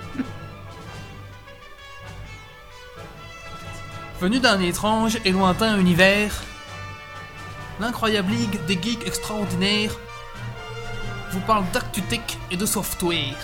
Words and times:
Venu 4.20 4.40
d'un 4.40 4.60
étrange 4.60 5.18
et 5.24 5.32
lointain 5.32 5.78
univers, 5.78 6.42
l'incroyable 7.80 8.32
ligue 8.32 8.64
des 8.66 8.78
geeks 8.80 9.06
extraordinaires 9.06 9.96
vous 11.32 11.40
parle 11.40 11.64
d'actu 11.72 12.00
tech 12.02 12.20
et 12.50 12.56
de 12.56 12.64
software. 12.64 13.36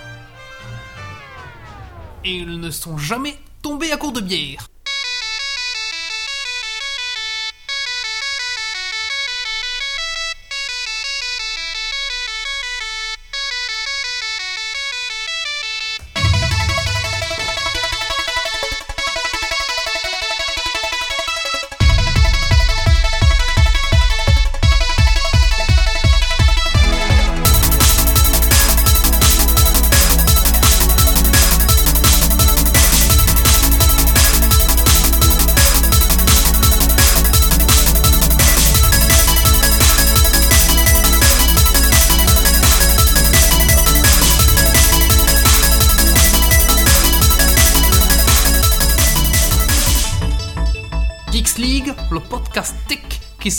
Et 2.24 2.36
ils 2.36 2.58
ne 2.58 2.70
sont 2.70 2.96
jamais 2.96 3.36
tombés 3.60 3.92
à 3.92 3.98
court 3.98 4.12
de 4.12 4.20
bière. 4.20 4.68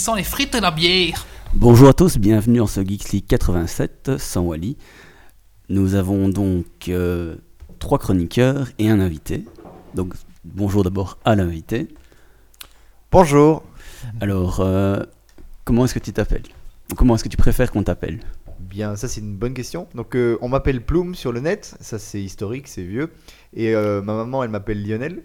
Sent 0.04 0.16
les 0.16 0.22
frites 0.22 0.54
et 0.54 0.60
la 0.60 0.70
bière. 0.70 1.24
Bonjour 1.54 1.88
à 1.88 1.94
tous, 1.94 2.18
bienvenue 2.18 2.60
en 2.60 2.66
ce 2.66 2.84
Geeks 2.84 3.10
League 3.12 3.24
87 3.26 4.18
sans 4.18 4.42
Wally. 4.42 4.76
Nous 5.70 5.94
avons 5.94 6.28
donc 6.28 6.66
euh, 6.90 7.36
trois 7.78 7.98
chroniqueurs 7.98 8.68
et 8.78 8.90
un 8.90 9.00
invité. 9.00 9.46
Donc 9.94 10.12
bonjour 10.44 10.84
d'abord 10.84 11.16
à 11.24 11.34
l'invité. 11.34 11.88
Bonjour. 13.10 13.62
Alors, 14.20 14.60
euh, 14.60 15.00
comment 15.64 15.86
est-ce 15.86 15.94
que 15.94 16.00
tu 16.00 16.12
t'appelles? 16.12 16.42
Comment 16.98 17.14
est-ce 17.14 17.24
que 17.24 17.30
tu 17.30 17.38
préfères 17.38 17.72
qu'on 17.72 17.82
t'appelle? 17.82 18.20
Bien, 18.60 18.96
ça 18.96 19.08
c'est 19.08 19.20
une 19.20 19.36
bonne 19.36 19.54
question. 19.54 19.88
Donc 19.94 20.14
euh, 20.14 20.38
on 20.40 20.48
m'appelle 20.48 20.80
Plume 20.80 21.14
sur 21.14 21.32
le 21.32 21.40
net, 21.40 21.74
ça 21.80 21.98
c'est 21.98 22.22
historique, 22.22 22.68
c'est 22.68 22.82
vieux. 22.82 23.10
Et 23.52 23.74
euh, 23.74 24.02
ma 24.02 24.14
maman 24.14 24.42
elle 24.42 24.50
m'appelle 24.50 24.86
Lionel. 24.86 25.22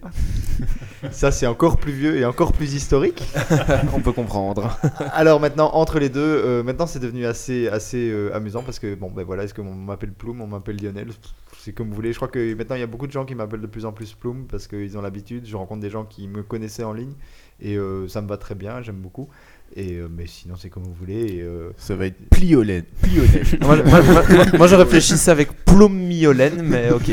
ça 1.11 1.31
c'est 1.31 1.45
encore 1.45 1.77
plus 1.77 1.91
vieux 1.91 2.17
et 2.17 2.25
encore 2.25 2.53
plus 2.53 2.73
historique. 2.73 3.23
On 3.93 4.01
peut 4.01 4.11
comprendre. 4.11 4.77
Alors 5.13 5.39
maintenant 5.39 5.71
entre 5.73 5.99
les 5.99 6.09
deux, 6.09 6.19
euh, 6.21 6.63
maintenant 6.63 6.87
c'est 6.87 6.99
devenu 6.99 7.25
assez 7.25 7.67
assez 7.67 8.13
amusant 8.33 8.63
parce 8.63 8.79
que 8.79 8.95
bon 8.95 9.11
ben 9.11 9.23
voilà, 9.23 9.43
est-ce 9.43 9.53
qu'on 9.53 9.73
m'appelle 9.73 10.13
Plume, 10.13 10.41
on 10.41 10.47
m'appelle 10.47 10.77
Lionel, 10.81 11.09
c'est 11.57 11.73
comme 11.73 11.89
vous 11.89 11.95
voulez. 11.95 12.13
Je 12.13 12.17
crois 12.17 12.29
que 12.29 12.53
maintenant 12.55 12.75
il 12.75 12.81
y 12.81 12.83
a 12.83 12.87
beaucoup 12.87 13.07
de 13.07 13.11
gens 13.11 13.25
qui 13.25 13.35
m'appellent 13.35 13.61
de 13.61 13.67
plus 13.67 13.85
en 13.85 13.91
plus 13.91 14.13
Plume 14.13 14.45
parce 14.49 14.67
qu'ils 14.67 14.97
ont 14.97 15.01
l'habitude. 15.01 15.45
Je 15.45 15.55
rencontre 15.55 15.81
des 15.81 15.89
gens 15.89 16.05
qui 16.05 16.27
me 16.27 16.43
connaissaient 16.43 16.83
en 16.83 16.93
ligne 16.93 17.13
et 17.61 17.77
ça 18.07 18.21
me 18.21 18.27
va 18.27 18.37
très 18.37 18.55
bien, 18.55 18.81
j'aime 18.81 19.01
beaucoup. 19.01 19.29
Et 19.75 19.93
euh, 19.95 20.07
mais 20.09 20.25
sinon 20.27 20.55
c'est 20.57 20.69
comme 20.69 20.83
vous 20.83 20.95
voulez. 20.99 21.35
Et, 21.35 21.41
euh, 21.41 21.69
Ça 21.77 21.95
va 21.95 22.07
être 22.07 22.17
pliolène. 22.29 22.83
Pliolène. 23.01 23.43
moi, 23.61 23.77
moi- 23.83 24.01
moi- 24.01 24.45
moi, 24.57 24.67
je 24.67 24.75
réfléchissais 24.75 25.29
avec 25.31 25.63
plomiolène, 25.65 26.61
mais 26.63 26.89
ok. 26.91 27.11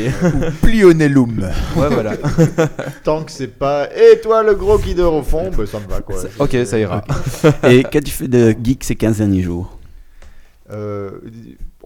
Plionellum. 0.61 1.39
Ouais, 1.75 1.87
voilà. 1.89 2.15
tant 3.03 3.23
que 3.23 3.31
c'est 3.31 3.47
pas 3.59 3.87
et 3.95 4.19
toi 4.21 4.43
le 4.43 4.55
gros 4.55 4.77
qui 4.79 4.95
dort 4.95 5.13
au 5.13 5.23
fond, 5.23 5.51
ben 5.55 5.65
ça 5.65 5.79
me 5.79 5.87
va 5.87 6.01
quoi. 6.01 6.17
Ok, 6.39 6.57
ça 6.65 6.79
ira. 6.79 7.03
Et 7.69 7.83
qu'as-tu 7.83 8.11
fait 8.11 8.27
de 8.27 8.55
geek 8.61 8.83
ces 8.83 8.95
15 8.95 9.17
derniers 9.19 9.43
jours? 9.43 9.77
Euh, 10.71 11.11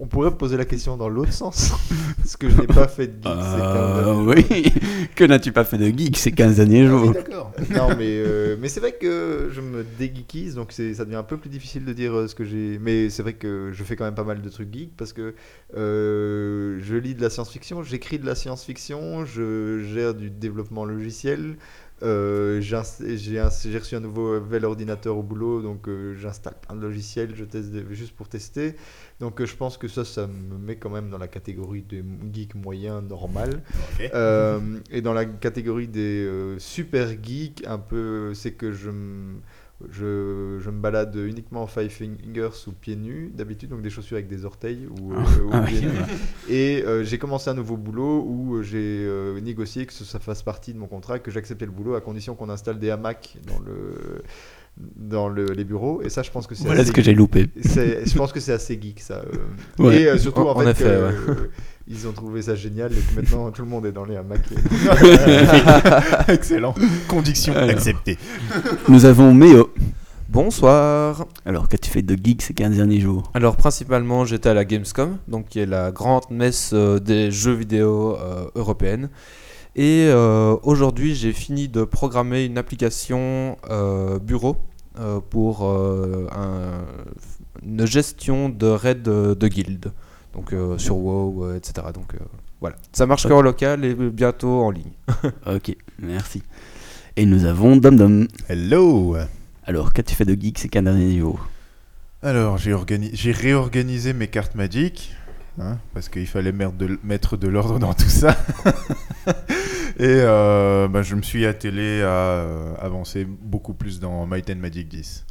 on 0.04 0.08
pourrait 0.08 0.32
poser 0.36 0.58
la 0.58 0.66
question 0.66 0.98
dans 0.98 1.08
l'autre 1.10 1.32
sens. 1.32 1.72
Parce 2.18 2.36
que 2.36 2.50
je 2.50 2.60
n'ai 2.60 2.66
pas 2.68 2.88
fait 2.88 3.06
de 3.08 3.14
geek. 3.24 3.24
c'est 3.24 3.62
Euh, 3.62 4.04
quand 4.06 4.16
même- 4.16 4.28
Oui, 4.28 4.74
que 5.16 5.24
n'as-tu 5.24 5.52
pas 5.52 5.64
fait 5.64 5.78
de 5.78 5.86
geek 5.96 6.18
ces 6.18 6.32
15 6.32 6.56
derniers 6.56 6.88
jours 6.88 7.12
d'accord. 7.12 7.52
Non, 7.70 7.90
mais, 7.96 8.08
euh, 8.26 8.56
mais 8.60 8.68
c'est 8.68 8.80
vrai 8.80 8.94
que 8.94 9.50
je 9.54 9.62
me 9.62 9.86
dégeekise, 10.00 10.56
donc 10.56 10.72
c'est- 10.72 10.96
ça 10.96 11.06
devient 11.06 11.18
un 11.18 11.24
peu 11.24 11.38
plus 11.38 11.50
difficile 11.52 11.86
de 11.86 11.94
dire 11.94 12.14
euh, 12.16 12.28
ce 12.28 12.34
que 12.34 12.44
j'ai. 12.46 12.80
Mais 12.82 13.10
c'est 13.12 13.22
vrai 13.22 13.34
que 13.34 13.70
je 13.74 13.84
fais 13.84 13.96
quand 13.96 14.06
même 14.06 14.16
pas 14.16 14.24
mal 14.24 14.42
de 14.42 14.50
trucs 14.50 14.74
geek 14.74 14.92
parce 14.98 15.14
que 15.14 15.36
euh, 15.78 16.80
je 16.82 16.96
lis 16.96 17.16
de 17.16 17.22
la 17.22 17.30
science-fiction, 17.30 17.84
j'écris 17.84 18.18
de 18.20 18.26
la 18.26 18.36
science-fiction, 18.36 19.26
je 19.26 19.84
gère 19.94 20.14
du 20.14 20.30
développement 20.30 20.86
logiciel. 20.86 21.56
Euh, 22.04 22.60
j'ai 22.62 23.78
reçu 23.78 23.96
un 23.96 24.00
nouveau 24.00 24.40
nouvel 24.40 24.66
ordinateur 24.66 25.18
au 25.18 25.24
boulot, 25.24 25.62
donc 25.62 25.88
euh, 25.88 26.16
j'installe 26.16 26.56
plein 26.66 26.76
de 26.76 26.82
logiciels, 26.82 27.34
je 27.36 27.46
teste 27.46 27.72
des- 27.72 27.86
juste 27.92 28.16
pour 28.16 28.28
tester. 28.28 28.76
Donc 29.20 29.40
euh, 29.40 29.46
je 29.46 29.56
pense 29.56 29.78
que 29.78 29.88
ça, 29.88 30.04
ça 30.06 30.28
me 30.28 30.58
met 30.58 30.78
quand 30.78 30.90
même 30.90 31.10
dans 31.10 31.18
la 31.18 31.28
catégorie 31.28 31.84
des 31.84 32.04
geeks 32.34 32.56
moyens 32.56 33.04
normal. 33.04 33.62
Euh, 34.16 34.60
et 34.90 35.02
dans 35.02 35.14
la 35.14 35.26
catégorie 35.26 35.88
des 35.88 36.56
super 36.58 37.10
geeks, 37.22 37.64
un 37.68 37.78
peu, 37.80 38.34
c'est 38.34 38.54
que 38.54 38.72
je 38.72 38.90
me, 38.90 39.36
je, 39.92 40.58
je 40.60 40.70
me 40.70 40.80
balade 40.80 41.16
uniquement 41.16 41.64
en 41.64 41.68
five 41.68 41.90
fingers 41.90 42.50
ou 42.68 42.72
pieds 42.72 42.96
nus 42.96 43.32
d'habitude, 43.34 43.70
donc 43.70 43.82
des 43.82 43.90
chaussures 43.90 44.18
avec 44.18 44.28
des 44.28 44.46
orteils 44.46 44.88
ou, 45.00 45.14
euh, 45.14 45.18
ou 45.46 45.50
Ah 45.52 45.62
pieds 45.62 45.82
nus. 45.82 45.88
Et 46.50 46.84
euh, 46.86 47.04
j'ai 47.04 47.18
commencé 47.18 47.50
un 47.50 47.54
nouveau 47.54 47.78
boulot 47.78 48.24
où 48.28 48.56
euh, 48.58 48.62
j'ai 48.64 48.78
euh, 49.08 49.40
négocié 49.42 49.86
que 49.86 49.94
ça 49.94 50.20
fasse 50.20 50.44
partie 50.44 50.74
de 50.74 50.78
mon 50.80 50.88
contrat, 50.88 51.20
que 51.20 51.32
j'acceptais 51.32 51.66
le 51.66 51.72
boulot 51.72 51.96
à 51.96 52.02
condition 52.02 52.36
qu'on 52.36 52.50
installe 52.50 52.80
des 52.80 52.90
hamacs 52.90 53.38
dans 53.48 53.60
le 53.60 54.22
dans 54.96 55.28
le- 55.28 55.48
les 55.48 55.66
bureaux. 55.66 56.02
Et 56.02 56.10
ça, 56.10 56.24
je 56.24 56.32
pense 56.32 56.48
que 56.48 56.56
c'est 56.56 56.64
Voilà 56.64 56.82
assez 56.82 56.90
ce 56.90 56.94
que 56.94 57.02
j'ai 57.02 57.14
loupé. 57.14 57.50
je 57.56 58.16
pense 58.16 58.32
que 58.32 58.40
c'est 58.40 58.54
assez 58.54 58.80
geek 58.82 59.02
ça. 59.02 59.24
Ouais. 59.80 60.04
Et 60.04 60.18
surtout 60.18 60.42
en, 60.42 60.56
en 60.58 60.74
fait, 60.74 60.86
ouais. 60.86 61.14
Ils 61.92 62.08
ont 62.08 62.12
trouvé 62.14 62.42
ça 62.42 62.56
génial 62.56 62.92
et 62.94 62.96
que 62.96 63.16
maintenant 63.16 63.52
tout 63.52 63.62
le 63.64 63.68
monde 63.68 63.86
est 63.86 63.92
dans 63.92 64.06
les 64.06 64.16
hamacs. 64.16 64.48
Excellent. 66.28 66.74
Condition 67.08 67.54
Alors. 67.56 67.70
acceptée. 67.70 68.18
Nous 68.88 69.06
avons 69.06 69.34
Méo. 69.34 69.70
Bonsoir. 70.30 71.26
Alors, 71.46 71.68
qu'as-tu 71.68 71.90
fait 71.90 72.02
de 72.02 72.16
geek 72.16 72.42
ces 72.42 72.54
15 72.54 72.78
derniers 72.78 73.02
jours? 73.02 73.30
Alors, 73.34 73.58
principalement, 73.58 74.24
j'étais 74.24 74.48
à 74.48 74.54
la 74.54 74.64
Gamescom, 74.64 75.18
donc 75.28 75.50
qui 75.50 75.60
est 75.60 75.66
la 75.66 75.92
grande 75.92 76.24
messe 76.30 76.72
euh, 76.74 77.00
des 77.00 77.32
jeux 77.32 77.52
vidéo 77.54 78.16
euh, 78.16 78.46
européenne. 78.56 79.10
Et 79.76 80.06
euh, 80.08 80.56
aujourd'hui, 80.64 81.16
j'ai 81.16 81.34
fini 81.34 81.68
de 81.68 81.84
programmer 81.84 82.46
une 82.46 82.58
application 82.58 83.58
euh, 83.70 84.20
bureau 84.20 84.56
euh, 85.00 85.20
pour 85.30 85.66
euh, 85.70 86.28
un- 86.32 86.86
une 87.66 87.86
gestion 87.86 88.48
de 88.50 88.68
raids 88.68 88.96
de, 88.96 89.34
de 89.34 89.48
guild, 89.50 89.92
donc 90.34 90.54
euh, 90.54 90.78
sur 90.78 90.98
WoW, 90.98 91.46
euh, 91.46 91.56
etc. 91.58 91.88
Donc 91.94 92.14
euh, 92.16 92.20
voilà, 92.60 92.76
ça 92.92 93.06
marche 93.06 93.28
qu'en 93.28 93.42
local 93.42 93.84
et 93.86 93.94
bientôt 93.96 94.62
en 94.64 94.72
ligne. 94.72 94.92
Ok, 95.46 95.76
merci. 96.00 96.44
Et 97.18 97.26
nous 97.26 97.46
avons 97.46 97.76
Dom 97.76 97.98
Dom. 97.98 98.28
Hello. 98.48 99.16
Alors, 99.66 99.94
qu'as-tu 99.94 100.16
fait 100.16 100.26
de 100.26 100.34
geek 100.40 100.58
ces 100.60 100.70
15 100.70 100.84
derniers 100.84 101.20
jours? 101.20 101.48
Alors, 102.24 102.58
j'ai 102.58 102.72
organi- 102.74 103.10
j'ai 103.14 103.32
réorganisé 103.32 104.14
mes 104.14 104.28
cartes 104.28 104.56
Magic. 104.56 105.14
hein, 105.60 105.78
parce 105.94 106.08
qu'il 106.10 106.26
fallait 106.28 106.52
mer- 106.52 106.72
de- 106.72 107.00
mettre 107.04 107.36
de 107.38 107.48
l'ordre 107.48 107.80
dans 107.80 107.94
tout 107.94 108.10
ça. 108.10 108.38
Et 110.00 110.06
euh, 110.08 110.88
bah, 110.88 111.02
je 111.04 111.16
me 111.16 111.22
suis 111.22 111.46
attelé 111.46 112.02
à 112.02 112.08
euh, 112.08 112.74
avancer 112.80 113.26
beaucoup 113.26 113.74
plus 113.74 114.00
dans 114.00 114.26
Might 114.26 114.50
and 114.50 114.56
Magic 114.56 114.88
10. 114.88 115.26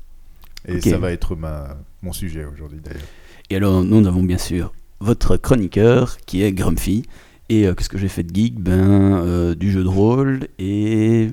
Et 0.69 0.81
ça 0.81 0.99
va 0.99 1.11
être 1.12 1.34
ma, 1.34 1.76
mon 2.02 2.12
sujet 2.12 2.44
aujourd'hui 2.44 2.81
d'ailleurs. 2.85 3.00
Et 3.49 3.56
alors, 3.56 3.82
nous 3.82 4.06
avons 4.06 4.23
bien 4.23 4.38
sûr 4.38 4.73
votre 5.00 5.37
chroniqueur 5.37 6.19
qui 6.26 6.43
est 6.43 6.52
Grumpy. 6.52 7.05
Et 7.49 7.67
euh, 7.67 7.75
qu'est-ce 7.75 7.88
que 7.88 7.99
j'ai 7.99 8.08
fait 8.08 8.23
de 8.23 8.35
geek? 8.35 8.61
Ben, 8.61 8.73
euh, 8.73 9.55
du 9.55 9.70
jeu 9.70 9.82
de 9.82 9.88
rôle 9.88 10.49
et. 10.58 11.31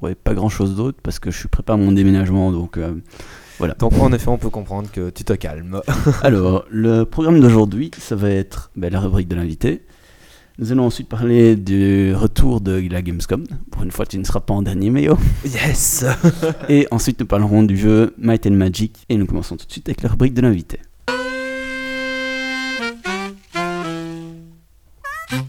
Ouais, 0.00 0.14
pas 0.14 0.32
grand 0.32 0.48
chose 0.48 0.76
d'autre 0.76 0.98
parce 1.02 1.18
que 1.18 1.32
je 1.32 1.38
suis 1.38 1.48
prépare 1.48 1.76
mon 1.76 1.90
déménagement 1.90 2.52
donc 2.52 2.76
euh, 2.76 2.94
voilà. 3.58 3.74
Donc 3.74 3.98
en 3.98 4.12
effet, 4.12 4.28
on 4.28 4.38
peut 4.38 4.50
comprendre 4.50 4.88
que 4.92 5.10
tu 5.10 5.24
te 5.24 5.32
calmes. 5.32 5.80
Alors, 6.22 6.64
le 6.70 7.02
programme 7.02 7.40
d'aujourd'hui, 7.40 7.90
ça 7.98 8.14
va 8.14 8.30
être 8.30 8.70
ben, 8.76 8.92
la 8.92 9.00
rubrique 9.00 9.26
de 9.26 9.34
l'invité. 9.34 9.82
Nous 10.60 10.72
allons 10.72 10.86
ensuite 10.86 11.08
parler 11.08 11.56
du 11.56 12.14
retour 12.14 12.60
de 12.60 12.80
la 12.90 13.02
Gamescom. 13.02 13.44
Pour 13.70 13.82
une 13.82 13.90
fois, 13.90 14.06
tu 14.06 14.18
ne 14.18 14.24
seras 14.24 14.40
pas 14.40 14.54
en 14.54 14.62
dernier, 14.62 14.90
Méo. 14.90 15.16
Yes 15.44 16.04
Et 16.68 16.86
ensuite, 16.90 17.20
nous 17.20 17.26
parlerons 17.26 17.62
du 17.62 17.76
jeu 17.76 18.14
Might 18.18 18.46
and 18.46 18.52
Magic. 18.52 19.04
Et 19.08 19.16
nous 19.16 19.26
commençons 19.26 19.56
tout 19.56 19.66
de 19.66 19.72
suite 19.72 19.88
avec 19.88 20.02
la 20.02 20.08
rubrique 20.08 20.34
de 20.34 20.40
l'invité. 20.40 20.80
Alors, 25.30 25.44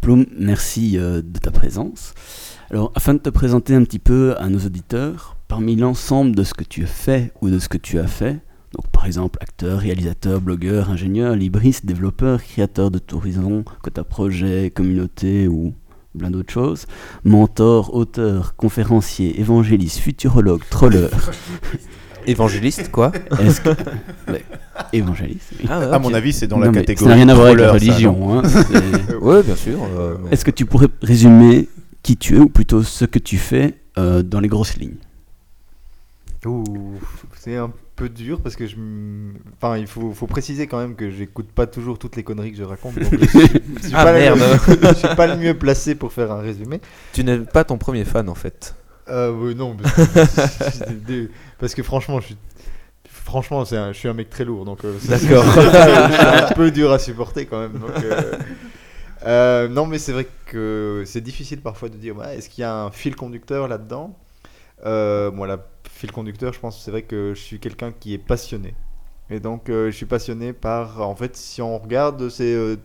Plum, 0.00 0.26
merci 0.36 0.98
euh, 0.98 1.22
de 1.22 1.38
ta 1.38 1.52
présence. 1.52 2.14
Alors, 2.70 2.90
afin 2.96 3.14
de 3.14 3.20
te 3.20 3.30
présenter 3.30 3.76
un 3.76 3.84
petit 3.84 4.00
peu 4.00 4.34
à 4.38 4.48
nos 4.48 4.58
auditeurs, 4.58 5.36
parmi 5.46 5.76
l'ensemble 5.76 6.34
de 6.34 6.42
ce 6.42 6.54
que 6.54 6.64
tu 6.64 6.86
fais 6.86 7.32
ou 7.40 7.50
de 7.50 7.60
ce 7.60 7.68
que 7.68 7.78
tu 7.78 8.00
as 8.00 8.08
fait, 8.08 8.40
donc 8.74 8.86
par 8.92 9.06
exemple 9.06 9.38
acteur, 9.42 9.80
réalisateur, 9.80 10.40
blogueur, 10.40 10.90
ingénieur, 10.90 11.34
libriste, 11.34 11.86
développeur, 11.86 12.42
créateur 12.42 12.90
de 12.90 12.98
tourisme, 12.98 13.64
quota 13.82 14.04
projet, 14.04 14.70
communauté 14.70 15.48
ou 15.48 15.74
plein 16.18 16.30
d'autres 16.30 16.52
choses, 16.52 16.86
mentor, 17.24 17.94
auteur, 17.94 18.54
conférencier, 18.56 19.40
évangéliste, 19.40 19.98
futurologue, 19.98 20.62
troller, 20.70 21.08
Évangéliste, 22.26 22.90
quoi 22.90 23.12
est-ce 23.40 23.62
que... 23.62 23.70
ouais, 24.30 24.44
évangéliste, 24.92 25.52
oui. 25.58 25.66
Ah, 25.70 25.94
À 25.94 25.98
mon 25.98 26.12
avis, 26.12 26.34
c'est 26.34 26.46
dans 26.46 26.58
la 26.58 26.66
Non, 26.66 26.72
mais 26.72 26.80
catégorie. 26.80 27.04
Ça 27.04 27.08
n'a 27.10 27.14
rien 27.16 27.28
à 27.30 27.34
voir 27.34 27.46
avec 27.46 27.58
la 27.60 27.68
troller, 27.68 27.86
ça, 27.86 27.92
religion. 27.92 28.38
hein, 28.38 28.42
Ouais, 29.22 29.42
bien 29.42 29.56
sûr. 29.56 29.78
euh, 29.98 30.16
Est-ce 30.30 30.44
que 30.44 30.50
tu 30.50 30.66
pourrais 30.66 30.88
résumer 31.00 31.68
qui 32.02 32.18
tu 32.18 32.36
es, 32.36 32.38
ou 32.38 32.50
plutôt 32.50 32.82
ce 32.82 33.06
que 33.06 33.18
tu 33.18 33.38
fais 33.38 33.74
euh, 33.98 34.22
dans 34.22 34.38
les 34.40 34.48
grosses 34.48 34.76
lignes? 34.76 34.98
Ouh, 36.44 36.94
c'est 37.38 37.56
un 37.56 37.72
peu 38.00 38.08
dur 38.08 38.40
parce 38.40 38.56
que 38.56 38.66
je. 38.66 38.76
Enfin, 39.60 39.76
il 39.76 39.86
faut, 39.86 40.12
faut 40.12 40.26
préciser 40.26 40.66
quand 40.66 40.78
même 40.78 40.96
que 40.96 41.10
j'écoute 41.10 41.50
pas 41.52 41.66
toujours 41.66 41.98
toutes 41.98 42.16
les 42.16 42.22
conneries 42.24 42.50
que 42.52 42.56
je 42.58 42.64
raconte. 42.64 42.98
Donc 42.98 43.12
je 43.20 43.26
suis, 43.26 43.40
je 43.82 43.86
suis 43.88 43.92
Ah, 43.94 44.04
pas 44.04 44.12
le- 44.12 44.18
merde. 44.18 44.38
je 44.68 44.94
suis 44.94 45.14
pas 45.16 45.26
le 45.26 45.36
mieux 45.36 45.54
placé 45.56 45.94
pour 45.94 46.12
faire 46.12 46.32
un 46.32 46.40
résumé. 46.40 46.80
Tu 47.12 47.22
n'es 47.24 47.38
pas 47.38 47.64
ton 47.64 47.76
premier 47.78 48.04
fan 48.04 48.28
en 48.28 48.34
fait. 48.34 48.74
Euh, 49.08 49.32
ouais, 49.32 49.54
non, 49.54 49.76
parce 49.76 49.94
que, 49.94 51.28
parce 51.58 51.74
que 51.74 51.82
franchement, 51.82 52.20
je 52.20 52.26
suis. 52.26 52.36
Franchement, 53.08 53.64
c'est 53.64 53.76
un- 53.76 53.92
je 53.92 53.98
suis 53.98 54.08
un 54.08 54.14
mec 54.14 54.30
très 54.30 54.44
lourd, 54.44 54.64
donc 54.64 54.84
euh, 54.84 54.94
D'accord. 55.08 55.44
c'est 55.54 56.20
un 56.44 56.52
peu 56.52 56.70
dur 56.70 56.90
à 56.92 56.98
supporter 56.98 57.46
quand 57.46 57.60
même. 57.60 57.72
donc, 57.72 57.90
euh, 58.02 58.22
euh, 59.26 59.68
non, 59.68 59.86
mais 59.86 59.98
c'est 59.98 60.12
vrai 60.12 60.26
que 60.46 61.02
c'est 61.06 61.20
difficile 61.20 61.60
parfois 61.60 61.88
de 61.90 61.96
dire 61.96 62.16
ouais, 62.16 62.38
est-ce 62.38 62.48
qu'il 62.48 62.62
y 62.62 62.64
a 62.64 62.74
un 62.74 62.90
fil 62.90 63.14
conducteur 63.14 63.68
là-dedans? 63.68 64.16
Euh, 64.86 65.30
Moi, 65.30 65.46
la 65.46 65.58
fil 65.88 66.12
conducteur, 66.12 66.52
je 66.52 66.60
pense, 66.60 66.82
c'est 66.82 66.90
vrai 66.90 67.02
que 67.02 67.32
je 67.34 67.40
suis 67.40 67.58
quelqu'un 67.58 67.92
qui 67.92 68.14
est 68.14 68.18
passionné. 68.18 68.74
Et 69.30 69.40
donc, 69.40 69.68
euh, 69.68 69.90
je 69.90 69.96
suis 69.96 70.06
passionné 70.06 70.52
par. 70.52 71.00
En 71.02 71.14
fait, 71.14 71.36
si 71.36 71.62
on 71.62 71.78
regarde, 71.78 72.28
c'est 72.28 72.52
euh, 72.54 72.76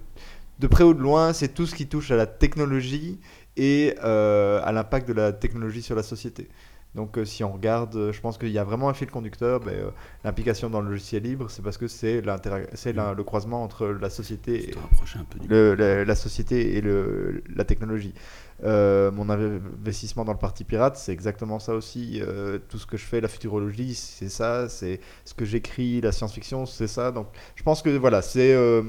de 0.59 0.68
près 0.68 0.83
ou 0.83 0.94
de 0.94 1.00
loin, 1.01 1.33
c'est 1.33 1.50
tout 1.50 1.65
ce 1.65 1.75
qui 1.75 1.88
touche 1.88 2.12
à 2.12 2.15
la 2.15 2.27
technologie 2.27 3.19
et 3.57 3.95
euh, 4.03 4.62
à 4.63 4.71
l'impact 4.71 5.07
de 5.07 5.13
la 5.13 5.31
technologie 5.33 5.81
sur 5.81 5.95
la 5.95 6.03
société. 6.03 6.47
Donc, 6.94 7.19
si 7.25 7.44
on 7.44 7.51
regarde, 7.51 8.12
je 8.13 8.21
pense 8.21 8.38
qu'il 8.38 8.51
y 8.51 8.57
a 8.57 8.63
vraiment 8.63 8.88
un 8.88 8.94
fil 8.94 9.09
conducteur. 9.12 9.59
ben, 9.59 9.91
L'implication 10.24 10.69
dans 10.69 10.80
le 10.80 10.89
logiciel 10.91 11.24
libre, 11.24 11.50
c'est 11.51 11.62
parce 11.62 11.77
que 11.77 11.88
c'est 11.88 12.21
le 12.21 13.24
croisement 13.24 13.63
entre 13.63 13.88
la 13.88 14.09
société 14.09 14.69
et, 14.69 14.71
te 14.71 14.80
rapprocher 14.80 15.19
un 15.19 15.25
peu 15.25 15.39
du... 15.39 15.48
le- 15.50 15.75
la, 15.75 16.06
la 16.06 16.15
société 16.15 16.77
et 16.77 16.81
le, 16.81 17.44
la 17.53 17.65
technologie. 17.65 18.13
Euh, 18.63 19.11
mon 19.11 19.29
investissement 19.29 20.23
dans 20.23 20.31
le 20.31 20.37
Parti 20.37 20.63
Pirate, 20.63 20.95
c'est 20.97 21.11
exactement 21.11 21.59
ça 21.59 21.73
aussi. 21.73 22.21
Euh, 22.21 22.57
tout 22.69 22.77
ce 22.77 22.85
que 22.85 22.95
je 22.97 23.03
fais, 23.03 23.19
la 23.19 23.27
futurologie, 23.27 23.93
c'est 23.95 24.29
ça. 24.29 24.69
C'est 24.69 24.99
ce 25.25 25.33
que 25.33 25.43
j'écris, 25.45 25.99
la 26.01 26.11
science-fiction, 26.11 26.65
c'est 26.65 26.87
ça. 26.87 27.11
Donc, 27.11 27.27
je 27.55 27.63
pense 27.63 27.81
que 27.81 27.89
voilà, 27.89 28.21
c'est. 28.21 28.53
euh, 28.53 28.81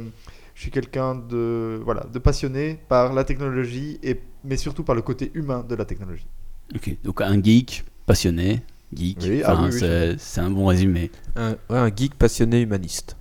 je 0.54 0.62
suis 0.62 0.70
quelqu'un 0.70 1.14
de 1.14 1.78
voilà 1.84 2.06
de 2.10 2.18
passionné 2.18 2.80
par 2.88 3.12
la 3.12 3.24
technologie 3.24 3.98
et 4.02 4.20
mais 4.42 4.56
surtout 4.56 4.84
par 4.84 4.94
le 4.94 5.02
côté 5.02 5.30
humain 5.34 5.62
de 5.68 5.74
la 5.74 5.84
technologie. 5.84 6.26
Ok, 6.74 6.96
donc 7.04 7.20
un 7.20 7.42
geek, 7.42 7.84
passionné, 8.06 8.62
geek, 8.94 9.18
Oui, 9.22 9.42
ah 9.44 9.52
enfin, 9.52 9.68
oui, 9.70 9.78
oui, 9.82 10.16
c'est 10.18 10.40
un 10.40 10.50
bon 10.50 10.66
résumé. 10.66 11.10
Un, 11.36 11.50
ouais, 11.50 11.56
un 11.78 11.94
geek 11.94 12.14
passionné 12.14 12.62
humaniste. 12.62 13.16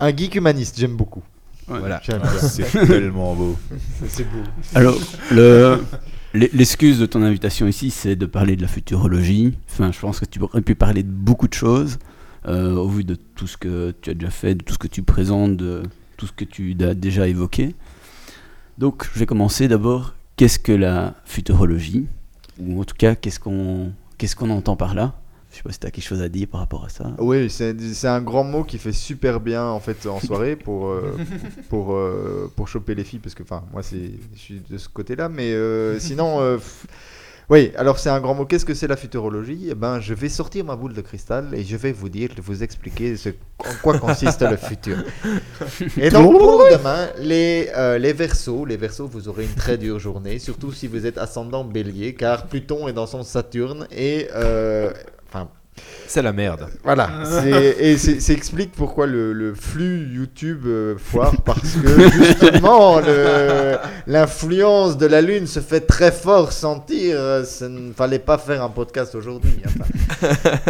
Un 0.00 0.16
geek 0.16 0.34
humaniste, 0.34 0.78
j'aime 0.78 0.96
beaucoup. 0.96 1.22
Voilà. 1.78 2.00
Ah. 2.08 2.28
C'est 2.38 2.64
tellement 2.86 3.34
beau. 3.34 3.56
c'est 4.08 4.24
beau. 4.24 4.38
Alors, 4.74 4.96
le- 5.30 5.78
l'e- 6.34 6.50
l'excuse 6.52 6.98
de 6.98 7.06
ton 7.06 7.22
invitation 7.22 7.66
ici, 7.66 7.90
c'est 7.90 8.16
de 8.16 8.26
parler 8.26 8.56
de 8.56 8.62
la 8.62 8.68
futurologie. 8.68 9.54
Enfin, 9.70 9.92
je 9.92 9.98
pense 10.00 10.20
que 10.20 10.24
tu 10.24 10.40
aurais 10.40 10.62
pu 10.62 10.74
parler 10.74 11.02
de 11.02 11.10
beaucoup 11.10 11.48
de 11.48 11.54
choses, 11.54 11.98
euh, 12.46 12.74
au 12.74 12.88
vu 12.88 13.04
de 13.04 13.14
tout 13.14 13.46
ce 13.46 13.56
que 13.56 13.94
tu 14.02 14.10
as 14.10 14.14
déjà 14.14 14.30
fait, 14.30 14.54
de 14.54 14.62
tout 14.64 14.74
ce 14.74 14.78
que 14.78 14.88
tu 14.88 15.02
présentes, 15.02 15.56
de 15.56 15.82
tout 16.16 16.26
ce 16.26 16.32
que 16.32 16.44
tu 16.44 16.76
as 16.82 16.94
déjà 16.94 17.26
évoqué. 17.28 17.74
Donc, 18.78 19.08
je 19.14 19.18
vais 19.18 19.26
commencer 19.26 19.68
d'abord. 19.68 20.14
Qu'est-ce 20.36 20.58
que 20.58 20.72
la 20.72 21.14
futurologie? 21.26 22.06
Ou 22.58 22.80
en 22.80 22.84
tout 22.84 22.94
cas, 22.96 23.14
qu'est-ce 23.14 23.38
qu'on 23.40 23.92
qu'est-ce 24.18 24.34
qu'on 24.36 24.50
entend 24.50 24.74
par 24.76 24.94
là? 24.94 25.14
Je 25.50 25.56
sais 25.56 25.62
pas 25.64 25.72
si 25.72 25.80
tu 25.80 25.86
as 25.86 25.90
quelque 25.90 26.04
chose 26.04 26.22
à 26.22 26.28
dire 26.28 26.46
par 26.46 26.60
rapport 26.60 26.84
à 26.84 26.88
ça. 26.88 27.12
Oui, 27.18 27.50
c'est 27.50 28.08
un 28.08 28.22
grand 28.22 28.44
mot 28.44 28.62
qui 28.62 28.78
fait 28.78 28.92
super 28.92 29.40
bien 29.40 29.64
en 29.64 29.80
fait 29.80 30.06
en 30.06 30.20
soirée 30.20 30.54
pour 30.54 30.88
euh, 30.88 31.16
pour 31.68 31.94
euh, 31.94 32.50
pour 32.54 32.68
choper 32.68 32.94
les 32.94 33.04
filles 33.04 33.18
parce 33.18 33.34
que 33.34 33.42
enfin 33.42 33.64
moi 33.72 33.82
c'est 33.82 34.12
je 34.34 34.38
suis 34.38 34.62
de 34.68 34.78
ce 34.78 34.88
côté-là 34.88 35.28
mais 35.28 35.52
euh, 35.52 35.98
sinon 35.98 36.58
oui 37.48 37.72
alors 37.76 37.98
c'est 37.98 38.10
un 38.10 38.20
grand 38.20 38.34
mot 38.34 38.44
qu'est-ce 38.44 38.64
que 38.64 38.74
c'est 38.74 38.86
la 38.86 38.96
futurologie? 38.96 39.66
Eh 39.70 39.74
ben 39.74 39.98
je 39.98 40.14
vais 40.14 40.28
sortir 40.28 40.64
ma 40.64 40.76
boule 40.76 40.92
de 40.94 41.00
cristal 41.00 41.48
et 41.52 41.64
je 41.64 41.76
vais 41.76 41.90
vous 41.90 42.08
dire 42.08 42.30
vous 42.40 42.62
expliquer 42.62 43.16
ce, 43.16 43.30
en 43.58 43.74
quoi 43.82 43.98
consiste 43.98 44.42
le 44.42 44.56
futur. 44.56 44.98
Et 45.96 46.10
donc 46.10 46.38
pour 46.38 46.62
demain 46.70 47.08
les 47.18 47.70
euh, 47.76 47.98
les 47.98 48.12
Verseaux 48.12 48.64
les 48.64 48.76
Verseaux 48.76 49.08
vous 49.08 49.28
aurez 49.28 49.46
une 49.46 49.54
très 49.54 49.78
dure 49.78 49.98
journée 49.98 50.38
surtout 50.38 50.70
si 50.70 50.86
vous 50.86 51.06
êtes 51.06 51.18
ascendant 51.18 51.64
Bélier 51.64 52.14
car 52.14 52.46
Pluton 52.46 52.86
est 52.86 52.92
dans 52.92 53.06
son 53.06 53.24
Saturne 53.24 53.88
et 53.90 54.28
euh, 54.32 54.92
C'est 56.06 56.22
la 56.22 56.32
merde. 56.32 56.66
voilà, 56.82 57.08
c'est- 57.24 57.76
et 57.78 57.96
c'est 57.96 58.32
explique 58.32 58.72
pourquoi 58.72 59.06
le, 59.06 59.32
le 59.32 59.54
flux 59.54 60.08
YouTube 60.12 60.62
euh, 60.66 60.96
foire, 60.98 61.32
parce 61.44 61.76
que 61.76 62.10
justement 62.10 63.00
l'influence 64.06 64.96
de 64.98 65.06
la 65.06 65.20
Lune 65.22 65.46
se 65.46 65.60
fait 65.60 65.80
très 65.80 66.10
fort 66.12 66.52
sentir. 66.52 67.16
euh, 67.18 67.44
Ça 67.44 67.68
ne 67.68 67.92
fallait 67.92 68.18
pas 68.18 68.38
faire 68.38 68.62
un 68.62 68.68
podcast 68.70 69.14
aujourd'hui. 69.14 69.62
enfin. 69.64 69.84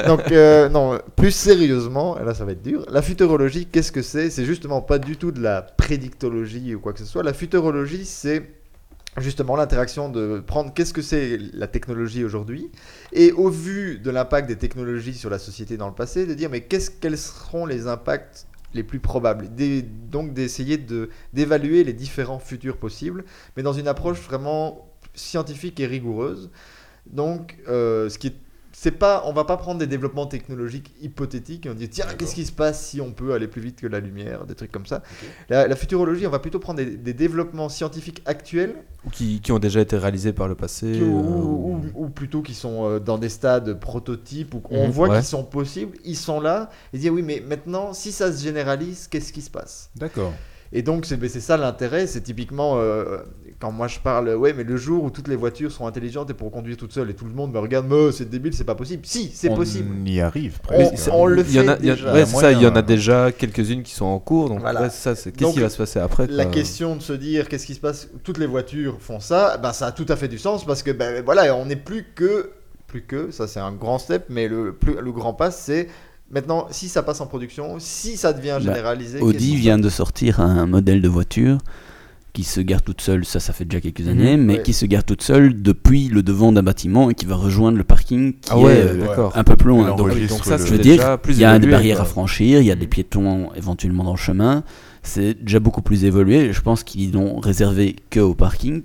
Donc, 0.06 0.30
euh, 0.30 0.68
non, 0.68 0.98
plus 1.16 1.30
sérieusement, 1.32 2.18
et 2.20 2.24
là 2.24 2.34
ça 2.34 2.44
va 2.44 2.52
être 2.52 2.62
dur, 2.62 2.84
la 2.90 3.02
futurologie, 3.02 3.66
qu'est-ce 3.66 3.92
que 3.92 4.02
c'est? 4.02 4.30
C'est 4.30 4.44
justement 4.44 4.80
pas 4.82 4.98
du 4.98 5.16
tout 5.16 5.32
de 5.32 5.40
la 5.42 5.62
prédictologie 5.62 6.74
ou 6.74 6.80
quoi 6.80 6.92
que 6.92 6.98
ce 6.98 7.04
soit. 7.06 7.22
La 7.22 7.32
futurologie, 7.32 8.04
c'est 8.04 8.42
justement 9.16 9.56
l'interaction 9.56 10.08
de 10.08 10.42
prendre 10.46 10.72
qu'est-ce 10.72 10.92
que 10.92 11.02
c'est 11.02 11.38
la 11.52 11.66
technologie 11.66 12.24
aujourd'hui 12.24 12.70
et 13.12 13.32
au 13.32 13.48
vu 13.48 13.98
de 13.98 14.10
l'impact 14.10 14.48
des 14.48 14.56
technologies 14.56 15.14
sur 15.14 15.30
la 15.30 15.38
société 15.38 15.76
dans 15.76 15.88
le 15.88 15.94
passé, 15.94 16.26
de 16.26 16.34
dire 16.34 16.50
mais 16.50 16.62
qu'est-ce, 16.62 16.90
quels 16.90 17.18
seront 17.18 17.66
les 17.66 17.86
impacts 17.86 18.46
les 18.72 18.84
plus 18.84 19.00
probables? 19.00 19.48
Donc 20.10 20.32
d'essayer 20.32 20.78
de, 20.78 21.10
d'évaluer 21.32 21.82
les 21.84 21.92
différents 21.92 22.38
futurs 22.38 22.76
possibles, 22.76 23.24
mais 23.56 23.62
dans 23.62 23.72
une 23.72 23.88
approche 23.88 24.20
vraiment 24.20 24.88
scientifique 25.14 25.80
et 25.80 25.86
rigoureuse. 25.86 26.50
Donc, 27.06 27.56
euh, 27.68 28.08
ce 28.08 28.18
qui 28.18 28.28
est 28.28 28.36
c'est 28.82 28.92
pas, 28.92 29.24
on 29.26 29.34
va 29.34 29.44
pas 29.44 29.58
prendre 29.58 29.78
des 29.78 29.86
développements 29.86 30.24
technologiques 30.26 30.94
hypothétiques 31.02 31.66
et 31.66 31.68
on 31.68 31.74
dit 31.74 31.90
tiens 31.90 32.06
qu'est-ce 32.16 32.34
qui 32.34 32.46
se 32.46 32.52
passe 32.52 32.82
si 32.86 32.98
on 33.02 33.12
peut 33.12 33.34
aller 33.34 33.46
plus 33.46 33.60
vite 33.60 33.78
que 33.78 33.86
la 33.86 34.00
lumière, 34.00 34.46
des 34.46 34.54
trucs 34.54 34.72
comme 34.72 34.86
ça. 34.86 35.02
La, 35.50 35.68
la 35.68 35.76
futurologie, 35.76 36.26
on 36.26 36.30
va 36.30 36.38
plutôt 36.38 36.60
prendre 36.60 36.78
des, 36.78 36.86
des 36.96 37.12
développements 37.12 37.68
scientifiques 37.68 38.22
actuels 38.24 38.74
Ou 39.04 39.10
qui, 39.10 39.40
qui 39.42 39.52
ont 39.52 39.58
déjà 39.58 39.80
été 39.82 39.98
réalisés 39.98 40.32
par 40.32 40.48
le 40.48 40.54
passé. 40.54 40.92
qui- 40.94 41.02
ou, 41.02 41.76
ou- 41.76 42.04
ou 42.04 42.08
plutôt 42.08 42.40
qui 42.40 42.54
sont 42.54 42.88
euh, 42.88 42.98
dans 43.00 43.18
des 43.18 43.28
stades 43.28 43.78
prototypes 43.78 44.54
où 44.54 44.62
on 44.70 44.86
Mhm, 44.86 44.90
voit 44.90 45.08
ouais. 45.10 45.16
qu'ils 45.18 45.26
sont 45.26 45.44
possibles, 45.44 45.98
ils 46.06 46.16
sont 46.16 46.40
là 46.40 46.70
et 46.94 46.98
dire 46.98 47.12
oui 47.12 47.22
mais 47.22 47.42
maintenant 47.46 47.92
si 47.92 48.12
ça 48.12 48.32
se 48.32 48.42
généralise 48.42 49.08
qu'est-ce 49.08 49.32
qui 49.34 49.42
se 49.42 49.50
passe? 49.50 49.90
D'accord. 49.94 50.32
Et 50.72 50.82
donc 50.82 51.04
c'est 51.04 51.18
c'est 51.28 51.40
ça 51.40 51.56
l'intérêt, 51.56 52.06
c'est 52.06 52.20
typiquement 52.20 52.74
euh, 52.78 53.18
quand 53.58 53.72
moi 53.72 53.88
je 53.88 53.98
parle 53.98 54.28
ouais 54.36 54.52
mais 54.52 54.62
le 54.62 54.76
jour 54.76 55.02
où 55.02 55.10
toutes 55.10 55.26
les 55.26 55.34
voitures 55.34 55.72
sont 55.72 55.84
intelligentes 55.84 56.30
et 56.30 56.34
pour 56.34 56.52
conduire 56.52 56.76
toutes 56.76 56.92
seules 56.92 57.10
et 57.10 57.14
tout 57.14 57.24
le 57.24 57.32
monde 57.32 57.52
me 57.52 57.58
regarde 57.58 57.86
mais 57.90 58.12
c'est 58.12 58.30
débile 58.30 58.54
c'est 58.54 58.62
pas 58.64 58.76
possible. 58.76 59.02
Si 59.04 59.32
c'est 59.34 59.50
On 59.50 59.56
possible. 59.56 60.08
y 60.08 60.20
arrive 60.20 60.58
On- 60.62 60.66
presque. 60.68 61.10
on 61.12 61.26
le 61.26 61.42
en 61.42 61.68
a, 61.68 61.76
fait 61.76 61.90
ouais, 62.12 62.24
c'est 62.24 62.36
ça, 62.36 62.52
il 62.52 62.62
y 62.62 62.66
en 62.68 62.76
a 62.76 62.78
hein. 62.78 62.82
déjà 62.82 63.32
quelques-unes 63.32 63.82
qui 63.82 63.92
sont 63.94 64.04
en 64.04 64.20
cours. 64.20 64.48
Donc, 64.48 64.60
Voilà. 64.60 64.82
ouais, 64.82 64.90
c'est 64.90 65.02
ça, 65.02 65.16
c'est 65.16 65.32
qu'est-ce 65.32 65.52
qui 65.54 65.58
va 65.60 65.70
se 65.70 65.76
passer 65.78 65.98
après 65.98 66.28
La 66.28 66.44
quoi. 66.44 66.52
question 66.54 66.94
de 66.94 67.02
se 67.02 67.14
dire 67.14 67.48
qu'est-ce 67.48 67.66
qui 67.66 67.74
se 67.74 67.80
passe, 67.80 68.08
toutes 68.22 68.38
les 68.38 68.46
voitures 68.46 68.96
font 69.00 69.18
ça, 69.18 69.56
ben 69.58 69.72
ça 69.72 69.86
a 69.88 69.92
tout 69.92 70.06
à 70.08 70.14
fait 70.14 70.28
du 70.28 70.38
sens 70.38 70.64
parce 70.64 70.84
que 70.84 70.92
ben 70.92 71.24
voilà, 71.24 71.52
on 71.56 71.66
n'est 71.66 71.74
plus 71.74 72.06
que 72.14 72.50
plus 72.86 73.02
que 73.02 73.30
ça 73.32 73.48
c'est 73.48 73.60
un 73.60 73.72
grand 73.72 73.98
step, 73.98 74.26
mais 74.28 74.46
le 74.46 74.72
plus 74.72 74.94
le 75.00 75.10
grand 75.12 75.34
pas 75.34 75.50
c'est 75.50 75.88
maintenant 76.30 76.66
si 76.70 76.88
ça 76.88 77.02
passe 77.02 77.20
en 77.20 77.26
production, 77.26 77.76
si 77.78 78.16
ça 78.16 78.32
devient 78.32 78.58
Bah, 78.58 78.60
généralisé. 78.60 79.20
Audi 79.20 79.56
vient 79.56 79.78
de 79.78 79.88
sortir 79.88 80.40
un 80.40 80.66
modèle 80.66 81.02
de 81.02 81.08
voiture 81.08 81.58
qui 82.32 82.44
se 82.44 82.60
gare 82.60 82.80
toute 82.82 83.00
seule, 83.00 83.24
ça 83.24 83.40
ça 83.40 83.52
fait 83.52 83.64
déjà 83.64 83.80
quelques 83.80 84.06
années, 84.06 84.36
mais 84.36 84.58
ouais. 84.58 84.62
qui 84.62 84.72
se 84.72 84.86
gare 84.86 85.02
toute 85.02 85.22
seule 85.22 85.60
depuis 85.60 86.08
le 86.08 86.22
devant 86.22 86.52
d'un 86.52 86.62
bâtiment 86.62 87.10
et 87.10 87.14
qui 87.14 87.26
va 87.26 87.34
rejoindre 87.34 87.76
le 87.76 87.82
parking 87.82 88.34
qui 88.34 88.50
Ah 88.50 88.58
ouais, 88.58 88.72
est 88.76 88.84
euh, 88.84 89.28
un 89.34 89.42
peu 89.42 89.56
plus 89.56 89.70
loin. 89.70 89.96
Donc, 89.96 90.08
donc 90.28 90.44
ça, 90.44 90.56
je 90.56 90.64
veux 90.72 90.78
dire, 90.78 91.18
il 91.28 91.36
y 91.38 91.44
a 91.44 91.58
des 91.58 91.66
barrières 91.66 91.96
quoi. 91.96 92.04
à 92.04 92.08
franchir, 92.08 92.60
il 92.60 92.66
y 92.66 92.70
a 92.70 92.76
des 92.76 92.86
piétons 92.86 93.50
éventuellement 93.56 94.04
dans 94.04 94.12
le 94.12 94.16
chemin. 94.16 94.62
C'est 95.02 95.34
déjà 95.42 95.58
beaucoup 95.58 95.82
plus 95.82 96.04
évolué. 96.04 96.52
Je 96.52 96.60
pense 96.60 96.84
qu'ils 96.84 97.10
n'ont 97.12 97.40
réservé 97.40 97.96
que 98.10 98.20
au 98.20 98.34
parking 98.34 98.82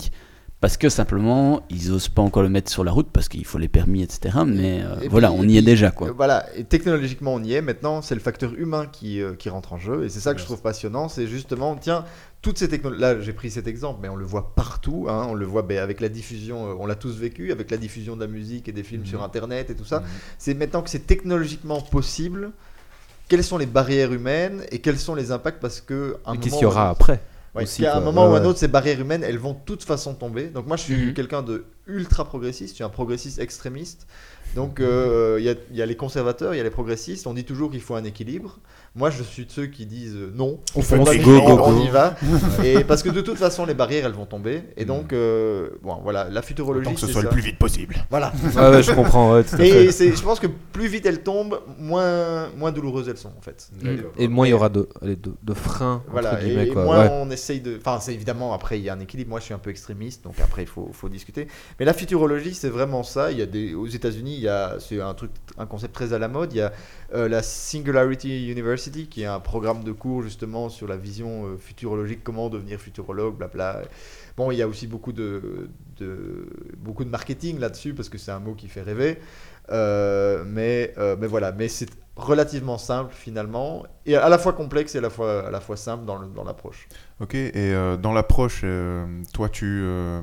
parce 0.65 0.77
que 0.77 0.89
simplement 0.89 1.61
ils 1.69 1.91
osent 1.91 2.09
pas 2.09 2.23
encore 2.23 2.41
le 2.41 2.49
mettre 2.49 2.71
sur 2.71 2.83
la 2.83 2.91
route 2.91 3.09
parce 3.13 3.29
qu'il 3.29 3.45
faut 3.45 3.59
les 3.59 3.67
permis, 3.67 4.01
etc. 4.01 4.39
Mais 4.47 4.81
euh, 4.81 4.99
Et 5.03 5.07
voilà, 5.09 5.29
puis- 5.29 5.37
on 5.39 5.47
y 5.47 5.57
est 5.59 5.61
déjà 5.61 5.87
euh, 5.89 5.91
quoi. 5.91 6.11
Voilà, 6.11 6.47
et 6.55 6.63
technologiquement 6.63 7.35
on 7.35 7.43
y 7.43 7.53
est. 7.53 7.61
Maintenant, 7.61 8.01
c'est 8.01 8.15
le 8.15 8.19
facteur 8.21 8.51
humain 8.57 8.87
qui, 8.91 9.21
euh, 9.21 9.35
qui 9.35 9.49
rentre 9.49 9.73
en 9.73 9.77
jeu. 9.77 10.05
Et 10.05 10.09
c'est 10.09 10.19
ça 10.19 10.33
que 10.33 10.39
je 10.39 10.45
trouve 10.45 10.63
passionnant. 10.63 11.07
C'est 11.07 11.27
justement, 11.27 11.75
tiens, 11.75 12.03
toutes 12.41 12.57
ces 12.57 12.67
technologies. 12.67 12.99
Là, 12.99 13.19
j'ai 13.21 13.31
pris 13.33 13.51
cet 13.51 13.67
exemple, 13.67 13.99
mais 14.01 14.09
on 14.09 14.15
le 14.15 14.25
voit 14.25 14.55
partout. 14.55 15.05
hein. 15.07 15.27
On 15.29 15.35
le 15.35 15.45
voit 15.45 15.61
ben, 15.61 15.77
avec 15.77 16.01
la 16.01 16.09
diffusion, 16.09 16.65
euh, 16.71 16.73
on 16.79 16.87
l'a 16.87 16.95
tous 16.95 17.15
vécu, 17.15 17.51
avec 17.51 17.69
la 17.69 17.77
diffusion 17.77 18.15
de 18.15 18.21
la 18.21 18.27
musique 18.27 18.67
et 18.67 18.71
des 18.71 18.81
films 18.83 19.01
Mhm. 19.01 19.07
sur 19.07 19.21
Internet 19.23 19.69
et 19.69 19.75
tout 19.75 19.85
ça. 19.85 19.99
Mhm. 19.99 20.05
C'est 20.39 20.53
maintenant 20.55 20.81
que 20.81 20.89
c'est 20.89 21.05
technologiquement 21.05 21.79
possible. 21.79 22.49
Quelles 23.27 23.43
sont 23.43 23.59
les 23.59 23.67
barrières 23.67 24.11
humaines 24.13 24.63
et 24.71 24.79
quels 24.79 24.97
sont 24.97 25.13
les 25.13 25.31
impacts 25.31 25.59
Parce 25.61 25.79
que. 25.79 26.17
qu'est-ce 26.41 26.55
qu'il 26.55 26.63
y 26.63 26.65
aura 26.65 26.89
après? 26.89 27.19
Ouais, 27.55 27.63
aussi, 27.63 27.81
qu'à 27.83 27.97
un 27.97 28.01
moment 28.01 28.25
Ouais, 28.25 28.31
ou 28.31 28.35
un 28.35 28.41
ouais. 28.41 28.47
autre, 28.47 28.59
ces 28.59 28.67
barrières 28.67 28.99
humaines, 28.99 29.23
elles 29.23 29.37
vont 29.37 29.53
de 29.53 29.59
toute 29.65 29.83
façon 29.83 30.13
tomber. 30.13 30.47
Donc 30.47 30.67
moi, 30.67 30.77
je 30.77 30.83
suis 30.83 31.05
Mhm. 31.07 31.13
quelqu'un 31.13 31.41
de 31.41 31.65
ultra 31.87 32.25
progressiste, 32.25 32.71
je 32.71 32.75
suis 32.75 32.83
un 32.83 32.89
progressiste 32.89 33.39
extrémiste. 33.39 34.07
Donc 34.55 34.79
euh, 34.79 35.37
il 35.39 35.45
y, 35.45 35.49
a, 35.49 35.55
y 35.71 35.81
a 35.81 35.85
les 35.85 35.95
conservateurs, 35.97 36.53
il 36.53 36.57
y 36.57 36.59
a 36.59 36.63
les 36.63 36.69
progressistes. 36.69 37.27
On 37.27 37.33
dit 37.33 37.45
toujours 37.45 37.71
qu'il 37.71 37.81
faut 37.81 37.95
un 37.95 38.03
équilibre. 38.03 38.59
Moi, 38.95 39.09
je 39.09 39.23
suis 39.23 39.45
de 39.45 39.51
ceux 39.51 39.65
qui 39.65 39.85
disent 39.85 40.15
euh, 40.15 40.31
non, 40.33 40.59
On 40.73 40.81
fonce, 40.81 41.05
pas 41.05 41.17
go, 41.17 41.41
go, 41.41 41.59
on 41.65 41.81
y 41.81 41.89
va. 41.89 42.15
et 42.63 42.83
parce 42.85 43.03
que 43.03 43.09
de 43.09 43.19
toute 43.19 43.37
façon, 43.37 43.65
les 43.65 43.73
barrières, 43.73 44.05
elles 44.05 44.13
vont 44.13 44.25
tomber. 44.25 44.63
Et 44.77 44.85
donc, 44.85 45.11
euh, 45.11 45.69
bon, 45.83 45.97
voilà, 46.01 46.29
la 46.29 46.41
futurologie, 46.41 46.85
Tant 46.85 46.93
que 46.93 46.99
ce 47.01 47.07
soit 47.07 47.21
ça. 47.21 47.27
le 47.27 47.29
plus 47.33 47.41
vite 47.41 47.57
possible. 47.59 47.95
Voilà. 48.09 48.31
Ouais, 48.55 48.69
ouais, 48.69 48.83
je 48.83 48.91
comprends, 48.93 49.33
ouais, 49.33 49.43
tout 49.43 49.55
à 49.57 49.65
Et 49.65 49.69
fait. 49.69 49.91
c'est, 49.91 50.15
je 50.15 50.21
pense 50.23 50.39
que 50.39 50.47
plus 50.47 50.87
vite 50.87 51.05
elles 51.05 51.23
tombent, 51.23 51.59
moins, 51.77 52.49
moins 52.57 52.71
douloureuses 52.71 53.09
elles 53.09 53.17
sont 53.17 53.33
en 53.37 53.41
fait. 53.41 53.69
Et 54.17 54.27
moins 54.29 54.47
il 54.47 54.51
y 54.51 54.53
aura 54.53 54.69
de, 54.69 54.87
allez, 55.01 55.17
de, 55.17 55.31
de 55.43 55.53
freins, 55.53 55.95
entre 56.05 56.11
Voilà, 56.11 56.41
et, 56.41 56.45
guillemets, 56.45 56.67
et 56.67 56.71
quoi. 56.71 56.83
moins 56.85 57.03
Ouais. 57.03 57.09
on 57.11 57.29
essaye 57.31 57.59
de. 57.59 57.75
Enfin, 57.77 57.99
c'est 57.99 58.13
évidemment, 58.13 58.53
après, 58.53 58.79
il 58.79 58.85
y 58.85 58.89
a 58.89 58.93
un 58.93 58.99
équilibre. 59.01 59.31
Moi, 59.31 59.39
je 59.41 59.45
suis 59.45 59.53
un 59.53 59.57
peu 59.59 59.71
extrémiste, 59.71 60.23
donc 60.23 60.35
après, 60.41 60.61
il 60.63 60.67
faut, 60.69 60.89
faut 60.93 61.09
discuter. 61.09 61.47
Mais 61.79 61.85
la 61.85 61.93
futurologie, 61.93 62.53
c'est 62.53 62.69
vraiment 62.69 63.03
ça. 63.03 63.31
Il 63.31 63.37
y 63.37 63.41
a 63.41 63.45
des, 63.45 63.73
aux 63.73 63.87
États-Unis, 63.87 64.35
il 64.35 64.41
y 64.43 64.47
a, 64.47 64.77
c'est 64.79 65.01
un 65.01 65.13
truc, 65.13 65.31
un 65.57 65.65
concept 65.65 65.93
très 65.93 66.13
à 66.13 66.19
la 66.19 66.29
mode. 66.29 66.53
Il 66.53 66.57
y 66.57 66.61
a 66.61 66.71
euh, 67.13 67.27
la 67.27 67.41
Singularity 67.43 68.49
University, 68.51 68.84
qui 68.91 69.23
est 69.23 69.25
un 69.25 69.39
programme 69.39 69.83
de 69.83 69.91
cours 69.91 70.21
justement 70.21 70.69
sur 70.69 70.87
la 70.87 70.97
vision 70.97 71.45
euh, 71.45 71.57
futurologique, 71.57 72.23
comment 72.23 72.49
devenir 72.49 72.79
futurologue, 72.79 73.35
blabla. 73.37 73.81
Bon, 74.37 74.51
il 74.51 74.57
y 74.57 74.61
a 74.61 74.67
aussi 74.67 74.87
beaucoup 74.87 75.13
de, 75.13 75.69
beaucoup 76.77 77.03
de 77.03 77.09
marketing 77.09 77.59
là-dessus, 77.59 77.93
parce 77.93 78.09
que 78.09 78.17
c'est 78.17 78.31
un 78.31 78.39
mot 78.39 78.53
qui 78.53 78.67
fait 78.67 78.81
rêver. 78.81 79.17
Euh, 79.71 80.43
mais, 80.45 80.93
euh, 80.97 81.15
mais 81.19 81.27
voilà, 81.27 81.51
mais 81.51 81.67
c'est 81.67 81.89
relativement 82.15 82.77
simple 82.77 83.13
finalement, 83.13 83.83
et 84.05 84.15
à 84.15 84.29
la 84.29 84.37
fois 84.37 84.53
complexe 84.53 84.95
et 84.95 84.99
à 84.99 85.01
la 85.01 85.09
fois, 85.09 85.47
à 85.47 85.51
la 85.51 85.59
fois 85.59 85.75
simple 85.75 86.05
dans, 86.05 86.17
le- 86.17 86.27
dans 86.27 86.43
l'approche. 86.43 86.87
Ok, 87.21 87.33
et 87.33 87.51
euh, 87.55 87.95
dans 87.95 88.11
l'approche, 88.11 88.61
euh, 88.65 89.05
toi, 89.33 89.47
tu. 89.47 89.63
euh, 89.65 90.19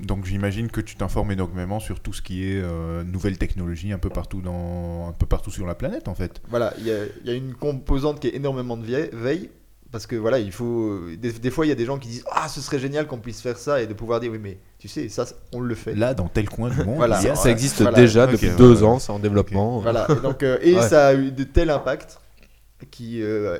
donc, 0.00 0.26
j'imagine 0.26 0.70
que 0.70 0.80
tu 0.80 0.94
t'informes 0.94 1.32
énormément 1.32 1.80
sur 1.80 1.98
tout 1.98 2.12
ce 2.12 2.22
qui 2.22 2.44
est 2.44 2.60
euh, 2.62 3.02
nouvelles 3.02 3.36
technologies 3.36 3.92
un 3.92 3.98
peu 3.98 4.10
partout 4.10 4.40
dans, 4.42 5.08
un 5.08 5.12
peu 5.12 5.26
partout 5.26 5.50
sur 5.50 5.66
la 5.66 5.74
planète, 5.74 6.06
en 6.06 6.14
fait. 6.14 6.40
Voilà, 6.48 6.72
il 6.78 6.86
y 6.86 6.92
a, 6.92 6.98
il 7.24 7.26
y 7.28 7.30
a 7.30 7.34
une 7.36 7.52
composante 7.54 8.20
qui 8.20 8.28
est 8.28 8.36
énormément 8.36 8.76
de 8.76 8.86
veille, 9.12 9.50
parce 9.90 10.06
que 10.06 10.14
voilà, 10.14 10.38
il 10.38 10.52
faut. 10.52 11.00
Des, 11.18 11.32
des 11.32 11.50
fois, 11.50 11.66
il 11.66 11.70
y 11.70 11.72
a 11.72 11.76
des 11.76 11.84
gens 11.84 11.98
qui 11.98 12.08
disent 12.10 12.24
Ah, 12.30 12.46
ce 12.46 12.60
serait 12.60 12.78
génial 12.78 13.08
qu'on 13.08 13.18
puisse 13.18 13.40
faire 13.40 13.58
ça, 13.58 13.82
et 13.82 13.88
de 13.88 13.94
pouvoir 13.94 14.20
dire 14.20 14.30
Oui, 14.30 14.38
mais 14.40 14.58
tu 14.78 14.86
sais, 14.86 15.08
ça, 15.08 15.24
on 15.52 15.58
le 15.58 15.74
fait. 15.74 15.96
Là, 15.96 16.14
dans 16.14 16.28
tel 16.28 16.48
coin 16.48 16.70
du 16.70 16.76
monde, 16.84 16.94
Voilà. 16.96 17.20
Ça 17.34 17.50
existe 17.50 17.82
voilà. 17.82 17.96
déjà 17.96 18.28
depuis 18.28 18.50
ouais, 18.50 18.56
deux 18.56 18.82
ouais. 18.82 18.86
ans, 18.88 19.00
c'est 19.00 19.10
en 19.10 19.18
développement. 19.18 19.80
Voilà, 19.80 20.06
et, 20.10 20.22
donc, 20.22 20.44
euh, 20.44 20.58
et 20.62 20.76
Ouais. 20.76 20.82
ça 20.88 21.08
a 21.08 21.14
eu 21.14 21.32
de 21.32 21.42
tels 21.42 21.70
impacts 21.70 22.20
qui, 22.90 23.22
euh, 23.22 23.58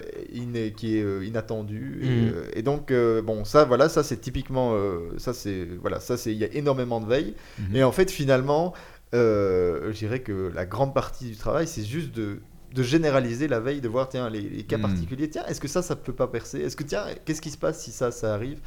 qui 0.77 0.99
est 0.99 1.03
euh, 1.03 1.25
inattendu. 1.25 1.99
Et, 2.03 2.07
Mhm. 2.07 2.33
euh, 2.35 2.45
et 2.55 2.63
donc, 2.63 2.93
bon, 3.25 3.45
ça, 3.45 3.65
voilà, 3.65 3.89
ça 3.89 4.03
c'est 4.03 4.19
typiquement. 4.19 4.77
ça, 5.19 5.33
c'est. 5.33 5.67
Voilà, 5.81 6.01
ça, 6.01 6.17
c'est. 6.17 6.33
Il 6.33 6.39
y 6.39 6.45
a 6.45 6.53
énormément 6.55 7.01
de 7.01 7.07
veille. 7.07 7.35
Mhm. 7.59 7.77
Et 7.77 7.83
en 7.85 7.93
fait, 7.93 8.11
finalement, 8.11 8.75
je 9.13 9.93
dirais 9.93 10.21
que 10.21 10.51
la 10.55 10.67
grande 10.67 10.95
partie 10.95 11.27
du 11.31 11.37
travail, 11.37 11.67
c'est 11.67 11.85
juste 11.85 12.13
de 12.13 12.39
de 12.75 12.83
généraliser 12.83 13.49
la 13.49 13.59
veille, 13.61 13.81
de 13.81 13.89
voir 13.89 14.07
tiens 14.09 14.29
les, 14.29 14.43
les 14.43 14.63
cas 14.65 14.77
Mhm. 14.77 14.83
particuliers, 14.83 15.31
tiens 15.31 15.45
est-ce 15.49 15.61
que 15.61 15.69
ça 15.69 15.81
ça 15.81 15.97
peut 15.97 16.13
pas 16.13 16.27
percer, 16.27 16.61
est-ce 16.61 16.77
que 16.77 16.83
tiens 16.83 17.07
qu'est-ce 17.25 17.41
qui 17.41 17.51
se 17.51 17.57
passe 17.57 17.81
si 17.83 17.91
ça 17.91 18.11
ça 18.11 18.35
arrive? 18.35 18.59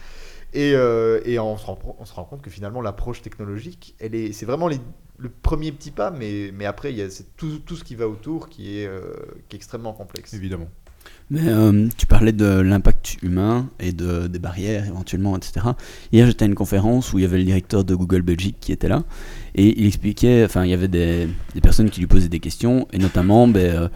Et, 0.53 0.73
euh, 0.73 1.19
et 1.25 1.39
on, 1.39 1.57
se 1.57 1.65
rend, 1.65 1.77
on 1.99 2.05
se 2.05 2.13
rend 2.13 2.23
compte 2.23 2.41
que 2.41 2.49
finalement 2.49 2.81
l'approche 2.81 3.21
technologique, 3.21 3.95
elle 3.99 4.15
est, 4.15 4.31
c'est 4.31 4.45
vraiment 4.45 4.67
les- 4.67 4.79
le 5.17 5.29
premier 5.29 5.71
petit 5.71 5.91
pas, 5.91 6.11
mais, 6.11 6.51
mais 6.53 6.65
après 6.65 6.91
il 6.91 6.97
y 6.97 7.01
a 7.01 7.09
c'est 7.09 7.35
tout, 7.35 7.59
tout 7.59 7.75
ce 7.75 7.83
qui 7.83 7.95
va 7.95 8.07
autour 8.07 8.47
qui 8.49 8.79
est, 8.79 8.87
euh, 8.87 9.13
qui 9.49 9.55
est 9.55 9.57
extrêmement 9.57 9.93
complexe. 9.93 10.33
Évidemment. 10.33 10.67
Mais 11.31 11.47
euh, 11.47 11.87
tu 11.97 12.05
parlais 12.07 12.31
de 12.31 12.45
l'impact 12.59 13.17
humain 13.21 13.69
et 13.79 13.91
de, 13.91 14.27
des 14.27 14.39
barrières 14.39 14.87
éventuellement, 14.87 15.37
etc. 15.37 15.67
Hier, 16.11 16.25
j'étais 16.25 16.43
à 16.43 16.47
une 16.47 16.55
conférence 16.55 17.13
où 17.13 17.19
il 17.19 17.21
y 17.21 17.25
avait 17.25 17.37
le 17.37 17.43
directeur 17.43 17.83
de 17.83 17.93
Google 17.95 18.21
Belgique 18.23 18.57
qui 18.59 18.71
était 18.71 18.87
là 18.87 19.03
et 19.55 19.79
il 19.79 19.85
expliquait, 19.85 20.43
enfin, 20.45 20.65
il 20.65 20.71
y 20.71 20.73
avait 20.73 20.87
des, 20.87 21.27
des 21.53 21.61
personnes 21.61 21.89
qui 21.89 21.99
lui 21.99 22.07
posaient 22.07 22.29
des 22.29 22.39
questions 22.39 22.87
et 22.93 22.97
notamment, 22.97 23.47
ben, 23.47 23.75
euh, 23.75 23.89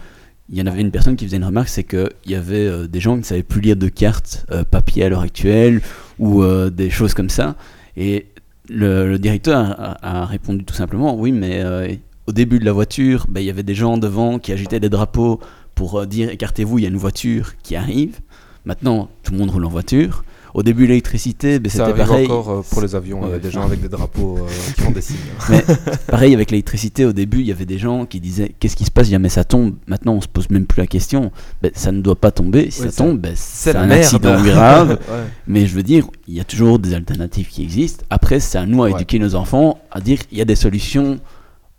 il 0.48 0.58
y 0.58 0.62
en 0.62 0.66
avait 0.66 0.80
une 0.82 0.90
personne 0.90 1.16
qui 1.16 1.24
faisait 1.24 1.38
une 1.38 1.44
remarque, 1.44 1.68
c'est 1.68 1.84
qu'il 1.84 2.08
y 2.26 2.34
avait 2.34 2.66
euh, 2.66 2.86
des 2.86 3.00
gens 3.00 3.14
qui 3.14 3.20
ne 3.20 3.24
savaient 3.24 3.42
plus 3.42 3.60
lire 3.60 3.76
de 3.76 3.88
cartes 3.88 4.46
euh, 4.50 4.62
papier 4.62 5.04
à 5.04 5.08
l'heure 5.08 5.22
actuelle 5.22 5.80
ou 6.18 6.42
euh, 6.42 6.70
des 6.70 6.90
choses 6.90 7.14
comme 7.14 7.30
ça. 7.30 7.56
Et 7.96 8.26
le, 8.68 9.16
directeur 9.18 9.58
a, 9.58 10.22
a 10.22 10.26
répondu 10.26 10.64
tout 10.64 10.74
simplement, 10.74 11.16
oui, 11.16 11.32
mais 11.32 11.62
euh, 11.62 11.94
au 12.26 12.32
début 12.32 12.58
de 12.58 12.64
la 12.64 12.72
voiture, 12.72 13.26
ben, 13.28 13.40
il 13.40 13.46
y 13.46 13.50
avait 13.50 13.62
des 13.62 13.74
gens 13.74 13.98
devant 13.98 14.38
qui 14.38 14.52
agitaient 14.52 14.80
des 14.80 14.88
drapeaux 14.88 15.40
pour 15.74 16.00
euh, 16.00 16.06
dire 16.06 16.30
écartez-vous, 16.30 16.78
il 16.78 16.82
y 16.82 16.86
a 16.86 16.90
une 16.90 16.96
voiture 16.96 17.54
qui 17.62 17.76
arrive. 17.76 18.20
Maintenant, 18.64 19.10
tout 19.22 19.32
le 19.32 19.38
monde 19.38 19.50
roule 19.50 19.64
en 19.66 19.70
voiture. 19.70 20.24
Au 20.54 20.62
début, 20.62 20.86
l'électricité, 20.86 21.58
ben, 21.58 21.68
c'était 21.68 21.92
pareil. 21.92 22.26
encore 22.26 22.48
euh, 22.50 22.60
pour 22.70 22.80
les 22.80 22.94
avions, 22.94 23.22
Ouais. 23.24 23.40
des 23.40 23.50
gens 23.50 23.62
avec 23.62 23.80
des 23.80 23.88
drapeaux 23.88 24.38
euh, 24.38 24.72
qui 24.76 24.82
font 24.82 24.90
des 24.92 25.00
signes. 25.00 25.16
Pareil 26.06 26.32
avec 26.32 26.50
l'électricité, 26.52 27.04
au 27.04 27.12
début, 27.12 27.40
il 27.40 27.46
y 27.46 27.50
avait 27.52 27.64
des 27.66 27.76
gens 27.78 28.06
qui 28.06 28.20
disaient 28.20 28.54
qu'est-ce 28.60 28.76
qui 28.76 28.84
se 28.84 28.90
passe 28.92 29.08
jamais 29.08 29.28
ça 29.28 29.42
tombe 29.44 29.74
Maintenant, 29.88 30.14
on 30.14 30.20
se 30.20 30.28
pose 30.28 30.48
même 30.50 30.66
plus 30.66 30.80
la 30.80 30.86
question. 30.86 31.32
Ben, 31.60 31.70
ça 31.74 31.90
ne 31.92 32.00
doit 32.00 32.14
pas 32.16 32.30
tomber. 32.30 32.70
Si 32.70 32.82
Oui, 32.82 32.90
ça 32.90 33.04
tombe, 33.04 33.18
ben, 33.18 33.32
c'est 33.34 33.74
un 33.74 33.86
merde. 33.86 34.00
accident 34.00 34.40
grave. 34.42 34.98
Ouais. 35.10 35.24
Mais 35.48 35.66
je 35.66 35.74
veux 35.74 35.82
dire, 35.82 36.06
il 36.28 36.34
y 36.34 36.40
a 36.40 36.44
toujours 36.44 36.78
des 36.78 36.94
alternatives 36.94 37.48
qui 37.48 37.62
existent. 37.62 38.04
Après, 38.10 38.38
c'est 38.40 38.56
à 38.58 38.64
nous 38.66 38.82
à 38.82 38.86
Ouais. 38.86 38.92
éduquer 38.92 39.18
nos 39.18 39.34
enfants 39.34 39.78
à 39.90 40.00
dire 40.00 40.18
il 40.30 40.38
y 40.38 40.40
a 40.40 40.44
des 40.44 40.54
solutions 40.56 41.18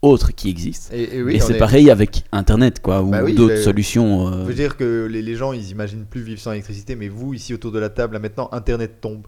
autres 0.02 0.32
qui 0.34 0.50
existent. 0.50 0.90
Et, 0.94 1.18
et 1.18 1.24
oui, 1.24 1.36
et 1.38 1.42
on 1.42 1.46
c'est 1.48 1.56
est- 1.56 1.58
pareil 1.60 1.90
avec 1.90 2.24
Internet, 2.32 2.82
quoi, 2.82 3.02
ou 3.02 3.10
Bah 3.12 3.22
oui, 3.24 3.34
d'autres 3.34 3.58
solutions. 3.58 4.32
Je 4.32 4.38
euh, 4.38 4.44
veux 4.44 4.54
dire 4.54 4.78
que 4.78 5.08
les, 5.10 5.22
les 5.22 5.36
gens 5.36 5.52
ils 5.54 5.70
imaginent 5.72 6.06
plus 6.06 6.22
vivre 6.22 6.40
sans 6.40 6.52
électricité, 6.52 6.96
mais 6.96 7.08
vous 7.10 7.34
ici 7.34 7.54
autour 7.54 7.72
de 7.72 7.80
la 7.80 7.90
table, 7.90 8.14
là, 8.14 8.20
maintenant 8.20 8.50
Internet 8.52 9.02
tombe. 9.02 9.26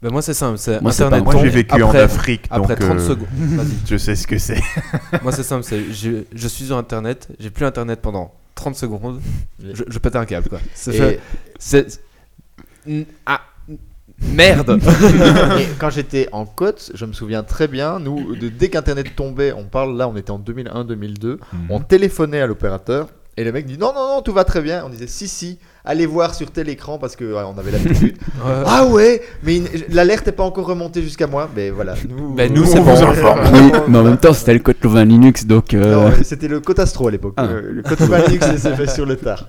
Ben 0.00 0.10
moi 0.12 0.22
c'est 0.22 0.32
simple, 0.34 0.58
c'est 0.58 0.80
Moi, 0.80 0.92
c'est 0.92 1.02
Internet 1.02 1.24
pas- 1.26 1.32
Moi, 1.32 1.42
j'ai 1.42 1.48
tombe 1.48 1.56
vécu 1.56 1.82
en 1.82 1.88
après- 1.88 2.00
Afrique, 2.02 2.44
Après 2.50 2.76
donc 2.76 2.78
30 2.86 2.98
euh, 3.00 3.08
secondes. 3.08 3.28
Vas-y. 3.36 3.66
je 3.90 3.96
sais 3.96 4.14
ce 4.14 4.26
que 4.28 4.38
c'est. 4.38 4.60
Moi 5.22 5.32
c'est 5.32 5.42
simple, 5.42 5.64
c'est 5.64 5.92
je, 5.92 6.22
je 6.32 6.48
suis 6.48 6.66
sur 6.66 6.76
internet, 6.76 7.28
j'ai 7.40 7.50
plus 7.50 7.64
internet 7.66 8.00
pendant 8.00 8.32
30 8.54 8.76
secondes, 8.76 9.20
je, 9.60 9.82
je 9.88 9.98
pète 9.98 10.14
un 10.16 10.24
câble 10.24 10.48
quoi. 10.48 10.60
C'est 10.72 10.94
Et- 10.94 11.18
c'est- 11.58 12.00
c'est- 12.86 13.06
Ah 13.26 13.40
merde. 14.22 14.80
Et 15.60 15.66
quand 15.78 15.90
j'étais 15.90 16.28
en 16.32 16.44
côte, 16.46 16.92
je 16.94 17.04
me 17.04 17.12
souviens 17.12 17.42
très 17.42 17.68
bien, 17.68 17.98
nous, 17.98 18.36
de, 18.36 18.48
dès 18.48 18.68
qu'Internet 18.68 19.14
tombait, 19.16 19.52
on 19.52 19.64
parle 19.64 19.96
là, 19.96 20.08
on 20.08 20.16
était 20.16 20.30
en 20.30 20.38
2001-2002, 20.38 21.38
on 21.70 21.80
téléphonait 21.80 22.40
à 22.40 22.46
l'opérateur 22.46 23.08
et 23.38 23.44
le 23.44 23.52
mec 23.52 23.66
dit 23.66 23.78
non, 23.78 23.92
non, 23.94 24.16
non, 24.16 24.20
tout 24.20 24.32
va 24.32 24.42
très 24.42 24.60
bien. 24.60 24.84
On 24.84 24.88
disait 24.88 25.06
si, 25.06 25.28
si, 25.28 25.60
allez 25.88 26.06
voir 26.06 26.34
sur 26.36 26.50
tel 26.52 26.68
écran 26.68 26.98
parce 26.98 27.16
que 27.16 27.24
ouais, 27.24 27.42
on 27.44 27.58
avait 27.58 27.72
l'habitude. 27.72 28.16
Ouais. 28.38 28.52
ah 28.66 28.86
ouais, 28.86 29.20
mais 29.42 29.60
l'alerte 29.90 30.26
n'est 30.26 30.32
pas 30.32 30.44
encore 30.44 30.66
remontée 30.66 31.02
jusqu'à 31.02 31.26
moi. 31.26 31.50
Mais 31.56 31.70
voilà, 31.70 31.94
nous, 32.08 32.34
Ben, 32.34 32.52
nous, 32.54 32.62
on 32.62 32.66
c'est 32.66 32.78
vous 32.78 32.84
bon. 32.84 33.06
informe. 33.08 33.40
Oui, 33.52 33.72
mais 33.88 33.98
en 33.98 34.04
même 34.04 34.16
temps, 34.18 34.32
c'était 34.32 34.52
le 34.54 34.60
code 34.60 34.76
Louvain 34.80 35.04
Linux, 35.04 35.44
donc. 35.44 35.74
euh, 35.74 36.12
c'était 36.22 36.46
le 36.46 36.60
Cotastro 36.60 37.08
à 37.08 37.10
l'époque. 37.10 37.34
Ah. 37.36 37.46
Euh, 37.46 37.62
Le 37.72 37.82
Code 37.82 37.98
Linux, 38.28 38.46
c'est 38.58 38.76
fait 38.76 38.88
sur 38.88 39.06
le 39.06 39.16
tard. 39.16 39.48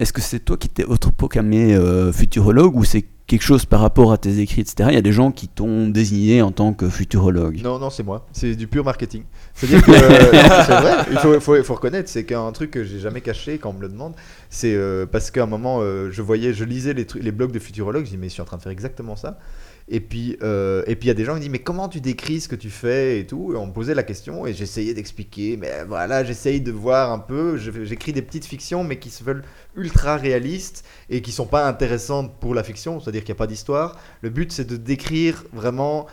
Est-ce 0.00 0.12
que 0.12 0.20
c'est 0.20 0.40
toi 0.40 0.56
qui 0.56 0.68
t'es 0.68 0.84
autoproclamé 0.84 1.74
euh, 1.74 2.12
futurologue 2.12 2.74
ou 2.76 2.84
c'est 2.84 3.04
quelque 3.26 3.42
chose 3.42 3.64
par 3.64 3.80
rapport 3.80 4.10
à 4.10 4.18
tes 4.18 4.40
écrits, 4.40 4.60
etc. 4.62 4.88
Il 4.90 4.94
y 4.94 4.98
a 4.98 5.02
des 5.02 5.12
gens 5.12 5.30
qui 5.30 5.46
t'ont 5.46 5.86
désigné 5.86 6.42
en 6.42 6.50
tant 6.50 6.72
que 6.72 6.88
futurologue. 6.88 7.60
Non, 7.62 7.78
non, 7.78 7.88
c'est 7.90 8.02
moi. 8.02 8.26
C'est 8.32 8.56
du 8.56 8.66
pur 8.66 8.84
marketing. 8.84 9.22
C'est-à-dire 9.54 9.84
que. 9.84 9.90
non, 9.92 10.64
c'est 10.66 10.72
vrai, 10.80 10.92
il 11.12 11.18
faut, 11.18 11.38
faut, 11.40 11.62
faut 11.62 11.74
reconnaître, 11.74 12.08
c'est 12.10 12.24
qu'un 12.24 12.50
truc 12.50 12.72
que 12.72 12.82
j'ai 12.82 12.98
jamais 12.98 13.20
caché 13.20 13.58
quand 13.58 13.70
on 13.70 13.74
me 13.74 13.82
le 13.82 13.88
demande, 13.88 14.14
c'est 14.50 14.74
euh, 14.74 15.06
parce 15.06 15.30
qu'à 15.30 15.44
un 15.44 15.46
moment, 15.46 15.78
euh, 15.80 16.10
je 16.10 16.22
voyais, 16.22 16.52
je 16.52 16.64
lisais 16.64 16.92
les, 16.92 17.06
les 17.14 17.32
blogs 17.32 17.52
de 17.52 17.60
futurologues, 17.60 18.04
je 18.04 18.10
dis, 18.10 18.18
mais 18.18 18.28
je 18.28 18.32
suis 18.32 18.42
en 18.42 18.44
train 18.44 18.56
de 18.56 18.62
faire 18.62 18.72
exactement 18.72 19.14
ça. 19.14 19.38
Et 19.88 20.00
puis, 20.00 20.36
euh, 20.42 20.82
et 20.86 20.96
puis 20.96 21.06
il 21.06 21.08
y 21.08 21.10
a 21.12 21.14
des 21.14 21.24
gens 21.24 21.34
qui 21.34 21.40
disent, 21.40 21.50
mais 21.50 21.60
comment 21.60 21.88
tu 21.88 22.00
décris 22.00 22.40
ce 22.40 22.48
que 22.48 22.56
tu 22.56 22.68
fais 22.68 23.20
et 23.20 23.26
tout? 23.26 23.52
Et 23.52 23.56
on 23.56 23.66
me 23.66 23.72
posait 23.72 23.94
la 23.94 24.02
question 24.02 24.46
et 24.46 24.52
j'essayais 24.52 24.92
d'expliquer, 24.92 25.56
mais 25.56 25.84
voilà, 25.86 26.24
j'essaye 26.24 26.60
de 26.60 26.72
voir 26.72 27.12
un 27.12 27.20
peu. 27.20 27.56
J'écris 27.56 28.12
des 28.12 28.22
petites 28.22 28.44
fictions, 28.44 28.82
mais 28.82 28.98
qui 28.98 29.10
se 29.10 29.22
veulent 29.22 29.44
ultra 29.76 30.16
réalistes 30.16 30.84
et 31.10 31.22
qui 31.22 31.30
sont 31.30 31.46
pas 31.46 31.66
intéressantes 31.68 32.38
pour 32.40 32.54
la 32.54 32.64
fiction, 32.64 32.98
c'est-à-dire 32.98 33.22
qu'il 33.22 33.32
n'y 33.32 33.38
a 33.38 33.42
pas 33.42 33.46
d'histoire. 33.46 33.98
Le 34.22 34.30
but, 34.30 34.50
c'est 34.50 34.66
de 34.66 34.76
décrire 34.76 35.44
vraiment 35.52 36.06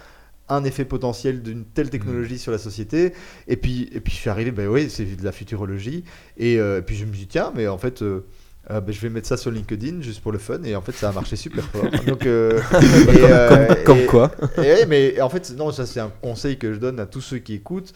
un 0.50 0.64
effet 0.64 0.86
potentiel 0.86 1.42
d'une 1.44 1.66
telle 1.66 1.90
technologie 1.90 2.38
sur 2.40 2.52
la 2.52 2.58
société. 2.58 3.14
Et 3.48 3.58
puis, 3.58 3.90
et 3.92 4.00
puis 4.00 4.14
je 4.14 4.18
suis 4.20 4.30
arrivé, 4.30 4.52
ben 4.52 4.68
oui, 4.68 4.90
c'est 4.90 5.04
de 5.18 5.24
la 5.24 5.32
futurologie. 5.32 6.04
Et, 6.38 6.60
euh, 6.60 6.82
puis 6.82 6.96
je 6.96 7.06
me 7.06 7.12
dis, 7.12 7.28
tiens, 7.28 7.52
mais 7.56 7.68
en 7.68 7.78
fait, 7.78 8.02
euh, 8.02 8.26
euh, 8.72 8.82
ben, 8.82 8.94
je 8.94 9.00
vais 9.02 9.10
mettre 9.10 9.28
ça 9.28 9.38
sur 9.38 9.52
LinkedIn 9.52 10.02
juste 10.02 10.22
pour 10.22 10.32
le 10.34 10.38
fun 10.40 10.62
et 10.64 10.76
en 10.76 10.82
fait 10.82 10.92
ça 10.92 11.10
a 11.10 11.12
marché 11.14 11.36
super 11.38 11.64
fort. 11.66 11.84
Donc, 12.08 12.26
et, 12.26 12.50
Comme, 12.66 13.84
comme 13.86 13.98
et- 14.02 14.06
quoi 14.06 14.32
et 14.64 14.86
mais 14.88 15.20
en 15.22 15.30
fait, 15.30 15.52
non, 15.58 15.72
ça 15.72 15.86
c'est 15.86 16.00
un 16.02 16.12
conseil 16.22 16.58
que 16.58 16.74
je 16.74 16.80
donne 16.80 17.00
à 17.00 17.06
tous 17.06 17.22
ceux 17.22 17.38
qui 17.40 17.54
écoutent. 17.54 17.94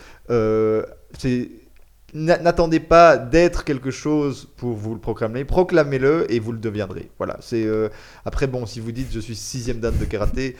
C'est 1.17 1.49
n'a- 2.13 2.37
N'attendez 2.39 2.79
pas 2.79 3.17
d'être 3.17 3.63
quelque 3.63 3.91
chose 3.91 4.47
pour 4.57 4.73
vous 4.75 4.93
le 4.93 4.99
proclamer, 4.99 5.45
proclamez-le 5.45 6.25
et 6.31 6.39
vous 6.39 6.51
le 6.51 6.57
deviendrez. 6.57 7.09
Voilà. 7.17 7.37
C'est 7.41 7.65
euh, 7.65 7.89
après 8.25 8.47
bon, 8.47 8.65
si 8.65 8.79
vous 8.79 8.91
dites 8.91 9.07
je 9.13 9.19
suis 9.19 9.35
sixième 9.35 9.79
dan 9.79 9.93
de 9.97 10.05
karaté 10.05 10.55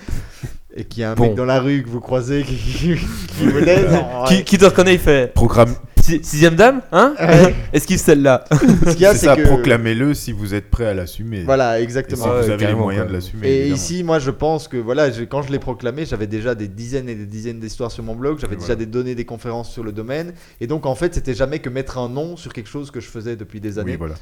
et 0.76 0.84
qu'il 0.86 1.02
y 1.02 1.04
a 1.04 1.12
un 1.12 1.16
Bon. 1.16 1.24
mec 1.28 1.36
dans 1.36 1.46
la 1.46 1.60
rue 1.60 1.84
que 1.84 1.90
vous 1.90 2.00
croisez 2.02 2.44
qui, 2.44 2.56
qui, 2.56 2.96
qui 3.38 3.46
vous 3.48 3.58
laisse, 3.60 3.92
non, 3.92 4.24
qui, 4.28 4.44
qui 4.44 4.58
te 4.58 4.66
reconnaît, 4.66 4.94
il 4.94 5.00
fait 5.00 5.34
Programme, 5.34 5.74
Si- 6.02 6.24
Sixième 6.24 6.56
dame 6.56 6.82
Hein 6.92 7.14
Ouais. 7.20 7.54
Esquive 7.74 8.00
celle-là. 8.00 8.46
Ce 8.52 8.92
qu'il 8.94 9.02
y 9.02 9.06
a, 9.06 9.14
c'est 9.14 9.28
ça, 9.28 9.36
que 9.36 9.44
proclamez-le 9.44 10.14
si 10.16 10.32
vous 10.32 10.54
êtes 10.56 10.70
prêt 10.72 10.86
à 10.88 10.94
l'assumer. 10.96 11.44
voilà, 11.44 11.78
Et 11.78 11.82
si 11.82 11.84
exactement. 11.84 12.26
Ouais, 12.26 12.42
vous 12.42 12.50
avez 12.50 12.68
les 12.68 12.74
moyens 12.74 13.04
quoi. 13.04 13.10
de 13.10 13.14
l'assumer. 13.16 13.48
Et 13.48 13.56
évidemment. 13.60 13.76
ici, 13.76 14.04
moi, 14.04 14.20
je 14.20 14.32
pense 14.32 14.68
que 14.68 14.78
voilà, 14.78 15.12
je- 15.12 15.24
quand 15.26 15.42
je 15.44 15.52
l'ai 15.52 15.60
proclamé, 15.60 16.06
j'avais 16.06 16.26
déjà 16.28 16.56
des 16.56 16.68
dizaines 16.68 17.08
et 17.08 17.16
des 17.16 17.26
dizaines 17.28 17.60
d'histoires 17.60 17.92
sur 17.92 18.04
mon 18.04 18.16
blog, 18.16 18.40
j'avais 18.40 18.56
déjà 18.56 18.68
voilà. 18.68 18.80
des 18.80 18.86
données, 18.88 19.14
des 19.14 19.26
conférences 19.26 19.72
sur 19.72 19.84
le 19.84 19.92
domaine, 19.92 20.34
et 20.60 20.66
donc 20.68 20.86
en 20.88 20.96
fait, 20.96 21.14
c'était 21.14 21.36
jamais 21.36 21.60
que 21.60 21.70
mettre 21.70 21.98
un 22.00 22.10
nom 22.10 22.36
sur 22.36 22.52
quelque 22.52 22.70
chose 22.70 22.90
que 22.90 23.00
je 23.00 23.08
faisais 23.08 23.36
depuis 23.36 23.60
des 23.60 23.78
années. 23.78 23.92
Oui, 23.92 23.98
voilà. 23.98 24.16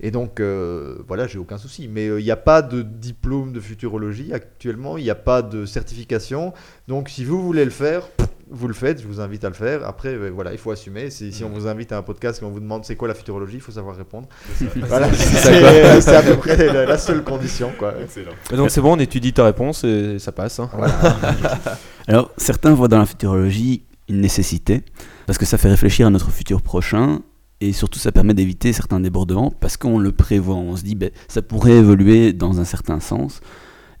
Et 0.00 0.10
donc, 0.10 0.40
euh, 0.40 0.96
voilà, 1.06 1.26
j'ai 1.26 1.38
aucun 1.38 1.58
souci. 1.58 1.86
Mais 1.92 2.08
euh, 2.08 2.18
il 2.20 2.24
n'y 2.24 2.30
a 2.30 2.36
pas 2.36 2.62
de 2.62 2.80
diplôme 2.82 3.52
de 3.52 3.60
futurologie 3.60 4.32
actuellement, 4.32 4.96
il 4.96 5.04
n'y 5.04 5.10
a 5.10 5.14
pas 5.14 5.42
de 5.42 5.66
certification. 6.00 6.52
Donc, 6.88 7.08
si 7.08 7.24
vous 7.24 7.42
voulez 7.42 7.64
le 7.64 7.70
faire, 7.70 8.02
vous 8.48 8.68
le 8.68 8.74
faites, 8.74 9.02
je 9.02 9.06
vous 9.08 9.20
invite 9.20 9.44
à 9.44 9.48
le 9.48 9.54
faire. 9.54 9.84
Après, 9.86 10.10
euh, 10.14 10.30
voilà, 10.32 10.52
il 10.52 10.58
faut 10.58 10.70
assumer. 10.70 11.10
Si, 11.10 11.32
si 11.32 11.42
on 11.42 11.48
vous 11.48 11.66
invite 11.66 11.90
à 11.92 11.98
un 11.98 12.02
podcast 12.02 12.38
et 12.38 12.44
qu'on 12.44 12.50
vous 12.52 12.60
demande 12.60 12.84
c'est 12.84 12.94
quoi 12.94 13.08
la 13.08 13.14
futurologie, 13.14 13.56
il 13.56 13.60
faut 13.60 13.72
savoir 13.72 13.96
répondre. 13.96 14.28
Voilà, 14.76 15.12
c'est 15.12 16.14
à 16.14 16.22
peu 16.22 16.36
près 16.36 16.56
la, 16.72 16.84
la 16.86 16.98
seule 16.98 17.24
condition. 17.24 17.72
Quoi. 17.78 17.94
Excellent. 18.02 18.32
Donc 18.54 18.70
c'est 18.70 18.80
bon, 18.80 18.92
on 18.96 18.98
étudie 19.00 19.32
ta 19.32 19.44
réponse 19.44 19.82
et 19.84 20.18
ça 20.18 20.32
passe. 20.32 20.60
hein. 20.60 20.70
Alors, 22.08 22.30
certains 22.36 22.72
voient 22.74 22.88
dans 22.88 22.98
la 22.98 23.06
futurologie 23.06 23.82
une 24.08 24.20
nécessité, 24.20 24.84
parce 25.26 25.38
que 25.38 25.44
ça 25.44 25.58
fait 25.58 25.68
réfléchir 25.68 26.06
à 26.06 26.10
notre 26.10 26.30
futur 26.30 26.62
prochain, 26.62 27.18
et 27.60 27.72
surtout 27.72 27.98
ça 27.98 28.12
permet 28.12 28.34
d'éviter 28.34 28.72
certains 28.72 29.00
débordements, 29.00 29.50
parce 29.50 29.76
qu'on 29.76 29.98
le 29.98 30.12
prévoit, 30.12 30.54
on 30.54 30.76
se 30.76 30.84
dit, 30.84 30.94
ben, 30.94 31.10
ça 31.26 31.42
pourrait 31.42 31.72
évoluer 31.72 32.32
dans 32.32 32.60
un 32.60 32.64
certain 32.64 33.00
sens, 33.00 33.40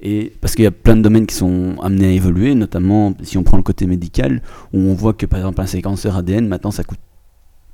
et 0.00 0.32
parce 0.40 0.54
qu'il 0.54 0.64
y 0.64 0.68
a 0.68 0.70
plein 0.72 0.96
de 0.96 1.02
domaines 1.02 1.26
qui 1.26 1.34
sont 1.34 1.76
amenés 1.82 2.06
à 2.06 2.10
évoluer, 2.10 2.54
notamment 2.54 3.14
si 3.22 3.38
on 3.38 3.42
prend 3.42 3.56
le 3.56 3.62
côté 3.62 3.86
médical, 3.86 4.42
où 4.72 4.78
on 4.78 4.94
voit 4.94 5.12
que 5.14 5.26
par 5.26 5.38
exemple 5.38 5.60
un 5.60 5.66
séquenceur 5.66 6.16
ADN, 6.16 6.46
maintenant 6.48 6.70
ça 6.70 6.84
coûte 6.84 6.98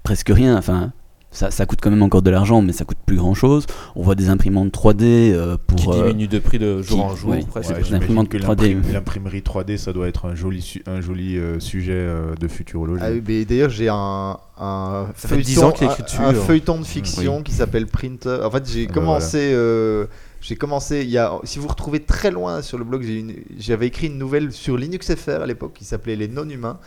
presque 0.02 0.30
rien, 0.30 0.56
enfin... 0.56 0.92
Ça, 1.34 1.50
ça 1.50 1.64
coûte 1.64 1.78
quand 1.80 1.88
même 1.88 2.02
encore 2.02 2.20
de 2.20 2.28
l'argent, 2.28 2.60
mais 2.60 2.72
ça 2.74 2.84
coûte 2.84 2.98
plus 3.06 3.16
grand 3.16 3.32
chose. 3.32 3.64
On 3.96 4.02
voit 4.02 4.14
des 4.14 4.28
imprimantes 4.28 4.70
3D 4.70 5.32
euh, 5.32 5.56
pour. 5.66 5.78
Qui 5.78 5.88
euh, 5.88 6.08
diminue 6.08 6.28
de 6.28 6.38
prix 6.38 6.58
de 6.58 6.82
jour 6.82 6.98
qui- 6.98 7.02
en 7.04 7.16
jour, 7.16 7.30
ouais, 7.30 7.40
presque. 7.48 7.70
ouais, 7.70 7.76
que 7.80 8.36
3D. 8.36 8.74
l'imprim- 8.74 8.92
l'imprimerie 8.92 9.40
3D, 9.40 9.78
ça 9.78 9.94
doit 9.94 10.08
être 10.08 10.26
un 10.26 10.34
joli, 10.34 10.60
su- 10.60 10.82
un 10.86 11.00
joli 11.00 11.38
euh, 11.38 11.58
sujet 11.58 11.94
euh, 11.94 12.34
de 12.38 12.48
futurologie. 12.48 13.02
Ah 13.02 13.12
oui, 13.26 13.46
d'ailleurs, 13.46 13.70
j'ai 13.70 13.88
un, 13.88 14.36
un, 14.60 15.06
Ça 15.16 15.28
fait 15.28 15.38
10 15.38 15.60
ans 15.62 15.72
qu'il 15.72 15.86
écrit 15.86 16.02
un- 16.18 16.34
feuilleton 16.34 16.78
de 16.78 16.84
fiction 16.84 17.42
qui 17.42 17.52
s'appelle 17.52 17.86
Printer. 17.86 18.40
En 18.44 18.50
fait, 18.50 18.70
j'ai 18.70 18.82
Ah 18.84 18.88
bah 18.88 18.94
commencé. 18.94 19.38
euh, 19.54 20.04
j'ai 20.42 20.56
commencé. 20.56 21.02
Il 21.02 21.10
y 21.10 21.18
a, 21.18 21.38
si 21.44 21.58
vous 21.58 21.68
retrouvez 21.68 22.00
très 22.00 22.30
loin 22.30 22.62
sur 22.62 22.76
le 22.78 22.84
blog, 22.84 23.06
j'avais 23.58 23.86
écrit 23.86 24.08
une 24.08 24.18
nouvelle 24.18 24.52
sur 24.52 24.76
Linux 24.76 25.14
FR 25.14 25.42
à 25.42 25.46
l'époque 25.46 25.72
qui 25.74 25.84
s'appelait 25.84 26.16
Les 26.16 26.28
Non-Humains, 26.28 26.78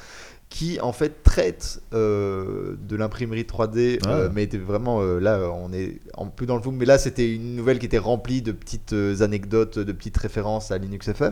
qui 0.50 0.80
en 0.82 0.92
fait 0.94 1.24
traite 1.24 1.82
euh, 1.94 2.76
de 2.88 2.96
l'imprimerie 2.96 3.44
3D, 3.44 4.00
euh, 4.06 4.28
Ah. 4.28 4.32
mais 4.34 4.44
était 4.44 4.58
vraiment 4.58 5.02
euh, 5.02 5.20
là, 5.20 5.50
on 5.52 5.74
est 5.74 6.00
un 6.18 6.28
peu 6.28 6.46
dans 6.46 6.56
le 6.56 6.62
boom. 6.62 6.76
Mais 6.76 6.86
là, 6.86 6.98
c'était 6.98 7.34
une 7.34 7.56
nouvelle 7.56 7.80
qui 7.80 7.86
était 7.86 7.98
remplie 7.98 8.42
de 8.42 8.52
petites 8.52 8.94
anecdotes, 9.22 9.80
de 9.80 9.92
petites 9.92 10.18
références 10.18 10.72
à 10.72 10.78
Linux 10.78 11.12
FR. 11.12 11.32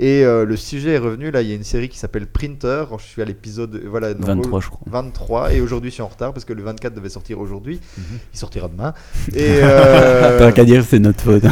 Et 0.00 0.24
euh, 0.24 0.44
le 0.44 0.56
sujet 0.56 0.92
est 0.92 0.98
revenu. 0.98 1.30
Là, 1.32 1.42
il 1.42 1.48
y 1.48 1.52
a 1.52 1.56
une 1.56 1.64
série 1.64 1.88
qui 1.88 1.98
s'appelle 1.98 2.26
Printer. 2.28 2.84
Je 2.98 3.02
suis 3.04 3.20
à 3.20 3.24
l'épisode 3.24 3.82
voilà, 3.86 4.14
donc, 4.14 4.26
23, 4.26 4.60
je 4.60 4.68
crois. 4.68 4.80
23 4.86 5.52
et 5.54 5.60
aujourd'hui 5.60 5.90
je 5.90 5.94
suis 5.94 6.02
en 6.02 6.06
retard 6.08 6.32
parce 6.32 6.44
que 6.44 6.52
le 6.52 6.62
24 6.62 6.94
devait 6.94 7.08
sortir 7.08 7.40
aujourd'hui. 7.40 7.80
Mhm. 7.98 8.04
Il 8.32 8.38
sortira 8.38 8.68
demain. 8.68 8.94
Et, 9.34 9.58
euh, 9.62 10.38
Tant 10.38 10.52
qu'à 10.52 10.64
dire, 10.64 10.84
c'est 10.84 11.00
notre 11.00 11.20
faute. 11.22 11.42
et, 11.44 11.48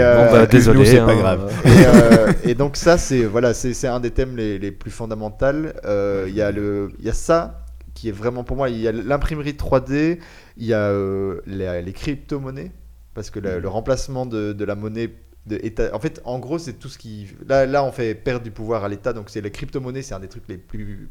euh, 0.00 0.26
Bon, 0.26 0.32
bah, 0.32 0.46
désolé. 0.46 0.78
nous, 0.78 0.84
c'est 0.84 0.98
hein, 1.00 1.06
pas 1.06 1.16
grave. 1.16 1.52
et, 1.64 1.68
euh, 1.86 2.32
et 2.44 2.54
donc 2.54 2.76
ça 2.76 2.96
c'est 2.96 3.24
voilà 3.24 3.54
c'est 3.54 3.74
c'est 3.74 3.88
un 3.88 3.98
des 4.00 4.10
thèmes 4.12 4.36
les, 4.36 4.58
les 4.60 4.70
plus 4.70 4.90
fondamentaux. 4.92 5.46
Euh, 5.84 6.26
Il 6.28 6.34
y 6.34 6.42
a 6.42 6.52
le 6.52 6.90
il 7.00 7.04
y 7.06 7.10
a 7.10 7.12
ça 7.12 7.64
qui 7.94 8.08
est 8.08 8.12
vraiment 8.12 8.44
pour 8.44 8.56
moi 8.56 8.68
il 8.70 8.78
y 8.80 8.86
a 8.86 8.92
l'imprimerie 8.92 9.52
3D, 9.54 10.18
il 10.56 10.66
y 10.66 10.72
a 10.74 10.78
euh, 10.90 11.40
les, 11.46 11.82
les 11.82 11.92
crypto-monnaies 11.92 12.70
parce 13.14 13.30
que 13.30 13.40
la- 13.40 13.58
le 13.58 13.68
remplacement 13.68 14.26
de, 14.26 14.52
de 14.52 14.64
la 14.64 14.76
monnaie 14.76 15.10
en 15.92 16.00
fait 16.00 16.20
en 16.24 16.38
gros 16.38 16.58
c'est 16.58 16.74
tout 16.74 16.88
ce 16.88 16.98
qui 16.98 17.28
là 17.48 17.82
on 17.82 17.92
fait 17.92 18.14
perdre 18.14 18.44
du 18.44 18.50
pouvoir 18.50 18.84
à 18.84 18.88
l'État 18.88 19.12
donc 19.12 19.30
c'est 19.30 19.40
les 19.40 19.50
crypto-monnaies 19.50 20.02
c'est 20.02 20.14
un 20.14 20.20
des 20.20 20.28
trucs 20.28 20.48
les 20.48 20.58
plus 20.58 21.08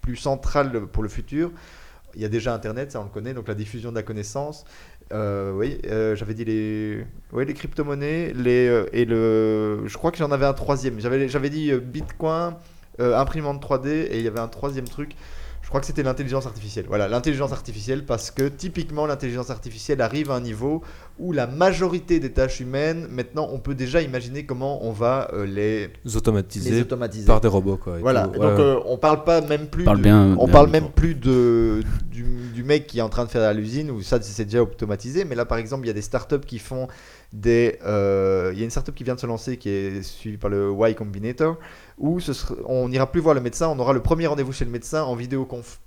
plus 0.00 0.16
central 0.16 0.86
pour 0.86 1.02
le 1.02 1.08
futur. 1.08 1.50
Il 2.14 2.22
y 2.22 2.24
a 2.24 2.28
déjà 2.28 2.54
Internet, 2.54 2.92
ça 2.92 3.00
on 3.00 3.04
le 3.04 3.10
connaît, 3.10 3.34
donc 3.34 3.48
la 3.48 3.54
diffusion 3.54 3.90
de 3.90 3.96
la 3.96 4.02
connaissance. 4.02 4.64
Euh, 5.12 5.52
oui, 5.52 5.78
euh, 5.86 6.16
j'avais 6.16 6.34
dit 6.34 6.44
les, 6.44 7.04
oui, 7.32 7.44
les 7.44 7.54
crypto-monnaies, 7.54 8.32
les 8.34 8.68
euh, 8.68 8.86
et 8.92 9.04
le, 9.04 9.86
je 9.86 9.96
crois 9.96 10.10
que 10.10 10.18
j'en 10.18 10.30
avais 10.30 10.46
un 10.46 10.54
troisième. 10.54 10.98
J'avais, 11.00 11.28
j'avais 11.28 11.50
dit 11.50 11.72
Bitcoin, 11.74 12.54
imprimante 12.98 13.62
3D, 13.62 13.88
et 13.88 14.18
il 14.18 14.24
y 14.24 14.28
avait 14.28 14.40
un 14.40 14.48
troisième 14.48 14.88
truc. 14.88 15.12
Je 15.68 15.70
crois 15.70 15.82
que 15.82 15.86
c'était 15.86 16.02
l'intelligence 16.02 16.46
artificielle. 16.46 16.86
Voilà, 16.88 17.08
l'intelligence 17.08 17.52
artificielle, 17.52 18.06
parce 18.06 18.30
que 18.30 18.48
typiquement 18.48 19.04
l'intelligence 19.04 19.50
artificielle 19.50 20.00
arrive 20.00 20.30
à 20.30 20.34
un 20.36 20.40
niveau 20.40 20.82
où 21.18 21.30
la 21.34 21.46
majorité 21.46 22.20
des 22.20 22.32
tâches 22.32 22.60
humaines, 22.60 23.06
maintenant, 23.10 23.50
on 23.52 23.58
peut 23.58 23.74
déjà 23.74 24.00
imaginer 24.00 24.46
comment 24.46 24.82
on 24.86 24.92
va 24.92 25.28
euh, 25.34 25.44
les, 25.44 25.90
Les 26.06 26.16
automatisés 26.16 26.70
les 26.70 26.80
automatiser. 26.80 27.26
par 27.26 27.42
des 27.42 27.48
robots. 27.48 27.76
Quoi, 27.76 27.98
et 27.98 28.00
Voilà, 28.00 28.28
tout. 28.28 28.38
donc 28.40 28.42
Ouais. 28.56 28.60
euh, 28.60 28.80
on 28.86 28.96
parle 28.96 29.24
pas 29.24 29.42
même 29.42 29.66
plus. 29.66 29.84
Parle 29.84 29.98
de- 29.98 30.02
bien 30.04 30.34
on 30.38 30.46
d'un 30.46 30.52
parle 30.52 30.70
même 30.70 30.88
plus 30.88 31.14
de 31.14 31.82
du, 32.10 32.22
du 32.54 32.64
mec 32.64 32.86
qui 32.86 33.00
est 33.00 33.02
en 33.02 33.10
train 33.10 33.26
de 33.26 33.30
faire 33.30 33.42
à 33.46 33.52
l'usine 33.52 33.90
où 33.90 34.00
ça 34.00 34.18
c'est 34.22 34.46
déjà 34.46 34.62
automatisé. 34.62 35.26
Mais 35.26 35.34
là, 35.34 35.44
par 35.44 35.58
exemple, 35.58 35.84
il 35.84 35.88
y 35.88 35.90
a 35.90 35.94
des 35.94 36.00
startups 36.00 36.40
qui 36.46 36.58
font 36.58 36.88
des. 37.34 37.78
euh, 37.84 38.52
Il 38.54 38.58
y 38.58 38.62
a 38.62 38.64
une 38.64 38.70
startup 38.70 38.94
qui 38.94 39.04
vient 39.04 39.16
de 39.16 39.20
se 39.20 39.26
lancer 39.26 39.58
qui 39.58 39.68
est 39.68 40.02
suivie 40.02 40.38
par 40.38 40.48
le 40.48 40.72
Y 40.72 40.94
Combinator 40.94 41.58
où 41.98 42.20
ce 42.20 42.32
sera- 42.32 42.54
on 42.66 42.88
n'ira 42.88 43.10
plus 43.10 43.20
voir 43.20 43.34
le 43.34 43.40
médecin, 43.40 43.68
on 43.68 43.78
aura 43.78 43.92
le 43.92 44.00
premier 44.02 44.26
rendez-vous 44.26 44.52
chez 44.52 44.64
le 44.64 44.70
médecin 44.70 45.02
en 45.02 45.14
vidéoconf. 45.14 45.80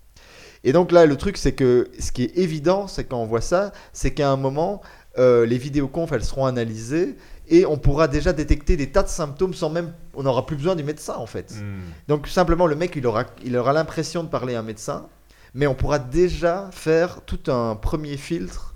Et 0.63 0.73
donc 0.73 0.91
là, 0.91 1.05
le 1.05 1.15
truc, 1.15 1.37
c'est 1.37 1.53
que 1.53 1.89
ce 1.99 2.11
qui 2.11 2.23
est 2.23 2.37
évident, 2.37 2.87
c'est 2.87 3.05
quand 3.05 3.17
on 3.17 3.25
voit 3.25 3.41
ça, 3.41 3.71
c'est 3.93 4.11
qu'à 4.11 4.29
un 4.29 4.37
moment, 4.37 4.81
euh, 5.17 5.45
les 5.45 5.57
vidéoconf, 5.57 6.11
elles 6.11 6.23
seront 6.23 6.45
analysées 6.45 7.17
et 7.49 7.65
on 7.65 7.77
pourra 7.77 8.07
déjà 8.07 8.31
détecter 8.31 8.77
des 8.77 8.91
tas 8.91 9.03
de 9.03 9.09
symptômes 9.09 9.53
sans 9.53 9.69
même, 9.69 9.91
on 10.13 10.23
n'aura 10.23 10.45
plus 10.45 10.55
besoin 10.55 10.75
du 10.75 10.83
médecin 10.83 11.15
en 11.15 11.25
fait. 11.25 11.51
Hmm. 11.59 11.79
Donc 12.07 12.27
simplement, 12.27 12.67
le 12.67 12.75
mec, 12.75 12.95
il 12.95 13.05
aura, 13.07 13.25
il 13.43 13.57
aura 13.57 13.73
l'impression 13.73 14.23
de 14.23 14.29
parler 14.29 14.55
à 14.55 14.59
un 14.59 14.63
médecin, 14.63 15.07
mais 15.53 15.67
on 15.67 15.73
pourra 15.75 15.99
déjà 15.99 16.69
faire 16.71 17.21
tout 17.25 17.51
un 17.51 17.75
premier 17.75 18.15
filtre 18.15 18.70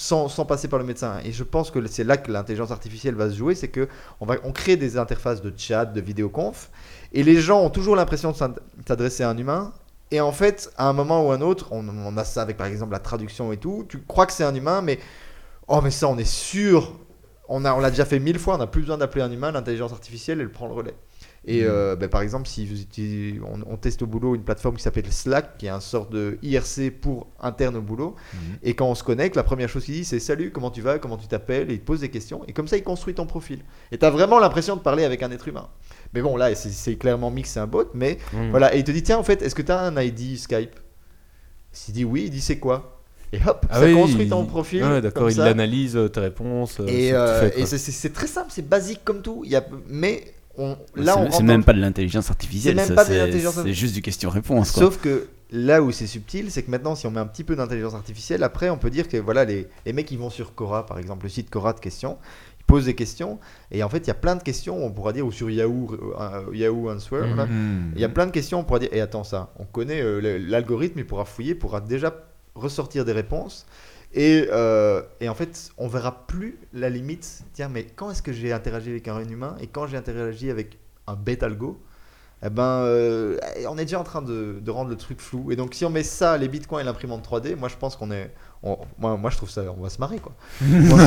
sans, 0.00 0.44
passer 0.46 0.66
par 0.66 0.78
le 0.78 0.84
médecin. 0.84 1.18
Et 1.24 1.32
je 1.32 1.44
pense 1.44 1.70
que 1.70 1.86
c'est 1.86 2.04
là 2.04 2.16
que 2.16 2.32
l'intelligence 2.32 2.70
artificielle 2.70 3.14
va 3.14 3.28
se 3.28 3.36
jouer, 3.36 3.54
c'est 3.54 3.68
que 3.68 3.86
on 4.20 4.26
va, 4.26 4.36
on 4.44 4.52
crée 4.52 4.76
des 4.76 4.96
interfaces 4.96 5.42
de 5.42 5.52
chat, 5.54 5.84
de 5.84 6.00
vidéoconf, 6.00 6.70
et 7.12 7.22
les 7.22 7.40
gens 7.40 7.60
ont 7.60 7.70
toujours 7.70 7.96
l'impression 7.96 8.32
de 8.32 8.36
s'ad- 8.36 8.60
s'adresser 8.86 9.24
à 9.24 9.28
un 9.28 9.36
humain. 9.36 9.72
Et 10.10 10.20
en 10.20 10.32
fait, 10.32 10.72
à 10.78 10.88
un 10.88 10.94
moment 10.94 11.26
ou 11.26 11.32
un 11.32 11.40
autre, 11.42 11.68
on, 11.70 12.16
a 12.16 12.24
ça 12.24 12.42
avec 12.42 12.56
par 12.56 12.66
exemple 12.66 12.92
la 12.92 12.98
traduction 12.98 13.52
et 13.52 13.58
tout, 13.58 13.84
tu 13.88 13.98
crois 14.00 14.26
que 14.26 14.32
c'est 14.32 14.42
un 14.42 14.54
humain, 14.54 14.80
mais 14.80 14.98
oh 15.68 15.80
mais 15.82 15.90
ça 15.90 16.08
on 16.08 16.16
est 16.18 16.24
sûr, 16.24 16.98
on 17.48 17.64
a 17.64 17.74
on 17.74 17.78
l'a 17.78 17.90
déjà 17.90 18.06
fait 18.06 18.18
mille 18.18 18.38
fois, 18.38 18.54
on 18.54 18.58
n'a 18.58 18.66
plus 18.66 18.80
besoin 18.80 18.98
d'appeler 18.98 19.22
un 19.22 19.30
humain, 19.30 19.52
l'intelligence 19.52 19.92
artificielle 19.92 20.40
elle 20.40 20.50
prend 20.50 20.66
le 20.66 20.72
relais. 20.72 20.94
Et 21.46 21.64
euh, 21.64 21.96
ben, 21.96 22.08
par 22.10 22.20
exemple, 22.20 22.46
si 22.46 22.66
vous 22.66 22.80
utilisez- 22.82 23.40
on, 23.42 23.72
on 23.72 23.76
teste 23.78 24.02
au 24.02 24.06
boulot 24.06 24.34
une 24.34 24.42
plateforme 24.42 24.76
qui 24.76 24.82
s'appelle 24.82 25.10
Slack, 25.10 25.56
qui 25.56 25.66
est 25.66 25.70
un 25.70 25.80
sort 25.80 26.06
de 26.06 26.36
IRC 26.42 26.90
pour 26.90 27.28
interne 27.40 27.76
au 27.76 27.80
boulot, 27.80 28.14
Mhm. 28.34 28.40
et 28.62 28.74
quand 28.74 28.86
on 28.86 28.94
se 28.94 29.02
connecte, 29.02 29.36
la 29.36 29.42
première 29.42 29.68
chose 29.70 29.84
qu'il 29.86 29.94
dit 29.94 30.04
c'est 30.04 30.18
salut, 30.20 30.50
comment 30.50 30.70
tu 30.70 30.82
vas, 30.82 30.98
comment 30.98 31.16
tu 31.16 31.28
t'appelles, 31.28 31.70
et 31.70 31.74
il 31.74 31.80
te 31.80 31.86
pose 31.86 32.00
des 32.00 32.10
questions, 32.10 32.42
et 32.46 32.52
comme 32.52 32.68
ça 32.68 32.76
il 32.76 32.82
construit 32.82 33.14
ton 33.14 33.24
profil. 33.24 33.60
Et 33.90 33.96
tu 33.96 34.04
as 34.04 34.10
vraiment 34.10 34.38
l'impression 34.38 34.76
de 34.76 34.82
parler 34.82 35.02
avec 35.04 35.22
un 35.22 35.30
être 35.30 35.48
humain. 35.48 35.68
Mais 36.12 36.20
bon, 36.20 36.36
là 36.36 36.54
c'est- 36.54 36.96
clairement 36.96 37.30
mix, 37.30 37.48
c'est 37.50 37.60
un 37.60 37.66
bot, 37.66 37.86
mais 37.94 38.18
Mm. 38.34 38.50
voilà, 38.50 38.74
et 38.74 38.78
il 38.80 38.84
te 38.84 38.90
dit 38.90 39.02
tiens, 39.02 39.16
en 39.18 39.22
fait, 39.24 39.40
est-ce 39.40 39.54
que 39.54 39.62
tu 39.62 39.72
as 39.72 39.80
un 39.80 39.96
ID 39.98 40.36
Skype? 40.36 40.78
S'il 41.72 41.94
dit 41.94 42.04
oui, 42.04 42.24
il 42.24 42.30
dit 42.30 42.40
c'est 42.42 42.58
quoi? 42.58 43.00
Et 43.32 43.38
hop, 43.46 43.64
Ah 43.70 43.78
ça 43.80 43.86
oui, 43.86 43.94
construit 43.94 44.24
il- 44.24 44.28
ton 44.30 44.44
profil. 44.44 44.82
Ouais, 44.82 45.00
d'accord, 45.00 45.30
il 45.30 45.40
analyse 45.40 45.96
euh, 45.96 46.08
tes 46.08 46.20
réponses. 46.20 46.80
euh, 46.80 46.86
Et, 46.88 47.12
euh, 47.12 47.48
et 47.56 47.64
c'est 47.64 48.12
très 48.12 48.26
simple, 48.26 48.48
c'est 48.50 48.68
basique 48.68 49.00
comme 49.04 49.22
tout. 49.22 49.42
Il 49.44 49.52
y 49.52 49.56
a, 49.56 49.64
mais 49.88 50.34
on, 50.58 50.76
là, 50.96 51.18
on 51.18 51.30
C'est- 51.30 51.42
même 51.42 51.64
pas 51.64 51.72
de 51.72 51.80
l'intelligence 51.80 52.30
artificielle, 52.30 52.74
C'est 52.74 52.80
même 52.82 52.88
ça, 52.88 52.94
pas 52.94 53.04
de 53.04 53.08
c'est 53.10 53.18
l'intelligence 53.18 53.54
c'est 53.54 53.60
artificielle. 53.60 53.74
juste 53.88 53.94
du 53.94 54.02
question-réponse. 54.02 54.72
quoi. 54.72 54.82
Sauf 54.82 54.98
que 55.00 55.28
là 55.52 55.82
où 55.82 55.90
c'est 55.92 56.06
subtil, 56.06 56.50
c'est 56.50 56.62
que 56.62 56.70
maintenant, 56.70 56.94
si 56.94 57.06
on 57.06 57.10
met 57.10 57.20
un 57.20 57.26
petit 57.26 57.44
peu 57.44 57.56
d'intelligence 57.56 57.94
artificielle, 57.94 58.42
après, 58.42 58.68
on 58.70 58.76
peut 58.78 58.90
dire 58.90 59.08
que 59.08 59.16
voilà, 59.16 59.44
les, 59.44 59.66
les 59.86 59.92
mecs, 59.92 60.10
ils 60.10 60.18
vont 60.18 60.30
sur 60.30 60.54
Cora, 60.54 60.86
par 60.86 60.98
exemple, 60.98 61.24
le 61.24 61.30
site 61.30 61.50
Cora 61.50 61.72
de 61.72 61.80
questions, 61.80 62.18
ils 62.60 62.64
posent 62.64 62.84
des 62.84 62.94
questions, 62.94 63.38
et 63.72 63.82
en 63.82 63.88
fait, 63.88 63.98
il 63.98 64.06
y 64.08 64.10
a 64.12 64.14
plein 64.14 64.36
de 64.36 64.42
questions, 64.42 64.84
on 64.84 64.90
pourra 64.90 65.12
dire, 65.12 65.26
ou 65.26 65.32
sur 65.32 65.50
Yahoo, 65.50 65.96
euh, 66.20 66.42
Yahoo 66.54 66.90
Answer, 66.90 67.22
Hmm. 67.22 67.92
il 67.94 68.00
y 68.00 68.04
a 68.04 68.08
plein 68.08 68.26
de 68.26 68.30
questions, 68.32 68.60
on 68.60 68.64
pourra 68.64 68.78
dire, 68.80 68.90
et 68.92 69.00
attends 69.00 69.24
ça, 69.24 69.52
on 69.58 69.64
connaît 69.64 70.00
euh, 70.02 70.20
l'algorithme, 70.48 70.98
il 71.00 71.06
pourra 71.06 71.24
fouiller, 71.24 71.54
pourra 71.54 71.80
déjà 71.80 72.14
ressortir 72.54 73.04
des 73.04 73.12
réponses. 73.12 73.66
Et, 74.12 74.48
euh, 74.52 75.02
et 75.20 75.28
en 75.28 75.34
fait, 75.34 75.70
on 75.78 75.86
verra 75.88 76.26
plus 76.26 76.58
la 76.72 76.90
limite. 76.90 77.42
Tiens, 77.52 77.68
mais 77.68 77.84
quand 77.84 78.10
est-ce 78.10 78.22
que 78.22 78.32
j'ai 78.32 78.52
interagi 78.52 78.90
avec 78.90 79.06
un 79.08 79.20
humain 79.28 79.56
et 79.60 79.66
quand 79.68 79.86
j'ai 79.86 79.96
interagi 79.96 80.50
avec 80.50 80.78
un 81.06 81.14
bête 81.14 81.42
algo 81.42 81.80
eh 82.42 82.48
ben, 82.48 82.62
euh, 82.84 83.36
on 83.68 83.76
est 83.76 83.84
déjà 83.84 84.00
en 84.00 84.04
train 84.04 84.22
de, 84.22 84.60
de 84.62 84.70
rendre 84.70 84.88
le 84.88 84.96
truc 84.96 85.20
flou. 85.20 85.52
Et 85.52 85.56
donc, 85.56 85.74
si 85.74 85.84
on 85.84 85.90
met 85.90 86.02
ça, 86.02 86.38
les 86.38 86.48
bitcoins 86.48 86.80
et 86.80 86.84
l'imprimante 86.84 87.22
3D, 87.22 87.54
moi 87.54 87.68
je 87.68 87.76
pense 87.76 87.96
qu'on 87.96 88.10
est. 88.10 88.32
on- 88.62 88.78
moi, 88.98 89.18
moi, 89.18 89.28
je 89.28 89.36
trouve 89.36 89.50
ça. 89.50 89.62
On 89.78 89.82
va 89.82 89.90
se 89.90 89.98
marrer, 89.98 90.18
quoi. 90.20 90.32
Moi, 90.62 90.98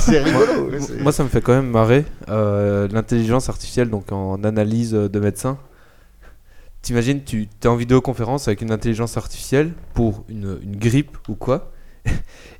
c'est 0.00 0.18
rigolo. 0.18 0.70
Moi- 1.00 1.12
ça 1.12 1.22
me 1.22 1.28
fait 1.28 1.40
quand 1.40 1.52
même 1.54 1.70
marrer. 1.70 2.04
euh, 2.28 2.88
L'intelligence 2.88 3.48
artificielle, 3.48 3.88
donc 3.88 4.10
en 4.10 4.42
analyse 4.42 4.90
de 4.90 5.20
médecin. 5.20 5.58
T'imagines, 6.82 7.22
tu 7.22 7.48
es 7.62 7.66
en 7.68 7.76
vidéoconférence 7.76 8.48
avec 8.48 8.60
une 8.60 8.72
intelligence 8.72 9.16
artificielle 9.16 9.72
pour 9.94 10.24
une, 10.28 10.58
une 10.62 10.76
grippe 10.76 11.16
ou 11.28 11.36
quoi. 11.36 11.70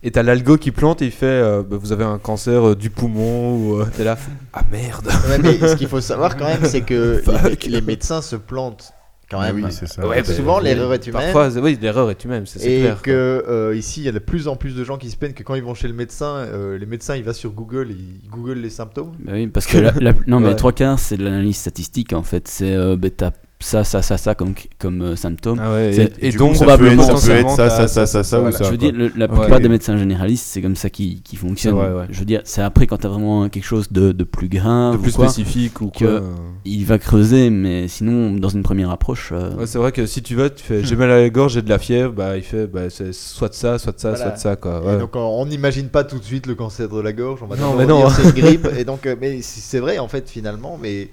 Et 0.03 0.11
t'as 0.11 0.23
l'algo 0.23 0.59
qui 0.59 0.71
plante 0.71 1.01
et 1.01 1.07
il 1.07 1.11
fait 1.11 1.25
euh, 1.27 1.63
bah, 1.63 1.77
Vous 1.81 1.93
avez 1.93 2.05
un 2.05 2.19
cancer 2.19 2.69
euh, 2.71 2.75
du 2.77 2.91
poumon 2.91 3.57
ou 3.57 3.81
euh, 3.81 3.87
t'es 3.97 4.05
là. 4.05 4.19
Ah 4.53 4.63
merde 4.71 5.07
Ouais, 5.29 5.39
mais 5.39 5.57
ce 5.67 5.77
qu'il 5.77 5.89
faut 5.89 6.01
savoir 6.03 6.37
quand 6.37 6.45
même, 6.47 6.65
c'est 6.65 6.83
que 6.83 7.23
les, 7.65 7.71
les 7.71 7.81
médecins 7.81 8.21
se 8.21 8.37
plantent 8.37 8.93
quand 9.31 9.41
Ah 9.41 9.51
même. 9.53 9.65
oui, 9.65 9.73
c'est 9.73 9.87
ça. 9.89 10.07
Ouais, 10.07 10.23
souvent, 10.23 10.59
l'erreur 10.61 10.93
est 10.93 11.07
humaine. 11.07 11.23
Parfois, 11.23 11.51
c'est- 11.51 11.59
oui, 11.59 11.79
l'erreur 11.81 12.11
est 12.11 12.23
humaine, 12.23 12.45
c'est 12.47 12.63
Et 12.71 12.81
clair. 12.83 13.01
que 13.01 13.45
euh, 13.49 13.75
ici, 13.75 14.01
il 14.01 14.05
y 14.05 14.09
a 14.11 14.13
de 14.13 14.19
plus 14.19 14.47
en 14.47 14.57
plus 14.57 14.75
de 14.77 14.85
gens 14.85 14.99
qui 14.99 15.11
se 15.11 15.17
plaignent 15.17 15.33
que 15.33 15.43
quand 15.43 15.55
ils 15.55 15.63
vont 15.65 15.73
chez 15.75 15.89
le 15.89 15.95
médecin, 15.95 16.27
euh, 16.37 16.77
les 16.77 16.85
médecins, 16.87 17.17
ils 17.17 17.25
vont 17.25 17.33
sur 17.33 17.53
Google, 17.53 17.91
et 17.91 17.95
ils 17.95 18.29
googlent 18.29 18.61
les 18.61 18.69
symptômes. 18.69 19.13
Bah 19.21 19.33
oui, 19.35 19.47
parce 19.47 19.67
que 19.67 19.79
la, 19.79 19.93
la- 19.99 20.13
non, 20.27 20.41
mais 20.41 20.49
Ouais. 20.49 20.57
trois 20.57 20.73
quarts, 20.73 20.99
c'est 20.99 21.17
de 21.17 21.25
l'analyse 21.25 21.57
statistique 21.57 22.13
en 22.13 22.23
fait. 22.23 22.47
C'est 22.47 22.75
euh, 22.75 22.97
bah, 22.97 23.09
t'as 23.17 23.31
ça, 23.65 23.83
ça, 23.85 24.03
ça, 24.03 24.17
ça 24.19 24.35
comme, 24.35 24.55
comme 24.79 25.01
euh, 25.03 25.17
symptôme. 25.17 25.59
Ah 25.63 25.73
ouais, 25.73 26.11
et, 26.21 26.31
donc, 26.33 26.53
coup, 26.53 26.59
ça 26.59 26.65
probablement, 26.67 27.07
peut 27.07 27.13
être- 27.13 27.19
ça 27.19 27.27
peut 27.29 27.33
être 27.39 27.47
potentiellement, 27.47 27.57
ça, 27.57 27.71
ça, 27.71 27.89
ça, 27.89 28.07
ça, 28.07 28.23
ça 28.23 28.39
ou 28.39 28.43
voilà. 28.43 28.57
ça. 28.59 28.65
je 28.65 28.71
veux 28.71 28.77
quoi. 28.77 28.89
dire, 28.91 28.99
le- 28.99 29.13
la 29.17 29.27
Ouais. 29.27 29.41
plupart 29.41 29.61
des 29.61 29.69
médecins 29.69 29.97
généralistes, 29.97 30.47
c'est 30.47 30.61
comme 30.61 30.77
ça 30.77 30.91
qui, 30.91 31.23
qui 31.23 31.37
fonctionne. 31.37 31.75
C'est 31.75 31.81
vrai, 31.81 31.93
ouais. 32.01 32.07
Je 32.11 32.19
veux 32.19 32.25
dire, 32.27 32.43
c'est 32.45 32.61
après 32.63 32.87
quand 32.87 32.99
t'as 32.99 33.09
vraiment 33.09 33.49
quelque 33.49 33.65
chose 33.65 33.91
de, 33.91 34.13
de 34.13 34.25
plus 34.25 34.49
grave, 34.49 34.93
de 34.95 34.99
ou 34.99 35.03
plus 35.03 35.13
quoi, 35.13 35.29
spécifique 35.29 35.81
ou 35.81 35.89
que- 35.89 35.99
quoi. 35.99 36.09
euh. 36.09 36.21
il 36.67 36.85
va 36.85 36.99
creuser, 36.99 37.49
mais 37.51 37.89
sinon, 37.89 38.35
dans 38.35 38.51
une 38.51 38.63
première 38.63 38.91
approche, 38.91 39.31
euh, 39.33 39.55
Ouais, 39.57 39.67
c'est 39.67 39.79
vrai 39.79 39.93
que 39.93 40.05
si 40.07 40.23
tu 40.23 40.35
vas, 40.35 40.51
tu 40.51 40.63
fais 40.63 40.85
j'ai 40.85 40.97
mal 40.97 41.11
à 41.11 41.21
la 41.21 41.31
gorge, 41.31 41.55
j'ai 41.55 41.63
de 41.63 41.69
la 41.71 41.79
fièvre, 41.79 42.13
bah 42.13 42.37
il 42.37 42.43
fait 42.43 42.67
bah, 42.67 42.91
c'est 42.91 43.13
soit 43.15 43.49
de 43.49 43.55
ça, 43.55 43.79
soit 43.79 43.93
de 43.93 44.01
ça, 44.01 44.11
Voilà. 44.11 44.25
soit 44.25 44.35
de 44.37 44.39
ça 44.41 44.57
quoi. 44.57 44.83
Et 44.95 44.99
donc, 44.99 45.17
on 45.17 45.47
n'imagine 45.47 45.89
pas 45.89 46.05
tout 46.05 46.19
de 46.19 46.25
suite 46.25 46.47
le 46.47 46.55
cancer 46.55 46.89
de 46.89 47.01
la 47.01 47.13
gorge. 47.13 47.41
On 47.43 47.47
va 47.47 47.57
Non, 47.57 47.75
mais 47.77 47.87
non. 47.87 47.99
dire 48.01 48.11
c'est 48.11 48.23
une 48.25 48.31
grippe. 48.35 48.69
Et 48.79 48.85
donc, 48.85 49.09
mais 49.21 49.41
c'est 49.43 49.61
c'est 49.61 49.79
vrai, 49.81 49.99
en 49.99 50.09
fait, 50.09 50.29
finalement. 50.29 50.79
Mais. 50.81 51.09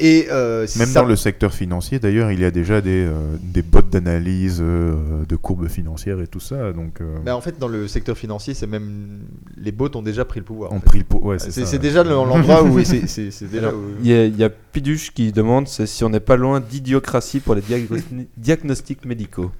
Et 0.00 0.26
euh, 0.30 0.66
Même 0.76 0.88
ça- 0.88 1.02
dans 1.02 1.06
le 1.06 1.14
secteur 1.14 1.54
financier, 1.54 2.00
d'ailleurs, 2.00 2.32
il 2.32 2.40
y 2.40 2.44
a 2.44 2.50
déjà 2.50 2.80
des, 2.80 3.04
euh, 3.06 3.12
des 3.40 3.62
bots 3.62 3.80
d'analyse 3.80 4.58
euh, 4.60 5.24
de 5.28 5.36
courbes 5.36 5.68
financières 5.68 6.20
et 6.20 6.26
tout 6.26 6.40
ça. 6.40 6.72
Donc, 6.72 7.00
euh, 7.00 7.18
Mais 7.24 7.30
en 7.30 7.40
fait, 7.40 7.58
dans 7.60 7.68
le 7.68 7.86
secteur 7.86 8.18
financier, 8.18 8.54
c'est 8.54 8.66
même. 8.66 9.20
Les 9.56 9.70
bots 9.70 9.90
ont 9.94 10.02
déjà 10.02 10.24
pris 10.24 10.40
le 10.40 10.44
pouvoir. 10.46 10.72
en 10.72 10.80
le. 10.80 11.04
Ouais, 11.22 11.38
c'est 11.38 11.78
déjà 11.78 12.02
le- 12.02 12.10
l'endroit 12.10 12.64
où. 12.64 12.82
c'est- 12.82 13.06
déjà. 13.50 13.72
Il 14.02 14.08
y, 14.10 14.14
a- 14.14 14.26
y 14.26 14.42
a 14.42 14.50
Piduche 14.50 15.12
qui 15.14 15.30
demande 15.30 15.68
si 15.68 16.02
on 16.02 16.08
n'est 16.10 16.18
pas 16.18 16.36
loin 16.36 16.58
d'idiocratie 16.58 17.38
pour 17.38 17.54
les 17.54 17.62
diagnosti- 17.62 18.26
diagnostics 18.36 19.04
médicaux. 19.04 19.52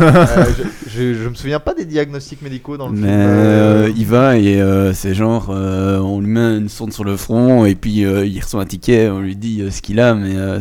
Euh, 0.00 0.46
je, 0.86 0.90
je, 0.90 1.14
je 1.14 1.28
me 1.28 1.34
souviens 1.34 1.60
pas 1.60 1.74
des 1.74 1.84
diagnostics 1.84 2.40
médicaux 2.40 2.76
dans 2.78 2.88
le 2.88 2.94
mais 2.94 3.00
film. 3.00 3.10
euh, 3.10 3.92
il 3.94 4.06
va 4.06 4.38
et 4.38 4.60
euh, 4.60 4.94
c'est 4.94 5.14
genre, 5.14 5.48
euh, 5.50 5.98
on 5.98 6.20
lui 6.20 6.26
met 6.28 6.56
une 6.56 6.68
sonde 6.70 6.92
sur 6.92 7.04
le 7.04 7.16
front 7.18 7.66
et 7.66 7.74
puis 7.74 8.04
euh, 8.04 8.24
il 8.24 8.40
reçoit 8.40 8.62
un 8.62 8.66
ticket, 8.66 9.10
on 9.10 9.20
lui 9.20 9.36
dit 9.36 9.60
euh, 9.60 9.70
ce 9.70 9.82
qu'il 9.82 10.00
a, 10.00 10.14
mais 10.14 10.36
euh, 10.36 10.58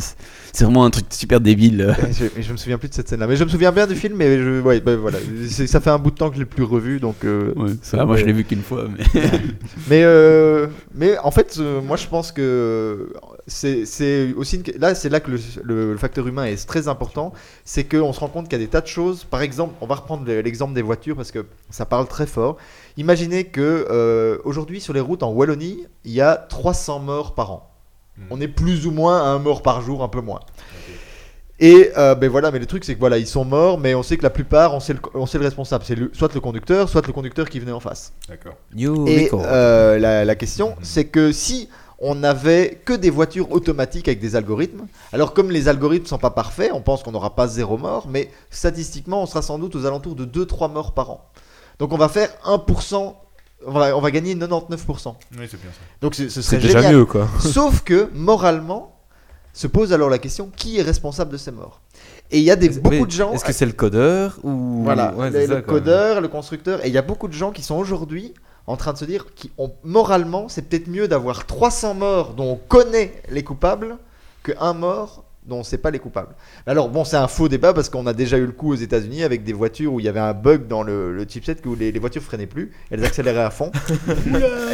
c'est- 0.54 0.64
vraiment 0.64 0.86
un 0.86 0.90
truc 0.90 1.06
super 1.10 1.42
débile. 1.42 1.96
je, 2.12 2.42
je 2.42 2.52
me 2.52 2.58
souviens 2.58 2.78
plus 2.78 2.88
de 2.90 2.94
cette 2.94 3.10
scène-là, 3.10 3.28
mais 3.28 3.36
je 3.36 3.44
me 3.44 3.50
souviens 3.50 3.72
bien 3.72 3.86
du 3.88 3.96
film. 3.96 4.16
Mais 4.16 4.38
je, 4.38 4.62
ouais, 4.62 4.80
bah, 4.80 4.96
voilà, 4.96 5.18
ça 5.50 5.82
fait 5.82 5.90
un 5.90 5.98
bout 6.00 6.12
de 6.12 6.16
temps 6.16 6.30
que 6.30 6.36
je 6.36 6.40
l'ai 6.40 6.46
plus 6.46 6.64
revu, 6.64 7.00
donc. 7.00 7.26
euh, 7.26 7.54
Ouais, 7.56 7.72
ça, 7.82 8.06
moi 8.06 8.16
je 8.18 8.24
l'ai 8.26 8.34
vu 8.34 8.44
qu'une 8.46 8.62
fois, 8.62 8.86
mais 8.96 9.04
Mais, 9.90 10.04
euh, 10.04 10.68
mais 10.94 11.18
en 11.18 11.32
fait, 11.32 11.58
euh, 11.60 11.82
moi 11.82 11.98
je 11.98 12.08
pense 12.08 12.32
que 12.32 13.12
c'est 13.48 14.34
aussi 14.38 14.56
une... 14.58 14.64
là, 14.80 14.96
c'est 14.96 15.10
là 15.10 15.20
que 15.20 15.32
le, 15.32 15.40
le- 15.64 15.92
le 15.92 15.98
facteur 15.98 16.26
humain 16.28 16.46
est 16.46 16.66
très 16.68 16.88
important. 16.88 17.34
C'est 17.66 17.84
qu'on 17.84 18.14
se 18.14 18.20
rend 18.20 18.28
compte 18.30 18.48
qu'il 18.48 18.58
y 18.60 18.62
a 18.62 18.66
des 18.66 18.70
tas 18.70 18.82
de 18.82 18.88
choses. 18.88 19.24
Par 19.26 19.42
exemple, 19.42 19.74
on 19.82 19.88
va 19.88 19.96
reprendre 19.96 20.24
le- 20.26 20.42
l'exemple 20.42 20.74
des 20.74 20.82
voitures 20.82 21.16
parce 21.16 21.32
que 21.32 21.46
ça 21.70 21.86
parle 21.86 22.08
très 22.08 22.28
fort. 22.28 22.58
Imaginez 22.98 23.46
que 23.46 24.40
aujourd'hui 24.46 24.80
sur 24.80 24.94
les 24.94 25.00
routes 25.02 25.24
en 25.24 25.32
Wallonie, 25.32 25.86
il 26.06 26.12
y 26.14 26.22
a 26.22 26.36
300 26.36 27.00
morts 27.00 27.34
par 27.36 27.52
an. 27.52 27.70
On 28.30 28.40
est 28.42 28.48
plus 28.48 28.86
ou 28.88 28.92
moins 28.92 29.22
à 29.22 29.26
un 29.26 29.40
mort 29.40 29.62
par 29.62 29.82
jour, 29.82 30.04
un 30.04 30.08
peu 30.08 30.22
moins. 30.22 30.40
Et 31.60 31.92
euh, 31.98 32.16
ben 32.16 32.30
voilà, 32.30 32.52
mais 32.52 32.60
le 32.60 32.66
truc 32.66 32.84
c'est 32.84 32.96
que 32.96 33.00
voilà, 33.00 33.18
ils 33.18 33.28
sont 33.28 33.46
morts, 33.46 33.80
mais 33.80 33.94
on 33.96 34.04
sait 34.04 34.18
que 34.18 34.24
la 34.24 34.30
plupart, 34.32 34.74
on 34.74 34.80
sait 34.80 34.94
le, 34.94 35.00
on 35.14 35.26
sait 35.26 35.38
le 35.38 35.46
responsable, 35.46 35.84
c'est 35.88 35.96
le- 35.96 36.10
soit 36.14 36.34
le 36.34 36.40
conducteur, 36.40 36.90
soit 36.90 37.06
le 37.06 37.14
conducteur 37.14 37.48
qui 37.50 37.60
venait 37.60 37.72
en 37.72 37.80
face. 37.80 38.12
D'accord. 38.28 38.56
You 38.76 39.08
Et 39.08 39.30
euh, 39.34 40.00
la, 40.00 40.26
la 40.26 40.36
question, 40.36 40.76
c'est 40.82 41.06
que 41.06 41.32
si 41.32 41.70
on 42.00 42.16
n'avait 42.16 42.82
que 42.84 42.94
des 42.94 43.12
voitures 43.12 43.52
automatiques 43.52 44.08
avec 44.08 44.20
des 44.20 44.36
algorithmes, 44.36 44.88
alors 45.14 45.34
comme 45.34 45.52
les 45.52 45.68
algorithmes 45.68 46.08
sont 46.08 46.18
pas 46.18 46.32
parfaits, 46.32 46.72
on 46.74 46.82
pense 46.82 47.04
qu'on 47.04 47.12
n'aura 47.12 47.36
pas 47.36 47.48
zéro 47.48 47.78
mort, 47.78 48.08
mais 48.10 48.30
statistiquement, 48.50 49.22
on 49.22 49.26
sera 49.26 49.42
sans 49.42 49.60
doute 49.60 49.76
aux 49.76 49.86
alentours 49.86 50.16
de 50.16 50.26
2-3 50.26 50.72
morts 50.72 50.94
par 50.94 51.12
an. 51.12 51.30
Donc 51.80 51.94
on 51.94 51.98
va 51.98 52.10
faire 52.10 52.30
1%, 52.46 53.14
on 53.66 53.72
va, 53.72 53.98
on 53.98 54.02
va 54.02 54.12
gagner 54.12 54.36
99%. 54.36 55.16
Oui, 55.38 55.48
c'est 55.50 55.62
bien 55.62 55.72
ça. 55.72 55.80
Donc 56.02 56.16
ce, 56.16 56.30
serait 56.30 56.58
déjà 56.58 56.82
génial. 56.82 56.96
mieux 56.96 57.06
quoi. 57.06 57.28
Sauf 57.40 57.82
que, 57.82 58.10
moralement, 58.14 58.96
se 59.54 59.68
pose 59.68 59.94
alors 59.94 60.10
la 60.10 60.18
question, 60.18 60.52
qui 60.56 60.80
est 60.80 60.82
responsable 60.82 61.32
de 61.32 61.38
ces 61.38 61.52
morts? 61.52 61.82
Et 62.32 62.40
il 62.40 62.44
y 62.44 62.52
a 62.52 62.56
des, 62.56 62.70
beaucoup 62.70 63.06
de 63.06 63.12
gens... 63.12 63.34
Est-ce 63.34 63.46
que 63.46 63.54
c'est 63.54 63.66
le 63.66 63.74
codeur 63.74 64.40
ou 64.44 64.84
Voilà, 64.84 65.14
Ouais, 65.14 65.30
le, 65.30 65.40
c'est 65.42 65.48
le 65.48 65.56
ça, 65.56 65.62
quoi. 65.62 65.74
codeur, 65.76 66.22
le 66.22 66.28
constructeur, 66.28 66.84
et 66.84 66.88
il 66.88 66.94
y 66.94 66.98
a 66.98 67.04
beaucoup 67.04 67.28
de 67.28 67.34
gens 67.34 67.52
qui 67.52 67.62
sont 67.62 67.76
aujourd'hui 67.76 68.34
en 68.66 68.78
train 68.78 68.94
de 68.94 68.98
se 68.98 69.06
dire, 69.06 69.26
qui 69.36 69.52
ont, 69.58 69.74
moralement, 69.84 70.48
c'est 70.48 70.64
peut-être 70.64 70.88
mieux 70.88 71.08
d'avoir 71.08 71.46
300 71.46 71.96
morts 71.96 72.34
dont 72.34 72.54
on 72.54 72.56
connaît 72.56 73.22
les 73.30 73.44
coupables 73.44 73.98
que 74.42 74.54
un 74.60 74.74
mort 74.74 75.24
dont 75.46 75.58
on 75.58 75.60
ne 75.60 75.64
sait 75.64 75.78
pas 75.78 75.92
les 75.92 76.00
coupables. 76.00 76.36
Alors 76.66 76.90
bon, 76.90 77.04
c'est 77.04 77.18
un 77.18 77.28
faux 77.28 77.48
débat 77.50 77.74
parce 77.74 77.90
qu'on 77.90 78.08
a 78.08 78.14
déjà 78.14 78.38
eu 78.38 78.46
le 78.46 78.52
coup 78.52 78.72
aux 78.72 78.76
États-Unis 78.76 79.24
avec 79.24 79.44
des 79.44 79.54
voitures 79.54 79.94
où 79.94 80.00
il 80.00 80.06
y 80.06 80.10
avait 80.10 80.20
un 80.20 80.34
bug 80.34 80.68
dans 80.68 80.84
le, 80.84 81.14
le 81.14 81.26
chipset 81.28 81.58
où 81.66 81.76
les, 81.76 81.92
les 81.92 82.00
voitures 82.00 82.22
freinaient 82.22 82.48
plus, 82.48 82.72
elles 82.90 83.04
accéléraient 83.04 83.44
à 83.44 83.50
fond. 83.50 83.72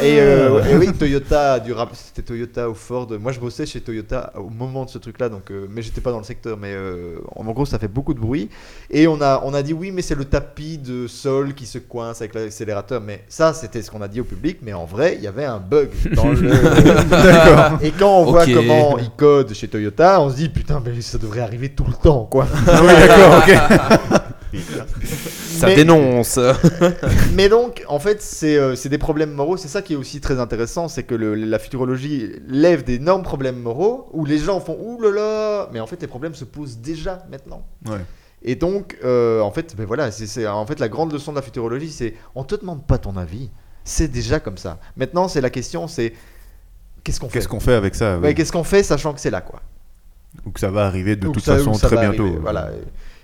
et, 0.02 0.20
euh, 0.20 0.64
et 0.64 0.76
oui, 0.76 0.92
Toyota 0.92 1.58
rap- 1.74 1.94
c'était 1.94 2.22
Toyota 2.22 2.68
ou 2.70 2.74
Ford. 2.74 3.08
Moi, 3.20 3.32
je 3.32 3.40
bossais 3.40 3.66
chez 3.66 3.80
Toyota 3.80 4.32
au 4.36 4.48
moment 4.50 4.84
de 4.84 4.90
ce 4.90 4.98
truc-là, 4.98 5.28
donc 5.28 5.50
euh, 5.50 5.66
mais 5.70 5.82
j'étais 5.82 6.00
pas 6.00 6.12
dans 6.12 6.18
le 6.18 6.24
secteur, 6.24 6.56
mais 6.56 6.72
euh, 6.72 7.16
en 7.34 7.44
gros, 7.52 7.66
ça 7.66 7.78
fait 7.78 7.88
beaucoup 7.88 8.14
de 8.14 8.20
bruit. 8.20 8.48
Et 8.90 9.06
on 9.08 9.20
a, 9.20 9.42
on 9.44 9.54
a 9.54 9.62
dit 9.62 9.72
oui, 9.72 9.90
mais 9.90 10.02
c'est 10.02 10.14
le 10.14 10.24
tapis 10.24 10.78
de 10.78 11.06
sol 11.06 11.54
qui 11.54 11.66
se 11.66 11.78
coince 11.78 12.20
avec 12.20 12.34
l'accélérateur. 12.34 13.00
Mais 13.00 13.24
ça, 13.28 13.52
c'était 13.52 13.82
ce 13.82 13.90
qu'on 13.90 14.02
a 14.02 14.08
dit 14.08 14.20
au 14.20 14.24
public. 14.24 14.58
Mais 14.62 14.72
en 14.72 14.84
vrai, 14.84 15.14
il 15.16 15.22
y 15.22 15.26
avait 15.26 15.44
un 15.44 15.58
bug 15.58 15.90
dans 16.14 16.28
le. 16.30 16.50
Et 17.82 17.90
quand 17.92 18.18
on 18.20 18.24
voit 18.24 18.46
comment 18.46 18.98
ils 18.98 19.10
codent 19.10 19.52
chez 19.54 19.68
Toyota, 19.68 20.20
on 20.20 20.30
se 20.30 20.36
dit 20.36 20.48
putain, 20.60 20.82
mais 20.84 21.00
ça 21.00 21.16
devrait 21.18 21.40
arriver 21.40 21.70
tout 21.70 21.84
le 21.86 21.94
temps, 21.94 22.24
quoi. 22.30 22.46
Ah 22.66 22.80
oui, 22.82 22.88
d'accord, 22.88 23.42
ok. 23.42 24.60
Ça 25.58 25.66
Mais- 25.68 25.74
dénonce. 25.76 26.38
Mais 27.34 27.48
donc, 27.48 27.84
en 27.88 27.98
fait, 27.98 28.20
c'est 28.20 28.56
euh, 28.56 28.74
c'est 28.74 28.88
des 28.88 28.98
problèmes 28.98 29.32
moraux. 29.32 29.56
C'est 29.56 29.68
ça 29.68 29.80
qui 29.82 29.92
est 29.92 29.96
aussi 29.96 30.20
très 30.20 30.38
intéressant, 30.40 30.88
c'est 30.88 31.02
que 31.04 31.14
le- 31.14 31.34
la 31.34 31.58
futurologie 31.58 32.32
lève 32.48 32.82
d'énormes 32.84 33.22
problèmes 33.22 33.58
moraux 33.60 34.08
où 34.12 34.24
les 34.24 34.38
gens 34.38 34.60
font 34.60 34.76
ouh 34.80 35.00
là 35.00 35.10
là, 35.10 35.68
mais 35.72 35.80
en 35.80 35.86
fait, 35.86 36.00
les 36.02 36.08
problèmes 36.08 36.34
se 36.34 36.44
posent 36.44 36.78
déjà 36.78 37.24
maintenant. 37.30 37.64
Ouais. 37.86 37.98
Et 38.42 38.54
donc, 38.54 38.96
euh, 39.04 39.40
en 39.40 39.50
fait, 39.50 39.76
ben 39.76 39.86
voilà, 39.86 40.10
c'est- 40.10 40.46
en 40.46 40.66
fait 40.66 40.80
la 40.80 40.88
grande 40.88 41.12
leçon 41.12 41.30
de 41.32 41.36
la 41.36 41.42
futurologie, 41.42 41.90
c'est 41.90 42.14
on 42.34 42.42
te 42.44 42.54
demande 42.54 42.86
pas 42.86 42.98
ton 42.98 43.16
avis, 43.16 43.50
c'est 43.84 44.08
déjà 44.08 44.40
comme 44.40 44.58
ça. 44.58 44.78
Maintenant, 44.96 45.28
c'est 45.28 45.40
la 45.42 45.50
question, 45.50 45.86
c'est 45.88 46.12
qu'est-ce 47.04 47.20
qu'on 47.20 47.28
fait? 47.28 47.38
Qu'est-ce 47.38 47.48
qu'on 47.48 47.60
fait 47.60 47.74
avec 47.74 47.94
ça 47.94 48.16
oui. 48.16 48.22
Ouais, 48.24 48.34
Qu'est-ce 48.34 48.52
qu'on 48.52 48.64
fait, 48.64 48.82
sachant 48.82 49.12
que 49.14 49.20
c'est 49.20 49.30
là, 49.30 49.42
quoi. 49.42 49.60
Ou 50.46 50.50
que 50.50 50.60
ça 50.60 50.70
va 50.70 50.86
arriver 50.86 51.16
de 51.16 51.26
Ou 51.28 51.32
toute 51.32 51.44
ça- 51.44 51.56
façon 51.58 51.72
très 51.72 51.96
bientôt. 51.96 52.22
arriver, 52.24 52.38
Voilà. 52.40 52.70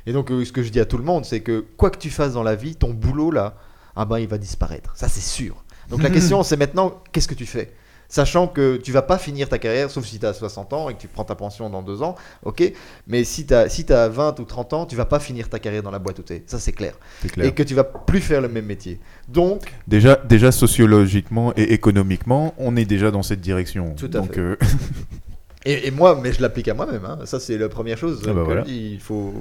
Et 0.07 0.13
donc, 0.13 0.31
euh, 0.31 0.45
ce 0.45 0.53
que 0.53 0.63
je 0.63 0.71
dis 0.71 0.81
à 0.81 0.85
tout 0.85 0.99
le 0.99 1.05
monde, 1.05 1.25
c'est 1.25 1.41
que 1.41 1.65
quoi 1.77 1.91
que 1.91 1.99
tu 1.99 2.11
fasses 2.11 2.35
dans 2.35 2.43
la 2.45 2.55
vie, 2.55 2.77
ton 2.77 2.93
boulot 2.95 3.31
là, 3.31 3.55
ah 3.97 4.05
ben, 4.05 4.19
il 4.19 4.29
va 4.29 4.39
disparaître. 4.39 4.93
Ça, 4.97 5.09
c'est 5.09 5.21
sûr. 5.21 5.65
Donc, 5.91 6.03
la 6.03 6.11
question, 6.17 6.43
c'est 6.43 6.57
maintenant, 6.57 7.01
qu'est-ce 7.13 7.29
que 7.29 7.35
tu 7.35 7.47
fais? 7.47 7.73
Sachant 8.09 8.47
que 8.47 8.77
tu 8.77 8.93
vas 8.93 9.03
pas 9.03 9.19
finir 9.19 9.49
ta 9.49 9.59
carrière, 9.59 9.91
sauf 9.91 10.05
si 10.07 10.21
tu 10.21 10.27
as 10.27 10.33
60 10.33 10.73
ans 10.75 10.89
et 10.89 10.95
que 10.95 11.01
tu 11.01 11.09
prends 11.09 11.25
ta 11.25 11.35
pension 11.35 11.69
dans 11.71 11.83
deux 11.83 12.03
ans, 12.03 12.15
ok? 12.45 12.73
Mais 13.09 13.25
si 13.25 13.47
tu 13.47 13.53
as, 13.55 13.69
si 13.69 13.85
as 13.93 14.09
20 14.09 14.39
ou 14.39 14.45
30 14.45 14.73
ans, 14.75 14.87
tu 14.87 14.95
vas 14.95 15.07
pas 15.07 15.19
finir 15.19 15.49
ta 15.49 15.59
carrière 15.59 15.83
dans 15.83 15.91
la 15.91 15.99
boîte 15.99 16.21
où 16.21 16.23
t'es. 16.23 16.45
Ça, 16.47 16.61
c'est 16.61 16.71
clair. 16.71 16.95
Et 17.43 17.51
que 17.51 17.65
tu 17.65 17.75
vas 17.75 17.83
plus 17.83 18.21
faire 18.21 18.41
le 18.41 18.49
même 18.49 18.67
métier. 18.67 19.01
Donc, 19.29 19.63
Déjà, 19.89 20.15
déjà 20.25 20.53
sociologiquement 20.53 21.53
et 21.57 21.73
économiquement, 21.73 22.55
on 22.59 22.77
est 22.77 22.85
déjà 22.85 23.11
dans 23.11 23.25
cette 23.25 23.41
direction. 23.41 23.97
Tout 23.97 24.07
à 24.07 24.09
Donc, 24.21 24.35
fait. 24.35 24.41
euh, 24.41 24.57
Et, 25.67 25.89
et 25.89 25.91
moi, 25.91 26.19
mais 26.23 26.33
je 26.33 26.41
l'applique 26.41 26.69
à 26.69 26.75
moi-même. 26.75 27.05
hein. 27.05 27.19
Ça, 27.25 27.39
c'est 27.41 27.59
la 27.59 27.69
première 27.69 27.99
chose. 27.99 28.23
Ah 28.27 28.33
bah 28.33 28.43
voilà. 28.45 28.65
Il 28.67 29.01
faut. 29.01 29.35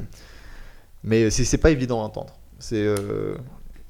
Mais 1.03 1.29
c'est 1.29 1.57
pas 1.57 1.71
évident 1.71 2.01
à 2.01 2.05
entendre. 2.05 2.33
C'est. 2.59 2.83
euh, 2.83 3.35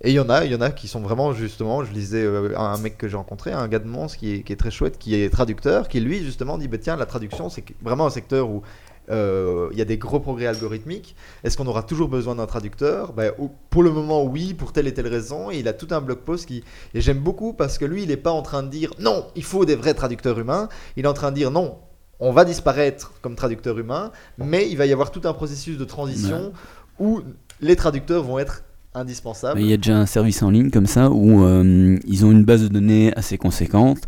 Et 0.03 0.09
il 0.09 0.13
y 0.13 0.19
en 0.19 0.29
a, 0.29 0.43
il 0.43 0.51
y 0.51 0.55
en 0.55 0.61
a 0.61 0.71
qui 0.71 0.87
sont 0.87 0.99
vraiment 0.99 1.33
justement. 1.33 1.83
Je 1.85 1.93
lisais 1.93 2.23
euh, 2.23 2.57
un 2.57 2.77
mec 2.77 2.97
que 2.97 3.07
j'ai 3.07 3.15
rencontré, 3.17 3.51
un 3.53 3.67
gars 3.67 3.79
de 3.79 3.87
Mons 3.87 4.07
qui 4.17 4.33
est, 4.35 4.43
qui 4.43 4.51
est 4.53 4.57
très 4.57 4.71
chouette, 4.71 4.97
qui 4.97 5.15
est 5.15 5.29
traducteur, 5.29 5.87
qui 5.87 5.99
lui 6.01 6.23
justement 6.23 6.57
dit 6.57 6.67
bah 6.67 6.77
tiens 6.77 6.97
la 6.97 7.05
traduction 7.05 7.49
c'est 7.49 7.63
vraiment 7.81 8.05
un 8.05 8.09
secteur 8.09 8.49
où 8.49 8.61
euh, 9.09 9.69
il 9.71 9.77
y 9.77 9.81
a 9.81 9.85
des 9.85 9.97
gros 9.97 10.19
progrès 10.19 10.47
algorithmiques. 10.47 11.15
Est-ce 11.45 11.55
qu'on 11.57 11.67
aura 11.67 11.83
toujours 11.83 12.09
besoin 12.09 12.35
d'un 12.35 12.47
traducteur? 12.47 13.13
Au- 13.37 13.51
Pour 13.69 13.83
le 13.83 13.91
moment, 13.91 14.23
oui, 14.25 14.53
pour 14.55 14.73
telle 14.73 14.87
et 14.87 14.93
telle 14.93 15.07
raison. 15.07 15.51
Et 15.51 15.59
il 15.59 15.67
a 15.69 15.73
tout 15.73 15.87
un 15.91 16.01
blog 16.01 16.17
post 16.19 16.47
qui. 16.47 16.63
Et 16.93 16.99
j'aime 17.01 17.19
beaucoup 17.19 17.53
parce 17.53 17.77
que 17.77 17.85
lui, 17.85 18.03
il 18.03 18.09
n'est 18.09 18.17
pas 18.17 18.31
en 18.31 18.41
train 18.41 18.63
de 18.63 18.67
dire 18.69 18.91
non, 18.99 19.27
il 19.35 19.43
faut 19.43 19.63
des 19.63 19.75
vrais 19.75 19.93
traducteurs 19.93 20.37
humains. 20.39 20.67
Il 20.97 21.05
est 21.05 21.07
en 21.07 21.13
train 21.13 21.29
de 21.31 21.35
dire 21.35 21.51
non, 21.51 21.77
on 22.19 22.31
va 22.31 22.45
disparaître 22.45 23.13
comme 23.21 23.35
traducteur 23.35 23.77
humain, 23.77 24.11
mais 24.37 24.69
il 24.69 24.77
va 24.77 24.85
y 24.85 24.93
avoir 24.93 25.11
tout 25.11 25.21
un 25.25 25.33
processus 25.33 25.77
de 25.77 25.85
transition 25.85 26.53
où 26.99 27.21
les 27.61 27.75
traducteurs 27.75 28.23
vont 28.23 28.39
être 28.39 28.63
indispensables. 28.93 29.59
Il 29.59 29.67
y 29.67 29.73
a 29.73 29.77
déjà 29.77 29.97
un 29.97 30.05
service 30.05 30.41
en 30.41 30.49
ligne 30.49 30.71
comme 30.71 30.85
ça 30.85 31.11
où 31.11 31.43
euh, 31.43 31.97
ils 32.07 32.25
ont 32.25 32.31
une 32.31 32.45
base 32.45 32.63
de 32.63 32.69
données 32.69 33.13
assez 33.15 33.37
conséquente 33.37 33.99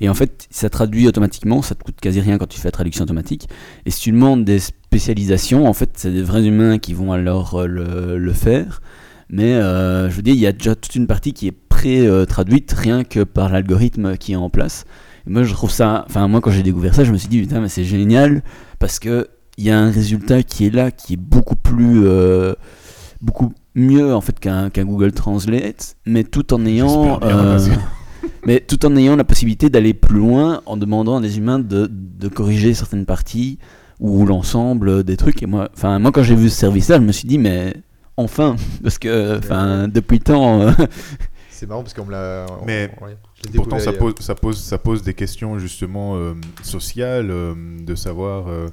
et 0.00 0.08
en 0.08 0.14
fait 0.14 0.46
ça 0.50 0.70
traduit 0.70 1.08
automatiquement, 1.08 1.62
ça 1.62 1.74
te 1.74 1.82
coûte 1.82 1.96
quasi 2.00 2.20
rien 2.20 2.38
quand 2.38 2.46
tu 2.46 2.60
fais 2.60 2.68
la 2.68 2.72
traduction 2.72 3.02
automatique. 3.02 3.48
Et 3.84 3.90
si 3.90 4.00
tu 4.00 4.12
demandes 4.12 4.44
des 4.44 4.60
spécialisations, 4.60 5.66
en 5.66 5.72
fait 5.72 5.90
c'est 5.94 6.12
des 6.12 6.22
vrais 6.22 6.44
humains 6.44 6.78
qui 6.78 6.94
vont 6.94 7.12
alors 7.12 7.56
euh, 7.56 7.66
le, 7.66 8.18
le 8.18 8.32
faire. 8.32 8.80
Mais 9.28 9.54
euh, 9.54 10.08
je 10.08 10.14
veux 10.14 10.22
dire, 10.22 10.34
il 10.34 10.40
y 10.40 10.46
a 10.46 10.52
déjà 10.52 10.76
toute 10.76 10.94
une 10.94 11.08
partie 11.08 11.32
qui 11.32 11.48
est 11.48 11.52
pré-traduite 11.52 12.72
rien 12.72 13.02
que 13.02 13.24
par 13.24 13.50
l'algorithme 13.50 14.16
qui 14.16 14.32
est 14.32 14.36
en 14.36 14.50
place. 14.50 14.84
Et 15.26 15.30
moi 15.30 15.42
je 15.42 15.52
trouve 15.52 15.70
ça, 15.70 16.04
enfin 16.08 16.28
moi 16.28 16.40
quand 16.40 16.50
j'ai 16.50 16.62
découvert 16.62 16.94
ça, 16.94 17.04
je 17.04 17.12
me 17.12 17.16
suis 17.18 17.28
dit 17.28 17.40
putain 17.40 17.60
mais 17.60 17.68
c'est 17.68 17.84
génial 17.84 18.42
parce 18.78 18.98
que 18.98 19.28
il 19.58 19.64
y 19.64 19.70
a 19.70 19.78
un 19.78 19.90
résultat 19.90 20.42
qui 20.42 20.66
est 20.66 20.70
là, 20.70 20.90
qui 20.90 21.14
est 21.14 21.18
beaucoup 21.18 21.56
plus, 21.56 22.02
euh, 22.06 22.54
beaucoup 23.20 23.52
mieux 23.74 24.14
en 24.14 24.20
fait 24.20 24.38
qu'un 24.38 24.70
qu'un 24.70 24.84
Google 24.84 25.12
Translate, 25.12 25.96
mais 26.06 26.24
tout 26.24 26.52
en 26.54 26.64
ayant, 26.66 27.18
euh, 27.22 27.58
mais 28.46 28.60
tout 28.60 28.84
en 28.86 28.94
ayant 28.96 29.16
la 29.16 29.24
possibilité 29.24 29.70
d'aller 29.70 29.94
plus 29.94 30.18
loin 30.18 30.60
en 30.66 30.76
demandant 30.76 31.16
à 31.16 31.20
des 31.20 31.38
humains 31.38 31.58
de, 31.58 31.88
de 31.90 32.28
corriger 32.28 32.74
certaines 32.74 33.06
parties 33.06 33.58
ou 33.98 34.26
l'ensemble 34.26 35.04
des 35.04 35.16
trucs. 35.16 35.42
Et 35.42 35.46
moi, 35.46 35.70
enfin 35.74 35.98
moi 35.98 36.12
quand 36.12 36.22
j'ai 36.22 36.34
vu 36.36 36.50
ce 36.50 36.56
service-là, 36.56 36.96
je 36.96 37.02
me 37.02 37.12
suis 37.12 37.26
dit 37.26 37.38
mais 37.38 37.74
enfin 38.18 38.56
parce 38.82 38.98
que 38.98 39.38
enfin 39.38 39.88
depuis 39.88 40.20
tant. 40.20 40.60
euh, 40.60 40.70
C'est 41.50 41.66
marrant 41.66 41.82
parce 41.82 41.94
qu'on 41.94 42.04
me 42.04 42.12
l'a. 42.12 42.44
on- 42.60 42.66
Mais 42.66 42.90
Pourtant, 43.54 43.78
ça 43.78 43.92
pose, 43.92 44.14
ça, 44.20 44.34
pose, 44.34 44.58
ça 44.58 44.78
pose 44.78 45.02
des 45.02 45.14
questions 45.14 45.58
justement 45.58 46.16
euh, 46.16 46.34
sociales, 46.62 47.30
euh, 47.30 47.54
de 47.80 47.94
savoir 47.94 48.48
euh, 48.48 48.68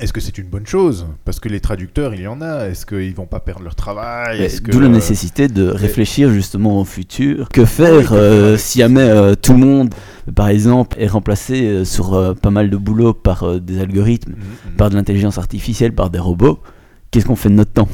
est-ce 0.00 0.12
que 0.12 0.20
c'est 0.20 0.38
une 0.38 0.46
bonne 0.46 0.66
chose? 0.66 1.06
Parce 1.24 1.40
que 1.40 1.48
les 1.48 1.58
traducteurs, 1.58 2.14
il 2.14 2.20
y 2.20 2.26
en 2.28 2.40
a. 2.40 2.68
Est-ce 2.68 2.86
qu'ils 2.86 3.14
vont 3.14 3.26
pas 3.26 3.40
perdre 3.40 3.64
leur 3.64 3.74
travail? 3.74 4.40
Est-ce 4.40 4.60
que, 4.60 4.70
D'où 4.70 4.78
la 4.78 4.86
euh, 4.86 4.90
nécessité 4.90 5.48
de 5.48 5.66
réfléchir 5.66 6.30
justement 6.30 6.80
au 6.80 6.84
futur. 6.84 7.48
Que 7.48 7.64
faire 7.64 8.12
euh, 8.12 8.56
si 8.56 8.78
jamais 8.78 9.00
euh, 9.00 9.34
tout 9.34 9.54
le 9.54 9.58
monde, 9.58 9.92
par 10.36 10.48
exemple, 10.48 10.96
est 11.00 11.08
remplacé 11.08 11.64
euh, 11.64 11.84
sur 11.84 12.14
euh, 12.14 12.34
pas 12.34 12.50
mal 12.50 12.70
de 12.70 12.76
boulot 12.76 13.12
par 13.12 13.42
euh, 13.42 13.58
des 13.58 13.80
algorithmes, 13.80 14.32
mhm, 14.32 14.38
mhm. 14.38 14.76
par 14.76 14.90
de 14.90 14.94
l'intelligence 14.94 15.36
artificielle, 15.36 15.92
par 15.92 16.10
des 16.10 16.20
robots 16.20 16.60
Qu'est-ce 17.10 17.24
qu'on 17.24 17.36
fait 17.36 17.48
de 17.48 17.54
notre 17.54 17.72
temps? 17.72 17.88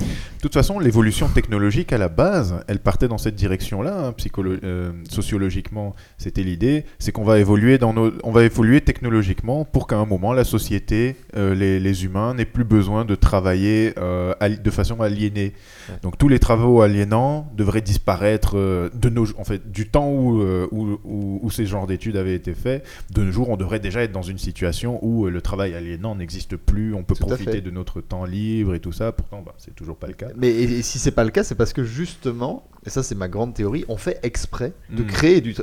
Toute 0.45 0.55
façon, 0.55 0.79
l'évolution 0.79 1.29
technologique 1.29 1.93
à 1.93 1.99
la 1.99 2.09
base, 2.09 2.57
elle 2.69 2.79
partait 2.79 3.09
dans 3.09 3.19
cette 3.19 3.35
direction-là. 3.35 4.09
hein, 4.09 4.15
euh, 4.39 4.93
sociologiquement, 5.09 5.95
c'était 6.19 6.43
l'idée, 6.43 6.85
c'est 6.99 7.13
qu'on 7.13 7.25
va 7.25 7.39
évoluer 7.39 7.79
dans 7.79 7.93
nos, 7.95 8.13
on 8.23 8.31
va 8.31 8.45
évoluer 8.45 8.81
technologiquement 8.83 9.65
pour 9.65 9.87
qu'à 9.87 9.97
un 9.97 10.05
moment 10.05 10.33
la 10.35 10.45
société, 10.45 11.17
euh, 11.37 11.55
les, 11.55 11.81
les 11.81 12.05
humains 12.05 12.35
n'aient 12.35 12.45
plus 12.45 12.65
besoin 12.65 13.05
de 13.07 13.15
travailler 13.15 13.95
euh, 13.99 14.35
de 14.41 14.71
façon 14.71 15.01
aliénée. 15.01 15.55
Ouais. 15.89 15.95
Donc 16.03 16.19
tous 16.19 16.29
les 16.29 16.39
travaux 16.39 16.83
aliénants 16.83 17.51
devraient 17.57 17.81
disparaître 17.81 18.55
de 18.93 19.09
nos, 19.09 19.27
en 19.39 19.45
fait, 19.45 19.71
du 19.73 19.89
temps 19.89 20.11
où, 20.11 20.43
où, 20.43 20.99
où- 21.05 21.41
où 21.43 21.51
ces 21.51 21.65
genres 21.67 21.87
d'études 21.87 22.17
avaient 22.17 22.35
été 22.35 22.53
faits. 22.55 22.85
De 23.13 23.23
nos 23.25 23.33
jours, 23.33 23.49
on 23.49 23.57
devrait 23.57 23.81
déjà 23.81 24.03
être 24.03 24.13
dans 24.13 24.23
une 24.23 24.39
situation 24.39 24.99
où 25.03 25.27
le 25.27 25.41
travail 25.41 25.75
aliénant 25.75 26.15
n'existe 26.15 26.57
plus. 26.57 26.93
On 26.95 27.03
peut 27.03 27.15
Tout 27.15 27.27
profiter 27.27 27.61
de 27.63 27.71
notre 27.71 28.01
temps 28.03 28.25
libre 28.27 28.75
et 28.75 28.81
tout 28.81 28.93
ça. 28.93 29.13
Pourtant, 29.13 29.43
bah, 29.45 29.55
c'est 29.59 29.75
toujours 29.75 29.97
pas 29.97 30.07
le 30.07 30.13
cas. 30.15 30.29
Mais 30.37 30.49
et, 30.51 30.63
et 30.79 30.83
si 30.83 30.99
c'est 30.99 31.11
pas 31.13 31.25
le 31.25 31.31
cas, 31.31 31.45
c'est 31.45 31.55
parce 31.55 31.73
que 31.73 31.85
justement, 31.85 32.65
et 32.87 32.91
ça 32.91 33.03
c'est 33.03 33.15
ma 33.15 33.29
grande 33.29 33.55
théorie, 33.55 33.85
on 33.89 33.97
fait 33.97 34.19
exprès 34.23 34.73
de 34.91 35.03
Mm. 35.03 35.07
créer 35.07 35.41
du. 35.41 35.55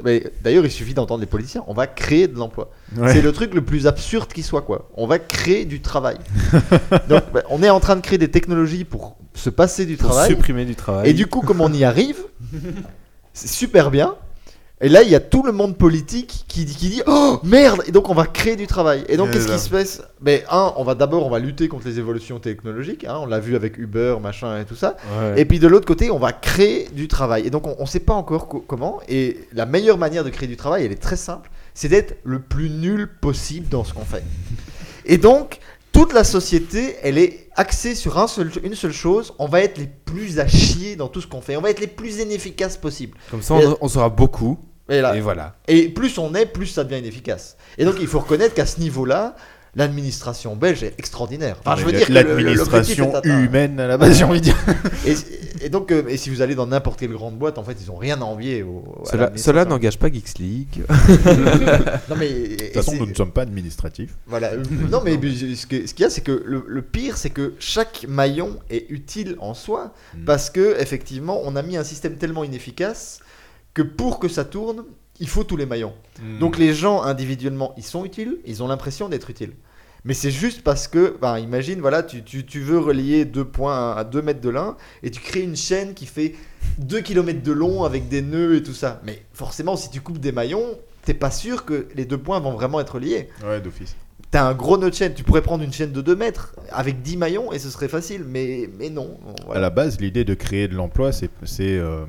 D'ailleurs, 0.43 0.65
il 0.65 0.71
suffit 0.71 0.93
d'entendre 0.93 1.19
les 1.21 1.27
politiciens. 1.27 1.63
On 1.67 1.73
va 1.73 1.87
créer 1.87 2.27
de 2.27 2.37
l'emploi. 2.37 2.71
Ouais. 2.97 3.13
C'est 3.13 3.21
le 3.21 3.31
truc 3.31 3.53
le 3.53 3.63
plus 3.63 3.87
absurde 3.87 4.31
qui 4.33 4.43
soit 4.43 4.61
quoi. 4.61 4.89
On 4.95 5.07
va 5.07 5.19
créer 5.19 5.65
du 5.65 5.81
travail. 5.81 6.17
Donc, 7.09 7.23
bah, 7.33 7.43
on 7.49 7.61
est 7.63 7.69
en 7.69 7.79
train 7.79 7.95
de 7.95 8.01
créer 8.01 8.17
des 8.17 8.31
technologies 8.31 8.83
pour 8.85 9.17
se 9.33 9.49
passer 9.49 9.85
du 9.85 9.97
Pour 9.97 10.09
travail. 10.09 10.29
supprimer 10.29 10.65
du 10.65 10.75
travail. 10.75 11.09
Et 11.09 11.13
du 11.13 11.27
coup, 11.27 11.41
comme 11.41 11.61
on 11.61 11.71
y 11.73 11.83
arrive, 11.83 12.17
c'est 13.33 13.47
super 13.49 13.91
bien. 13.91 14.15
Et 14.83 14.89
là, 14.89 15.03
il 15.03 15.09
y 15.09 15.15
a 15.15 15.19
tout 15.19 15.43
le 15.43 15.51
monde 15.51 15.77
politique 15.77 16.45
qui, 16.47 16.65
dit- 16.65 16.75
qui 16.75 16.89
dit 16.89 17.01
Oh 17.05 17.39
merde 17.43 17.83
Et 17.87 17.91
donc, 17.91 18.09
on 18.09 18.15
va 18.15 18.25
créer 18.25 18.55
du 18.55 18.65
travail. 18.65 19.03
Et 19.07 19.15
donc, 19.17 19.29
qu'est-ce 19.31 19.45
qui 19.47 19.59
se 19.59 19.69
passe? 19.69 20.01
Ben, 20.21 20.41
un, 20.49 20.73
on 20.75 20.83
va 20.83 20.95
d'abord, 20.95 21.25
on 21.25 21.29
va 21.29 21.37
lutter 21.39 21.67
contre 21.67 21.87
les 21.87 21.99
évolutions 21.99 22.39
technologiques. 22.39 23.05
hein, 23.05 23.19
on 23.21 23.27
l'a 23.27 23.39
vu 23.39 23.55
avec 23.55 23.77
Uber, 23.77 24.17
machin 24.21 24.59
et 24.59 24.65
tout 24.65 24.75
ça. 24.75 24.97
Ouais. 25.19 25.39
Et 25.39 25.45
puis 25.45 25.59
de 25.59 25.67
l'autre 25.67 25.85
côté, 25.85 26.09
on 26.09 26.17
va 26.19 26.31
créer 26.33 26.87
du 26.93 27.07
travail. 27.07 27.45
Et 27.45 27.51
donc, 27.51 27.67
on 27.67 27.79
ne 27.81 27.87
sait 27.87 27.99
pas 27.99 28.13
encore 28.15 28.47
co- 28.47 28.63
comment. 28.67 28.99
Et 29.07 29.47
la 29.53 29.65
meilleure 29.67 29.99
manière 29.99 30.23
de 30.23 30.29
créer 30.31 30.47
du 30.47 30.57
travail, 30.57 30.83
elle 30.85 30.91
est 30.91 30.95
très 31.01 31.15
simple 31.15 31.49
c'est 31.73 31.87
d'être 31.87 32.17
le 32.25 32.39
plus 32.41 32.69
nul 32.69 33.07
possible 33.21 33.69
dans 33.69 33.85
ce 33.85 33.93
qu'on 33.93 34.03
fait. 34.03 34.23
Et 35.05 35.17
donc, 35.17 35.59
toute 35.93 36.11
la 36.11 36.23
société, 36.25 36.95
elle 37.01 37.17
est 37.17 37.47
axée 37.55 37.95
sur 37.95 38.17
un 38.19 38.27
seul, 38.27 38.51
une 38.63 38.75
seule 38.75 38.91
chose 38.91 39.33
on 39.39 39.45
va 39.47 39.61
être 39.61 39.77
les 39.77 39.87
plus 39.87 40.39
à 40.39 40.47
chier 40.47 40.95
dans 40.97 41.07
tout 41.07 41.21
ce 41.21 41.27
qu'on 41.27 41.39
fait. 41.41 41.55
On 41.55 41.61
va 41.61 41.69
être 41.69 41.79
les 41.79 41.87
plus 41.87 42.17
inefficaces 42.19 42.75
possible. 42.77 43.17
Comme 43.29 43.41
ça, 43.41 43.53
on, 43.53 43.77
on 43.81 43.87
saura 43.87 44.09
beaucoup. 44.09 44.57
Et, 44.91 45.01
là- 45.01 45.15
Et 45.15 45.21
voilà. 45.21 45.55
et 45.67 45.89
plus 45.89 46.17
on 46.19 46.35
est, 46.35 46.45
plus 46.45 46.67
ça 46.67 46.83
devient 46.83 46.99
inefficace. 46.99 47.57
Et 47.77 47.85
donc, 47.85 47.95
il 47.99 48.07
faut 48.07 48.19
reconnaître 48.19 48.53
qu'à 48.53 48.65
ce 48.65 48.79
niveau-là, 48.79 49.35
l'administration 49.73 50.57
belge 50.57 50.83
est 50.83 50.93
extraordinaire. 50.99 51.55
Enfin, 51.63 51.79
je 51.79 51.85
veux 51.85 51.93
dire 51.93 52.07
l'administration 52.09 53.13
humaine 53.23 53.79
à 53.79 53.87
la 53.87 53.97
base, 53.97 54.17
j'ai 54.17 54.25
envie 54.25 54.39
de 54.41 54.45
dire. 54.45 54.57
Et, 55.07 55.15
et 55.65 55.69
donc, 55.69 55.91
euh, 55.91 56.03
et 56.07 56.17
si 56.17 56.29
vous 56.31 56.41
allez 56.41 56.55
dans 56.55 56.65
n'importe 56.67 56.99
quelle 56.99 57.11
grande 57.11 57.37
boîte, 57.37 57.57
en 57.59 57.63
fait, 57.63 57.77
ils 57.81 57.89
ont 57.91 57.95
rien 57.95 58.19
à 58.21 58.25
envier 58.25 58.63
au. 58.63 58.83
Cela, 59.35 59.63
n'engage 59.65 59.97
pas 59.97 60.11
Geeks 60.11 60.37
League. 60.39 60.83
Non 62.09 62.15
mais 62.17 62.29
De 62.29 62.55
toute 62.65 62.73
façon, 62.73 62.95
nous 62.95 63.05
ne 63.05 63.13
sommes 63.13 63.31
pas 63.31 63.43
administratifs. 63.43 64.15
Voilà. 64.27 64.51
non 64.91 65.01
mais 65.05 65.13
ce 65.13 65.65
qu'il 65.67 65.99
y 65.99 66.03
a, 66.03 66.09
c'est 66.09 66.21
que 66.21 66.43
le, 66.45 66.65
le 66.67 66.81
pire, 66.81 67.15
c'est 67.17 67.29
que 67.29 67.53
chaque 67.59 68.05
maillon 68.07 68.57
est 68.69 68.85
utile 68.89 69.35
en 69.39 69.53
soi 69.53 69.93
Mm. 70.15 70.25
parce 70.25 70.49
que 70.49 70.75
effectivement, 70.81 71.39
on 71.45 71.55
a 71.55 71.61
mis 71.61 71.77
un 71.77 71.83
système 71.85 72.15
tellement 72.15 72.43
inefficace 72.43 73.19
que 73.73 73.81
pour 73.81 74.19
que 74.19 74.27
ça 74.27 74.45
tourne, 74.45 74.83
il 75.19 75.27
faut 75.29 75.43
tous 75.43 75.57
les 75.57 75.65
maillons. 75.65 75.93
Mm. 76.21 76.39
Donc 76.39 76.57
les 76.57 76.73
gens 76.73 77.01
individuellement, 77.03 77.73
ils 77.77 77.83
sont 77.83 78.05
utiles, 78.05 78.37
ils 78.45 78.63
ont 78.63 78.67
l'impression 78.67 79.09
d'être 79.09 79.29
utiles. 79.29 79.53
Mais 80.03 80.15
c'est 80.15 80.31
juste 80.31 80.63
parce 80.63 80.87
que, 80.87 81.15
ben, 81.21 81.37
imagine, 81.37 81.79
voilà, 81.79 82.01
tu, 82.01 82.23
tu- 82.23 82.43
tu 82.43 82.59
veux 82.59 82.79
relier 82.79 83.23
deux 83.23 83.45
points 83.45 83.95
à 83.95 84.03
2 84.03 84.23
mètres 84.23 84.41
de 84.41 84.49
l'un 84.49 84.75
et 85.03 85.11
tu 85.11 85.19
crées 85.21 85.41
une 85.43 85.55
chaîne 85.55 85.93
qui 85.93 86.07
fait 86.07 86.33
2 86.79 87.01
km 87.01 87.43
de 87.43 87.51
long 87.51 87.83
avec 87.83 88.07
des 88.09 88.23
nœuds 88.23 88.55
et 88.55 88.63
tout 88.63 88.73
ça. 88.73 88.99
Mais 89.05 89.21
forcément, 89.31 89.75
si 89.75 89.91
tu 89.91 90.01
coupes 90.01 90.17
des 90.17 90.31
maillons, 90.31 90.65
t'es 91.05 91.13
pas 91.13 91.29
sûr 91.29 91.65
que 91.65 91.87
les 91.95 92.05
deux 92.05 92.17
points 92.17 92.39
vont 92.39 92.51
vraiment 92.53 92.79
être 92.79 92.97
liés. 92.97 93.29
Ouais, 93.45 93.61
d'office. 93.61 93.95
T'as 94.31 94.47
un 94.47 94.53
gros 94.55 94.77
nœud 94.79 94.89
de 94.89 94.95
chaîne, 94.95 95.13
tu 95.13 95.23
pourrais 95.23 95.41
prendre 95.43 95.63
une 95.63 95.73
chaîne 95.73 95.91
de 95.91 96.01
2 96.01 96.15
mètres 96.15 96.55
avec 96.71 97.03
10 97.03 97.17
maillons 97.17 97.51
et 97.51 97.59
ce 97.59 97.69
serait 97.69 97.87
facile, 97.89 98.23
mais, 98.27 98.69
mais 98.79 98.89
non. 98.89 99.19
À 99.53 99.59
la 99.59 99.69
base, 99.69 99.99
l'idée 100.01 100.23
de 100.23 100.33
créer 100.33 100.67
de 100.67 100.73
l'emploi, 100.73 101.11
c'est 101.11 101.29
c'est, 101.43 101.77
euh, 101.77 102.05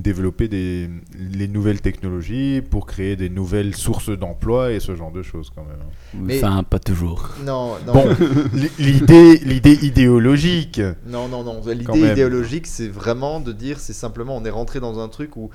développer 0.00 0.48
des, 0.48 0.88
les 1.18 1.48
nouvelles 1.48 1.80
technologies 1.80 2.60
pour 2.62 2.86
créer 2.86 3.16
des 3.16 3.28
nouvelles 3.28 3.74
sources 3.76 4.10
d'emploi 4.10 4.72
et 4.72 4.80
ce 4.80 4.94
genre 4.96 5.10
de 5.12 5.22
choses 5.22 5.50
quand 5.54 5.64
même. 5.64 5.78
Mais- 6.14 6.36
Enfin, 6.42 6.62
pas 6.62 6.78
toujours. 6.78 7.30
Non, 7.44 7.74
non, 7.86 7.92
Bon, 7.92 8.04
l'idée 8.78 9.36
l'idée 9.38 9.78
idéologique. 9.84 10.80
non, 11.06 11.28
non, 11.28 11.42
non. 11.44 11.60
L'idée 11.66 12.12
idéologique, 12.12 12.66
c'est 12.66 12.88
vraiment 12.88 13.40
de 13.40 13.52
dire, 13.52 13.78
c'est 13.80 13.92
simplement, 13.92 14.36
on 14.36 14.44
est 14.44 14.50
rentré 14.50 14.80
dans 14.80 14.98
un 14.98 15.08
truc 15.08 15.36
où 15.36 15.50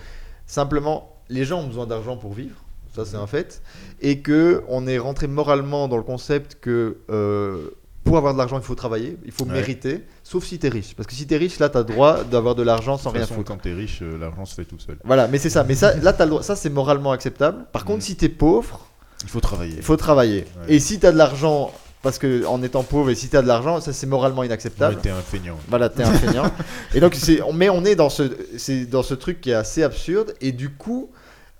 simplement, 0.45 1.15
les 1.29 1.45
gens 1.45 1.61
ont 1.61 1.67
besoin 1.67 1.87
d'argent 1.87 2.17
pour 2.17 2.33
vivre. 2.33 2.55
Ça, 2.95 3.05
c'est 3.05 3.15
un 3.15 3.27
fait. 3.27 3.61
Et 4.01 4.19
que 4.19 4.63
on 4.67 4.85
est 4.85 4.97
rentré 4.97 5.27
moralement 5.27 5.87
dans 5.87 5.95
le 5.97 6.03
concept 6.03 6.57
que 6.59 6.97
euh, 7.09 7.69
pour 8.11 8.17
avoir 8.17 8.33
de 8.33 8.37
l'argent, 8.39 8.57
il 8.59 8.63
faut 8.63 8.75
travailler, 8.75 9.17
il 9.25 9.31
faut 9.31 9.45
Ouais. 9.45 9.53
mériter, 9.53 10.03
sauf 10.23 10.43
si 10.43 10.59
t'es 10.59 10.67
riche. 10.69 10.93
Parce 10.95 11.07
que 11.07 11.13
si 11.13 11.25
t'es 11.25 11.37
riche, 11.37 11.59
là, 11.59 11.69
t'as 11.69 11.83
droit 11.83 12.23
d'avoir 12.25 12.55
de 12.55 12.63
l'argent 12.63 12.97
sans 12.97 13.09
De 13.09 13.13
toute 13.13 13.13
rien 13.17 13.21
façon, 13.25 13.35
foutre. 13.35 13.51
quand 13.51 13.57
t'es 13.61 13.73
riche, 13.73 13.99
euh, 14.01 14.17
l'argent 14.19 14.45
se 14.45 14.53
fait 14.55 14.65
tout 14.65 14.79
seul. 14.79 14.97
Voilà, 15.05 15.27
mais 15.29 15.37
c'est 15.37 15.49
ça. 15.49 15.63
Mais 15.63 15.75
ça, 15.75 15.95
là, 15.97 16.11
t'as 16.13 16.25
le 16.25 16.31
droit- 16.31 16.43
ça, 16.43 16.55
c'est 16.55 16.69
moralement 16.69 17.11
acceptable. 17.13 17.65
Par 17.71 17.85
contre, 17.85 17.99
Mm. 17.99 18.01
si 18.01 18.15
t'es 18.17 18.29
pauvre, 18.29 18.85
Il 19.23 19.29
faut 19.29 19.39
travailler. 19.39 19.75
il 19.77 19.83
faut 19.83 19.95
travailler. 19.97 20.45
Ouais. 20.67 20.75
Et 20.75 20.79
si 20.79 20.99
t'as 20.99 21.11
de 21.13 21.17
l'argent, 21.17 21.71
parce 22.01 22.17
que 22.17 22.45
en 22.45 22.61
étant 22.63 22.83
pauvre, 22.83 23.09
et 23.11 23.15
si 23.15 23.29
t'as 23.29 23.41
de 23.41 23.47
l'argent, 23.47 23.79
ça, 23.79 23.93
c'est 23.93 24.07
moralement 24.07 24.43
inacceptable. 24.43 24.95
Ouais, 24.95 25.01
t'es 25.01 25.09
un 25.11 25.21
feignant. 25.21 25.57
Voilà, 25.69 25.87
t'es 25.89 26.03
un 26.03 26.11
feignant. 26.11 26.51
et 26.95 26.99
donc, 26.99 27.15
c'est, 27.15 27.41
on- 27.43 27.53
mais 27.53 27.69
on 27.69 27.85
est 27.85 27.95
dans 27.95 28.09
ce, 28.09 28.23
c'est 28.57 28.85
dans 28.85 29.03
ce 29.03 29.13
truc 29.13 29.39
qui 29.39 29.51
est 29.51 29.53
assez 29.55 29.83
absurde. 29.83 30.33
Et 30.41 30.51
du 30.51 30.69
coup, 30.71 31.11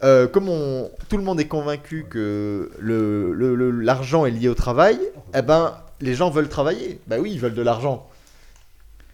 euh, 0.04 0.28
comme 0.28 0.50
on, 0.50 0.90
tout 1.10 1.18
le 1.18 1.24
monde 1.24 1.40
est 1.40 1.48
convaincu 1.48 2.08
que 2.10 2.72
le- 2.80 3.70
l'argent 3.82 4.26
est 4.26 4.32
lié 4.32 4.50
au 4.50 4.56
travail, 4.56 5.00
eh 5.36 5.44
ben, 5.44 5.74
les 6.02 6.14
gens 6.16 6.30
veulent 6.30 6.50
travailler. 6.50 7.00
Bah 7.08 7.18
oui, 7.20 7.32
ils 7.34 7.40
veulent 7.40 7.56
de 7.56 7.62
l'argent. 7.62 8.08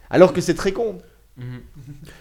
Alors 0.09 0.33
que 0.33 0.41
c'est 0.41 0.55
très 0.55 0.71
con. 0.71 0.97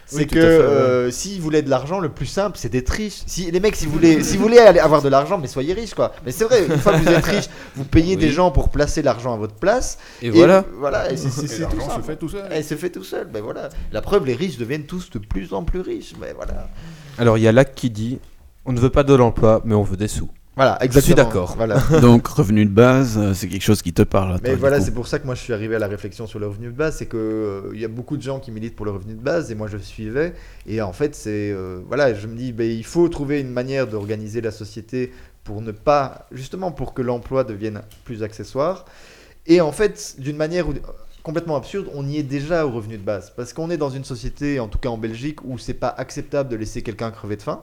C'est 0.04 0.16
Oui, 0.18 0.26
que 0.26 0.38
euh, 0.38 1.10
s'ils 1.10 1.40
voulaient 1.40 1.62
de 1.62 1.70
l'argent, 1.70 2.00
le 2.00 2.10
plus 2.10 2.26
simple, 2.26 2.58
c'est 2.58 2.68
d'être 2.68 2.90
riche. 2.90 3.22
Si 3.26 3.50
les 3.50 3.60
mecs, 3.60 3.74
si 3.74 3.86
vous 3.86 3.92
voulez, 3.92 4.22
si 4.22 4.36
vous 4.36 4.42
voulez 4.42 4.58
aller 4.58 4.78
avoir 4.78 5.00
de 5.00 5.08
l'argent, 5.08 5.38
mais 5.38 5.46
soyez 5.46 5.72
riche, 5.72 5.94
quoi. 5.94 6.12
Mais 6.26 6.32
c'est 6.32 6.44
vrai, 6.44 6.66
une 6.66 6.76
fois 6.76 6.92
que 6.92 6.98
vous 7.02 7.08
êtes 7.08 7.24
riche, 7.24 7.46
vous 7.76 7.84
payez 7.84 8.16
Oui. 8.16 8.20
des 8.20 8.28
gens 8.30 8.50
pour 8.50 8.68
placer 8.68 9.00
l'argent 9.00 9.32
à 9.32 9.38
votre 9.38 9.54
place. 9.54 9.96
Et, 10.20 10.28
voilà. 10.28 10.66
voilà. 10.74 11.10
Et 11.10 11.16
c'est- 11.16 11.30
c'est 11.30 11.44
Et 11.44 11.48
c'est 11.48 11.66
tout 11.68 11.78
l'argent 11.78 11.96
se 11.96 12.02
fait 12.02 12.16
tout 12.16 12.28
seul. 12.28 12.52
Et 12.52 12.62
c'est 12.62 12.76
fait 12.76 12.90
tout 12.90 13.04
seul. 13.04 13.26
Ben 13.26 13.42
voilà. 13.42 13.70
La 13.90 14.02
preuve, 14.02 14.26
les 14.26 14.34
riches 14.34 14.58
deviennent 14.58 14.84
tous 14.84 15.08
de 15.08 15.18
plus 15.18 15.54
en 15.54 15.64
plus 15.64 15.80
riches. 15.80 16.12
Mais 16.20 16.34
voilà. 16.34 16.68
Alors 17.16 17.38
il 17.38 17.44
y 17.44 17.48
a 17.48 17.52
Lac 17.52 17.74
qui 17.74 17.88
dit 17.88 18.18
on 18.66 18.72
ne 18.72 18.80
veut 18.80 18.90
pas 18.90 19.02
de 19.04 19.14
l'emploi, 19.14 19.62
mais 19.64 19.74
on 19.74 19.82
veut 19.82 19.96
des 19.96 20.08
sous. 20.08 20.28
Voilà, 20.56 20.78
Je 20.80 20.86
suis 20.88 20.98
exactement. 20.98 21.16
d'accord. 21.28 21.54
Voilà. 21.56 21.78
Donc, 22.00 22.26
revenu 22.28 22.64
de 22.64 22.70
base, 22.70 23.18
euh, 23.18 23.34
c'est 23.34 23.46
quelque 23.46 23.62
chose 23.62 23.82
qui 23.82 23.92
te 23.92 24.00
parle. 24.00 24.30
toi, 24.40 24.40
Mais 24.42 24.54
voilà, 24.54 24.80
c'est 24.80 24.92
pour 24.94 25.06
ça 25.06 25.18
que 25.18 25.26
moi 25.26 25.34
je 25.34 25.40
suis 25.42 25.52
arrivé 25.52 25.76
à 25.76 25.78
la 25.78 25.86
réflexion 25.86 26.26
sur 26.26 26.38
le 26.38 26.46
revenu 26.46 26.68
de 26.68 26.72
base, 26.72 26.96
c'est 26.96 27.04
que 27.06 27.16
euh, 27.18 27.76
y 27.76 27.84
a 27.84 27.88
beaucoup 27.88 28.16
de 28.16 28.22
gens 28.22 28.40
qui 28.40 28.50
militent 28.50 28.74
pour 28.74 28.86
le 28.86 28.92
revenu 28.92 29.12
de 29.14 29.20
base 29.20 29.50
et 29.50 29.54
moi 29.54 29.68
je 29.68 29.76
suivais 29.76 30.32
et 30.66 30.80
en 30.80 30.94
fait 30.94 31.14
c'est 31.14 31.50
euh, 31.52 31.80
voilà, 31.86 32.14
je 32.14 32.26
me 32.26 32.34
dis 32.34 32.52
ben, 32.52 32.70
il 32.70 32.84
faut 32.84 33.06
trouver 33.10 33.40
une 33.40 33.50
manière 33.50 33.86
d'organiser 33.86 34.40
la 34.40 34.50
société 34.50 35.12
pour 35.44 35.60
ne 35.60 35.72
pas 35.72 36.26
justement 36.32 36.72
pour 36.72 36.94
que 36.94 37.02
l'emploi 37.02 37.44
devienne 37.44 37.82
plus 38.04 38.22
accessoire 38.22 38.86
et 39.46 39.60
en 39.60 39.72
fait 39.72 40.16
d'une 40.18 40.36
manière 40.38 40.68
où- 40.70 40.74
complètement 41.22 41.56
absurde, 41.56 41.88
on 41.92 42.06
y 42.08 42.16
est 42.16 42.22
déjà 42.22 42.64
au 42.66 42.70
revenu 42.70 42.96
de 42.96 43.02
base 43.04 43.30
parce 43.36 43.52
qu'on 43.52 43.68
est 43.70 43.76
dans 43.76 43.90
une 43.90 44.04
société 44.04 44.58
en 44.58 44.68
tout 44.68 44.78
cas 44.78 44.88
en 44.88 44.96
Belgique 44.96 45.44
où 45.44 45.58
c'est 45.58 45.74
pas 45.74 45.88
acceptable 45.98 46.48
de 46.48 46.56
laisser 46.56 46.80
quelqu'un 46.82 47.10
crever 47.10 47.36
de 47.36 47.42
faim 47.42 47.62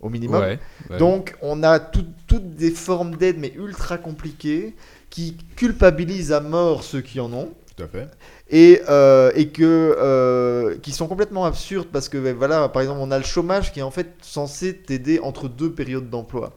au 0.00 0.08
minimum. 0.08 0.40
Ouais, 0.40 0.58
ouais. 0.90 0.98
Donc, 0.98 1.34
on 1.42 1.62
a 1.62 1.78
tout- 1.80 2.06
toutes 2.26 2.54
des 2.54 2.70
formes 2.70 3.16
d'aide, 3.16 3.36
mais 3.38 3.52
ultra 3.56 3.98
compliquées, 3.98 4.74
qui 5.10 5.36
culpabilisent 5.56 6.32
à 6.32 6.40
mort 6.40 6.82
ceux 6.84 7.00
qui 7.00 7.18
en 7.20 7.32
ont. 7.32 7.50
Tout 7.76 7.84
à 7.84 7.88
fait. 7.88 8.08
Et, 8.50 8.80
euh, 8.88 9.30
et 9.34 9.48
que, 9.48 9.62
euh, 9.64 10.76
qui 10.82 10.90
sont 10.92 11.06
complètement 11.06 11.44
absurdes 11.44 11.88
parce 11.92 12.08
que, 12.08 12.18
ben, 12.18 12.34
voilà, 12.34 12.68
par 12.68 12.82
exemple, 12.82 13.00
on 13.02 13.10
a 13.10 13.18
le 13.18 13.24
chômage 13.24 13.72
qui 13.72 13.80
est 13.80 13.82
en 13.82 13.90
fait 13.90 14.08
censé 14.20 14.74
t'aider 14.76 15.20
entre 15.20 15.48
deux 15.48 15.70
périodes 15.72 16.10
d'emploi. 16.10 16.56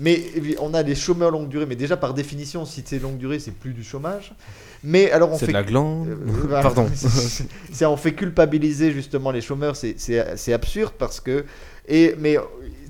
Mais 0.00 0.22
on 0.60 0.74
a 0.74 0.82
les 0.82 0.94
chômeurs 0.94 1.30
longue 1.32 1.48
durée, 1.48 1.66
mais 1.66 1.74
déjà 1.74 1.96
par 1.96 2.14
définition, 2.14 2.64
si 2.64 2.82
c'est 2.86 3.00
longue 3.00 3.16
durée, 3.18 3.40
c'est 3.40 3.50
plus 3.50 3.72
du 3.72 3.82
chômage. 3.82 4.32
Mais 4.84 5.10
alors 5.10 5.32
on 5.32 5.38
c'est 5.38 5.46
fait 5.46 5.52
de 5.52 5.56
la 5.56 5.64
glande. 5.64 6.06
euh. 6.08 6.62
Pardon. 6.62 6.86
C'est- 6.94 7.44
c'est 7.72 7.84
on 7.86 7.96
fait 7.96 8.12
culpabiliser 8.14 8.92
justement 8.92 9.32
les 9.32 9.40
chômeurs, 9.40 9.74
c'est- 9.74 9.94
c'est 9.98 10.36
c'est 10.36 10.52
absurde 10.52 10.92
parce 10.98 11.18
que 11.18 11.44
et 11.88 12.14
mais 12.20 12.36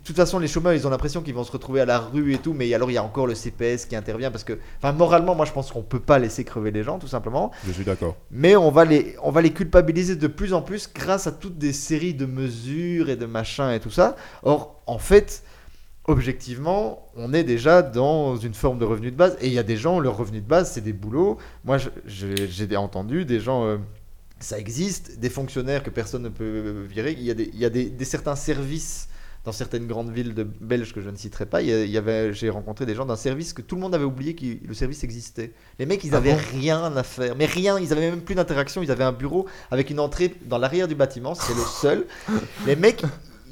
toute 0.09 0.17
façon 0.17 0.39
les 0.39 0.49
chômeurs 0.49 0.73
ils 0.75 0.87
ont 0.87 0.91
l'impression 0.91 1.23
qu'ils 1.23 1.35
vont 1.35 1.45
se 1.45 1.53
retrouver 1.53 1.81
à 1.81 1.85
la 1.87 1.99
rue 1.99 2.35
et 2.35 2.39
tout, 2.39 2.53
mais 2.53 2.73
alors 2.75 2.91
il 2.91 2.95
y 2.95 2.99
a 2.99 3.05
encore 3.05 3.27
le 3.27 3.35
CPS 3.35 3.87
qui 3.87 3.97
intervient 3.97 4.31
parce 4.31 4.45
que 4.45 4.59
enfin 4.79 4.93
moralement 4.93 5.35
moi 5.35 5.45
je 5.47 5.53
pense 5.53 5.71
qu'on 5.71 5.83
peut 5.83 6.01
pas 6.01 6.19
laisser 6.19 6.45
crever 6.45 6.71
les 6.71 6.83
gens 6.83 6.99
tout 6.99 7.09
simplement, 7.09 7.51
Je 7.67 7.73
suis 7.73 7.85
d'accord. 7.85 8.17
mais 8.31 8.57
on 8.57 8.71
va 8.71 8.85
les 8.85 9.15
on 9.23 9.31
va 9.31 9.43
les 9.43 9.53
culpabiliser 9.53 10.17
de 10.17 10.27
plus 10.27 10.53
en 10.53 10.63
plus 10.63 10.91
grâce 10.93 11.27
à 11.27 11.33
toutes 11.33 11.59
des 11.59 11.73
séries 11.73 12.15
de 12.15 12.27
mesures 12.27 13.09
et 13.11 13.17
de 13.17 13.27
machins 13.27 13.71
et 13.71 13.81
tout 13.81 13.91
ça. 13.91 14.17
Or 14.43 14.81
en 14.87 14.99
fait 14.99 15.43
objectivement, 16.09 17.07
on 17.17 17.35
est 17.35 17.45
déjà 17.45 17.83
dans 17.83 18.37
une 18.37 18.55
forme 18.55 18.79
de 18.79 18.85
revenu 18.85 19.11
de 19.11 19.17
base. 19.17 19.37
Et 19.43 19.47
il 19.49 19.53
y 19.53 19.59
a 19.59 19.63
des 19.63 19.77
gens, 19.77 20.01
leur 20.01 20.17
revenu 20.17 20.41
de 20.41 20.47
base, 20.47 20.73
c'est 20.73 20.81
des 20.81 20.95
boulots. 20.95 21.37
Moi, 21.65 21.77
j'ai 22.07 22.77
entendu 22.77 23.27
des 23.27 23.41
gens, 23.41 23.67
euh, 23.67 23.77
ça 24.41 24.59
existe, 24.59 25.19
des 25.21 25.29
fonctionnaires 25.29 25.83
que 25.83 25.91
personne 25.91 26.23
ne 26.23 26.31
peut 26.31 26.87
virer. 26.89 27.13
Il 27.13 27.25
y 27.25 27.31
a 27.31 27.35
des, 27.35 27.51
il 27.53 27.61
y 27.61 27.65
a 27.67 27.71
des, 27.71 27.91
des 27.91 28.05
certains 28.07 28.37
services 28.37 29.09
dans 29.49 29.53
certaines 29.53 29.87
grandes 29.87 30.11
villes 30.11 30.35
de 30.35 30.43
belges 30.43 30.93
que 30.93 31.01
je 31.01 31.09
ne 31.09 31.17
citerai 31.17 31.47
pas. 31.47 31.63
Il 31.63 31.71
y, 31.71 31.97
avait, 31.97 32.35
j'ai 32.35 32.51
rencontré 32.51 32.85
des 32.85 32.95
gens 32.95 33.07
d'un 33.07 33.17
service 33.17 33.55
que 33.55 33.63
tout 33.63 33.77
le 33.77 33.81
monde 33.81 33.95
avait 33.95 34.05
oublié 34.05 34.35
que 34.35 34.45
le 34.45 34.75
service 34.75 35.05
existait. 35.05 35.53
Les 35.79 35.87
mecs, 35.87 36.05
ils 36.05 36.13
Ah 36.13 36.19
avaient 36.19 36.35
bon 36.35 36.41
rien 36.53 36.95
à 36.95 37.03
faire, 37.03 37.35
mais 37.35 37.47
rien. 37.47 37.79
Ils 37.79 37.91
avaient 37.95 38.11
même 38.11 38.21
plus 38.21 38.35
d'interaction. 38.35 38.83
Ils 38.83 38.91
avaient 38.91 39.05
un 39.05 39.13
bureau 39.13 39.47
avec 39.71 39.89
une 39.89 40.01
entrée 40.01 40.35
dans 40.45 40.59
l'arrière 40.59 40.87
du 40.87 40.95
bâtiment. 40.95 41.35
C'est 41.35 41.55
le 41.55 41.63
seul. 41.63 42.07
Les 42.67 42.77
mecs, 42.77 43.03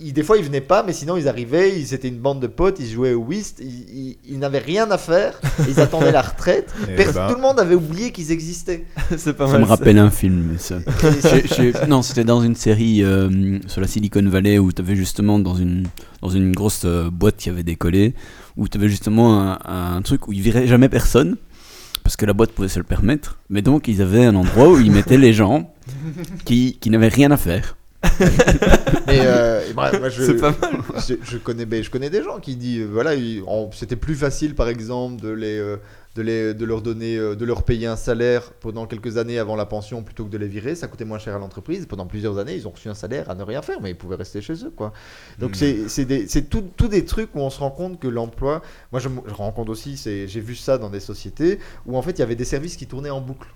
ils- 0.01 0.13
des 0.13 0.23
fois, 0.23 0.37
ils 0.39 0.45
venaient 0.45 0.61
pas, 0.61 0.83
mais 0.83 0.93
sinon, 0.93 1.17
ils 1.17 1.29
arrivaient. 1.29 1.79
Ils 1.79 1.95
étaient 1.95 2.09
une 2.09 2.19
bande 2.19 2.41
de 2.41 2.47
potes. 2.47 2.79
Ils 2.81 2.89
jouaient 2.89 3.13
au 3.15 3.21
whist. 3.23 3.61
Ils, 3.61 3.67
ils- 3.67 4.17
ils 4.29 4.39
n'avaient 4.39 4.59
rien 4.59 4.91
à 4.91 4.99
faire. 4.99 5.41
Ils 5.69 5.81
attendaient 5.81 6.13
la 6.13 6.23
retraite. 6.23 6.73
Eh 6.91 6.95
Pers- 6.97 7.13
ben, 7.13 7.29
Tout 7.29 7.37
le 7.37 7.41
monde 7.43 7.59
avait 7.61 7.75
oublié 7.75 8.13
qu'ils 8.13 8.31
existaient. 8.33 8.85
c'est 9.17 9.37
pas 9.37 9.47
Ça 9.47 9.53
mal. 9.55 9.63
me 9.63 9.67
rappelle 9.67 9.99
un 9.99 10.11
film, 10.11 10.57
ça. 10.59 10.77
Et- 11.05 11.47
J'ai- 11.57 11.73
j'ai- 11.73 11.87
non, 11.87 12.03
c'était 12.03 12.25
dans 12.25 12.43
une 12.43 12.55
série 12.55 13.03
euh, 13.03 13.59
sur 13.67 13.81
la 13.81 13.87
Silicon 13.87 14.27
Valley 14.29 14.59
où 14.59 14.73
tu 14.73 14.83
avais 14.83 14.97
justement 14.97 15.39
dans 15.39 15.55
une, 15.55 15.87
dans 16.23 16.29
une 16.31 16.53
grosse 16.53 16.83
euh, 16.85 17.11
boîte 17.11 17.37
qui 17.37 17.49
avait 17.51 17.63
décollé, 17.63 18.15
où 18.57 18.69
tu 18.69 18.79
avais 18.79 18.89
justement 18.89 19.41
un, 19.53 19.59
un 19.97 20.03
truc 20.03 20.29
où 20.29 20.33
ils 20.33 20.41
viraient 20.41 20.67
jamais 20.67 20.89
personne, 20.89 21.37
parce 22.03 22.17
que 22.17 22.25
la 22.27 22.33
boîte 22.35 22.53
pouvait 22.53 22.69
se 22.69 22.79
le 22.79 22.85
permettre, 22.85 23.39
mais 23.51 23.63
donc 23.63 23.89
ils 23.89 24.01
avaient 24.01 24.25
un 24.27 24.37
endroit 24.37 24.69
où 24.71 24.79
ils 24.79 24.93
mettaient 24.93 25.19
les 25.19 25.33
gens 25.33 25.73
qui, 26.45 26.79
qui 26.81 26.91
n'avaient 26.91 27.09
rien 27.09 27.31
à 27.33 27.37
faire. 27.37 27.76
Mais 29.07 29.21
euh, 29.23 29.61
moi, 29.75 29.91
je, 30.09 30.33
pas 30.41 30.51
mal. 30.51 30.81
je, 31.09 31.15
je 31.23 31.37
connais, 31.39 31.67
ben, 31.67 31.83
je 31.83 31.91
connais 31.91 32.11
des 32.11 32.23
gens 32.23 32.39
qui 32.41 32.57
disent, 32.57 32.87
voilà, 32.87 33.13
c'était 33.73 33.97
plus 33.97 34.15
facile, 34.15 34.55
par 34.55 34.69
exemple, 34.69 35.23
de 35.23 35.29
les, 35.31 35.59
euh, 35.59 35.77
de 36.17 36.23
les, 36.23 36.55
de 36.55 36.65
leur 36.65 36.83
donner, 36.83 37.17
euh, 37.17 37.35
de 37.37 37.45
leur 37.45 37.63
payer 37.63 37.87
un 37.87 37.97
salaire 37.97 38.53
pendant 38.61 38.87
quelques 38.87 39.17
années 39.19 39.39
avant 39.39 39.55
la 39.57 39.67
pension 39.67 40.03
plutôt 40.03 40.25
que 40.25 40.31
de 40.31 40.39
les 40.39 40.49
virer. 40.49 40.75
Ça 40.75 40.89
coûtait 40.89 41.05
moins 41.05 41.19
cher 41.19 41.35
à 41.37 41.39
l'entreprise. 41.39 41.87
Pendant 41.87 42.07
plusieurs 42.07 42.39
années, 42.39 42.55
ils 42.57 42.67
ont 42.67 42.71
reçu 42.71 42.89
un 42.89 42.95
salaire 42.95 43.31
à 43.31 43.35
ne 43.35 43.43
rien 43.43 43.63
faire, 43.63 43.81
mais 43.81 43.91
ils 43.91 43.97
pouvaient 43.97 44.17
rester 44.17 44.41
chez 44.41 44.55
eux, 44.65 44.73
quoi. 44.75 44.93
Donc 45.39 45.53
Hmm. 45.57 45.89
c'est, 45.89 46.49
tout, 46.51 46.65
tout 46.77 46.89
des 46.89 47.05
trucs 47.05 47.35
où 47.35 47.41
on 47.41 47.51
se 47.51 47.61
rend 47.61 47.71
compte 47.71 48.01
que 48.01 48.09
l'emploi. 48.09 48.63
Moi, 48.93 49.01
je, 49.01 49.09
me- 49.09 49.21
je 49.27 49.35
rencontre 49.35 49.71
aussi, 49.71 49.97
j'ai 49.97 50.41
vu 50.41 50.55
ça 50.57 50.79
dans 50.79 50.91
des 50.91 51.01
sociétés 51.01 51.59
où 51.87 51.97
en 51.97 52.03
fait 52.03 52.13
il 52.13 52.19
y 52.21 52.23
avait 52.23 52.35
des 52.35 52.45
services 52.45 52.77
qui 52.77 52.87
tournaient 52.87 53.11
en 53.11 53.21
boucle. 53.21 53.49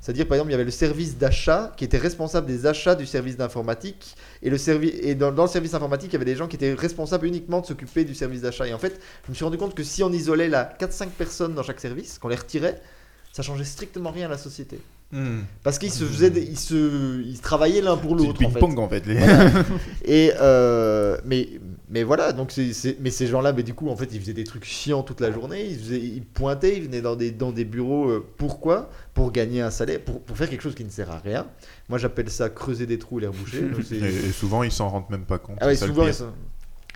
C'est-à-dire, 0.00 0.26
par 0.28 0.36
exemple, 0.36 0.50
il 0.50 0.52
y 0.52 0.54
avait 0.54 0.64
le 0.64 0.70
service 0.70 1.18
d'achat 1.18 1.72
qui 1.76 1.84
était 1.84 1.98
responsable 1.98 2.46
des 2.46 2.66
achats 2.66 2.94
du 2.94 3.04
service 3.04 3.36
d'informatique. 3.36 4.14
Et, 4.42 4.48
le 4.50 4.56
servi- 4.56 4.94
et 5.02 5.14
dans, 5.14 5.32
dans 5.32 5.42
le 5.42 5.48
service 5.48 5.74
informatique, 5.74 6.10
il 6.10 6.12
y 6.12 6.16
avait 6.16 6.24
des 6.24 6.36
gens 6.36 6.46
qui 6.46 6.56
étaient 6.56 6.72
responsables 6.74 7.26
uniquement 7.26 7.60
de 7.60 7.66
s'occuper 7.66 8.04
du 8.04 8.14
service 8.14 8.42
d'achat. 8.42 8.66
Et 8.68 8.72
en 8.72 8.78
fait, 8.78 8.98
je 9.26 9.30
me 9.30 9.34
suis 9.34 9.44
rendu 9.44 9.58
compte 9.58 9.74
que 9.74 9.82
si 9.82 10.02
on 10.04 10.12
isolait 10.12 10.48
là 10.48 10.72
4-5 10.80 11.08
personnes 11.08 11.54
dans 11.54 11.62
chaque 11.64 11.80
service, 11.80 12.18
qu'on 12.18 12.28
les 12.28 12.36
retirait, 12.36 12.80
ça 13.32 13.42
changeait 13.42 13.64
strictement 13.64 14.10
rien 14.12 14.26
à 14.26 14.30
la 14.30 14.38
société. 14.38 14.80
hmm. 15.12 15.40
Parce 15.64 15.78
qu'ils 15.78 15.92
se 15.92 16.04
faisaient, 16.04 16.30
des- 16.30 16.42
ils 16.42 16.58
se, 16.58 17.20
ils 17.22 17.40
travaillaient 17.40 17.82
l'un 17.82 17.96
pour 17.96 18.14
l'autre. 18.14 18.30
en 18.30 18.34
fait. 18.50 18.58
ping-pong 18.60 18.78
en 18.78 18.88
fait. 18.88 19.04
les- 19.04 19.18
Et 20.04 20.32
euh, 20.40 21.18
mais 21.24 21.48
mais 21.90 22.02
voilà 22.02 22.32
donc 22.32 22.50
c'est 22.52 22.96
mais 23.00 23.10
ces 23.10 23.26
gens-là 23.26 23.52
mais 23.52 23.62
du 23.62 23.72
coup 23.74 23.88
en 23.88 23.96
fait 23.96 24.08
ils 24.12 24.20
faisaient 24.20 24.34
des 24.34 24.44
trucs 24.44 24.64
chiants 24.64 25.02
toute 25.02 25.20
la 25.20 25.32
journée 25.32 25.64
ils, 25.66 25.78
faisaient- 25.78 26.00
ils 26.00 26.22
pointaient 26.24 26.76
ils 26.76 26.84
venaient 26.84 27.00
dans 27.00 27.16
des 27.16 27.30
dans 27.30 27.50
des 27.52 27.64
bureaux 27.64 28.08
euh, 28.10 28.26
pourquoi? 28.36 28.90
Pour 29.14 29.32
gagner 29.32 29.62
un 29.62 29.70
salaire 29.70 30.00
pour, 30.04 30.20
pour 30.22 30.36
faire 30.36 30.48
quelque 30.50 30.62
chose 30.62 30.74
qui 30.74 30.84
ne 30.84 30.90
sert 30.90 31.10
à 31.10 31.18
rien 31.18 31.46
moi 31.88 31.98
j'appelle 31.98 32.30
ça 32.30 32.50
creuser 32.50 32.86
des 32.86 32.98
trous 32.98 33.18
et 33.18 33.22
les 33.22 33.26
reboucher 33.28 33.62
Et, 33.92 34.28
et 34.28 34.32
souvent 34.32 34.62
ils 34.62 34.72
s'en 34.72 34.88
rendent 34.88 35.08
même 35.10 35.24
pas 35.24 35.38
compte. 35.38 35.56
ah 35.60 35.66
ouais, 35.66 35.76
souvent 35.76 36.06
ils 36.06 36.14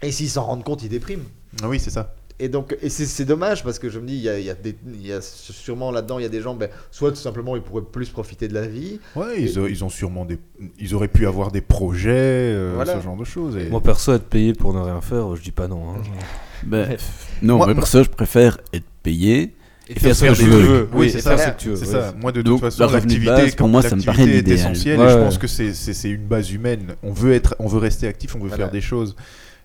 et 0.08 0.10
s'ils 0.12 0.30
s'en 0.30 0.44
rendent 0.44 0.64
compte 0.64 0.82
ils 0.82 0.88
dépriment 0.88 1.24
Ah 1.62 1.68
oui, 1.68 1.78
c'est 1.78 1.90
ça. 1.90 2.14
Et 2.40 2.48
donc 2.48 2.76
et 2.82 2.88
c'est 2.88 3.24
dommage 3.24 3.62
parce 3.64 3.78
que 3.78 3.88
je 3.88 3.98
me 3.98 4.06
dis 4.06 4.14
il 4.14 4.22
y 4.22 4.28
a, 4.28 4.38
il 4.38 4.44
y 4.44 4.50
a 4.50 4.54
des 4.54 4.74
il 4.94 5.06
y 5.06 5.12
a 5.12 5.20
sûrement 5.20 5.90
là-dedans 5.90 6.18
il 6.18 6.22
y 6.22 6.26
a 6.26 6.28
des 6.30 6.40
gens 6.40 6.54
ben, 6.54 6.68
soit 6.90 7.10
tout 7.10 7.16
simplement 7.16 7.54
ils 7.56 7.62
pourraient 7.62 7.82
plus 7.82 8.08
profiter 8.08 8.48
de 8.48 8.54
la 8.54 8.66
vie 8.66 9.00
Ouais, 9.16 9.40
ils, 9.40 9.58
ont- 9.60 9.66
ils 9.66 9.84
ont 9.84 9.88
sûrement 9.88 10.24
des. 10.24 10.38
Ils 10.78 10.94
auraient 10.94 11.08
pu 11.08 11.26
avoir 11.26 11.50
des 11.52 11.60
projets, 11.60 12.10
euh, 12.14 12.72
Voilà. 12.74 12.96
ce 12.98 13.02
genre 13.04 13.16
de 13.16 13.24
choses. 13.24 13.56
Et... 13.56 13.68
Moi 13.68 13.80
perso, 13.80 14.12
être 14.14 14.24
payé 14.28 14.52
pour 14.54 14.72
ne 14.74 14.80
rien 14.80 15.00
faire, 15.00 15.34
je 15.36 15.42
dis 15.42 15.52
pas 15.52 15.68
non. 15.68 15.90
hein. 15.94 16.02
Ben, 16.64 16.96
non, 17.42 17.56
Moi- 17.56 17.66
mais 17.66 17.74
perso, 17.74 18.04
je 18.04 18.08
préfère 18.08 18.58
être 18.72 18.84
payé. 19.02 19.54
Et 19.88 19.98
faire 19.98 20.14
ce 20.14 20.24
que 20.26 20.32
je 20.34 20.42
tu 20.44 20.48
veux. 20.48 20.88
Oui, 20.94 21.10
c'est 21.10 21.20
ça. 21.20 21.36
ce 21.36 21.48
que 21.50 21.58
tu 21.58 21.68
veux. 21.70 21.76
C'est 21.76 21.86
ouais. 21.86 21.90
ça. 21.92 22.14
Moi, 22.16 22.30
de 22.30 22.40
Donc, 22.40 22.60
toute 22.60 22.70
façon, 22.70 22.84
le 22.84 22.86
revenu 22.86 23.00
de 23.00 23.08
l'activité, 23.26 23.42
base, 23.42 23.54
pour 23.56 23.68
moi, 23.68 23.82
ça 23.82 23.96
me 23.96 24.02
paraît 24.02 24.22
est 24.28 24.46
essentielle. 24.48 24.98
Ouais, 25.00 25.06
et 25.06 25.10
je 25.10 25.16
pense 25.18 25.38
que 25.38 25.48
c'est 25.48 26.08
une 26.08 26.24
base 26.24 26.52
humaine. 26.52 26.94
On 27.02 27.12
veut 27.12 27.32
être, 27.32 27.56
on 27.58 27.66
veut 27.66 27.80
rester 27.80 28.06
actif, 28.06 28.36
on 28.36 28.38
veut 28.38 28.46
Voilà. 28.46 28.64
faire 28.66 28.70
des 28.72 28.80
choses. 28.80 29.16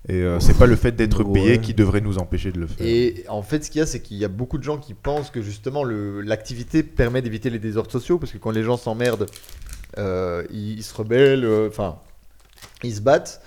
Et 0.09 0.21
euh, 0.21 0.39
c'est 0.39 0.57
pas 0.57 0.67
le 0.67 0.75
fait 0.77 0.93
d'être 0.93 1.23
Ouais. 1.23 1.33
payé 1.41 1.57
qui 1.59 1.73
devrait 1.73 1.99
nous 2.01 2.17
empêcher 2.17 2.51
de 2.51 2.59
le 2.59 2.67
faire. 2.67 2.85
Et 2.87 3.25
en 3.27 3.41
fait, 3.41 3.63
ce 3.65 3.69
qu'il 3.71 3.79
y 3.79 3.81
a, 3.81 3.85
c'est 3.85 4.01
qu'il 4.01 4.17
y 4.17 4.23
a 4.25 4.29
beaucoup 4.29 4.57
de 4.57 4.63
gens 4.63 4.77
qui 4.77 4.93
pensent 4.93 5.29
que 5.29 5.41
justement 5.41 5.83
l'activité 5.83 6.81
permet 6.83 7.21
d'éviter 7.21 7.49
les 7.49 7.59
désordres 7.59 7.91
sociaux, 7.91 8.17
parce 8.17 8.31
que 8.31 8.37
quand 8.37 8.51
les 8.51 8.63
gens 8.63 8.77
s'emmerdent, 8.77 9.25
euh, 9.97 10.43
ils, 10.51 10.77
ils 10.79 10.83
se 10.83 10.93
rebellent, 10.93 11.43
euh, 11.45 11.67
enfin, 11.67 11.97
ils 12.83 12.93
se 12.95 13.01
battent. 13.01 13.41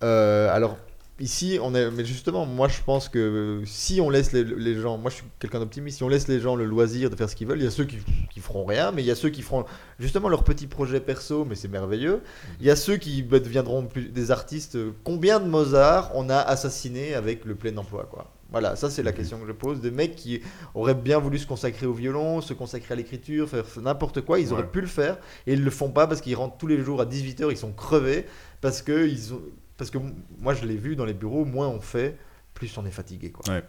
Alors 0.00 0.78
ici, 1.20 1.58
on 1.62 1.74
est, 1.74 1.90
mais 1.90 2.04
justement, 2.04 2.46
moi 2.46 2.68
je 2.68 2.78
pense 2.84 3.08
que 3.08 3.62
si 3.66 4.00
on 4.00 4.10
laisse 4.10 4.32
les, 4.32 4.42
les 4.44 4.74
gens, 4.80 4.98
moi 4.98 5.10
je 5.10 5.16
suis 5.16 5.24
quelqu'un 5.38 5.60
d'optimiste, 5.60 5.98
si 5.98 6.02
on 6.04 6.08
laisse 6.08 6.26
les 6.28 6.40
gens 6.40 6.56
le 6.56 6.64
loisir 6.64 7.10
de 7.10 7.16
faire 7.16 7.28
ce 7.30 7.36
qu'ils 7.36 7.46
veulent, 7.46 7.58
il 7.60 7.64
y 7.64 7.68
a 7.68 7.70
ceux 7.70 7.84
qui, 7.84 7.98
qui 8.32 8.40
feront 8.40 8.64
rien, 8.64 8.90
mais 8.92 9.02
il 9.02 9.06
y 9.06 9.10
a 9.10 9.14
ceux 9.14 9.28
qui 9.30 9.42
feront 9.42 9.64
justement 9.98 10.28
leurs 10.28 10.44
petits 10.44 10.66
projets 10.66 11.00
perso, 11.00 11.44
mais 11.44 11.54
c'est 11.54 11.68
merveilleux. 11.68 12.22
Il 12.60 12.66
y 12.66 12.70
a 12.70 12.76
ceux 12.76 12.96
qui 12.96 13.22
bah, 13.22 13.38
deviendront 13.38 13.84
plus 13.86 14.04
des 14.08 14.30
artistes. 14.30 14.76
Combien 15.04 15.40
de 15.40 15.46
Mozart 15.48 16.10
on 16.14 16.28
a 16.30 16.38
assassiné 16.38 17.14
avec 17.14 17.44
le 17.44 17.54
plein 17.54 17.76
emploi, 17.76 18.08
quoi 18.10 18.32
Voilà, 18.50 18.74
ça 18.76 18.88
c'est 18.90 19.02
la 19.02 19.12
question 19.12 19.38
que 19.38 19.46
je 19.46 19.52
pose. 19.52 19.80
Des 19.80 19.90
mecs 19.90 20.16
qui 20.16 20.40
auraient 20.74 20.94
bien 20.94 21.18
voulu 21.18 21.38
se 21.38 21.46
consacrer 21.46 21.86
au 21.86 21.92
violon, 21.92 22.40
se 22.40 22.54
consacrer 22.54 22.94
à 22.94 22.96
l'écriture, 22.96 23.48
faire 23.48 23.64
n'importe 23.82 24.22
quoi, 24.22 24.40
ils 24.40 24.46
Ouais. 24.48 24.52
auraient 24.54 24.70
pu 24.70 24.80
le 24.80 24.86
faire 24.86 25.18
et 25.46 25.52
ils 25.52 25.62
le 25.62 25.70
font 25.70 25.90
pas 25.90 26.06
parce 26.06 26.20
qu'ils 26.20 26.34
rentrent 26.36 26.56
tous 26.56 26.66
les 26.66 26.82
jours 26.82 27.00
à 27.00 27.04
18h, 27.06 27.48
ils 27.50 27.56
sont 27.56 27.72
crevés 27.72 28.24
parce 28.60 28.82
que 28.82 29.06
ils 29.06 29.32
ont 29.34 29.40
parce 29.80 29.90
que 29.90 29.98
moi 30.38 30.54
je 30.54 30.64
l'ai 30.64 30.76
vu 30.76 30.94
dans 30.96 31.04
les 31.04 31.14
bureaux, 31.14 31.44
moins 31.44 31.68
on 31.68 31.80
fait, 31.80 32.16
plus 32.54 32.76
on 32.78 32.86
est 32.86 32.90
fatigué 32.90 33.30
quoi. 33.32 33.52
Ouais. 33.54 33.62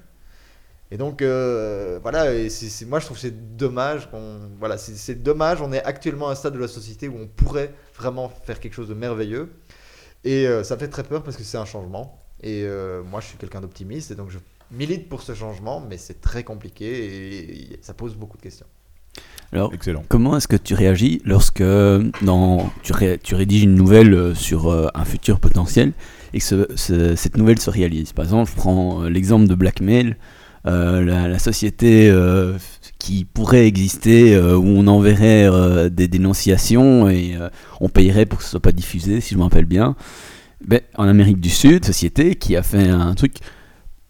Et 0.94 0.98
donc, 0.98 1.22
euh, 1.22 2.00
voilà, 2.02 2.34
et 2.34 2.50
moi 2.86 3.00
je 3.00 3.06
trouve 3.06 3.16
que 3.18 3.22
c'est 3.22 3.56
dommage. 3.56 4.12
qu'on 4.12 4.50
voilà, 4.60 4.78
c'est- 4.78 4.96
c'est 4.96 5.16
dommage. 5.16 5.62
On 5.62 5.72
est 5.72 5.82
actuellement 5.84 6.28
à 6.28 6.34
un 6.34 6.36
stade 6.36 6.54
de 6.54 6.60
la 6.60 6.68
société 6.68 7.08
où 7.08 7.16
on 7.18 7.28
pourrait 7.28 7.74
vraiment 7.96 8.28
faire 8.28 8.60
quelque 8.60 8.74
chose 8.74 8.90
de 8.90 8.94
merveilleux. 8.94 9.54
Et 10.26 10.46
euh, 10.48 10.64
ça 10.66 10.76
me 10.76 10.80
fait 10.82 10.90
très 10.90 11.04
peur 11.04 11.24
parce 11.24 11.38
que 11.38 11.44
c'est 11.44 11.58
un 11.58 11.64
changement. 11.66 12.22
Et 12.44 12.64
euh, 12.66 13.04
moi 13.04 13.22
je 13.22 13.28
suis 13.28 13.38
quelqu'un 13.38 13.62
d'optimiste 13.62 14.12
et 14.12 14.16
donc 14.16 14.30
je 14.32 14.40
milite 14.70 15.08
pour 15.08 15.22
ce 15.22 15.34
changement, 15.34 15.80
mais 15.80 15.98
c'est 15.98 16.20
très 16.20 16.44
compliqué 16.44 17.72
et 17.74 17.80
ça 17.82 17.94
pose 17.94 18.16
beaucoup 18.16 18.36
de 18.38 18.42
questions. 18.44 18.68
Alors, 19.54 19.74
Excellent. 19.74 20.04
comment 20.08 20.38
est-ce 20.38 20.48
que 20.48 20.56
tu 20.56 20.74
réagis 20.76 21.22
lorsque 21.26 21.62
dans, 22.22 22.72
tu, 22.84 22.94
ré- 22.94 23.20
tu 23.22 23.36
rédiges 23.36 23.64
une 23.64 23.76
nouvelle 23.76 24.14
euh, 24.14 24.34
sur 24.34 24.72
euh, 24.72 24.88
un 24.96 25.04
futur 25.04 25.40
potentiel 25.42 25.92
et 26.34 26.38
que 26.40 26.44
ce- 26.46 26.68
ce- 26.76 27.16
cette 27.16 27.38
nouvelle 27.38 27.60
se 27.60 27.70
réalise? 27.70 28.14
Par 28.14 28.24
exemple, 28.24 28.50
je 28.50 28.56
prends 28.56 29.04
euh, 29.04 29.10
l'exemple 29.10 29.48
de 29.48 29.56
Blackmail, 29.56 30.16
euh, 30.68 31.04
la, 31.04 31.28
la 31.28 31.40
société 31.40 32.10
euh, 32.10 32.54
qui 32.98 33.26
pourrait 33.26 33.68
exister 33.68 34.36
euh, 34.36 34.56
où 34.56 34.64
on 34.68 34.88
enverrait 34.88 35.90
des 35.90 36.08
dénonciations 36.08 37.10
et 37.10 37.36
on 37.82 37.90
payerait 37.90 38.26
pour 38.26 38.38
que 38.40 38.46
ce 38.46 38.52
soit 38.52 38.60
pas 38.62 38.72
diffusé, 38.72 39.20
si 39.20 39.34
je 39.34 39.38
me 39.38 39.44
rappelle 39.44 39.66
bien. 39.66 39.96
Ben, 40.66 40.80
en 40.96 41.08
Amérique 41.08 41.40
du 41.42 41.50
Sud, 41.50 41.84
société 41.84 42.36
qui 42.36 42.56
a 42.56 42.62
fait 42.64 42.88
un 42.88 43.16
truc 43.16 43.34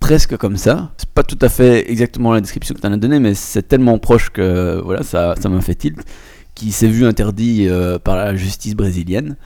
presque 0.02 0.36
comme 0.36 0.58
ça. 0.58 0.91
C'est 0.97 1.10
pas 1.10 1.24
tout 1.24 1.39
à 1.41 1.47
fait 1.47 1.89
exactement 1.89 2.34
la 2.34 2.41
description 2.41 2.76
que 2.76 2.82
tu 2.82 2.88
en 2.88 2.91
as 2.91 2.97
donnée, 2.97 3.20
mais 3.20 3.34
c'est 3.34 3.64
tellement 3.64 3.97
proche 3.97 4.30
que 4.30 4.82
voilà, 4.84 5.04
ça 5.04 5.36
ça 5.39 5.47
m'a 5.47 5.62
fait 5.62 5.76
tilt. 5.76 5.99
Qui 6.54 6.74
s'est 6.74 6.89
vu 6.89 7.06
interdit 7.06 7.68
euh, 7.70 7.97
par 7.97 8.18
la 8.18 8.36
justice 8.36 8.76
brésilienne. 8.76 9.38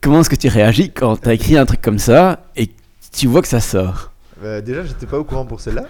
Comment 0.00 0.20
est-ce 0.20 0.30
que 0.30 0.36
tu 0.36 0.46
réagis 0.46 0.92
quand 0.92 1.16
tu 1.20 1.28
as 1.28 1.34
écrit 1.34 1.56
un 1.58 1.66
truc 1.66 1.82
comme 1.82 1.98
ça 1.98 2.44
et 2.54 2.70
tu 3.12 3.26
vois 3.26 3.42
que 3.42 3.48
ça 3.48 3.60
sort? 3.60 4.12
Euh, 4.44 4.60
déjà, 4.60 4.84
j'étais 4.84 5.06
pas 5.06 5.18
au 5.18 5.24
courant 5.24 5.44
pour 5.44 5.60
celle-là, 5.60 5.86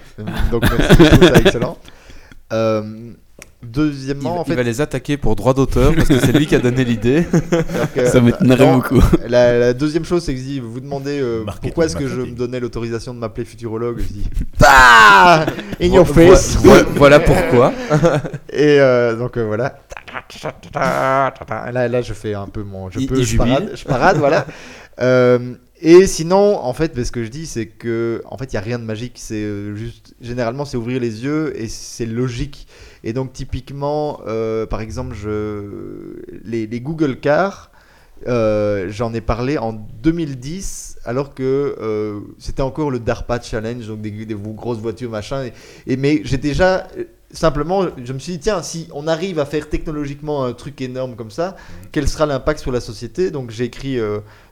donc 0.51 0.63
merci, 0.63 0.97
je 0.99 1.05
trouve 1.05 1.29
ça 1.29 1.41
excellent. 1.41 1.77
Euh, 2.53 3.13
Il, 3.67 3.71
deuxièmement, 3.73 4.41
en 4.41 4.45
il 4.45 4.49
fait, 4.49 4.55
va 4.55 4.62
les 4.62 4.81
attaquer 4.81 5.17
pour 5.17 5.37
droit 5.37 5.55
d'auteur 5.55 5.95
parce 5.95 6.09
que 6.09 6.19
c'est 6.19 6.33
lui 6.33 6.47
qui 6.47 6.55
a 6.55 6.59
donné 6.59 6.85
l'idée. 6.85 7.25
euh, 7.97 8.07
Ça 8.07 8.21
m'étonnerait 8.21 8.73
beaucoup. 8.73 9.01
La, 9.29 9.59
la 9.59 9.73
deuxième 9.75 10.05
chose, 10.05 10.23
c'est 10.25 10.33
que 10.35 10.39
je 10.41 10.45
dis, 10.45 10.61
vous 10.61 10.81
demandez 10.81 11.21
euh, 11.21 11.45
pourquoi 11.62 11.87
est-ce 11.87 11.97
que 11.97 12.07
je 12.09 12.21
me 12.21 12.33
donnais 12.35 12.61
l'autorisation 12.61 13.14
de 13.14 13.19
m'appeler 13.19 13.45
futurologue. 13.45 13.99
Je 14.01 14.12
dis, 14.12 14.25
bah, 14.61 15.47
in 15.81 15.87
your 15.87 16.07
face. 16.07 16.57
vo- 16.57 16.73
voilà 16.97 17.21
pourquoi. 17.21 17.73
Et 18.53 18.81
euh, 18.81 19.17
donc 19.17 19.37
euh, 19.37 19.45
voilà. 19.47 19.79
Là, 20.75 21.89
là, 21.89 22.03
je 22.03 22.12
fais 22.12 22.35
un 22.35 22.47
peu 22.47 22.62
mon. 22.62 22.91
Je, 22.91 23.01
Il- 23.01 23.07
peux, 23.09 23.19
il 23.19 23.25
je 23.25 23.37
parade, 23.37 23.71
je 23.75 23.85
parade, 23.85 24.17
voilà. 24.19 24.47
Euh, 25.01 25.55
et 25.81 26.07
sinon, 26.07 26.59
en 26.59 26.73
fait, 26.73 27.03
ce 27.05 27.12
que 27.12 27.23
je 27.23 27.29
dis, 27.29 27.47
c'est 27.47 27.67
que 27.67 28.23
en 28.25 28.39
fait, 28.39 28.53
il 28.53 28.55
y 28.55 28.57
a 28.57 28.62
rien 28.62 28.79
de 28.79 28.85
magique. 28.85 29.14
C'est 29.17 29.47
juste, 29.75 30.14
généralement, 30.21 30.64
c'est 30.64 30.77
ouvrir 30.77 31.01
les 31.01 31.25
yeux 31.25 31.53
et 31.61 31.69
c'est 31.69 32.07
logique. 32.07 32.67
Et 33.07 33.13
donc, 33.13 33.33
typiquement, 33.33 34.21
euh, 34.27 34.67
par 34.67 34.81
exemple, 34.81 35.15
je, 35.15 36.17
les, 36.45 36.67
les 36.67 36.81
Google 36.81 37.21
Cars, 37.21 37.71
euh, 38.27 38.87
j'en 38.91 39.15
ai 39.15 39.21
parlé 39.21 39.59
en 39.59 39.73
2010, 39.73 40.99
alors 41.05 41.33
que 41.33 41.77
euh, 41.81 42.19
c'était 42.41 42.63
encore 42.63 42.91
le 42.91 42.99
DARPA 42.99 43.41
Challenge, 43.41 43.87
donc 43.87 44.01
des, 44.01 44.11
des 44.11 44.35
grosses 44.35 44.79
voitures, 44.79 45.11
machin. 45.11 45.45
Et, 45.45 45.53
et- 45.87 45.97
mais 45.97 46.21
j'ai 46.25 46.37
déjà 46.37 46.89
simplement, 47.31 47.87
je 48.03 48.13
me 48.13 48.19
suis 48.19 48.33
dit, 48.33 48.39
tiens, 48.41 48.61
si 48.61 48.89
on 48.93 49.07
arrive 49.07 49.39
à 49.39 49.45
faire 49.45 49.69
technologiquement 49.69 50.45
un 50.45 50.53
truc 50.53 50.81
énorme 50.81 51.15
comme 51.15 51.31
ça, 51.31 51.55
quel 51.93 52.09
sera 52.09 52.27
l'impact 52.27 52.59
sur 52.59 52.73
la 52.73 52.81
société? 52.81 53.31
Donc 53.31 53.51
j'ai 53.53 53.65
écrit, 53.65 53.99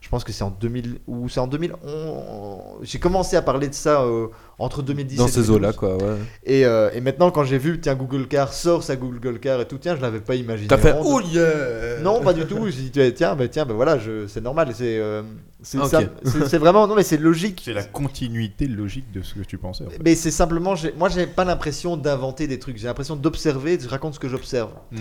je 0.04 0.08
pense 0.10 0.22
que 0.22 0.32
c'est 0.32 0.44
en 0.44 0.50
2000 0.50 0.98
ou 1.06 1.30
c'est 1.30 1.40
en 1.40 1.46
2011. 1.46 2.82
J'ai 2.82 2.98
commencé 2.98 3.36
à 3.36 3.42
parler 3.42 3.68
de 3.68 3.74
ça 3.74 4.02
euh, 4.02 4.26
entre 4.58 4.82
2010 4.82 5.16
Dans 5.16 5.26
et 5.26 5.30
ces 5.30 5.40
2012. 5.46 5.56
eaux-là, 5.56 5.72
quoi. 5.72 5.96
Ouais. 5.96 6.16
Et, 6.44 6.66
euh, 6.66 6.90
et 6.92 7.00
maintenant, 7.00 7.30
quand 7.30 7.44
j'ai 7.44 7.56
vu, 7.56 7.80
tiens, 7.80 7.94
Google 7.94 8.28
Car 8.28 8.52
sort 8.52 8.82
sa 8.82 8.96
Google 8.96 9.38
Car 9.40 9.62
et 9.62 9.66
tout, 9.66 9.78
tiens, 9.78 9.96
je 9.96 10.02
l'avais 10.02 10.20
pas 10.20 10.34
imaginé. 10.34 10.68
T'as 10.68 10.76
fait 10.76 10.94
oh 11.02 11.20
yeah 11.22 12.00
non, 12.02 12.20
pas 12.20 12.34
du 12.34 12.44
tout. 12.44 12.66
J'ai 12.70 12.82
dit, 12.82 12.90
tiens, 12.90 13.10
tiens, 13.12 13.34
ben, 13.34 13.48
tiens, 13.48 13.64
ben 13.64 13.72
voilà, 13.74 13.98
je- 13.98 14.26
c'est 14.26 14.42
normal. 14.42 14.68
C'est 14.74 14.98
euh, 14.98 15.22
c'est 15.62 15.78
ça- 15.86 16.02
c'est- 16.24 16.48
c'est 16.48 16.58
vraiment, 16.58 16.86
non, 16.86 16.94
mais 16.96 17.02
c'est 17.02 17.16
logique. 17.16 17.62
C'est 17.64 17.72
la 17.72 17.82
continuité 17.84 18.66
logique 18.66 19.10
de 19.10 19.22
ce 19.22 19.32
que 19.34 19.40
tu 19.40 19.56
pensais. 19.56 19.86
en 19.86 19.90
fait. 19.90 19.98
Mais 20.04 20.14
c'est 20.16 20.30
simplement, 20.30 20.74
j'ai- 20.76 20.92
moi, 20.98 21.08
j'ai 21.08 21.26
pas 21.26 21.44
l'impression 21.46 21.96
d'inventer 21.96 22.46
des 22.46 22.58
trucs. 22.58 22.76
J'ai 22.76 22.86
l'impression 22.88 23.16
d'observer. 23.16 23.78
Je 23.80 23.88
raconte 23.88 24.14
ce 24.14 24.20
que 24.20 24.28
j'observe. 24.28 24.70
Hmm. 24.92 24.98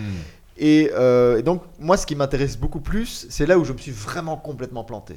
Et, 0.57 0.91
euh, 0.93 1.37
et 1.39 1.43
donc, 1.43 1.63
moi, 1.79 1.97
ce 1.97 2.05
qui 2.05 2.15
m'intéresse 2.15 2.57
beaucoup 2.57 2.79
plus, 2.81 3.25
c'est 3.29 3.45
là 3.45 3.57
où 3.57 3.63
je 3.65 3.73
me 3.73 3.77
suis 3.77 3.91
vraiment 3.91 4.37
complètement 4.37 4.83
planté. 4.83 5.15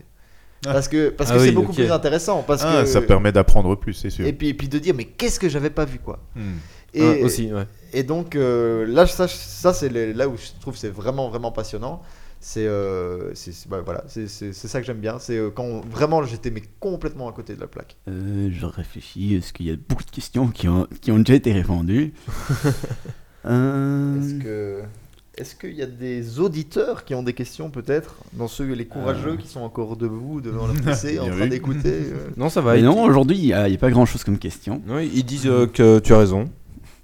Ah. 0.66 0.72
Parce 0.72 0.88
que 0.88 1.10
parce 1.10 1.30
Ah 1.30 1.34
que 1.34 1.40
c'est 1.40 1.48
oui, 1.50 1.54
beaucoup 1.54 1.74
plus 1.74 1.90
intéressant. 1.92 2.42
Parce 2.42 2.62
Ah, 2.64 2.80
que 2.82 2.88
ça 2.88 3.02
permet 3.02 3.30
d'apprendre 3.30 3.74
plus, 3.76 3.92
c'est 3.92 4.10
sûr. 4.10 4.26
et 4.26 4.32
puis 4.32 4.48
et 4.48 4.54
puis 4.54 4.68
de 4.68 4.78
dire 4.78 4.94
mais 4.94 5.04
qu'est-ce 5.04 5.38
que 5.38 5.48
j'avais 5.48 5.70
pas 5.70 5.84
vu 5.84 5.98
quoi. 5.98 6.18
Hmm. 6.34 6.54
Et, 6.94 7.22
aussi, 7.22 7.52
ouais. 7.52 7.66
et 7.92 8.02
donc 8.02 8.34
euh, 8.34 8.86
là, 8.86 9.06
ça, 9.06 9.28
ça 9.28 9.74
c'est 9.74 9.90
là 9.90 10.26
où 10.28 10.36
je 10.38 10.58
trouve 10.60 10.72
que 10.72 10.80
c'est 10.80 10.88
vraiment 10.88 11.28
vraiment 11.28 11.52
passionnant. 11.52 12.00
C'est 12.40 12.66
euh, 12.66 13.32
bah, 13.68 13.82
voilà, 13.84 14.04
c'est 14.08 14.28
c'est- 14.28 14.52
c'est 14.54 14.66
ça 14.68 14.80
que 14.80 14.86
j'aime 14.86 15.00
bien. 15.00 15.18
C'est 15.18 15.36
euh, 15.36 15.50
quand 15.50 15.84
vraiment 15.90 16.22
j'étais 16.22 16.50
mais 16.50 16.62
complètement 16.80 17.28
à 17.28 17.32
côté 17.32 17.54
de 17.54 17.60
la 17.60 17.66
plaque. 17.66 17.96
Euh, 18.08 18.48
je 18.50 18.64
réfléchis, 18.66 19.34
est-ce 19.34 19.52
qu'il 19.52 19.66
y 19.66 19.70
a 19.70 19.76
beaucoup 19.76 20.04
de 20.04 20.10
questions 20.10 20.48
qui 20.48 20.68
ont, 20.68 20.86
qui 21.02 21.12
ont 21.12 21.18
déjà 21.18 21.34
été 21.34 21.52
répondues? 21.52 22.14
Euh, 23.44 24.20
Est-ce 24.20 24.42
que 24.42 24.82
est-ce 25.36 25.54
qu'il 25.54 25.74
y 25.74 25.82
a 25.82 25.86
des 25.86 26.38
auditeurs 26.40 27.04
qui 27.04 27.14
ont 27.14 27.22
des 27.22 27.32
questions 27.34 27.70
peut-être 27.70 28.16
dans 28.32 28.48
ceux 28.48 28.72
les 28.72 28.86
courageux 28.86 29.36
qui 29.36 29.48
sont 29.48 29.60
encore 29.60 29.96
debout 29.96 30.40
devant 30.40 30.66
leur 30.66 30.76
PC 30.80 31.18
en 31.20 31.26
train 31.30 31.46
d'écouter 31.46 31.92
euh, 32.12 32.28
Non, 32.36 32.48
ça 32.48 32.60
va. 32.60 32.76
ils- 32.76 32.84
non, 32.84 33.02
aujourd'hui, 33.04 33.36
il 33.38 33.44
n'y 33.46 33.52
a, 33.52 33.68
il 33.68 33.72
y 33.72 33.76
a 33.76 33.78
pas 33.78 33.90
grand-chose 33.90 34.24
comme 34.24 34.38
question. 34.38 34.80
Non, 34.86 34.98
ils 34.98 35.24
disent 35.24 35.46
euh, 35.46 35.66
que 35.66 35.98
tu 35.98 36.12
as 36.14 36.18
raison. 36.18 36.48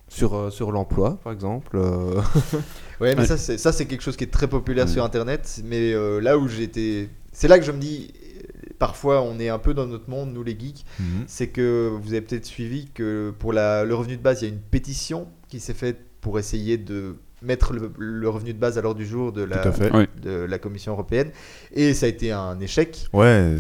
Sur, 0.09 0.35
euh, 0.35 0.51
sur 0.51 0.73
l'emploi, 0.73 1.19
par 1.25 1.33
exemple. 1.33 1.75
euh. 1.77 2.21
Ouais, 3.01 3.15
mais 3.17 3.23
Ouais. 3.23 3.37
ça, 3.37 3.73
c'est, 3.73 3.87
quelque 3.87 4.03
chose 4.03 4.17
qui 4.17 4.25
est 4.25 4.31
très 4.31 4.47
populaire 4.47 4.85
Ouais. 4.85 4.93
sur 4.93 5.03
Internet. 5.05 5.61
Mais 5.65 5.93
euh, 5.95 6.21
là 6.21 6.37
où 6.39 6.49
j'étais. 6.49 7.09
C'est 7.33 7.49
là 7.49 7.59
que 7.59 7.65
je 7.65 7.73
me 7.73 7.79
dis. 7.79 8.13
euh, 8.15 8.69
Parfois, 8.79 9.23
on 9.23 9.39
est 9.41 9.49
un 9.49 9.59
peu 9.59 9.73
dans 9.75 9.87
notre 9.87 10.11
monde, 10.11 10.33
nous 10.35 10.43
les 10.43 10.57
geeks. 10.59 10.85
Mhm. 11.01 11.25
C'est 11.27 11.49
que 11.49 11.91
vous 12.03 12.13
avez 12.13 12.21
peut-être 12.21 12.45
suivi 12.45 12.89
que 12.93 13.33
pour 13.39 13.53
la, 13.55 13.85
le 13.85 13.95
revenu 13.95 14.17
de 14.19 14.23
base, 14.23 14.43
il 14.43 14.49
y 14.49 14.51
a 14.51 14.55
une 14.55 14.61
pétition 14.61 15.29
qui 15.49 15.61
s'est 15.61 15.73
faite 15.75 15.99
pour 16.21 16.39
essayer 16.39 16.77
de 16.79 17.17
mettre 17.43 17.73
le, 17.73 17.91
le 17.99 18.29
revenu 18.29 18.53
de 18.53 18.59
base 18.59 18.79
à 18.79 18.83
l'ordre 18.83 18.99
du 18.99 19.07
jour 19.07 19.33
de 19.33 19.43
la, 19.43 19.65
de 20.23 20.31
la 20.31 20.59
Commission 20.59 20.93
européenne. 20.93 21.31
Et 21.73 21.95
ça 21.95 22.07
a 22.07 22.09
été 22.09 22.33
un 22.33 22.59
échec. 22.61 23.07
Ouais, 23.13 23.57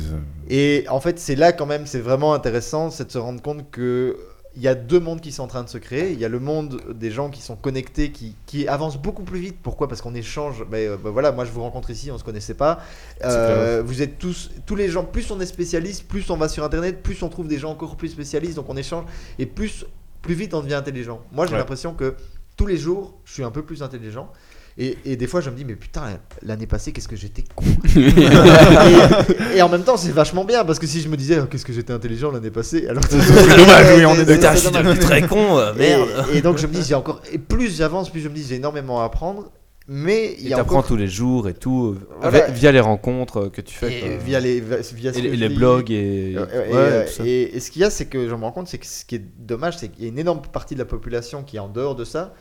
Et 0.49 0.85
en 0.89 1.01
fait, 1.01 1.19
c'est 1.19 1.37
là 1.37 1.53
quand 1.53 1.67
même, 1.67 1.87
c'est 1.87 2.01
vraiment 2.01 2.35
intéressant, 2.35 2.91
c'est 2.91 3.07
de 3.07 3.13
se 3.13 3.19
rendre 3.19 3.43
compte 3.43 3.71
que 3.71 4.17
il 4.55 4.61
y 4.61 4.69
a 4.69 4.75
deux 4.75 5.01
mondes 5.01 5.23
qui 5.23 5.33
sont 5.33 5.45
en 5.45 5.47
train 5.47 5.63
de 5.65 5.69
se 5.71 5.79
créer. 5.79 6.13
Il 6.13 6.19
y 6.21 6.27
a 6.27 6.29
le 6.29 6.39
monde 6.39 6.79
des 6.95 7.11
gens 7.11 7.31
qui 7.31 7.41
sont 7.41 7.57
connectés, 7.57 8.13
qui, 8.13 8.37
qui 8.45 8.69
avancent 8.69 8.99
beaucoup 9.01 9.23
plus 9.23 9.41
vite. 9.41 9.57
Pourquoi? 9.63 9.89
Parce 9.89 10.03
qu'on 10.03 10.15
échange. 10.15 10.67
Ben, 10.71 10.77
euh, 10.91 10.97
ben 11.03 11.09
voilà, 11.09 11.33
moi 11.33 11.47
je 11.47 11.51
vous 11.51 11.63
rencontre 11.63 11.89
ici, 11.89 12.11
on 12.11 12.19
se 12.19 12.23
connaissait 12.25 12.53
pas. 12.53 12.81
Euh, 13.25 13.83
vous 13.83 14.03
êtes 14.03 14.19
tous, 14.19 14.51
tous 14.67 14.77
les 14.77 14.91
gens. 14.91 15.05
Plus 15.05 15.31
on 15.31 15.41
est 15.41 15.47
spécialiste, 15.47 16.07
plus 16.07 16.29
on 16.29 16.37
va 16.37 16.51
sur 16.51 16.65
Internet, 16.65 17.03
plus 17.03 17.23
on 17.23 17.31
trouve 17.31 17.49
des 17.49 17.57
gens 17.59 17.71
encore 17.71 17.97
plus 17.97 18.09
spécialistes. 18.09 18.57
Donc 18.57 18.67
on 18.69 18.77
échange 18.77 19.05
et 19.39 19.47
plus, 19.47 19.87
plus 20.21 20.35
vite 20.35 20.53
on 20.53 20.61
devient 20.61 20.75
intelligent. 20.75 21.23
Moi 21.33 21.47
j'ai 21.47 21.53
Ouais. 21.53 21.59
l'impression 21.59 21.95
que 21.95 22.15
tous 22.63 22.69
les 22.69 22.77
jours, 22.77 23.15
je 23.25 23.33
suis 23.33 23.43
un 23.45 23.51
peu 23.51 23.63
plus 23.63 23.83
intelligent. 23.83 24.31
Et, 24.79 24.97
et 25.05 25.17
des 25.17 25.27
fois, 25.27 25.41
je 25.43 25.51
me 25.51 25.57
dis, 25.57 25.65
mais 25.67 25.75
putain, 25.77 26.03
l'année 26.43 26.67
passée, 26.67 26.93
qu'est-ce 26.93 27.09
que 27.09 27.17
j'étais 27.17 27.45
con. 27.55 27.65
et, 27.97 29.59
et 29.59 29.63
en 29.63 29.69
même 29.69 29.83
temps, 29.83 29.97
c'est 29.97 30.13
vachement 30.13 30.45
bien 30.45 30.65
parce 30.65 30.79
que 30.79 30.87
si 30.87 31.01
je 31.01 31.09
me 31.09 31.17
disais, 31.17 31.41
oh, 31.43 31.47
qu'est-ce 31.47 31.65
que 31.65 31.73
j'étais 31.73 31.93
intelligent 31.93 32.31
l'année 32.31 32.51
passée, 32.51 32.87
alors 32.89 33.03
c'est 33.09 33.19
dommage, 33.19 33.87
oui, 33.97 34.07
on 34.07 34.15
est 34.15 34.25
Putain, 34.35 34.55
je 34.55 34.61
suis 34.61 34.99
très 35.01 35.27
con, 35.27 35.59
euh, 35.59 35.75
merde. 35.75 36.09
Et, 36.33 36.39
et 36.39 36.41
donc, 36.43 36.57
je 36.59 36.67
me 36.67 36.73
dis, 36.73 36.83
j'ai 36.83 36.95
encore. 36.95 37.21
Et 37.33 37.39
plus 37.39 37.77
j'avance, 37.77 38.11
plus 38.11 38.21
je 38.21 38.29
me 38.29 38.35
dis, 38.35 38.45
j'ai 38.49 38.55
énormément 38.57 39.01
à 39.03 39.05
apprendre. 39.05 39.51
Mais 39.89 40.37
il 40.39 40.47
y 40.49 40.55
a 40.55 40.59
t'apprends 40.59 40.77
encore. 40.79 40.87
tous 40.91 40.97
les 40.97 41.09
jours 41.09 41.49
et 41.49 41.55
tout, 41.55 41.97
euh, 41.99 42.09
Voilà. 42.21 42.47
via, 42.51 42.71
les 42.71 42.79
rencontres 42.81 43.37
euh, 43.47 43.49
que 43.51 43.61
tu 43.61 43.75
fais. 43.75 43.99
et 43.99 44.01
quoi. 44.01 44.09
via 44.25 44.39
les, 44.39 44.61
via 44.61 44.81
ce 44.83 44.95
Et 44.95 44.95
que 44.95 45.19
les, 45.19 45.35
je 45.35 45.41
les 45.41 45.49
lis. 45.49 45.57
blogs 45.57 45.91
et. 45.91 46.33
Et, 46.33 46.39
ouais, 46.39 47.05
tout 47.07 47.13
ça. 47.13 47.27
et- 47.27 47.57
et 47.57 47.61
ce 47.61 47.69
qu'il 47.73 47.83
y 47.83 47.85
a, 47.85 47.91
c'est 47.91 48.07
que 48.07 48.29
je 48.29 48.35
me 48.35 48.43
rends 48.43 48.53
compte, 48.53 48.69
c'est 48.69 48.79
que 48.79 48.87
ce 48.87 49.05
qui 49.05 49.17
est 49.17 49.25
dommage, 49.39 49.77
c'est 49.79 49.89
qu'il 49.89 50.05
y 50.05 50.07
a 50.07 50.11
une 50.11 50.21
énorme 50.21 50.41
partie 50.53 50.75
de 50.75 50.79
la 50.79 50.85
population 50.85 51.43
qui 51.43 51.57
est 51.57 51.61
en 51.61 51.69
dehors 51.69 51.97
de 51.97 52.05
ça, 52.05 52.33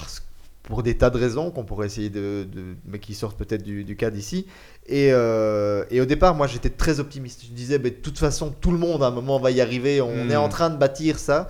parce 0.00 0.22
pour 0.64 0.84
des 0.84 0.96
tas 0.96 1.10
de 1.10 1.18
raisons 1.18 1.50
qu'on 1.50 1.64
pourrait 1.64 1.86
essayer 1.86 2.08
de, 2.08 2.46
de- 2.50 2.76
mais 2.86 3.00
qui 3.00 3.14
sortent 3.14 3.36
peut-être 3.36 3.64
du, 3.64 3.82
du 3.82 3.96
cadre 3.96 4.16
ici. 4.16 4.46
Et, 4.86 5.08
euh, 5.12 5.84
et 5.90 6.00
au 6.00 6.04
départ, 6.04 6.36
moi, 6.36 6.46
j'étais 6.46 6.70
très 6.70 7.00
optimiste. 7.00 7.42
Je 7.44 7.52
disais, 7.52 7.80
mais 7.80 7.90
de 7.90 7.96
toute 7.96 8.16
façon, 8.16 8.54
tout 8.60 8.70
le 8.70 8.78
monde 8.78 9.02
à 9.02 9.06
un 9.06 9.10
moment 9.10 9.40
va 9.40 9.50
y 9.50 9.60
arriver. 9.60 10.00
On 10.00 10.24
Hmm. 10.24 10.30
est 10.30 10.36
en 10.36 10.48
train 10.48 10.70
de 10.70 10.76
bâtir 10.76 11.18
ça. 11.18 11.48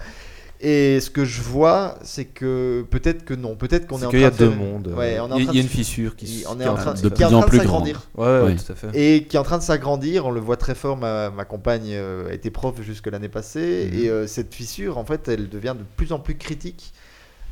Et 0.65 0.99
ce 1.01 1.11
que 1.11 1.25
je 1.27 1.43
vois, 1.43 1.99
c'est 2.03 2.25
que 2.25 2.87
peut-être 2.91 3.25
que 3.27 3.35
non, 3.35 3.55
peut-être 3.57 3.87
qu'on 3.87 4.01
est, 4.01 4.07
en 4.07 4.11
qu'il 4.11 4.21
y 4.21 4.25
a 4.25 4.31
train 4.31 4.45
de 4.47 4.51
deux 4.51 4.57
faire- 4.57 4.65
mondes. 4.65 4.95
Ouais, 4.97 5.19
on 5.21 5.29
est 5.29 5.33
en 5.33 5.37
il 5.37 5.41
y 5.41 5.43
a- 5.43 5.45
train 5.47 5.53
il 5.53 5.57
y 5.57 5.59
a 5.59 5.63
une 5.63 5.69
fissure 5.69 6.17
qui, 6.17 6.25
s- 6.25 6.47
on 6.49 6.55
qui 6.57 6.63
est 6.63 6.69
en 6.69 6.75
train, 6.77 6.95
de 6.95 7.09
plus 7.11 7.25
en 7.35 7.43
plus 7.43 7.59
s'agrandir. 7.59 8.01
Ouais, 8.17 8.25
ouais, 8.27 8.41
Ouais. 8.45 8.57
tout 8.57 8.73
à 8.73 8.75
fait. 8.77 8.89
Et 8.95 9.25
qui 9.25 9.37
est 9.37 9.41
en 9.41 9.43
train 9.43 9.59
de 9.59 9.63
s'agrandir, 9.65 10.25
on 10.25 10.31
le 10.31 10.41
voit 10.41 10.57
très 10.57 10.75
fort, 10.77 10.97
ma, 10.97 11.31
ma 11.31 11.45
compagne 11.45 11.89
euh, 11.91 12.31
a 12.31 12.33
été 12.33 12.51
prof 12.51 12.81
jusque 12.81 13.09
l'année 13.09 13.29
passée, 13.29 13.91
Mhm. 13.93 13.99
et 14.05 14.09
euh, 14.09 14.27
cette 14.29 14.55
fissure, 14.55 14.97
en 14.99 15.05
fait, 15.05 15.27
elle 15.29 15.49
devient 15.51 15.75
de 15.77 15.85
plus 15.97 16.13
en 16.13 16.19
plus 16.21 16.37
critique. 16.37 16.93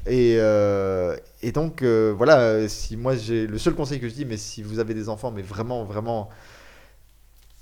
Et, 0.06 0.36
euh, 0.38 1.14
et 1.42 1.52
donc, 1.52 1.82
euh, 1.82 2.14
voilà, 2.16 2.68
si 2.68 2.96
moi, 2.96 3.16
j'ai 3.16 3.46
le 3.46 3.58
seul 3.58 3.74
conseil 3.74 4.00
que 4.00 4.08
je 4.08 4.14
dis, 4.14 4.24
mais 4.24 4.36
si 4.38 4.62
vous 4.62 4.78
avez 4.78 4.94
des 4.94 5.08
enfants, 5.08 5.30
mais 5.30 5.42
vraiment, 5.42 5.84
vraiment, 5.84 6.30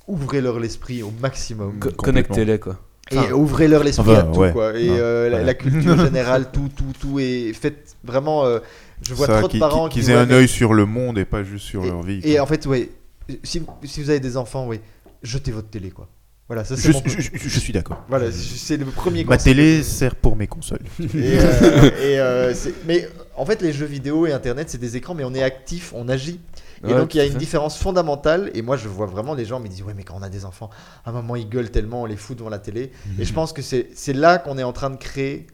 ouvrez-leur 0.06 0.58
l'esprit 0.60 1.02
au 1.02 1.10
maximum. 1.20 1.78
Co- 1.78 1.90
complètement. 1.90 2.02
Connectez-les, 2.34 2.58
quoi. 2.58 2.78
Et 3.10 3.18
Enfin, 3.18 3.32
ouvrez-leur 3.32 3.82
l'esprit 3.84 4.10
enfin, 4.10 4.20
à 4.20 4.22
tout, 4.24 4.40
ouais. 4.40 4.52
quoi. 4.52 4.78
Et 4.78 4.90
Ouais. 4.90 4.96
euh, 5.00 5.28
la, 5.30 5.38
Ouais. 5.38 5.44
la 5.44 5.54
culture 5.54 5.98
générale, 6.04 6.50
tout, 6.52 6.68
tout, 6.74 6.92
tout. 7.00 7.18
Et 7.20 7.52
faites 7.54 7.96
vraiment. 8.04 8.44
euh, 8.44 8.58
je 9.02 9.14
vois 9.14 9.26
Ça, 9.26 9.38
trop 9.38 9.48
de 9.48 9.58
parents 9.58 9.88
qui- 9.88 10.00
qui. 10.00 10.04
qu'ils 10.06 10.10
aient 10.12 10.16
un 10.18 10.30
œil 10.30 10.48
sur 10.48 10.74
le 10.74 10.84
monde 10.84 11.18
et 11.18 11.24
pas 11.24 11.42
juste 11.42 11.64
sur 11.64 11.84
et, 11.84 11.88
leur 11.88 12.02
vie. 12.02 12.20
Et 12.22 12.34
quoi. 12.34 12.42
en 12.42 12.46
fait, 12.46 12.66
ouais. 12.66 12.90
Si, 13.42 13.62
si 13.84 14.02
vous 14.02 14.10
avez 14.10 14.20
des 14.20 14.36
enfants, 14.36 14.66
oui, 14.66 14.80
jetez 15.22 15.50
votre 15.52 15.68
télé, 15.70 15.90
quoi. 15.90 16.08
Voilà, 16.48 16.64
ça 16.64 16.76
c'est 16.76 16.88
je, 16.88 16.92
mon- 16.92 17.02
je- 17.04 17.20
je- 17.20 17.48
je 17.48 17.60
suis 17.60 17.72
d'accord. 17.74 18.02
Voilà, 18.08 18.32
c'est 18.32 18.78
le 18.78 18.86
premier 18.86 19.22
Ma 19.24 19.36
télé 19.36 19.82
sert 19.82 20.16
pour 20.16 20.34
mes 20.34 20.46
consoles. 20.46 20.80
Et, 20.98 21.04
euh, 21.38 21.90
et, 22.02 22.18
euh, 22.20 22.54
mais 22.86 23.06
en 23.36 23.44
fait, 23.44 23.60
les 23.60 23.72
jeux 23.72 23.84
vidéo 23.86 24.26
et 24.26 24.32
Internet, 24.32 24.70
c'est 24.70 24.78
des 24.78 24.96
écrans, 24.96 25.14
mais 25.14 25.24
on 25.24 25.34
est 25.34 25.42
actif, 25.42 25.92
on 25.94 26.08
agit. 26.08 26.40
Et 26.84 26.86
Ouais, 26.86 26.94
donc, 26.94 27.14
il 27.14 27.18
y 27.18 27.20
a 27.20 27.26
une 27.26 27.32
fait. 27.32 27.38
différence 27.38 27.76
fondamentale. 27.76 28.50
Et 28.54 28.62
moi, 28.62 28.76
je 28.78 28.88
vois 28.88 29.06
vraiment 29.06 29.34
les 29.34 29.44
gens 29.44 29.60
me 29.60 29.68
disent 29.68 29.82
Ouais, 29.82 29.94
mais 29.94 30.04
quand 30.04 30.14
on 30.18 30.22
a 30.22 30.28
des 30.30 30.44
enfants, 30.46 30.70
à 31.04 31.10
un 31.10 31.12
moment, 31.12 31.36
ils 31.36 31.48
gueulent 31.48 31.70
tellement, 31.70 32.02
on 32.02 32.06
les 32.06 32.16
fout 32.16 32.38
devant 32.38 32.48
la 32.50 32.58
télé. 32.60 32.92
Mhm. 33.06 33.20
Et 33.20 33.24
je 33.26 33.32
pense 33.34 33.52
que 33.52 33.60
c'est 33.60 33.88
c'est 33.94 34.12
là 34.14 34.38
qu'on 34.38 34.56
est 34.58 34.62
en 34.62 34.72
train 34.72 34.88
de 34.90 34.96
créer 34.96 35.46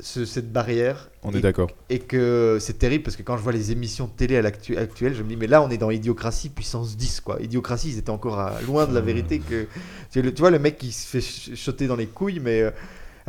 ce- 0.00 0.24
cette 0.24 0.52
barrière. 0.52 1.10
On 1.22 1.32
et, 1.32 1.38
est 1.38 1.40
d'accord. 1.40 1.70
Et 1.88 1.98
que 1.98 2.58
c'est 2.60 2.78
terrible 2.78 3.02
parce 3.04 3.16
que 3.16 3.22
quand 3.22 3.36
je 3.36 3.42
vois 3.42 3.52
les 3.52 3.72
émissions 3.72 4.06
de 4.06 4.12
télé 4.12 4.36
à 4.36 4.42
l'actu- 4.42 4.76
actuelle, 4.76 5.14
je 5.14 5.22
me 5.22 5.28
dis 5.28 5.36
Mais 5.36 5.46
là, 5.46 5.62
on 5.62 5.70
est 5.70 5.78
dans 5.78 5.90
Idiocratie 5.90 6.48
puissance 6.48 6.96
10, 6.96 7.20
quoi. 7.20 7.38
Idiocratie, 7.40 7.88
ils 7.90 7.98
étaient 7.98 8.10
encore 8.10 8.38
à- 8.38 8.60
loin 8.62 8.86
de 8.86 8.94
la 8.94 9.00
vérité. 9.00 9.40
que 9.40 9.66
Tu 10.12 10.22
vois, 10.38 10.50
le 10.50 10.58
mec 10.58 10.78
qui 10.78 10.92
se 10.92 11.06
fait 11.06 11.20
ch- 11.20 11.56
choter 11.58 11.86
dans 11.86 11.96
les 11.96 12.06
couilles, 12.06 12.40
mais. 12.40 12.62
euh, 12.62 12.70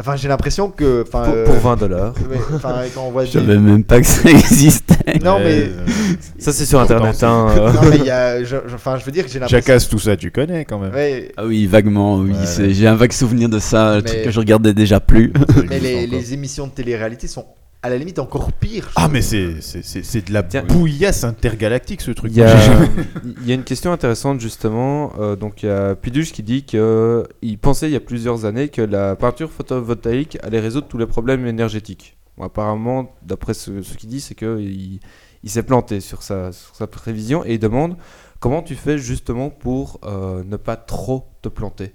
Enfin, 0.02 0.16
j'ai 0.18 0.28
l'impression 0.28 0.70
que. 0.70 1.04
enfin, 1.08 1.24
Pour, 1.24 1.34
euh, 1.34 1.46
pour 1.46 1.56
20 1.56 1.76
dollars. 1.78 2.14
Enfin, 2.56 2.82
quand 2.94 3.04
on 3.08 3.12
voit 3.12 3.24
Je 3.24 3.32
des- 3.32 3.40
savais 3.40 3.58
même 3.58 3.84
pas 3.84 4.02
que 4.02 4.06
ça 4.08 4.30
existait. 4.30 5.20
Non, 5.24 5.38
mais. 5.40 5.62
Euh, 5.62 5.86
Ça, 6.38 6.52
c'est 6.52 6.66
sur 6.66 6.80
internet. 6.80 7.24
hein, 7.24 7.48
euh. 7.56 7.72
non, 7.72 7.82
mais 7.90 7.98
il 7.98 8.06
y 8.06 8.10
a. 8.12 8.44
je- 8.44 8.48
je- 8.68 8.76
Enfin, 8.76 8.98
je 8.98 9.06
veux 9.06 9.12
dire 9.12 9.24
que 9.26 9.30
j'ai 9.32 9.40
l'impression. 9.40 9.58
Jackass, 9.66 9.88
tout 9.88 10.00
ça, 10.00 10.18
tu 10.18 10.32
connais 10.32 10.66
quand 10.66 10.80
même. 10.80 10.94
Ouais, 10.94 11.32
Ah 11.38 11.46
oui, 11.46 11.68
vaguement, 11.68 12.18
oui. 12.18 12.32
Ouais. 12.32 12.46
c'est- 12.46 12.74
J'ai 12.74 12.88
un 12.88 12.96
vague 12.96 13.12
souvenir 13.14 13.48
de 13.48 13.60
ça, 13.60 13.98
le 13.98 14.02
Mais- 14.02 14.10
truc 14.10 14.24
que 14.24 14.32
je 14.32 14.40
regardais 14.40 14.74
déjà 14.74 15.00
plus. 15.00 15.32
Ça 15.50 15.62
mais 15.70 15.80
les, 15.80 16.06
encore. 16.06 16.20
les 16.20 16.34
émissions 16.34 16.68
de 16.68 16.72
télé-réalité 16.72 17.28
sont 17.28 17.46
à 17.84 17.90
la 17.90 17.98
limite 17.98 18.20
encore 18.20 18.52
pires. 18.52 18.86
je 18.90 18.94
Ah, 18.96 19.08
mais 19.08 19.22
c'est 19.22 19.60
c'est- 19.62 19.84
c'est- 19.84 20.04
c'est 20.04 20.28
de 20.28 20.34
la 20.34 20.44
Tiens. 20.44 20.64
bouillasse 20.64 21.24
intergalactique 21.24 22.02
ce 22.02 22.12
truc. 22.12 22.32
Il 22.34 22.38
y, 22.38 22.44
a, 22.44 22.48
il 23.42 23.48
y 23.48 23.52
a 23.52 23.56
une 23.56 23.64
question 23.64 23.92
intéressante 23.92 24.40
justement. 24.40 25.14
euh, 25.20 25.36
donc 25.36 25.64
il 25.64 25.68
y 25.68 25.70
a 25.70 25.96
Piduche 25.96 26.32
qui 26.32 26.44
dit 26.44 26.64
qu'il 26.64 27.58
pensait 27.60 27.88
il 27.90 27.94
y 27.94 27.96
a 27.96 28.00
plusieurs 28.02 28.46
années 28.46 28.70
que 28.70 28.82
la 28.82 29.16
peinture 29.16 29.50
photovoltaïque 29.52 30.38
allait 30.44 30.60
résoudre 30.60 30.88
tous 30.88 30.98
les 31.00 31.08
problèmes 31.08 31.46
énergétiques. 31.48 32.18
Bon, 32.38 32.46
apparemment, 32.46 33.14
d'après 33.24 33.54
ce, 33.54 33.82
ce 33.82 33.98
qu'il 33.98 34.10
dit, 34.10 34.22
c'est 34.22 34.36
qu'il 34.36 35.00
il 35.44 35.50
s'est 35.50 35.64
planté 35.64 36.02
sur 36.02 36.22
sa, 36.22 36.52
sur 36.52 36.76
sa 36.76 36.86
prévision 36.86 37.44
et 37.44 37.54
il 37.56 37.60
demande 37.60 37.98
comment 38.40 38.62
tu 38.62 38.76
fais 38.76 39.00
justement 39.00 39.50
pour 39.50 40.00
euh, 40.06 40.44
ne 40.46 40.56
pas 40.56 40.76
trop 40.76 41.26
te 41.42 41.50
planter? 41.50 41.94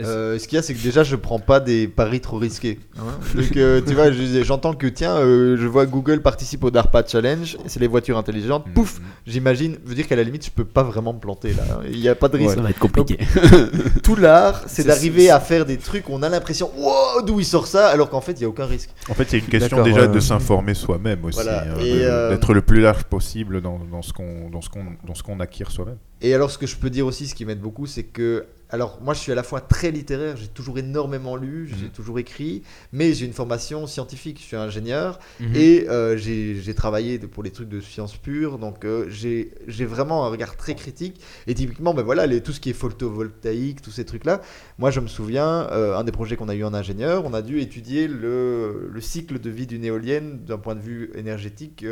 Euh, 0.00 0.38
ce 0.38 0.48
qu'il 0.48 0.56
y 0.56 0.58
a, 0.58 0.62
c'est 0.62 0.74
que 0.74 0.82
déjà, 0.82 1.04
je 1.04 1.14
prends 1.16 1.38
pas 1.38 1.60
des 1.60 1.86
paris 1.86 2.20
trop 2.20 2.38
risqués. 2.38 2.80
hein. 2.98 3.02
Donc, 3.34 3.56
euh, 3.56 3.80
tu 3.86 3.94
vois, 3.94 4.10
je- 4.10 4.42
j'entends 4.42 4.74
que, 4.74 4.86
tiens, 4.88 5.16
euh, 5.16 5.56
je 5.56 5.66
vois 5.66 5.86
Google 5.86 6.20
participe 6.20 6.64
au 6.64 6.70
DARPA 6.70 7.04
Challenge, 7.06 7.56
c'est 7.66 7.78
les 7.80 7.86
voitures 7.86 8.18
intelligentes. 8.18 8.64
Pouf, 8.74 9.00
j'imagine, 9.26 9.76
je 9.84 9.88
veux 9.88 9.94
dire 9.94 10.08
qu'à 10.08 10.16
la 10.16 10.24
limite, 10.24 10.44
je 10.46 10.50
peux 10.50 10.64
pas 10.64 10.82
vraiment 10.82 11.12
me 11.12 11.20
planter 11.20 11.52
là. 11.54 11.62
Il 11.90 12.00
n'y 12.00 12.08
a 12.08 12.14
pas 12.14 12.28
de 12.28 12.36
risque. 12.38 12.54
Ça 12.56 12.60
va 12.60 12.70
être 12.70 12.78
compliqué. 12.78 13.18
Tout 14.02 14.16
l'art, 14.16 14.64
c'est 14.66 14.84
d'arriver 14.84 15.30
à 15.30 15.40
faire 15.40 15.64
des 15.64 15.76
trucs, 15.76 16.08
on 16.10 16.22
a 16.22 16.28
l'impression, 16.28 16.70
wow, 16.76 17.22
d'où 17.22 17.40
il 17.40 17.44
sort 17.46 17.66
ça, 17.66 17.88
alors 17.88 18.10
qu'en 18.10 18.20
fait, 18.20 18.32
il 18.32 18.42
y 18.42 18.44
a 18.44 18.48
aucun 18.48 18.66
risque. 18.66 18.90
En 19.08 19.14
fait, 19.14 19.26
c'est 19.28 19.38
une 19.38 19.44
question 19.46 19.82
déjà 19.82 20.02
ouais. 20.02 20.08
de 20.08 20.20
s'informer 20.20 20.74
soi-même 20.74 21.24
aussi. 21.24 21.40
Voilà, 21.42 21.62
hein, 21.62 21.76
euh, 21.80 22.30
D'être 22.30 22.52
le 22.54 22.62
plus 22.62 22.80
large 22.80 23.04
possible 23.04 23.60
dans, 23.60 23.78
dans 23.90 24.02
ce 24.02 24.12
qu'on 24.12 24.50
dans 24.50 24.60
ce 24.60 24.68
qu'on 24.70 24.84
dans 25.06 25.14
ce 25.14 25.22
qu'on 25.22 25.40
acquiert 25.40 25.70
soi-même. 25.70 25.98
Et 26.22 26.34
alors, 26.34 26.50
ce 26.50 26.58
que 26.58 26.66
je 26.66 26.76
peux 26.76 26.90
dire 26.90 27.06
aussi, 27.06 27.26
ce 27.26 27.34
qui 27.34 27.44
m'aide 27.44 27.60
beaucoup, 27.60 27.86
c'est 27.86 28.04
que. 28.04 28.46
Alors, 28.74 28.98
moi, 29.00 29.14
je 29.14 29.20
suis 29.20 29.30
à 29.30 29.36
la 29.36 29.44
fois 29.44 29.60
très 29.60 29.92
littéraire, 29.92 30.36
j'ai 30.36 30.48
toujours 30.48 30.78
énormément 30.78 31.36
lu, 31.36 31.68
j'ai 31.78 31.84
Mhm. 31.84 31.90
toujours 31.92 32.18
écrit, 32.18 32.64
mais 32.92 33.12
j'ai 33.14 33.24
une 33.24 33.32
formation 33.32 33.86
scientifique, 33.86 34.38
je 34.40 34.46
suis 34.46 34.56
ingénieur, 34.56 35.20
Mhm. 35.38 35.54
et 35.54 35.88
euh, 35.88 36.16
j'ai 36.16 36.74
travaillé 36.74 37.20
pour 37.20 37.44
les 37.44 37.52
trucs 37.52 37.68
de 37.68 37.80
sciences 37.80 38.16
pures, 38.16 38.58
donc 38.58 38.84
euh, 38.84 39.06
j'ai 39.10 39.52
j'ai 39.68 39.84
vraiment 39.84 40.26
un 40.26 40.28
regard 40.28 40.56
très 40.56 40.74
critique. 40.74 41.20
Et 41.46 41.54
typiquement, 41.54 41.94
ben 41.94 42.02
voilà, 42.02 42.26
les, 42.26 42.40
tout 42.42 42.50
ce 42.50 42.58
qui 42.58 42.70
est 42.70 42.72
photovoltaïque, 42.72 43.80
tous 43.80 43.92
ces 43.92 44.04
trucs-là, 44.04 44.40
moi, 44.78 44.90
je 44.90 44.98
me 44.98 45.06
souviens, 45.06 45.68
euh, 45.70 45.96
un 45.96 46.02
des 46.02 46.10
projets 46.10 46.34
qu'on 46.34 46.48
a 46.48 46.56
eu 46.56 46.64
en 46.64 46.74
ingénieur, 46.74 47.24
on 47.26 47.32
a 47.32 47.42
dû 47.42 47.60
étudier 47.60 48.08
le, 48.08 48.88
le 48.92 49.00
cycle 49.00 49.38
de 49.38 49.50
vie 49.50 49.68
d'une 49.68 49.84
éolienne 49.84 50.40
d'un 50.44 50.58
point 50.58 50.74
de 50.74 50.80
vue 50.80 51.12
énergétique. 51.14 51.84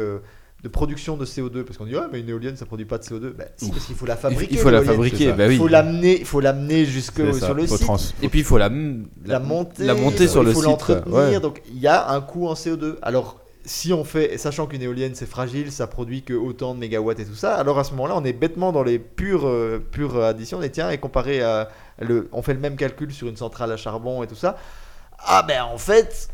Euh, 0.62 0.64
de 0.64 0.68
production 0.68 1.16
de 1.16 1.24
CO2 1.26 1.62
parce 1.64 1.76
qu'on 1.78 1.86
dit 1.86 1.96
ah 1.96 2.08
mais 2.12 2.20
une 2.20 2.28
éolienne 2.28 2.56
ça 2.56 2.66
produit 2.66 2.86
pas 2.86 2.98
de 2.98 3.04
CO2 3.04 3.30
ben, 3.32 3.46
si 3.56 3.70
parce 3.70 3.84
qu'il 3.86 3.96
faut 3.96 4.06
la 4.06 4.16
fabriquer 4.16 4.52
il 4.54 4.58
faut 4.58 4.70
la 4.70 4.82
fabriquer, 4.82 5.32
bah 5.32 5.44
oui. 5.48 5.54
Il 5.54 5.58
faut 5.58 5.68
l'amener, 5.68 6.20
il 6.20 6.26
faut 6.26 6.40
l'amener 6.40 6.84
jusque 6.84 7.20
sur 7.34 7.54
le 7.54 7.66
site, 7.66 7.80
trans- 7.80 7.96
Et 8.22 8.28
puis 8.28 8.40
il 8.40 8.44
faut 8.44 8.58
la, 8.58 8.70
la 9.24 9.38
monter, 9.40 9.84
la 9.84 9.94
monter 9.94 10.28
sur 10.28 10.42
il 10.42 10.46
le 10.48 10.52
faut 10.52 10.62
l'entretenir. 10.62 11.14
ouais. 11.14 11.40
Donc 11.40 11.62
il 11.68 11.78
y 11.80 11.86
a 11.88 12.10
un 12.10 12.20
coût 12.20 12.46
en 12.48 12.54
CO2. 12.54 12.96
Alors 13.02 13.38
si 13.64 13.92
on 13.92 14.02
fait, 14.02 14.38
sachant 14.38 14.66
qu'une 14.66 14.82
éolienne 14.82 15.14
c'est 15.14 15.26
fragile, 15.28 15.70
ça 15.70 15.86
produit 15.86 16.22
que 16.22 16.32
autant 16.34 16.74
de 16.74 16.80
mégawatts 16.80 17.20
et 17.20 17.24
tout 17.24 17.34
ça, 17.36 17.54
alors 17.54 17.78
à 17.78 17.84
ce 17.84 17.92
moment-là 17.92 18.14
on 18.16 18.24
est 18.24 18.32
bêtement 18.32 18.72
dans 18.72 18.82
les 18.82 18.98
pures, 18.98 19.46
euh, 19.46 19.78
pures 19.78 20.20
additions. 20.22 20.60
Et 20.62 20.70
tiens, 20.70 20.90
et 20.90 20.98
comparé 20.98 21.42
à 21.42 21.68
le, 22.00 22.28
on 22.32 22.42
fait 22.42 22.54
le 22.54 22.60
même 22.60 22.74
calcul 22.76 23.12
sur 23.12 23.28
une 23.28 23.36
centrale 23.36 23.70
à 23.70 23.76
charbon 23.76 24.22
et 24.22 24.26
tout 24.26 24.34
ça. 24.34 24.56
Ah 25.24 25.44
ben 25.46 25.62
en 25.62 25.78
fait, 25.78 26.28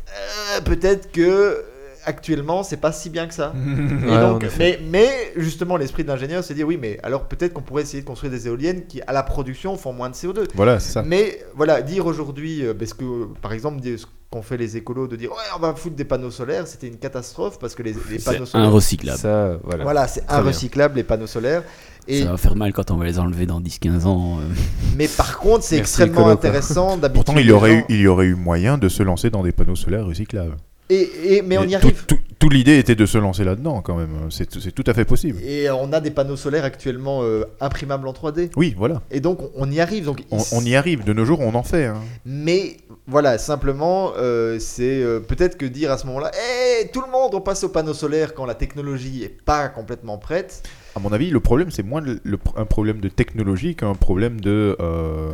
euh, 0.57 0.61
peut-être 0.61 1.11
que 1.11 1.21
euh, 1.21 1.61
actuellement 2.05 2.63
c'est 2.63 2.77
pas 2.77 2.91
si 2.91 3.09
bien 3.09 3.27
que 3.27 3.33
ça. 3.33 3.53
Et 3.55 4.09
Ouais, 4.09 4.19
donc, 4.21 4.43
en 4.43 4.45
effet. 4.45 4.79
mais, 4.81 4.99
mais 5.35 5.41
justement, 5.41 5.77
l'esprit 5.77 6.03
de 6.03 6.09
l'ingénieur, 6.09 6.43
c'est 6.43 6.53
de 6.53 6.59
dire 6.59 6.67
oui, 6.67 6.77
mais 6.81 6.99
alors 7.03 7.23
peut-être 7.27 7.53
qu'on 7.53 7.61
pourrait 7.61 7.83
essayer 7.83 8.01
de 8.01 8.07
construire 8.07 8.31
des 8.31 8.47
éoliennes 8.47 8.85
qui, 8.87 9.01
à 9.01 9.13
la 9.13 9.23
production, 9.23 9.75
font 9.77 9.93
moins 9.93 10.09
de 10.09 10.15
CO2. 10.15 10.47
Voilà, 10.55 10.79
c'est 10.79 10.91
ça. 10.93 11.03
Mais 11.03 11.39
voilà, 11.55 11.81
dire 11.81 12.05
aujourd'hui, 12.05 12.65
euh, 12.65 12.73
parce 12.73 12.93
que 12.93 13.25
par 13.41 13.53
exemple, 13.53 13.81
ce 13.83 14.05
qu'ont 14.31 14.41
fait 14.43 14.57
les 14.57 14.77
écolos, 14.77 15.07
de 15.07 15.15
dire 15.15 15.31
ouais, 15.31 15.37
on 15.55 15.59
va 15.59 15.73
foutre 15.75 15.95
des 15.95 16.05
panneaux 16.05 16.31
solaires, 16.31 16.67
c'était 16.67 16.87
une 16.87 16.97
catastrophe 16.97 17.57
parce 17.59 17.73
que 17.75 17.83
les, 17.83 17.93
les 17.93 18.19
panneaux 18.19 18.45
C'est 18.45 18.51
solaires. 18.51 18.67
inrecyclable. 18.69 19.17
Ça, 19.19 19.57
voilà. 19.63 19.83
Voilà, 19.83 20.07
c'est 20.07 20.23
inrecyclable 20.29 20.95
les 20.97 21.03
panneaux 21.03 21.27
solaires. 21.27 21.63
Et, 22.07 22.23
Ça 22.23 22.31
va 22.31 22.37
faire 22.37 22.55
mal 22.55 22.73
quand 22.73 22.89
on 22.89 22.97
va 22.97 23.05
les 23.05 23.19
enlever 23.19 23.45
dans 23.45 23.61
10-15 23.61 24.05
ans. 24.05 24.39
euh. 24.39 24.43
mais 24.97 25.07
par 25.07 25.37
contre, 25.37 25.63
c'est 25.63 25.77
extrêmement 25.77 26.21
écolo, 26.21 26.29
intéressant 26.33 26.97
d'habitude. 26.97 27.25
Pourtant, 27.25 27.39
il 27.39 27.45
y, 27.47 27.51
aurait 27.51 27.73
eu, 27.75 27.83
il 27.89 27.99
y 27.99 28.07
aurait 28.07 28.25
eu 28.27 28.35
moyen 28.35 28.77
de 28.79 28.89
se 28.89 29.03
lancer 29.03 29.29
dans 29.29 29.43
des 29.43 29.51
panneaux 29.51 29.75
solaires 29.75 30.05
recyclables. 30.05 30.55
Et, 30.89 31.35
et- 31.35 31.41
mais 31.41 31.57
on 31.57 31.63
y 31.63 31.69
tout- 31.71 31.75
arrive. 31.75 32.05
tout- 32.05 32.49
l'idée 32.49 32.79
était 32.79 32.95
de 32.95 33.05
se 33.05 33.17
lancer 33.19 33.43
là-dedans, 33.43 33.81
quand 33.81 33.95
même. 33.95 34.09
C'est 34.31 34.47
tout 34.73 34.83
à 34.87 34.93
fait 34.95 35.05
possible. 35.05 35.39
Et 35.43 35.69
on 35.69 35.93
a 35.93 35.99
des 35.99 36.09
panneaux 36.09 36.35
solaires 36.35 36.63
actuellement 36.63 37.19
euh, 37.21 37.43
imprimables 37.61 38.07
en 38.07 38.11
3D. 38.13 38.49
Oui, 38.55 38.73
voilà. 38.75 39.01
Et 39.11 39.19
donc 39.19 39.39
on, 39.55 39.69
y 39.69 39.79
arrive. 39.79 40.05
Donc 40.05 40.21
On, 40.31 40.61
y 40.65 40.75
arrive. 40.75 41.03
De 41.03 41.13
nos 41.13 41.25
jours, 41.25 41.41
on 41.41 41.53
en 41.53 41.61
fait. 41.63 41.85
hein. 41.85 42.01
Mais 42.25 42.77
voilà, 43.05 43.37
simplement, 43.37 44.13
euh, 44.17 44.57
c'est 44.59 45.03
euh, 45.03 45.19
peut-être 45.19 45.57
que 45.57 45.65
dire 45.67 45.91
à 45.91 45.97
ce 45.99 46.07
moment-là, 46.07 46.31
hey, 46.33 46.89
tout 46.91 47.01
le 47.01 47.11
monde, 47.11 47.35
on 47.35 47.41
passe 47.41 47.63
aux 47.63 47.69
panneaux 47.69 47.93
solaires 47.93 48.33
quand 48.33 48.45
la 48.45 48.55
technologie 48.55 49.23
est 49.23 49.41
pas 49.43 49.67
complètement 49.69 50.17
prête. 50.17 50.63
À 50.95 50.99
mon 50.99 51.11
avis, 51.11 51.29
le 51.29 51.39
problème, 51.39 51.69
c'est 51.69 51.83
moins 51.83 52.01
le- 52.01 52.19
le- 52.23 52.39
un 52.55 52.65
problème 52.65 52.99
de 52.99 53.09
technologie 53.09 53.75
qu'un 53.75 53.93
problème 53.93 54.41
de, 54.41 54.75
euh, 54.79 55.29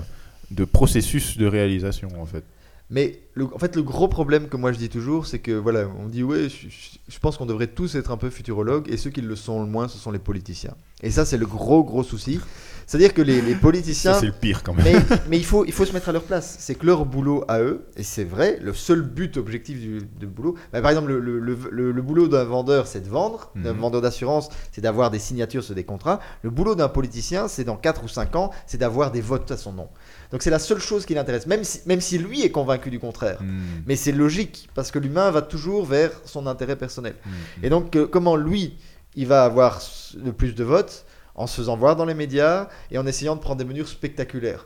de 0.52 0.66
processus 0.66 1.38
de 1.38 1.46
réalisation, 1.48 2.10
en 2.20 2.26
fait. 2.26 2.44
Mais 2.92 3.20
le- 3.34 3.46
en 3.54 3.58
fait, 3.58 3.76
le 3.76 3.82
gros 3.84 4.08
problème 4.08 4.48
que 4.48 4.58
moi 4.58 4.72
je 4.72 4.78
dis 4.78 4.90
toujours, 4.90 5.26
c'est 5.26 5.40
que 5.40 5.52
voilà, 5.52 5.88
on 6.00 6.08
dit 6.08 6.24
ouais, 6.24 6.48
je, 6.50 7.20
pense 7.20 7.38
qu'on 7.38 7.48
devrait 7.48 7.68
tous 7.68 7.96
être 7.96 8.12
un 8.12 8.18
peu 8.18 8.30
futurologues, 8.30 8.88
et 8.92 8.98
ceux 8.98 9.10
qui 9.10 9.22
le 9.22 9.36
sont 9.36 9.62
le 9.64 9.68
moins, 9.68 9.88
ce 9.88 9.98
sont 9.98 10.12
les 10.12 10.20
politiciens. 10.20 10.76
Et 11.02 11.10
ça, 11.12 11.26
c'est 11.26 11.38
le 11.38 11.48
gros 11.48 11.84
gros 11.84 12.04
souci. 12.04 12.40
C'est-à-dire 12.88 13.16
que 13.16 13.22
les, 13.24 13.42
les 13.42 13.56
politiciens, 13.56 14.14
c'est 14.14 14.28
le 14.28 14.32
pire, 14.32 14.62
quand 14.62 14.74
même. 14.76 14.86
mais, 14.86 15.18
mais 15.28 15.38
il, 15.38 15.44
faut, 15.46 15.66
il 15.66 15.72
faut 15.72 15.86
se 15.86 15.92
mettre 15.94 16.10
à 16.10 16.12
leur 16.12 16.22
place. 16.22 16.58
C'est 16.60 16.76
que 16.76 16.86
leur 16.86 17.04
boulot 17.08 17.44
à 17.48 17.60
eux, 17.60 17.88
et 17.98 18.04
c'est 18.04 18.24
vrai, 18.24 18.60
le 18.62 18.74
seul 18.76 19.02
but 19.02 19.38
objectif 19.38 19.80
du, 19.80 20.02
du 20.20 20.28
boulot, 20.28 20.54
bah, 20.72 20.82
par 20.82 20.92
exemple, 20.92 21.08
le, 21.12 21.20
le- 21.40 21.92
le- 21.92 22.02
boulot 22.04 22.28
d'un 22.28 22.44
vendeur, 22.44 22.86
c'est 22.86 23.02
de 23.02 23.10
vendre, 23.10 23.52
d'un 23.56 23.74
Mhm. 23.74 23.80
vendeur 23.80 24.02
d'assurance, 24.02 24.50
c'est 24.72 24.82
d'avoir 24.82 25.10
des 25.10 25.18
signatures 25.18 25.64
sur 25.64 25.74
des 25.74 25.84
contrats. 25.84 26.20
Le 26.44 26.52
boulot 26.52 26.76
d'un 26.76 26.88
politicien, 26.88 27.48
c'est 27.48 27.64
dans 27.64 27.76
4 27.78 28.04
ou 28.04 28.08
5 28.08 28.36
ans, 28.36 28.52
c'est 28.68 28.78
d'avoir 28.78 29.12
des 29.12 29.22
votes 29.22 29.50
à 29.50 29.58
son 29.58 29.74
nom. 29.74 29.90
Donc 30.32 30.42
c'est 30.42 30.50
la 30.50 30.60
seule 30.60 30.80
chose 30.80 31.06
qui 31.06 31.14
l'intéresse, 31.14 31.48
même 31.48 31.64
si, 31.64 31.82
même 31.86 32.02
si 32.02 32.18
lui 32.18 32.44
est 32.44 32.52
convaincu 32.52 32.90
du 32.90 33.00
contraire. 33.00 33.42
Hmm. 33.42 33.84
Mais 33.86 33.96
c'est 33.96 34.12
logique, 34.12 34.70
parce 34.74 34.92
que 34.92 35.00
l'humain 35.00 35.32
va 35.32 35.42
toujours 35.42 35.86
vers 35.86 36.12
son 36.26 36.48
intérêt 36.48 36.76
personnel. 36.76 37.16
Hmm. 37.26 37.66
Et 37.66 37.70
donc, 37.70 37.96
euh, 37.96 38.08
comment 38.08 38.36
lui, 38.36 38.78
il 39.16 39.28
va 39.28 39.44
avoir 39.44 39.82
le 40.24 40.34
plus 40.34 40.56
de 40.56 40.64
votes 40.64 41.06
En 41.36 41.48
se 41.48 41.56
faisant 41.56 41.78
voir 41.78 41.96
dans 41.96 42.06
les 42.06 42.14
médias 42.14 42.70
et 42.92 42.98
en 42.98 43.06
essayant 43.06 43.36
de 43.36 43.42
prendre 43.42 43.58
des 43.58 43.66
mesures 43.66 43.88
spectaculaires. 43.88 44.66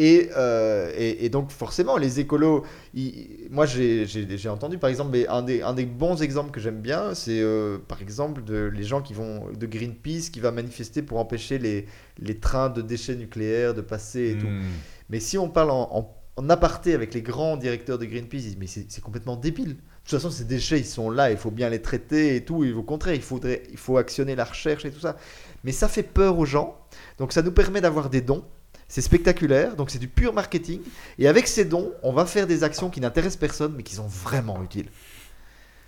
Et, 0.00 0.30
euh, 0.36 0.92
et, 0.96 1.24
et 1.24 1.28
donc, 1.28 1.50
forcément, 1.50 1.96
les 1.96 2.20
écolos. 2.20 2.64
ils- 2.94 3.48
moi, 3.50 3.66
j'ai 3.66 4.48
entendu, 4.48 4.78
par 4.78 4.90
exemple, 4.90 5.10
mais 5.12 5.26
un 5.26 5.42
des, 5.42 5.62
un 5.62 5.74
des 5.74 5.86
bons 5.86 6.22
exemples 6.22 6.52
que 6.52 6.60
j'aime 6.60 6.80
bien, 6.80 7.14
c'est 7.14 7.40
euh, 7.40 7.78
par 7.88 8.00
exemple 8.00 8.44
de, 8.44 8.70
les 8.72 8.84
gens 8.84 9.02
qui 9.02 9.12
vont 9.14 9.50
de 9.52 9.66
Greenpeace 9.66 10.30
qui 10.32 10.38
va 10.40 10.52
manifester 10.52 11.02
pour 11.02 11.18
empêcher 11.18 11.58
les, 11.58 11.86
les 12.20 12.38
trains 12.38 12.70
de 12.70 12.80
déchets 12.80 13.16
nucléaires 13.16 13.74
de 13.74 13.80
passer 13.80 14.30
et 14.30 14.38
tout. 14.38 14.46
Hmm. 14.46 14.62
Mais 15.10 15.18
si 15.20 15.36
on 15.36 15.48
parle 15.48 15.70
en, 15.72 15.88
en- 15.92 16.14
en 16.36 16.48
aparté 16.50 16.94
avec 16.94 17.12
les 17.14 17.22
grands 17.22 17.56
directeurs 17.56 17.98
de 17.98 18.04
Greenpeace, 18.04 18.38
ils 18.38 18.42
disent 18.50 18.56
mais 18.60 18.68
c'est 18.68 18.86
c'est 18.88 19.02
complètement 19.02 19.34
débile. 19.36 19.70
De 19.74 20.10
toute 20.10 20.20
façon, 20.20 20.30
ces 20.30 20.44
déchets, 20.44 20.78
ils 20.78 20.86
sont 20.86 21.10
là, 21.10 21.30
il 21.32 21.36
faut 21.36 21.50
bien 21.50 21.68
les 21.68 21.82
traiter 21.82 22.36
et 22.36 22.44
tout. 22.44 22.62
Et 22.64 22.72
au 22.72 22.82
contraire, 22.84 23.14
il, 23.14 23.20
faudrait, 23.22 23.64
il 23.70 23.76
faut 23.76 23.96
actionner 23.98 24.36
la 24.36 24.44
recherche 24.44 24.84
et 24.84 24.90
tout 24.90 25.00
ça. 25.00 25.16
Mais 25.64 25.72
ça 25.72 25.88
fait 25.88 26.04
peur 26.04 26.38
aux 26.38 26.46
gens. 26.46 26.76
Donc 27.18 27.32
ça 27.32 27.42
nous 27.42 27.50
permet 27.52 27.80
d'avoir 27.80 28.08
des 28.08 28.20
dons. 28.22 28.44
C'est 28.88 29.02
spectaculaire, 29.02 29.76
donc 29.76 29.90
c'est 29.90 29.98
du 29.98 30.08
pur 30.08 30.32
marketing. 30.32 30.80
Et 31.18 31.28
avec 31.28 31.46
ces 31.46 31.64
dons, 31.66 31.92
on 32.02 32.12
va 32.12 32.24
faire 32.26 32.46
des 32.46 32.64
actions 32.64 32.90
qui 32.90 33.00
n'intéressent 33.00 33.36
personne, 33.38 33.74
mais 33.76 33.82
qui 33.82 33.94
sont 33.94 34.06
vraiment 34.06 34.62
utiles. 34.62 34.88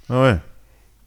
Ah 0.09 0.23
ouais. 0.23 0.37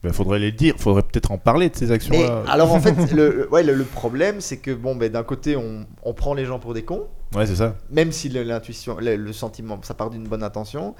Il 0.06 0.12
faudrait 0.12 0.38
les 0.38 0.52
dire, 0.52 0.74
faudrait 0.78 1.02
peut-être 1.02 1.30
en 1.30 1.38
parler 1.38 1.70
de 1.70 1.76
ces 1.76 1.86
Mais 1.86 1.92
actions-là. 1.94 2.42
alors 2.48 2.72
en 2.74 2.80
fait, 2.80 2.94
le, 3.12 3.30
le- 3.30 3.48
ouais, 3.50 3.62
le, 3.62 3.72
le 3.72 3.84
problème, 3.84 4.42
c'est 4.42 4.58
que 4.58 4.70
bon, 4.70 4.94
ben, 4.96 5.10
d'un 5.10 5.22
côté, 5.22 5.56
on, 5.56 5.86
on 6.02 6.12
prend 6.12 6.34
les 6.34 6.44
gens 6.44 6.58
pour 6.58 6.74
des 6.74 6.84
cons, 6.84 7.06
Ouais, 7.34 7.46
c'est 7.46 7.56
ça. 7.56 7.76
même 7.90 8.12
si 8.12 8.28
l'intuition, 8.28 8.98
le, 9.00 9.16
le 9.16 9.32
sentiment, 9.32 9.78
ça 9.82 9.94
part 9.94 10.10
d'une 10.10 10.24
bonne 10.28 10.42
intention. 10.42 10.94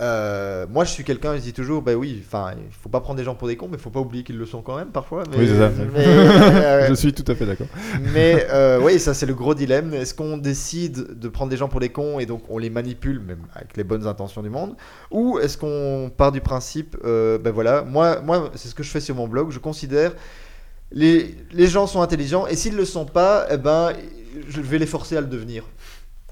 Euh, 0.00 0.66
moi, 0.70 0.84
je 0.84 0.90
suis 0.90 1.04
quelqu'un, 1.04 1.34
je 1.36 1.40
dis 1.40 1.52
toujours, 1.52 1.82
bah 1.82 1.94
oui, 1.94 2.22
enfin, 2.26 2.52
il 2.56 2.72
faut 2.72 2.88
pas 2.88 3.00
prendre 3.00 3.18
des 3.18 3.24
gens 3.24 3.34
pour 3.34 3.48
des 3.48 3.56
cons, 3.56 3.68
mais 3.68 3.76
il 3.76 3.80
faut 3.82 3.90
pas 3.90 4.00
oublier 4.00 4.22
qu'ils 4.24 4.38
le 4.38 4.46
sont 4.46 4.62
quand 4.62 4.76
même 4.76 4.88
parfois. 4.88 5.24
Mais, 5.30 5.38
Oui, 5.38 5.48
c'est 5.48 5.58
ça. 5.58 5.70
mais, 5.92 6.06
euh, 6.06 6.88
Je 6.88 6.94
suis 6.94 7.12
tout 7.12 7.24
à 7.30 7.34
fait 7.34 7.46
d'accord. 7.46 7.66
mais 8.14 8.46
euh, 8.52 8.80
oui, 8.82 8.98
ça 9.00 9.14
c'est 9.14 9.26
le 9.26 9.34
gros 9.34 9.54
dilemme. 9.54 9.94
Est-ce 9.94 10.14
qu'on 10.14 10.38
décide 10.38 11.18
de 11.18 11.28
prendre 11.28 11.50
des 11.50 11.56
gens 11.56 11.68
pour 11.68 11.80
des 11.80 11.88
cons 11.88 12.18
et 12.18 12.26
donc 12.26 12.42
on 12.48 12.58
les 12.58 12.70
manipule, 12.70 13.20
même 13.20 13.42
avec 13.54 13.76
les 13.76 13.84
bonnes 13.84 14.06
intentions 14.06 14.42
du 14.42 14.50
monde, 14.50 14.76
ou 15.10 15.38
est-ce 15.38 15.58
qu'on 15.58 16.10
part 16.16 16.32
du 16.32 16.40
principe, 16.40 16.96
ben 17.02 17.50
voilà, 17.50 17.82
moi, 17.82 18.20
moi, 18.20 18.50
c'est 18.54 18.68
ce 18.68 18.74
que 18.74 18.82
je 18.82 18.90
fais 18.90 19.00
sur 19.00 19.14
mon 19.14 19.26
blog. 19.28 19.50
Je 19.50 19.58
considère 19.58 20.12
les, 20.92 21.36
les 21.52 21.66
gens 21.66 21.86
sont 21.86 22.00
intelligents 22.02 22.46
et 22.46 22.56
s'ils 22.56 22.76
le 22.76 22.84
sont 22.84 23.04
pas, 23.04 23.46
eh 23.50 23.56
ben, 23.56 23.92
je 24.48 24.60
vais 24.60 24.78
les 24.78 24.86
forcer 24.86 25.16
à 25.16 25.20
le 25.20 25.26
devenir. 25.26 25.64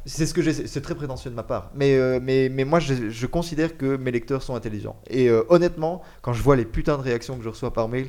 C'est 0.06 0.24
ce 0.24 0.32
que. 0.32 0.52
C'est 0.52 0.80
très 0.80 0.94
prétentieux 0.94 1.30
de 1.30 1.34
ma 1.34 1.42
part. 1.42 1.70
Mais, 1.74 1.96
euh, 1.96 2.20
mais, 2.22 2.48
mais 2.48 2.64
moi, 2.64 2.78
je, 2.78 3.10
je 3.10 3.26
considère 3.26 3.76
que 3.76 3.96
mes 3.96 4.12
lecteurs 4.12 4.42
sont 4.42 4.54
intelligents. 4.54 4.96
Et 5.10 5.28
euh, 5.28 5.42
honnêtement, 5.48 6.00
quand 6.22 6.32
je 6.32 6.42
vois 6.42 6.54
les 6.54 6.64
putains 6.64 6.96
de 6.96 7.02
réactions 7.02 7.36
que 7.36 7.42
je 7.42 7.48
reçois 7.48 7.72
par 7.72 7.88
mail, 7.88 8.08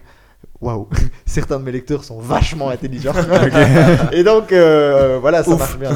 waouh, 0.62 0.88
certains 1.26 1.60
de 1.60 1.64
mes 1.64 1.72
lecteurs 1.72 2.04
sont 2.04 2.20
vachement 2.20 2.70
intelligents. 2.70 3.14
Et 4.12 4.24
donc, 4.24 4.52
euh, 4.52 5.18
voilà, 5.20 5.44
ça 5.44 5.56
marche 5.56 5.78
bien. 5.78 5.92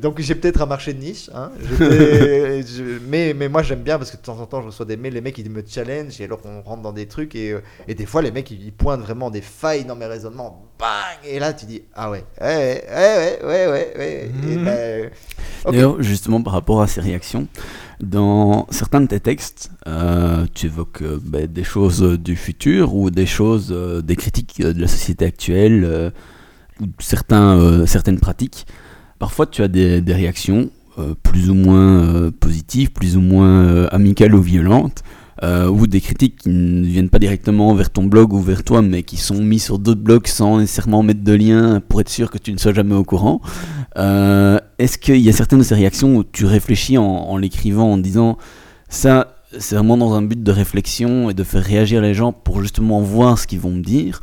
Donc, 0.00 0.20
j'ai 0.20 0.34
peut-être 0.34 0.60
un 0.62 0.66
marché 0.66 0.92
de 0.94 1.00
niche. 1.00 1.30
hein. 1.34 1.50
Je- 1.78 2.98
mais, 3.08 3.34
mais 3.34 3.48
moi, 3.48 3.62
j'aime 3.62 3.80
bien 3.82 3.98
parce 3.98 4.10
que 4.10 4.16
de 4.16 4.22
temps 4.22 4.38
en 4.40 4.46
temps, 4.46 4.60
je 4.62 4.66
reçois 4.66 4.86
des 4.86 4.96
mails, 4.96 5.14
les 5.14 5.20
mecs, 5.20 5.38
ils 5.38 5.50
me 5.50 5.62
challenge 5.66 6.20
et 6.20 6.24
alors 6.24 6.40
on 6.44 6.62
rentre 6.62 6.82
dans 6.82 6.92
des 6.92 7.06
trucs. 7.06 7.34
Et, 7.34 7.52
euh, 7.52 7.60
et 7.88 7.94
des 7.94 8.06
fois, 8.06 8.22
les 8.22 8.30
mecs, 8.30 8.50
ils, 8.50 8.72
pointent 8.72 9.00
vraiment 9.02 9.30
des 9.30 9.40
failles 9.42 9.84
dans 9.84 9.96
mes 9.96 10.06
raisonnements. 10.06 10.64
Bang 10.78 10.88
Et 11.24 11.38
là, 11.38 11.52
tu 11.52 11.66
dis, 11.66 11.82
ah 11.94 12.10
ouais, 12.10 12.24
ouais, 12.40 12.84
ouais, 12.90 13.38
ouais, 13.44 13.46
ouais, 13.46 13.66
ouais. 13.66 13.92
ouais. 13.98 14.30
Et 14.48 14.56
Mhm. 14.56 14.64
ben, 14.64 15.10
ok. 15.66 15.72
D'ailleurs, 15.72 16.02
justement, 16.02 16.42
par 16.42 16.54
rapport 16.54 16.80
à 16.82 16.86
ces 16.86 17.00
réactions, 17.00 17.46
dans 18.02 18.66
certains 18.70 19.00
de 19.00 19.06
tes 19.06 19.20
textes, 19.20 19.70
euh, 19.86 20.46
tu 20.54 20.66
évoques 20.66 21.02
euh, 21.02 21.18
bah, 21.22 21.46
des 21.46 21.64
choses 21.64 22.02
euh, 22.02 22.18
du 22.18 22.36
futur 22.36 22.94
ou 22.94 23.10
des 23.10 23.26
choses, 23.26 23.74
des 24.04 24.16
critiques 24.16 24.62
de 24.62 24.80
la 24.80 24.88
société 24.88 25.24
actuelle 25.24 26.12
ou 26.80 26.86
certains, 26.98 27.86
certaines 27.86 28.18
pratiques. 28.18 28.66
Parfois, 29.18 29.46
tu 29.46 29.62
as 29.62 29.68
des, 29.68 30.02
réactions 30.08 30.70
plus 31.22 31.50
ou 31.50 31.54
moins 31.54 32.30
positives, 32.30 32.90
plus 32.90 33.16
ou 33.16 33.20
moins 33.20 33.86
amicales 33.86 34.34
ou 34.34 34.40
violentes. 34.40 35.02
Euh, 35.42 35.68
ou 35.68 35.86
des 35.86 36.00
critiques 36.00 36.40
qui 36.42 36.48
ne 36.50 36.84
viennent 36.84 37.08
pas 37.08 37.18
directement 37.18 37.74
vers 37.74 37.90
ton 37.90 38.04
blog 38.04 38.32
ou 38.32 38.40
vers 38.40 38.62
toi, 38.62 38.82
mais 38.82 39.02
qui 39.02 39.16
sont 39.16 39.42
mis 39.42 39.58
sur 39.58 39.78
d'autres 39.78 40.02
blogs 40.02 40.26
sans 40.26 40.58
nécessairement 40.58 41.02
mettre 41.02 41.22
de 41.22 41.32
lien 41.32 41.80
pour 41.88 42.00
être 42.00 42.10
sûr 42.10 42.30
que 42.30 42.38
tu 42.38 42.52
ne 42.52 42.58
sois 42.58 42.74
jamais 42.74 42.94
au 42.94 43.04
courant. 43.04 43.40
Euh, 43.96 44.58
Est-ce 44.78 44.98
qu'il 44.98 45.16
y 45.16 45.28
a 45.28 45.32
certaines 45.32 45.60
de 45.60 45.64
ces 45.64 45.74
réactions 45.74 46.16
où 46.16 46.24
tu 46.24 46.44
réfléchis 46.44 46.98
en, 46.98 47.04
en 47.04 47.36
l'écrivant, 47.36 47.92
en 47.92 47.98
disant 47.98 48.36
ça, 48.88 49.36
c'est 49.58 49.74
vraiment 49.74 49.96
dans 49.96 50.14
un 50.14 50.22
but 50.22 50.42
de 50.42 50.52
réflexion 50.52 51.30
et 51.30 51.34
de 51.34 51.44
faire 51.44 51.62
réagir 51.62 52.00
les 52.02 52.14
gens 52.14 52.32
pour 52.32 52.60
justement 52.60 53.00
voir 53.00 53.38
ce 53.38 53.46
qu'ils 53.46 53.60
vont 53.60 53.70
me 53.70 53.82
dire, 53.82 54.20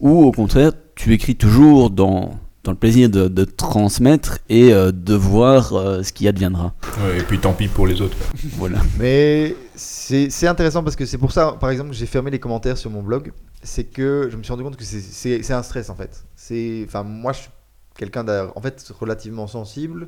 ou 0.00 0.24
au 0.24 0.32
contraire, 0.32 0.72
tu 0.94 1.12
écris 1.12 1.36
toujours 1.36 1.90
dans, 1.90 2.30
dans 2.70 2.74
le 2.74 2.78
plaisir 2.78 3.08
de, 3.10 3.26
de 3.26 3.44
transmettre 3.44 4.38
et 4.48 4.72
euh, 4.72 4.92
de 4.92 5.14
voir 5.14 5.72
euh, 5.72 6.04
ce 6.04 6.12
qui 6.12 6.28
adviendra. 6.28 6.72
Ouais, 7.02 7.18
et 7.18 7.22
puis 7.22 7.40
tant 7.40 7.52
pis 7.52 7.66
pour 7.66 7.86
les 7.88 8.00
autres. 8.00 8.16
Voilà. 8.58 8.78
Mais 8.96 9.56
c'est 9.74 10.46
intéressant 10.46 10.84
parce 10.84 10.94
que 10.94 11.04
c'est 11.04 11.18
pour 11.18 11.32
ça, 11.32 11.56
par 11.58 11.70
exemple, 11.70 11.90
que 11.90 11.96
j'ai 11.96 12.06
fermé 12.06 12.30
les 12.30 12.38
commentaires 12.38 12.78
sur 12.78 12.88
mon 12.90 13.02
blog. 13.02 13.32
C'est 13.64 13.84
que 13.84 14.28
je 14.30 14.36
me 14.36 14.42
suis 14.44 14.52
rendu 14.52 14.62
compte 14.62 14.76
que 14.76 14.84
c'est- 14.84 15.50
un 15.52 15.62
stress 15.64 15.90
en 15.90 15.96
fait. 15.96 16.22
C'est, 16.36 16.84
enfin, 16.86 17.02
moi, 17.02 17.32
je 17.32 17.38
suis 17.40 17.48
quelqu'un 17.96 18.24
en 18.54 18.60
fait 18.60 18.92
relativement 19.00 19.48
sensible. 19.48 20.06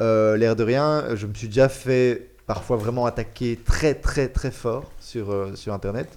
Euh, 0.00 0.36
L'air 0.38 0.56
de 0.56 0.64
rien, 0.64 1.14
je 1.14 1.26
me 1.26 1.34
suis 1.34 1.48
déjà 1.48 1.68
fait 1.68 2.30
parfois 2.46 2.78
vraiment 2.78 3.04
attaquer 3.04 3.58
très 3.62 3.92
très 3.94 4.28
très 4.28 4.50
fort 4.50 4.90
sur 4.98 5.30
euh, 5.30 5.54
sur 5.56 5.74
internet. 5.74 6.08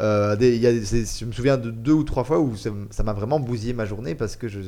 Euh, 0.00 0.36
des- 0.36 0.54
il 0.54 0.62
y 0.62 0.66
a 0.66 0.72
des- 0.72 0.84
c'est- 0.84 1.18
je 1.20 1.24
me 1.24 1.32
souviens 1.32 1.56
de 1.56 1.70
deux 1.70 1.92
ou 1.92 2.04
trois 2.04 2.22
fois 2.24 2.38
où 2.40 2.54
ça 2.56 3.02
m'a 3.02 3.12
vraiment 3.12 3.40
bousillé 3.40 3.72
ma 3.72 3.84
journée 3.84 4.14
parce 4.14 4.36
que 4.36 4.46
je 4.48 4.60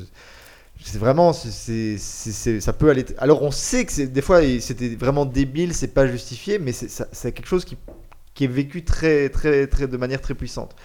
c'est 0.83 0.99
vraiment 0.99 1.33
c'est- 1.33 1.97
ça 1.97 2.73
peut 2.73 2.89
aller 2.89 3.05
alors 3.17 3.43
on 3.43 3.51
sait 3.51 3.85
que 3.85 4.03
des 4.03 4.21
fois 4.21 4.41
c'était 4.59 4.89
vraiment 4.89 5.25
débile 5.25 5.73
c'est 5.73 5.89
pas 5.93 6.07
justifié 6.07 6.59
mais 6.59 6.71
c'est 6.71 7.31
quelque 7.31 7.47
chose 7.47 7.65
qui 7.65 8.43
est 8.43 8.47
vécu 8.47 8.83
très 8.83 9.29
très 9.29 9.67
très 9.67 9.87
de 9.87 9.97
manière 9.97 10.21
très 10.21 10.35
puissante. 10.35 10.75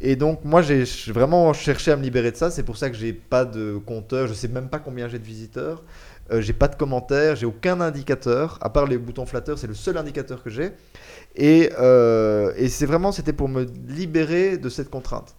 Et 0.00 0.16
donc 0.16 0.44
moi 0.44 0.62
j'ai 0.62 0.84
vraiment 1.08 1.52
cherché 1.52 1.92
à 1.92 1.96
me 1.96 2.02
libérer 2.02 2.32
de 2.32 2.36
ça 2.36 2.50
c'est 2.50 2.62
pour 2.64 2.76
ça 2.78 2.90
que 2.90 2.96
j'ai 2.96 3.12
pas 3.12 3.44
de 3.44 3.78
compteur 3.84 4.26
je 4.28 4.34
sais 4.34 4.48
même 4.48 4.68
pas 4.68 4.78
combien 4.78 5.08
j'ai 5.08 5.18
de 5.18 5.24
visiteurs 5.24 5.82
euh, 6.32 6.40
j'ai 6.40 6.52
pas 6.54 6.68
de 6.68 6.76
commentaires 6.76 7.36
j'ai 7.36 7.46
aucun 7.46 7.80
indicateur 7.80 8.58
à 8.62 8.70
part 8.70 8.86
les 8.86 8.98
boutons 8.98 9.26
flatteurs 9.26 9.58
c'est 9.58 9.66
le 9.66 9.74
seul 9.74 9.96
indicateur 9.98 10.42
que 10.42 10.50
j'ai. 10.50 10.72
Et, 11.36 11.70
euh, 11.78 12.52
et 12.56 12.68
c'est 12.68 12.86
vraiment 12.86 13.12
c'était 13.12 13.32
pour 13.32 13.48
me 13.48 13.66
libérer 13.88 14.58
de 14.58 14.68
cette 14.68 14.90
contrainte 14.90 15.36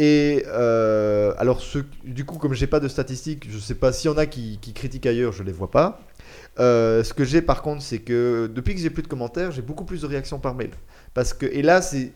et 0.00 0.44
euh, 0.46 1.34
alors, 1.38 1.60
du 2.04 2.24
coup, 2.24 2.38
comme 2.38 2.54
j'ai 2.54 2.68
pas 2.68 2.78
de 2.78 2.86
statistiques, 2.86 3.48
je 3.50 3.58
sais 3.58 3.74
pas 3.74 3.92
s'il 3.92 4.08
y 4.08 4.14
en 4.14 4.16
a 4.16 4.26
qui, 4.26 4.60
critiquent 4.72 5.06
ailleurs, 5.06 5.32
je 5.32 5.42
les 5.42 5.50
vois 5.50 5.72
pas. 5.72 6.00
Euh, 6.60 7.02
ce 7.02 7.12
que 7.12 7.24
j'ai 7.24 7.42
par 7.42 7.62
contre, 7.62 7.82
c'est 7.82 7.98
que 7.98 8.48
depuis 8.54 8.76
que 8.76 8.80
j'ai 8.80 8.90
plus 8.90 9.02
de 9.02 9.08
commentaires, 9.08 9.50
j'ai 9.50 9.62
beaucoup 9.62 9.84
plus 9.84 10.02
de 10.02 10.06
réactions 10.06 10.38
par 10.38 10.54
mail. 10.54 10.70
Parce 11.14 11.34
que, 11.34 11.46
et 11.46 11.62
là, 11.62 11.82
c'est 11.82 12.12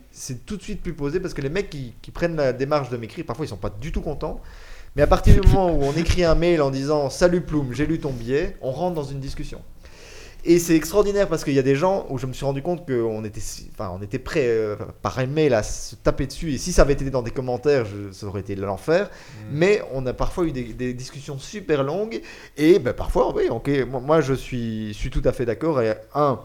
tout 0.47 0.57
de 0.57 0.62
suite 0.62 0.80
plus 0.80 0.95
posé 0.95 1.18
parce 1.18 1.35
que 1.35 1.43
les 1.43 1.49
mecs 1.49 1.70
qui, 1.70 2.11
prennent 2.14 2.37
la 2.37 2.53
démarche 2.53 2.89
de 2.89 2.97
m'écrire, 2.97 3.24
parfois 3.26 3.47
ils 3.47 3.49
sont 3.49 3.57
pas 3.57 3.70
du 3.70 3.91
tout 3.91 4.01
contents. 4.01 4.41
Mais 4.95 5.03
à 5.03 5.09
partir 5.09 5.41
du 5.41 5.49
moment 5.49 5.72
où 5.72 5.83
on 5.83 5.93
écrit 5.95 6.22
un 6.22 6.37
mail 6.37 6.62
en 6.62 6.70
disant 6.70 7.11
Salut 7.11 7.41
Plume, 7.41 7.72
j'ai 7.72 7.87
lu 7.87 7.99
ton 7.99 8.12
billet, 8.12 8.57
on 8.61 8.70
rentre 8.70 8.95
dans 8.95 9.03
une 9.03 9.18
discussion. 9.18 9.61
Et 10.45 10.59
c'est 10.59 10.74
extraordinaire 10.74 11.28
parce 11.28 11.45
qu'il 11.45 11.53
y 11.55 11.59
a 11.61 11.62
des 11.62 11.76
gens 11.76 12.05
où 12.11 12.18
je 12.18 12.26
me 12.26 12.32
suis 12.32 12.45
rendu 12.45 12.62
compte 12.62 12.84
qu'on 12.84 13.24
était, 13.24 13.40
enfin, 13.72 13.97
on 13.97 14.03
était 14.03 14.18
prêt 14.18 14.47
euh, 14.49 14.74
par 15.01 15.20
email 15.20 15.55
à 15.55 15.62
se 15.62 15.95
taper 15.95 16.26
dessus. 16.26 16.53
Et 16.55 16.59
si 16.59 16.72
ça 16.72 16.82
avait 16.82 16.95
été 16.95 17.09
dans 17.11 17.22
des 17.22 17.30
commentaires, 17.30 17.84
je- 17.84 18.11
ça 18.12 18.26
aurait 18.26 18.40
été 18.40 18.57
l'enfer. 18.57 19.09
Mais 19.53 19.82
on 19.93 20.05
a 20.07 20.12
parfois 20.12 20.45
eu 20.45 20.51
des, 20.51 20.64
des 20.64 20.95
discussions 20.95 21.38
super 21.38 21.84
longues. 21.84 22.20
Et 22.57 22.80
ben, 22.80 22.93
parfois, 22.93 23.32
oui, 23.36 23.45
ok, 23.51 23.70
moi, 23.88 24.01
moi, 24.01 24.20
je 24.20 24.34
suis, 24.34 24.93
suis 24.95 25.11
tout 25.11 25.22
à 25.24 25.30
fait 25.32 25.45
d'accord. 25.47 25.80
Et 25.80 25.95
un, 26.14 26.40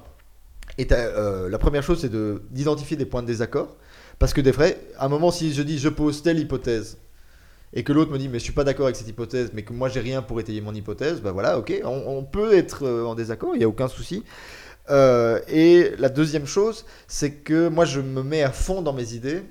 et 0.77 0.85
euh, 0.91 1.49
la 1.49 1.57
première 1.57 1.81
chose, 1.81 2.01
c'est 2.01 2.09
de- 2.09 2.43
d'identifier 2.51 2.97
des 2.97 3.05
points 3.05 3.23
de 3.23 3.27
désaccord. 3.27 3.75
Parce 4.19 4.33
que 4.33 4.41
des 4.41 4.51
vrais, 4.51 4.77
à 4.97 5.05
un 5.05 5.09
moment, 5.09 5.31
si 5.31 5.53
je 5.53 5.61
dis 5.63 5.79
je 5.79 5.89
pose 5.89 6.21
telle 6.21 6.39
hypothèse 6.39 6.97
et 7.77 7.83
que 7.83 7.93
l'autre 7.93 8.11
me 8.11 8.17
dit 8.17 8.27
mais 8.27 8.39
je 8.39 8.43
suis 8.43 8.53
pas 8.53 8.63
d'accord 8.63 8.87
avec 8.87 8.95
cette 8.95 9.07
hypothèse, 9.07 9.51
mais 9.53 9.61
que 9.61 9.71
moi 9.71 9.87
j'ai 9.87 9.99
rien 9.99 10.23
pour 10.23 10.39
étayer 10.39 10.61
mon 10.61 10.73
hypothèse, 10.73 11.21
ben 11.21 11.31
voilà, 11.31 11.59
ok, 11.59 11.71
on, 11.83 12.03
on 12.07 12.23
peut 12.23 12.55
être 12.55 12.83
euh, 12.87 13.05
en 13.05 13.13
désaccord, 13.13 13.53
il 13.53 13.59
n'y 13.59 13.65
a 13.65 13.69
aucun 13.69 13.87
souci. 13.87 14.23
Euh, 14.89 15.39
et 15.47 15.91
la 15.99 16.09
deuxième 16.09 16.47
chose, 16.47 16.85
c'est 17.07 17.33
que 17.33 17.67
moi 17.67 17.85
je 17.85 18.01
me 18.01 18.23
mets 18.23 18.41
à 18.41 18.51
fond 18.51 18.81
dans 18.81 18.93
mes 18.93 19.13
idées, 19.13 19.43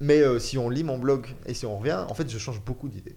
mais 0.00 0.22
euh, 0.22 0.38
si 0.38 0.56
on 0.56 0.70
lit 0.70 0.84
mon 0.84 0.96
blog 0.96 1.26
et 1.44 1.52
si 1.52 1.66
on 1.66 1.76
revient, 1.76 2.02
en 2.08 2.14
fait 2.14 2.30
je 2.30 2.38
change 2.38 2.62
beaucoup 2.64 2.88
d'idées. 2.88 3.16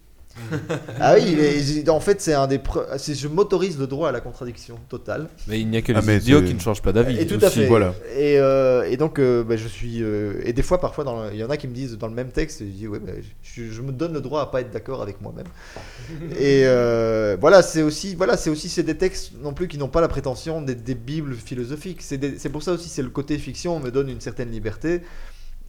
Ah 0.99 1.15
oui, 1.15 1.35
mais 1.37 1.89
en 1.89 1.99
fait 1.99 2.19
c'est 2.21 2.33
un 2.33 2.47
des, 2.47 2.57
pre- 2.57 2.85
c'est- 2.97 3.13
je 3.15 3.27
m'autorise 3.27 3.77
le 3.77 3.87
droit 3.87 4.09
à 4.09 4.11
la 4.11 4.19
contradiction 4.21 4.79
totale. 4.89 5.27
Mais 5.47 5.59
il 5.59 5.67
n'y 5.69 5.77
a 5.77 5.81
que 5.81 5.91
Ah, 5.95 5.99
les 6.01 6.05
mais 6.07 6.17
idiots 6.17 6.39
c'est- 6.39 6.45
qui 6.45 6.53
ne 6.55 6.59
changent 6.59 6.81
pas 6.81 6.91
d'avis. 6.91 7.19
Et 7.19 7.27
tout 7.27 7.39
à 7.41 7.49
fait. 7.49 7.67
voilà. 7.67 7.93
Et, 8.17 8.39
euh, 8.39 8.83
et 8.89 8.97
donc, 8.97 9.19
euh, 9.19 9.43
bah, 9.43 9.57
je 9.57 9.67
suis. 9.67 10.01
euh, 10.01 10.41
et 10.43 10.53
des 10.53 10.63
fois, 10.63 10.79
parfois, 10.81 11.03
dans 11.03 11.23
le- 11.23 11.29
il 11.33 11.39
y 11.39 11.43
en 11.43 11.49
a 11.49 11.57
qui 11.57 11.67
me 11.67 11.73
disent 11.73 11.97
dans 11.97 12.07
le 12.07 12.13
même 12.15 12.29
texte, 12.29 12.59
je 12.61 12.65
dis, 12.65 12.87
ouais, 12.87 12.99
bah, 12.99 13.11
je, 13.43 13.69
je 13.69 13.81
me 13.81 13.91
donne 13.91 14.13
le 14.13 14.21
droit 14.21 14.41
à 14.41 14.45
pas 14.47 14.61
être 14.61 14.71
d'accord 14.71 15.01
avec 15.01 15.21
moi-même. 15.21 15.45
et 16.39 16.63
euh, 16.65 17.37
voilà, 17.39 17.61
c'est 17.61 17.81
aussi, 17.83 18.15
voilà, 18.15 18.35
c'est 18.37 18.49
aussi, 18.49 18.69
c'est 18.69 18.83
des 18.83 18.97
textes 18.97 19.31
non 19.41 19.53
plus 19.53 19.67
qui 19.67 19.77
n'ont 19.77 19.87
pas 19.87 20.01
la 20.01 20.07
prétention 20.07 20.61
d'être 20.61 20.83
des 20.83 20.95
bibles 20.95 21.35
philosophiques. 21.35 22.01
C'est 22.01 22.17
des- 22.17 22.37
c'est 22.39 22.49
pour 22.49 22.63
ça 22.63 22.71
aussi, 22.71 22.89
c'est 22.89 23.03
le 23.03 23.09
côté 23.09 23.37
fiction, 23.37 23.75
on 23.75 23.79
me 23.79 23.91
donne 23.91 24.09
une 24.09 24.21
certaine 24.21 24.49
liberté. 24.51 25.01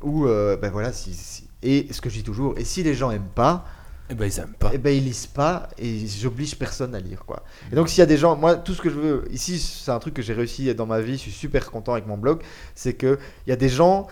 Où, 0.03 0.27
euh, 0.27 0.57
ben 0.57 0.71
voilà, 0.71 0.93
si, 0.93 1.15
si- 1.15 1.45
et 1.63 1.87
ce 1.91 2.01
que 2.03 2.11
je 2.11 2.17
dis 2.17 2.23
toujours, 2.23 2.55
et 2.59 2.65
si 2.65 2.83
les 2.83 2.95
gens 2.95 3.11
aiment 3.11 3.23
pas, 3.35 3.65
Eh 4.11 4.15
ben 4.15 4.27
ils 4.27 4.39
aiment 4.39 4.55
pas. 4.59 4.71
eh 4.75 4.79
ben 4.79 4.95
ils 4.95 5.03
lisent 5.03 5.27
pas 5.27 5.69
et 5.79 6.07
j'oblige 6.07 6.57
personne 6.59 6.95
à 6.95 7.01
lire 7.01 7.25
quoi. 7.25 7.43
Et 7.73 7.75
donc 7.75 7.89
s'il 7.89 8.01
y 8.01 8.03
a 8.03 8.07
des 8.07 8.19
gens, 8.19 8.37
moi 8.37 8.55
tout 8.57 8.75
ce 8.75 8.83
que 8.83 8.91
je 8.91 8.97
veux 8.97 9.25
ici, 9.33 9.59
c'est 9.59 9.91
un 9.91 9.99
truc 9.99 10.13
que 10.15 10.21
j'ai 10.23 10.35
réussi 10.35 10.75
dans 10.75 10.85
ma 10.87 11.01
vie, 11.01 11.15
je 11.15 11.21
suis 11.23 11.31
super 11.33 11.71
content 11.71 11.93
avec 11.95 12.07
mon 12.07 12.19
blog, 12.19 12.43
c'est 12.75 12.93
que 12.95 13.19
il 13.47 13.51
y 13.51 13.53
a 13.53 13.57
des 13.57 13.71
gens 13.71 14.07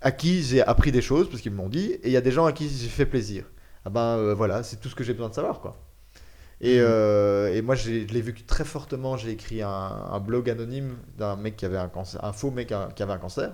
à 0.00 0.12
qui 0.12 0.42
j'ai 0.42 0.62
appris 0.62 0.92
des 0.92 1.02
choses 1.02 1.28
parce 1.28 1.42
qu'ils 1.42 1.52
me 1.52 1.58
l'ont 1.58 1.68
dit 1.68 1.92
et 2.02 2.06
il 2.06 2.12
y 2.12 2.16
a 2.16 2.20
des 2.20 2.30
gens 2.30 2.46
à 2.46 2.52
qui 2.52 2.68
j'ai 2.68 2.88
fait 2.88 3.06
plaisir. 3.06 3.44
Ah 3.84 3.90
ben 3.90 4.16
euh, 4.18 4.34
voilà, 4.34 4.62
c'est 4.62 4.76
tout 4.76 4.88
ce 4.88 4.94
que 4.94 5.04
j'ai 5.04 5.12
besoin 5.12 5.28
de 5.28 5.34
savoir 5.34 5.60
quoi. 5.60 5.76
Et, 6.60 6.78
euh, 6.80 7.54
et 7.54 7.62
moi 7.62 7.74
je 7.76 7.90
l'ai 7.90 8.22
vécu 8.22 8.44
très 8.44 8.64
fortement, 8.64 9.16
j'ai 9.16 9.30
écrit 9.30 9.62
un, 9.62 9.68
un 9.68 10.20
blog 10.20 10.50
anonyme 10.50 10.96
d'un 11.18 11.36
mec 11.36 11.56
qui 11.56 11.64
avait 11.66 11.78
un 11.78 11.88
cancer, 11.88 12.24
un 12.24 12.32
faux 12.32 12.50
mec 12.50 12.72
qui 12.96 13.02
avait 13.02 13.12
un 13.12 13.18
cancer. 13.18 13.52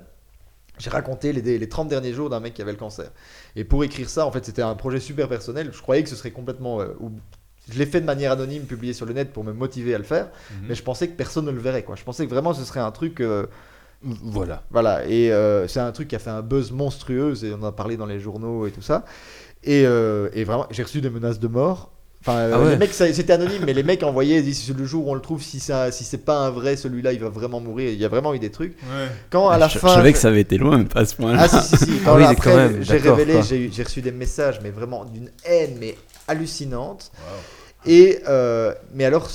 J'ai 0.79 0.91
raconté 0.91 1.33
les, 1.33 1.59
les 1.59 1.68
30 1.68 1.89
derniers 1.89 2.12
jours 2.12 2.31
d'un 2.31 2.41
mec 2.41 2.55
qui 2.55 2.62
avait 2.62 2.72
le 2.72 2.79
cancer. 2.79 3.11
Et 3.55 3.64
pour 3.64 3.85
écrire 3.85 4.09
ça, 4.09 4.27
en 4.27 4.33
fait, 4.33 4.45
c'était 4.45 4.62
un 4.62 4.75
projet 4.75 4.99
super 5.01 5.29
personnel. 5.29 5.70
Je 5.72 5.81
croyais 5.81 6.03
que 6.03 6.09
ce 6.09 6.16
serait 6.16 6.33
complètement. 6.33 6.81
euh, 6.81 6.89
ou- 7.01 7.12
Je 7.72 7.79
l'ai 7.79 7.87
fait 7.87 8.01
de 8.01 8.07
manière 8.07 8.33
anonyme, 8.33 8.64
publié 8.64 8.93
sur 8.93 9.07
le 9.07 9.12
net 9.14 9.33
pour 9.33 9.43
me 9.45 9.53
motiver 9.53 9.95
à 9.95 9.99
le 9.99 10.05
faire, 10.05 10.27
Mhm. 10.51 10.66
mais 10.68 10.75
je 10.75 10.83
pensais 10.83 11.09
que 11.09 11.16
personne 11.16 11.47
ne 11.47 11.51
le 11.53 11.61
verrait. 11.61 11.83
Quoi. 11.85 11.95
Je 11.97 12.05
pensais 12.05 12.27
que 12.27 12.31
vraiment 12.31 12.53
ce 12.55 12.64
serait 12.64 12.81
un 12.81 12.91
truc. 12.91 13.20
euh, 13.20 13.47
Voilà. 14.03 14.64
voilà, 14.70 15.07
et 15.07 15.33
euh, 15.33 15.66
c'est 15.66 15.81
un 15.81 15.91
truc 15.93 16.09
qui 16.09 16.14
a 16.16 16.18
fait 16.18 16.29
un 16.29 16.43
buzz 16.43 16.72
monstrueux, 16.72 17.43
et 17.43 17.53
on 17.55 17.62
en 17.62 17.68
a 17.68 17.72
parlé 17.72 17.97
dans 17.97 18.05
les 18.05 18.20
journaux 18.20 18.66
et 18.66 18.70
tout 18.70 18.83
ça. 18.83 19.07
Et, 19.62 19.87
euh, 19.87 20.29
et 20.35 20.45
vraiment, 20.45 20.66
j'ai 20.70 20.83
reçu 20.83 21.01
des 21.01 21.09
menaces 21.09 21.39
de 21.41 21.49
mort. 21.49 21.91
Enfin, 22.27 22.39
euh, 22.39 22.51
Ah 22.55 22.59
ouais. 22.61 22.70
les 22.70 22.77
mecs, 22.79 22.95
c'était 22.95 23.35
anonyme, 23.35 23.64
mais 23.66 23.75
les 23.75 23.83
mecs 23.83 24.03
envoyaient, 24.03 24.41
disent 24.41 24.75
le 24.75 24.87
jour 24.87 25.07
où 25.07 25.11
on 25.11 25.14
le 25.14 25.20
trouve, 25.20 25.43
si, 25.43 25.61
ça, 25.61 25.93
si 25.93 26.05
c'est 26.05 26.25
pas 26.25 26.39
un 26.39 26.49
vrai, 26.51 26.75
celui-là, 26.77 27.12
il 27.12 27.20
va 27.20 27.29
vraiment 27.29 27.61
mourir. 27.61 27.91
Il 27.91 27.99
y 27.99 28.05
a 28.05 28.09
vraiment 28.09 28.33
eu 28.33 28.39
des 28.39 28.51
trucs. 28.51 28.72
Ouais. 28.85 29.09
Quand 29.29 29.51
à 29.51 29.59
la 29.59 29.68
je, 29.68 29.79
fin. 29.79 29.89
je 29.89 29.95
savais 29.95 30.12
que 30.14 30.18
ça 30.18 30.29
avait 30.29 30.41
été 30.41 30.57
loin, 30.57 30.79
mais 30.79 30.85
pas 30.87 31.01
à 31.01 31.05
ce 31.05 31.14
point-là. 31.16 31.39
Ah 31.43 31.49
si, 31.49 31.77
si, 31.77 31.85
si. 31.85 31.91
Ah 32.01 32.01
Quand 32.07 32.16
oui, 32.16 32.22
là, 32.22 32.29
quand 32.29 32.33
après, 32.33 32.57
même, 32.57 32.83
j'ai 32.83 32.97
révélé, 32.97 33.41
j'ai 33.70 33.83
reçu 33.83 34.01
des 34.01 34.11
messages, 34.12 34.59
mais 34.62 34.70
vraiment 34.70 35.05
d'une 35.05 35.31
haine, 35.45 35.77
mais 35.79 35.97
hallucinante. 36.27 37.12
Et, 37.85 38.20
euh, 38.27 38.72
mais 38.95 39.05
alors, 39.05 39.29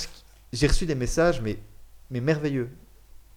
j'ai 0.52 0.66
reçu 0.66 0.88
des 0.88 0.96
messages, 0.96 1.42
mais, 1.44 1.60
mais 2.10 2.22
merveilleux. 2.22 2.70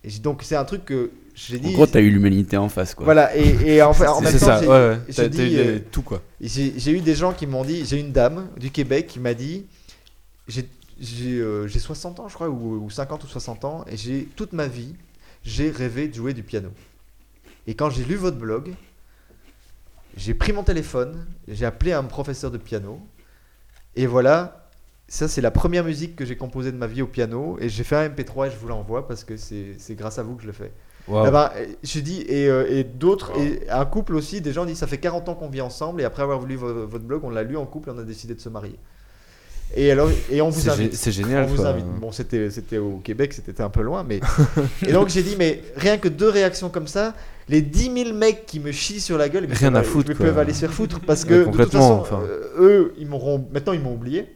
Et 0.03 0.09
j'ai- 0.09 0.20
donc, 0.20 0.42
c'est 0.44 0.57
un 0.57 0.64
truc 0.64 0.86
que 0.86 1.11
j'ai 1.34 1.58
En 1.58 1.60
dit. 1.60 1.72
gros, 1.72 1.86
t'as 1.86 2.00
eu 2.00 2.10
l'humanité 2.10 2.56
en 2.56 2.68
face, 2.68 2.94
quoi. 2.94 3.04
Voilà, 3.04 3.34
et, 3.36 3.76
et 3.76 3.82
en, 3.82 3.92
fait, 3.94 4.06
en 4.06 4.20
même 4.20 4.32
C'est 4.32 4.38
temps, 4.40 4.46
ça, 4.46 4.60
j'ai- 4.60 4.66
ouais, 4.68 4.88
ouais. 4.88 4.98
j'ai 5.08 5.14
T'as- 5.14 5.28
dit, 5.28 5.38
t'as 5.38 5.44
eu 5.44 5.56
euh, 5.58 5.78
tout 5.90 6.02
quoi. 6.02 6.22
j'ai 6.40 6.74
j'ai 6.78 6.92
eu 6.92 7.00
des 7.00 7.14
gens 7.14 7.32
qui 7.32 7.46
m'ont 7.46 7.64
dit, 7.64 7.84
j'ai 7.86 7.98
une 8.00 8.12
dame 8.12 8.48
du 8.58 8.70
Québec 8.70 9.06
qui 9.06 9.18
m'a 9.20 9.34
dit, 9.34 9.64
j'ai 10.48 10.68
j'ai, 11.00 11.38
euh, 11.40 11.66
j'ai 11.66 11.78
60 11.80 12.20
ans 12.20 12.28
je 12.28 12.34
crois, 12.34 12.48
ou, 12.48 12.84
ou 12.84 12.90
50 12.90 13.24
ou 13.24 13.26
60 13.26 13.64
ans, 13.64 13.84
et 13.90 13.96
j'ai 13.96 14.28
toute 14.36 14.52
ma 14.52 14.66
vie, 14.68 14.94
j'ai 15.44 15.70
rêvé 15.70 16.06
de 16.08 16.14
jouer 16.14 16.32
du 16.34 16.42
piano. 16.42 16.68
Et 17.66 17.74
quand 17.74 17.90
j'ai 17.90 18.04
lu 18.04 18.14
votre 18.16 18.36
blog, 18.36 18.72
j'ai 20.16 20.34
pris 20.34 20.52
mon 20.52 20.62
téléphone, 20.62 21.24
j'ai 21.48 21.64
appelé 21.64 21.92
un 21.92 22.04
professeur 22.04 22.50
de 22.50 22.58
piano, 22.58 23.00
et 23.96 24.06
voilà, 24.06 24.68
ça 25.08 25.28
c'est 25.28 25.40
la 25.40 25.50
première 25.50 25.84
musique 25.84 26.14
que 26.16 26.24
j'ai 26.24 26.36
composée 26.36 26.70
de 26.72 26.76
ma 26.76 26.86
vie 26.86 27.02
au 27.02 27.06
piano, 27.06 27.56
et 27.60 27.68
j'ai 27.68 27.84
fait 27.84 27.96
un 27.96 28.08
MP3 28.08 28.48
et 28.48 28.50
je 28.50 28.56
vous 28.56 28.68
l'envoie 28.68 29.08
parce 29.08 29.24
que 29.24 29.36
c'est 29.36 29.74
c'est 29.78 29.94
grâce 29.94 30.18
à 30.18 30.22
vous 30.22 30.36
que 30.36 30.42
je 30.42 30.46
le 30.48 30.52
fais. 30.52 30.72
Waouh. 31.09 31.26
Eh 31.26 31.30
ben, 31.30 31.50
je 31.82 31.98
dis, 32.00 32.22
et, 32.28 32.48
euh, 32.48 32.66
et 32.70 32.84
d'autres, 32.84 33.32
et 33.38 33.68
un 33.68 33.84
couple 33.84 34.14
aussi, 34.14 34.40
des 34.40 34.53
gens 34.53 34.64
disent 34.64 34.78
ça 34.78 34.86
fait 34.86 34.98
40 34.98 35.28
ans 35.28 35.34
qu'on 35.34 35.48
vit 35.48 35.61
ensemble, 35.61 36.00
et 36.00 36.05
après 36.05 36.22
avoir 36.22 36.40
lu 36.42 36.55
vo- 36.57 36.86
votre 36.86 37.05
blog, 37.05 37.22
on 37.24 37.30
l'a 37.30 37.42
lu 37.42 37.57
en 37.57 37.66
couple 37.66 37.88
et 37.88 37.92
on 37.92 37.98
a 37.98 38.05
décidé 38.05 38.34
de 38.34 38.40
se 38.40 38.48
marier. 38.48 38.76
Et, 39.74 39.90
alors, 39.90 40.11
et 40.30 40.42
on 40.42 40.50
vous 40.50 40.68
invite. 40.68 40.94
c'est 40.94 41.11
génial, 41.12 41.44
On 41.44 41.46
vous 41.46 41.64
invite. 41.64 41.86
Bon, 41.98 42.12
c'était, 42.12 42.50
c'était 42.50 42.76
au 42.78 42.98
Québec, 43.03 43.32
c'était 43.32 43.61
un 43.62 43.70
peu 43.70 43.80
loin, 43.80 44.05
mais. 44.07 44.20
et 44.86 44.92
donc 44.92 45.09
j'ai 45.09 45.22
dit, 45.22 45.34
mais 45.38 45.62
rien 45.76 45.96
que 45.96 46.09
deux 46.09 46.28
réactions 46.28 46.68
comme 46.68 46.86
ça, 46.86 47.14
les 47.48 47.62
10 47.62 48.05
000 48.05 48.12
mecs 48.16 48.44
qui 48.46 48.61
me 48.61 48.70
chient 48.70 49.00
sur 49.00 49.16
la 49.18 49.28
gueule, 49.30 49.46
ils 49.48 49.55
Rien 49.55 49.72
peuvent- 49.72 49.80
à 49.80 49.82
foutre, 49.82 50.11
Ils 50.11 50.16
quoi. 50.16 50.26
peuvent 50.26 50.38
aller 50.38 50.53
se 50.53 50.61
faire 50.61 50.72
foutre 50.72 51.00
parce 51.00 51.22
Ouais, 51.22 51.28
que 51.30 51.34
de 51.34 51.38
toute 51.44 51.50
complètement, 51.53 52.05
façon, 52.05 52.16
enfin. 52.18 52.22
euh, 52.28 52.50
eux, 52.61 52.94
ils 52.98 53.09
m'auront. 53.09 53.48
Maintenant, 53.50 53.72
ils 53.72 53.80
m'ont 53.80 53.94
oublié. 53.94 54.26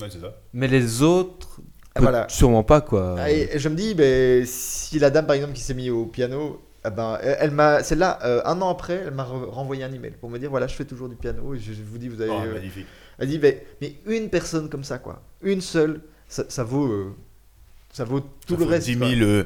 Ouais, 0.00 0.08
c'est 0.10 0.20
ça. 0.20 0.34
Mais 0.52 0.66
les 0.66 1.02
autres, 1.02 1.60
voilà. 1.98 2.26
sûrement 2.28 2.62
pas 2.62 2.80
quoi. 2.80 3.16
Ah, 3.18 3.30
Et 3.30 3.58
je 3.58 3.68
me 3.68 3.74
dis, 3.74 3.94
ben, 3.94 4.44
si 4.46 4.98
la 4.98 5.10
dame 5.10 5.26
par 5.26 5.36
exemple 5.36 5.52
qui 5.54 5.62
s'est 5.62 5.74
mise 5.74 5.90
au 5.90 6.06
piano, 6.06 6.60
eh 6.86 6.90
ben, 6.90 7.18
elle 7.22 7.50
m'a, 7.50 7.82
celle-là, 7.82 8.18
euh, 8.24 8.40
un 8.44 8.60
an 8.62 8.70
après, 8.70 9.02
elle 9.06 9.14
m'a 9.14 9.24
re- 9.24 9.46
renvoyé 9.50 9.84
un 9.84 9.92
email 9.92 10.12
pour 10.20 10.30
me 10.30 10.38
dire 10.38 10.50
voilà, 10.50 10.66
je 10.66 10.74
fais 10.74 10.84
toujours 10.84 11.08
du 11.08 11.16
piano. 11.16 11.54
Et 11.54 11.58
je, 11.58 11.72
je 11.72 11.82
vous 11.82 11.98
dis, 11.98 12.08
vous 12.08 12.20
avez. 12.22 12.30
Oh, 12.30 12.40
euh, 12.46 12.54
magnifique. 12.54 12.86
elle 13.18 13.28
dit, 13.28 13.38
ben, 13.38 13.54
mais 13.80 13.94
une 14.06 14.30
personne 14.30 14.68
comme 14.68 14.84
ça, 14.84 14.98
quoi, 14.98 15.20
une 15.42 15.60
seule, 15.60 16.00
ça, 16.28 16.44
ça 16.48 16.62
vaut, 16.64 16.86
euh, 16.86 17.14
ça 17.92 18.04
vaut 18.04 18.20
tout 18.20 18.54
Ça 18.54 18.60
le 18.60 18.64
reste. 18.66 18.86
10 18.86 18.96
quoi. 18.96 19.08
000. 19.10 19.20
euh, 19.22 19.44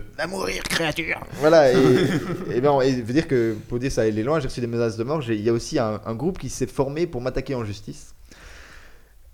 Voilà, 1.41 1.73
et, 1.73 1.77
et 2.55 2.61
ben, 2.61 2.81
et 2.83 2.93
veut 3.01 3.13
dire 3.15 3.27
que 3.27 3.57
pour 3.69 3.79
dire 3.79 3.91
ça 3.91 4.03
aller 4.03 4.23
loin, 4.23 4.39
j'ai 4.39 4.49
reçu 4.49 4.61
des 4.61 4.67
menaces 4.69 4.97
de 4.97 5.03
mort. 5.05 5.21
j'ai- 5.23 5.35
Il 5.35 5.43
y 5.43 5.49
a 5.49 5.53
aussi 5.53 5.79
un, 5.79 6.01
un 6.05 6.15
groupe 6.15 6.39
qui 6.39 6.51
s'est 6.51 6.67
formé 6.69 7.07
pour 7.09 7.21
m'attaquer 7.21 7.55
en 7.57 7.65
justice. 7.65 8.14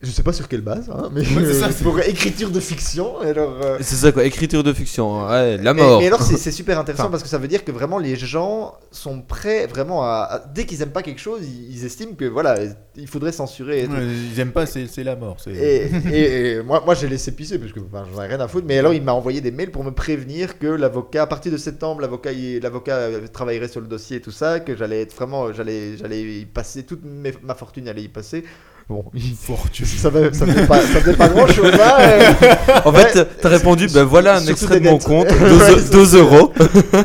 Je 0.03 0.11
sais 0.11 0.23
pas 0.23 0.33
sur 0.33 0.49
quelle 0.49 0.63
base, 0.63 0.89
hein, 0.89 1.11
mais 1.13 1.23
c'est 1.23 1.53
ça, 1.53 1.67
euh, 1.67 1.71
c'est- 1.77 1.85
pour 1.85 2.01
écriture 2.01 2.51
de 2.51 2.59
fiction. 2.59 3.19
Alors, 3.21 3.61
euh, 3.63 3.77
C'est 3.83 3.97
ça 3.97 4.11
quoi, 4.13 4.25
écriture 4.25 4.63
de 4.63 4.73
fiction. 4.73 5.27
Ouais, 5.29 5.59
la 5.59 5.75
Mais- 5.75 5.83
mort. 5.83 6.01
Mais, 6.01 6.07
alors 6.07 6.23
c'est 6.23 6.39
c'est 6.39 6.53
super 6.53 6.79
intéressant 6.79 7.03
Enfin. 7.05 7.11
parce 7.11 7.23
que 7.23 7.29
ça 7.29 7.37
veut 7.37 7.49
dire 7.49 7.67
que 7.67 7.71
vraiment 7.71 7.99
les 7.99 8.17
gens 8.17 8.73
sont 8.93 9.21
prêts 9.21 9.67
vraiment 9.67 10.03
à, 10.03 10.27
à- 10.31 10.39
dès 10.55 10.65
qu'ils 10.65 10.81
aiment 10.81 10.93
pas 10.93 11.03
quelque 11.03 11.21
chose, 11.21 11.41
ils, 11.43 11.77
ils 11.77 11.85
estiment 11.85 12.15
que 12.15 12.25
voilà, 12.25 12.57
il 12.97 13.07
faudrait 13.09 13.31
censurer. 13.33 13.81
Et, 13.83 13.87
ouais, 13.89 14.07
Ils 14.33 14.41
aiment 14.41 14.53
pas, 14.53 14.65
c'est 14.65 14.87
c'est 14.87 15.05
la 15.05 15.17
mort. 15.17 15.37
c'est- 15.39 15.51
Et, 15.53 15.91
et- 16.11 16.51
et 16.53 16.63
moi, 16.63 16.83
moi 16.83 16.95
j'ai 16.95 17.07
laissé 17.07 17.33
pisser 17.33 17.59
parce 17.59 17.73
que 17.73 17.81
enfin, 17.81 18.07
j'en 18.15 18.23
ai 18.23 18.27
rien 18.27 18.41
à 18.41 18.49
foutre. 18.49 18.67
Mais 18.67 18.79
alors 18.79 18.95
il 18.95 19.03
m'a 19.03 19.13
envoyé 19.13 19.43
des 19.43 19.51
mails 19.51 19.71
pour 19.71 19.85
me 19.85 19.91
prévenir 19.91 20.59
que 20.59 20.67
l'avocat, 20.67 21.25
à 21.25 21.27
partir 21.27 21.53
de 21.53 21.59
septembre, 21.59 22.01
l'avocat, 22.01 22.33
il- 22.33 22.61
l'avocat 22.63 23.11
travaillerait 23.35 23.69
sur 23.69 23.83
le 23.83 23.87
dossier 23.87 24.17
et 24.17 24.21
tout 24.23 24.31
ça, 24.33 24.61
que 24.61 24.75
j'allais 24.75 25.03
être 25.03 25.15
vraiment, 25.15 25.53
j'allais, 25.53 25.99
j'allais 25.99 26.23
y 26.23 26.47
passer 26.47 26.85
toute 26.85 27.05
mes- 27.05 27.35
ma 27.43 27.55
fortune 27.55 27.87
allait 27.87 28.05
y 28.05 28.09
passer. 28.09 28.45
Bon, 28.91 29.05
Fortune. 29.41 29.87
ça, 29.87 30.11
va- 30.11 30.33
ça 30.33 30.45
faisait 30.47 30.67
pas, 30.67 30.81
pas 31.17 31.29
grand 31.29 31.47
chose. 31.47 31.71
Hein, 31.75 32.35
En 32.85 32.93
fait, 32.93 33.25
t'as 33.41 33.49
répondu, 33.49 33.87
ben 33.87 34.03
voilà 34.03 34.39
un 34.39 34.45
extrait 34.47 34.81
de 34.81 34.89
mon 34.89 34.99
compte, 34.99 35.31
Ouais, 35.31 35.77
2 35.93 36.05
c'est 36.05 36.11
ça. 36.11 36.17
euros. 36.17 36.53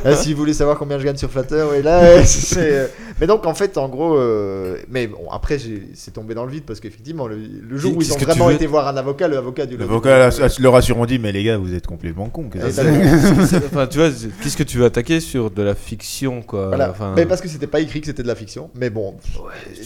Ah, 0.04 0.16
si 0.16 0.34
vous 0.34 0.40
voulez 0.40 0.54
savoir 0.56 0.80
combien 0.80 0.98
je 0.98 1.06
gagne 1.06 1.16
sur 1.16 1.30
Flutter, 1.30 1.64
oui, 1.72 1.84
là, 1.84 2.00
euh, 2.02 2.22
c'est. 2.26 2.90
Euh, 3.16 3.18
Mais 3.22 3.28
donc, 3.28 3.46
en 3.46 3.54
fait, 3.54 3.78
en 3.78 3.88
gros, 3.90 4.16
euh, 4.18 4.78
mais 4.90 5.08
bon, 5.08 5.30
après, 5.32 5.58
j'ai- 5.58 5.88
c'est 5.94 6.12
tombé 6.12 6.34
dans 6.36 6.46
le 6.46 6.52
vide 6.52 6.64
parce 6.66 6.80
qu'effectivement, 6.80 7.28
le, 7.28 7.38
le 7.38 7.78
jour 7.78 7.96
où 7.96 8.02
ils 8.02 8.12
ont 8.14 8.18
vraiment 8.18 8.50
été 8.50 8.66
voir 8.68 8.88
un 8.88 8.98
avocat, 8.98 9.28
le 9.28 9.38
avocat 9.38 9.66
du 9.66 9.78
L'avocat 9.78 10.30
leur 10.60 10.76
assurant 10.76 11.06
dit 11.06 11.18
Mais 11.20 11.32
les 11.32 11.44
gars, 11.44 11.58
vous 11.58 11.74
êtes 11.74 11.88
complètement 11.88 12.30
cons. 12.30 12.50
C'est- 12.72 13.66
enfin, 13.66 13.88
tu 13.88 13.98
vois, 14.00 14.10
qu'est-ce 14.42 14.58
que 14.58 14.64
tu 14.64 14.78
veux 14.78 14.86
attaquer 14.86 15.20
sur 15.20 15.50
de 15.52 15.62
la 15.64 15.76
fiction 15.76 16.42
quoi 16.42 16.68
Voilà. 16.68 16.92
Enfin, 16.92 17.14
Mais 17.16 17.26
parce 17.26 17.42
que 17.42 17.48
c'était 17.48 17.68
pas 17.68 17.80
écrit 17.80 18.02
que 18.02 18.08
c'était 18.08 18.24
de 18.24 18.28
la 18.28 18.36
fiction. 18.36 18.70
Mais 18.76 18.90
bon. 18.90 19.16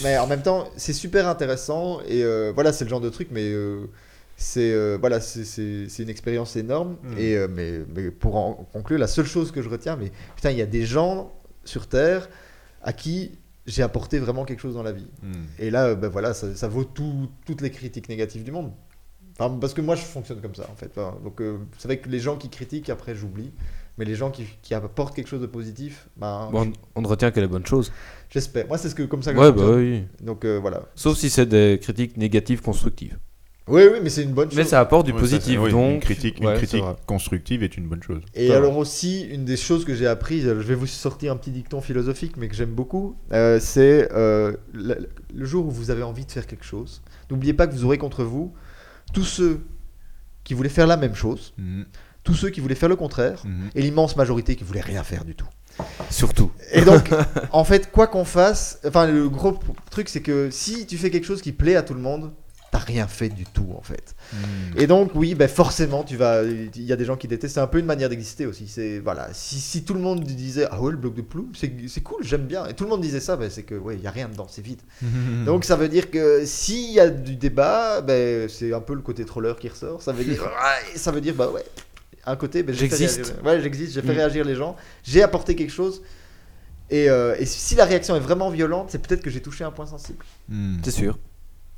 Mais 0.03 0.17
en 0.17 0.27
même 0.27 0.41
temps, 0.41 0.67
c'est 0.77 0.93
super 0.93 1.27
intéressant. 1.27 1.99
Et 2.07 2.23
euh, 2.23 2.51
voilà, 2.53 2.73
c'est 2.73 2.83
le 2.85 2.89
genre 2.89 3.01
de 3.01 3.09
truc, 3.09 3.29
mais. 3.31 3.49
euh, 3.51 3.81
c'est 4.41 4.71
euh, 4.71 4.97
voilà, 4.99 5.19
c'est- 5.19 5.43
une 5.99 6.09
expérience 6.09 6.55
énorme. 6.55 6.95
Mm. 7.03 7.17
Et 7.19 7.35
euh, 7.35 7.47
mais, 7.53 7.73
mais 7.93 8.09
pour 8.09 8.37
en 8.37 8.53
conclure, 8.71 8.97
la 8.97 9.07
seule 9.07 9.25
chose 9.25 9.51
que 9.51 9.61
je 9.61 9.67
retiens, 9.67 9.97
mais 9.99 10.11
putain, 10.37 10.51
il 10.51 10.57
y 10.57 10.61
a 10.61 10.65
des 10.65 10.85
gens 10.85 11.33
sur 11.65 11.87
Terre 11.87 12.29
à 12.81 12.93
qui 12.93 13.31
j'ai 13.65 13.83
apporté 13.83 14.17
vraiment 14.19 14.45
quelque 14.45 14.61
chose 14.61 14.73
dans 14.75 14.83
la 14.83 14.91
vie. 14.93 15.07
Hmm. 15.21 15.33
Et 15.59 15.69
là, 15.69 15.87
euh, 15.89 15.95
ben 15.95 16.07
voilà, 16.07 16.33
ça, 16.33 16.55
ça 16.55 16.67
vaut 16.67 16.83
tout- 16.83 17.29
toutes 17.45 17.61
les 17.61 17.69
critiques 17.69 18.09
négatives 18.09 18.43
du 18.43 18.51
monde. 18.51 18.71
Enfin, 19.39 19.55
parce 19.61 19.73
que 19.73 19.81
moi, 19.81 19.95
je 19.95 20.01
fonctionne 20.01 20.41
comme 20.41 20.55
ça, 20.55 20.67
en 20.71 20.75
fait. 20.75 20.91
Enfin, 20.97 21.17
donc, 21.23 21.39
euh, 21.41 21.57
c'est 21.77 21.87
vrai 21.87 21.97
que 21.99 22.09
les 22.09 22.19
gens 22.19 22.35
qui 22.35 22.49
critiquent, 22.49 22.89
après, 22.89 23.15
j'oublie. 23.15 23.51
Mais 23.97 24.05
les 24.05 24.15
gens 24.15 24.31
qui, 24.31 24.45
qui 24.61 24.73
apportent 24.73 25.13
quelque 25.15 25.27
chose 25.27 25.41
de 25.41 25.45
positif, 25.45 26.07
ben, 26.17 26.49
bon, 26.51 26.71
on 26.95 27.01
ne 27.01 27.07
retient 27.07 27.31
que 27.31 27.39
les 27.41 27.47
bonnes 27.47 27.65
choses. 27.65 27.91
j'espère. 28.29 28.65
Moi, 28.67 28.77
c'est 28.77 28.89
ce 28.89 28.95
que, 28.95 29.03
comme 29.03 29.21
ça 29.23 29.33
que 29.33 29.39
Ouais, 29.39 29.47
je 29.47 29.51
bah 29.51 29.71
oui. 29.75 30.03
Donc, 30.21 30.45
euh, 30.45 30.57
voilà. 30.57 30.83
Sauf 30.95 31.17
si 31.17 31.29
c'est 31.29 31.45
des 31.45 31.79
critiques 31.81 32.15
négatives 32.17 32.61
constructives. 32.61 33.17
Oui, 33.69 33.83
oui, 33.91 33.99
mais 34.01 34.09
c'est 34.09 34.23
une 34.23 34.31
bonne 34.33 34.49
chose. 34.49 34.57
Mais 34.57 34.63
ça 34.63 34.79
apporte 34.79 35.05
du 35.05 35.13
positif, 35.13 35.59
oui, 35.61 35.71
donc. 35.71 35.93
Une 35.95 35.99
critique, 35.99 36.39
une 36.39 36.45
ouais, 36.47 36.53
c'est 36.55 36.57
critique 36.65 36.83
vrai. 36.83 36.95
constructive 37.05 37.63
est 37.63 37.77
une 37.77 37.87
bonne 37.87 38.01
chose. 38.03 38.21
Et 38.33 38.51
alors 38.53 38.77
aussi, 38.77 39.21
une 39.21 39.45
des 39.45 39.57
choses 39.57 39.85
que 39.85 39.93
j'ai 39.95 40.07
appris, 40.07 40.41
je 40.41 40.49
vais 40.51 40.75
vous 40.75 40.87
sortir 40.87 41.31
un 41.31 41.37
petit 41.37 41.51
dicton 41.51 41.79
philosophique, 41.81 42.35
mais 42.37 42.47
que 42.47 42.55
j'aime 42.55 42.71
beaucoup, 42.71 43.15
euh, 43.31 43.59
c'est 43.61 44.09
euh, 44.13 44.57
le, 44.73 45.09
le 45.33 45.45
jour 45.45 45.65
où 45.67 45.71
vous 45.71 45.91
avez 45.91 46.03
envie 46.03 46.25
de 46.25 46.31
faire 46.31 46.47
quelque 46.47 46.65
chose, 46.65 47.01
n'oubliez 47.29 47.53
pas 47.53 47.67
que 47.67 47.73
vous 47.73 47.85
aurez 47.85 47.97
contre 47.97 48.23
vous 48.23 48.53
tous 49.13 49.23
ceux 49.23 49.61
qui 50.43 50.53
voulaient 50.53 50.69
faire 50.69 50.87
la 50.87 50.97
même 50.97 51.15
chose, 51.15 51.53
Mhm. 51.57 51.85
tous 52.23 52.33
ceux 52.33 52.49
qui 52.49 52.59
voulaient 52.61 52.75
faire 52.75 52.89
le 52.89 52.95
contraire, 52.95 53.43
Mhm. 53.45 53.69
et 53.75 53.81
l'immense 53.81 54.15
majorité 54.15 54.55
qui 54.55 54.63
voulait 54.63 54.81
rien 54.81 55.03
faire 55.03 55.25
du 55.25 55.35
tout. 55.35 55.47
Surtout. 56.09 56.51
Et 56.73 56.81
donc, 56.81 57.09
en 57.51 57.63
fait, 57.63 57.91
quoi 57.91 58.07
qu'on 58.07 58.25
fasse, 58.25 58.79
enfin, 58.85 59.07
le 59.07 59.29
gros 59.29 59.57
truc, 59.91 60.09
c'est 60.09 60.21
que 60.21 60.49
si 60.51 60.85
tu 60.87 60.97
fais 60.97 61.09
quelque 61.09 61.25
chose 61.25 61.41
qui 61.41 61.51
plaît 61.51 61.75
à 61.75 61.83
tout 61.83 61.93
le 61.93 62.01
monde, 62.01 62.31
t'as 62.71 62.77
rien 62.79 63.07
fait 63.07 63.29
du 63.29 63.45
tout, 63.45 63.67
en 63.77 63.81
fait. 63.81 64.15
Mhm. 64.33 64.39
Et 64.81 64.87
donc, 64.87 65.11
oui, 65.15 65.35
ben 65.35 65.47
forcément, 65.47 66.03
tu 66.03 66.17
vas. 66.17 66.43
Il 66.43 66.81
y 66.83 66.93
a 66.93 66.95
des 66.95 67.05
gens 67.05 67.15
qui 67.17 67.27
détestent. 67.27 67.55
C'est 67.55 67.59
un 67.61 67.67
peu 67.67 67.79
une 67.79 67.85
manière 67.85 68.09
d'exister 68.09 68.45
aussi. 68.45 68.67
C'est 68.67 68.99
voilà. 68.99 69.29
Si, 69.33 69.59
si 69.59 69.83
tout 69.83 69.93
le 69.93 69.99
monde 69.99 70.23
disait 70.23 70.67
ah 70.69 70.81
ouais 70.81 70.91
le 70.91 70.97
bloc 70.97 71.15
de 71.15 71.21
Plou, 71.21 71.49
c'est 71.55 71.71
c'est 71.87 72.01
cool, 72.01 72.23
j'aime 72.23 72.45
bien. 72.45 72.65
Et 72.67 72.73
tout 72.73 72.83
le 72.83 72.89
monde 72.89 73.01
disait 73.01 73.19
ça, 73.19 73.35
ben, 73.37 73.49
c'est 73.49 73.63
que 73.63 73.75
ouais, 73.75 73.95
il 73.95 74.01
y 74.01 74.07
a 74.07 74.11
rien 74.11 74.29
dedans, 74.29 74.47
c'est 74.49 74.61
vide. 74.63 74.81
Mhm. 75.01 75.45
Donc 75.45 75.65
ça 75.65 75.75
veut 75.75 75.89
dire 75.89 76.11
que 76.11 76.45
s'il 76.45 76.91
y 76.91 76.99
a 76.99 77.09
du 77.09 77.35
débat, 77.35 78.01
ben 78.01 78.47
c'est 78.49 78.73
un 78.73 78.81
peu 78.81 78.93
le 78.93 79.01
côté 79.01 79.25
troller 79.25 79.53
qui 79.59 79.67
ressort. 79.69 80.01
Ça 80.01 80.11
veut 80.11 80.23
dire 80.23 80.41
ouais, 80.43 80.97
ça 80.97 81.11
veut 81.11 81.21
dire 81.21 81.33
bah 81.35 81.49
ouais. 81.49 81.63
Un 82.25 82.35
côté, 82.35 82.61
ben, 82.63 82.75
j'ai 82.75 82.87
fait 82.89 82.97
J'existe. 82.97 83.35
Ouais, 83.43 83.59
j'existe. 83.61 83.93
J'ai 83.93 84.01
fait 84.01 84.13
Mm. 84.13 84.17
réagir 84.17 84.45
les 84.45 84.53
gens. 84.55 84.75
J'ai 85.03 85.23
apporté 85.23 85.55
quelque 85.55 85.71
chose. 85.71 86.01
Et, 86.91 87.09
euh, 87.09 87.35
et 87.39 87.45
si 87.45 87.75
la 87.75 87.85
réaction 87.85 88.15
est 88.15 88.19
vraiment 88.19 88.49
violente, 88.49 88.89
c'est 88.91 88.99
peut-être 88.99 89.21
que 89.21 89.29
j'ai 89.29 89.41
touché 89.41 89.63
un 89.63 89.71
point 89.71 89.85
sensible. 89.85 90.23
C'est 90.83 90.91
sûr. 90.91 91.17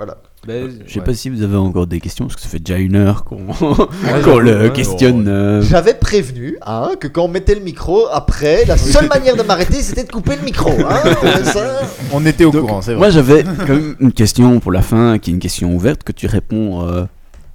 Voilà. 0.03 0.17
Ben, 0.47 0.71
Je 0.87 0.91
sais 0.93 0.97
ouais. 0.99 1.05
pas 1.05 1.13
si 1.13 1.29
vous 1.29 1.43
avez 1.43 1.55
encore 1.57 1.85
des 1.85 1.99
questions, 1.99 2.25
parce 2.25 2.35
que 2.35 2.41
ça 2.41 2.47
fait 2.49 2.57
déjà 2.57 2.79
une 2.79 2.95
heure 2.95 3.23
qu'on 3.23 3.37
le 4.39 4.61
ouais. 4.63 4.73
questionne. 4.73 5.27
euh, 5.27 5.61
J'avais 5.61 5.93
prévenu 5.93 6.57
hein, 6.65 6.93
que 6.99 7.07
quand 7.07 7.25
on 7.25 7.27
mettait 7.27 7.53
le 7.53 7.61
micro, 7.61 8.07
après, 8.11 8.65
la 8.65 8.77
seule 8.77 9.07
manière 9.09 9.35
de 9.35 9.43
m'arrêter, 9.43 9.79
c'était 9.83 10.03
de 10.03 10.11
couper 10.11 10.37
le 10.37 10.41
micro. 10.43 10.71
Hein, 10.71 11.01
ça, 11.43 11.81
On 12.11 12.25
était 12.25 12.45
au 12.45 12.51
Donc, 12.51 12.65
courant, 12.65 12.81
c'est 12.81 12.93
vrai. 12.93 12.97
Moi, 12.99 13.09
j'avais 13.11 13.43
quand 13.43 13.67
même 13.75 13.95
une 13.99 14.11
question 14.11 14.59
pour 14.59 14.71
la 14.71 14.81
fin, 14.81 15.19
qui 15.19 15.29
est 15.29 15.33
une 15.33 15.39
question 15.39 15.75
ouverte, 15.75 16.01
que 16.03 16.11
tu 16.11 16.25
réponds 16.25 16.87
euh, 16.87 17.03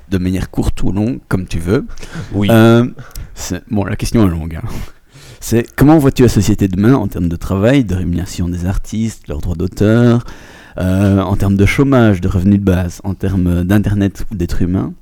de 0.08 0.18
manière 0.18 0.48
courte 0.48 0.80
ou 0.84 0.92
longue, 0.92 1.18
comme 1.28 1.46
tu 1.48 1.58
veux. 1.58 1.84
Oui. 2.32 2.46
Euh, 2.52 2.86
bon, 3.72 3.84
la 3.84 3.96
question 3.96 4.24
est 4.24 4.30
longue. 4.30 4.54
hein. 4.62 4.68
C'est 5.40 5.66
comment 5.74 5.98
vois-tu 5.98 6.22
la 6.22 6.28
société 6.28 6.68
demain 6.68 6.94
en 6.94 7.08
termes 7.08 7.28
de 7.28 7.36
travail, 7.36 7.82
de 7.84 7.96
rémunération 7.96 8.48
des 8.48 8.66
artistes, 8.66 9.26
leurs 9.26 9.40
droits 9.40 9.56
d'auteur, 9.56 10.24
euh, 10.78 11.20
en 11.20 11.36
termes 11.36 11.56
de 11.56 11.66
chômage, 11.66 12.20
de 12.20 12.28
revenus 12.28 12.60
de 12.60 12.64
base, 12.64 13.00
en 13.04 13.14
termes 13.14 13.64
d'internet 13.64 14.24
ou 14.30 14.34
d'êtres 14.34 14.62
humains. 14.62 14.92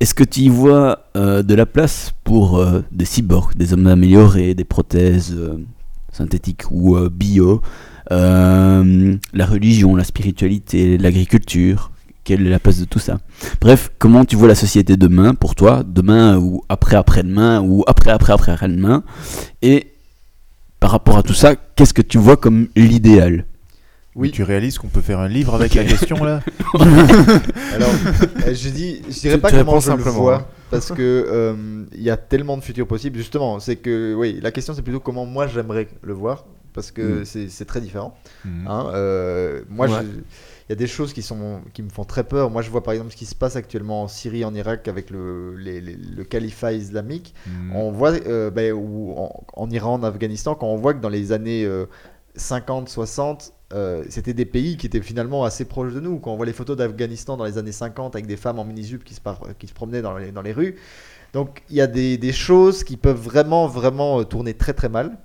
Est-ce 0.00 0.14
que 0.14 0.24
tu 0.24 0.40
y 0.40 0.48
vois 0.48 1.06
euh, 1.16 1.42
de 1.42 1.54
la 1.54 1.64
place 1.64 2.12
pour 2.24 2.58
euh, 2.58 2.82
des 2.92 3.06
cyborgs, 3.06 3.54
des 3.56 3.72
hommes 3.72 3.86
améliorés, 3.86 4.54
des 4.54 4.64
prothèses 4.64 5.36
synthétiques 6.12 6.70
ou 6.70 6.98
bio, 7.08 7.62
la 8.10 9.46
religion, 9.46 9.96
la 9.96 10.04
spiritualité, 10.04 10.98
l'agriculture? 10.98 11.90
Quelle 12.24 12.44
est 12.44 12.50
la 12.50 12.58
place 12.58 12.80
de 12.80 12.84
tout 12.84 12.98
ça? 12.98 13.18
Bref, 13.60 13.92
comment 14.00 14.24
tu 14.24 14.34
vois 14.34 14.48
la 14.48 14.56
société 14.56 14.96
demain 14.96 15.34
pour 15.34 15.54
toi, 15.54 15.84
demain 15.86 16.36
ou 16.38 16.62
après 16.68 16.96
après-demain 16.96 17.62
ou 17.62 17.84
après 17.86 18.10
après 18.10 18.32
après 18.32 18.50
après-demain? 18.50 19.04
Et 19.62 19.92
par 20.80 20.90
rapport 20.90 21.16
à 21.16 21.22
tout 21.22 21.34
ça, 21.34 21.54
qu'est-ce 21.54 21.94
que 21.94 22.02
tu 22.02 22.18
vois 22.18 22.36
comme 22.36 22.66
l'idéal? 22.74 23.46
Oui. 24.16 24.30
Tu 24.32 24.42
réalises 24.42 24.78
qu'on 24.78 24.88
peut 24.88 25.02
faire 25.02 25.20
un 25.20 25.28
livre 25.28 25.54
avec 25.54 25.74
la 25.74 25.84
question 25.84 26.24
là 26.24 26.40
Alors, 26.78 27.90
euh, 28.46 28.54
je 28.54 28.68
dis, 28.70 29.02
je 29.08 29.20
dirais 29.20 29.34
Tu- 29.36 29.40
pas 29.40 29.50
tu 29.50 29.56
comment 29.58 29.78
je 29.80 29.90
le 29.92 29.96
vois, 30.02 30.36
hein. 30.36 30.46
parce 30.70 30.90
que 30.90 31.02
euh, 31.28 31.84
il 31.92 32.02
y 32.02 32.10
a 32.10 32.16
tellement 32.16 32.56
de 32.56 32.62
futurs 32.62 32.86
possibles. 32.86 33.18
Justement, 33.18 33.60
c'est 33.60 33.76
que, 33.76 34.14
oui, 34.14 34.38
la 34.42 34.50
question 34.50 34.74
c'est 34.74 34.82
plutôt 34.82 35.00
comment 35.00 35.26
moi 35.26 35.46
j'aimerais 35.46 35.88
le 36.02 36.12
voir, 36.14 36.46
parce 36.72 36.90
que 36.90 37.22
Mm. 37.22 37.48
c'est 37.48 37.64
très 37.66 37.80
différent. 37.80 38.14
Mhm. 38.44 38.66
hein. 38.66 38.90
Euh, 38.94 39.62
moi, 39.68 39.86
Ouais. 39.86 39.92
il 40.02 40.70
y 40.70 40.72
a 40.72 40.76
des 40.76 40.86
choses 40.86 41.12
qui, 41.12 41.22
sont, 41.22 41.60
qui 41.74 41.82
me 41.82 41.90
font 41.90 42.04
très 42.04 42.24
peur. 42.24 42.50
Moi, 42.50 42.62
je 42.62 42.70
vois 42.70 42.82
par 42.82 42.94
exemple 42.94 43.12
ce 43.12 43.16
qui 43.16 43.26
se 43.26 43.34
passe 43.34 43.54
actuellement 43.56 44.02
en 44.04 44.08
Syrie, 44.08 44.44
en 44.44 44.54
Irak 44.54 44.88
avec 44.88 45.10
le, 45.10 45.54
les- 45.56 45.80
les- 45.80 45.96
le 45.96 46.24
califat 46.24 46.72
islamique. 46.72 47.34
On 47.74 47.90
voit, 47.92 48.12
euh, 48.12 48.50
ben, 48.50 48.72
ou 48.72 49.12
en, 49.16 49.44
en 49.54 49.70
Iran, 49.70 49.94
en 49.94 50.02
Afghanistan, 50.02 50.54
quand 50.54 50.66
on 50.68 50.76
voit 50.76 50.94
que 50.94 51.00
dans 51.00 51.08
les 51.10 51.32
années 51.32 51.64
euh, 51.64 51.86
50, 52.34 52.88
60, 52.88 53.52
euh, 53.74 54.04
c'était 54.08 54.34
des 54.34 54.44
pays 54.44 54.76
qui 54.76 54.86
étaient 54.86 55.02
finalement 55.02 55.44
assez 55.44 55.64
proches 55.64 55.92
de 55.92 56.00
nous. 56.00 56.18
Quand 56.18 56.32
on 56.32 56.36
voit 56.36 56.46
les 56.46 56.52
photos 56.52 56.76
d'Afghanistan 56.76 57.36
dans 57.36 57.44
les 57.44 57.58
années 57.58 57.72
50 57.72 58.14
avec 58.14 58.26
des 58.26 58.36
femmes 58.36 58.58
en 58.58 58.64
mini-jupe 58.64 59.02
qui, 59.04 59.14
se 59.14 59.20
par- 59.20 59.40
qui 59.58 59.66
se 59.66 59.72
promenaient 59.74 60.02
dans 60.02 60.16
les, 60.16 60.30
dans 60.30 60.42
les 60.42 60.52
rues. 60.52 60.76
Donc 61.32 61.62
il 61.70 61.76
y 61.76 61.80
a 61.80 61.86
des, 61.88 62.16
des 62.16 62.32
choses 62.32 62.84
qui 62.84 62.96
peuvent 62.96 63.20
vraiment, 63.20 63.66
vraiment 63.66 64.20
euh, 64.20 64.24
tourner 64.24 64.54
très 64.54 64.72
très 64.72 64.88
mal. 64.88 65.18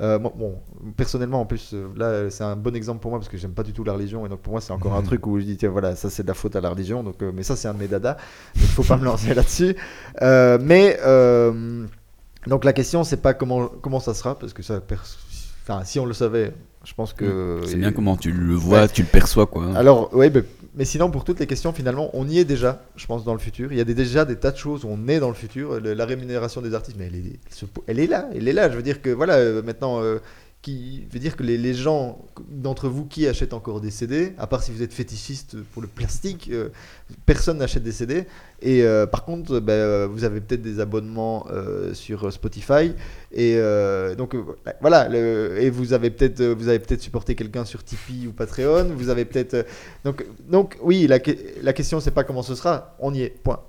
Euh, 0.00 0.18
bon, 0.18 0.58
personnellement, 0.96 1.42
en 1.42 1.46
plus, 1.46 1.74
là, 1.94 2.28
c'est 2.30 2.42
un 2.42 2.56
bon 2.56 2.74
exemple 2.74 3.00
pour 3.00 3.10
moi 3.10 3.20
parce 3.20 3.28
que 3.28 3.36
j'aime 3.36 3.52
pas 3.52 3.62
du 3.62 3.72
tout 3.72 3.84
la 3.84 3.92
religion 3.92 4.26
et 4.26 4.28
donc 4.28 4.40
pour 4.40 4.52
moi, 4.52 4.60
c'est 4.60 4.72
encore 4.72 4.94
un 4.94 5.02
truc 5.10 5.26
où 5.26 5.38
je 5.38 5.44
dis, 5.44 5.56
tiens, 5.56 5.68
voilà, 5.68 5.94
ça 5.94 6.10
c'est 6.10 6.22
de 6.24 6.28
la 6.28 6.34
faute 6.34 6.56
à 6.56 6.60
la 6.60 6.70
religion. 6.70 7.04
Donc, 7.04 7.22
euh, 7.22 7.30
mais 7.32 7.42
ça, 7.44 7.54
c'est 7.56 7.68
un 7.68 7.74
de 7.74 7.78
mes 7.78 7.88
dadas. 7.88 8.16
Donc, 8.56 8.64
faut 8.70 8.82
pas 8.82 8.96
me 8.96 9.04
lancer 9.04 9.34
là-dessus. 9.34 9.76
Euh, 10.22 10.58
mais 10.60 10.98
donc 12.46 12.64
la 12.64 12.72
question, 12.72 13.04
c'est 13.04 13.18
pas 13.18 13.34
comment 13.34 13.68
comment 13.68 14.00
ça 14.00 14.14
sera 14.14 14.36
parce 14.36 14.52
que 14.52 14.62
ça, 14.62 14.80
enfin, 15.62 15.84
si 15.84 15.98
on 16.00 16.06
le 16.06 16.12
savait, 16.12 16.52
je 16.84 16.92
pense 16.94 17.12
que 17.12 17.60
C'est 17.66 17.76
bien 17.76 17.92
comment 17.92 18.16
tu 18.16 18.32
le 18.32 18.54
vois, 18.54 18.82
Ouais. 18.82 18.88
tu 18.88 19.02
le 19.02 19.08
perçois 19.08 19.46
quoi. 19.46 19.74
alors, 19.76 20.10
oui, 20.12 20.30
mais, 20.34 20.42
mais 20.74 20.84
sinon, 20.84 21.10
pour 21.10 21.22
toutes 21.24 21.38
les 21.38 21.46
questions, 21.46 21.72
finalement, 21.72 22.10
on 22.14 22.26
y 22.28 22.38
est 22.38 22.44
déjà, 22.44 22.82
je 22.96 23.06
pense, 23.06 23.24
dans 23.24 23.34
le 23.34 23.38
futur. 23.38 23.70
Il 23.72 23.78
y 23.78 23.80
a 23.80 23.84
des- 23.84 23.94
déjà 23.94 24.24
des 24.24 24.36
tas 24.36 24.50
de 24.50 24.56
choses 24.56 24.84
où 24.84 24.88
on 24.90 25.06
est 25.08 25.20
dans 25.20 25.28
le 25.28 25.34
futur. 25.34 25.78
Le- 25.80 25.92
la 25.94 26.04
rémunération 26.06 26.60
des 26.60 26.74
artistes, 26.74 26.96
mais 26.98 27.06
elle 27.06 27.14
est, 27.16 27.40
elle 27.86 27.98
est 28.00 28.06
là, 28.06 28.28
elle 28.34 28.48
est 28.48 28.52
là. 28.52 28.70
Je 28.70 28.76
veux 28.76 28.82
dire 28.82 29.00
que, 29.02 29.10
voilà, 29.10 29.34
euh, 29.34 29.62
maintenant, 29.62 30.02
euh, 30.02 30.18
qui 30.62 31.04
veut 31.12 31.18
dire 31.18 31.36
que 31.36 31.42
les, 31.42 31.58
les 31.58 31.74
gens 31.74 32.24
d'entre 32.48 32.88
vous 32.88 33.04
qui 33.04 33.26
achètent 33.26 33.52
encore 33.52 33.80
des 33.80 33.90
CD, 33.90 34.32
à 34.38 34.46
part 34.46 34.62
si 34.62 34.70
vous 34.70 34.82
êtes 34.82 34.94
fétichiste 34.94 35.56
pour 35.72 35.82
le 35.82 35.88
plastique, 35.88 36.48
euh, 36.52 36.68
personne 37.26 37.58
n'achète 37.58 37.82
des 37.82 37.90
CD. 37.90 38.26
Et 38.62 38.84
euh, 38.84 39.04
par 39.04 39.24
contre, 39.24 39.60
euh, 39.68 40.06
vous 40.08 40.22
avez 40.22 40.40
peut-être 40.40 40.62
des 40.62 40.78
abonnements 40.78 41.46
sur 41.94 42.32
Spotify. 42.32 42.92
Et 43.32 43.56
donc 44.16 44.36
voilà, 44.80 45.08
et 45.58 45.68
vous 45.68 45.92
avez 45.92 46.10
peut-être 46.10 46.54
peut-être 46.54 47.02
supporté 47.02 47.34
quelqu'un 47.34 47.64
sur 47.64 47.82
Tipeee 47.82 48.28
ou 48.28 48.32
Patreon. 48.32 48.90
Vous 48.96 49.08
avez 49.08 49.24
peut-être 49.24 49.66
donc 50.04 50.24
donc 50.48 50.78
oui, 50.80 51.08
la, 51.08 51.18
la 51.60 51.72
question 51.72 51.98
c'est 51.98 52.12
pas 52.12 52.22
comment 52.22 52.42
ce 52.42 52.54
sera, 52.54 52.94
on 53.00 53.12
y 53.12 53.22
est. 53.22 53.30
Point. 53.42 53.60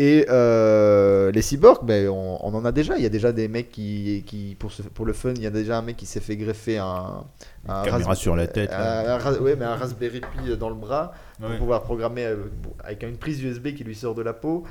Et 0.00 0.26
euh, 0.28 1.32
les 1.32 1.42
cyborgs, 1.42 1.84
ben, 1.84 2.08
on, 2.08 2.38
on 2.40 2.54
en 2.54 2.64
a 2.64 2.70
déjà. 2.70 2.96
Il 2.96 3.02
y 3.02 3.06
a 3.06 3.08
déjà 3.08 3.32
des 3.32 3.48
mecs 3.48 3.70
qui, 3.72 4.22
qui 4.24 4.54
pour, 4.56 4.70
ce- 4.70 4.82
pour 4.82 5.04
le 5.04 5.12
fun, 5.12 5.32
il 5.34 5.42
y 5.42 5.46
a 5.46 5.50
déjà 5.50 5.76
un 5.76 5.82
mec 5.82 5.96
qui 5.96 6.06
s'est 6.06 6.20
fait 6.20 6.36
greffer 6.36 6.78
un, 6.78 7.24
un 7.68 7.82
Caméra 7.82 8.14
sur 8.14 8.36
la 8.36 8.46
tête, 8.46 8.70
un- 8.72 9.40
ouais, 9.40 9.56
mais 9.56 9.64
un 9.64 9.74
Raspberry 9.74 10.20
Pi 10.20 10.56
dans 10.56 10.68
le 10.68 10.76
bras 10.76 11.12
pour 11.40 11.50
Ouais. 11.50 11.58
pouvoir 11.58 11.82
programmer 11.82 12.24
euh, 12.26 12.36
avec 12.84 13.02
une 13.02 13.16
prise 13.16 13.42
USB 13.42 13.74
qui 13.74 13.82
lui 13.82 13.96
sort 13.96 14.14
de 14.14 14.22
la 14.22 14.34
peau. 14.34 14.62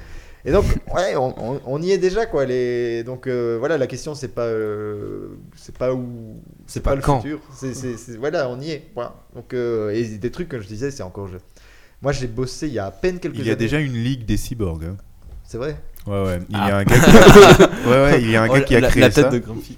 Et 0.46 0.52
donc, 0.54 0.64
ouais, 0.96 1.18
on, 1.18 1.34
on- 1.56 1.62
on 1.66 1.82
y 1.82 1.92
est 1.92 1.98
déjà 1.98 2.26
quoi. 2.26 2.46
Les... 2.46 3.04
Donc 3.04 3.28
euh, 3.28 3.58
voilà, 3.60 3.78
la 3.78 3.88
question 3.88 4.16
c'est 4.16 4.30
pas, 4.30 4.46
euh, 4.46 5.36
c'est 5.58 5.78
pas 5.78 5.94
où, 5.94 6.40
C'est 6.68 6.80
pas, 6.80 6.92
pas 6.92 6.96
le 6.96 7.02
quand. 7.02 7.20
futur. 7.20 7.42
C'est, 7.54 8.16
voilà, 8.18 8.48
on 8.50 8.62
y 8.62 8.72
est. 8.72 8.84
Voilà. 8.96 9.14
Donc 9.36 9.54
euh, 9.54 9.90
et 9.90 10.06
des 10.06 10.32
trucs 10.32 10.48
que 10.48 10.62
je 10.62 10.68
disais, 10.68 10.90
c'est 10.90 11.04
encore. 11.04 11.28
Je... 11.28 11.38
Moi, 12.02 12.14
j'ai 12.14 12.28
bossé 12.28 12.68
il 12.68 12.74
y 12.76 12.80
a 12.80 12.86
à 12.86 12.92
peine 12.92 13.20
quelques 13.20 13.36
Il 13.36 13.46
y 13.46 13.50
a 13.50 13.54
années. 13.54 13.56
déjà 13.58 13.80
une 13.82 13.94
ligue 13.96 14.24
des 14.26 14.38
cyborgs. 14.38 14.86
hein. 14.86 14.96
C'est 15.48 15.58
vrai. 15.58 15.78
Ouais, 16.06 16.24
ouais. 16.24 16.40
Il 16.50 16.56
y 16.56 16.60
Ah. 16.60 16.66
a 16.66 16.78
un 16.80 16.84
gars 16.84 17.00
qui 17.00 17.10
a, 17.10 17.90
ouais, 17.90 18.12
ouais, 18.12 18.22
il 18.22 18.30
y 18.32 18.36
a 18.36 18.44
un 18.44 18.48
gars 18.48 18.54
Oh, 18.62 18.66
qui 18.66 18.76
a 18.76 18.80
la, 18.82 18.90
créé 18.90 19.02
la 19.02 19.10
tête 19.10 19.26
ça. 19.26 19.30
de 19.32 19.40
Grumpy. 19.40 19.78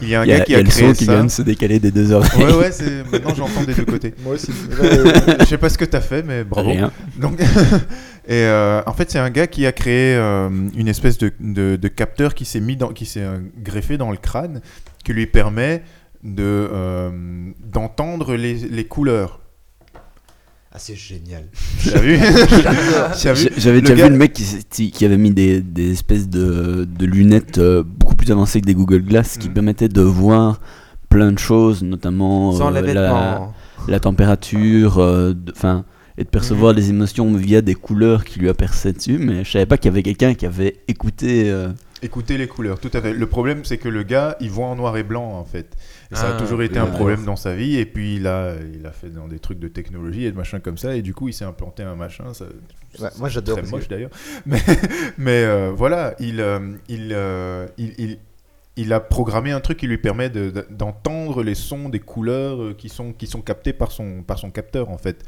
Il 0.00 0.08
y 0.08 0.14
a 0.16 0.20
un 0.22 0.24
Il 0.24 0.30
y 0.30 0.32
a, 0.32 0.38
gars 0.38 0.44
qui 0.44 0.52
il 0.52 0.54
y 0.54 0.56
a 0.56 0.58
a 0.58 0.62
le 0.62 0.70
son 0.70 0.78
créé 0.80 0.92
qui 0.94 1.04
vient 1.04 1.24
de 1.24 1.28
se 1.30 1.42
décaler 1.42 1.78
des 1.78 1.90
deux 1.92 2.12
oreilles. 2.12 2.42
Ouais, 2.44 2.54
ouais, 2.54 2.72
c'est... 2.72 3.04
maintenant 3.12 3.34
j'entends 3.34 3.62
des 3.62 3.74
deux 3.74 3.84
côtés. 3.84 4.14
Moi 4.24 4.34
aussi. 4.34 4.50
Je 5.40 5.44
sais 5.44 5.58
pas 5.58 5.68
ce 5.68 5.78
que 5.78 5.84
t'as 5.84 6.00
fait, 6.00 6.22
mais 6.22 6.44
bravo. 6.44 6.70
Rien. 6.70 6.90
Donc, 7.18 7.40
et 7.40 7.44
euh, 8.30 8.80
en 8.86 8.92
fait, 8.94 9.10
c'est 9.10 9.18
un 9.18 9.30
gars 9.30 9.46
qui 9.46 9.66
a 9.66 9.72
créé 9.72 10.16
euh, 10.16 10.48
une 10.76 10.88
espèce 10.88 11.18
de, 11.18 11.30
de, 11.40 11.76
de 11.76 11.88
capteur 11.88 12.34
qui 12.34 12.44
s'est 12.44 12.60
mis 12.60 12.76
dans, 12.76 12.88
qui 12.88 13.06
s'est 13.06 13.20
euh, 13.22 13.38
greffé 13.62 13.96
dans 13.98 14.10
le 14.10 14.16
crâne, 14.16 14.60
qui 15.04 15.12
lui 15.12 15.26
permet 15.26 15.82
de 16.24 16.42
euh, 16.42 17.10
d'entendre 17.64 18.34
les, 18.34 18.54
les 18.54 18.84
couleurs. 18.84 19.40
Ah, 20.74 20.78
c'est 20.78 20.96
génial. 20.96 21.44
J'avais 23.56 23.80
déjà 23.80 23.94
gars- 23.94 24.04
vu 24.06 24.10
le 24.12 24.16
mec 24.16 24.32
qui, 24.32 25.04
avait 25.04 25.16
mis 25.16 25.30
des, 25.30 25.60
des 25.60 25.92
espèces 25.92 26.28
de, 26.28 26.84
de 26.84 27.06
lunettes 27.06 27.58
euh, 27.58 27.82
beaucoup 27.84 28.14
plus 28.16 28.30
avancées 28.30 28.60
que 28.60 28.66
des 28.66 28.74
Google 28.74 29.02
Glass 29.02 29.36
qui 29.38 29.48
Mhm. 29.48 29.54
permettaient 29.54 29.88
de 29.88 30.00
voir 30.02 30.60
plein 31.08 31.32
de 31.32 31.38
choses, 31.38 31.82
notamment 31.82 32.52
Sans 32.52 32.74
euh, 32.74 32.80
les 32.80 32.94
la, 32.94 33.52
la 33.88 34.00
température, 34.00 34.98
euh, 34.98 35.34
enfin, 35.54 35.84
et 36.16 36.24
de 36.24 36.28
percevoir 36.28 36.74
des 36.74 36.90
émotions 36.90 37.32
via 37.34 37.60
des 37.62 37.74
couleurs 37.74 38.24
qui 38.24 38.38
lui 38.38 38.48
aperçaient 38.48 38.92
dessus. 38.92 39.18
Mais 39.18 39.44
je 39.44 39.50
savais 39.50 39.66
pas 39.66 39.76
qu'il 39.76 39.90
y 39.90 39.92
avait 39.92 40.02
quelqu'un 40.02 40.34
qui 40.34 40.46
avait 40.46 40.76
écouté. 40.88 41.50
euh, 41.50 41.68
les 42.02 42.08
couleurs, 42.48 42.80
tout 42.80 42.90
à 42.94 43.00
fait. 43.00 43.12
Le 43.12 43.26
problème, 43.26 43.60
c'est 43.64 43.78
que 43.78 43.88
le 43.88 44.02
gars, 44.02 44.36
il 44.40 44.50
voit 44.50 44.66
en 44.66 44.74
noir 44.76 44.96
et 44.96 45.04
blanc, 45.04 45.24
en 45.38 45.44
fait. 45.44 45.76
Et 46.12 46.16
ça 46.16 46.28
a 46.32 46.36
Ah, 46.36 46.38
toujours 46.38 46.62
été 46.62 46.78
un 46.78 46.86
problème 46.86 47.24
dans 47.24 47.36
sa 47.36 47.54
vie. 47.54 47.76
Et 47.78 47.86
puis 47.86 48.18
là, 48.18 48.54
il 48.74 48.84
a 48.86 48.92
fait 48.92 49.08
dans 49.10 49.26
des 49.28 49.38
trucs 49.38 49.58
de 49.58 49.68
technologie 49.68 50.26
et 50.26 50.30
de 50.30 50.36
machin 50.36 50.60
comme 50.60 50.76
ça. 50.78 50.94
Et 50.94 51.02
du 51.02 51.14
coup, 51.14 51.28
il 51.28 51.32
s'est 51.34 51.44
implanté 51.44 51.82
un 51.82 51.94
machin. 51.96 52.34
Ça, 52.34 52.44
Ouais, 53.00 53.08
moi, 53.18 53.28
j'adore 53.30 53.58
Très 53.58 53.70
moche 53.70 53.84
que- 53.84 53.88
d'ailleurs. 53.88 54.10
Mais, 54.46 54.58
mais 55.16 55.44
euh, 55.44 55.72
voilà, 55.74 56.14
il, 56.20 56.40
euh, 56.42 56.58
il, 56.88 57.10
euh, 57.12 57.66
il, 57.78 57.94
il, 57.98 58.18
il 58.76 58.92
a 58.92 59.00
programmé 59.00 59.50
un 59.50 59.60
truc 59.60 59.78
qui 59.78 59.86
lui 59.86 59.96
permet 59.96 60.28
de- 60.28 60.50
de- 60.50 60.66
d'entendre 60.68 61.42
les 61.42 61.54
sons 61.54 61.88
des 61.88 62.00
couleurs 62.00 62.76
qui 62.76 62.90
sont, 62.90 63.14
qui 63.14 63.26
sont 63.26 63.40
captés 63.40 63.72
par 63.72 63.92
son, 63.92 64.22
par 64.22 64.38
son 64.38 64.50
capteur, 64.50 64.90
en 64.90 64.98
fait. 64.98 65.24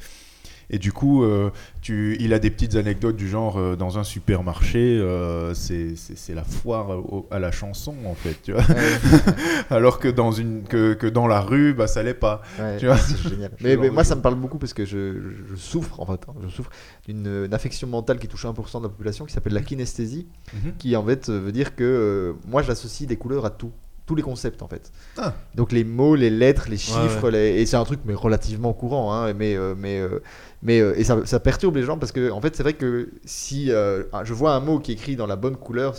Et 0.75 0.79
du 0.81 0.91
coup, 0.91 1.23
euh, 1.23 1.51
tu, 1.83 2.17
il 2.19 2.33
a 2.35 2.41
des 2.41 2.51
petites 2.51 2.75
anecdotes 2.75 3.15
du 3.15 3.29
genre 3.29 3.59
euh, 3.59 3.77
dans 3.77 3.97
un 3.97 4.03
supermarché, 4.03 4.99
euh, 5.01 5.55
c'est 5.55 5.95
la 6.35 6.43
foire 6.43 6.91
au- 6.91 7.29
à 7.31 7.39
la 7.39 7.53
chanson 7.53 7.95
en 8.07 8.15
fait, 8.17 8.37
tu 8.43 8.51
vois. 8.53 8.63
Ouais, 8.63 8.75
Alors 9.71 10.01
que 10.01 10.09
dans 10.09 10.33
une 10.33 10.65
que, 10.65 10.95
que 10.95 11.07
dans 11.07 11.29
la 11.29 11.41
rue, 11.41 11.75
bah 11.75 11.87
ça 11.87 12.03
l'est 12.03 12.13
pas. 12.13 12.43
ouais, 12.59 12.79
Tu 12.79 12.87
vois 12.87 12.97
c'est 12.97 13.29
génial. 13.29 13.53
Mais, 13.61 13.77
moi, 13.77 14.03
ça 14.03 14.17
me 14.17 14.21
parle 14.21 14.35
beaucoup 14.35 14.59
parce 14.59 14.75
que 14.75 14.85
je, 14.85 15.15
souffre, 15.55 16.01
en 16.01 16.07
fait, 16.07 16.21
hein, 16.29 16.35
je 16.43 16.49
souffre 16.49 16.71
d'une 17.07 17.45
une 17.45 17.55
affection 17.55 17.87
mentale 17.87 18.19
qui 18.19 18.27
touche 18.27 18.45
1% 18.45 18.79
de 18.79 18.83
la 18.83 18.89
population 18.89 19.25
qui 19.27 19.33
s'appelle 19.33 19.53
la 19.55 19.63
kinesthésie, 19.63 20.27
qui 20.79 20.97
en 20.97 21.05
fait 21.05 21.29
euh, 21.29 21.39
veut 21.39 21.53
dire 21.53 21.77
que 21.77 21.85
euh, 21.85 22.33
moi, 22.49 22.63
j'associe 22.63 23.09
des 23.09 23.17
couleurs 23.17 23.45
à 23.47 23.51
tout. 23.51 23.71
Tous 24.07 24.15
les 24.15 24.23
concepts 24.23 24.61
en 24.63 24.69
fait. 24.69 24.93
Ah. 25.17 25.33
Donc 25.55 25.73
les 25.73 25.83
mots, 25.85 26.15
les 26.15 26.29
lettres, 26.31 26.67
les 26.69 26.77
chiffres, 26.77 27.25
ouais. 27.25 27.31
les- 27.31 27.61
et 27.63 27.67
c'est 27.67 27.77
un 27.77 27.85
truc 27.85 28.01
mais 28.05 28.13
relativement 28.15 28.73
courant, 28.75 29.15
hein, 29.15 29.33
mais 29.33 29.57
euh, 29.57 29.75
mais 29.79 29.99
euh, 29.99 30.21
mais 30.63 30.81
euh, 30.81 30.99
et 30.99 31.05
ça, 31.05 31.25
ça 31.25 31.41
perturbe 31.41 31.77
les 31.77 31.85
gens 31.85 31.97
parce 31.99 32.13
que 32.13 32.31
en 32.31 32.41
fait 32.43 32.55
c'est 32.55 32.63
vrai 32.63 32.75
que 32.75 33.11
si 33.25 33.71
euh, 33.71 34.03
je 34.25 34.35
vois 34.35 34.53
un 34.55 34.61
mot 34.61 34.79
qui 34.79 34.91
est 34.91 34.95
écrit 34.95 35.17
dans 35.17 35.27
la 35.27 35.37
bonne 35.37 35.57
couleur, 35.57 35.95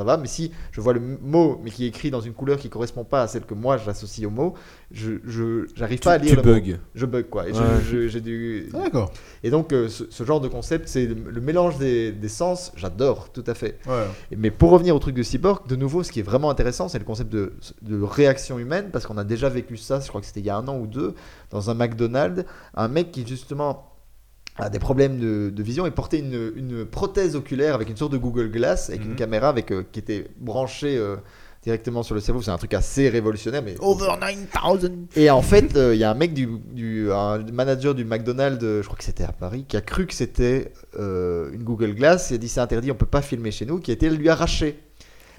ça 0.00 0.04
va, 0.04 0.16
mais 0.16 0.28
si 0.28 0.50
je 0.72 0.80
vois 0.80 0.94
le 0.94 1.00
mot 1.00 1.60
mais 1.62 1.70
qui 1.70 1.84
est 1.84 1.88
écrit 1.88 2.10
dans 2.10 2.22
une 2.22 2.32
couleur 2.32 2.56
qui 2.58 2.70
correspond 2.70 3.04
pas 3.04 3.20
à 3.22 3.28
celle 3.28 3.42
que 3.44 3.52
moi 3.52 3.76
j'associe 3.76 4.26
au 4.26 4.30
mot, 4.30 4.54
je 4.92 5.12
je 5.26 5.66
j'arrive 5.74 5.98
pas 6.00 6.12
à 6.14 6.18
lire 6.18 6.30
tu 6.30 6.36
le 6.36 6.42
mot. 6.42 6.58
bugs. 6.60 6.78
Je 6.94 7.04
bug 7.06 7.26
quoi. 7.28 7.46
Et 7.48 7.52
je- 7.52 7.58
Ouais. 7.60 7.66
je- 7.90 8.08
j'ai 8.08 8.20
du 8.22 8.68
Ah, 8.72 8.78
D'accord. 8.84 9.12
et 9.44 9.50
donc 9.50 9.72
euh, 9.74 9.88
ce, 9.88 10.04
ce 10.08 10.24
genre 10.24 10.40
de 10.40 10.48
concept, 10.48 10.88
c'est 10.88 11.04
le, 11.06 11.16
le 11.30 11.40
mélange 11.42 11.76
des, 11.76 12.12
des 12.12 12.28
sens. 12.28 12.72
J'adore 12.76 13.30
tout 13.30 13.44
à 13.46 13.52
fait. 13.54 13.78
Ouais. 13.86 14.06
Mais 14.36 14.50
pour 14.50 14.70
revenir 14.70 14.96
au 14.96 14.98
truc 14.98 15.14
de 15.14 15.22
cyborg, 15.22 15.66
de 15.68 15.76
nouveau, 15.76 16.02
ce 16.02 16.10
qui 16.10 16.20
est 16.20 16.22
vraiment 16.24 16.48
intéressant, 16.48 16.88
c'est 16.88 16.98
le 16.98 17.04
concept 17.04 17.30
de, 17.30 17.52
de 17.82 18.00
réaction 18.00 18.58
humaine, 18.58 18.88
parce 18.90 19.06
qu'on 19.06 19.18
a 19.18 19.24
déjà 19.24 19.50
vécu 19.50 19.76
ça, 19.76 20.00
je 20.00 20.08
crois 20.08 20.22
que 20.22 20.26
c'était 20.26 20.40
il 20.40 20.46
y 20.46 20.50
a 20.50 20.56
un 20.56 20.66
an 20.66 20.78
ou 20.78 20.86
deux, 20.86 21.14
dans 21.50 21.68
un 21.68 21.74
McDonald's, 21.74 22.44
un 22.74 22.88
mec 22.88 23.10
qui 23.12 23.26
justement 23.26 23.89
a 24.60 24.70
des 24.70 24.78
problèmes 24.78 25.18
de, 25.18 25.50
de 25.50 25.62
vision 25.62 25.86
et 25.86 25.90
portait 25.90 26.18
une, 26.20 26.52
une 26.56 26.84
prothèse 26.84 27.36
oculaire 27.36 27.74
avec 27.74 27.88
une 27.88 27.96
sorte 27.96 28.12
de 28.12 28.18
Google 28.18 28.50
Glass, 28.50 28.88
avec 28.90 29.02
Mhm. 29.04 29.10
une 29.10 29.16
caméra 29.16 29.48
avec, 29.48 29.70
euh, 29.72 29.82
qui 29.90 29.98
était 30.00 30.26
branchée 30.38 30.96
euh, 30.96 31.16
directement 31.62 32.02
sur 32.02 32.14
le 32.14 32.20
cerveau. 32.20 32.40
C'est 32.42 32.50
un 32.50 32.56
truc 32.58 32.72
assez 32.74 33.08
révolutionnaire. 33.08 33.62
Mais... 33.62 33.74
Over 33.80 34.12
9000 34.20 35.06
Et 35.16 35.28
en 35.30 35.42
fait, 35.42 35.76
euh, 35.76 35.94
il 35.94 35.98
y 36.00 36.04
a 36.04 36.10
un 36.10 36.14
mec, 36.14 36.32
du, 36.34 36.48
du- 36.72 37.12
un 37.12 37.38
manager 37.52 37.94
du 37.94 38.04
McDonald's, 38.04 38.60
je 38.64 38.82
crois 38.84 38.96
que 38.96 39.04
c'était 39.04 39.24
à 39.24 39.32
Paris, 39.32 39.64
qui 39.68 39.76
a 39.76 39.80
cru 39.80 40.06
que 40.06 40.14
c'était 40.14 40.72
une 40.98 41.62
Google 41.62 41.94
Glass. 41.94 42.30
Il 42.30 42.34
a 42.34 42.38
dit 42.38 42.48
c'est 42.48 42.60
interdit, 42.60 42.90
on 42.90 42.94
peut 42.94 43.06
pas 43.06 43.22
filmer 43.22 43.50
chez 43.50 43.66
nous, 43.66 43.78
qui 43.78 43.90
a 43.90 43.94
été 43.94 44.08
lui 44.10 44.28
arraché. 44.28 44.78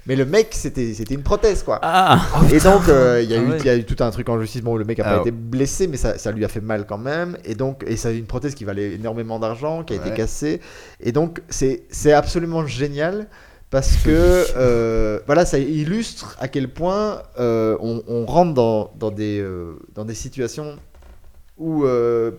Mais 0.06 0.16
le 0.16 0.24
mec, 0.26 0.48
c'était 0.52 0.94
c'était 0.94 1.14
une 1.14 1.22
prothèse 1.22 1.62
quoi. 1.62 1.78
Ah 1.82 2.20
Et 2.52 2.58
donc, 2.58 2.88
euh, 2.88 3.20
il 3.22 3.30
y, 3.30 3.34
a 3.34 3.38
Ah 3.38 3.42
eu- 3.42 3.50
ouais. 3.50 3.56
il 3.60 3.64
y 3.66 3.68
a 3.68 3.76
eu 3.76 3.84
tout 3.84 4.02
un 4.02 4.10
truc 4.10 4.28
en 4.28 4.40
justice. 4.40 4.60
Bon, 4.62 4.76
le 4.76 4.84
mec 4.84 4.98
a 4.98 5.04
pas 5.04 5.20
été 5.20 5.30
blessé, 5.30 5.86
mais 5.86 5.96
ça, 5.96 6.18
ça 6.18 6.32
lui 6.32 6.44
a 6.44 6.48
fait 6.48 6.60
mal 6.60 6.86
quand 6.86 6.98
même. 6.98 7.38
Et 7.44 7.54
donc, 7.54 7.84
et 7.86 7.96
ça 7.96 8.08
a 8.08 8.10
une 8.12 8.26
prothèse 8.26 8.54
qui 8.56 8.64
valait 8.64 8.92
énormément 8.94 9.38
d'argent, 9.38 9.84
qui 9.84 9.92
a 9.92 9.96
été 9.96 10.10
cassée. 10.16 10.60
Et 11.00 11.12
donc, 11.12 11.40
c'est 11.48 11.84
c'est 11.90 12.12
absolument 12.12 12.66
génial 12.66 13.28
parce 13.70 13.96
que 13.96 14.44
euh, 14.56 15.20
voilà, 15.26 15.46
ça 15.46 15.58
illustre 15.58 16.36
à 16.40 16.48
quel 16.48 16.68
point 16.68 17.22
euh, 17.38 17.76
on, 17.80 18.02
on 18.08 18.26
rentre 18.26 18.52
dans, 18.54 18.90
dans 18.98 19.10
des, 19.10 19.38
euh, 19.40 19.78
dans 19.94 20.04
des 20.04 20.14
situations 20.14 20.76
où 21.56 21.84
euh, 21.84 22.32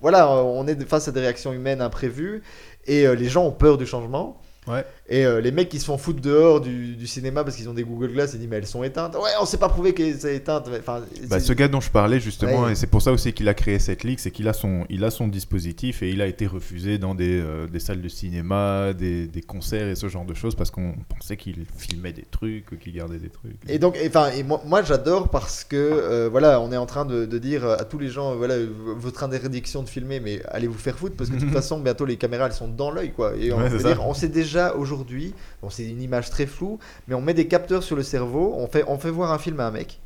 voilà, 0.00 0.34
on 0.34 0.66
est 0.66 0.82
face 0.88 1.06
à 1.06 1.12
des 1.12 1.20
réactions 1.20 1.52
humaines 1.52 1.80
imprévues 1.82 2.42
et 2.86 3.06
euh, 3.06 3.14
les 3.14 3.28
gens 3.28 3.44
ont 3.44 3.52
peur 3.52 3.76
du 3.78 3.86
changement. 3.86 4.40
Ouais. 4.66 4.84
Et 5.06 5.26
euh, 5.26 5.42
les 5.42 5.52
mecs 5.52 5.68
qui 5.68 5.78
se 5.80 5.84
font 5.84 5.98
foutre 5.98 6.22
dehors 6.22 6.62
du, 6.62 6.96
du 6.96 7.06
cinéma 7.06 7.44
parce 7.44 7.56
qu'ils 7.56 7.68
ont 7.68 7.74
des 7.74 7.84
Google 7.84 8.12
Glass 8.12 8.34
et 8.34 8.38
disent 8.38 8.48
mais 8.48 8.56
elles 8.56 8.66
sont 8.66 8.82
éteintes. 8.82 9.14
Ouais, 9.16 9.30
on 9.38 9.44
s'est 9.44 9.58
pas 9.58 9.68
prouvé 9.68 9.92
qu'elles 9.92 10.18
sont 10.18 10.28
éteintes. 10.28 10.70
Enfin, 10.78 11.02
Bah, 11.28 11.40
ce 11.40 11.52
gars 11.52 11.68
dont 11.68 11.82
je 11.82 11.90
parlais 11.90 12.20
justement, 12.20 12.62
Ouais. 12.62 12.72
et 12.72 12.74
c'est 12.74 12.86
pour 12.86 13.02
ça 13.02 13.12
aussi 13.12 13.34
qu'il 13.34 13.46
a 13.50 13.54
créé 13.54 13.78
cette 13.78 14.02
ligue, 14.02 14.18
c'est 14.18 14.30
qu'il 14.30 14.48
a 14.48 14.54
son, 14.54 14.86
il 14.88 15.04
a 15.04 15.10
son 15.10 15.28
dispositif 15.28 16.02
et 16.02 16.08
il 16.08 16.22
a 16.22 16.26
été 16.26 16.46
refusé 16.46 16.96
dans 16.96 17.14
des, 17.14 17.38
euh, 17.38 17.66
des 17.66 17.80
salles 17.80 18.00
de 18.00 18.08
cinéma, 18.08 18.94
des, 18.94 19.26
des 19.26 19.42
concerts 19.42 19.88
et 19.88 19.94
ce 19.94 20.08
genre 20.08 20.24
de 20.24 20.32
choses 20.32 20.54
parce 20.54 20.70
qu'on 20.70 20.94
pensait 21.10 21.36
qu'il 21.36 21.66
filmait 21.76 22.14
des 22.14 22.24
trucs, 22.30 22.78
qu'il 22.80 22.94
gardait 22.94 23.18
des 23.18 23.28
trucs. 23.28 23.56
Et 23.68 23.78
donc, 23.78 23.98
enfin, 24.06 24.30
et 24.30 24.42
moi, 24.42 24.62
moi, 24.64 24.82
j'adore 24.82 25.28
parce 25.28 25.64
que 25.64 25.76
euh, 25.76 26.28
voilà, 26.30 26.62
on 26.62 26.72
est 26.72 26.78
en 26.78 26.86
train 26.86 27.04
de, 27.04 27.26
de 27.26 27.38
dire 27.38 27.66
à 27.66 27.84
tous 27.84 27.98
les 27.98 28.08
gens, 28.08 28.36
voilà, 28.36 28.54
votre 28.96 29.22
interdiction 29.22 29.82
de 29.82 29.88
filmer, 29.90 30.18
mais 30.20 30.40
allez 30.48 30.66
vous 30.66 30.78
faire 30.78 30.96
foutre 30.98 31.14
parce 31.16 31.28
que 31.28 31.34
de 31.36 31.40
toute 31.40 31.50
façon, 31.52 31.78
bientôt 31.78 32.06
les 32.06 32.16
caméras 32.16 32.46
elles 32.46 32.52
sont 32.54 32.68
dans 32.68 32.90
l'œil, 32.90 33.12
quoi. 33.12 33.34
Et 33.38 33.52
on, 33.52 33.58
Ouais, 33.58 33.68
dire, 33.68 34.02
on 34.06 34.14
sait 34.14 34.28
déjà 34.28 34.74
aujourd'hui, 34.74 34.93
bon, 35.62 35.70
c'est 35.70 35.84
une 35.84 36.00
image 36.02 36.30
très 36.30 36.46
floue, 36.46 36.78
mais 37.08 37.14
on 37.14 37.20
met 37.20 37.34
des 37.34 37.48
capteurs 37.48 37.82
sur 37.82 37.96
le 37.96 38.02
cerveau, 38.02 38.54
on 38.56 38.66
fait, 38.66 38.84
on 38.86 38.98
fait 38.98 39.10
voir 39.10 39.32
un 39.32 39.38
film 39.38 39.58
à 39.60 39.66
un 39.66 39.70
mec. 39.70 40.00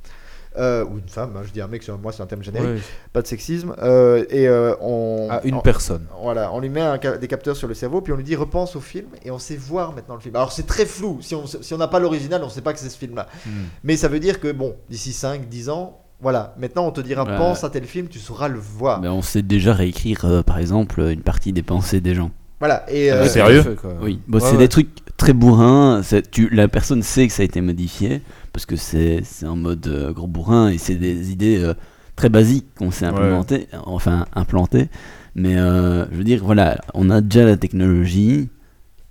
euh, 0.56 0.84
ou 0.86 0.98
une 0.98 1.08
femme, 1.08 1.34
hein, 1.36 1.42
je 1.46 1.52
dis 1.52 1.60
un 1.60 1.68
mec, 1.68 1.86
moi 2.02 2.10
c'est 2.10 2.22
un 2.22 2.26
thème 2.26 2.42
générique, 2.42 2.82
pas 3.12 3.22
de 3.22 3.26
sexisme, 3.28 3.76
euh, 3.80 4.24
et 4.30 4.48
euh, 4.48 4.74
on, 4.80 5.28
À 5.30 5.42
une 5.44 5.54
on- 5.56 5.60
personne. 5.60 6.06
Voilà, 6.22 6.50
on 6.52 6.58
lui 6.60 6.68
met 6.70 6.80
un 6.80 6.98
des 6.98 7.28
capteurs 7.28 7.54
sur 7.54 7.68
le 7.68 7.74
cerveau, 7.74 8.00
puis 8.00 8.12
on 8.12 8.16
lui 8.16 8.24
dit 8.24 8.34
repense 8.34 8.74
au 8.74 8.80
film, 8.80 9.08
et 9.24 9.30
on 9.30 9.38
sait 9.38 9.56
voir 9.56 9.92
maintenant 9.94 10.14
le 10.14 10.20
film. 10.20 10.34
Alors 10.34 10.50
c'est 10.50 10.66
très 10.66 10.86
flou, 10.86 11.18
si 11.20 11.34
on 11.34 11.46
si 11.46 11.74
on 11.74 11.78
n'a 11.78 11.86
pas 11.86 12.00
l'original, 12.00 12.42
on 12.42 12.48
sait 12.48 12.62
pas 12.62 12.72
que 12.72 12.78
c'est 12.80 12.88
ce 12.88 12.98
film-là. 12.98 13.28
Hmm. 13.46 13.50
Mais 13.84 13.96
ça 13.96 14.08
veut 14.08 14.18
dire 14.20 14.40
que, 14.40 14.50
bon, 14.50 14.74
d'ici 14.88 15.12
5, 15.12 15.48
10 15.48 15.68
ans, 15.68 16.00
voilà, 16.20 16.54
maintenant 16.58 16.86
on 16.86 16.90
te 16.90 17.02
dira 17.02 17.24
pense 17.24 17.62
à 17.62 17.70
tel 17.70 17.84
film, 17.84 18.08
tu 18.08 18.18
sauras 18.18 18.48
le 18.48 18.58
voir. 18.58 19.00
Ben, 19.00 19.10
On 19.10 19.22
sait 19.22 19.42
déjà 19.42 19.74
réécrire, 19.74 20.42
par 20.44 20.58
exemple, 20.58 21.00
une 21.02 21.22
partie 21.22 21.52
des 21.52 21.62
pensées 21.62 22.00
des 22.00 22.14
gens. 22.14 22.32
Voilà, 22.60 22.84
et 22.90 23.10
Ah, 23.10 23.16
euh, 23.18 23.26
sérieux 23.28 23.62
quoi. 23.80 23.94
Oui, 24.02 24.18
bon, 24.26 24.38
Ouais, 24.38 24.44
c'est 24.44 24.52
ouais. 24.52 24.58
des 24.58 24.68
trucs 24.68 24.88
très 25.16 25.32
bourrins. 25.32 26.02
Tu, 26.32 26.48
la 26.50 26.66
personne 26.68 27.02
sait 27.02 27.26
que 27.28 27.32
ça 27.32 27.42
a 27.42 27.44
été 27.44 27.60
modifié 27.60 28.20
parce 28.52 28.66
que 28.66 28.74
c'est 28.76 29.20
c'est 29.24 29.46
un 29.46 29.54
mode 29.56 29.86
euh, 29.86 30.12
gros 30.12 30.26
bourrin 30.26 30.68
et 30.70 30.78
c'est 30.78 30.96
des 30.96 31.30
idées 31.30 31.58
euh, 31.62 31.74
très 32.16 32.28
basiques 32.28 32.66
qu'on 32.76 32.90
s'est 32.90 33.06
Ouais. 33.08 33.66
enfin 33.84 34.26
implantées. 34.34 34.88
Mais 35.36 35.56
euh, 35.56 36.06
je 36.10 36.16
veux 36.16 36.24
dire, 36.24 36.42
voilà, 36.44 36.80
on 36.94 37.10
a 37.10 37.20
déjà 37.20 37.44
la 37.44 37.56
technologie 37.56 38.48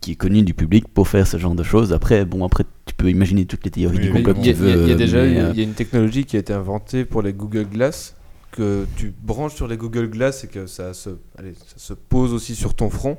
qui 0.02 0.12
est 0.12 0.16
connue 0.16 0.44
du 0.44 0.54
public 0.54 0.88
pour 0.90 1.08
faire 1.08 1.26
ce 1.26 1.38
genre 1.38 1.56
de 1.56 1.64
choses. 1.64 1.94
Après, 1.94 2.26
bon, 2.26 2.46
après, 2.46 2.66
tu 2.86 2.94
peux 2.96 3.10
imaginer 3.10 3.46
toutes 3.46 3.64
les 3.64 3.72
théories 3.72 3.98
Oui, 3.98 4.04
du 4.04 4.12
complot 4.12 4.34
Il 4.38 4.42
que 4.42 4.48
y, 4.48 4.50
a- 4.50 4.54
tu 4.54 4.60
il 4.64 4.68
y 4.68 4.72
a- 4.72 4.76
veux. 4.76 4.84
il 4.84 4.90
y 4.90 4.92
a 4.92 4.96
déjà 4.96 5.18
mais, 5.24 5.40
euh, 5.40 5.54
y 5.54 5.60
a 5.62 5.64
une 5.64 5.74
technologie 5.74 6.26
qui 6.26 6.36
a 6.36 6.40
été 6.40 6.52
inventée 6.54 7.06
pour 7.06 7.22
les 7.22 7.32
Google 7.34 7.66
Glass 7.66 8.14
que 8.52 8.86
tu 8.98 9.14
branches 9.24 9.54
sur 9.56 9.68
les 9.68 9.78
Google 9.78 10.08
Glass 10.10 10.44
et 10.44 10.48
que 10.48 10.68
ça 10.68 10.94
se, 10.94 11.12
allez, 11.38 11.54
ça 11.56 11.76
se 11.78 11.94
pose 11.94 12.34
aussi 12.34 12.56
sur 12.56 12.74
ton 12.74 12.90
front. 12.90 13.18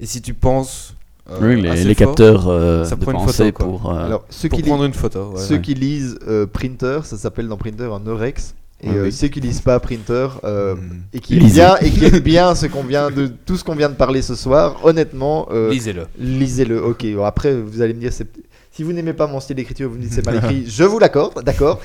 Et 0.00 0.06
si 0.06 0.20
tu 0.22 0.34
penses 0.34 0.94
euh, 1.30 1.36
oui, 1.42 1.60
les, 1.60 1.68
assez 1.68 1.84
les 1.84 1.94
fort, 1.94 2.06
capteurs 2.08 2.48
euh, 2.48 2.84
ça 2.84 2.96
de 2.96 3.00
prend 3.04 3.12
une 3.26 3.32
photo, 3.32 3.52
pour. 3.52 3.90
euh, 3.92 4.04
alors 4.06 4.24
ceux 4.30 4.48
pour 4.48 4.58
qui, 4.58 4.64
prendre 4.64 4.84
une 4.84 4.94
photo. 4.94 5.32
ouais. 5.34 5.40
ceux 5.42 5.56
Ouais. 5.56 5.60
qui 5.60 5.74
lisent 5.74 6.18
euh, 6.26 6.46
Printer, 6.46 7.00
ça 7.04 7.16
s'appelle 7.16 7.48
dans 7.48 7.56
Printer 7.58 7.84
un 7.92 8.00
Eurex. 8.08 8.54
Et 8.80 8.88
euh, 8.90 9.04
oui. 9.04 9.12
ceux 9.12 9.26
qui 9.26 9.40
lisent 9.40 9.60
pas 9.60 9.78
Printer 9.80 10.28
euh, 10.44 10.76
Hmm. 10.76 11.00
et 11.12 11.18
qui 11.20 11.36
bien 11.40 11.76
et 11.78 11.90
qui 11.90 12.04
aiment 12.04 12.20
bien 12.20 12.54
ce 12.54 12.66
qu'on 12.66 12.84
vient 12.84 13.10
de 13.10 13.26
tout 13.44 13.56
ce 13.56 13.64
qu'on 13.64 13.74
vient 13.74 13.88
de 13.88 13.94
parler 13.96 14.22
ce 14.22 14.36
soir, 14.36 14.76
honnêtement, 14.84 15.48
euh, 15.50 15.70
Lisez-le. 15.70 16.06
Lisez-le, 16.18 16.82
ok. 16.82 17.04
Bon, 17.16 17.24
après, 17.24 17.54
vous 17.60 17.82
allez 17.82 17.92
me 17.92 17.98
dire, 18.00 18.12
si 18.12 18.82
vous 18.84 18.92
n'aimez 18.92 19.12
pas 19.14 19.26
mon 19.26 19.40
style 19.40 19.56
d'écriture, 19.56 19.90
vous 19.90 19.96
me 19.96 20.02
dites 20.02 20.12
c'est 20.12 20.24
mal 20.24 20.36
écrit, 20.44 20.64
je 20.68 20.84
vous 20.84 21.00
l'accorde, 21.00 21.42
d'accord. 21.44 21.80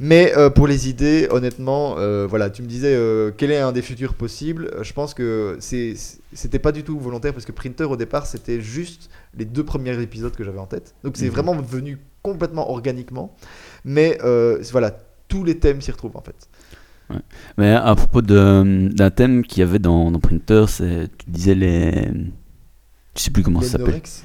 Mais 0.00 0.32
euh, 0.36 0.50
pour 0.50 0.66
les 0.66 0.88
idées, 0.88 1.28
honnêtement, 1.30 1.96
euh, 1.98 2.26
voilà, 2.28 2.50
tu 2.50 2.62
me 2.62 2.66
disais 2.66 2.94
euh, 2.94 3.30
quel 3.36 3.50
est 3.50 3.58
un 3.58 3.72
des 3.72 3.82
futurs 3.82 4.14
possibles. 4.14 4.70
Je 4.82 4.92
pense 4.92 5.14
que 5.14 5.56
c'était 5.60 6.58
pas 6.58 6.72
du 6.72 6.82
tout 6.82 6.98
volontaire 6.98 7.32
parce 7.32 7.44
que 7.44 7.52
Printer 7.52 7.84
au 7.84 7.96
départ 7.96 8.26
c'était 8.26 8.60
juste 8.60 9.10
les 9.36 9.44
deux 9.44 9.64
premiers 9.64 10.00
épisodes 10.00 10.34
que 10.34 10.44
j'avais 10.44 10.58
en 10.58 10.66
tête. 10.66 10.94
Donc 11.04 11.16
c'est 11.16 11.26
Mhm. 11.26 11.32
vraiment 11.32 11.54
venu 11.56 11.98
complètement 12.22 12.70
organiquement. 12.70 13.34
Mais 13.84 14.18
voilà, 14.72 14.96
tous 15.28 15.44
les 15.44 15.58
thèmes 15.58 15.80
s'y 15.80 15.90
retrouvent 15.90 16.16
en 16.16 16.22
fait. 16.22 16.48
Mais 17.58 17.72
à 17.72 17.94
propos 17.94 18.22
d'un 18.22 19.10
thème 19.14 19.44
qu'il 19.44 19.60
y 19.60 19.62
avait 19.62 19.78
dans, 19.78 20.10
dans 20.10 20.18
Printer, 20.20 20.64
tu 20.68 21.30
disais 21.30 21.54
les. 21.54 22.10
Je 23.16 23.22
sais 23.22 23.30
plus 23.30 23.42
comment 23.42 23.60
ça 23.60 23.70
s'appelle. 23.70 23.86
Norex. 23.88 24.24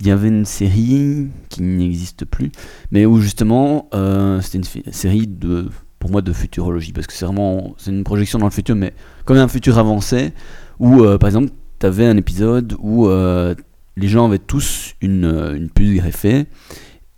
Il 0.00 0.06
y 0.06 0.10
avait 0.10 0.28
une 0.28 0.44
série 0.44 1.28
qui 1.48 1.62
n'existe 1.62 2.24
plus, 2.24 2.52
mais 2.90 3.06
où 3.06 3.20
justement 3.20 3.88
euh, 3.94 4.40
c'était 4.40 4.58
une 4.58 4.92
série 4.92 5.26
de, 5.26 5.68
pour 5.98 6.10
moi, 6.10 6.22
de 6.22 6.32
futurologie, 6.32 6.92
parce 6.92 7.06
que 7.06 7.12
c'est 7.12 7.24
vraiment 7.24 7.74
c'est 7.78 7.90
une 7.90 8.04
projection 8.04 8.38
dans 8.38 8.46
le 8.46 8.52
futur, 8.52 8.76
mais 8.76 8.92
comme 9.24 9.36
un 9.36 9.48
futur 9.48 9.78
avancé, 9.78 10.32
où 10.78 11.02
euh, 11.02 11.18
par 11.18 11.28
exemple 11.28 11.50
tu 11.80 11.86
avais 11.86 12.06
un 12.06 12.16
épisode 12.16 12.76
où 12.78 13.08
euh, 13.08 13.54
les 13.96 14.08
gens 14.08 14.26
avaient 14.26 14.38
tous 14.38 14.94
une, 15.00 15.24
une 15.54 15.68
puce 15.68 15.94
greffée 15.96 16.46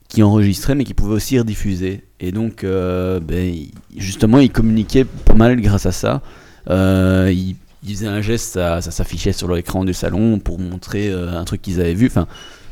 qui 0.08 0.22
enregistrait, 0.22 0.74
mais 0.74 0.84
qui 0.84 0.94
pouvait 0.94 1.14
aussi 1.14 1.38
rediffuser. 1.38 2.04
Et 2.20 2.32
donc, 2.32 2.64
ben, 2.64 3.54
justement, 3.96 4.38
ils 4.38 4.50
communiquaient 4.50 5.04
pas 5.04 5.34
mal 5.34 5.60
grâce 5.60 5.84
à 5.84 5.92
ça. 5.92 6.22
Ils, 6.68 7.56
ils 7.88 8.06
un 8.06 8.20
geste, 8.20 8.52
ça, 8.52 8.80
ça 8.80 8.90
s'affichait 8.90 9.32
sur 9.32 9.52
l'écran 9.52 9.84
du 9.84 9.94
salon 9.94 10.38
pour 10.38 10.58
montrer 10.58 11.08
euh, 11.10 11.38
un 11.38 11.44
truc 11.44 11.62
qu'ils 11.62 11.80
avaient 11.80 11.94
vu. 11.94 12.06
Enfin, 12.06 12.26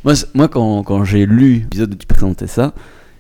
moi, 0.05 0.15
moi 0.35 0.49
quand, 0.49 0.83
quand 0.83 1.05
j'ai 1.05 1.27
lu 1.27 1.61
l'épisode 1.61 1.95
où 1.95 1.97
tu 1.97 2.07
présentais 2.07 2.47
ça, 2.47 2.75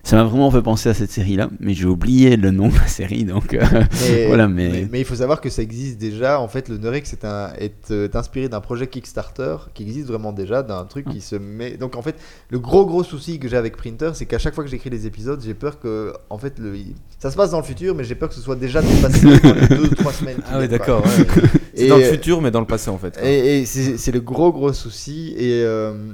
ça 0.04 0.16
m'a 0.16 0.24
vraiment 0.24 0.50
fait 0.50 0.60
penser 0.60 0.90
à 0.90 0.94
cette 0.94 1.10
série-là, 1.10 1.48
mais 1.60 1.72
j'ai 1.72 1.86
oublié 1.86 2.36
le 2.36 2.50
nom 2.50 2.68
de 2.68 2.74
la 2.74 2.86
série, 2.86 3.24
donc 3.24 3.54
euh, 3.54 3.64
Mais, 4.02 4.26
voilà. 4.28 4.48
Mais, 4.48 4.68
mais, 4.68 4.88
mais 4.92 5.00
il 5.00 5.04
faut 5.06 5.14
savoir 5.14 5.40
que 5.40 5.48
ça 5.48 5.62
existe 5.62 5.98
déjà. 5.98 6.38
En 6.40 6.46
fait, 6.46 6.68
le 6.68 6.76
Nerex 6.76 7.14
est, 7.14 7.24
un, 7.24 7.52
est, 7.58 7.90
euh, 7.90 8.04
est 8.04 8.14
inspiré 8.14 8.50
d'un 8.50 8.60
projet 8.60 8.86
Kickstarter 8.86 9.56
qui 9.72 9.82
existe 9.82 10.08
vraiment 10.08 10.32
déjà, 10.32 10.62
d'un 10.62 10.84
truc 10.84 11.08
qui 11.08 11.22
se 11.22 11.36
met. 11.36 11.78
Donc 11.78 11.96
en 11.96 12.02
fait, 12.02 12.16
le 12.50 12.58
gros 12.58 12.84
gros 12.84 13.02
souci 13.02 13.38
que 13.38 13.48
j'ai 13.48 13.56
avec 13.56 13.78
Printer, 13.78 14.10
c'est 14.12 14.26
qu'à 14.26 14.38
chaque 14.38 14.54
fois 14.54 14.62
que 14.62 14.70
j'écris 14.70 14.90
les 14.90 15.06
épisodes, 15.06 15.40
j'ai 15.42 15.54
peur 15.54 15.80
que, 15.80 16.12
en 16.28 16.36
fait, 16.36 16.58
le... 16.58 16.76
ça 17.18 17.30
se 17.30 17.36
passe 17.36 17.52
dans 17.52 17.60
le 17.60 17.64
futur, 17.64 17.94
mais 17.94 18.04
j'ai 18.04 18.14
peur 18.14 18.28
que 18.28 18.34
ce 18.34 18.42
soit 18.42 18.56
déjà 18.56 18.82
dépassé 18.82 19.24
dans 19.42 19.54
les 19.54 19.68
deux 19.68 19.84
ou 19.90 19.94
trois 19.94 20.12
semaines. 20.12 20.42
Ah 20.52 20.58
oui, 20.58 20.68
d'accord. 20.68 21.02
ouais. 21.02 21.24
C'est 21.74 21.88
dans 21.88 21.96
le 21.96 22.04
futur, 22.04 22.42
mais 22.42 22.50
dans 22.50 22.60
le 22.60 22.66
passé 22.66 22.90
en 22.90 22.98
fait. 22.98 23.18
quoi. 23.18 23.26
Et, 23.26 23.60
et 23.60 23.64
c'est 23.66 23.96
c'est 23.96 24.12
le 24.12 24.20
gros 24.20 24.52
gros 24.52 24.72
souci. 24.72 25.34
Et, 25.38 25.62
euh, 25.64 26.12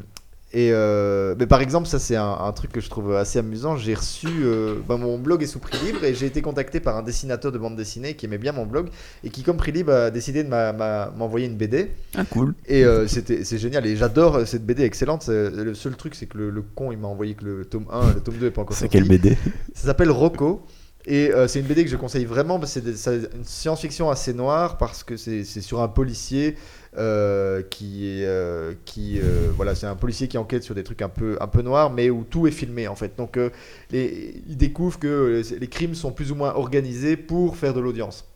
et 0.53 0.70
euh, 0.72 1.36
mais 1.38 1.46
par 1.46 1.61
exemple, 1.61 1.86
ça 1.86 1.98
c'est 2.01 2.16
un, 2.16 2.28
un 2.40 2.53
truc 2.53 2.72
que 2.72 2.80
je 2.80 2.90
trouve 2.90 3.14
assez 3.14 3.38
amusant. 3.38 3.76
J'ai 3.76 3.94
reçu, 3.94 4.26
euh, 4.42 4.74
bah, 4.88 4.96
mon 4.96 5.16
blog 5.18 5.42
est 5.44 5.46
sous 5.46 5.61
prix 5.61 5.78
libre 5.84 6.03
et 6.05 6.12
j'ai 6.14 6.26
été 6.26 6.42
contacté 6.42 6.80
par 6.80 6.96
un 6.96 7.03
dessinateur 7.03 7.53
de 7.53 7.59
bande 7.59 7.76
dessinée 7.76 8.14
qui 8.14 8.26
aimait 8.26 8.38
bien 8.38 8.51
mon 8.53 8.66
blog 8.66 8.88
et 9.22 9.30
qui, 9.30 9.42
comme 9.44 9.57
prix 9.57 9.70
libre, 9.70 9.92
a 9.92 10.11
décidé 10.11 10.42
de 10.42 10.48
m'envoyer 10.48 11.46
une 11.46 11.57
BD. 11.57 11.92
ah, 12.16 12.24
cool. 12.24 12.55
Et 12.66 12.84
euh, 12.84 13.07
c'était 13.07 13.44
c'est 13.44 13.59
génial. 13.59 13.86
Et 13.86 13.94
j'adore 13.96 14.46
cette 14.46 14.66
BD 14.66 14.82
excellente. 14.82 15.22
C'est- 15.22 15.51
Le 15.51 15.74
seul 15.74 15.96
truc, 15.96 16.14
c'est 16.16 16.26
que 16.26 16.38
le, 16.38 16.51
le 16.51 16.62
con 16.62 16.90
il 16.90 16.98
m'a 16.98 17.09
envoyé 17.09 17.34
que 17.34 17.44
le 17.44 17.64
tome 17.64 17.86
1, 17.92 18.14
le 18.14 18.20
tome 18.20 18.34
2 18.36 18.46
est 18.46 18.51
pas 18.51 18.62
encore 18.62 18.76
C'est 18.76 18.86
sorti. 18.86 18.98
quelle 18.98 19.09
BD 19.09 19.36
Ça 19.74 19.86
s'appelle 19.86 20.11
Rocco. 20.11 20.62
Et 21.07 21.32
euh, 21.32 21.48
c'est 21.48 21.61
une 21.61 21.66
BD 21.66 21.84
que 21.84 21.90
je 21.90 21.96
conseille 21.96 22.26
vraiment 22.26 22.61
c'est 22.66 22.94
c'est 22.94 23.16
une 23.34 23.44
science-fiction 23.44 24.11
assez 24.11 24.34
noire 24.34 24.76
parce 24.76 25.03
que 25.03 25.16
c'est 25.16 25.44
c'est 25.44 25.62
sur 25.62 25.80
un 25.80 25.88
policier 25.88 26.57
euh, 26.99 27.62
qui 27.62 28.09
est 28.09 28.24
euh, 28.26 28.74
qui 28.84 29.20
euh, 29.20 29.51
voilà 29.55 29.74
c'est 29.76 29.86
un 29.86 29.95
policier 29.95 30.26
qui 30.28 30.38
enquête 30.38 30.64
sur 30.64 30.74
des 30.74 30.82
trucs 30.82 31.03
un 31.03 31.09
peu 31.09 31.36
un 31.41 31.47
peu 31.47 31.62
noirs 31.62 31.91
mais 31.93 32.11
où 32.11 32.24
tout 32.24 32.47
est 32.47 32.51
filmé 32.51 32.88
en 32.88 32.97
fait. 32.97 33.12
Donc 33.16 33.36
euh, 33.36 33.51
les, 33.93 34.43
il 34.49 34.57
découvre 34.57 34.99
que 34.99 35.43
les 35.61 35.68
crimes 35.68 35.95
sont 35.95 36.12
plus 36.12 36.32
ou 36.32 36.34
moins 36.34 36.55
organisés 36.55 37.16
pour 37.16 37.57
faire 37.57 37.74
de 37.74 37.80
l'audience. 37.80 38.26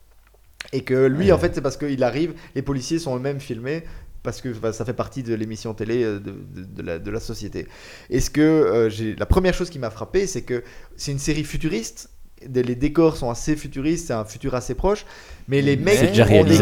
Et 0.73 0.81
que 0.83 1.05
lui 1.07 1.31
en 1.31 1.37
fait 1.37 1.53
c'est 1.55 1.61
parce 1.61 1.77
qu'il 1.77 2.03
arrive 2.03 2.33
les 2.55 2.61
policiers 2.61 2.99
sont 2.99 3.15
eux-mêmes 3.15 3.39
filmés 3.39 3.83
parce 4.23 4.41
que 4.41 4.49
bah, 4.49 4.73
ça 4.73 4.85
fait 4.85 4.93
partie 4.93 5.21
de 5.21 5.35
l'émission 5.35 5.75
télé 5.75 6.03
de, 6.03 6.17
de- 6.19 6.33
de 6.63 6.81
la, 6.81 6.97
de 6.97 7.11
la 7.11 7.19
société. 7.19 7.67
Et 8.09 8.19
ce 8.19 8.31
que 8.31 8.41
euh, 8.41 8.89
j'ai, 8.89 9.15
la 9.15 9.27
première 9.27 9.53
chose 9.53 9.69
qui 9.69 9.77
m'a 9.77 9.91
frappé, 9.91 10.25
c'est 10.25 10.41
que 10.41 10.63
c'est 10.95 11.11
une 11.11 11.19
série 11.19 11.43
futuriste, 11.43 12.09
les 12.53 12.75
décors 12.75 13.17
sont 13.17 13.29
assez 13.29 13.55
futuristes, 13.55 14.07
c'est 14.07 14.13
un 14.13 14.25
futur 14.25 14.53
assez 14.55 14.75
proche, 14.75 15.05
mais 15.47 15.61
les 15.61 15.77
mecs, 15.77 15.99
déjà 15.99 16.25
ont 16.27 16.43
des- 16.43 16.61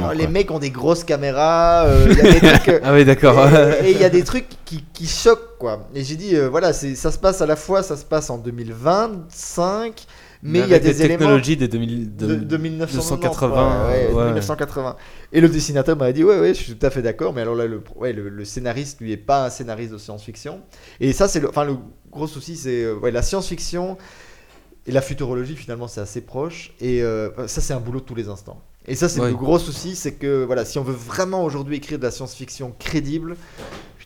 ont 0.00 0.10
les 0.10 0.26
mecs 0.26 0.50
ont 0.50 0.58
des 0.58 0.70
grosses 0.70 1.04
caméras, 1.04 1.84
euh, 1.86 2.06
il 2.10 2.16
y 2.16 2.20
a 2.20 2.32
des 2.32 2.40
trucs, 2.60 2.80
Ah 2.84 2.92
oui, 2.92 3.04
d'accord. 3.04 3.38
et- 3.84 3.92
il 3.92 3.98
y 4.00 4.04
a 4.04 4.10
des 4.10 4.24
trucs 4.24 4.46
qui, 4.64 4.84
qui 4.92 5.06
choquent, 5.06 5.58
quoi. 5.58 5.88
Et 5.94 6.02
j'ai 6.04 6.16
dit, 6.16 6.36
euh, 6.36 6.48
voilà, 6.48 6.72
ça 6.72 7.10
se 7.12 7.18
passe 7.18 7.40
à 7.40 7.46
la 7.46 7.56
fois, 7.56 7.82
ça 7.82 7.96
se 7.96 8.04
passe 8.04 8.30
en 8.30 8.38
2025, 8.38 10.06
mais 10.42 10.58
il 10.60 10.68
y 10.68 10.74
a 10.74 10.78
des 10.80 11.02
éléments 11.02 11.18
technologies 11.20 11.56
des 11.56 11.68
2000, 11.68 12.16
de, 12.16 12.34
de 12.34 12.56
1980. 12.56 13.16
1980, 13.16 13.88
ouais, 13.88 14.06
ouais, 14.08 14.12
ouais. 14.14 14.24
1980. 14.26 14.96
Et 15.32 15.40
le 15.40 15.48
dessinateur 15.48 15.96
m'a 15.96 16.10
dit, 16.12 16.24
ouais, 16.24 16.40
ouais, 16.40 16.48
je 16.54 16.60
suis 16.62 16.74
tout 16.74 16.84
à 16.84 16.90
fait 16.90 17.00
d'accord, 17.02 17.32
mais 17.32 17.42
alors 17.42 17.54
là, 17.54 17.66
le, 17.66 17.80
ouais, 17.96 18.12
le, 18.12 18.28
le 18.28 18.44
scénariste, 18.44 19.00
lui, 19.00 19.12
est 19.12 19.16
pas 19.16 19.46
un 19.46 19.50
scénariste 19.50 19.92
de 19.92 19.98
science-fiction. 19.98 20.60
Et 21.00 21.12
ça, 21.12 21.28
c'est 21.28 21.38
le, 21.40 21.48
enfin, 21.48 21.64
le 21.64 21.76
gros 22.10 22.26
souci, 22.26 22.56
c'est 22.56 22.82
euh, 22.84 22.94
ouais, 22.96 23.12
la 23.12 23.22
science-fiction 23.22 23.96
et 24.86 24.92
la 24.92 25.00
futurologie, 25.02 25.56
finalement, 25.56 25.88
c'est 25.88 26.00
assez 26.00 26.20
proche. 26.20 26.72
Et 26.80 27.02
euh, 27.02 27.46
ça, 27.48 27.60
c'est 27.60 27.72
un 27.74 27.80
boulot 27.80 28.00
de 28.00 28.04
tous 28.04 28.14
les 28.14 28.28
instants. 28.28 28.60
Et 28.88 28.96
ça, 28.96 29.08
c'est 29.08 29.20
Ouais. 29.20 29.28
le 29.30 29.36
gros 29.36 29.58
souci, 29.60 29.94
c'est 29.94 30.12
que 30.14 30.42
voilà, 30.44 30.64
si 30.64 30.76
on 30.78 30.82
veut 30.82 30.92
vraiment 30.94 31.44
aujourd'hui 31.44 31.76
écrire 31.76 31.98
de 31.98 32.02
la 32.04 32.10
science-fiction 32.10 32.74
crédible, 32.80 33.36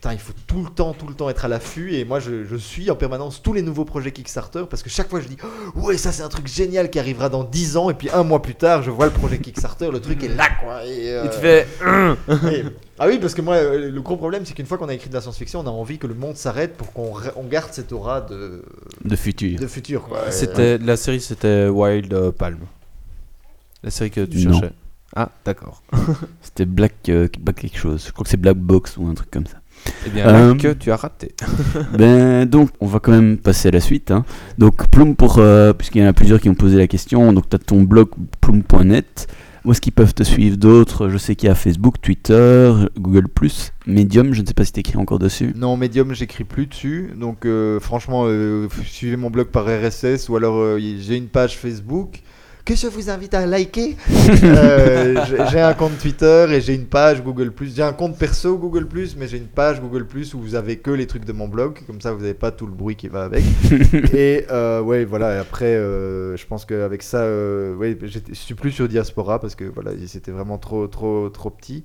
putain, 0.07 0.15
il 0.15 0.21
faut 0.21 0.33
tout 0.47 0.63
le 0.63 0.71
temps, 0.71 0.93
tout 0.95 1.07
le 1.09 1.15
temps 1.15 1.29
être 1.31 1.45
à 1.45 1.49
l'affût. 1.49 1.95
Et 1.95 2.05
moi, 2.05 2.21
je, 2.21 2.45
je 2.45 2.57
suis 2.57 2.91
en 2.91 2.95
permanence 2.97 3.43
tous 3.43 3.53
les 3.53 3.63
nouveaux 3.63 3.85
projets 3.85 4.13
Kickstarter 4.13 4.65
parce 4.71 4.83
que 4.83 4.91
chaque 4.91 5.09
fois, 5.09 5.21
je 5.21 5.27
dis, 5.29 5.37
Oh, 5.75 5.81
ouais, 5.81 5.97
ça, 5.97 6.13
c'est 6.13 6.23
un 6.23 6.29
truc 6.29 6.47
génial 6.47 6.91
qui 6.91 6.99
arrivera 6.99 7.29
dans 7.29 7.43
10 7.45 7.77
ans. 7.77 7.91
Et 7.91 7.95
puis 7.95 8.09
un 8.13 8.23
mois 8.23 8.41
plus 8.43 8.55
tard, 8.55 8.83
je 8.83 8.91
vois 8.91 9.07
le 9.07 9.13
projet 9.13 9.39
Kickstarter, 9.39 9.91
le 9.91 10.01
truc 10.01 10.23
est 10.23 10.29
là, 10.29 10.49
quoi. 10.63 10.85
Et, 10.87 11.11
euh, 11.11 11.25
Et 11.25 11.31
tu 11.31 11.39
fais. 11.39 11.67
et- 12.57 12.65
Ah 12.99 13.09
oui, 13.09 13.19
parce 13.19 13.35
que 13.35 13.43
moi, 13.43 13.57
euh, 13.57 13.91
le 13.91 14.01
gros 14.01 14.17
problème, 14.17 14.47
c'est 14.47 14.55
qu'une 14.55 14.67
fois 14.67 14.79
qu'on 14.79 14.89
a 14.89 14.95
écrit 14.95 15.09
de 15.09 15.15
la 15.15 15.21
science-fiction, 15.21 15.61
on 15.61 15.67
a 15.67 15.71
envie 15.71 15.99
que 15.99 16.07
le 16.07 16.15
monde 16.15 16.37
s'arrête 16.37 16.77
pour 16.77 16.93
qu'on 16.93 17.13
on 17.37 17.45
garde 17.45 17.73
cette 17.73 17.93
aura 17.93 18.21
de, 18.21 18.63
De 19.05 19.17
futur. 19.17 19.59
de 19.59 19.67
futur, 19.67 20.05
quoi. 20.05 20.31
C'était 20.31 20.79
la 20.79 20.97
série, 20.97 21.21
c'était 21.21 21.69
Wild 21.69 22.13
euh, 22.15 22.31
Palm. 22.33 22.59
La 23.83 23.91
série 23.91 24.11
que 24.11 24.21
tu 24.25 24.47
Non. 24.47 24.53
cherchais. 24.61 24.75
Ah, 25.15 25.31
d'accord. 25.47 25.83
C'était 26.43 26.67
Black, 26.67 26.95
euh, 27.09 27.29
Black 27.41 27.57
quelque 27.57 27.79
chose. 27.79 28.05
Je 28.07 28.13
crois 28.13 28.25
que 28.25 28.29
c'est 28.29 28.37
Black 28.37 28.57
Box 28.59 28.97
ou 28.99 29.07
un 29.07 29.15
truc 29.15 29.31
comme 29.31 29.47
ça. 29.47 29.57
Eh 30.07 30.11
bien, 30.11 30.27
Euh, 30.29 30.55
là 30.55 30.61
que 30.61 30.73
tu 30.73 30.91
as 30.91 30.97
raté. 30.97 31.35
ben 31.99 32.45
donc, 32.47 32.71
on 32.81 32.87
va 32.87 32.99
quand 33.01 33.13
même 33.13 33.37
passer 33.39 33.69
à 33.69 33.71
la 33.73 33.81
suite. 33.81 34.11
hein. 34.11 34.25
Donc, 34.59 34.89
Plume, 34.89 35.17
pour, 35.17 35.39
euh, 35.39 35.73
puisqu'il 35.73 36.03
y 36.03 36.05
en 36.05 36.09
a 36.09 36.13
plusieurs 36.13 36.41
qui 36.41 36.49
ont 36.49 36.55
posé 36.55 36.77
la 36.77 36.87
question, 36.87 37.33
donc 37.33 37.49
tu 37.49 37.57
as 37.57 37.59
ton 37.59 37.83
blog 37.83 38.09
plume.net. 38.41 39.27
Où 39.65 39.73
est-ce 39.73 39.81
qu'ils 39.81 39.93
peuvent 39.93 40.15
te 40.15 40.23
suivre 40.23 40.57
d'autres? 40.57 41.09
Je 41.09 41.19
sais 41.19 41.35
qu'il 41.35 41.49
y 41.49 41.51
a 41.51 41.57
Facebook, 41.57 41.97
Twitter, 42.01 42.73
Google, 43.01 43.27
Medium, 43.89 44.33
je 44.33 44.43
ne 44.43 44.47
sais 44.47 44.55
pas 44.55 44.65
si 44.65 44.71
tu 44.73 44.79
écrit 44.79 44.97
encore 44.97 45.19
dessus. 45.19 45.53
Non, 45.57 45.77
Medium, 45.77 46.15
j'écris 46.15 46.45
plus 46.45 46.67
dessus. 46.69 47.11
Donc, 47.19 47.45
euh, 47.45 47.81
franchement, 47.81 48.27
euh, 48.27 48.69
suivez 48.85 49.17
mon 49.17 49.29
blog 49.29 49.49
par 49.49 49.65
RSS 49.67 50.29
ou 50.29 50.37
alors 50.37 50.57
euh, 50.57 50.79
j'ai 50.79 51.17
une 51.17 51.27
page 51.27 51.57
Facebook 51.59 52.21
que 52.67 52.75
je 52.75 52.89
vous 52.89 53.09
invite 53.11 53.33
à 53.33 53.47
liker. 53.47 53.97
Euh, 54.43 55.15
j'ai- 55.53 55.61
un 55.61 55.73
compte 55.73 55.97
Twitter 55.99 56.47
et 56.51 56.61
j'ai 56.61 56.75
une 56.75 56.87
page 56.87 57.23
Google 57.23 57.53
J'ai 57.63 57.83
un 57.83 57.93
compte 57.93 58.19
perso 58.19 58.59
Google 58.59 58.89
mais 59.17 59.29
j'ai 59.29 59.37
une 59.39 59.47
page 59.47 59.81
Google 59.81 60.05
où 60.35 60.41
vous 60.41 60.57
avez 60.57 60.77
que 60.79 60.91
les 60.91 61.07
trucs 61.07 61.25
de 61.25 61.33
mon 61.33 61.47
blog. 61.47 61.79
Comme 61.87 62.01
ça, 62.01 62.13
vous 62.13 62.21
n'avez 62.21 62.35
pas 62.35 62.51
tout 62.51 62.67
le 62.67 62.73
bruit 62.73 62.97
qui 62.97 63.07
va 63.07 63.23
avec. 63.23 63.45
et 64.13 64.47
euh, 64.51 64.81
ouais, 64.83 65.05
voilà. 65.05 65.37
et 65.37 65.39
Après, 65.39 65.77
euh, 65.77 66.37
je 66.37 66.45
pense 66.45 66.65
qu'avec 66.65 67.05
ça, 67.05 67.19
euh, 67.19 67.77
ouais, 67.77 67.97
je 68.03 68.19
suis 68.35 68.55
plus 68.55 68.73
sur 68.73 68.89
Diaspora 68.89 69.41
parce 69.41 69.55
que 69.55 69.65
voilà, 69.65 69.93
c'était 70.07 70.33
vraiment 70.33 70.59
trop, 70.59 70.89
trop, 70.89 71.29
trop 71.29 71.51
petit. 71.51 71.85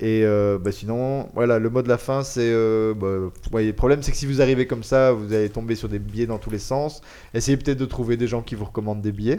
Et 0.00 0.24
bah, 0.58 0.72
sinon, 0.72 1.28
voilà, 1.34 1.58
le 1.58 1.68
mot 1.68 1.82
de 1.82 1.88
la 1.88 1.98
fin, 1.98 2.22
c'est. 2.22 2.50
bah, 2.94 3.30
ouais, 3.52 3.64
le 3.64 3.72
problème, 3.74 4.02
c'est 4.02 4.12
que 4.12 4.16
si 4.16 4.24
vous 4.24 4.40
arrivez 4.40 4.66
comme 4.66 4.84
ça, 4.84 5.12
vous 5.12 5.34
allez 5.34 5.50
tomber 5.50 5.74
sur 5.74 5.90
des 5.90 5.98
billets 5.98 6.26
dans 6.26 6.38
tous 6.38 6.50
les 6.50 6.58
sens. 6.58 7.02
Essayez 7.34 7.58
peut-être 7.58 7.78
de 7.78 7.84
trouver 7.84 8.16
des 8.16 8.26
gens 8.26 8.40
qui 8.40 8.54
vous 8.54 8.64
recommandent 8.64 9.02
des 9.02 9.12
billets. 9.12 9.38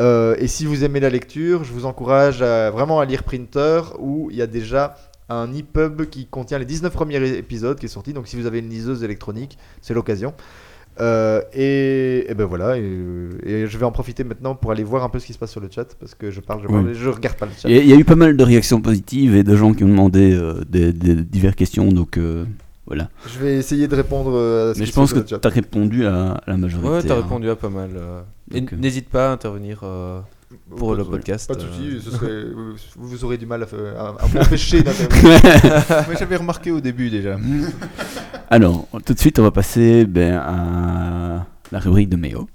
Euh, 0.00 0.34
et 0.38 0.46
si 0.46 0.64
vous 0.66 0.82
aimez 0.84 0.98
la 1.00 1.10
lecture, 1.10 1.62
je 1.64 1.72
vous 1.72 1.84
encourage 1.84 2.42
à, 2.42 2.70
vraiment 2.70 3.00
à 3.00 3.04
lire 3.04 3.22
Printer, 3.22 3.82
où 3.98 4.28
il 4.30 4.36
y 4.36 4.42
a 4.42 4.46
déjà 4.46 4.96
un 5.28 5.52
EPUB 5.52 6.06
qui 6.06 6.26
contient 6.26 6.58
les 6.58 6.64
19 6.64 6.92
premiers 6.92 7.28
épisodes 7.36 7.78
qui 7.78 7.86
est 7.86 7.90
sorti. 7.90 8.12
Donc 8.12 8.26
si 8.26 8.36
vous 8.36 8.46
avez 8.46 8.60
une 8.60 8.68
liseuse 8.70 9.04
électronique, 9.04 9.58
c'est 9.82 9.94
l'occasion. 9.94 10.32
Euh, 11.00 11.40
et, 11.54 12.30
et 12.30 12.34
ben 12.34 12.44
voilà, 12.44 12.76
et, 12.76 12.82
et 13.46 13.66
je 13.66 13.78
vais 13.78 13.84
en 13.86 13.92
profiter 13.92 14.24
maintenant 14.24 14.54
pour 14.54 14.72
aller 14.72 14.82
voir 14.82 15.04
un 15.04 15.08
peu 15.08 15.18
ce 15.18 15.26
qui 15.26 15.32
se 15.32 15.38
passe 15.38 15.52
sur 15.52 15.60
le 15.60 15.68
chat 15.70 15.86
parce 15.98 16.14
que 16.14 16.30
je 16.30 16.40
parle, 16.40 16.60
je, 16.62 16.66
parle, 16.66 16.86
Oui. 16.88 16.94
je 16.94 17.08
regarde 17.08 17.36
pas 17.36 17.46
le 17.46 17.52
chat. 17.56 17.68
Il 17.68 17.76
y, 17.76 17.78
a- 17.78 17.82
il 17.82 17.88
y 17.88 17.92
a 17.92 17.96
eu 17.96 18.04
pas 18.04 18.16
mal 18.16 18.36
de 18.36 18.44
réactions 18.44 18.80
positives 18.82 19.34
et 19.36 19.42
de 19.44 19.56
gens 19.56 19.72
qui 19.72 19.84
ont 19.84 19.88
demandé 19.88 20.34
euh, 20.34 20.62
des, 20.68 20.92
des 20.92 21.14
diverses 21.14 21.54
questions, 21.54 21.88
donc 21.88 22.18
euh, 22.18 22.44
voilà. 22.90 23.08
Je 23.32 23.38
vais 23.38 23.54
essayer 23.56 23.86
de 23.86 23.94
répondre 23.94 24.32
euh, 24.34 24.72
à 24.72 24.74
ce 24.74 24.80
Mais 24.80 24.86
je 24.86 24.92
pense 24.92 25.12
que 25.12 25.20
tu 25.20 25.34
as 25.34 25.48
répondu 25.48 26.06
à, 26.06 26.32
à 26.32 26.42
la 26.48 26.56
majorité. 26.56 26.88
Ouais, 26.90 27.02
t'as 27.02 27.14
hein. 27.14 27.22
répondu 27.22 27.48
à 27.48 27.54
pas 27.54 27.68
mal. 27.70 27.90
euh. 27.94 28.20
Et 28.52 28.60
euh, 28.62 28.76
n'hésite 28.76 29.08
pas 29.08 29.28
à 29.28 29.32
intervenir 29.32 29.84
pour 30.76 30.96
le 30.96 31.04
podcast. 31.04 31.46
Pas 31.46 31.54
de 31.54 31.60
soucis, 31.60 32.00
ce 32.04 32.10
serait- 32.10 32.46
vous, 32.54 32.74
vous 33.08 33.24
aurez 33.24 33.38
du 33.38 33.46
mal 33.46 33.62
à, 33.62 34.00
à, 34.00 34.08
à 34.08 34.26
m'empêcher 34.34 34.82
d'intervenir. 34.82 35.40
Moi 36.06 36.14
j'avais 36.18 36.36
remarqué 36.36 36.72
au 36.72 36.80
début 36.80 37.10
déjà. 37.10 37.38
Alors, 38.50 38.88
tout 39.06 39.14
de 39.14 39.18
suite, 39.20 39.38
on 39.38 39.44
va 39.44 39.52
passer 39.52 40.04
ben, 40.06 40.34
à 40.34 41.46
la 41.70 41.78
rubrique 41.78 42.08
de 42.08 42.16
Méo. 42.16 42.48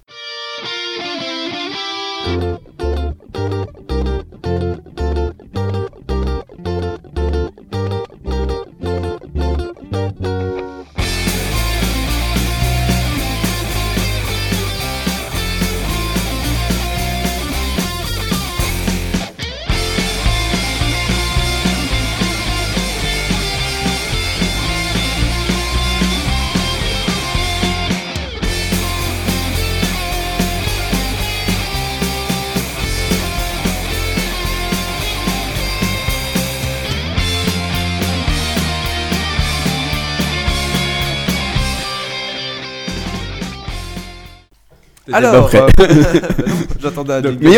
Alors, 45.15 45.49
pas 45.49 45.67
euh, 45.79 46.03
j'attendais 46.79 47.13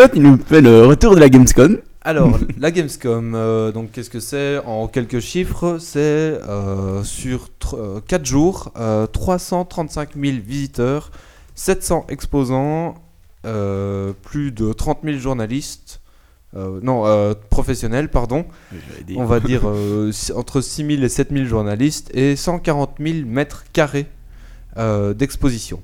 tu 0.10 0.20
nous 0.20 0.38
fais 0.38 0.62
le 0.62 0.86
retour 0.86 1.16
de 1.16 1.20
la 1.20 1.30
Gamescom. 1.30 1.78
Alors, 2.02 2.38
la 2.60 2.72
Gamescom, 2.72 3.34
euh, 3.36 3.72
donc 3.72 3.92
qu'est-ce 3.92 4.10
que 4.10 4.20
c'est? 4.20 4.60
En 4.66 4.88
quelques 4.88 5.20
chiffres, 5.20 5.78
c'est 5.80 6.00
euh, 6.00 7.04
sur 7.04 7.50
4 8.08 8.26
jours, 8.26 8.72
euh, 8.78 9.08
335 9.08 10.10
000 10.16 10.38
visiteurs, 10.46 11.12
700 11.56 12.06
exposants, 12.10 12.96
plus 14.24 14.52
de 14.52 14.74
30 14.74 15.00
000 15.04 15.18
journalistes, 15.18 16.02
euh, 16.56 16.80
non, 16.82 17.06
euh, 17.06 17.34
professionnels, 17.50 18.10
pardon. 18.10 18.46
On 19.16 19.26
va 19.26 19.40
dire 19.40 19.62
euh, 19.66 20.12
entre 20.36 20.62
6 20.62 20.86
000 20.86 21.04
et 21.04 21.10
7 21.10 21.32
000 21.32 21.46
journalistes 21.46 22.10
et 22.14 22.36
140 22.36 22.96
000 23.00 23.28
mètres 23.28 23.66
carrés 23.74 24.08
d'exposition. 25.16 25.82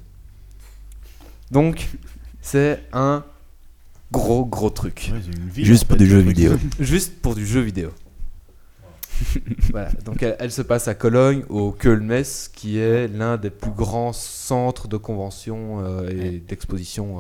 Donc, 1.54 1.88
c'est 2.42 2.82
un 2.94 3.24
gros, 4.12 4.44
gros 4.44 4.72
truc. 4.72 5.12
Ouais, 5.14 5.20
une 5.20 5.64
Juste 5.64 5.84
en 5.84 5.88
pour 5.88 5.98
du 5.98 6.08
jeu 6.08 6.18
vidéo. 6.18 6.54
Juste 6.80 7.22
pour 7.22 7.36
du 7.36 7.46
jeu 7.46 7.62
vidéo. 7.62 7.92
voilà, 9.70 9.92
donc 10.04 10.24
elle, 10.24 10.36
elle 10.40 10.52
se 10.52 10.64
passe 10.64 10.88
à 10.88 10.96
Cologne, 10.96 11.44
au 11.50 11.72
Kölnmesse, 11.72 12.50
qui 12.52 12.80
est 12.80 13.08
l'un 13.08 13.38
des 13.38 13.52
plus 13.52 13.72
grands 13.72 14.14
centres 14.14 14.88
de 14.88 14.98
convention 14.98 15.82
euh, 15.86 16.10
et 16.10 16.40
d'exposition, 16.40 17.20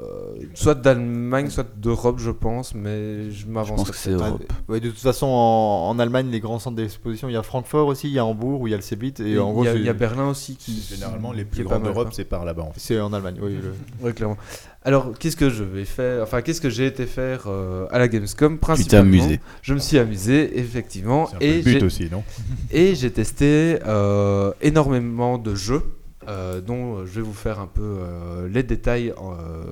euh, 0.00 0.34
soit 0.54 0.74
d'Allemagne, 0.74 1.50
soit 1.50 1.66
d'Europe, 1.76 2.18
je 2.18 2.30
pense, 2.30 2.74
mais 2.74 3.30
je 3.30 3.42
Je 3.42 3.46
m'avance. 3.46 3.76
pense 3.76 3.90
que 3.90 3.96
c'est 3.96 4.12
Ah, 4.18 4.28
Europe. 4.28 4.50
ouais, 4.68 4.80
de 4.80 4.88
toute 4.88 4.98
façon, 4.98 5.26
en, 5.26 5.90
en 5.90 5.98
Allemagne, 5.98 6.28
les 6.30 6.40
grands 6.40 6.58
centres 6.58 6.76
d'exposition, 6.76 7.28
il 7.28 7.32
y 7.32 7.36
a 7.36 7.42
Francfort 7.42 7.86
aussi, 7.88 8.08
il 8.08 8.14
y 8.14 8.18
a 8.18 8.24
Hambourg, 8.24 8.62
où 8.62 8.66
il 8.68 8.70
y 8.70 8.74
a 8.74 8.76
le 8.78 8.82
Cebit. 8.82 9.12
Et 9.20 9.38
en 9.38 9.52
gros, 9.52 9.64
il 9.66 9.82
y 9.84 9.88
a 9.90 9.92
Berlin 9.92 10.28
aussi 10.28 10.56
qui. 10.56 10.80
Généralement, 10.88 11.32
les 11.32 11.44
plus 11.44 11.64
grands 11.64 11.78
d'Europe, 11.78 12.08
c'est 12.12 12.24
par 12.24 12.44
là-bas 12.46 12.62
en 12.62 12.72
fait. 12.72 12.80
c'est 12.80 13.00
en 13.00 13.12
Allemagne, 13.12 13.36
oui. 13.42 14.14
clairement. 14.14 14.38
Alors, 14.84 15.12
qu'est-ce 15.16 15.36
que 15.36 15.48
je 15.50 15.62
vais 15.62 15.84
faire? 15.84 16.22
Enfin, 16.24 16.42
qu'est-ce 16.42 16.60
que 16.60 16.70
j'ai 16.70 16.86
été 16.86 17.06
faire 17.06 17.44
euh, 17.46 17.86
à 17.92 18.00
la 18.00 18.08
Gamescom 18.08 18.54
Tu 18.54 18.58
t'es 18.58 18.60
principalement? 18.66 19.22
amusé. 19.22 19.40
Je 19.62 19.74
me 19.74 19.78
suis 19.78 19.96
amusé, 19.98 20.58
effectivement. 20.58 21.26
C'est 21.28 21.36
un 21.36 21.38
peu 21.38 21.44
Et 21.44 21.56
le 21.58 21.62
but 21.62 21.70
j'ai- 21.78 21.84
aussi, 21.84 22.08
non? 22.10 22.24
Et 22.72 22.94
j'ai 22.96 23.10
testé 23.12 23.78
euh, 23.86 24.50
énormément 24.60 25.38
de 25.38 25.54
jeux, 25.54 25.82
euh, 26.28 26.60
dont 26.60 27.04
je 27.04 27.12
vais 27.12 27.22
vous 27.22 27.32
faire 27.32 27.60
un 27.60 27.66
peu 27.66 27.82
euh, 27.82 28.48
les 28.48 28.62
détails 28.62 29.10
euh, 29.10 29.64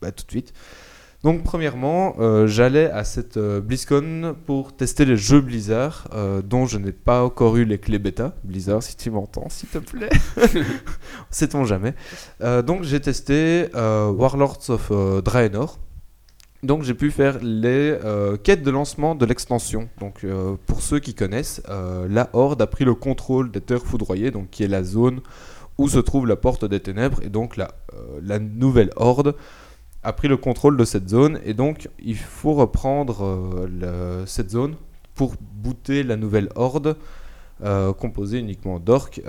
bah, 0.00 0.12
tout 0.12 0.24
de 0.24 0.30
suite. 0.30 0.52
Donc 1.24 1.42
premièrement, 1.42 2.16
euh, 2.18 2.46
j'allais 2.46 2.90
à 2.90 3.02
cette 3.02 3.38
euh, 3.38 3.62
BlizzCon 3.62 4.36
pour 4.44 4.76
tester 4.76 5.06
les 5.06 5.16
jeux 5.16 5.40
Blizzard, 5.40 6.06
euh, 6.12 6.42
dont 6.42 6.66
je 6.66 6.76
n'ai 6.76 6.92
pas 6.92 7.24
encore 7.24 7.56
eu 7.56 7.64
les 7.64 7.78
clés 7.78 7.98
bêta. 7.98 8.34
Blizzard, 8.44 8.82
si 8.82 8.94
tu 8.94 9.10
m'entends, 9.10 9.48
s'il 9.48 9.70
te 9.70 9.78
plaît. 9.78 10.10
Sait-on 11.30 11.64
jamais. 11.64 11.94
Euh, 12.42 12.60
donc 12.60 12.82
j'ai 12.82 13.00
testé 13.00 13.68
euh, 13.74 14.10
Warlords 14.10 14.68
of 14.68 14.88
euh, 14.90 15.22
Draenor. 15.22 15.78
Donc 16.62 16.82
j'ai 16.82 16.94
pu 16.94 17.10
faire 17.10 17.38
les 17.40 17.96
euh, 18.04 18.36
quêtes 18.36 18.62
de 18.62 18.70
lancement 18.70 19.14
de 19.14 19.24
l'extension. 19.24 19.88
Donc 20.00 20.24
euh, 20.24 20.56
pour 20.66 20.82
ceux 20.82 20.98
qui 20.98 21.14
connaissent, 21.14 21.62
euh, 21.70 22.06
la 22.10 22.28
Horde 22.34 22.60
a 22.60 22.66
pris 22.66 22.84
le 22.84 22.94
contrôle 22.94 23.50
des 23.50 23.62
terres 23.62 23.82
foudroyées, 23.82 24.30
donc 24.30 24.50
qui 24.50 24.62
est 24.62 24.68
la 24.68 24.82
zone 24.82 25.20
où 25.78 25.88
se 25.88 25.98
trouve 25.98 26.26
la 26.26 26.36
porte 26.36 26.64
des 26.64 26.80
ténèbres, 26.80 27.20
et 27.22 27.28
donc 27.28 27.56
la, 27.56 27.72
euh, 27.94 28.20
la 28.22 28.38
nouvelle 28.38 28.90
Horde 28.96 29.34
a 30.02 30.12
pris 30.12 30.28
le 30.28 30.36
contrôle 30.36 30.76
de 30.76 30.84
cette 30.84 31.08
zone, 31.08 31.40
et 31.44 31.54
donc 31.54 31.88
il 32.02 32.16
faut 32.16 32.52
reprendre 32.54 33.24
euh, 33.24 33.66
le- 34.20 34.26
cette 34.26 34.50
zone 34.50 34.74
pour 35.14 35.34
booter 35.54 36.02
la 36.02 36.16
nouvelle 36.16 36.48
Horde, 36.56 36.96
euh, 37.64 37.92
composée 37.92 38.38
uniquement 38.38 38.78
d'orques, 38.78 39.20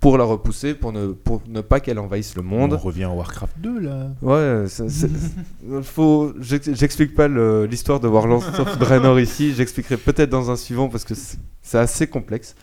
pour 0.00 0.16
la 0.16 0.24
repousser, 0.24 0.72
pour 0.74 0.92
ne, 0.92 1.08
pour 1.08 1.42
ne 1.46 1.60
pas 1.60 1.78
qu'elle 1.78 1.98
envahisse 1.98 2.34
le 2.34 2.42
monde. 2.42 2.72
On 2.72 2.78
revient 2.78 3.04
à 3.04 3.10
Warcraft 3.10 3.58
2 3.58 3.80
là. 3.80 4.08
Ouais, 4.22 4.64
faut. 5.82 6.32
j'ex- 6.40 6.70
J'explique 6.72 7.14
pas 7.14 7.28
l'histoire 7.28 8.00
de 8.00 8.08
Warlords 8.08 8.46
of 8.60 8.78
Draenor 8.78 9.20
ici. 9.20 9.52
J'expliquerai 9.52 9.98
peut-être 9.98 10.30
dans 10.30 10.50
un 10.50 10.56
suivant 10.56 10.88
parce 10.88 11.04
que 11.04 11.14
c'est 11.14 11.38
c'est 11.60 11.78
assez 11.78 12.06
complexe. 12.06 12.54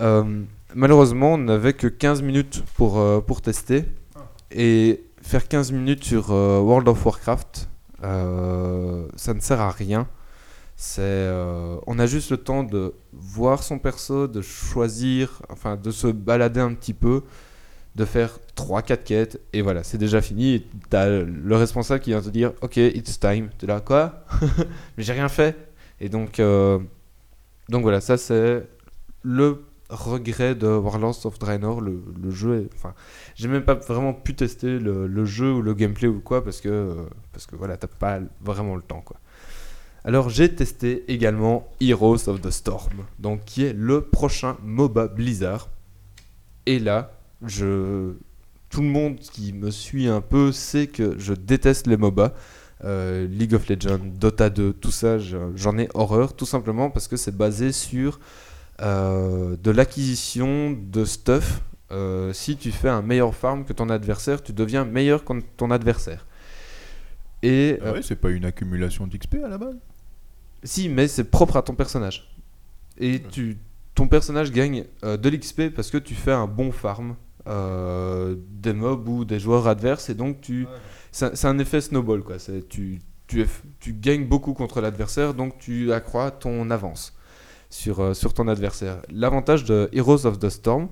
Euh, 0.00 0.24
malheureusement, 0.74 1.34
on 1.34 1.38
n'avait 1.38 1.72
que 1.72 1.86
15 1.86 2.22
minutes 2.22 2.64
pour, 2.76 2.98
euh, 2.98 3.20
pour 3.20 3.42
tester. 3.42 3.84
Et 4.50 5.04
faire 5.22 5.48
15 5.48 5.72
minutes 5.72 6.04
sur 6.04 6.30
euh, 6.30 6.60
World 6.60 6.88
of 6.88 7.04
Warcraft, 7.04 7.68
euh, 8.04 9.06
ça 9.16 9.34
ne 9.34 9.40
sert 9.40 9.60
à 9.60 9.70
rien. 9.70 10.08
C'est, 10.76 11.30
on 11.86 11.98
a 12.00 12.06
juste 12.06 12.32
le 12.32 12.38
temps 12.38 12.64
de 12.64 12.94
voir 13.12 13.62
son 13.62 13.78
perso, 13.78 14.26
de 14.26 14.40
choisir, 14.40 15.40
enfin 15.48 15.76
de 15.76 15.92
se 15.92 16.08
balader 16.08 16.58
un 16.58 16.74
petit 16.74 16.94
peu, 16.94 17.22
de 17.94 18.04
faire 18.04 18.40
3-4 18.56 19.04
quêtes, 19.04 19.40
et 19.52 19.62
voilà, 19.62 19.84
c'est 19.84 19.98
déjà 19.98 20.20
fini. 20.20 20.54
Et 20.54 20.66
t'as 20.90 21.08
le 21.08 21.56
responsable 21.56 22.00
qui 22.00 22.10
vient 22.10 22.20
te 22.20 22.30
dire 22.30 22.52
Ok, 22.62 22.78
it's 22.78 23.20
time. 23.20 23.50
T'es 23.58 23.68
là, 23.68 23.80
quoi? 23.80 24.24
Mais 24.96 25.04
j'ai 25.04 25.12
rien 25.12 25.28
fait. 25.28 25.56
Et 26.00 26.08
donc, 26.08 26.40
donc 27.68 27.82
voilà, 27.82 28.00
ça 28.00 28.16
c'est 28.16 28.66
le 29.22 29.62
regret 29.92 30.54
de 30.54 30.66
Warlords 30.66 31.24
of 31.26 31.38
Draenor. 31.38 31.80
Le, 31.80 32.02
jeu. 32.30 32.68
Enfin, 32.74 32.94
j'ai 33.34 33.48
même 33.48 33.64
pas 33.64 33.74
vraiment 33.74 34.12
pu 34.14 34.34
tester 34.34 34.78
le, 34.78 35.24
jeu 35.24 35.52
ou 35.52 35.62
le 35.62 35.74
gameplay 35.74 36.08
ou 36.08 36.20
quoi, 36.20 36.42
parce 36.42 36.60
que, 36.60 36.96
parce 37.32 37.46
que 37.46 37.56
voilà, 37.56 37.76
t'as 37.76 37.86
pas 37.86 38.20
vraiment 38.40 38.74
le 38.76 38.82
temps, 38.82 39.00
quoi. 39.00 39.16
Alors 40.04 40.30
j'ai 40.30 40.52
testé 40.52 41.04
également 41.06 41.68
Heroes 41.80 42.28
of 42.28 42.40
the 42.40 42.50
Storm, 42.50 43.04
donc 43.20 43.44
qui 43.44 43.64
est 43.64 43.72
le 43.72 44.00
prochain 44.00 44.56
MOBA 44.64 45.06
Blizzard. 45.06 45.68
Et 46.66 46.80
là, 46.80 47.12
je... 47.46 48.12
tout 48.68 48.80
le 48.80 48.88
monde 48.88 49.20
qui 49.20 49.52
me 49.52 49.70
suit 49.70 50.08
un 50.08 50.20
peu 50.20 50.50
sait 50.50 50.88
que 50.88 51.16
je 51.18 51.34
déteste 51.34 51.86
les 51.86 51.96
MOBA. 51.96 52.34
Euh, 52.84 53.28
League 53.28 53.54
of 53.54 53.68
Legends, 53.68 54.00
Dota 54.18 54.50
2, 54.50 54.72
tout 54.72 54.90
ça, 54.90 55.16
je- 55.18 55.36
j'en 55.54 55.78
ai 55.78 55.88
horreur, 55.94 56.34
tout 56.34 56.46
simplement 56.46 56.90
parce 56.90 57.06
que 57.06 57.16
c'est 57.16 57.36
basé 57.36 57.70
sur 57.70 58.18
de 58.82 59.70
l'acquisition 59.70 60.72
de 60.72 61.04
stuff. 61.04 61.62
Euh, 61.90 62.32
si 62.32 62.56
tu 62.56 62.72
fais 62.72 62.88
un 62.88 63.02
meilleur 63.02 63.34
farm 63.34 63.64
que 63.64 63.72
ton 63.72 63.90
adversaire, 63.90 64.42
tu 64.42 64.52
deviens 64.52 64.84
meilleur 64.84 65.24
que 65.24 65.34
ton 65.56 65.70
adversaire. 65.70 66.26
Et 67.42 67.78
Ah 67.84 67.92
ouais, 67.92 68.02
c'est 68.02 68.16
pas 68.16 68.30
une 68.30 68.44
accumulation 68.44 69.06
d'XP 69.06 69.36
à 69.44 69.48
la 69.48 69.58
base 69.58 69.76
si, 70.62 70.88
mais 70.88 71.08
c'est 71.08 71.24
propre 71.24 71.56
à 71.56 71.62
ton 71.62 71.74
personnage. 71.74 72.28
Et 72.98 73.20
tu, 73.20 73.58
ton 73.94 74.08
personnage 74.08 74.52
gagne 74.52 74.84
euh, 75.04 75.16
de 75.16 75.28
l'XP 75.28 75.70
parce 75.74 75.90
que 75.90 75.98
tu 75.98 76.14
fais 76.14 76.32
un 76.32 76.46
bon 76.46 76.72
farm 76.72 77.16
euh, 77.48 78.36
des 78.50 78.72
mobs 78.72 79.08
ou 79.08 79.24
des 79.24 79.40
joueurs 79.40 79.66
adverses 79.66 80.08
et 80.10 80.14
donc 80.14 80.40
tu, 80.40 80.66
c'est 81.10 81.34
c'est 81.34 81.48
un 81.48 81.58
effet 81.58 81.80
snowball 81.80 82.22
quoi. 82.22 82.36
Tu, 82.68 83.00
tu 83.26 83.92
gagnes 83.94 84.26
beaucoup 84.26 84.52
contre 84.52 84.80
l'adversaire 84.80 85.34
donc 85.34 85.58
tu 85.58 85.92
accrois 85.92 86.30
ton 86.30 86.70
avance 86.70 87.14
sur, 87.72 88.00
euh, 88.00 88.14
sur 88.14 88.34
ton 88.34 88.48
adversaire. 88.48 89.02
L'avantage 89.10 89.64
de 89.64 89.88
Heroes 89.92 90.26
of 90.26 90.38
the 90.38 90.50
Storm, 90.50 90.88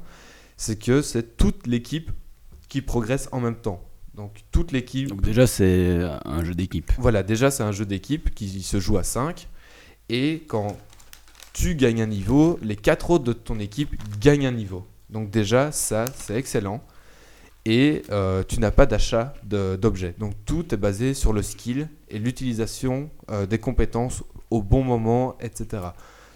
c'est 0.56 0.78
que 0.78 1.02
c'est 1.02 1.36
toute 1.36 1.66
l'équipe 1.66 2.10
qui 2.68 2.80
progresse 2.80 3.28
en 3.32 3.40
même 3.40 3.56
temps. 3.56 3.84
Donc 4.14 4.40
toute 4.50 4.72
l'équipe 4.72 5.08
Donc 5.08 5.20
déjà, 5.20 5.46
c'est 5.46 6.00
un 6.24 6.42
jeu 6.42 6.54
d'équipe. 6.54 6.90
voilà, 6.98 7.22
déjà 7.22 7.50
c'est 7.50 7.62
un 7.62 7.72
jeu 7.72 7.86
d'équipe 7.86 8.34
qui 8.34 8.62
se 8.62 8.80
joue 8.80 8.96
à 8.96 9.04
5. 9.04 9.46
Et 10.08 10.42
quand 10.48 10.76
tu 11.52 11.74
gagnes 11.74 12.02
un 12.02 12.06
niveau, 12.06 12.58
les 12.62 12.76
4 12.76 13.10
autres 13.10 13.24
de 13.24 13.32
ton 13.32 13.58
équipe 13.60 13.94
gagnent 14.18 14.46
un 14.46 14.52
niveau. 14.52 14.86
Donc 15.10 15.30
déjà, 15.30 15.72
ça, 15.72 16.06
c'est 16.16 16.34
excellent. 16.34 16.82
Et 17.66 18.02
euh, 18.10 18.42
tu 18.48 18.58
n'as 18.58 18.70
pas 18.70 18.86
d'achat 18.86 19.34
d'objets. 19.44 20.14
Donc 20.18 20.32
tout 20.46 20.74
est 20.74 20.78
basé 20.78 21.12
sur 21.12 21.34
le 21.34 21.42
skill 21.42 21.88
et 22.08 22.18
l'utilisation 22.18 23.10
euh, 23.30 23.44
des 23.44 23.58
compétences 23.58 24.24
au 24.50 24.62
bon 24.62 24.82
moment, 24.82 25.36
etc. 25.40 25.82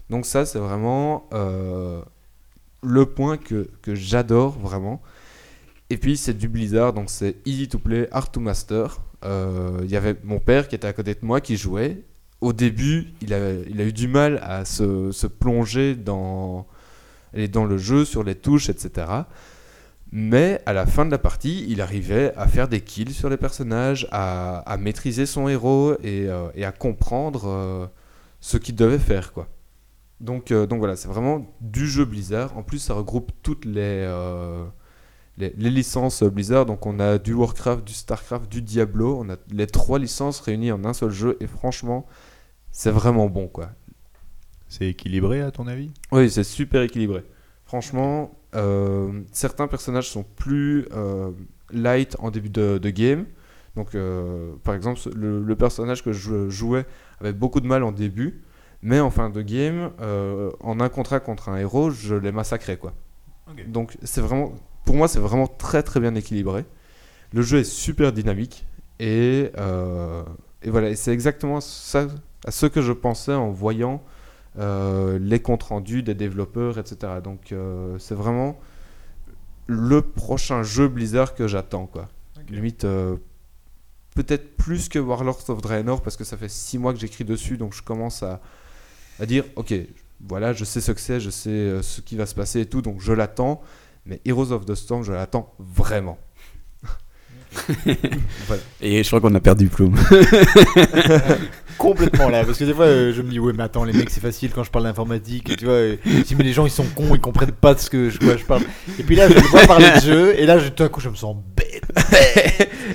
Donc 0.09 0.25
ça, 0.25 0.45
c'est 0.45 0.59
vraiment 0.59 1.27
euh, 1.33 2.01
le 2.83 3.05
point 3.05 3.37
que, 3.37 3.67
j'adore 3.87 4.57
vraiment. 4.59 5.01
Et 5.89 5.97
puis 5.97 6.17
c'est 6.17 6.33
du 6.33 6.47
Blizzard, 6.47 6.93
donc 6.93 7.09
c'est 7.09 7.37
easy 7.45 7.67
to 7.67 7.79
play, 7.79 8.07
hard 8.11 8.31
to 8.31 8.39
master. 8.39 9.01
Euh, 9.23 9.79
Il 9.83 9.89
y 9.89 9.95
avait 9.95 10.15
mon 10.23 10.39
père 10.39 10.67
qui 10.67 10.75
était 10.75 10.87
à 10.87 10.93
côté 10.93 11.13
de 11.13 11.23
moi 11.23 11.41
qui 11.41 11.57
jouait. 11.57 12.03
Au 12.41 12.53
début, 12.53 13.13
il 13.21 13.33
a, 13.33 13.53
eu 13.53 13.93
du 13.93 14.07
mal 14.07 14.39
à 14.43 14.65
se, 14.65 15.27
plonger 15.27 15.95
dans, 15.95 16.67
le 17.33 17.77
jeu, 17.77 18.05
sur 18.05 18.23
les 18.23 18.35
touches, 18.35 18.69
etc. 18.69 19.07
Mais 20.11 20.61
à 20.65 20.73
la 20.73 20.85
fin 20.85 21.05
de 21.05 21.11
la 21.11 21.17
partie, 21.17 21.65
il 21.67 21.81
arrivait 21.81 22.33
à 22.35 22.47
faire 22.47 22.67
des 22.67 22.81
kills 22.81 23.13
sur 23.13 23.29
les 23.29 23.37
personnages, 23.37 24.07
à, 24.11 24.77
maîtriser 24.79 25.25
son 25.25 25.47
héros 25.47 25.93
et, 26.03 26.27
euh, 26.29 26.49
à 26.61 26.71
comprendre 26.71 27.89
ce 28.41 28.57
qu'il 28.57 28.75
devait 28.75 28.99
faire. 28.99 29.33
Quoi. 29.33 29.47
Donc, 30.21 30.51
euh, 30.51 30.65
donc 30.65 30.79
voilà, 30.79 30.95
c'est 30.95 31.07
vraiment 31.07 31.45
du 31.61 31.87
jeu 31.87 32.05
Blizzard. 32.05 32.57
En 32.57 32.63
plus, 32.63 32.79
ça 32.79 32.93
regroupe 32.93 33.31
toutes 33.43 33.65
les, 33.65 34.05
euh, 34.07 34.65
les, 35.37 35.53
les 35.57 35.69
licences 35.69 36.23
Blizzard. 36.23 36.65
Donc 36.65 36.85
on 36.85 36.99
a 36.99 37.17
du 37.17 37.33
Warcraft, 37.33 37.83
du 37.83 37.93
Starcraft, 37.93 38.49
du 38.51 38.61
Diablo. 38.61 39.17
On 39.19 39.29
a 39.29 39.35
les 39.51 39.67
trois 39.67 39.99
licences 39.99 40.39
réunies 40.39 40.71
en 40.71 40.85
un 40.85 40.93
seul 40.93 41.11
jeu. 41.11 41.37
Et 41.41 41.47
franchement, 41.47 42.05
c'est 42.71 42.91
vraiment 42.91 43.27
bon. 43.27 43.47
quoi. 43.47 43.71
C'est 44.67 44.87
équilibré 44.87 45.41
à 45.41 45.51
ton 45.51 45.67
avis? 45.67 45.91
Oui, 46.11 46.29
c'est 46.29 46.43
super 46.43 46.81
équilibré. 46.81 47.23
Franchement, 47.65 48.31
euh, 48.55 49.21
certains 49.31 49.67
personnages 49.67 50.09
sont 50.09 50.23
plus 50.23 50.87
light 51.71 52.15
en 52.19 52.31
début 52.31 52.49
de, 52.49 52.77
de 52.77 52.89
game. 52.89 53.25
Donc, 53.75 53.97
par 54.63 54.73
exemple, 54.73 55.01
le, 55.13 55.41
le 55.43 55.55
personnage 55.55 56.03
que 56.03 56.13
je 56.13 56.49
jouais 56.49 56.85
avait 57.19 57.33
beaucoup 57.33 57.59
de 57.59 57.67
mal 57.67 57.83
en 57.83 57.91
début, 57.91 58.41
mais 58.85 58.99
en 58.99 59.09
fin 59.09 59.31
de 59.31 59.41
game, 59.41 59.89
euh, 59.99 60.51
en 60.59 60.79
un 60.79 60.89
contrat 60.89 61.19
contre 61.19 61.49
un 61.49 61.57
héros, 61.57 61.89
je 61.89 62.13
l'ai 62.13 62.31
massacré, 62.31 62.77
quoi. 62.77 62.93
Donc, 63.67 63.97
c'est 64.03 64.21
vraiment, 64.21 64.53
pour 64.85 64.95
moi, 64.95 65.07
c'est 65.07 65.19
vraiment 65.19 65.47
très 65.47 65.81
très 65.81 65.99
bien 65.99 66.13
équilibré. 66.13 66.65
Le 67.33 67.41
jeu 67.41 67.57
est 67.57 67.63
super 67.63 68.13
dynamique 68.13 68.67
et, 68.99 69.49
euh, 69.57 70.23
et 70.61 70.69
voilà, 70.69 70.89
et 70.89 70.95
c'est 70.95 71.11
exactement 71.11 71.61
ça 71.61 72.05
à 72.45 72.51
ce 72.51 72.67
que 72.67 72.83
je 72.83 72.91
pensais 72.91 73.33
en 73.33 73.49
voyant 73.49 74.03
euh, 74.59 75.17
les 75.19 75.39
comptes 75.39 75.63
rendus 75.63 76.03
des 76.03 76.13
développeurs, 76.13 76.77
etc. 76.77 77.13
Donc 77.23 77.55
c'est 77.97 78.15
vraiment 78.15 78.59
le 79.65 80.03
prochain 80.03 80.61
jeu 80.61 80.87
Blizzard 80.87 81.33
que 81.33 81.47
j'attends, 81.47 81.87
quoi. 81.87 82.07
Limite, 82.49 82.85
peut-être 84.13 84.57
plus 84.57 84.89
que 84.89 84.99
Warlords 84.99 85.49
of 85.49 85.61
Draenor 85.61 86.03
parce 86.03 86.17
que 86.17 86.23
ça 86.23 86.37
fait 86.37 86.49
6 86.49 86.77
mois 86.77 86.93
que 86.93 86.99
j'écris 86.99 87.25
dessus, 87.25 87.57
donc 87.57 87.73
je 87.73 87.81
commence 87.81 88.21
à, 88.21 88.41
à 89.19 89.25
dire, 89.25 89.43
ok, 89.55 89.73
voilà, 90.27 90.53
je 90.53 90.63
sais 90.65 90.81
ce 90.81 90.91
que 90.91 90.99
c'est, 91.01 91.19
je 91.19 91.29
sais 91.29 91.49
euh, 91.49 91.81
ce 91.81 92.01
qui 92.01 92.15
va 92.15 92.25
se 92.25 92.35
passer 92.35 92.61
et 92.61 92.65
tout, 92.65 92.81
donc 92.81 93.01
je 93.01 93.13
l'attends. 93.13 93.61
Mais 94.05 94.21
Heroes 94.25 94.51
of 94.51 94.65
the 94.65 94.75
Storm, 94.75 95.03
je 95.03 95.11
l'attends 95.11 95.53
vraiment. 95.59 96.17
voilà. 98.47 98.61
Et 98.81 99.01
je 99.01 99.07
crois 99.07 99.21
qu'on 99.21 99.33
a 99.33 99.39
perdu 99.39 99.67
Plume. 99.67 99.95
complètement 101.77 102.29
là 102.29 102.43
parce 102.45 102.57
que 102.57 102.63
des 102.63 102.73
fois 102.73 102.85
euh, 102.85 103.13
je 103.13 103.21
me 103.21 103.29
dis 103.29 103.37
ouais 103.39 103.51
mais 103.53 103.63
attends 103.63 103.83
les 103.83 103.91
mecs 103.91 104.09
c'est 104.09 104.21
facile 104.21 104.51
quand 104.53 104.63
je 104.63 104.71
parle 104.71 104.85
d'informatique 104.85 105.57
tu 105.57 105.65
vois 105.65 105.73
euh, 105.73 105.95
si 106.25 106.33
mais 106.35 106.43
les 106.45 106.53
gens 106.53 106.65
ils 106.65 106.71
sont 106.71 106.85
cons 106.95 107.13
ils 107.13 107.19
comprennent 107.19 107.51
pas 107.51 107.73
de 107.73 107.79
ce 107.79 107.89
que 107.89 108.09
je, 108.09 108.17
quoi 108.17 108.37
je 108.37 108.45
parle 108.45 108.61
et 108.97 109.03
puis 109.03 109.15
là 109.17 109.27
je 109.27 109.33
le 109.33 109.41
vois 109.41 109.61
parler 109.67 109.87
de 109.93 109.99
jeu 109.99 110.39
et 110.39 110.45
là 110.45 110.57
je- 110.57 110.69
tout 110.69 110.83
à 110.83 110.89
coup 110.89 111.01
je 111.01 111.09
me 111.09 111.15
sens 111.15 111.35
bête 111.55 111.83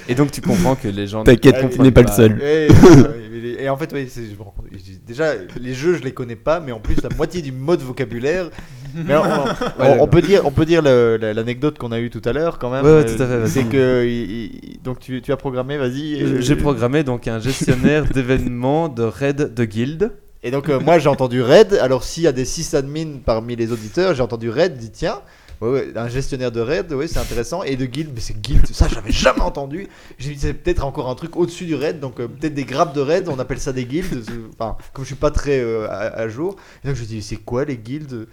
Et 0.08 0.14
donc 0.14 0.30
tu 0.30 0.40
comprends 0.40 0.74
que 0.76 0.88
les 0.88 1.06
gens. 1.06 1.24
T'inquiète, 1.24 1.70
tu 1.70 1.80
n'es 1.80 1.90
pas 1.90 2.02
le 2.02 2.08
seul. 2.08 2.32
et, 2.42 2.68
euh, 2.70 3.28
et 3.44 3.68
en 3.68 3.76
fait 3.76 3.92
ouais, 3.92 4.06
c'est- 4.08 4.24
je 4.30 4.36
me 4.36 4.42
rends 4.42 4.54
compte- 4.56 4.66
je 4.72 4.78
dis, 4.78 4.98
déjà 5.06 5.32
les 5.60 5.74
jeux 5.74 5.94
je 5.96 6.02
les 6.02 6.12
connais 6.12 6.36
pas 6.36 6.60
mais 6.60 6.72
en 6.72 6.80
plus 6.80 6.96
la 7.02 7.08
moitié 7.16 7.42
du 7.42 7.52
mode 7.52 7.80
vocabulaire 7.80 8.50
Mais 8.94 9.14
on, 9.16 9.20
on- 9.22 9.24
on 9.78 9.88
d'accord. 9.88 10.10
peut 10.10 10.22
dire, 10.22 10.42
on 10.44 10.50
peut 10.50 10.64
dire 10.66 10.82
l'anecdote 10.82 11.78
qu'on 11.78 11.92
a 11.92 12.00
eue 12.00 12.10
tout 12.10 12.22
à 12.24 12.32
l'heure 12.32 12.58
quand 12.58 12.70
même. 12.70 12.84
Ouais, 12.84 12.90
Euh, 12.90 13.16
tout 13.16 13.22
à 13.22 13.26
fait. 13.26 13.46
C'est 13.46 13.64
que 13.64 14.04
il- 14.04 14.30
il- 14.74 14.82
donc 14.82 14.98
tu, 14.98 15.22
tu 15.22 15.30
as 15.32 15.36
programmé, 15.36 15.78
vas-y. 15.78 16.14
et- 16.14 16.42
J'ai 16.42 16.56
programmé 16.56 17.04
donc 17.04 17.28
un 17.28 17.38
gestionnaire 17.38 18.04
d'événements 18.14 18.88
de 18.88 19.02
raid 19.04 19.54
de 19.54 19.64
guild. 19.64 20.12
Et 20.42 20.50
donc 20.50 20.68
euh, 20.70 20.80
moi 20.80 20.98
j'ai 20.98 21.08
entendu 21.08 21.40
raid. 21.42 21.74
Alors 21.80 22.02
s'il 22.02 22.22
y 22.24 22.26
a 22.26 22.32
des 22.32 22.44
sysadmins 22.46 23.18
parmi 23.24 23.54
les 23.56 23.70
auditeurs, 23.72 24.14
j'ai 24.14 24.22
entendu 24.22 24.50
raid. 24.50 24.76
Dit 24.76 24.90
tiens. 24.90 25.20
Ouais, 25.60 25.68
ouais, 25.68 25.88
un 25.94 26.08
gestionnaire 26.08 26.50
de 26.50 26.60
raid, 26.60 26.90
oui, 26.92 27.06
c'est 27.06 27.18
intéressant. 27.18 27.62
Et 27.64 27.76
de 27.76 27.84
guild, 27.84 28.10
mais 28.14 28.20
c'est 28.20 28.40
guild, 28.40 28.66
ça 28.72 28.88
j'avais 28.88 29.12
jamais 29.12 29.42
entendu. 29.42 29.88
J'ai 30.18 30.30
dit 30.32 30.38
c'est 30.40 30.54
peut-être 30.54 30.84
encore 30.84 31.10
un 31.10 31.14
truc 31.14 31.36
au-dessus 31.36 31.66
du 31.66 31.74
raid, 31.74 32.00
donc 32.00 32.18
euh, 32.18 32.28
peut-être 32.28 32.54
des 32.54 32.64
grappes 32.64 32.94
de 32.94 33.00
raid, 33.02 33.28
on 33.28 33.38
appelle 33.38 33.60
ça 33.60 33.72
des 33.72 33.84
guildes. 33.84 34.22
C'est- 34.24 34.32
Enfin, 34.58 34.76
comme 34.94 35.04
je 35.04 35.08
suis 35.08 35.16
pas 35.16 35.30
très 35.30 35.60
euh, 35.60 35.86
à, 35.88 35.98
à 36.18 36.28
jour, 36.28 36.56
et 36.84 36.88
donc 36.88 36.96
je 36.96 37.04
dis 37.04 37.20
c'est 37.22 37.36
quoi 37.36 37.64
les 37.66 37.76
guildes 37.76 38.26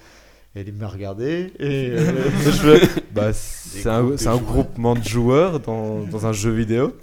Et 0.55 0.61
il 0.65 0.73
m'a 0.73 0.87
regardé 0.87 1.51
et 1.59 1.89
euh, 1.91 2.23
Je 2.45 2.85
bah, 3.11 3.31
c'est 3.33 3.87
un, 3.89 4.05
un 4.25 4.37
groupement 4.37 4.95
de 4.95 5.03
joueurs 5.03 5.59
dans, 5.59 5.99
dans 6.09 6.25
un 6.27 6.31
jeu 6.33 6.51
vidéo. 6.51 6.95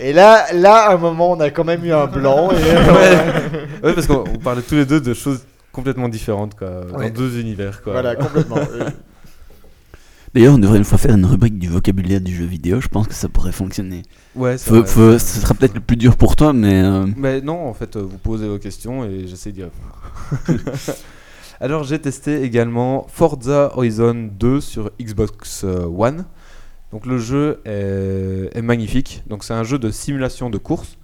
Et 0.00 0.12
là, 0.12 0.52
là, 0.52 0.88
à 0.88 0.94
un 0.94 0.98
moment, 0.98 1.30
on 1.32 1.40
a 1.40 1.50
quand 1.50 1.64
même 1.64 1.84
eu 1.84 1.92
un 1.92 2.06
blanc. 2.06 2.50
Et, 2.50 3.84
Ouais, 3.86 3.94
parce 3.94 4.06
qu'on 4.08 4.24
on 4.34 4.38
parlait 4.38 4.62
tous 4.62 4.74
les 4.74 4.84
deux 4.84 5.00
de 5.00 5.14
choses 5.14 5.40
complètement 5.72 6.08
différentes, 6.08 6.56
quoi, 6.56 6.80
Ouais. 6.92 7.08
dans 7.10 7.16
deux 7.16 7.38
univers. 7.38 7.82
Quoi. 7.82 7.92
voilà, 7.92 8.16
complètement. 8.16 8.56
D'ailleurs, 10.34 10.54
on 10.54 10.58
devrait 10.58 10.78
une 10.78 10.84
fois 10.84 10.98
faire 10.98 11.14
une 11.14 11.24
rubrique 11.24 11.58
du 11.58 11.68
vocabulaire 11.68 12.20
du 12.20 12.34
jeu 12.34 12.44
vidéo. 12.44 12.80
Je 12.80 12.88
pense 12.88 13.08
que 13.08 13.14
ça 13.14 13.28
pourrait 13.28 13.52
fonctionner. 13.52 14.02
Ouais, 14.36 14.58
c'est 14.58 14.68
Faut- 14.68 14.80
vrai. 14.80 14.86
faut- 14.86 15.18
ce 15.18 15.40
sera 15.40 15.54
peut-être 15.54 15.74
le 15.74 15.80
plus 15.80 15.96
dur 15.96 16.16
pour 16.16 16.36
toi, 16.36 16.52
mais 16.52 16.82
euh, 16.82 17.06
Mais 17.16 17.40
non, 17.40 17.66
en 17.68 17.74
fait, 17.74 17.96
euh, 17.96 18.02
vous 18.02 18.18
posez 18.18 18.46
vos 18.46 18.58
questions 18.58 19.04
et 19.04 19.26
j'essaie 19.26 19.52
d'y 19.52 19.62
répondre. 19.64 19.98
Alors, 21.60 21.82
j'ai 21.84 21.98
testé 21.98 22.42
également 22.42 23.06
Forza 23.08 23.72
Horizon 23.74 24.28
2 24.38 24.60
sur 24.60 24.90
Xbox 25.00 25.62
euh, 25.64 25.86
One. 25.86 26.24
Donc, 26.92 27.04
le 27.04 27.18
jeu 27.18 27.60
est, 27.64 28.50
est 28.56 28.62
magnifique. 28.62 29.22
Donc, 29.28 29.44
c'est 29.44 29.54
un 29.54 29.64
jeu 29.64 29.78
de 29.78 29.90
simulation 29.90 30.50
de 30.50 30.58
course. 30.58 30.96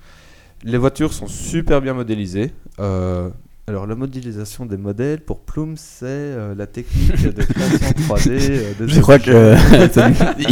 Les 0.62 0.78
voitures 0.78 1.12
sont 1.12 1.26
super 1.26 1.80
bien 1.82 1.92
modélisées. 1.94 2.52
Euh, 2.78 3.28
alors, 3.66 3.86
la 3.86 3.94
modélisation 3.94 4.66
des 4.66 4.76
modèles 4.76 5.20
pour 5.20 5.40
Plume, 5.40 5.74
c'est 5.78 6.04
euh, 6.04 6.54
la 6.54 6.66
technique 6.66 7.22
de 7.34 7.42
création 7.42 7.88
3D. 8.14 8.30
euh, 8.30 8.72
je 8.86 9.00
crois 9.00 9.18
que 9.18 9.56
ça- 9.92 10.10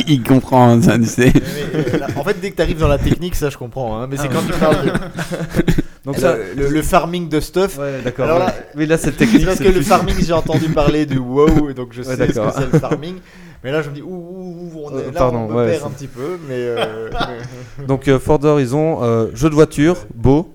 il, 0.08 0.22
comprend 0.22 0.80
ça, 0.80 0.98
tu 0.98 1.04
sais. 1.04 1.30
euh, 1.74 1.98
là, 1.98 2.06
en 2.16 2.24
fait, 2.24 2.40
dès 2.40 2.50
que 2.50 2.56
tu 2.56 2.62
arrives 2.62 2.78
dans 2.78 2.88
la 2.88 2.96
technique, 2.98 3.34
ça 3.34 3.50
je 3.50 3.58
comprends. 3.58 4.00
hein, 4.00 4.06
mais 4.10 4.16
c'est 4.16 4.28
Ah, 4.30 4.34
quand 4.34 4.46
tu 4.50 4.58
parles 4.58 4.86
de- 4.86 4.92
Donc, 6.06 6.16
ça. 6.18 6.34
le, 6.56 6.82
farming 6.82 7.28
de 7.28 7.38
stuff. 7.38 7.78
Ouais, 7.78 8.00
d'accord. 8.02 8.24
Alors 8.24 8.38
là, 8.40 8.54
Mais 8.74 8.86
là, 8.86 8.96
cette 8.96 9.18
C'est 9.18 9.26
technique. 9.26 9.44
parce 9.46 9.58
que 9.60 9.68
le 9.68 9.82
farming, 9.82 10.16
j'ai 10.18 10.32
entendu 10.32 10.68
parler 10.70 11.06
du 11.06 11.18
WoW, 11.18 11.74
donc 11.74 11.92
je 11.92 11.98
Ouais, 12.02 12.16
sais 12.16 12.28
ce 12.32 12.40
que 12.40 12.50
c'est 12.56 12.72
le 12.72 12.78
farming. 12.80 13.16
Mais 13.62 13.70
là, 13.70 13.82
je 13.82 13.90
me 13.90 13.94
dis, 13.94 14.02
ouh, 14.02 14.08
ouh, 14.08 14.70
ouh, 14.74 14.82
on 14.86 14.90
est, 14.98 15.02
Euh, 15.02 15.06
là, 15.12 15.12
pardon, 15.12 15.46
on 15.48 15.48
me 15.48 15.54
ouais, 15.54 15.70
perd 15.72 15.84
un 15.84 15.90
petit 15.90 16.08
peu, 16.08 16.38
mais. 16.48 16.54
euh, 16.56 17.08
Donc 17.86 18.08
euh, 18.08 18.18
Forza 18.18 18.48
Horizon, 18.48 18.98
euh, 19.04 19.28
jeu 19.34 19.48
de 19.50 19.54
voiture, 19.54 20.06
beau, 20.14 20.52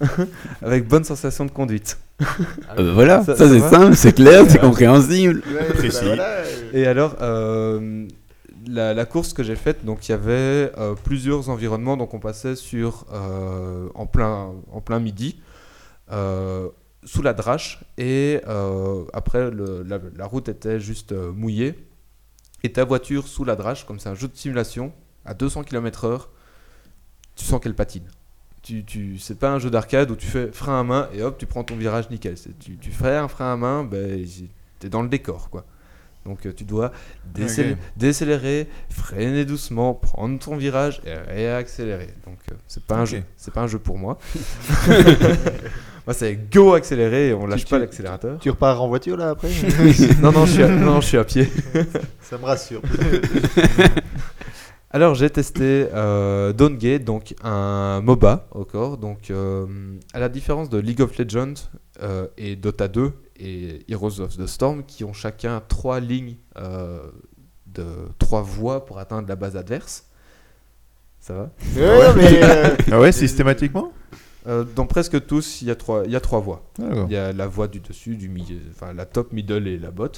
avec 0.62 0.88
bonne 0.88 1.04
sensation 1.04 1.44
de 1.44 1.50
conduite. 1.50 1.98
Euh, 2.78 2.92
voilà, 2.94 3.22
Ça- 3.24 3.36
ça, 3.36 3.46
ça 3.46 3.52
c'est 3.52 3.60
simple, 3.60 3.96
c'est 3.96 4.12
clair, 4.14 4.44
c'est 4.48 4.58
compréhensible. 4.60 5.42
ouais, 5.52 5.72
Précis. 5.74 5.98
bah 6.00 6.06
voilà, 6.06 6.34
Et 6.72 6.86
alors, 6.86 7.16
euh, 7.20 8.06
la, 8.68 8.94
la 8.94 9.04
course 9.04 9.32
que 9.32 9.42
j'ai 9.42 9.56
faite, 9.56 9.84
donc 9.84 10.08
il 10.08 10.12
y 10.12 10.14
avait 10.14 10.72
euh, 10.78 10.94
plusieurs 11.02 11.48
environnements, 11.50 11.96
donc 11.96 12.14
on 12.14 12.20
passait 12.20 12.56
sur 12.56 13.06
euh, 13.12 13.88
en 13.94 14.06
plein 14.06 14.52
en 14.70 14.80
plein 14.80 14.98
midi. 15.00 15.40
euh, 16.10 16.68
sous 17.04 17.22
la 17.22 17.32
drache 17.32 17.80
et 17.98 18.40
euh, 18.46 19.02
après 19.12 19.50
le- 19.50 19.82
la, 19.82 19.98
la 20.16 20.24
route 20.24 20.48
était 20.48 20.78
juste 20.78 21.10
euh, 21.10 21.32
mouillée 21.32 21.74
et 22.62 22.70
ta 22.72 22.84
voiture 22.84 23.26
sous 23.26 23.44
la 23.44 23.56
drache 23.56 23.84
comme 23.86 23.98
c'est 23.98 24.08
un 24.08 24.14
jeu 24.14 24.28
de 24.28 24.36
simulation 24.36 24.92
à 25.24 25.34
200 25.34 25.64
km/h 25.64 26.28
tu 27.34 27.44
sens 27.44 27.60
qu'elle 27.60 27.74
patine 27.74 28.04
tu, 28.62 28.84
tu, 28.84 29.18
c'est 29.18 29.38
pas 29.38 29.50
un 29.50 29.58
jeu 29.58 29.70
d'arcade 29.70 30.10
où 30.10 30.16
tu 30.16 30.26
fais 30.26 30.48
frein 30.52 30.80
à 30.80 30.84
main 30.84 31.08
et 31.14 31.22
hop 31.22 31.36
tu 31.38 31.46
prends 31.46 31.64
ton 31.64 31.76
virage 31.76 32.08
nickel. 32.10 32.36
Tu, 32.60 32.76
tu 32.76 32.90
fais 32.90 33.16
un 33.16 33.28
frein 33.28 33.52
à 33.52 33.56
main 33.56 33.82
ben, 33.84 34.24
t'es 34.78 34.88
dans 34.88 35.02
le 35.02 35.08
décor 35.08 35.50
quoi. 35.50 35.64
Donc 36.24 36.46
euh, 36.46 36.52
tu 36.54 36.62
dois 36.62 36.92
décélérer 37.96 38.68
freiner 38.88 39.44
doucement 39.44 39.92
prendre 39.94 40.38
ton 40.38 40.56
virage 40.56 41.02
et 41.04 41.14
réaccélérer. 41.14 42.14
Donc 42.24 42.38
euh, 42.52 42.54
c'est 42.68 42.84
pas 42.84 42.96
un 42.96 43.04
jeu 43.04 43.24
c'est 43.36 43.52
pas 43.52 43.62
un 43.62 43.66
jeu 43.66 43.80
pour 43.80 43.98
moi. 43.98 44.18
Moi 46.06 46.14
c'est 46.14 46.36
go 46.52 46.74
accélérer 46.74 47.28
et 47.28 47.34
on 47.34 47.46
lâche 47.46 47.64
tu- 47.64 47.70
pas 47.70 47.78
l'accélérateur. 47.78 48.38
Tu 48.40 48.50
repars 48.50 48.80
en 48.82 48.88
voiture 48.88 49.16
là 49.16 49.30
après 49.30 49.48
non 50.20 50.32
non 50.32 50.46
je 50.46 50.52
suis 50.52 50.62
à, 50.62 50.68
non, 50.68 51.00
je 51.00 51.06
suis 51.06 51.18
à 51.18 51.24
pied. 51.24 51.48
Ça 52.20 52.38
me 52.38 52.44
rassure. 52.44 52.82
Alors 54.94 55.14
j'ai 55.14 55.30
testé 55.30 55.88
euh, 55.94 56.52
Dawn 56.52 56.76
donc 56.98 57.34
un 57.42 58.02
MOBA 58.02 58.46
encore. 58.50 58.98
Donc 58.98 59.30
euh, 59.30 59.66
à 60.12 60.20
la 60.20 60.28
différence 60.28 60.68
de 60.68 60.78
League 60.78 61.00
of 61.00 61.16
Legends 61.16 61.54
euh, 62.02 62.26
et 62.36 62.56
Dota 62.56 62.88
2 62.88 63.12
et 63.40 63.80
Heroes 63.88 64.20
of 64.20 64.36
the 64.36 64.46
Storm, 64.46 64.84
qui 64.84 65.02
ont 65.04 65.14
chacun 65.14 65.62
trois 65.66 65.98
lignes 65.98 66.36
euh, 66.58 67.00
de 67.66 67.84
trois 68.18 68.42
voies 68.42 68.84
pour 68.84 68.98
atteindre 68.98 69.26
la 69.28 69.36
base 69.36 69.56
adverse. 69.56 70.04
Ça 71.20 71.34
va? 71.34 71.50
Ouais, 71.76 72.14
mais. 72.16 72.42
euh, 72.42 72.76
Ah 72.92 73.00
ouais, 73.00 73.12
systématiquement? 73.12 73.92
Euh, 74.46 74.64
Dans 74.76 74.86
presque 74.86 75.24
tous, 75.26 75.62
il 75.62 75.68
y 75.68 75.70
a 75.70 75.74
trois, 75.76 76.02
il 76.04 76.10
y 76.12 76.16
a 76.16 76.20
trois 76.20 76.40
voies. 76.40 76.62
D'accord. 76.78 77.06
Il 77.08 77.12
y 77.14 77.16
a 77.16 77.32
la 77.32 77.46
voie 77.46 77.68
du 77.68 77.80
dessus, 77.80 78.16
du 78.16 78.28
milieu, 78.28 78.58
enfin 78.70 78.92
la 78.92 79.06
top, 79.06 79.32
middle 79.32 79.66
et 79.68 79.78
la 79.78 79.90
bot. 79.90 80.10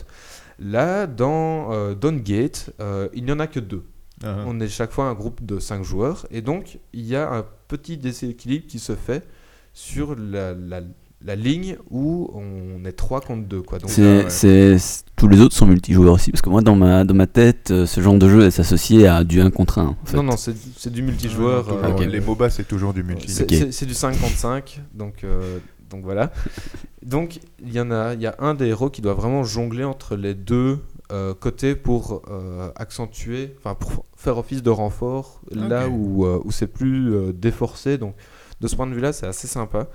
Là, 0.59 1.07
dans 1.07 1.73
euh, 1.73 1.95
Dawn 1.95 2.19
Gate, 2.21 2.71
euh, 2.81 3.09
il 3.15 3.25
n'y 3.25 3.33
en 3.33 3.39
a 3.39 3.47
que 3.47 3.61
deux. 3.61 3.85
Ah, 4.25 4.37
On 4.47 4.59
est 4.61 4.69
chaque 4.69 4.91
fois 4.93 5.05
un 5.07 5.15
groupe 5.15 5.45
de 5.45 5.59
5 5.59 5.83
joueurs 5.83 6.27
et 6.31 6.41
donc 6.43 6.79
il 6.93 7.05
y 7.07 7.15
a 7.17 7.31
un 7.33 7.45
petit 7.69 7.97
déséquilibre 7.99 8.67
qui 8.67 8.79
se 8.79 8.95
fait 8.95 9.25
sur 9.73 10.17
la, 10.17 10.55
la- 10.55 10.81
la 11.27 11.37
ligne 11.37 11.77
où 11.91 12.31
on 12.35 12.85
est 12.85 12.93
3 12.93 13.21
contre 13.23 13.49
2. 13.49 13.63
Quoi. 13.63 13.79
Donc, 13.79 13.89
C'est, 13.89 14.03
ouais. 14.25 14.25
c'est- 14.29 14.77
c'est- 14.79 15.05
tous 15.17 15.27
les 15.27 15.41
autres 15.41 15.55
sont 15.57 15.67
multijoueurs 15.67 16.13
aussi, 16.15 16.31
parce 16.31 16.43
que 16.43 16.51
moi, 16.51 16.61
dans 16.61 16.77
ma, 16.77 17.05
dans 17.05 17.15
ma 17.15 17.27
tête, 17.27 17.71
euh, 17.71 17.87
ce 17.87 18.01
genre 18.03 18.15
de 18.19 18.29
jeu 18.29 18.43
est 18.47 18.59
associé 18.61 19.07
à 19.07 19.25
du 19.25 19.41
1 19.41 19.51
contre 19.51 19.79
1. 19.79 19.87
en 19.87 19.97
fait. 20.05 20.17
non, 20.19 20.23
non, 20.23 20.37
c'est 20.37 20.55
c'est 20.77 20.93
du 20.93 21.03
multijoueur. 21.03 21.65
Toujours, 21.65 21.83
euh. 22.01 22.07
Les 22.07 22.21
MOBA, 22.21 22.51
c'est 22.51 22.65
toujours 22.69 22.93
du 22.93 23.03
multi. 23.03 23.31
c'est 23.31 23.45
Ok. 23.45 23.51
c'est- 23.59 23.73
c'est 23.73 23.87
du 23.87 23.95
5 23.95 24.19
contre 24.21 24.37
5, 24.37 24.83
donc, 24.93 25.25
euh, 25.25 25.59
donc 25.89 26.03
voilà. 26.05 26.31
donc 27.03 27.41
il 27.65 27.73
y 27.73 27.81
en 27.81 27.91
a, 27.91 28.13
il 28.15 28.21
y 28.21 28.27
a 28.27 28.35
un 28.39 28.53
des 28.55 28.67
héros 28.67 28.91
qui 28.91 29.01
doit 29.01 29.15
vraiment 29.15 29.45
jongler 29.45 29.85
entre 29.85 30.17
les 30.17 30.35
deux 30.35 30.79
euh, 31.13 31.35
côtés 31.35 31.75
pour 31.77 32.23
euh, 32.31 32.71
accentuer, 32.77 33.55
enfin 33.59 33.75
pour 33.75 34.05
faire 34.17 34.39
office 34.39 34.63
de 34.63 34.71
renfort 34.71 35.41
là 35.51 35.89
où, 35.89 36.25
euh, 36.27 36.41
où 36.45 36.51
c'est 36.51 36.67
plus 36.67 37.33
déforcé. 37.35 37.99
Donc 37.99 38.15
de 38.61 38.69
ce 38.69 38.77
point 38.77 38.87
de 38.87 38.95
vue-là, 38.95 39.13
c'est 39.13 39.27
assez 39.27 39.47
sympa. 39.47 39.89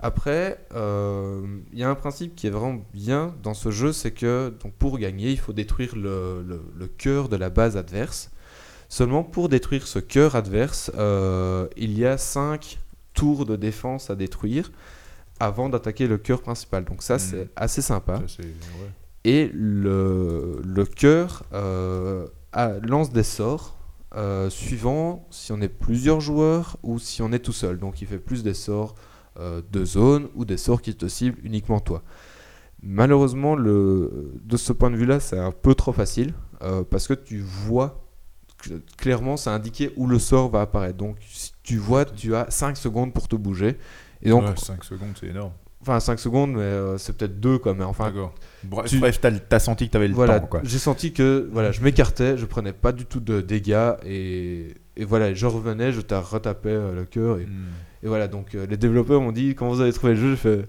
Après, 0.00 0.58
il 0.74 1.78
y 1.78 1.82
a 1.82 1.90
un 1.90 1.94
principe 1.96 2.34
qui 2.36 2.46
est 2.46 2.50
vraiment 2.50 2.80
bien 2.94 3.34
dans 3.42 3.54
ce 3.54 3.70
jeu, 3.70 3.92
c'est 3.92 4.12
que 4.12 4.54
donc, 4.62 4.72
pour 4.74 4.98
gagner, 4.98 5.30
il 5.30 5.38
faut 5.38 5.52
détruire 5.52 5.96
le, 5.96 6.42
le- 6.46 6.62
le 6.76 6.86
cœur 6.86 7.28
de 7.28 7.36
la 7.36 7.50
base 7.50 7.76
adverse. 7.76 8.30
Seulement 8.88 9.22
pour 9.24 9.48
détruire 9.48 9.86
ce 9.86 9.98
cœur 9.98 10.34
adverse, 10.36 10.90
il 11.76 11.98
y 11.98 12.06
a 12.06 12.16
5 12.16 12.78
tours 13.12 13.44
de 13.44 13.56
défense 13.56 14.08
à 14.10 14.14
détruire 14.14 14.70
avant 15.40 15.68
d'attaquer 15.68 16.06
le 16.06 16.16
cœur 16.18 16.42
principal. 16.42 16.84
Donc 16.84 17.02
ça, 17.02 17.18
c'est 17.18 17.36
Mhm. 17.44 17.48
assez 17.56 17.82
sympa. 17.82 18.16
Ça, 18.18 18.22
c'est- 18.36 18.42
ouais. 18.44 18.90
Et 19.28 19.50
le, 19.52 20.62
le 20.64 20.84
cœur 20.86 21.44
euh, 21.52 22.26
lance 22.82 23.10
des 23.12 23.22
sorts 23.24 23.76
euh, 24.16 24.48
suivant 24.48 25.26
si 25.30 25.52
on 25.52 25.60
est 25.60 25.68
plusieurs 25.68 26.20
joueurs 26.20 26.78
ou 26.82 26.98
si 26.98 27.20
on 27.20 27.30
est 27.32 27.40
tout 27.48 27.52
seul. 27.52 27.78
Donc 27.78 28.00
il 28.00 28.06
fait 28.06 28.18
plus 28.18 28.42
des 28.42 28.54
sorts 28.54 28.94
euh, 29.38 29.60
de 29.70 29.84
zone 29.84 30.28
ou 30.34 30.44
des 30.44 30.56
sorts 30.56 30.80
qui 30.80 30.94
te 30.94 31.08
ciblent 31.08 31.38
uniquement 31.44 31.80
toi. 31.80 32.02
Malheureusement, 32.82 33.56
de 33.56 34.56
ce 34.56 34.72
point 34.72 34.90
de 34.90 34.96
vue-là, 34.96 35.20
c'est 35.20 35.38
un 35.38 35.50
peu 35.52 35.74
trop 35.74 35.92
facile 35.92 36.32
parce 36.90 37.06
que 37.08 37.14
tu 37.14 37.40
vois 37.40 38.04
cl- 38.64 38.80
clairement, 38.96 39.36
c'est 39.36 39.50
indiqué 39.50 39.92
où 39.96 40.06
le 40.06 40.18
sort 40.18 40.48
va 40.50 40.60
apparaître. 40.62 40.96
Donc 40.96 41.16
si 41.28 41.52
tu 41.62 41.76
vois, 41.76 42.04
tu 42.04 42.34
as 42.36 42.46
5 42.50 42.76
secondes 42.76 43.12
pour 43.12 43.26
te 43.28 43.36
bouger. 43.36 43.78
Et 44.22 44.30
donc, 44.30 44.44
Ouais, 44.44 44.56
5 44.56 44.84
secondes, 44.84 45.14
c'est 45.20 45.26
énorme. 45.28 45.52
Enfin 45.82 46.00
5 46.00 46.18
secondes, 46.18 46.52
mais 46.52 46.60
euh, 46.60 46.98
c'est 46.98 47.16
peut-être 47.16 47.38
2 47.40 47.58
quoi. 47.58 47.74
Mais 47.74 47.84
enfin. 47.84 48.12
Bref, 48.64 48.86
tu- 48.90 48.98
bref, 48.98 49.20
t'as 49.20 49.30
t'as 49.32 49.58
senti 49.58 49.86
que 49.88 49.92
t'avais 49.92 50.08
le 50.08 50.14
voilà, 50.14 50.40
temps, 50.40 50.46
quoi. 50.46 50.60
j'ai 50.64 50.78
senti 50.78 51.12
que 51.12 51.48
voilà, 51.52 51.70
je 51.72 51.80
m'écartais, 51.82 52.36
je 52.36 52.44
prenais 52.46 52.72
pas 52.72 52.92
du 52.92 53.04
tout 53.06 53.20
de 53.20 53.40
dégâts 53.40 53.92
et, 54.04 54.74
et 54.96 55.04
voilà, 55.04 55.32
je 55.34 55.46
revenais, 55.46 55.92
je 55.92 56.00
t'a 56.00 56.20
retapais 56.20 56.68
euh, 56.70 56.94
le 56.94 57.04
cœur 57.04 57.38
et, 57.38 57.46
Hmm. 57.46 57.66
et 58.02 58.08
voilà. 58.08 58.26
Donc 58.28 58.54
euh, 58.54 58.66
les 58.66 58.76
développeurs 58.76 59.20
m'ont 59.20 59.32
dit 59.32 59.54
quand 59.54 59.68
vous 59.68 59.80
avez 59.80 59.92
trouvé 59.92 60.14
le 60.14 60.20
jeu, 60.20 60.30
j'ai 60.30 60.36
fait 60.36 60.64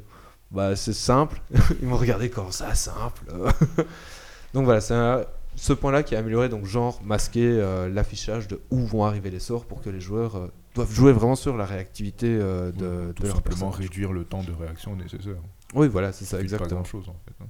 bah 0.52 0.76
c'est 0.76 0.94
simple. 0.94 1.41
Ils 1.81 1.88
m'ont 1.88 1.98
regardé 1.98 2.30
comment 2.30 2.52
ça 2.52 2.73
simple? 2.76 3.23
donc 4.53 4.65
voilà, 4.65 4.81
c'est 4.81 4.94
un- 4.94 5.23
ce 5.56 5.73
point-là 5.73 6.03
qui 6.03 6.15
a 6.15 6.19
amélioré 6.19 6.48
donc 6.48 6.65
genre 6.65 7.02
masquer 7.03 7.45
euh, 7.45 7.90
l'affichage 7.90 8.48
de 8.48 8.61
où 8.72 8.86
vont 8.86 9.03
arriver 9.06 9.30
les 9.30 9.40
sorts 9.40 9.65
pour 9.65 9.81
que 9.81 9.90
les 9.90 9.99
joueurs 9.99 10.49
doivent 10.75 10.91
jouer 10.93 11.11
vraiment 11.11 11.35
sur 11.35 11.57
la 11.57 11.65
réactivité 11.65 12.27
euh, 12.29 12.71
de, 12.71 13.11
Tout 13.13 13.23
de 13.23 13.27
leur 13.27 13.35
simplement 13.37 13.41
personnage. 13.69 13.75
réduire 13.79 14.11
le 14.13 14.23
temps 14.23 14.43
de 14.43 14.51
réaction 14.51 14.95
nécessaire. 14.95 15.35
Oui, 15.73 15.87
voilà, 15.87 16.11
c'est 16.11 16.25
ça 16.25 16.31
C'est 16.31 16.37
pas 16.37 16.43
exactement. 16.43 16.81
grand 16.81 16.83
chose 16.83 17.09
en 17.09 17.15
fait. 17.25 17.43
hein. 17.43 17.47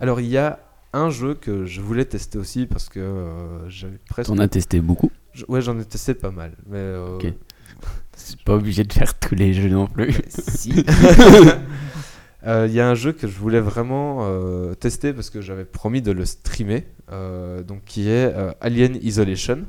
Alors 0.00 0.20
il 0.20 0.26
y 0.28 0.36
a 0.38 0.60
un 0.92 1.10
jeu 1.10 1.34
que 1.34 1.64
je 1.66 1.80
voulais 1.80 2.04
tester 2.04 2.38
aussi 2.38 2.66
parce 2.66 2.88
que 2.88 3.00
euh, 3.00 3.68
j'avais 3.68 3.98
presque. 4.08 4.28
T'en 4.28 4.38
as 4.38 4.48
testé 4.48 4.80
beaucoup. 4.80 5.10
Je- 5.32 5.44
Ouais, 5.48 5.60
j'en 5.60 5.78
ai 5.78 5.84
testé 5.84 6.14
pas 6.14 6.30
mal. 6.30 6.52
Mais 6.66 6.78
euh, 6.78 7.16
Ok. 7.16 7.26
C'est 8.18 8.40
pas 8.42 8.54
obligé 8.54 8.82
de 8.84 8.92
faire 8.92 9.18
tous 9.18 9.34
les 9.34 9.52
jeux 9.52 9.68
non 9.68 9.86
plus. 9.86 10.14
si. 10.28 10.84
Euh, 12.46 12.66
Il 12.68 12.74
y 12.74 12.80
a 12.80 12.88
un 12.88 12.94
jeu 12.94 13.12
que 13.12 13.26
je 13.26 13.36
voulais 13.38 13.58
vraiment 13.60 14.18
euh, 14.20 14.74
tester 14.74 15.12
parce 15.12 15.30
que 15.30 15.40
j'avais 15.40 15.64
promis 15.64 16.00
de 16.00 16.12
le 16.12 16.24
streamer, 16.24 16.86
euh, 17.10 17.64
donc 17.64 17.82
qui 17.84 18.08
est 18.08 18.32
euh, 18.32 18.52
Alien 18.60 18.96
Isolation. 19.02 19.64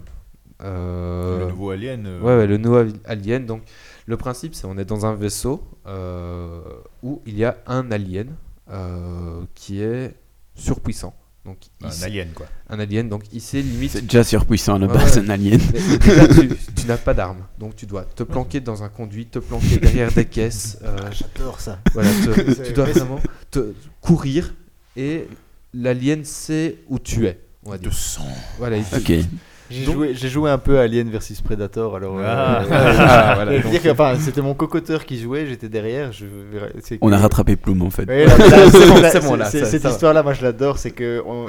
Euh, 0.64 1.40
Le 1.40 1.48
nouveau 1.48 1.70
Alien. 1.72 2.06
euh, 2.06 2.20
Ouais, 2.22 2.36
ouais, 2.38 2.48
le 2.48 2.58
nouveau 2.58 2.84
Alien. 3.06 3.46
Donc, 3.46 3.62
le 4.06 4.18
principe, 4.18 4.56
c'est 4.56 4.66
on 4.66 4.78
est 4.78 4.86
dans 4.86 5.06
un 5.06 5.14
vaisseau 5.16 5.64
euh, 5.86 6.60
où 7.04 7.22
il 7.26 7.38
y 7.38 7.46
a 7.46 7.58
un 7.68 7.92
alien 7.92 8.28
euh, 8.72 9.42
qui 9.56 9.82
est 9.82 10.16
surpuissant. 10.56 11.14
Donc, 11.46 11.58
il 11.80 11.88
Un 11.88 11.92
sait- 11.92 12.06
alien, 12.06 12.30
quoi. 12.34 12.48
un 12.70 12.80
alien. 12.80 13.08
Donc, 13.08 13.24
il 13.32 13.40
sait 13.40 13.62
limite. 13.62 13.92
C'est 13.92 14.02
déjà 14.02 14.24
surpuissant 14.24 14.76
à 14.76 14.80
la 14.80 14.88
base, 14.88 15.18
ouais. 15.18 15.24
un 15.26 15.30
alien. 15.30 15.60
Mais 15.74 15.98
déjà, 15.98 16.28
tu, 16.28 16.50
tu 16.76 16.88
n'as 16.88 16.98
pas 16.98 17.14
d'arme, 17.14 17.46
donc 17.58 17.76
tu 17.78 17.86
dois 17.86 18.04
te 18.04 18.24
planquer 18.24 18.60
dans 18.60 18.84
un 18.84 18.90
conduit, 18.90 19.28
te 19.28 19.40
planquer 19.40 19.78
derrière 19.78 20.12
des 20.12 20.26
caisses. 20.26 20.78
euh, 20.84 20.98
J'adore 21.12 21.60
ça. 21.62 21.80
voilà, 21.94 22.10
te- 22.10 22.54
C'est- 22.54 22.64
tu 22.64 22.74
dois 22.74 22.86
vraiment 22.86 23.22
te 23.52 23.74
courir 24.02 24.54
et 24.98 25.28
l'alien 25.74 26.26
sait 26.26 26.80
où 26.90 27.00
tu 27.00 27.28
es. 27.28 27.40
On 27.64 27.70
va 27.70 27.78
dire. 27.78 27.90
De 27.92 27.96
sang. 27.96 28.28
Voilà, 28.58 28.78
il-. 28.78 29.26
J'ai 29.70 29.86
Donc- 29.86 29.96
joué, 29.96 30.12
j'ai 30.14 30.30
joué 30.30 30.50
un 30.50 30.58
peu 30.58 30.80
à 30.80 30.84
Alien 30.84 31.10
versus 31.10 31.42
Predator, 31.42 31.96
alors. 31.96 32.18
euh, 32.20 32.24
Ah. 32.26 32.64
euh, 32.72 32.96
Ah, 33.00 33.36
voilà, 33.46 33.92
enfin, 33.92 34.16
c'était 34.20 34.42
mon 34.42 34.54
cocoteur 34.54 35.06
qui 35.06 35.20
jouait, 35.20 35.46
j'étais 35.46 35.70
derrière. 35.70 36.12
Je, 36.14 36.26
verrai- 36.26 36.74
c'est 36.84 36.98
On 37.02 37.12
a 37.12 37.18
rattrapé 37.18 37.56
Plume 37.56 37.82
en 37.82 37.90
fait. 37.90 38.08
Ouais, 38.08 38.26
c'est 39.12 39.20
bon, 39.22 39.38
bon, 39.38 39.44
Cette 39.46 39.84
histoire-là, 39.84 40.24
moi, 40.24 40.34
je 40.34 40.44
l'adore. 40.44 40.78
C'est 40.78 40.92
que 40.92 41.22
on- 41.26 41.48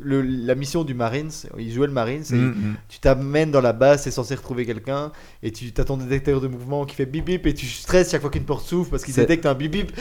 le- 0.00 0.22
la 0.22 0.54
mission 0.54 0.84
du 0.84 0.94
Marines, 0.94 1.30
il 1.58 1.72
jouait 1.72 1.88
le 1.88 1.92
Marines. 1.92 2.22
et 2.30 2.34
Mm, 2.36 2.48
mm. 2.50 2.74
Tu 2.88 3.00
t'amènes 3.00 3.50
dans 3.50 3.60
la 3.60 3.72
base, 3.72 4.02
c'est 4.02 4.12
censé 4.12 4.34
retrouver 4.36 4.64
quelqu'un, 4.64 5.10
et 5.42 5.50
tu 5.50 5.72
as 5.76 5.84
ton 5.84 5.96
détecteur 5.96 6.40
de 6.40 6.46
mouvement 6.46 6.84
qui 6.86 6.94
fait 6.94 7.04
bip 7.04 7.24
bip, 7.24 7.44
et 7.48 7.52
tu 7.52 7.66
stresses 7.66 8.12
chaque 8.12 8.20
fois 8.20 8.30
qu'une 8.30 8.44
porte 8.44 8.64
s'ouvre 8.64 8.88
parce 8.90 9.04
qu'il 9.04 9.12
C'est- 9.12 9.22
détecte 9.22 9.44
un 9.44 9.54
bip 9.54 9.72
bip. 9.72 9.92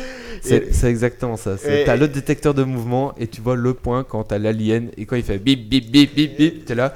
C'est 0.41 0.83
exactement 0.85 1.35
ça. 1.35 1.57
C'est- 1.57 1.81
Et- 1.81 1.85
T'as 1.85 1.95
le 1.95 2.07
détecteur 2.07 2.53
de 2.53 2.63
mouvement 2.63 3.13
et 3.17 3.25
tu 3.27 3.41
vois 3.41 3.55
le 3.55 3.73
point 3.73 4.03
quand 4.03 4.23
t'as 4.23 4.37
l'alien 4.37 4.89
et 4.97 5.05
quand 5.07 5.15
il 5.15 5.23
fait 5.23 5.39
bip 5.39 5.67
bip 5.67 5.91
bip 5.91 6.13
bip 6.15 6.37
bip, 6.37 6.65
t'es 6.65 6.75
là. 6.75 6.93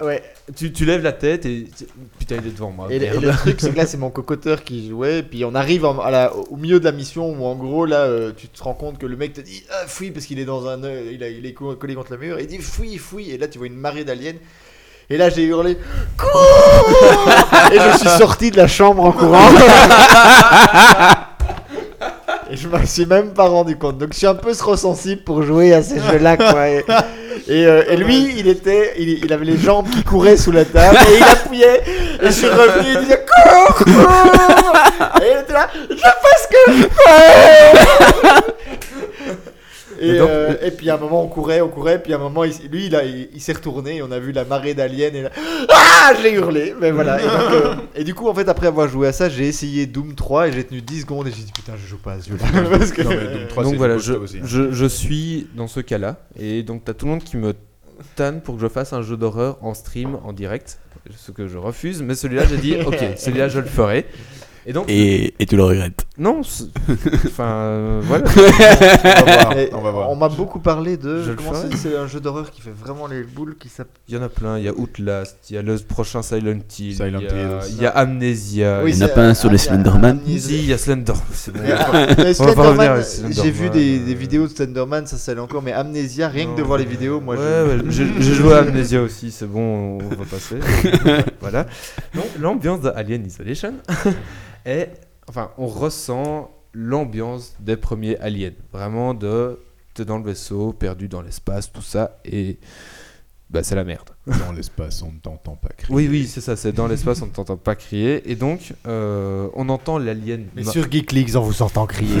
Ouais. 0.00 0.22
Tu, 0.56 0.72
tu 0.72 0.84
lèves 0.84 1.02
la 1.02 1.12
tête 1.12 1.44
et 1.46 1.66
tu- 1.76 1.86
putain 2.18 2.36
il 2.40 2.46
est 2.48 2.52
devant 2.54 2.70
moi. 2.70 2.86
Et, 2.90 2.98
le- 2.98 3.06
et 3.06 3.10
merde. 3.10 3.24
le 3.24 3.32
truc, 3.32 3.60
c'est 3.60 3.72
que 3.72 3.76
là, 3.76 3.84
c'est 3.86 3.96
mon 3.96 4.10
cocoteur 4.10 4.62
qui 4.64 4.88
jouait. 4.88 5.22
Puis 5.22 5.44
on 5.44 5.54
arrive 5.54 5.84
en- 5.84 5.98
à 6.00 6.10
la- 6.10 6.34
au 6.34 6.56
milieu 6.56 6.78
de 6.80 6.84
la 6.84 6.92
mission 6.92 7.30
où, 7.30 7.44
en 7.44 7.54
gros, 7.56 7.84
là, 7.84 8.02
euh, 8.02 8.32
tu 8.36 8.48
te 8.48 8.62
rends 8.62 8.74
compte 8.74 8.98
que 8.98 9.06
le 9.06 9.16
mec 9.16 9.32
te 9.32 9.40
dit 9.40 9.64
ah, 9.70 9.86
fouille 9.86 10.10
parce 10.12 10.26
qu'il 10.26 10.38
est 10.38 10.44
dans 10.44 10.66
un. 10.68 10.82
euh, 10.84 11.10
il, 11.12 11.22
a- 11.22 11.28
il 11.28 11.44
est 11.46 11.52
co- 11.52 11.74
collé 11.76 11.94
contre 11.94 12.12
le 12.12 12.18
mur. 12.18 12.38
Et 12.38 12.42
il 12.42 12.46
dit 12.48 12.58
fouille, 12.58 12.96
fouille. 12.98 13.30
Et 13.32 13.38
là, 13.38 13.48
tu 13.48 13.58
vois 13.58 13.66
une 13.66 13.76
marée 13.76 14.04
d'aliens. 14.04 14.34
Et 15.10 15.16
là, 15.16 15.30
j'ai 15.30 15.44
hurlé 15.44 15.78
cours 16.18 16.46
Et 17.72 17.78
je 17.78 17.98
suis 17.98 18.08
sorti 18.18 18.50
de 18.50 18.58
la 18.58 18.68
chambre 18.68 19.04
en 19.04 19.12
courant. 19.12 19.48
Et 22.50 22.56
je 22.56 22.66
m'en 22.68 22.84
suis 22.86 23.04
même 23.06 23.32
pas 23.34 23.48
rendu 23.48 23.76
compte. 23.76 23.98
Donc 23.98 24.12
je 24.12 24.18
suis 24.18 24.26
un 24.26 24.34
peu 24.34 24.54
trop 24.54 24.76
sensible 24.76 25.22
pour 25.22 25.42
jouer 25.42 25.74
à 25.74 25.82
ces 25.82 26.00
jeux-là, 26.00 26.36
quoi. 26.36 26.68
Et, 26.68 26.84
et, 27.48 27.66
euh, 27.66 27.82
et 27.88 27.96
lui, 27.96 28.34
il 28.38 28.48
était, 28.48 28.94
il, 28.98 29.24
il 29.24 29.32
avait 29.32 29.44
les 29.44 29.58
jambes 29.58 29.88
qui 29.90 30.02
couraient 30.02 30.36
sous 30.36 30.52
la 30.52 30.64
table 30.64 30.96
et 31.10 31.16
il 31.18 31.22
appuyait. 31.22 31.82
Et 32.22 32.26
je 32.26 32.30
suis 32.30 32.48
revenu, 32.48 32.88
il 32.94 33.00
disait 33.00 33.24
cours, 33.24 33.74
cours. 33.76 34.72
Et 35.22 35.32
il 35.32 35.38
était 35.42 35.52
là, 35.52 35.68
je 35.88 35.96
fais 35.96 36.36
ce 36.42 36.48
que 36.48 36.72
je 36.72 36.82
fais. 36.82 37.72
Et, 40.00 40.18
donc- 40.18 40.28
euh, 40.30 40.54
et 40.62 40.70
puis 40.70 40.88
à 40.90 40.94
un 40.94 40.98
moment 40.98 41.22
on 41.24 41.28
courait, 41.28 41.60
on 41.60 41.68
courait, 41.68 42.02
puis 42.02 42.12
à 42.12 42.16
un 42.16 42.20
moment 42.20 42.44
il- 42.44 42.52
lui 42.70 42.86
il, 42.86 42.94
a- 42.96 43.04
il, 43.04 43.28
il 43.34 43.40
s'est 43.40 43.52
retourné 43.52 43.96
et 43.96 44.02
on 44.02 44.10
a 44.12 44.18
vu 44.18 44.32
la 44.32 44.44
marée 44.44 44.74
d'aliens 44.74 45.10
et 45.12 45.22
là, 45.22 45.30
ah 45.70 46.12
j'ai 46.22 46.32
hurlé, 46.34 46.74
mais 46.80 46.90
voilà. 46.90 47.20
Et, 47.20 47.24
donc, 47.24 47.52
euh, 47.64 47.74
et 47.96 48.04
du 48.04 48.14
coup 48.14 48.28
en 48.28 48.34
fait 48.34 48.48
après 48.48 48.66
avoir 48.66 48.88
joué 48.88 49.08
à 49.08 49.12
ça 49.12 49.28
j'ai 49.28 49.46
essayé 49.46 49.86
Doom 49.86 50.14
3 50.14 50.48
et 50.48 50.52
j'ai 50.52 50.64
tenu 50.64 50.80
10 50.82 51.00
secondes 51.02 51.26
et 51.28 51.30
j'ai 51.30 51.42
dit 51.42 51.52
putain 51.52 51.72
je 51.82 51.86
joue 51.86 51.98
pas 51.98 52.12
à 52.12 52.20
ce 52.20 52.30
jeu-là 52.30 52.46
parce 52.78 52.92
que 52.92 53.02
Non, 53.02 53.10
mais 53.10 53.16
Doom 53.38 53.48
3, 53.48 53.64
donc 53.64 53.74
voilà, 53.74 53.98
je, 53.98 54.12
aussi. 54.14 54.38
je, 54.44 54.70
je 54.72 54.86
suis 54.86 55.48
dans 55.54 55.66
ce 55.68 55.80
cas-là 55.80 56.16
et 56.38 56.62
donc 56.62 56.84
t'as 56.84 56.94
tout 56.94 57.06
le 57.06 57.12
monde 57.12 57.24
qui 57.24 57.36
me 57.36 57.54
tanne 58.14 58.40
pour 58.40 58.54
que 58.56 58.60
je 58.60 58.68
fasse 58.68 58.92
un 58.92 59.02
jeu 59.02 59.16
d'horreur 59.16 59.58
en 59.62 59.74
stream, 59.74 60.18
en 60.24 60.32
direct, 60.32 60.78
ce 61.16 61.32
que 61.32 61.48
je 61.48 61.58
refuse. 61.58 62.00
Mais 62.02 62.14
celui-là 62.14 62.44
j'ai 62.48 62.56
dit 62.58 62.76
ok, 62.86 62.96
celui-là 63.16 63.48
je 63.48 63.58
le 63.58 63.66
ferai. 63.66 64.06
Et 64.68 64.74
donc 64.74 64.84
Et, 64.90 65.32
et 65.38 65.46
tu 65.46 65.56
le 65.56 65.64
regrettes. 65.64 66.06
non, 66.18 66.42
enfin 67.26 67.44
euh, 67.48 68.02
voilà. 68.04 68.24
On 69.74 69.80
va 69.80 69.90
voir. 69.90 70.06
Et 70.06 70.10
On 70.10 70.14
m'a 70.14 70.28
beaucoup 70.28 70.58
parlé 70.58 70.98
de. 70.98 71.22
Je 71.22 71.32
comment 71.32 71.54
c'est 71.54 71.74
C'est 71.74 71.96
un 71.96 72.06
jeu 72.06 72.20
d'horreur 72.20 72.50
qui 72.50 72.60
fait 72.60 72.74
vraiment 72.78 73.06
les 73.06 73.22
boules 73.22 73.56
qui 73.56 73.70
s'appelle. 73.70 73.94
Il 74.08 74.14
y 74.14 74.18
en 74.18 74.22
a 74.22 74.28
plein, 74.28 74.58
il 74.58 74.64
y 74.64 74.68
a 74.68 74.74
Outlast, 74.74 75.38
il 75.48 75.56
y 75.56 75.58
a 75.58 75.62
le 75.62 75.78
prochain 75.78 76.20
Silent 76.20 76.60
Hill, 76.78 76.94
Silent 76.96 77.18
il, 77.18 77.24
y 77.24 77.28
a, 77.28 77.60
il 77.66 77.82
y 77.82 77.86
a 77.86 77.90
Amnesia, 77.90 78.82
Oui, 78.84 78.92
Il 78.92 78.98
y 78.98 79.02
en 79.02 79.06
a 79.06 79.08
pas 79.08 79.22
un 79.22 79.30
ah, 79.30 79.34
sur 79.34 79.50
les 79.50 79.56
il 79.56 79.64
y 79.64 79.68
a 79.68 79.72
Slenderman 79.72 80.18
Amnesia. 80.18 80.38
Si, 80.38 80.58
il 80.58 80.66
y 80.66 80.72
a 80.74 80.78
Slender. 80.78 81.14
Ah, 81.80 83.00
j'ai 83.30 83.50
vu 83.50 83.70
des, 83.70 83.98
des 84.00 84.12
euh. 84.12 84.16
vidéos 84.18 84.46
de 84.48 84.52
Slenderman, 84.52 85.06
ça 85.06 85.16
ça 85.16 85.32
allait 85.32 85.40
encore, 85.40 85.62
mais 85.62 85.72
Amnesia, 85.72 86.28
rien 86.28 86.44
que 86.44 86.58
de 86.58 86.62
voir 86.62 86.78
les 86.78 86.84
vidéos, 86.84 87.20
moi 87.20 87.36
ouais, 87.36 87.42
je. 87.42 87.78
ouais, 87.78 87.84
j'ai 87.88 88.06
j'ai 88.20 88.34
joué 88.34 88.52
à 88.52 88.58
Amnesia 88.58 89.00
aussi, 89.00 89.30
c'est 89.30 89.46
bon, 89.46 89.96
on 89.96 90.08
va 90.14 90.24
passer. 90.30 90.56
voilà. 91.40 91.64
Donc, 92.14 92.26
l'ambiance 92.38 92.82
de 92.82 92.90
Alien 92.94 93.24
Isolation 93.24 93.72
est. 94.64 94.92
Enfin, 95.28 95.50
on 95.58 95.66
ressent 95.66 96.50
l'ambiance 96.72 97.54
des 97.60 97.76
premiers 97.76 98.16
Aliens. 98.18 98.52
Vraiment 98.72 99.14
de. 99.14 99.58
T'es 99.94 100.04
dans 100.04 100.18
le 100.18 100.24
vaisseau, 100.24 100.72
perdu 100.72 101.08
dans 101.08 101.22
l'espace, 101.22 101.72
tout 101.72 101.82
ça, 101.82 102.18
et. 102.24 102.58
Bah, 103.50 103.62
c'est 103.62 103.74
la 103.74 103.84
merde. 103.84 104.10
Dans 104.26 104.52
l'espace, 104.52 105.00
on 105.00 105.10
ne 105.10 105.18
t'entend 105.20 105.56
pas 105.56 105.70
crier. 105.70 105.94
Oui, 105.94 106.06
oui, 106.10 106.26
c'est 106.26 106.42
ça, 106.42 106.54
c'est 106.54 106.70
dans 106.72 106.86
l'espace, 106.86 107.22
on 107.22 107.26
ne 107.26 107.30
t'entend 107.30 107.56
pas 107.56 107.74
crier, 107.76 108.30
et 108.30 108.34
donc, 108.36 108.74
euh, 108.86 109.48
on 109.54 109.70
entend 109.70 109.96
l'alien. 109.96 110.44
Mais 110.54 110.64
ma- 110.64 110.70
sur 110.70 110.90
Geek 110.92 111.12
Leagues, 111.12 111.34
on 111.34 111.40
vous 111.40 111.62
entend 111.62 111.86
crier. 111.86 112.18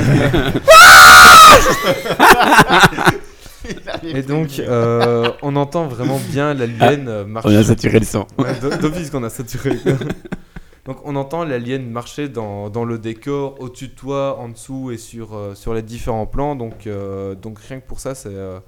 Et 4.02 4.22
donc, 4.22 4.58
euh, 4.60 5.30
on 5.42 5.54
entend 5.56 5.86
vraiment 5.88 6.18
bien 6.30 6.54
l'alien 6.54 7.06
euh, 7.08 7.24
marcher. 7.26 7.48
On 7.50 7.56
a 7.58 7.64
saturé 7.64 7.98
le 7.98 8.06
son. 8.06 8.26
Ouais, 8.38 8.54
d'o- 8.60 8.74
D'office 8.76 9.10
qu'on 9.10 9.22
a 9.24 9.30
saturé. 9.30 9.76
Donc 10.88 11.00
on 11.04 11.16
entend 11.16 11.44
l'alien 11.44 11.86
marcher 11.88 12.30
dans, 12.30 12.70
dans 12.70 12.86
le 12.86 12.98
décor, 12.98 13.60
au-dessus 13.60 13.88
de 13.88 13.94
toi, 13.94 14.38
en 14.38 14.48
dessous 14.48 14.90
et 14.90 14.96
sur, 14.96 15.36
euh, 15.36 15.54
sur 15.54 15.74
les 15.74 15.82
différents 15.82 16.24
plans. 16.26 16.56
Donc, 16.56 16.86
euh, 16.86 17.34
donc 17.34 17.58
rien 17.58 17.78
que 17.78 17.86
pour 17.86 18.00
ça, 18.00 18.14
c'est 18.14 18.30
euh, 18.32 18.58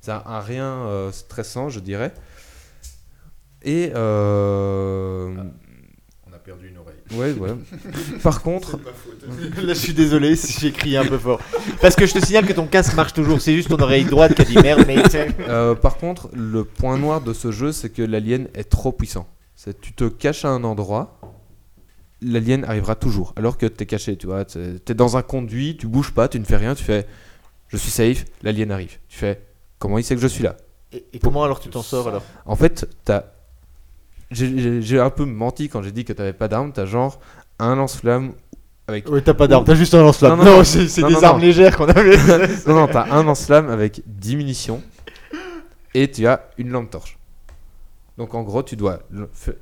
c'est 0.00 0.10
un, 0.10 0.40
rien 0.40 0.64
euh, 0.64 1.12
stressant, 1.12 1.68
je 1.68 1.78
dirais. 1.78 2.12
Et... 3.62 3.92
euh, 3.94 5.32
On 6.28 6.34
a 6.34 6.38
perdu 6.38 6.66
une 6.70 6.78
oreille. 6.78 6.96
ouais, 7.12 7.32
ouais. 7.38 7.54
Par 8.24 8.42
contre... 8.42 8.80
Là, 9.62 9.72
je 9.74 9.78
suis 9.78 9.94
désolé 9.94 10.34
si 10.34 10.60
j'ai 10.60 10.72
crié 10.72 10.96
un 10.96 11.06
peu 11.06 11.18
fort. 11.18 11.38
Parce 11.80 11.94
que 11.94 12.06
je 12.06 12.14
te 12.14 12.18
signale 12.26 12.44
que 12.44 12.52
ton 12.52 12.66
casque 12.66 12.94
marche 12.96 13.12
toujours, 13.12 13.40
c'est 13.40 13.54
juste 13.54 13.68
ton 13.68 13.78
oreille 13.78 14.04
droite 14.04 14.34
qui 14.34 14.42
a 14.42 14.44
dit 14.44 14.58
merde, 14.58 14.82
mais. 14.88 14.96
Euh, 15.48 15.76
par 15.76 15.96
contre, 15.98 16.28
le 16.32 16.64
point 16.64 16.98
noir 16.98 17.20
de 17.20 17.32
ce 17.32 17.52
jeu, 17.52 17.70
c'est 17.70 17.90
que 17.90 18.02
l'alien 18.02 18.48
est 18.54 18.68
trop 18.68 18.90
puissant. 18.90 19.28
C'est 19.54 19.80
tu 19.80 19.92
te 19.92 20.08
caches 20.08 20.44
à 20.44 20.48
un 20.48 20.64
endroit, 20.64 21.20
l'alien 22.22 22.64
arrivera 22.64 22.94
toujours. 22.94 23.32
Alors 23.36 23.58
que 23.58 23.66
t'es 23.66 23.86
caché, 23.86 24.16
tu 24.16 24.26
vois. 24.26 24.44
T'es 24.44 24.78
t'es 24.84 24.94
dans 24.94 25.16
un 25.16 25.22
conduit, 25.22 25.76
tu 25.76 25.86
bouges 25.86 26.12
pas, 26.12 26.28
tu 26.28 26.38
ne 26.40 26.44
fais 26.44 26.56
rien, 26.56 26.74
tu 26.74 26.84
fais 26.84 27.06
je 27.68 27.76
suis 27.78 27.90
safe, 27.90 28.24
l'alien 28.42 28.70
arrive. 28.70 28.98
Tu 29.08 29.16
fais 29.18 29.40
comment 29.78 29.98
il 29.98 30.04
sait 30.04 30.14
que 30.14 30.20
je 30.20 30.26
suis 30.26 30.42
là? 30.44 30.56
Et, 30.92 31.04
et 31.14 31.18
comment 31.18 31.42
alors 31.42 31.58
tu 31.58 31.68
t'en 31.70 31.82
sors 31.82 32.08
alors? 32.08 32.22
En 32.44 32.54
fait, 32.56 32.86
t'as. 33.04 33.24
J'ai- 34.30 34.98
un 35.00 35.10
peu 35.10 35.24
menti 35.24 35.68
quand 35.68 35.82
j'ai 35.82 35.92
dit 35.92 36.04
que 36.04 36.12
t'avais 36.12 36.32
pas 36.32 36.48
d'arme. 36.48 36.72
T'as 36.72 36.86
genre 36.86 37.18
un 37.58 37.74
lance-flamme 37.76 38.32
avec. 38.88 39.08
Oui, 39.10 39.22
t'as 39.22 39.34
pas 39.34 39.46
d'arme, 39.46 39.64
t'as 39.64 39.74
juste 39.74 39.94
un 39.94 40.02
lance-flamme. 40.02 40.38
Non, 40.38 40.44
Non, 40.58 40.64
c'est 40.64 40.86
des 41.02 41.02
non, 41.14 41.22
armes 41.22 41.40
légères 41.40 41.76
qu'on 41.76 41.88
avait. 41.88 42.16
Non, 42.66 42.74
non, 42.74 42.88
t'as 42.88 43.10
un 43.10 43.22
lance-flamme 43.22 43.68
avec 43.70 44.02
10 44.06 44.36
munitions 44.36 44.82
et 45.94 46.10
tu 46.10 46.26
as 46.26 46.48
une 46.58 46.70
lampe 46.70 46.90
torche. 46.90 47.18
Donc 48.18 48.34
en 48.34 48.42
gros, 48.42 48.62
tu 48.62 48.76
dois 48.76 49.00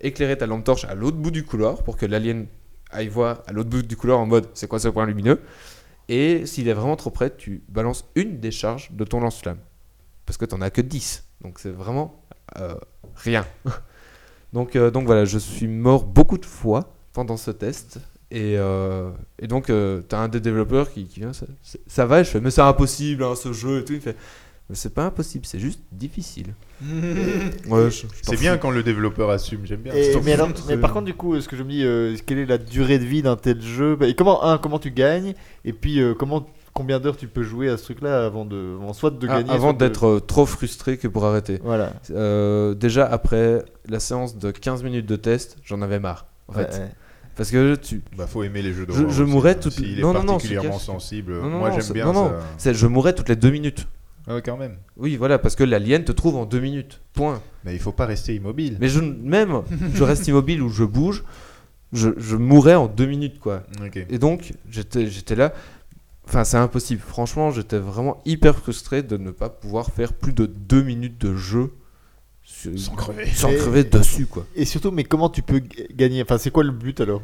éclairer 0.00 0.36
ta 0.36 0.46
lampe 0.46 0.64
torche 0.64 0.84
à 0.84 0.94
l'autre 0.94 1.16
bout 1.16 1.30
du 1.30 1.44
couloir 1.44 1.82
pour 1.82 1.96
que 1.96 2.06
l'alien 2.06 2.46
aille 2.90 3.08
voir 3.08 3.42
à 3.46 3.52
l'autre 3.52 3.70
bout 3.70 3.82
du 3.82 3.96
couloir 3.96 4.18
en 4.18 4.26
mode 4.26 4.48
c'est 4.54 4.66
quoi 4.66 4.78
ce 4.78 4.88
point 4.88 5.06
lumineux? 5.06 5.40
Et 6.08 6.44
s'il 6.46 6.68
est 6.68 6.72
vraiment 6.72 6.96
trop 6.96 7.10
près, 7.10 7.34
tu 7.34 7.62
balances 7.68 8.04
une 8.16 8.40
des 8.40 8.50
charges 8.50 8.90
de 8.92 9.04
ton 9.04 9.20
lance-flamme. 9.20 9.58
Parce 10.26 10.36
que 10.36 10.44
t'en 10.44 10.60
as 10.60 10.70
que 10.70 10.80
10. 10.80 11.24
Donc 11.42 11.60
c'est 11.60 11.70
vraiment 11.70 12.24
euh, 12.58 12.74
rien. 13.14 13.46
donc, 14.52 14.74
euh, 14.74 14.90
donc 14.90 15.06
voilà, 15.06 15.24
je 15.24 15.38
suis 15.38 15.68
mort 15.68 16.04
beaucoup 16.04 16.38
de 16.38 16.46
fois 16.46 16.92
pendant 17.12 17.36
ce 17.36 17.52
test. 17.52 18.00
Et, 18.30 18.56
euh, 18.58 19.10
et 19.40 19.48
donc, 19.48 19.70
euh, 19.70 20.02
t'as 20.08 20.18
un 20.18 20.28
des 20.28 20.40
développeurs 20.40 20.90
qui, 20.90 21.06
qui 21.06 21.20
vient, 21.20 21.32
ça, 21.86 22.06
va, 22.06 22.20
et 22.20 22.24
je 22.24 22.30
fais, 22.30 22.40
mais 22.40 22.50
c'est 22.50 22.60
impossible, 22.60 23.24
hein, 23.24 23.34
ce 23.34 23.52
jeu 23.52 23.80
et 23.80 23.84
tout. 23.84 23.94
Il 23.94 24.00
fait, 24.00 24.16
c'est 24.72 24.94
pas 24.94 25.04
impossible, 25.06 25.44
c'est 25.46 25.58
juste 25.58 25.80
difficile. 25.92 26.54
ouais, 26.82 27.90
je- 27.90 27.90
je 27.90 28.06
C'est 28.22 28.36
bien 28.38 28.56
quand 28.58 28.70
le 28.70 28.82
développeur 28.82 29.30
assume, 29.30 29.60
j'aime 29.64 29.80
bien. 29.80 29.92
Et- 29.94 30.12
Je 30.12 30.18
mais, 30.18 30.32
alors- 30.32 30.48
par 30.80 30.92
contre, 30.92 31.06
du 31.06 31.14
coup, 31.14 31.38
ce 31.40 31.48
que 31.48 31.56
je 31.56 31.62
me 31.62 31.70
dis, 31.70 31.84
euh, 31.84 32.16
quelle 32.26 32.38
est 32.38 32.46
la 32.46 32.58
durée 32.58 32.98
de 32.98 33.04
vie 33.04 33.22
d'un 33.22 33.36
tel 33.36 33.60
jeu? 33.60 33.96
Bah, 33.96 34.06
et 34.06 34.14
comment, 34.14 34.44
un, 34.44 34.58
comment 34.58 34.78
tu 34.78 34.90
gagnes? 34.90 35.34
Et 35.64 35.72
puis, 35.72 36.00
euh, 36.00 36.14
comment, 36.14 36.46
combien 36.72 37.00
d'heures 37.00 37.16
tu 37.16 37.26
peux 37.26 37.42
jouer 37.42 37.68
à 37.68 37.76
ce 37.76 37.84
truc-là 37.84 38.24
avant 38.24 38.44
de, 38.44 38.76
avant 38.80 38.92
soit 38.92 39.10
de 39.10 39.26
Ah, 39.28 39.38
gagner, 39.42 39.50
avant 39.52 39.72
de- 39.72 39.78
d'être 39.78 40.06
euh, 40.06 40.20
trop 40.20 40.46
frustré 40.46 40.96
que 40.98 41.08
pour 41.08 41.24
arrêter. 41.26 41.58
Voilà. 41.62 41.92
Euh, 42.10 42.74
déjà 42.74 43.06
après 43.06 43.64
la 43.88 44.00
séance 44.00 44.38
de 44.38 44.50
15 44.50 44.82
minutes 44.82 45.06
de 45.06 45.16
test, 45.16 45.56
j'en 45.64 45.82
avais 45.82 45.98
marre. 46.00 46.26
En 46.48 46.52
fait. 46.54 46.62
Ouais. 46.72 46.90
Parce 47.36 47.50
que 47.52 47.74
tu, 47.76 48.02
Bah, 48.18 48.26
faut 48.26 48.42
aimer 48.42 48.60
les 48.60 48.72
jeux 48.72 48.80
Je- 48.82 48.86
d'horreur. 48.86 49.10
je 49.10 49.22
aussi, 49.22 49.32
mourrais 49.32 49.52
hein. 49.52 49.58
toutes- 49.62 49.72
S'il 49.72 49.98
est 49.98 50.02
non, 50.02 50.12
non, 50.12 50.20
non, 50.20 50.26
particulièrement 50.34 50.78
sensible. 50.78 51.34
Non, 51.40 51.48
non, 51.48 51.58
Moi, 51.60 51.70
non, 51.70 51.80
j'aime 51.80 51.92
bien 51.94 52.04
non, 52.06 52.12
non, 52.12 52.32
ça. 52.58 52.72
je 52.72 52.86
mourrais 52.86 53.14
toutes 53.14 53.28
les 53.28 53.36
deux 53.36 53.50
minutes. 53.50 53.86
Ah 54.30 54.34
ouais, 54.36 54.42
quand 54.42 54.56
même. 54.56 54.76
Oui, 54.96 55.16
voilà, 55.16 55.38
parce 55.40 55.56
que 55.56 55.64
l'alien 55.64 56.04
te 56.04 56.12
trouve 56.12 56.36
en 56.36 56.46
deux 56.46 56.60
minutes. 56.60 57.00
Point. 57.14 57.42
Mais 57.64 57.72
il 57.74 57.80
faut 57.80 57.90
pas 57.90 58.06
rester 58.06 58.34
immobile. 58.36 58.76
Mais 58.80 58.88
je, 58.88 59.00
même, 59.00 59.62
je 59.94 60.04
reste 60.04 60.28
immobile 60.28 60.62
ou 60.62 60.68
je 60.68 60.84
bouge, 60.84 61.24
je, 61.92 62.10
je 62.16 62.36
mourrais 62.36 62.76
en 62.76 62.86
deux 62.86 63.06
minutes, 63.06 63.40
quoi. 63.40 63.64
Et 64.08 64.18
donc, 64.18 64.52
j'étais 64.70 65.08
j'étais 65.08 65.34
là. 65.34 65.52
Enfin, 66.28 66.44
c'est 66.44 66.58
impossible. 66.58 67.02
Franchement, 67.04 67.50
j'étais 67.50 67.78
vraiment 67.78 68.22
hyper 68.24 68.54
frustré 68.56 69.02
de 69.02 69.16
ne 69.16 69.32
pas 69.32 69.48
pouvoir 69.48 69.90
faire 69.90 70.12
plus 70.12 70.32
de 70.32 70.46
deux 70.46 70.82
minutes 70.84 71.20
de 71.20 71.34
jeu 71.34 71.72
Sans 72.44 72.94
crever. 72.94 73.26
sans 73.26 73.48
Et- 73.50 73.56
crever 73.56 73.82
dessus, 73.82 74.26
quoi. 74.26 74.46
Et 74.54 74.64
surtout, 74.64 74.92
mais 74.92 75.02
comment 75.02 75.28
tu 75.28 75.42
peux 75.42 75.60
gagner? 75.92 76.22
Enfin, 76.22 76.38
c'est 76.38 76.52
quoi 76.52 76.62
le 76.62 76.70
but 76.70 77.00
alors? 77.00 77.22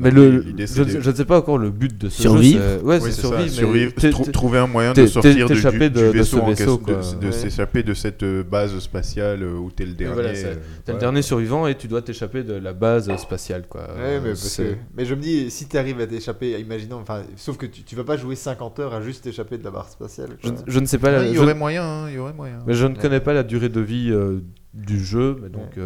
Mais 0.00 0.06
avis, 0.08 0.16
le, 0.16 0.44
je, 0.66 1.10
ne 1.10 1.14
sais 1.14 1.24
pas 1.26 1.38
encore 1.38 1.58
le 1.58 1.70
but 1.70 1.96
de 1.98 2.08
ce 2.08 2.22
Survivre. 2.22 2.58
jeu. 2.62 2.78
Ouais, 2.82 2.98
Oui, 3.02 3.12
c'est 3.12 3.20
survivre. 3.20 4.30
trouver 4.32 4.58
un 4.58 4.66
moyen 4.66 4.92
de 4.94 5.06
sortir 5.06 5.46
du, 5.46 5.54
de- 5.54 5.58
du 5.60 5.90
de 5.90 6.00
vaisseau, 6.00 6.38
ce 6.54 6.62
de, 6.62 6.76
quoi. 6.76 7.00
de 7.20 7.26
Ouais. 7.26 7.32
s'échapper 7.32 7.82
de 7.82 7.92
cette 7.92 8.22
euh, 8.22 8.42
base 8.42 8.78
spatiale 8.78 9.42
euh, 9.42 9.54
où 9.58 9.70
t'es 9.70 9.84
le 9.84 9.92
dernier. 9.92 10.14
voilà, 10.14 10.30
euh, 10.30 10.54
T'es 10.84 10.92
le 10.92 10.98
dernier 10.98 11.20
survivant 11.20 11.66
et 11.66 11.74
tu 11.76 11.86
dois 11.88 12.00
t'échapper 12.00 12.42
de 12.42 12.54
la 12.54 12.72
base 12.72 13.14
spatiale, 13.16 13.64
quoi. 13.68 13.82
Ouais, 13.94 14.20
mais, 14.20 14.28
parce 14.30 14.40
c'est- 14.40 14.64
que- 14.64 14.76
mais 14.96 15.04
je 15.04 15.14
me 15.14 15.20
dis, 15.20 15.50
si 15.50 15.68
tu 15.68 15.76
arrives 15.76 16.00
à 16.00 16.06
t'échapper, 16.06 16.58
imaginons, 16.60 16.96
enfin, 17.00 17.22
sauf 17.36 17.56
que 17.58 17.66
tu, 17.66 17.82
tu 17.82 17.94
vas 17.94 18.04
pas 18.04 18.16
jouer 18.16 18.36
50 18.36 18.78
heures 18.78 18.94
à 18.94 19.02
juste 19.02 19.24
t'échapper 19.24 19.58
de 19.58 19.64
la 19.64 19.70
barre 19.70 19.90
spatiale. 19.90 20.30
je, 20.66 20.78
ne 20.80 20.86
sais 20.86 20.98
pas. 20.98 21.22
il 21.24 21.32
y 21.32 21.34
je- 21.34 21.40
aurait 21.40 21.54
moyen, 21.54 21.84
hein, 21.84 22.06
il 22.08 22.14
y 22.14 22.18
aurait 22.18 22.32
moyen. 22.32 22.60
Mais 22.66 22.72
je 22.74 22.86
ne 22.86 22.94
Ouais. 22.94 23.00
connais 23.02 23.20
pas 23.20 23.34
la 23.34 23.42
durée 23.42 23.68
de 23.68 23.80
vie 23.80 24.08
euh, 24.10 24.40
du 24.72 25.04
jeu, 25.04 25.34
donc, 25.52 25.76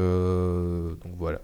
donc 1.02 1.12
voilà. 1.18 1.40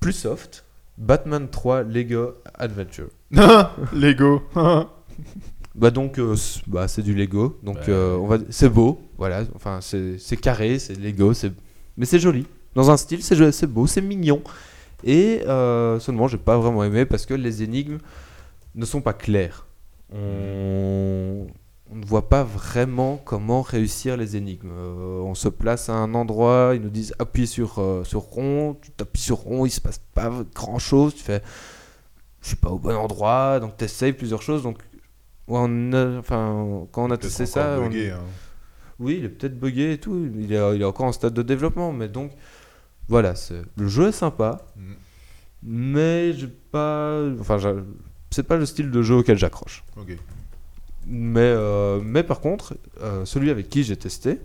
Plus 0.00 0.12
soft, 0.12 0.63
Batman 0.98 1.48
3 1.48 1.82
Lego 1.84 2.34
Adventure. 2.54 3.08
Lego. 3.92 4.42
Bah 5.74 5.90
donc 5.90 6.20
euh, 6.20 6.36
bah, 6.68 6.86
c'est 6.86 7.02
du 7.02 7.14
Lego, 7.14 7.58
donc 7.64 7.78
Bah, 7.78 7.82
euh, 7.88 8.16
on 8.16 8.28
va 8.28 8.38
c'est 8.48 8.68
beau, 8.68 9.00
voilà, 9.18 9.42
enfin 9.56 9.80
c'est 9.80 10.36
carré, 10.36 10.78
c'est 10.78 10.94
Lego, 10.94 11.34
c'est 11.34 11.52
mais 11.96 12.06
c'est 12.06 12.20
joli. 12.20 12.46
Dans 12.74 12.90
un 12.90 12.96
style, 12.96 13.22
c'est 13.22 13.66
beau, 13.66 13.86
c'est 13.86 14.00
mignon. 14.00 14.42
Et 15.04 15.42
euh, 15.46 16.00
seulement, 16.00 16.28
j'ai 16.28 16.38
pas 16.38 16.58
vraiment 16.58 16.82
aimé 16.82 17.04
parce 17.04 17.26
que 17.26 17.34
les 17.34 17.62
énigmes 17.62 17.98
ne 18.74 18.84
sont 18.84 19.00
pas 19.00 19.12
claires. 19.12 19.66
On, 20.12 21.46
on 21.94 21.98
ne 21.98 22.04
voit 22.06 22.28
pas 22.28 22.42
vraiment 22.42 23.20
comment 23.24 23.62
réussir 23.62 24.16
les 24.16 24.36
énigmes. 24.36 24.70
Euh, 24.72 25.20
on 25.20 25.34
se 25.34 25.48
place 25.48 25.88
à 25.88 25.92
un 25.94 26.12
endroit, 26.14 26.72
ils 26.74 26.80
nous 26.82 26.90
disent 26.90 27.14
appuie 27.20 27.46
sur, 27.46 27.78
euh, 27.78 28.02
sur 28.04 28.20
rond, 28.22 28.76
tu 28.82 28.90
t'appuies 28.90 29.22
sur 29.22 29.36
rond, 29.36 29.64
il 29.64 29.70
se 29.70 29.80
passe 29.80 30.00
pas 30.12 30.30
grand 30.54 30.78
chose, 30.78 31.14
tu 31.14 31.22
fais 31.22 31.42
je 32.42 32.48
suis 32.48 32.56
pas 32.56 32.68
au 32.70 32.78
bon 32.78 32.94
endroit, 32.94 33.58
donc 33.60 33.76
tu 33.78 33.84
essayes 33.84 34.12
plusieurs 34.12 34.42
choses. 34.42 34.62
Donc, 34.62 34.78
ouais, 35.48 35.58
on 35.62 35.92
a- 35.94 36.18
enfin, 36.18 36.86
quand 36.92 37.04
on 37.04 37.10
a 37.10 37.16
testé 37.16 37.46
ça, 37.46 37.78
on- 37.80 37.84
Bugué, 37.88 38.10
hein. 38.10 38.20
oui, 38.98 39.16
il 39.20 39.24
est 39.24 39.28
peut-être 39.30 39.58
buggé 39.58 39.92
et 39.94 39.98
tout. 39.98 40.28
Il 40.38 40.52
est, 40.52 40.74
il 40.76 40.82
est 40.82 40.84
encore 40.84 41.06
en 41.06 41.12
stade 41.12 41.32
de 41.32 41.42
développement, 41.42 41.90
mais 41.92 42.08
donc 42.08 42.32
voilà, 43.08 43.32
le 43.76 43.88
jeu 43.88 44.08
est 44.08 44.12
sympa, 44.12 44.58
Mm. 44.76 44.92
mais 45.62 46.32
j'ai 46.34 46.48
pas, 46.48 47.22
enfin, 47.40 47.58
c'est 48.30 48.42
pas 48.46 48.56
le 48.56 48.66
style 48.66 48.90
de 48.90 49.00
jeu 49.02 49.14
auquel 49.14 49.38
j'accroche. 49.38 49.84
Ok. 49.96 50.16
Mais, 51.06 51.40
euh, 51.40 52.00
mais 52.02 52.22
par 52.22 52.40
contre, 52.40 52.76
euh, 53.02 53.24
celui 53.24 53.50
avec 53.50 53.68
qui 53.68 53.84
j'ai 53.84 53.96
testé, 53.96 54.40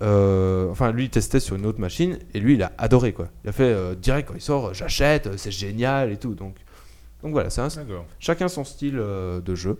euh, 0.00 0.70
enfin 0.70 0.90
lui 0.90 1.04
il 1.04 1.10
testait 1.10 1.40
sur 1.40 1.54
une 1.56 1.66
autre 1.66 1.78
machine 1.78 2.18
et 2.34 2.40
lui 2.40 2.54
il 2.54 2.62
a 2.62 2.72
adoré 2.78 3.12
quoi. 3.12 3.28
Il 3.44 3.50
a 3.50 3.52
fait 3.52 3.96
direct 3.96 4.28
quand 4.28 4.34
il 4.34 4.40
sort, 4.40 4.74
j'achète, 4.74 5.36
c'est 5.36 5.50
génial 5.50 6.12
et 6.12 6.16
tout. 6.16 6.34
Donc, 6.34 6.56
donc 7.22 7.32
voilà, 7.32 7.50
c'est 7.50 7.60
un, 7.60 7.68
chacun 8.18 8.48
son 8.48 8.64
style 8.64 8.94
de 8.96 9.54
jeu. 9.54 9.78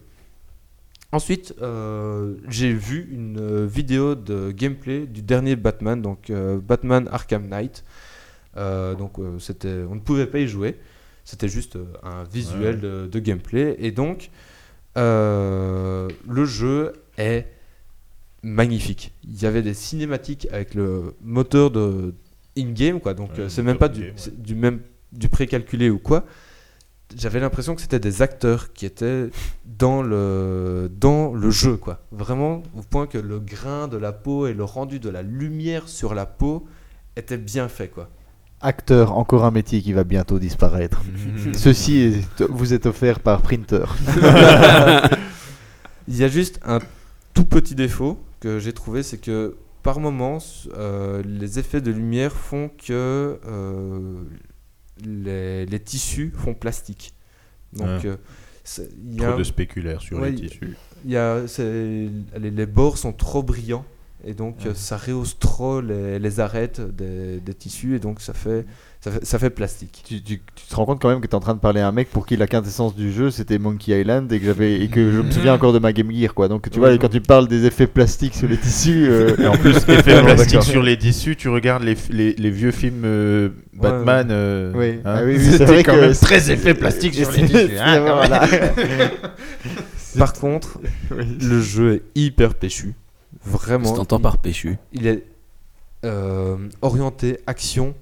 Ensuite, 1.12 1.54
j'ai 2.48 2.72
vu 2.72 3.08
une 3.12 3.66
vidéo 3.66 4.14
de 4.14 4.50
gameplay 4.50 5.06
du 5.06 5.22
dernier 5.22 5.56
Batman, 5.56 6.00
donc 6.00 6.32
Batman 6.32 7.08
Arkham 7.12 7.46
Knight. 7.48 7.84
Donc 8.56 9.18
c'était, 9.38 9.84
on 9.88 9.94
ne 9.94 10.00
pouvait 10.00 10.26
pas 10.26 10.38
y 10.38 10.48
jouer, 10.48 10.78
c'était 11.24 11.48
juste 11.48 11.78
un 12.02 12.24
visuel 12.24 12.80
de, 12.80 13.06
de 13.06 13.18
gameplay. 13.18 13.76
Et 13.78 13.90
donc, 13.92 14.30
euh, 14.96 16.08
le 16.28 16.44
jeu 16.44 16.92
est 17.18 17.46
magnifique. 18.42 19.12
Il 19.24 19.40
y 19.40 19.46
avait 19.46 19.62
des 19.62 19.74
cinématiques 19.74 20.48
avec 20.52 20.74
le 20.74 21.14
moteur 21.22 21.70
de 21.70 22.14
in-game, 22.56 23.00
quoi. 23.00 23.14
Donc 23.14 23.30
Ouais, 23.32 23.40
euh, 23.40 23.48
c'est 23.48 23.62
même 23.62 23.78
pas 23.78 23.88
du, 23.88 24.12
du 24.36 24.54
même 24.54 24.80
du 25.12 25.28
précalculé 25.28 25.90
ou 25.90 25.98
quoi 25.98 26.24
j'avais 27.16 27.40
l'impression 27.40 27.74
que 27.74 27.80
c'était 27.82 28.00
des 28.00 28.22
acteurs 28.22 28.72
qui 28.72 28.86
étaient 28.86 29.28
dans 29.64 30.02
le, 30.02 30.90
dans 30.94 31.34
le 31.34 31.50
jeu, 31.50 31.76
quoi. 31.76 32.00
Vraiment, 32.10 32.62
au 32.76 32.82
point 32.82 33.06
que 33.06 33.18
le 33.18 33.38
grain 33.38 33.88
de 33.88 33.96
la 33.96 34.12
peau 34.12 34.46
et 34.46 34.54
le 34.54 34.64
rendu 34.64 34.98
de 34.98 35.08
la 35.08 35.22
lumière 35.22 35.88
sur 35.88 36.14
la 36.14 36.26
peau 36.26 36.66
était 37.16 37.38
bien 37.38 37.68
fait, 37.68 37.88
quoi. 37.88 38.08
Acteur, 38.62 39.18
encore 39.18 39.44
un 39.44 39.50
métier 39.50 39.82
qui 39.82 39.92
va 39.92 40.04
bientôt 40.04 40.38
disparaître. 40.38 41.02
Ceci 41.54 41.98
est- 41.98 42.42
vous 42.48 42.72
est 42.72 42.86
offert 42.86 43.20
par 43.20 43.42
Printer. 43.42 43.84
Il 46.08 46.16
y 46.16 46.24
a 46.24 46.28
juste 46.28 46.60
un 46.64 46.80
tout 47.34 47.44
petit 47.44 47.74
défaut 47.74 48.18
que 48.40 48.58
j'ai 48.58 48.72
trouvé, 48.72 49.02
c'est 49.02 49.18
que 49.18 49.56
par 49.82 50.00
moments, 50.00 50.38
euh, 50.76 51.22
les 51.24 51.58
effets 51.58 51.80
de 51.80 51.90
lumière 51.90 52.32
font 52.32 52.68
que 52.68 53.38
euh, 53.46 54.22
les, 55.04 55.66
les 55.66 55.80
tissus 55.80 56.32
font 56.36 56.54
plastique. 56.54 57.14
Donc, 57.72 57.88
Ah. 57.88 58.06
euh, 58.06 58.16
y 59.04 59.20
a 59.20 59.24
Trop 59.24 59.34
un- 59.34 59.38
de 59.38 59.44
spéculaire 59.44 60.00
sur 60.00 60.20
Ouais, 60.20 60.30
les 60.30 60.48
tissus. 60.48 60.76
Il 61.04 61.10
y 61.10 61.16
a, 61.16 61.46
c'est- 61.48 62.08
les, 62.38 62.50
les 62.50 62.66
bords 62.66 62.98
sont 62.98 63.12
trop 63.12 63.42
brillants 63.42 63.84
et 64.24 64.34
donc 64.34 64.56
ça 64.74 64.96
rehausse 64.96 65.38
trop 65.38 65.80
les, 65.80 66.18
les 66.18 66.40
arêtes 66.40 66.80
des, 66.80 67.40
des 67.40 67.54
tissus 67.54 67.96
et 67.96 67.98
donc 67.98 68.20
ça 68.20 68.32
fait, 68.34 68.64
ça 69.00 69.10
fait, 69.10 69.24
ça 69.24 69.38
fait 69.38 69.50
plastique. 69.50 70.02
tu, 70.06 70.22
tu- 70.22 70.40
tu 70.54 70.66
te 70.68 70.74
rends 70.76 70.84
compte 70.86 71.00
quand 71.02 71.08
même 71.08 71.20
que 71.20 71.26
tu 71.26 71.32
es 71.32 71.34
en 71.34 71.40
train 71.40 71.54
de 71.54 71.58
parler 71.60 71.80
à 71.80 71.88
un 71.88 71.92
mec 71.92 72.08
pour 72.10 72.24
qui 72.26 72.36
la 72.36 72.46
quintessence 72.46 72.94
du 72.94 73.12
jeu 73.12 73.30
c'était 73.32 73.58
Monkey 73.58 74.00
Island 74.00 74.30
et 74.32 74.38
que, 74.38 74.46
j'avais, 74.46 74.80
et 74.80 74.88
que 74.88 75.10
je 75.10 75.20
me 75.20 75.30
souviens 75.30 75.54
encore 75.54 75.72
de 75.72 75.80
ma 75.80 75.92
Game 75.92 76.10
Gear. 76.12 76.34
Quoi. 76.34 76.46
Donc 76.48 76.70
tu 76.70 76.78
vois, 76.78 76.90
Ouais. 76.90 76.98
quand 76.98 77.08
tu 77.08 77.20
parles 77.20 77.48
des 77.48 77.64
effets 77.64 77.86
plastiques 77.88 78.34
sur 78.34 78.46
les 78.48 78.56
tissus. 78.58 79.06
euh, 79.08 79.36
Et 79.38 79.46
en 79.48 79.56
plus, 79.56 79.74
effet 79.76 80.02
Vraiment, 80.02 80.24
plastique 80.26 80.52
d'accord. 80.52 80.62
sur 80.64 80.82
les 80.82 80.96
tissus, 80.96 81.34
tu 81.36 81.48
regardes 81.48 81.82
les, 81.82 81.96
les, 82.10 82.34
les 82.34 82.50
vieux 82.50 82.70
films 82.70 83.02
euh, 83.04 83.48
Batman. 83.74 84.28
euh, 84.30 84.72
Oui. 84.76 85.00
hein. 85.04 85.14
Ah 85.16 85.22
oui, 85.24 85.34
oui, 85.36 85.40
c'est 85.44 85.50
C'était 85.52 85.64
vrai 85.64 85.82
quand 85.82 85.94
que 85.94 86.00
même 86.00 86.14
très 86.14 86.50
effet 86.52 86.74
plastique 86.74 87.14
sur 87.14 87.30
les 87.32 87.44
tissus. 87.46 87.78
hein, 87.80 88.00
voilà. 88.00 88.46
Par 90.18 90.32
contre, 90.34 90.78
le 91.10 91.60
jeu 91.60 91.94
est 91.94 92.02
hyper 92.14 92.54
péchu. 92.54 92.94
Vraiment. 93.44 93.90
Tu 93.90 93.96
t'entends 93.96 94.20
par 94.20 94.38
péchu. 94.38 94.78
Il 94.92 95.06
est 95.06 95.24
euh, 96.04 96.56
orienté 96.80 97.38
action. 97.46 97.94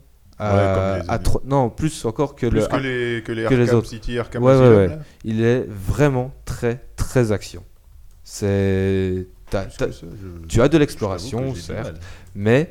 À, 0.42 0.54
Ouais, 0.54 0.74
comme 0.74 1.04
les 1.06 1.10
à 1.10 1.14
autres. 1.16 1.22
tro- 1.22 1.42
non, 1.44 1.68
plus 1.68 2.04
encore 2.06 2.34
que 2.34 2.46
Plus 2.46 2.60
le. 2.60 2.66
que 2.66 2.76
les, 2.76 3.22
que 3.22 3.32
les 3.32 3.44
que 3.44 3.54
les 3.54 3.74
autres. 3.74 3.88
City, 3.88 4.18
Arkham 4.18 4.42
Ouais, 4.42 4.52
ouais, 4.52 4.58
Asylum, 4.58 4.76
ouais. 4.78 4.86
là. 4.88 4.98
Il 5.24 5.42
est 5.42 5.66
vraiment 5.68 6.32
très 6.46 6.80
très 6.96 7.30
action. 7.30 7.62
C'est. 8.24 9.26
t'as- 9.50 9.64
Parce 9.64 9.76
t'as- 9.76 9.86
que 9.88 9.92
ça, 9.92 10.06
je- 10.10 10.46
tu 10.46 10.62
as 10.62 10.68
de 10.68 10.78
l'exploration, 10.78 11.54
certes, 11.54 12.00
mais 12.34 12.70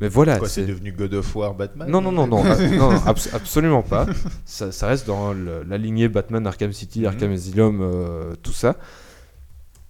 mais 0.00 0.08
voilà. 0.08 0.38
Quoi, 0.38 0.48
c'est 0.48 0.62
c'est- 0.62 0.66
devenu 0.66 0.90
God 0.90 1.14
of 1.14 1.36
War 1.36 1.54
Batman 1.54 1.88
Non, 1.88 2.00
non, 2.00 2.10
non, 2.10 2.26
non, 2.26 2.42
non, 2.42 2.70
non, 2.76 2.90
abs- 3.06 3.32
absolument 3.32 3.82
pas. 3.82 4.06
Ça, 4.44 4.72
ça 4.72 4.88
reste 4.88 5.06
dans 5.06 5.32
le- 5.32 5.62
la 5.62 5.78
lignée 5.78 6.08
Batman, 6.08 6.44
Arkham 6.48 6.72
City, 6.72 7.00
Mhm. 7.00 7.06
Arkham 7.06 7.30
Asylum, 7.32 7.78
euh, 7.80 8.34
tout 8.42 8.52
ça. 8.52 8.74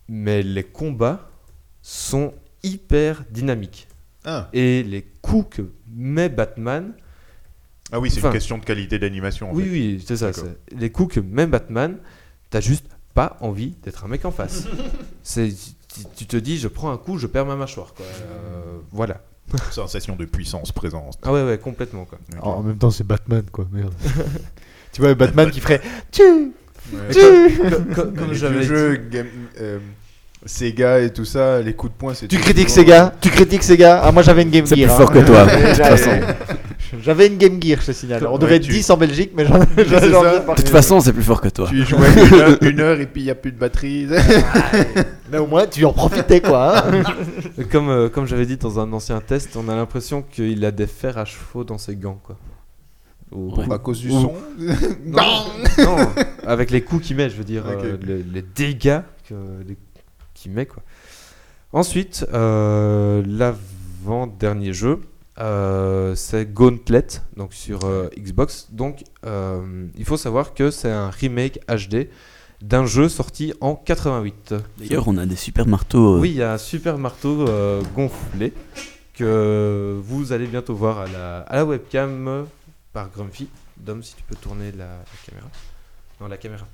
Mais 0.09 0.43
les 0.43 0.65
combats 0.65 1.31
sont 1.83 2.33
hyper 2.63 3.25
dynamiques. 3.31 3.89
Ah, 4.25 4.49
Et 4.53 4.83
les 4.85 5.03
coups 5.21 5.57
que 5.57 5.63
met 5.95 6.29
Batman, 6.29 6.93
Ah 7.91 7.99
oui, 8.01 8.11
c'est 8.11 8.21
une 8.21 8.31
question 8.31 8.57
de 8.59 8.65
qualité 8.65 8.99
d'animation. 8.99 9.51
en 9.51 9.55
oui, 9.55 9.65
fait. 9.65 9.71
oui, 9.71 10.05
c'est 10.07 10.17
ça. 10.17 10.31
Les 10.77 10.91
coups 10.91 11.17
que 11.17 11.21
met 11.21 11.47
Batman, 11.47 11.99
t'as 12.51 12.61
juste 12.61 12.87
pas 13.15 13.37
envie 13.41 13.75
d'être 13.83 14.05
un 14.05 14.09
mec 14.09 14.25
en 14.25 14.31
face. 14.31 14.65
c'est, 15.23 15.49
tu, 15.49 16.01
tu 16.17 16.27
te 16.27 16.37
dis, 16.37 16.57
je 16.59 16.69
prends 16.69 16.91
un 16.93 16.97
coup, 16.99 17.19
je 17.19 17.27
perds 17.27 17.47
ma 17.47 17.57
mâchoire. 17.57 17.93
Quoi. 17.95 18.07
Euh, 18.07 18.79
voilà. 18.93 19.21
Sensation 19.73 20.15
de 20.17 20.25
puissance 20.25 20.71
présente. 20.73 21.19
Ah 21.23 21.33
ouais, 21.33 21.43
ouais, 21.45 21.59
complètement. 21.59 22.05
Quoi. 22.05 22.19
En 22.41 22.51
en 22.59 22.63
même 22.63 22.79
temps, 22.79 22.91
c'est 22.93 23.05
Batman, 23.07 23.43
quoi. 23.51 23.67
Merde. 23.73 23.93
tu 24.93 25.01
vois, 25.03 25.15
Batman 25.15 25.51
qui 25.51 25.61
ferait. 25.61 25.81
Ouais. 26.93 27.01
comme 27.71 27.95
comme- 27.95 28.15
comme 28.17 28.33
j'avais 28.35 28.65
dit- 28.65 29.09
game- 29.11 29.27
euh, 29.61 29.79
Sega 30.45 31.01
et 31.01 31.11
tout 31.13 31.25
ça, 31.25 31.61
les 31.61 31.73
coups 31.75 31.93
de 31.93 31.99
poing, 31.99 32.15
c'est 32.15 32.27
Tu 32.27 32.37
toujours- 32.37 32.45
critiques 32.47 32.71
Sega 32.71 33.13
Tu 33.21 33.31
critiques 33.31 33.63
Sega 33.63 34.01
Ah, 34.03 34.11
moi 34.13 34.23
j'avais 34.23 34.43
une 34.43 34.51
Game 34.51 34.67
C'est 34.67 34.77
Gear. 34.77 34.89
plus 34.97 35.05
fort 35.05 35.11
hein. 35.17 35.21
que 35.21 35.27
toi, 35.27 35.45
de 35.47 35.51
toute 35.69 35.85
façon. 35.87 36.11
J'avais 37.01 37.27
une 37.29 37.39
Game 37.39 37.63
Gear, 37.63 37.79
je 37.81 37.87
te 37.87 37.93
signale. 37.93 38.27
On 38.27 38.33
Ouais, 38.33 38.39
devrait 38.39 38.57
être 38.57 38.65
tu- 38.65 38.73
10 38.73 38.91
en 38.91 38.97
Belgique, 38.97 39.31
mais 39.37 39.47
j'en 39.47 39.61
C'est 39.77 39.83
ai 39.83 39.85
De 39.85 40.55
toute 40.57 40.69
façon, 40.69 41.01
c'est 41.01 41.13
plus 41.13 41.23
fort 41.23 41.41
que 41.41 41.49
toi. 41.49 41.67
Tu 41.69 41.81
y 41.81 41.85
jouais 41.85 42.07
une 42.13 42.35
heure, 42.35 42.59
une 42.63 42.81
heure 42.81 43.01
et 43.01 43.07
puis 43.07 43.23
il 43.23 43.25
n'y 43.25 43.31
a 43.31 43.35
plus 43.35 43.53
de 43.53 43.59
batterie. 43.59 44.09
Mais 45.31 45.39
au 45.39 45.47
moins, 45.47 45.67
tu 45.67 45.85
en 45.85 45.93
profitais, 45.93 46.41
quoi. 46.41 46.87
hein. 46.89 47.03
Comme, 47.71 47.89
euh, 47.89 48.09
comme 48.09 48.27
j'avais 48.27 48.45
dit 48.47 48.57
dans 48.57 48.79
un 48.81 48.93
ancien 48.93 49.21
test, 49.21 49.57
on 49.57 49.69
a 49.69 49.77
l'impression 49.77 50.23
qu'il 50.23 50.65
a 50.65 50.71
des 50.71 50.87
fers 50.87 51.17
à 51.19 51.25
chevaux 51.25 51.65
dans 51.65 51.79
ses 51.79 51.97
gants, 51.97 52.21
quoi. 52.23 52.37
Ou- 53.31 53.55
Ouais. 53.57 53.65
à 53.73 53.79
cause 53.79 54.01
du 54.01 54.11
Ou- 54.11 54.21
son. 54.21 54.33
Non, 55.07 55.47
non, 55.79 55.97
avec 56.47 56.71
les 56.71 56.83
coups 56.83 57.07
qu'il 57.07 57.17
met, 57.17 57.31
je 57.31 57.37
veux 57.37 57.45
dire, 57.45 57.63
Ok. 57.67 57.85
euh, 57.85 57.97
les, 58.03 58.23
les 58.23 58.43
dégâts 58.43 59.01
que- 59.27 59.35
les- 59.67 59.79
met, 60.49 60.67
quoi. 60.67 60.83
Ensuite, 61.73 62.27
euh, 62.33 63.23
l'avant-dernier 63.27 64.73
jeu, 64.73 65.01
euh, 65.39 66.15
c'est 66.15 66.53
Gauntlet, 66.53 67.07
donc 67.37 67.55
sur 67.55 67.85
euh, 67.85 68.09
Xbox. 68.19 68.69
Donc, 68.71 69.03
euh, 69.25 69.87
il 69.97 70.05
faut 70.05 70.19
savoir 70.19 70.53
que 70.55 70.71
c'est 70.71 70.91
un 70.91 71.09
remake 71.09 71.61
HD 71.69 72.09
d'un 72.61 72.85
jeu 72.85 73.09
sorti 73.09 73.55
en 73.61 73.75
88. 73.75 74.55
D'ailleurs, 74.79 75.09
on 75.09 75.17
a 75.17 75.27
des 75.27 75.37
super 75.37 75.67
marteaux. 75.67 76.19
Oui, 76.19 76.31
il 76.31 76.37
y 76.37 76.43
a 76.43 76.53
un 76.53 76.59
super 76.59 76.99
marteau 76.99 77.47
gonflé 77.97 78.53
que 79.15 79.99
vous 80.05 80.33
allez 80.33 80.47
bientôt 80.47 80.75
voir 80.75 81.01
à 81.01 81.07
la, 81.09 81.39
à 81.41 81.57
la 81.57 81.65
webcam 81.65 82.47
par 82.93 83.11
Grumpy. 83.11 83.49
Dom, 83.79 84.03
si 84.03 84.15
tu 84.15 84.23
peux 84.23 84.37
tourner 84.37 84.71
la, 84.73 84.85
la 84.85 85.05
caméra. 85.27 85.49
Non, 86.21 86.29
la 86.29 86.37
caméra. 86.37 86.67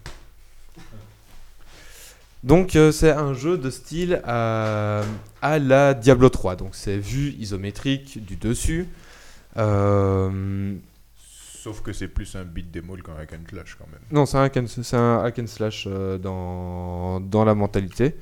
Donc, 2.45 2.77
euh, 2.77 2.93
c'est 2.93 3.11
un 3.11 3.35
jeu 3.35 3.59
de 3.59 3.69
style 3.71 4.21
à, 4.25 5.03
à 5.43 5.59
la 5.59 5.95
Diablo 5.95 6.29
3. 6.29 6.57
Donc, 6.57 6.71
c'est 6.75 6.97
vue 6.99 7.31
isométrique 7.39 8.25
du 8.25 8.37
dessus. 8.37 8.87
Euh, 9.57 10.75
Sauf 11.61 11.83
que 11.83 11.93
c'est 11.93 12.09
plus 12.09 12.35
un 12.37 12.45
beat 12.45 12.71
démol 12.71 13.03
qu'un 13.03 13.17
hack 13.21 13.33
and 13.33 13.45
slash 13.51 13.75
quand 13.79 13.87
même. 13.91 14.01
non, 14.13 14.25
c'est 14.27 14.39
un, 14.39 14.45
hack 14.45 14.57
and- 14.57 14.67
c'est 14.69 14.97
un 14.97 15.19
hack 15.25 15.39
and 15.41 15.47
slash 15.49 15.85
euh, 15.87 16.17
dans, 16.17 17.21
dans 17.21 17.45
la 17.45 17.55
mentalité. 17.55 18.15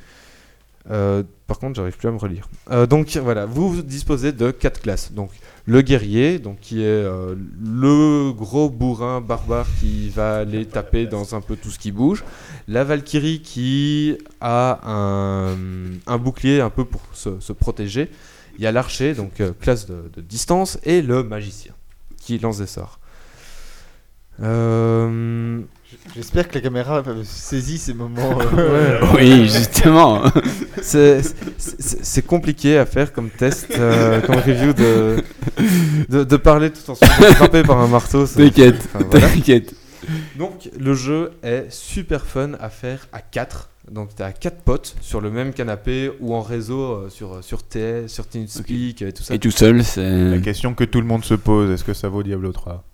Euh, 0.90 1.22
par 1.46 1.58
contre, 1.58 1.76
j'arrive 1.76 1.96
plus 1.96 2.08
à 2.08 2.12
me 2.12 2.16
relire. 2.16 2.48
Euh, 2.70 2.86
donc 2.86 3.14
voilà, 3.18 3.44
vous 3.44 3.82
disposez 3.82 4.32
de 4.32 4.50
quatre 4.50 4.80
classes. 4.80 5.12
Donc 5.12 5.30
le 5.66 5.82
guerrier, 5.82 6.38
donc 6.38 6.60
qui 6.60 6.80
est 6.80 6.86
euh, 6.86 7.34
le 7.60 8.32
gros 8.32 8.70
bourrin 8.70 9.20
barbare 9.20 9.66
qui 9.80 10.08
va 10.10 10.38
aller 10.38 10.64
taper 10.64 11.06
dans 11.06 11.34
un 11.34 11.40
peu 11.40 11.56
tout 11.56 11.70
ce 11.70 11.78
qui 11.78 11.90
bouge. 11.90 12.24
La 12.68 12.84
Valkyrie 12.84 13.40
qui 13.42 14.16
a 14.40 14.80
un, 14.88 16.18
bouclier 16.18 16.60
un 16.60 16.70
peu 16.70 16.84
pour 16.84 17.02
se, 17.12 17.52
protéger. 17.52 18.08
Il 18.58 18.64
y 18.64 18.66
a 18.66 18.72
l'archer, 18.72 19.14
donc 19.14 19.40
euh, 19.40 19.52
classe 19.60 19.86
de 19.86 20.20
distance, 20.20 20.78
et 20.84 21.02
le 21.02 21.22
magicien 21.24 21.74
qui 22.16 22.38
lance 22.38 22.58
des 22.58 22.66
sorts. 22.66 23.00
Euh, 24.42 25.60
J'espère 26.14 26.48
que 26.48 26.54
la 26.54 26.60
caméra 26.60 27.02
saisit 27.24 27.78
ces 27.78 27.94
moments. 27.94 28.38
euh, 28.56 29.00
Oui, 29.14 29.48
justement. 29.48 30.22
C'est- 30.82 31.22
compliqué 32.26 32.78
à 32.78 32.86
faire 32.86 33.12
comme 33.12 33.30
test, 33.30 33.68
euh, 33.78 34.20
comme 34.22 34.36
review 34.36 34.72
de, 34.72 35.22
de, 36.08 36.24
de 36.24 36.36
parler 36.36 36.70
tout 36.70 36.90
en 36.90 36.94
se 36.94 37.04
frapper 37.04 37.62
par 37.62 37.78
un 37.78 37.86
marteau. 37.88 38.26
c'est- 38.26 38.42
T'inquiète, 38.42 38.76
enfin, 38.94 39.04
voilà. 39.10 39.28
t'inquiète. 39.28 39.74
Donc 40.38 40.68
le 40.78 40.94
jeu 40.94 41.32
est 41.42 41.66
super 41.70 42.26
fun 42.26 42.52
à 42.60 42.68
faire 42.68 43.06
à 43.12 43.20
4. 43.20 43.70
Donc 43.90 44.14
tu 44.16 44.22
as 44.22 44.32
4 44.32 44.62
potes 44.62 44.96
sur 45.00 45.20
le 45.20 45.30
même 45.30 45.52
canapé 45.52 46.10
ou 46.20 46.34
en 46.34 46.42
réseau 46.42 47.08
sur, 47.08 47.42
sur 47.42 47.62
TS, 47.62 48.08
sur 48.08 48.26
TeamSpeak 48.26 49.02
et 49.02 49.12
tout 49.12 49.22
ça. 49.22 49.34
Et 49.34 49.38
tout 49.38 49.50
seul, 49.50 49.78
La 49.78 49.82
c'est. 49.84 50.40
question 50.42 50.74
que 50.74 50.84
tout 50.84 51.00
le 51.00 51.06
monde 51.06 51.24
se 51.24 51.34
pose, 51.34 51.70
est-ce 51.70 51.84
que 51.84 51.94
ça 51.94 52.08
vaut 52.08 52.22
Diablo 52.22 52.52
3 52.52 52.84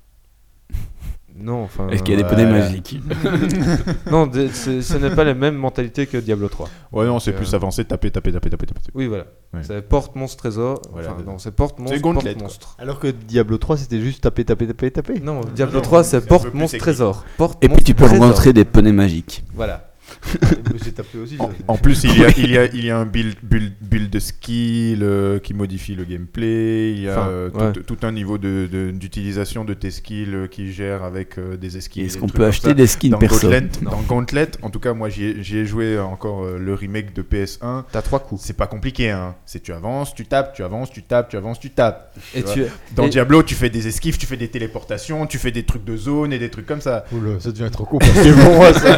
Non, 1.36 1.62
enfin. 1.64 1.88
Est-ce 1.88 2.02
qu'il 2.02 2.14
y 2.14 2.18
a 2.18 2.22
des 2.22 2.28
poneys 2.28 2.46
magiques 2.46 3.00
Non, 4.10 4.30
ce 4.32 4.96
n'est 4.98 5.14
pas 5.14 5.24
les 5.24 5.34
mêmes 5.34 5.56
mentalités 5.56 6.06
que 6.06 6.18
Diablo 6.18 6.48
3. 6.48 6.68
Ouais, 6.92 7.06
non, 7.06 7.18
c'est 7.18 7.32
plus 7.32 7.52
euh, 7.52 7.56
avancé, 7.56 7.84
taper, 7.84 8.10
taper, 8.10 8.32
taper, 8.32 8.50
taper, 8.50 8.66
taper. 8.66 8.80
Oui, 8.94 9.06
voilà. 9.06 9.24
Ouais. 9.54 9.60
C'est 9.62 9.82
porte 9.82 10.14
monstre 10.14 10.36
trésor. 10.36 10.82
Voilà, 10.92 11.12
enfin, 11.12 11.22
non, 11.24 11.38
c'est 11.38 11.52
porte 11.52 11.78
monstre. 11.78 12.00
Porte 12.00 12.40
monstre. 12.40 12.76
Alors 12.78 12.98
que 12.98 13.08
Diablo 13.08 13.58
3, 13.58 13.78
c'était 13.78 14.00
juste 14.00 14.22
taper, 14.22 14.44
taper, 14.44 14.66
taper, 14.66 14.90
taper. 14.90 15.20
Non, 15.20 15.40
Diablo 15.54 15.76
non, 15.76 15.82
3, 15.82 16.04
c'est 16.04 16.26
porte 16.26 16.52
monstre 16.52 16.78
trésor. 16.78 17.24
Porte 17.36 17.62
Et 17.64 17.68
puis 17.68 17.84
tu 17.84 17.94
peux 17.94 18.06
rencontrer 18.06 18.52
des 18.52 18.64
poneys 18.64 18.92
magiques. 18.92 19.44
Voilà. 19.54 19.91
J'ai 20.84 20.92
tapé 20.92 21.18
aussi. 21.18 21.36
En, 21.38 21.50
en 21.68 21.76
plus, 21.76 22.04
il 22.04 22.18
y 22.18 22.24
a, 22.24 22.28
il 22.36 22.50
y 22.50 22.58
a, 22.58 22.64
il 22.66 22.84
y 22.84 22.90
a 22.90 22.98
un 22.98 23.06
build, 23.06 23.36
build, 23.42 23.72
build 23.80 24.10
de 24.10 24.18
skill 24.18 25.00
euh, 25.02 25.38
qui 25.38 25.54
modifie 25.54 25.94
le 25.94 26.04
gameplay. 26.04 26.92
Il 26.92 27.02
y 27.02 27.08
a 27.08 27.12
Enfin, 27.12 27.28
euh, 27.30 27.50
tout, 27.50 27.58
ouais. 27.58 27.72
tout 27.86 27.98
un 28.06 28.12
niveau 28.12 28.38
de- 28.38 28.68
de- 28.70 28.90
d'utilisation 28.90 29.64
de, 29.64 29.74
tes 29.74 29.90
skills 29.90 30.34
euh, 30.34 30.46
qui 30.46 30.72
gère 30.72 31.02
avec 31.04 31.38
euh, 31.38 31.56
des 31.56 31.76
esquives. 31.76 32.06
Est-ce 32.06 32.18
qu'on 32.18 32.28
peut 32.28 32.44
acheter 32.44 32.68
ça. 32.68 32.74
des 32.74 32.86
skins 32.86 33.10
dans 33.10 33.18
perso 33.18 33.48
dans 33.82 34.00
Gauntlet, 34.08 34.48
en 34.62 34.70
tout 34.70 34.80
cas, 34.80 34.92
moi 34.94 35.08
j'y 35.08 35.24
ai, 35.56 35.66
joué 35.66 35.98
encore 35.98 36.44
euh, 36.44 36.58
le 36.58 36.74
remake 36.74 37.12
de 37.14 37.22
PS1. 37.22 37.84
T'as 37.92 38.02
trois 38.02 38.20
coups. 38.20 38.42
C'est 38.42 38.56
pas 38.56 38.66
compliqué, 38.66 39.10
hein. 39.10 39.34
C'est 39.46 39.62
tu 39.62 39.72
avances, 39.72 40.14
tu 40.14 40.24
tapes, 40.26 40.54
tu 40.54 40.62
avances, 40.64 40.90
tu 40.90 41.02
tapes, 41.02 41.28
tu 41.28 41.36
avances, 41.36 41.60
tu 41.60 41.70
tapes. 41.70 42.16
Et 42.34 42.40
vois. 42.42 42.54
tu 42.54 42.62
Dans 42.96 43.06
et- 43.06 43.10
Diablo, 43.10 43.42
tu 43.42 43.54
fais 43.54 43.70
des 43.70 43.86
esquives, 43.88 44.18
tu 44.18 44.26
fais 44.26 44.36
des 44.36 44.48
téléportations, 44.48 45.26
tu 45.26 45.38
fais 45.38 45.50
des 45.50 45.62
trucs 45.64 45.84
de 45.84 45.96
zone 45.96 46.32
et 46.32 46.38
des 46.38 46.48
trucs 46.50 46.66
comme 46.66 46.80
ça. 46.80 47.04
Oula, 47.12 47.38
ça 47.40 47.50
devient 47.52 47.70
trop 47.70 47.84
compliqué 47.84 48.32
pour 48.44 48.54
moi, 48.54 48.72
ça. 48.72 48.96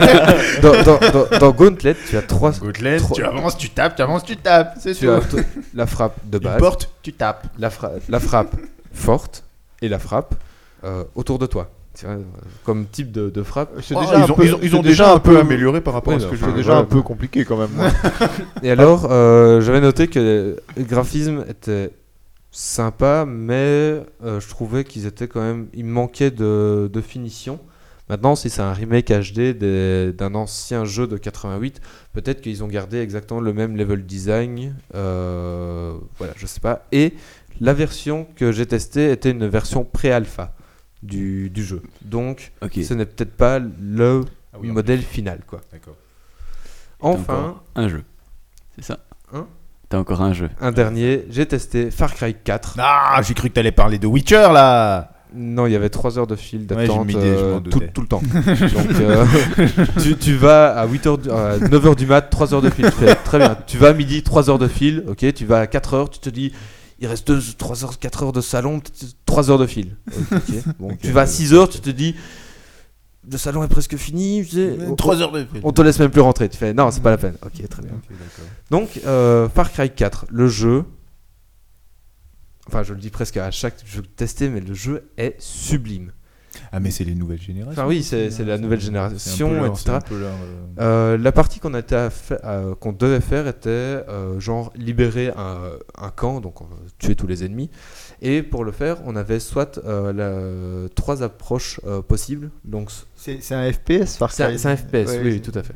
dans, 0.62 0.82
dans, 0.82 0.98
dans, 1.12 1.38
dans 1.38 1.50
Gauntlet, 1.52 1.94
tu 2.08 2.16
as 2.16 2.22
trois. 2.22 2.52
Gauntlet, 2.52 2.98
Trop- 2.98 3.14
tu 3.14 3.22
avances, 3.24 3.56
tu 3.56 3.70
tapes, 3.70 3.96
tu 3.96 4.02
avances, 4.02 4.24
tu 4.24 4.36
tapes. 4.36 4.74
C'est 4.80 4.94
Tu 4.94 5.06
tout. 5.06 5.10
as 5.10 5.20
la 5.74 5.86
frappe 5.86 6.16
de 6.24 6.38
Une 6.38 6.44
base, 6.44 6.58
porte, 6.58 6.90
tu 7.02 7.12
tapes. 7.12 7.46
la, 7.58 7.70
fra- 7.70 7.92
la 8.08 8.20
frappe 8.20 8.54
forte 8.92 9.44
et 9.82 9.88
la 9.88 9.98
frappe 9.98 10.34
euh, 10.84 11.04
autour 11.14 11.38
de 11.38 11.46
toi. 11.46 11.70
C'est 11.96 12.06
vrai, 12.06 12.16
comme 12.64 12.86
type 12.86 13.12
de, 13.12 13.30
de 13.30 13.42
frappe. 13.44 13.70
C'est 13.80 13.94
Oh, 13.96 14.00
déjà 14.00 14.18
ils, 14.18 14.30
ont, 14.32 14.34
peu- 14.34 14.44
ils 14.44 14.54
ont- 14.54 14.58
ils 14.62 14.70
c'est 14.70 14.76
ont 14.76 14.82
déjà 14.82 15.12
un 15.14 15.20
peu 15.20 15.38
amélioré 15.38 15.80
par 15.80 15.94
rapport 15.94 16.12
Ouais, 16.12 16.16
à 16.18 16.20
ce 16.20 16.26
que 16.26 16.32
mais 16.32 16.36
je 16.38 16.42
C'est 16.42 16.48
enfin, 16.48 16.56
déjà 16.56 16.72
ouais. 16.74 16.78
un 16.80 16.84
peu 16.84 17.02
compliqué 17.02 17.44
quand 17.44 17.56
même. 17.56 17.70
Et 18.64 18.70
alors, 18.72 19.06
euh, 19.10 19.60
j'avais 19.60 19.80
noté 19.80 20.08
que 20.08 20.56
le 20.76 20.82
graphisme 20.82 21.44
était 21.48 21.90
sympa, 22.50 23.24
mais 23.26 24.02
euh, 24.24 24.40
je 24.40 24.48
trouvais 24.48 24.84
qu'ils 24.84 25.06
étaient 25.06 25.28
quand 25.28 25.40
même. 25.40 25.66
Il 25.74 25.84
manquait 25.86 26.30
de, 26.30 26.90
de 26.92 27.00
finition. 27.00 27.58
Maintenant, 28.10 28.36
si 28.36 28.50
c'est 28.50 28.60
un 28.60 28.72
remake 28.74 29.10
HD 29.10 29.56
d'un 30.14 30.34
ancien 30.34 30.84
jeu 30.84 31.06
de 31.06 31.16
88, 31.16 31.80
peut-être 32.12 32.42
qu'ils 32.42 32.62
ont 32.62 32.68
gardé 32.68 32.98
exactement 32.98 33.40
le 33.40 33.52
même 33.54 33.76
level 33.76 34.04
design. 34.04 34.76
euh, 34.94 35.96
voilà, 36.18 36.34
je 36.36 36.46
sais 36.46 36.60
pas. 36.60 36.84
Et 36.92 37.14
la 37.60 37.72
version 37.72 38.26
que 38.36 38.52
j'ai 38.52 38.66
testée 38.66 39.10
était 39.10 39.30
une 39.30 39.46
version 39.48 39.84
pré-alpha 39.84 40.52
du, 41.02 41.48
du 41.48 41.64
jeu. 41.64 41.82
Donc, 42.02 42.52
ce 42.84 42.92
n'est 42.94 43.06
peut-être 43.06 43.36
pas 43.36 43.58
le 43.58 44.22
Ah 44.52 44.58
oui, 44.60 44.70
modèle 44.70 45.00
final, 45.00 45.40
quoi. 45.46 45.60
D'accord. 45.72 45.96
Enfin, 47.00 47.62
un 47.74 47.88
jeu. 47.88 48.02
C'est 48.76 48.84
ça? 48.84 48.98
Hein? 49.32 49.46
T'as 49.88 49.98
encore 49.98 50.20
un 50.22 50.32
jeu. 50.32 50.50
un 50.60 50.72
dernier, 50.72 51.24
j'ai 51.30 51.46
testé 51.46 51.90
Far 51.90 52.14
Cry 52.14 52.34
4. 52.34 52.76
Ah, 52.80 53.20
j'ai 53.22 53.34
cru 53.34 53.48
que 53.48 53.54
t'allais 53.54 53.72
parler 53.72 53.98
de 53.98 54.06
Witcher 54.06 54.48
là. 54.52 55.13
Non, 55.36 55.66
il 55.66 55.72
y 55.72 55.76
avait 55.76 55.88
3 55.88 56.18
heures 56.18 56.26
de 56.26 56.36
fil 56.36 56.60
Ouais, 56.60 56.66
d'attente 56.86 57.10
je 57.10 57.16
euh, 57.16 57.60
tout, 57.60 57.80
tout 57.92 58.00
le 58.02 58.06
temps. 58.06 58.22
Donc, 58.32 59.00
euh, 59.00 59.26
tu, 60.02 60.16
tu 60.16 60.34
vas 60.36 60.78
à 60.78 60.86
8 60.86 61.06
heures 61.06 61.18
du- 61.18 61.30
à 61.30 61.58
9 61.58 61.86
heures 61.86 61.96
du 61.96 62.06
mat, 62.06 62.22
3 62.22 62.54
heures 62.54 62.62
de 62.62 62.70
fil. 62.70 62.84
Tu 62.86 62.92
fais, 62.92 63.14
très 63.16 63.38
bien. 63.38 63.56
Tu 63.66 63.76
vas 63.76 63.88
à 63.88 63.92
midi, 63.92 64.22
3 64.22 64.48
heures 64.50 64.58
de 64.58 64.68
fil. 64.68 65.04
Ok, 65.08 65.24
tu 65.34 65.44
vas 65.44 65.60
à 65.60 65.66
4 65.66 65.94
heures, 65.94 66.10
tu 66.10 66.20
te 66.20 66.30
dis, 66.30 66.52
il 67.00 67.08
reste 67.08 67.26
2, 67.26 67.40
3 67.58 67.84
heures, 67.84 67.98
4 67.98 68.22
heures 68.22 68.32
de 68.32 68.40
salon, 68.40 68.80
3 69.26 69.50
heures 69.50 69.58
de 69.58 69.66
fil. 69.66 69.96
Bon, 70.78 70.90
tu 71.02 71.10
vas 71.10 71.22
à 71.22 71.26
6 71.26 71.52
heures, 71.52 71.68
tu 71.68 71.80
te 71.80 71.90
dis, 71.90 72.14
le 73.30 73.36
salon 73.38 73.64
est 73.64 73.68
presque 73.68 73.96
fini. 73.96 74.44
sais, 74.44 74.76
on- 74.88 74.94
3 74.94 75.20
heures 75.20 75.32
de 75.32 75.46
on 75.62 75.72
te 75.72 75.82
laisse 75.82 75.98
même 75.98 76.10
plus 76.10 76.20
rentrer. 76.20 76.48
Tu 76.48 76.58
fais, 76.58 76.72
non, 76.74 76.90
c'est 76.90 77.02
pas 77.02 77.10
la 77.10 77.16
peine. 77.18 77.34
Ok, 77.44 77.68
très 77.68 77.82
bien. 77.82 77.92
Donc, 78.70 79.00
euh, 79.06 79.48
Far 79.48 79.72
Cry 79.72 79.90
4, 79.90 80.26
le 80.30 80.46
jeu. 80.48 80.84
Enfin, 82.68 82.82
je 82.82 82.94
le 82.94 83.00
dis 83.00 83.10
presque 83.10 83.36
à 83.36 83.50
chaque 83.50 83.74
jeu 83.86 84.02
testé, 84.02 84.48
mais 84.48 84.60
le 84.60 84.74
jeu 84.74 85.08
est 85.18 85.36
sublime. 85.38 86.12
Ah, 86.70 86.78
mais 86.78 86.92
c'est 86.92 87.02
les 87.04 87.16
nouvelles 87.16 87.40
générations. 87.40 87.82
Enfin, 87.82 87.88
oui, 87.88 88.02
c'est- 88.04 88.28
la 88.44 88.58
nouvelle 88.58 88.80
C'est 88.80 88.84
un 88.84 88.86
génération, 88.86 89.48
peu 89.48 89.54
leur- 89.56 89.66
etc. 89.66 89.82
c'est 89.84 89.90
un 89.90 90.00
peu 90.00 90.18
leur, 90.20 90.32
euh, 90.32 91.14
Euh, 91.14 91.18
la 91.18 91.32
partie 91.32 91.58
qu'on 91.58 91.74
était 91.74 91.96
à 91.96 92.10
fa- 92.10 92.38
euh, 92.44 92.74
qu'on 92.76 92.92
devait 92.92 93.20
faire 93.20 93.48
était 93.48 93.68
euh, 93.70 94.38
genre 94.38 94.72
libérer 94.76 95.32
un, 95.36 95.58
un 95.98 96.10
camp, 96.10 96.40
donc 96.40 96.54
tuer 96.98 97.16
tous 97.16 97.26
les 97.26 97.44
ennemis. 97.44 97.70
Et 98.22 98.42
pour 98.44 98.64
le 98.64 98.70
faire, 98.70 98.98
on 99.04 99.16
avait 99.16 99.40
soit 99.40 99.78
euh, 99.84 100.12
la- 100.12 100.88
trois 100.94 101.24
approches 101.24 101.80
euh, 101.86 102.02
possibles. 102.02 102.50
Donc, 102.64 102.90
C'est 103.16 103.42
c'est 103.42 103.54
un 103.56 103.70
FPS, 103.72 104.16
Far 104.16 104.30
c'est 104.32 104.44
un, 104.44 104.48
Cry. 104.50 104.58
c'est 104.60 104.68
un 104.68 104.76
FPS, 104.76 104.92
Ouais, 105.10 105.20
oui, 105.24 105.32
c'est- 105.44 105.50
tout 105.50 105.58
à 105.58 105.62
fait. 105.64 105.74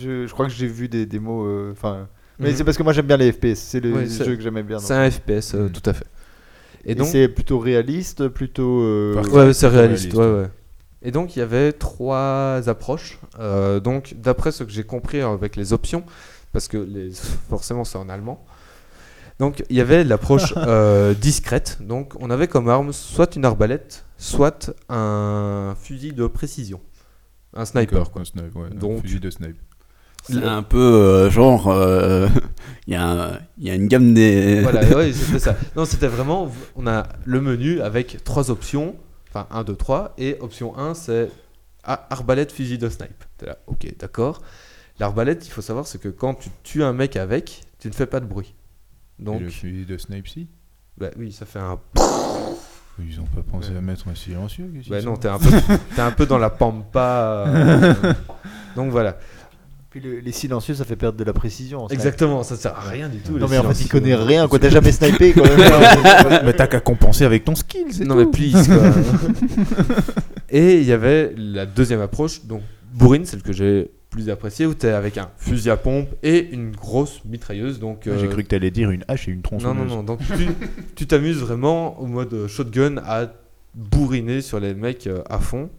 Je, 0.00 0.26
je 0.28 0.32
crois 0.32 0.46
que 0.46 0.52
j'ai 0.52 0.68
vu 0.68 0.88
des 0.88 1.06
démos. 1.06 1.44
euh, 1.48 1.72
Enfin, 1.72 2.08
mais 2.38 2.50
Mhm. 2.50 2.56
c'est 2.56 2.64
parce 2.64 2.76
que 2.76 2.84
moi 2.84 2.92
j'aime 2.92 3.06
bien 3.06 3.16
les 3.16 3.32
FPS. 3.32 3.56
C'est 3.58 3.80
le 3.80 3.92
Ouais, 3.92 4.06
jeu 4.06 4.36
que 4.36 4.42
j'aimais 4.42 4.62
bien. 4.62 4.76
donc. 4.76 4.86
C'est 4.86 4.94
un 4.94 5.10
FPS, 5.10 5.54
euh, 5.54 5.64
Mhm. 5.64 5.72
tout 5.72 5.90
à 5.90 5.92
fait. 5.92 6.06
Et 6.84 6.92
Et 6.92 6.94
donc, 6.94 7.08
c'est 7.08 7.28
plutôt 7.28 7.58
réaliste, 7.58 8.28
plutôt. 8.28 8.80
euh, 8.82 9.14
Ouais, 9.30 9.52
c'est 9.52 9.68
réaliste, 9.68 10.12
réaliste, 10.12 10.14
ouais, 10.14 10.42
ouais. 10.42 10.48
Et 11.02 11.10
donc, 11.10 11.34
il 11.36 11.38
y 11.38 11.42
avait 11.42 11.72
trois 11.72 12.62
approches. 12.68 13.18
Euh, 13.38 13.80
donc, 13.80 14.14
d'après 14.18 14.52
ce 14.52 14.64
que 14.64 14.70
j'ai 14.70 14.84
compris 14.84 15.20
avec 15.20 15.56
les 15.56 15.72
options, 15.72 16.04
parce 16.52 16.68
que 16.68 16.76
les... 16.78 17.10
forcément, 17.48 17.84
c'est 17.84 17.98
en 17.98 18.08
allemand, 18.08 18.44
Donc 19.38 19.62
il 19.70 19.76
y 19.76 19.80
avait 19.80 20.04
l'approche 20.04 20.52
euh, 20.58 21.14
discrète. 21.14 21.78
Donc 21.80 22.12
on 22.20 22.28
avait 22.28 22.48
comme 22.48 22.68
arme 22.68 22.92
soit 22.92 23.36
une 23.36 23.44
arbalète, 23.46 24.04
soit 24.18 24.70
un 24.90 25.74
fusil 25.80 26.12
de 26.12 26.26
précision. 26.26 26.80
Un 27.54 27.64
sniper 27.64 28.10
quoi. 28.10 28.20
Un 28.22 28.24
snipe, 28.26 28.54
ouais, 28.54 28.66
un 28.70 28.74
Donc- 28.78 29.00
fusil 29.02 29.18
de 29.20 29.30
snipe. 29.30 29.56
C'est 30.24 30.44
un 30.44 30.62
peu 30.62 30.78
euh, 30.78 31.30
genre. 31.30 31.68
euh, 31.68 32.28
Il 32.86 32.94
y, 32.94 32.96
a 32.96 33.08
un- 33.08 33.38
il 33.58 33.68
y 33.68 33.70
a 33.70 33.74
une 33.74 33.86
gamme 33.86 34.14
des. 34.14 34.60
voilà, 34.62 34.82
ouais, 34.96 35.12
c'était 35.12 35.38
ça. 35.38 35.54
Non, 35.76 35.84
c'était 35.84 36.08
vraiment. 36.08 36.50
On 36.74 36.86
a 36.88 37.04
le 37.24 37.40
menu 37.40 37.80
avec 37.80 38.24
trois 38.24 38.50
options. 38.50 38.96
Enfin, 39.28 39.46
1, 39.52 39.62
2, 39.62 39.76
3. 39.76 40.14
Et 40.18 40.36
option 40.40 40.76
1, 40.76 40.94
c'est 40.94 41.30
ah, 41.84 42.06
arbalète, 42.10 42.50
fusil 42.50 42.78
de 42.78 42.88
snipe. 42.88 43.22
T'es 43.38 43.46
là, 43.46 43.58
ok, 43.68 43.86
d'accord. 43.98 44.42
L'arbalète, 44.98 45.46
il 45.46 45.50
faut 45.50 45.62
savoir, 45.62 45.86
c'est 45.86 46.00
que 46.00 46.08
quand 46.08 46.34
tu 46.34 46.48
tues 46.64 46.82
un 46.82 46.92
mec 46.92 47.14
avec, 47.16 47.60
tu 47.78 47.86
ne 47.88 47.92
fais 47.92 48.06
pas 48.06 48.18
de 48.18 48.26
bruit. 48.26 48.54
Donc, 49.20 49.40
Et 49.40 49.44
le 49.44 49.50
fusil 49.50 49.84
de 49.86 49.96
snipe, 49.96 50.26
si? 50.26 50.48
Bah 50.98 51.10
oui, 51.16 51.30
ça 51.30 51.46
fait 51.46 51.60
un. 51.60 51.78
Ils 52.98 53.18
ont 53.20 53.24
pas 53.24 53.42
pensé 53.48 53.70
Ouais. 53.70 53.78
à 53.78 53.80
mettre 53.80 54.08
un 54.08 54.14
silencieux 54.14 54.68
qu'est-ce 54.74 54.82
qu'ils 54.84 54.92
Bah 54.92 55.00
non, 55.02 55.16
t'es 55.16 55.28
un, 55.28 55.38
peu, 55.38 55.48
t'es 55.94 56.02
un 56.02 56.10
peu 56.10 56.26
dans 56.26 56.38
la 56.38 56.50
pampa. 56.50 57.44
euh, 57.46 57.94
donc 58.76 58.90
voilà. 58.90 59.16
Puis 59.90 59.98
le- 60.00 60.20
les 60.20 60.30
silencieux, 60.32 60.74
ça 60.74 60.84
fait 60.84 60.94
perdre 60.94 61.18
de 61.18 61.24
la 61.24 61.32
précision. 61.32 61.88
Exactement, 61.88 62.44
ça 62.44 62.54
sert 62.56 62.76
à 62.78 62.82
rien 62.88 63.08
du 63.08 63.18
tout. 63.18 63.32
Non, 63.38 63.46
les 63.46 63.50
mais 63.52 63.58
en 63.58 63.62
fait, 63.64 63.70
il 63.70 63.74
silencieux. 63.74 64.00
connaît 64.00 64.14
rien, 64.14 64.46
quoi. 64.46 64.58
T'as 64.60 64.68
jamais 64.70 64.92
snipé, 64.92 65.32
quand 65.32 65.42
même. 65.56 66.42
Mais 66.44 66.52
t'as 66.52 66.68
qu'à 66.68 66.78
compenser 66.80 67.24
avec 67.24 67.44
ton 67.44 67.56
skill, 67.56 67.86
c'est 67.90 68.04
Non 68.04 68.14
tout. 68.14 68.20
mais 68.20 68.26
please 68.26 68.68
quoi. 68.68 68.92
Et 70.50 70.78
il 70.80 70.84
y 70.86 70.92
avait 70.92 71.34
la 71.36 71.66
deuxième 71.66 72.00
approche, 72.00 72.44
donc 72.44 72.62
bourrine, 72.92 73.24
celle 73.24 73.42
que 73.42 73.52
j'ai 73.52 73.90
plus 74.10 74.28
appréciée, 74.30 74.66
où 74.66 74.74
tu 74.74 74.86
es 74.86 74.90
avec 74.90 75.18
un 75.18 75.28
fusil 75.36 75.70
à 75.70 75.76
pompe 75.76 76.08
et 76.22 76.48
une 76.52 76.72
grosse 76.72 77.24
mitrailleuse. 77.24 77.78
Donc, 77.78 78.02
J'ai 78.04 78.10
euh, 78.10 78.26
cru 78.28 78.42
que 78.42 78.48
t'allais 78.48 78.70
dire 78.72 78.90
une 78.90 79.04
hache 79.08 79.28
et 79.28 79.30
une 79.30 79.36
Non, 79.38 79.42
tronçonneuse. 79.42 79.88
non, 79.88 79.96
non. 79.96 80.02
Donc 80.02 80.20
tu 80.36 80.48
tu 80.96 81.06
t'amuses 81.06 81.38
vraiment 81.38 82.00
au 82.00 82.06
mode 82.06 82.46
shotgun 82.48 82.96
à 83.04 83.26
bourriner 83.74 84.40
sur 84.40 84.58
les 84.58 84.74
mecs 84.74 85.06
euh, 85.06 85.22
à 85.30 85.38
fond. 85.38 85.70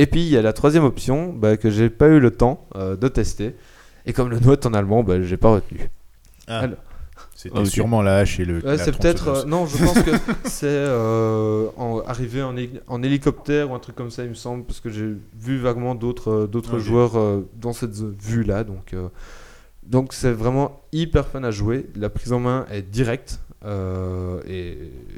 Et 0.00 0.06
puis 0.06 0.20
il 0.22 0.28
y 0.28 0.36
a 0.36 0.42
la 0.42 0.52
troisième 0.52 0.84
option 0.84 1.32
bah, 1.32 1.56
que 1.56 1.70
j'ai 1.70 1.90
pas 1.90 2.06
eu 2.06 2.20
le 2.20 2.30
temps 2.30 2.66
euh, 2.76 2.94
de 2.96 3.08
tester. 3.08 3.54
Et 4.06 4.12
comme 4.12 4.30
le 4.30 4.38
note 4.38 4.64
en 4.64 4.72
allemand, 4.72 5.02
bah, 5.02 5.20
j'ai 5.20 5.36
pas 5.36 5.50
retenu. 5.50 5.90
Ah. 6.46 6.60
Alors- 6.60 6.76
C'était 7.34 7.58
Ok. 7.58 7.66
sûrement 7.66 8.00
la 8.02 8.18
hache 8.18 8.38
et 8.40 8.44
le. 8.44 8.64
Ouais, 8.64 8.78
c'est 8.78 8.96
peut-être. 8.96 9.28
euh, 9.28 9.44
non, 9.44 9.66
je 9.66 9.76
pense 9.84 10.00
que 10.02 10.10
c'est 10.44 10.66
euh, 10.66 11.66
en, 11.76 12.00
arrivé 12.06 12.42
en, 12.42 12.54
en 12.88 13.02
hélicoptère 13.02 13.70
ou 13.70 13.74
un 13.74 13.78
truc 13.80 13.96
comme 13.96 14.10
ça, 14.10 14.22
il 14.24 14.30
me 14.30 14.34
semble, 14.34 14.64
parce 14.64 14.80
que 14.80 14.88
j'ai 14.90 15.14
vu 15.38 15.58
vaguement 15.58 15.94
d'autres 15.96 16.30
euh, 16.32 16.46
d'autres 16.46 16.78
joueurs 16.78 17.16
euh, 17.16 17.48
dans 17.60 17.72
cette 17.72 17.94
vue-là. 17.94 18.62
Donc, 18.64 18.94
donc 19.84 20.12
c'est 20.14 20.32
vraiment 20.32 20.80
hyper 20.92 21.26
fun 21.26 21.42
à 21.44 21.50
jouer. 21.50 21.86
La 21.96 22.08
prise 22.08 22.32
en 22.32 22.40
main 22.40 22.66
est 22.72 22.82
directe 22.82 23.40
et, 23.64 24.72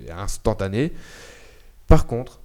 et 0.06 0.10
instantanée. 0.10 0.92
Par 1.86 2.06
contre, 2.06 2.40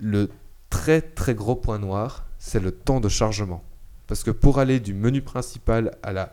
le 0.00 0.28
très 0.76 1.00
très 1.00 1.34
gros 1.34 1.56
point 1.56 1.78
noir, 1.78 2.26
c'est 2.38 2.60
le 2.60 2.70
temps 2.70 3.00
de 3.00 3.08
chargement. 3.08 3.64
Parce 4.06 4.22
que 4.22 4.30
pour 4.30 4.58
aller 4.58 4.78
du 4.78 4.94
menu 4.94 5.22
principal 5.22 5.96
à 6.02 6.12
la 6.12 6.32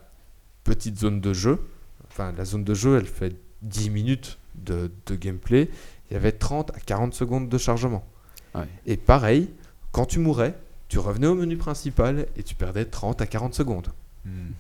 petite 0.64 1.00
zone 1.00 1.22
de 1.22 1.34
jeu, 1.34 1.60
enfin 2.08 2.34
la 2.38 2.46
zone 2.46 2.64
de 2.64 2.74
jeu 2.74 2.98
elle 2.98 3.06
fait 3.06 3.36
10 3.62 3.90
minutes 3.90 4.38
de, 4.56 4.92
de 5.06 5.16
gameplay, 5.16 5.70
il 6.10 6.14
y 6.14 6.18
avait 6.18 6.34
30 6.34 6.72
à 6.76 6.80
40 6.80 7.14
secondes 7.14 7.48
de 7.50 7.58
chargement. 7.58 8.06
Ouais. 8.54 8.68
Et 8.86 8.98
pareil, 8.98 9.50
quand 9.92 10.06
tu 10.06 10.20
mourais, 10.20 10.56
tu 10.90 11.00
revenais 11.00 11.28
au 11.28 11.36
menu 11.36 11.58
principal 11.58 12.28
et 12.36 12.44
tu 12.44 12.54
perdais 12.54 12.86
30 12.86 13.22
à 13.22 13.26
40 13.26 13.54
secondes. 13.54 13.88
Hmm. 14.26 14.52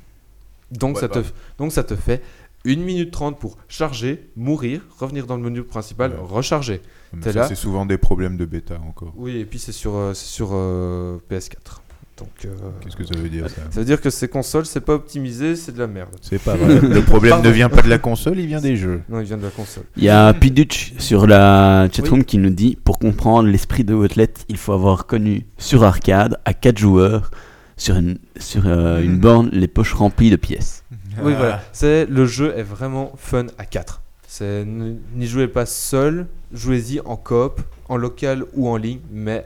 Donc, 0.71 0.95
Ouais, 0.95 1.01
ça, 1.01 1.07
bah. 1.09 1.21
te, 1.21 1.27
donc 1.57 1.71
ça 1.71 1.83
te 1.83 1.95
fait 1.95 2.23
1 2.65 2.77
minute 2.77 3.11
30 3.11 3.37
pour 3.39 3.57
charger, 3.67 4.29
mourir, 4.35 4.81
revenir 4.99 5.25
dans 5.27 5.35
le 5.37 5.43
menu 5.43 5.63
principal, 5.63 6.11
Ouais. 6.11 6.17
recharger. 6.21 6.81
Là. 7.25 7.47
c'est 7.47 7.55
souvent 7.55 7.85
des 7.85 7.97
problèmes 7.97 8.37
de 8.37 8.45
bêta 8.45 8.79
encore. 8.87 9.13
Oui, 9.17 9.37
et 9.37 9.45
puis 9.45 9.59
c'est 9.59 9.71
sur, 9.71 9.95
euh, 9.95 10.13
c'est 10.13 10.25
sur 10.27 10.49
euh, 10.53 11.17
PS4. 11.29 11.81
Donc, 12.17 12.29
euh, 12.45 12.49
Qu'est-ce 12.79 12.95
que 12.95 13.03
ça 13.05 13.17
veut 13.19 13.27
dire 13.27 13.49
ça 13.49 13.55
ça 13.71 13.79
veut 13.79 13.85
dire 13.85 13.99
que 13.99 14.09
ces 14.09 14.27
consoles, 14.27 14.65
c'est 14.67 14.81
pas 14.81 14.93
optimisé, 14.93 15.55
c'est 15.55 15.71
de 15.73 15.79
la 15.79 15.87
merde. 15.87 16.09
C'est 16.21 16.41
pas 16.41 16.55
vrai. 16.55 16.79
Le 16.79 17.01
problème 17.01 17.31
Pardon. 17.33 17.49
ne 17.49 17.53
vient 17.53 17.69
pas 17.69 17.81
de 17.81 17.89
la 17.89 17.97
console, 17.99 18.39
il 18.39 18.47
vient 18.47 18.61
des 18.61 18.77
jeux. 18.77 19.01
Non, 19.09 19.19
il 19.19 19.25
vient 19.25 19.37
de 19.37 19.43
la 19.43 19.49
console. 19.49 19.83
Il 19.97 20.03
y 20.03 20.09
a 20.09 20.31
Piduch 20.33 20.93
sur 20.99 21.27
la 21.27 21.87
chatroom 21.91 22.23
qui 22.23 22.37
nous 22.37 22.49
dit 22.51 22.77
Pour 22.83 22.97
comprendre 22.99 23.49
l'esprit 23.49 23.83
de 23.83 23.93
Outlet, 23.93 24.31
il 24.47 24.57
faut 24.57 24.73
avoir 24.73 25.05
connu 25.05 25.45
sur 25.57 25.83
arcade 25.83 26.37
à 26.45 26.53
4 26.53 26.77
joueurs 26.77 27.31
sur 27.77 27.95
une, 27.97 28.19
sur, 28.37 28.67
euh, 28.67 29.01
une 29.01 29.17
borne 29.17 29.49
les 29.51 29.67
poches 29.67 29.93
remplies 29.93 30.29
de 30.29 30.35
pièces. 30.35 30.83
Oui, 31.21 31.33
voilà. 31.35 31.61
C'est 31.73 32.05
le 32.05 32.25
jeu 32.25 32.53
est 32.57 32.63
vraiment 32.63 33.11
fun 33.17 33.47
à 33.57 33.65
4. 33.65 34.01
C'est 34.27 34.65
n'y 34.65 35.27
jouez 35.27 35.47
pas 35.47 35.65
seul, 35.65 36.27
jouez-y 36.51 36.99
en 37.01 37.15
coop, 37.17 37.61
en 37.89 37.97
local 37.97 38.45
ou 38.53 38.67
en 38.67 38.77
ligne, 38.77 38.99
mais 39.11 39.45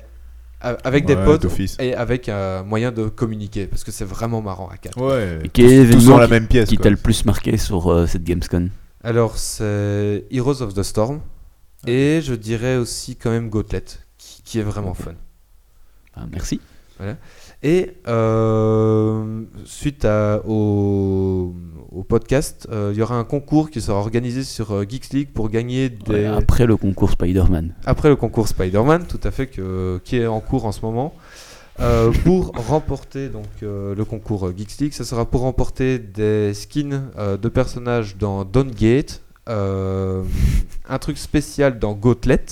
avec 0.61 1.06
des 1.06 1.15
Ouais, 1.15 1.26
potes 1.26 1.41
d'office. 1.44 1.76
et 1.80 1.94
avec 1.94 2.30
un 2.30 2.64
moyen 2.64 2.91
de 2.91 3.07
communiquer 3.10 3.68
parce 3.68 3.84
que 3.84 3.91
c'est 3.91 4.06
vraiment 4.06 4.41
marrant 4.41 4.69
à 4.69 4.77
4. 4.77 4.99
Ouais. 5.02 5.39
Et 5.44 5.49
quel 5.49 5.72
événement 5.72 6.11
dans 6.11 6.18
la 6.18 6.26
qui- 6.27 6.31
même 6.31 6.48
pièce. 6.48 6.69
Qui 6.69 6.77
t'a 6.77 6.89
le 6.89 6.95
plus 6.98 7.26
marqué 7.26 7.57
sur 7.57 7.91
euh, 7.91 8.07
cette 8.07 8.23
Gamescom? 8.23 8.69
Alors 9.03 9.38
c'est 9.38 10.26
Heroes 10.31 10.61
of 10.61 10.73
the 10.73 10.84
Storm 10.84 11.19
et 11.85 12.22
je 12.23 12.34
dirais 12.34 12.77
aussi 12.77 13.15
quand 13.18 13.30
même 13.30 13.49
Gauntlet 13.49 13.84
qui, 14.18 14.41
qui 14.44 14.60
est 14.60 14.64
vraiment 14.64 14.94
fun. 14.94 15.14
Ah, 16.15 16.26
Merci. 16.31 16.60
Et 17.63 17.93
euh, 18.07 19.41
suite 19.65 20.05
à- 20.05 20.41
au, 20.47 21.55
au 21.91 22.03
podcast, 22.03 22.67
euh, 22.71 22.91
il 22.93 22.99
y 22.99 23.01
aura 23.01 23.15
un 23.17 23.23
concours 23.23 23.69
qui 23.71 23.81
sera 23.81 23.97
organisé 23.97 24.43
sur 24.43 24.71
euh, 24.71 24.85
Geeks 24.88 25.09
League 25.11 25.29
pour 25.34 25.49
gagner 25.49 25.89
des, 25.89 26.11
Ouais, 26.13 26.25
après 26.27 26.65
le 26.67 26.77
concours 26.77 27.09
Spider-Man. 27.11 27.73
après 27.85 28.09
le 28.09 28.15
concours 28.15 28.47
Spider-Man, 28.47 29.05
tout 29.07 29.19
à 29.23 29.31
fait, 29.31 29.47
que, 29.47 29.99
qui 30.03 30.17
est 30.17 30.27
en 30.27 30.39
cours 30.39 30.65
en 30.65 30.71
ce 30.71 30.81
moment. 30.81 31.15
Euh, 31.79 32.11
pour 32.23 32.51
remporter 32.67 33.29
donc 33.29 33.45
le 33.61 34.03
concours 34.03 34.51
Geeks 34.55 34.77
League, 34.79 34.93
ça 34.93 35.03
sera 35.03 35.25
pour 35.25 35.41
remporter 35.41 35.97
des 35.99 36.53
skins 36.53 37.09
de 37.41 37.49
personnages 37.49 38.17
dans 38.17 38.45
Dawngate, 38.45 39.21
euh, 39.49 40.23
un 40.89 40.97
truc 40.99 41.17
spécial 41.17 41.79
dans 41.79 41.93
Gauntlet, 41.93 42.45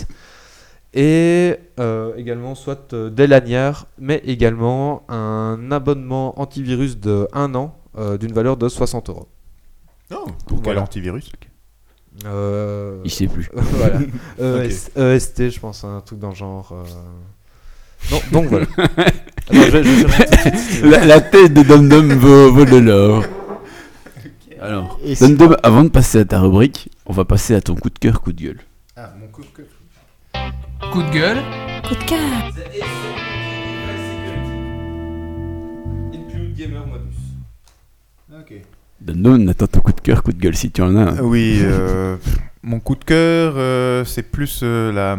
et 0.95 1.55
euh, 1.79 2.13
également 2.15 2.55
soit 2.55 2.93
euh, 2.93 3.09
des 3.09 3.27
lanières, 3.27 3.85
mais 3.99 4.21
également 4.25 5.03
un 5.09 5.69
abonnement 5.71 6.39
antivirus 6.39 6.97
de 6.99 7.27
1 7.33 7.53
an 7.55 7.75
euh, 7.97 8.17
d'une 8.17 8.31
valeur 8.33 8.57
de 8.57 8.67
60 8.69 9.09
euros. 9.09 9.27
Oh, 10.11 10.25
pour 10.47 10.57
quel 10.57 10.63
Voilà. 10.63 10.81
antivirus? 10.83 11.31
Euh, 12.25 13.01
Il 13.03 13.11
sait 13.11 13.27
plus. 13.27 13.49
voilà. 13.53 13.99
ES- 14.65 14.89
EST, 14.95 15.49
je 15.49 15.59
pense, 15.59 15.83
un 15.83 15.99
truc 16.01 16.19
dans 16.19 16.29
le 16.29 16.35
genre. 16.35 16.71
euh. 16.71 16.83
Non, 18.11 18.19
donc 18.31 18.45
voilà. 18.49 18.65
Attends, 18.77 19.53
je 19.53 19.59
vais- 19.77 19.83
je 19.83 20.05
vais 20.05 20.11
chercher 20.13 20.41
tout 20.43 20.49
de 20.51 20.57
suite. 20.57 20.85
la, 20.85 21.05
la 21.05 21.21
tête 21.21 21.53
de 21.53 21.61
Dom 21.63 21.89
Dom 21.89 22.07
vaut, 22.13 22.51
vaut 22.53 22.65
de 22.65 22.77
l'or. 22.77 23.23
Alors, 24.61 24.99
Et 25.03 25.15
Dom 25.15 25.35
Dom, 25.35 25.57
avant 25.63 25.83
de 25.83 25.89
passer 25.89 26.19
à 26.19 26.25
ta 26.25 26.39
rubrique, 26.39 26.89
on 27.05 27.13
va 27.13 27.25
passer 27.25 27.53
à 27.53 27.61
ton 27.61 27.75
coup 27.75 27.89
de 27.89 27.99
cœur, 27.99 28.21
coup 28.21 28.31
de 28.31 28.41
gueule. 28.41 28.59
Ah, 28.95 29.13
mon 29.19 29.27
coup 29.27 29.41
de 29.41 29.47
cœur. 29.47 29.65
Coup 30.91 31.03
de 31.03 31.11
gueule. 31.11 31.37
Coup 31.87 31.95
de 31.95 32.03
cœur. 32.05 32.19
Include 36.13 36.55
Gamer 36.55 36.85
Modus. 36.87 37.17
Ok. 38.31 38.53
Dom 39.01 39.21
Dom, 39.21 39.41
on 39.43 39.47
attend 39.49 39.67
ton 39.67 39.81
coup 39.81 39.91
de 39.91 40.01
cœur, 40.01 40.23
coup 40.23 40.31
de 40.31 40.39
gueule 40.39 40.55
si 40.55 40.71
tu 40.71 40.81
en 40.81 40.95
as. 40.95 41.11
un. 41.11 41.19
Oui, 41.21 41.59
euh, 41.61 42.17
mon 42.63 42.79
coup 42.79 42.95
de 42.95 43.03
cœur, 43.03 43.53
euh, 43.57 44.05
c'est 44.05 44.23
plus 44.23 44.61
euh, 44.63 44.91
la, 44.91 45.17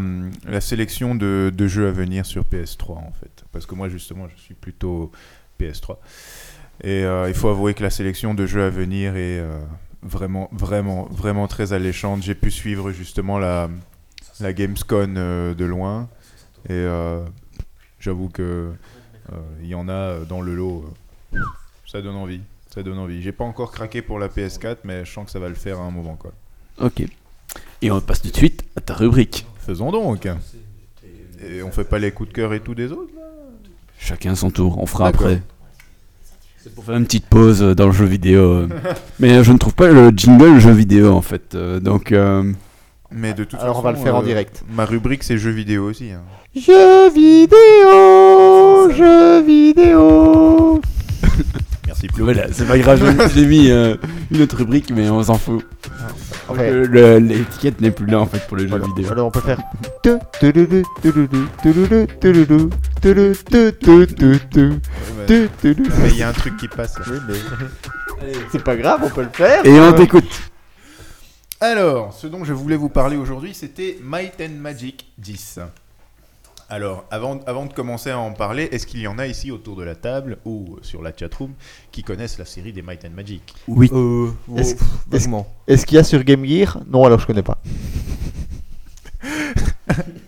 la 0.51 0.61
sélection 0.61 1.15
de, 1.15 1.53
de 1.55 1.67
jeux 1.67 1.89
à 1.89 1.93
venir 1.93 2.25
sur 2.27 2.45
PS3 2.45 2.93
en 2.93 3.13
fait. 3.21 3.45
Parce 3.53 3.67
que 3.67 3.75
moi 3.75 3.89
justement, 3.89 4.27
je 4.35 4.41
suis 4.41 4.55
plutôt 4.55 5.13
PS3. 5.61 5.97
Et 6.83 7.05
euh, 7.05 7.29
il 7.29 7.35
faut 7.35 7.49
avouer 7.49 7.75
que 7.75 7.83
la 7.83 7.91
sélection 7.91 8.35
de 8.35 8.47
jeux 8.47 8.63
à 8.63 8.71
venir 8.71 9.17
est 9.17 9.39
euh, 9.41 9.59
vraiment, 10.03 10.49
vraiment, 10.53 11.07
vraiment 11.11 11.47
très 11.49 11.73
alléchante. 11.73 12.23
J'ai 12.23 12.35
pu 12.35 12.51
suivre 12.51 12.91
justement 12.93 13.39
la, 13.39 13.69
la 14.41 14.53
Gamescom 14.53 15.15
euh, 15.17 15.55
de 15.55 15.65
loin. 15.65 16.09
Et 16.69 16.73
euh, 16.73 17.25
j'avoue 18.01 18.29
que 18.29 18.43
euh, 19.33 19.37
il 19.63 19.69
y 19.69 19.75
en 19.75 19.89
a 19.89 20.21
dans 20.29 20.41
le 20.41 20.55
lot. 20.55 20.85
ça 21.87 22.03
donne 22.03 22.17
envie. 22.17 22.41
Ça 22.73 22.83
donne 22.83 22.99
envie. 22.99 23.23
J'ai 23.23 23.33
pas 23.33 23.45
encore 23.45 23.73
craqué 23.73 24.03
pour 24.03 24.19
la 24.19 24.29
PS4, 24.29 24.79
mais 24.85 25.05
je 25.05 25.13
sens 25.13 25.27
que 25.27 25.31
ça 25.31 25.39
va 25.39 25.49
le 25.49 25.55
faire 25.55 25.81
à 25.81 25.85
un 25.85 25.91
moment. 25.91 26.17
Quoi. 26.17 26.33
Ok. 26.81 27.05
Et 27.81 27.91
on 27.91 28.01
passe 28.01 28.23
tout 28.23 28.31
de 28.31 28.37
suite 28.37 28.65
à 28.77 28.81
ta 28.81 28.95
rubrique. 28.95 29.47
Faisons 29.59 29.91
donc. 29.91 30.29
Et 31.43 31.63
on 31.63 31.71
fait 31.71 31.85
pas 31.85 31.99
les 31.99 32.13
coups 32.13 32.31
de 32.31 32.35
cœur 32.35 32.55
et 32.55 32.61
tout 32.61 32.75
des 32.75 32.93
autres 32.93 33.15
là 33.15 33.23
Chacun 33.99 34.35
son 34.35 34.51
tour, 34.51 34.79
on 34.79 34.87
fera 34.87 35.09
après. 35.09 35.43
C'est 36.59 36.75
pour 36.75 36.85
faire 36.85 36.97
une 36.97 37.05
petite 37.05 37.27
pause 37.27 37.61
dans 37.61 37.87
le 37.87 37.93
jeu 37.93 38.05
vidéo. 38.05 38.67
Mais 39.21 39.43
je 39.43 39.53
ne 39.53 39.59
trouve 39.59 39.75
pas 39.75 39.89
le 39.89 40.11
jingle 40.11 40.59
jeu 40.59 40.73
vidéo 40.73 41.13
en 41.13 41.23
fait. 41.23 41.57
donc, 41.57 42.13
euh, 42.13 42.53
Mais 43.11 43.35
de 43.35 43.45
toute 43.45 43.61
Alors 43.61 43.77
on 43.79 43.83
façon, 43.83 43.85
va 43.85 43.93
le 43.93 43.99
faire 43.99 44.17
en 44.17 44.23
euh, 44.23 44.25
direct. 44.25 44.63
Ma 44.75 44.85
rubrique 44.85 45.23
c'est 45.23 45.39
jeux 45.39 45.51
vidéo 45.51 45.85
aussi. 45.89 46.11
hein. 46.11 46.23
Jeux 46.55 47.11
vidéo, 47.11 48.91
jeux 48.97 49.43
vidéo. 49.43 50.81
Merci 51.87 52.09
Flo. 52.15 52.25
Voilà, 52.25 52.47
c'est 52.53 52.67
pas 52.67 52.79
grave, 52.79 53.01
j'ai- 53.35 53.41
j'ai 53.41 53.47
mis 53.47 53.71
euh, 53.71 53.97
une 54.31 54.43
autre 54.43 54.57
rubrique, 54.57 54.91
mais 54.95 55.09
on 55.09 55.23
s'en 55.23 55.39
fout. 55.39 55.65
Le- 56.55 56.87
le- 56.87 57.19
L'étiquette 57.19 57.81
n'est 57.81 57.91
plus 57.91 58.07
là 58.07 58.21
en 58.21 58.27
fait 58.27 58.47
pour 58.47 58.57
les 58.57 58.65
jeux 58.65 58.69
voilà. 58.71 58.87
vidéo. 58.87 59.11
Alors 59.13 59.27
on 59.29 59.31
peut 59.31 59.41
faire. 59.41 59.59
tu, 60.03 60.11
tududu, 60.41 60.85
tududu, 61.03 61.39
tududu, 61.63 62.07
tududu, 62.21 62.69
tudu, 63.03 63.33
tu, 63.51 63.73
tu, 63.81 64.07
tu, 64.07 64.39
tu, 64.51 64.61
Ouais, 64.61 64.79
mais- 65.19 65.27
tu, 65.27 65.49
tudu. 65.61 65.91
mais 66.03 66.09
il 66.11 66.17
y 66.19 66.23
a 66.23 66.29
un 66.29 66.33
truc 66.33 66.57
qui 66.57 66.69
passe 66.69 66.99
là. 66.99 67.05
C'est 68.53 68.63
pas 68.63 68.77
grave, 68.77 69.01
on 69.05 69.11
peut 69.11 69.23
le 69.23 69.29
faire. 69.33 69.65
Et 69.67 69.71
on 69.73 69.83
Euh, 69.85 69.93
t'écoute. 69.93 70.25
Alors, 71.61 72.13
ce 72.13 72.27
dont 72.27 72.45
je 72.45 72.53
voulais 72.53 72.77
vous 72.77 72.89
parler 72.91 73.17
aujourd'hui, 73.17 73.55
c'était 73.55 73.99
Might 74.03 74.35
and 74.41 74.55
Magic 74.61 75.07
10. 75.19 75.61
Alors, 76.69 77.05
avant, 77.11 77.41
avant 77.47 77.65
de 77.67 77.73
commencer 77.73 78.11
à 78.11 78.19
en 78.19 78.33
parler, 78.33 78.65
est-ce 78.73 78.87
qu'il 78.87 79.01
y 79.01 79.07
en 79.07 79.19
a 79.19 79.27
ici 79.27 79.51
autour 79.53 79.77
de 79.77 79.85
la 79.85 79.95
table 79.95 80.39
ou 80.45 80.77
sur 80.83 81.01
la 81.01 81.13
chatroom 81.17 81.53
qui 81.93 82.03
connaissent 82.03 82.39
la 82.39 82.45
série 82.45 82.73
des 82.73 82.83
Might 82.83 83.05
and 83.05 83.11
Magic? 83.15 83.55
Oui. 83.69 83.89
Euh, 83.93 84.31
Est-ce- 84.57 84.75
oh, 84.81 84.85
vaguement. 85.09 85.47
Est-ce 85.69 85.87
qu'il 85.87 85.97
y 85.97 85.99
a 85.99 86.05
sur 86.05 86.23
Game 86.25 86.45
Gear? 86.45 86.79
Non, 86.89 87.05
alors 87.05 87.21
je 87.21 87.27
connais 87.27 87.43
pas. 87.45 87.59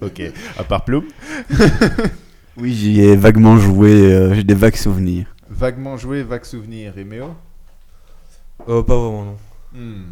Ok, 0.00 0.22
à 0.56 0.62
part 0.64 0.84
Plum, 0.84 1.04
Oui, 2.56 2.72
j'y 2.72 3.00
ai 3.00 3.16
vaguement 3.16 3.58
joué, 3.58 3.90
euh, 4.12 4.32
j'ai 4.32 4.44
des 4.44 4.54
vagues 4.54 4.76
souvenirs. 4.76 5.26
vaguement 5.50 5.96
joué, 5.96 6.22
vague 6.22 6.44
souvenir, 6.44 6.96
et 6.96 7.02
Méo? 7.04 7.34
Euh, 8.68 8.82
pas 8.84 8.96
vraiment, 8.96 9.24
non. 9.24 9.36
Hmm. 9.74 10.04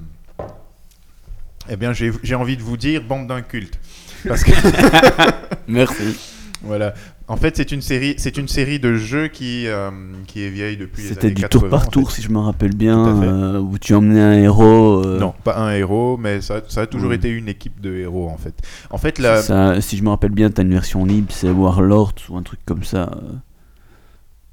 Eh 1.68 1.76
bien, 1.76 1.93
j'ai 1.93 2.12
j'ai 2.22 2.34
envie 2.34 2.56
de 2.56 2.62
vous 2.62 2.76
dire 2.76 3.02
bande 3.02 3.26
d'incultes. 3.26 3.78
Parce 4.28 4.44
que 4.44 4.52
Merci. 5.68 6.16
Voilà. 6.62 6.94
En 7.28 7.36
fait, 7.36 7.56
c'est 7.56 7.72
une 7.72 7.82
série, 7.82 8.14
c'est 8.18 8.38
une 8.38 8.47
série 8.48 8.78
de 8.78 8.94
jeux 8.94 9.26
qui, 9.28 9.66
euh, 9.66 9.90
qui 10.28 10.43
est 10.44 10.48
vieille 10.48 10.76
depuis 10.76 11.02
C'était 11.02 11.30
du 11.30 11.43
80. 11.43 11.48
tour 11.48 11.68
par 11.68 11.82
en 11.86 11.90
tour, 11.90 12.10
fait. 12.10 12.16
si 12.20 12.22
je 12.26 12.30
me 12.30 12.38
rappelle 12.38 12.74
bien, 12.74 13.05
euh, 13.22 13.59
où 13.59 13.78
tu 13.78 13.94
emmenais 13.94 14.20
un 14.20 14.32
héros. 14.34 15.02
euh, 15.05 15.18
Non, 15.18 15.34
pas 15.44 15.56
un 15.59 15.72
héros, 15.74 16.16
mais 16.16 16.40
ça, 16.40 16.60
ça 16.68 16.82
a 16.82 16.86
toujours 16.86 17.10
Mm. 17.10 17.14
été 17.14 17.28
une 17.30 17.48
équipe 17.48 17.80
de 17.80 17.94
héros 17.97 18.28
en 18.28 18.36
fait. 18.36 18.55
En 18.90 18.98
fait, 18.98 19.18
la, 19.18 19.43
ça, 19.43 19.80
si 19.80 19.97
je 19.97 20.05
me 20.05 20.09
rappelle 20.10 20.30
bien, 20.30 20.51
t'as 20.51 20.62
une 20.62 20.72
version 20.72 21.05
libre, 21.05 21.28
c'est 21.30 21.51
Warlords 21.51 22.14
ou 22.28 22.36
un 22.36 22.43
truc 22.43 22.60
comme 22.64 22.84
ça. 22.84 23.10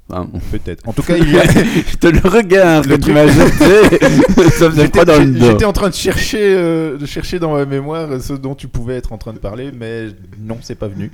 Enfin, 0.10 0.26
bon. 0.32 0.40
peut-être. 0.52 0.88
En 0.88 0.94
tout 0.94 1.02
cas, 1.02 1.16
il 1.18 1.32
y 1.32 1.38
a. 1.40 1.44
je 1.46 1.96
te 2.00 2.08
le 2.08 2.20
regarde, 2.28 2.86
Le 2.88 2.98
que 2.98 3.02
tu 3.02 3.12
truc- 3.12 3.14
m'as 3.16 3.28
jeté. 3.28 4.00
ça 4.52 4.70
faisait 4.70 4.82
J'étais 4.84 5.06
dans 5.06 5.18
le 5.20 5.66
en 5.66 5.74
train 5.74 5.90
de 5.90 5.94
chercher, 5.96 6.40
euh, 6.42 6.98
de 6.98 7.06
chercher 7.06 7.40
dans 7.40 7.54
ma 7.54 7.66
mémoire 7.66 8.22
ce 8.22 8.34
dont 8.34 8.54
tu 8.56 8.68
pouvais 8.68 8.96
être 8.96 9.14
en 9.14 9.18
train 9.18 9.34
de 9.34 9.40
parler, 9.40 9.72
mais 9.74 10.08
non, 10.40 10.58
c'est 10.62 10.76
pas 10.76 10.88
venu. 10.90 11.10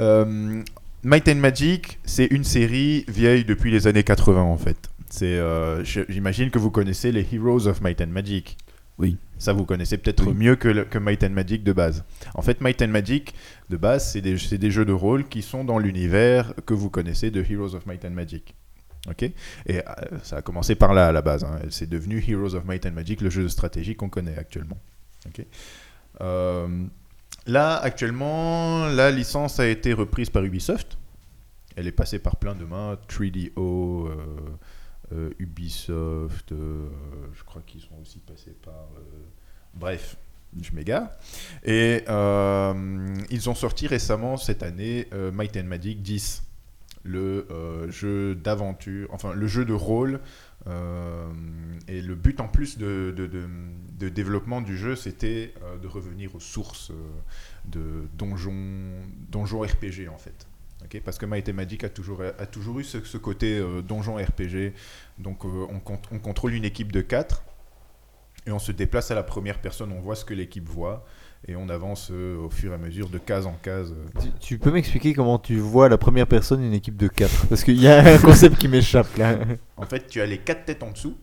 Euh, 0.00 0.62
Might 1.02 1.28
and 1.28 1.34
Magic, 1.36 1.98
c'est 2.04 2.24
une 2.26 2.44
série 2.44 3.04
vieille 3.08 3.44
depuis 3.44 3.70
les 3.70 3.86
années 3.86 4.04
80 4.04 4.40
en 4.40 4.56
fait. 4.56 4.76
C'est, 5.10 5.26
euh, 5.26 5.84
j'imagine 6.08 6.50
que 6.50 6.58
vous 6.58 6.70
connaissez 6.70 7.12
les 7.12 7.26
Heroes 7.32 7.68
of 7.68 7.82
Might 7.82 8.00
and 8.00 8.06
Magic. 8.08 8.56
Oui. 8.98 9.16
Ça, 9.38 9.52
vous 9.52 9.64
connaissez 9.64 9.98
peut-être 9.98 10.26
Oui. 10.28 10.34
mieux 10.34 10.56
que, 10.56 10.68
le- 10.68 10.84
que 10.84 10.98
Might 10.98 11.24
and 11.24 11.30
Magic 11.30 11.64
de 11.64 11.72
base. 11.72 12.04
En 12.34 12.42
fait, 12.42 12.60
Might 12.60 12.80
and 12.82 12.88
Magic 12.88 13.34
de 13.68 13.76
base, 13.76 14.12
c'est 14.12 14.20
des, 14.20 14.38
c'est 14.38 14.58
des 14.58 14.70
jeux 14.70 14.84
de 14.84 14.92
rôle 14.92 15.24
qui 15.28 15.42
sont 15.42 15.64
dans 15.64 15.78
l'univers 15.78 16.54
que 16.66 16.74
vous 16.74 16.90
connaissez 16.90 17.30
de 17.30 17.42
Heroes 17.42 17.74
of 17.74 17.86
Might 17.86 18.04
and 18.04 18.10
Magic. 18.12 18.54
Ok? 19.10 19.22
Et 19.24 19.32
euh, 19.68 19.82
ça 20.22 20.36
a 20.36 20.42
commencé 20.42 20.76
par 20.76 20.94
là 20.94 21.08
à 21.08 21.12
la 21.12 21.22
base. 21.22 21.44
hein. 21.44 21.58
C'est 21.70 21.88
devenu 21.88 22.24
Heroes 22.26 22.54
of 22.54 22.64
Might 22.64 22.86
and 22.86 22.92
Magic, 22.92 23.20
le 23.20 23.30
jeu 23.30 23.42
de 23.42 23.48
stratégie 23.48 23.96
qu'on 23.96 24.08
connaît 24.08 24.38
actuellement. 24.38 24.78
Ok? 25.26 25.44
Euh, 26.20 26.68
là, 27.46 27.76
actuellement, 27.76 28.86
la 28.86 29.10
licence 29.10 29.58
a 29.60 29.66
été 29.66 29.92
reprise 29.92 30.30
par 30.30 30.44
Ubisoft. 30.44 30.96
Elle 31.76 31.88
est 31.88 31.92
passée 31.92 32.20
par 32.20 32.36
plein 32.36 32.54
de 32.54 32.64
mains 32.64 32.96
3DO, 33.08 33.50
euh, 33.58 34.10
euh, 34.10 34.16
Ubisoft, 35.38 36.52
euh, 36.52 36.88
je 37.34 37.44
crois 37.44 37.62
qu'ils 37.66 37.80
sont 37.80 37.96
aussi 38.00 38.18
passés 38.20 38.54
par. 38.62 38.74
euh, 38.74 39.24
bref, 39.74 40.16
je 40.60 40.72
m'égare. 40.72 41.08
Et 41.64 42.04
euh, 42.08 43.16
ils 43.30 43.50
ont 43.50 43.54
sorti 43.54 43.86
récemment 43.86 44.36
cette 44.36 44.62
année 44.62 45.08
euh, 45.12 45.30
Might 45.32 45.56
and 45.56 45.64
Magic 45.64 46.02
10 46.02 46.42
le 47.06 47.46
euh, 47.50 47.90
jeu 47.90 48.34
d'aventure, 48.34 49.08
enfin 49.12 49.34
le 49.34 49.46
jeu 49.46 49.64
de 49.66 49.74
rôle. 49.74 50.20
euh, 50.66 51.26
et 51.86 52.00
le 52.00 52.14
but 52.14 52.40
en 52.40 52.48
plus 52.48 52.78
de, 52.78 53.14
de- 53.14 54.08
développement 54.08 54.60
du 54.62 54.76
jeu, 54.76 54.96
c'était 54.96 55.52
euh, 55.62 55.76
de 55.78 55.86
revenir 55.88 56.34
aux 56.34 56.40
sources 56.40 56.90
euh, 56.90 56.94
de 57.66 58.06
donjons, 58.16 58.52
donjons 59.30 59.60
RPG 59.60 60.08
en 60.12 60.16
fait. 60.18 60.46
Parce 61.00 61.18
que 61.18 61.26
Might 61.26 61.48
and 61.48 61.54
Magic 61.54 61.84
a 61.84 61.88
toujours, 61.88 62.22
a 62.22 62.46
toujours 62.46 62.80
eu 62.80 62.84
ce, 62.84 63.02
ce 63.04 63.16
côté 63.18 63.58
euh, 63.58 63.82
donjon 63.82 64.16
RPG. 64.16 64.72
Donc 65.18 65.44
euh, 65.44 65.66
on, 65.70 65.80
con- 65.80 66.00
on 66.10 66.18
contrôle 66.18 66.54
une 66.54 66.64
équipe 66.64 66.92
de 66.92 67.00
4 67.00 67.42
et 68.46 68.52
on 68.52 68.58
se 68.58 68.72
déplace 68.72 69.10
à 69.10 69.14
la 69.14 69.22
première 69.22 69.60
personne, 69.60 69.90
on 69.92 70.00
voit 70.00 70.16
ce 70.16 70.24
que 70.24 70.34
l'équipe 70.34 70.68
voit 70.68 71.04
et 71.46 71.56
on 71.56 71.68
avance 71.68 72.08
euh, 72.10 72.36
au 72.38 72.50
fur 72.50 72.72
et 72.72 72.74
à 72.74 72.78
mesure 72.78 73.08
de 73.08 73.18
case 73.18 73.46
en 73.46 73.54
case. 73.54 73.94
Tu, 74.20 74.28
tu 74.40 74.58
peux 74.58 74.70
m'expliquer 74.70 75.12
comment 75.14 75.38
tu 75.38 75.56
vois 75.58 75.88
la 75.88 75.98
première 75.98 76.26
personne 76.26 76.62
une 76.62 76.72
équipe 76.74 76.96
de 76.96 77.08
4 77.08 77.46
Parce 77.48 77.64
qu'il 77.64 77.80
y 77.80 77.88
a 77.88 78.02
un 78.14 78.18
concept 78.18 78.56
qui 78.58 78.68
m'échappe 78.68 79.16
là. 79.16 79.38
En 79.76 79.86
fait, 79.86 80.06
tu 80.08 80.20
as 80.20 80.26
les 80.26 80.38
quatre 80.38 80.64
têtes 80.64 80.82
en 80.82 80.90
dessous. 80.90 81.16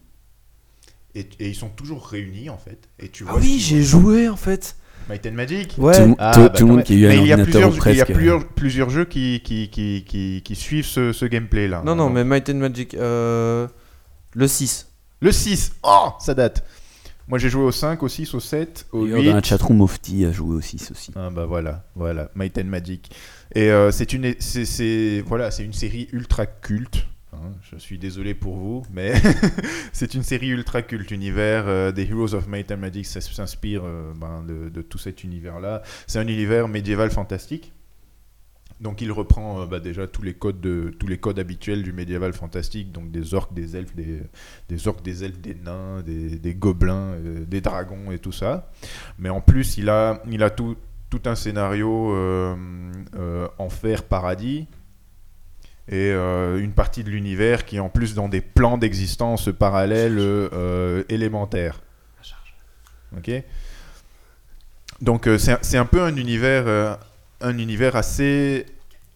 Et, 1.13 1.27
et 1.39 1.49
ils 1.49 1.55
sont 1.55 1.69
toujours 1.69 2.07
réunis 2.07 2.49
en 2.49 2.57
fait. 2.57 2.87
Et 2.99 3.09
tu 3.09 3.25
Ah 3.27 3.31
vois 3.33 3.41
oui, 3.41 3.59
ce 3.59 3.69
j'ai 3.69 3.83
joué 3.83 4.29
en 4.29 4.37
fait. 4.37 4.77
Might 5.11 5.25
and 5.27 5.33
Magic. 5.33 5.75
Ouais. 5.77 5.93
Tout, 5.95 6.15
Ah, 6.17 6.31
tout- 6.33 6.39
bah, 6.41 6.49
tout 6.49 6.65
le 6.67 6.71
monde 6.73 6.83
qui 6.83 6.93
a 6.93 6.95
eu 6.97 7.05
un 7.05 7.09
Mais 7.09 7.17
il 7.17 7.27
y 7.27 7.33
a 7.33 7.37
plusieurs, 7.37 7.69
presque. 7.75 7.95
il 7.95 7.97
y 7.97 8.01
a 8.01 8.05
plusieurs, 8.05 8.47
plusieurs 8.47 8.89
jeux 8.89 9.05
qui, 9.05 9.41
qui, 9.41 9.69
qui, 9.69 10.03
qui, 10.07 10.41
qui 10.43 10.55
suivent 10.55 10.85
ce, 10.85 11.11
ce 11.13 11.25
gameplay 11.25 11.67
là. 11.67 11.81
Non, 11.85 11.95
non, 11.95 12.09
mais 12.09 12.23
Might 12.23 12.49
and 12.49 12.55
Magic, 12.55 12.93
euh, 12.95 13.67
le 14.33 14.47
6. 14.47 14.87
Le 15.21 15.31
6, 15.31 15.73
oh, 15.83 16.09
ça 16.19 16.33
date. 16.33 16.63
Moi 17.27 17.37
j'ai 17.37 17.49
joué 17.49 17.63
au 17.63 17.71
5, 17.71 18.01
au 18.03 18.07
6, 18.09 18.33
au 18.33 18.39
7, 18.39 18.87
au 18.91 19.03
D'ailleurs, 19.05 19.19
8. 19.21 19.27
Dans 19.29 19.35
la 19.35 19.43
chatroom, 19.43 19.77
Mofti 19.77 20.25
a 20.25 20.31
joué 20.31 20.55
aussi, 20.55 20.77
aussi. 20.91 21.11
Ah 21.15 21.29
bah 21.29 21.45
voilà, 21.45 21.83
voilà, 21.95 22.29
Might 22.35 22.57
and 22.57 22.65
Magic. 22.65 23.11
Et 23.53 23.69
euh, 23.71 23.91
c'est 23.91 24.11
une, 24.13 24.33
c'est- 24.39 25.21
voilà, 25.25 25.51
c'est 25.51 25.63
une 25.63 25.73
série 25.73 26.07
ultra 26.11 26.45
culte. 26.45 27.05
Hein. 27.33 27.51
je 27.61 27.77
suis 27.77 27.97
désolé 27.97 28.33
pour 28.33 28.55
vous, 28.55 28.83
mais 28.91 29.13
c'est 29.93 30.13
une 30.13 30.23
série 30.23 30.49
ultra 30.49 30.81
culte. 30.81 31.11
Univers 31.11 31.67
euh, 31.67 31.91
des 31.91 32.09
Heroes 32.09 32.33
of 32.33 32.47
ça 33.03 33.21
s'inspire 33.21 33.81
euh, 33.85 34.13
ben, 34.15 34.43
de, 34.43 34.69
de 34.69 34.81
tout 34.81 34.97
cet 34.97 35.23
univers-là. 35.23 35.81
C'est 36.07 36.19
un 36.19 36.27
univers 36.27 36.67
médiéval 36.67 37.11
fantastique. 37.11 37.73
Donc 38.81 39.01
il 39.01 39.11
reprend 39.11 39.61
euh, 39.61 39.65
bah, 39.67 39.79
déjà 39.79 40.07
tous 40.07 40.23
les 40.23 40.33
codes 40.33 41.39
habituels 41.39 41.83
du 41.83 41.93
médiéval 41.93 42.33
fantastique, 42.33 42.91
donc 42.91 43.11
des 43.11 43.35
orques, 43.35 43.53
des 43.53 43.77
elfes, 43.77 43.95
des, 43.95 44.23
des 44.69 44.77
des 45.03 45.23
elfes, 45.23 45.39
des 45.39 45.55
nains, 45.55 46.01
des, 46.01 46.55
gobelins, 46.55 47.13
euh, 47.13 47.45
des 47.45 47.61
dragons 47.61 48.11
et 48.11 48.17
tout 48.17 48.31
ça. 48.31 48.71
Mais 49.19 49.29
en 49.29 49.39
plus, 49.39 49.77
il 49.77 49.89
a, 49.89 50.19
tout, 50.49 50.75
un 51.25 51.35
scénario 51.35 52.11
euh, 52.15 53.47
enfer 53.59 54.03
paradis 54.03 54.67
et 55.89 56.11
euh, 56.11 56.59
une 56.59 56.71
partie 56.73 57.03
de 57.03 57.09
l'univers 57.09 57.65
qui 57.65 57.77
est 57.77 57.79
en 57.79 57.89
plus 57.89 58.13
dans 58.13 58.29
des 58.29 58.41
plans 58.41 58.77
d'existence 58.77 59.49
parallèles 59.57 60.17
euh, 60.19 61.03
élémentaires. 61.09 61.81
Ok. 63.17 63.31
Donc 65.01 65.27
euh, 65.27 65.37
c'est 65.37 65.53
un- 65.53 65.59
c'est 65.61 65.77
un 65.77 65.85
peu 65.85 66.01
un 66.01 66.15
univers, 66.15 66.63
euh, 66.67 66.95
un 67.41 67.57
univers 67.57 67.95
assez, 67.95 68.65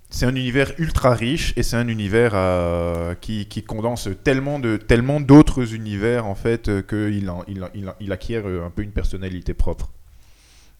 c'est 0.10 0.26
un 0.26 0.36
univers 0.36 0.74
ultra 0.80 1.14
riche 1.14 1.54
et 1.58 1.64
c'est 1.64 1.76
un 1.78 1.88
univers 1.88 2.32
euh, 2.34 3.14
qui, 3.16 3.46
qui 3.46 3.64
condense 3.64 4.10
tellement 4.24 4.60
de 4.60 4.78
tellement 4.78 5.20
d'autres 5.22 5.74
univers 5.76 6.26
en 6.26 6.36
fait 6.36 6.68
euh, 6.70 6.82
qu'il 6.82 7.30
en- 7.30 7.44
il, 7.48 7.64
en- 7.64 7.70
il, 7.76 7.88
en- 7.90 7.96
il 8.00 8.12
acquiert 8.12 8.46
un 8.48 8.70
peu 8.72 8.82
une 8.82 8.92
personnalité 8.92 9.54
propre. 9.54 9.92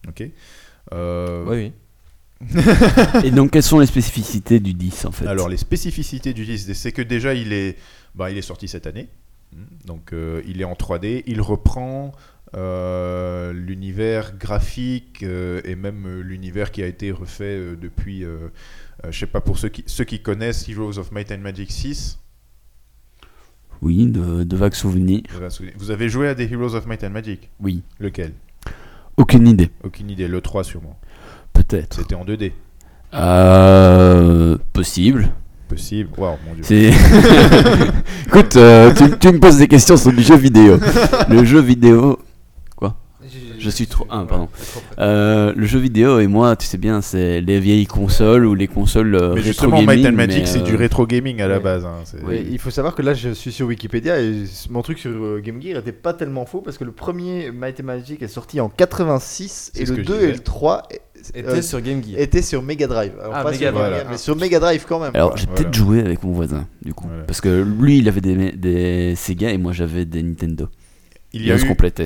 Ok. 0.08 0.24
Euh, 0.92 1.44
Oui, 1.46 1.56
oui. 1.56 1.72
Et 3.24 3.30
donc, 3.30 3.52
quelles 3.52 3.62
sont 3.62 3.78
les 3.78 3.86
spécificités 3.86 4.60
du 4.60 4.74
10 4.74 5.06
en 5.06 5.12
fait 5.12 5.26
Alors 5.26 5.48
les 5.48 5.56
spécificités 5.56 6.34
du 6.34 6.44
10, 6.44 6.72
c'est 6.74 6.92
que 6.92 7.02
déjà 7.02 7.34
il 7.34 7.52
est, 7.52 7.76
bah, 8.14 8.30
il 8.30 8.36
est 8.36 8.42
sorti 8.42 8.68
cette 8.68 8.86
année, 8.86 9.08
donc 9.86 10.12
euh, 10.12 10.42
il 10.46 10.60
est 10.60 10.64
en 10.64 10.74
3D, 10.74 11.22
il 11.26 11.40
reprend 11.40 12.12
euh, 12.54 13.52
l'univers 13.54 14.36
graphique 14.36 15.22
euh, 15.22 15.60
et 15.64 15.74
même 15.76 16.20
l'univers 16.20 16.70
qui 16.72 16.82
a 16.82 16.86
été 16.86 17.10
refait 17.10 17.58
depuis, 17.80 18.22
je 19.08 19.18
sais 19.18 19.26
pas 19.26 19.40
pour 19.40 19.58
ceux 19.58 19.70
qui, 19.70 19.84
ceux 19.86 20.04
qui 20.04 20.20
connaissent 20.20 20.68
Heroes 20.68 20.98
of 20.98 21.12
Might 21.12 21.32
and 21.32 21.38
Magic 21.38 21.72
6, 21.72 22.18
Oui, 23.80 24.06
de, 24.06 24.44
de 24.44 24.56
vagues 24.56 24.74
souvenirs. 24.74 25.22
vous 25.78 25.90
avez 25.90 26.10
joué 26.10 26.28
à 26.28 26.34
des 26.34 26.52
Heroes 26.52 26.74
of 26.74 26.86
Might 26.86 27.02
and 27.02 27.10
Magic? 27.10 27.48
Oui. 27.60 27.82
Lequel? 27.98 28.34
Aucune 29.16 29.48
idée. 29.48 29.70
Aucune 29.82 30.10
idée, 30.10 30.28
le 30.28 30.42
3 30.42 30.62
sûrement. 30.62 30.98
Peut-être. 31.56 31.96
C'était 31.96 32.14
en 32.14 32.24
2D. 32.24 32.52
Euh, 33.14 34.56
possible. 34.72 35.30
Possible. 35.68 36.10
Waouh, 36.16 36.36
mon 36.46 36.54
dieu. 36.62 36.90
Écoute, 38.26 38.56
euh, 38.56 38.92
tu, 38.94 39.18
tu 39.18 39.28
me 39.32 39.40
poses 39.40 39.58
des 39.58 39.68
questions 39.68 39.96
sur 39.96 40.12
du 40.12 40.22
jeu 40.22 40.36
vidéo. 40.36 40.78
Le 41.28 41.44
jeu 41.44 41.60
vidéo. 41.60 42.18
Je 43.28 43.60
Je 43.64 43.70
suis 43.70 43.86
trop. 43.88 44.06
Ah, 44.08 44.24
pardon. 44.28 44.48
Euh, 45.00 45.52
le 45.56 45.66
jeu 45.66 45.80
vidéo 45.80 46.20
et 46.20 46.28
moi, 46.28 46.54
tu 46.54 46.66
sais 46.66 46.78
bien, 46.78 47.00
c'est 47.00 47.40
les 47.40 47.58
vieilles 47.58 47.86
consoles 47.86 48.46
ou 48.46 48.54
les 48.54 48.68
consoles 48.68 49.10
Mais 49.12 49.18
rétro 49.18 49.42
justement, 49.42 49.82
gaming, 49.82 49.86
Might 50.02 50.06
and 50.06 50.12
Magic, 50.16 50.46
c'est 50.46 50.60
euh, 50.60 50.62
du 50.62 50.76
rétro 50.76 51.06
gaming 51.06 51.40
à 51.42 51.48
la 51.48 51.58
base. 51.58 51.84
hein, 51.84 51.96
Oui. 52.24 52.46
Il 52.48 52.58
faut 52.60 52.70
savoir 52.70 52.94
que 52.94 53.02
là, 53.02 53.14
je 53.14 53.30
suis 53.30 53.50
sur 53.50 53.66
Wikipédia 53.66 54.20
et 54.20 54.44
mon 54.70 54.82
truc 54.82 54.98
sur 55.00 55.40
Game 55.40 55.60
Gear 55.60 55.78
était 55.80 55.90
pas 55.90 56.12
tellement 56.14 56.46
faux 56.46 56.60
parce 56.60 56.78
que 56.78 56.84
le 56.84 56.92
premier 56.92 57.50
Might 57.50 57.80
and 57.80 57.84
Magic 57.84 58.22
est 58.22 58.28
sorti 58.28 58.60
en 58.60 58.68
86 58.68 59.72
C'est 59.74 59.82
et 59.82 59.86
le 59.86 59.96
que 59.96 60.02
je 60.02 60.06
2 60.06 60.14
disais. 60.14 60.28
et 60.28 60.32
le 60.32 60.38
3 60.38 60.82
Était 61.34 61.48
euh, 61.48 61.62
sur 61.62 61.80
Game 61.80 62.02
Gear. 62.02 62.18
étaient 62.20 62.42
sur 62.42 62.62
Mega 62.62 62.86
Drive. 62.86 63.12
Alors, 63.20 63.32
Ah, 63.34 63.42
pas 63.42 63.50
Mega 63.52 63.70
sur 63.70 63.78
Game. 63.80 63.92
Gear, 63.94 64.06
mais 64.10 64.18
sur 64.18 64.36
Mega 64.36 64.60
Drive 64.60 64.84
quand 64.88 65.00
même. 65.00 65.10
Alors, 65.14 65.30
quoi. 65.30 65.38
j'ai 65.38 65.46
Voilà. 65.46 65.62
peut-être 65.62 65.74
joué 65.74 66.00
avec 66.00 66.22
mon 66.22 66.32
voisin, 66.32 66.66
du 66.82 66.92
coup. 66.94 67.06
Voilà. 67.08 67.24
Parce 67.24 67.40
que 67.40 67.62
lui, 67.62 67.98
il 67.98 68.08
avait 68.08 68.20
des, 68.20 68.52
des 68.52 69.14
Sega 69.16 69.50
et 69.50 69.58
moi, 69.58 69.72
j'avais 69.72 70.04
des 70.04 70.22
Nintendo. 70.22 70.68
Il 71.32 71.44
y 71.44 71.50
a 71.52 71.56
eu, 71.56 71.58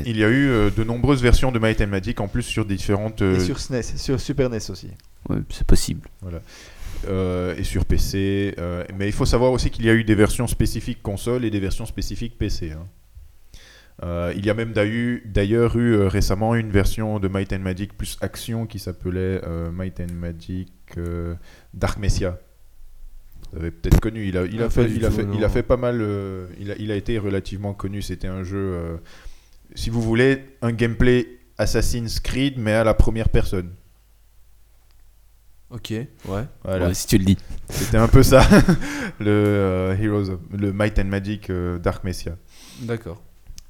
il 0.06 0.16
y 0.16 0.24
a 0.24 0.28
eu 0.28 0.48
euh, 0.48 0.70
de 0.76 0.82
nombreuses 0.82 1.22
versions 1.22 1.52
de 1.52 1.58
Might 1.60 1.80
and 1.80 1.86
Magic 1.86 2.20
en 2.20 2.26
plus 2.26 2.42
sur 2.42 2.64
différentes 2.64 3.22
euh, 3.22 3.36
Et 3.36 3.40
sur 3.40 3.60
SNES, 3.60 3.82
sur 3.96 4.18
Super 4.20 4.50
NES 4.50 4.58
aussi. 4.70 4.88
Ouais, 5.28 5.36
c'est 5.50 5.66
possible. 5.66 6.08
euh, 7.08 7.54
et 7.56 7.62
sur 7.64 7.84
PC. 7.84 8.54
euh, 8.58 8.84
mais 8.98 9.06
il 9.06 9.12
faut 9.12 9.26
savoir 9.26 9.52
aussi 9.52 9.70
qu'il 9.70 9.84
y 9.84 9.90
a 9.90 9.94
eu 9.94 10.04
des 10.04 10.14
versions 10.14 10.46
spécifiques 10.46 11.00
console 11.02 11.44
et 11.44 11.50
des 11.50 11.60
versions 11.60 11.86
spécifiques 11.86 12.36
PC. 12.38 12.72
hein. 12.72 12.86
Euh, 14.02 14.32
il 14.34 14.46
y 14.46 14.50
a 14.50 14.54
même 14.54 14.72
d'ailleurs 14.72 15.76
eu 15.76 15.92
euh, 15.94 16.08
récemment 16.08 16.54
une 16.54 16.70
version 16.70 17.18
de 17.18 17.28
Might 17.28 17.52
and 17.52 17.58
Magic 17.58 17.96
plus 17.98 18.16
action 18.22 18.66
qui 18.66 18.78
s'appelait 18.78 19.42
euh, 19.46 19.70
Might 19.70 20.00
and 20.00 20.14
Magic 20.14 20.72
euh, 20.96 21.34
Dark 21.74 21.98
Messiah. 21.98 22.38
Vous 23.52 23.58
avez 23.58 23.70
peut-être 23.70 24.00
connu. 24.00 24.26
Il 24.26 24.38
a, 24.38 24.44
il 24.46 24.62
a, 24.62 24.70
fait, 24.70 24.82
pas 24.84 24.88
du 24.88 24.96
il, 24.96 25.04
a 25.04 25.08
tout, 25.08 25.16
fait, 25.16 25.22
il 25.22 25.28
non. 25.40 25.42
a 25.42 25.48
fait 25.50 25.62
pas 25.62 25.76
mal. 25.76 25.98
euh, 26.00 26.46
il, 26.58 26.70
a, 26.70 26.76
il 26.78 26.90
a 26.90 26.96
été 26.96 27.18
relativement 27.18 27.74
connu. 27.74 28.00
C'était 28.00 28.28
un 28.28 28.42
jeu. 28.42 28.56
euh, 28.58 28.96
si 29.74 29.90
vous 29.90 30.00
voulez, 30.00 30.44
un 30.62 30.72
gameplay 30.72 31.26
Assassin's 31.58 32.20
Creed, 32.20 32.54
mais 32.58 32.72
à 32.72 32.84
la 32.84 32.94
première 32.94 33.28
personne. 33.28 33.70
Ok, 35.70 35.90
ouais. 35.90 36.08
Voilà. 36.64 36.88
Ouais, 36.88 36.94
si 36.94 37.06
tu 37.06 37.18
le 37.18 37.24
dis. 37.24 37.36
C'était 37.68 37.96
un 37.98 38.08
peu 38.08 38.22
ça, 38.24 38.42
le 39.20 39.26
euh, 39.30 39.96
Heroes, 39.96 40.30
of- 40.30 40.40
le 40.58 40.72
Might 40.72 40.98
and 40.98 41.04
Magic 41.04 41.48
euh, 41.50 41.78
Dark 41.78 42.02
Messiah. 42.02 42.36
D'accord. 42.80 43.22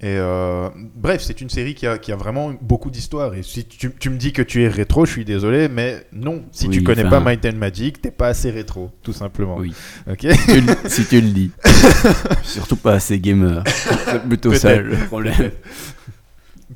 Et 0.02 0.16
euh, 0.16 0.70
bref, 0.97 1.20
c'est 1.20 1.43
une 1.43 1.51
série 1.51 1.74
qui 1.74 1.86
a, 1.86 1.98
qui 1.98 2.10
a 2.10 2.16
vraiment 2.16 2.55
beaucoup 2.62 2.90
d'histoire. 2.90 3.35
Et 3.35 3.43
si 3.43 3.66
tu, 3.66 3.93
tu 3.98 4.09
me 4.09 4.16
dis 4.16 4.32
que 4.32 4.40
tu 4.40 4.62
es 4.62 4.68
rétro, 4.68 5.05
je 5.05 5.12
suis 5.12 5.24
désolé, 5.27 5.68
mais 5.68 6.06
non. 6.12 6.43
Si 6.52 6.70
tu 6.70 6.78
Oui, 6.78 6.85
connais 6.85 7.05
enfin- 7.05 7.20
pas 7.22 7.31
Might 7.31 7.44
and 7.44 7.59
Magic, 7.59 8.01
t'es 8.01 8.10
pas 8.10 8.28
assez 8.28 8.51
rétro, 8.51 8.90
tout 9.02 9.12
simplement. 9.12 9.56
Oui. 9.59 9.74
Ok. 10.10 10.20
Tu 10.20 10.62
si 10.89 11.05
tu 11.05 11.20
le 11.20 11.28
dis. 11.28 11.51
Surtout 12.43 12.77
pas 12.77 12.94
assez 12.94 13.18
gamer. 13.20 13.62
C'est 13.66 14.22
plutôt 14.22 14.55
ça 14.55 14.77
le 14.77 14.97
problème. 15.06 15.51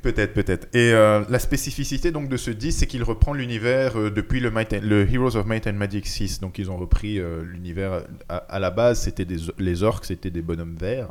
Peut-être, 0.01 0.33
peut-être. 0.33 0.67
Et 0.75 0.91
euh, 0.91 1.23
la 1.29 1.39
spécificité 1.39 2.11
donc 2.11 2.27
de 2.29 2.37
ce 2.37 2.51
disque, 2.51 2.79
c'est 2.79 2.85
qu'il 2.85 3.01
reprend 3.01 3.33
l'univers 3.33 3.97
euh, 3.97 4.11
depuis 4.11 4.39
le, 4.41 4.51
Might 4.51 4.73
and- 4.73 4.81
le 4.83 5.09
Heroes 5.11 5.35
of 5.37 5.45
Might 5.47 5.65
and 5.67 5.73
Magic 5.73 6.05
6. 6.05 6.41
Donc 6.41 6.59
ils 6.59 6.69
ont 6.69 6.77
repris 6.77 7.17
euh, 7.17 7.41
l'univers. 7.43 8.03
À, 8.29 8.35
à 8.37 8.59
la 8.59 8.71
base, 8.71 8.99
c'était 9.01 9.25
des, 9.25 9.37
les 9.57 9.83
orques, 9.83 10.05
c'était 10.05 10.29
des 10.29 10.41
bonhommes 10.41 10.75
verts, 10.79 11.07